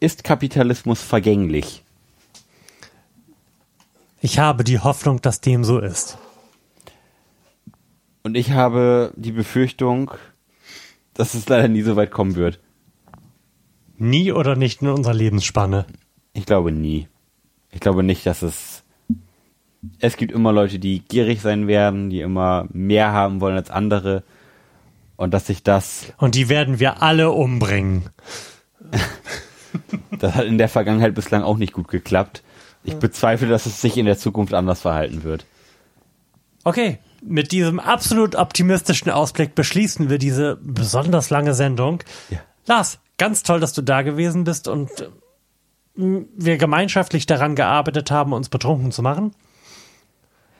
ist 0.01 0.25
Kapitalismus 0.25 1.01
vergänglich? 1.01 1.83
Ich 4.21 4.39
habe 4.39 4.65
die 4.65 4.81
Hoffnung, 4.81 5.21
dass 5.23 5.41
dem 5.41 5.65
so 5.65 5.79
ist. 5.79 6.19
Und 8.23 8.37
ich 8.37 8.53
habe 8.53 9.13
die 9.17 9.33
Befürchtung, 9.33 10.11
dass 11.15 11.35
es 11.35 11.49
leider 11.49 11.69
nie 11.69 11.83
so 11.83 11.97
weit 11.97 12.11
kommen 12.11 12.37
wird. 12.37 12.61
Nie 13.97 14.33
oder 14.33 14.57
nicht 14.57 14.83
in 14.83 14.89
unserer 14.89 15.15
Lebensspanne. 15.15 15.87
Ich 16.33 16.47
glaube 16.47 16.73
nie. 16.73 17.09
Ich 17.71 17.81
glaube 17.81 18.03
nicht, 18.03 18.27
dass 18.27 18.43
es. 18.43 18.83
Es 20.01 20.17
gibt 20.17 20.33
immer 20.33 20.53
Leute, 20.53 20.79
die 20.79 21.01
gierig 21.01 21.41
sein 21.41 21.67
werden, 21.67 22.11
die 22.11 22.21
immer 22.21 22.67
mehr 22.73 23.13
haben 23.13 23.41
wollen 23.41 23.57
als 23.57 23.71
andere. 23.71 24.25
Und 25.17 25.33
dass 25.33 25.47
sich 25.47 25.63
das, 25.63 26.13
Und 26.19 26.35
die 26.35 26.49
werden 26.49 26.81
wir 26.81 27.03
alle 27.03 27.31
umbringen. 27.31 28.09
das 30.19 30.35
hat 30.35 30.47
in 30.47 30.59
der 30.59 30.69
Vergangenheit 30.69 31.15
bislang 31.15 31.43
auch 31.43 31.57
nicht 31.57 31.73
gut 31.73 31.89
geklappt. 31.89 32.43
Ich 32.83 32.97
bezweifle, 32.97 33.49
dass 33.49 33.67
es 33.67 33.81
sich 33.81 33.97
in 33.97 34.07
der 34.07 34.19
Zukunft 34.19 34.53
anders 34.55 34.83
verhalten 34.83 35.23
wird. 35.23 35.47
Okay, 36.65 36.99
mit 37.27 37.53
diesem 37.53 37.81
absolut 37.81 38.35
optimistischen 38.35 39.11
Ausblick 39.11 39.55
beschließen 39.55 40.11
wir 40.11 40.19
diese 40.19 40.59
besonders 40.63 41.31
lange 41.31 41.55
Sendung. 41.55 42.03
Ja. 42.31 42.39
Lars, 42.67 42.99
ganz 43.19 43.43
toll, 43.43 43.61
dass 43.61 43.73
du 43.73 43.83
da 43.83 44.03
gewesen 44.03 44.45
bist 44.45 44.69
und 44.69 44.91
äh, 45.01 45.09
wir 45.95 46.57
gemeinschaftlich 46.57 47.27
daran 47.27 47.55
gearbeitet 47.55 48.11
haben, 48.11 48.33
uns 48.33 48.49
betrunken 48.49 48.93
zu 48.93 49.03
machen. 49.03 49.35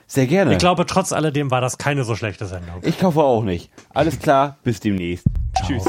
Sehr 0.07 0.27
gerne. 0.27 0.53
Ich 0.53 0.59
glaube, 0.59 0.85
trotz 0.85 1.11
alledem 1.13 1.49
war 1.51 1.61
das 1.61 1.77
keine 1.77 2.03
so 2.03 2.15
schlechte 2.15 2.45
Sendung. 2.45 2.81
ich 2.83 3.01
hoffe 3.01 3.23
auch 3.23 3.43
nicht. 3.43 3.71
Alles 3.89 4.19
klar, 4.19 4.57
bis 4.63 4.79
demnächst. 4.79 5.25
Tschüss. 5.65 5.85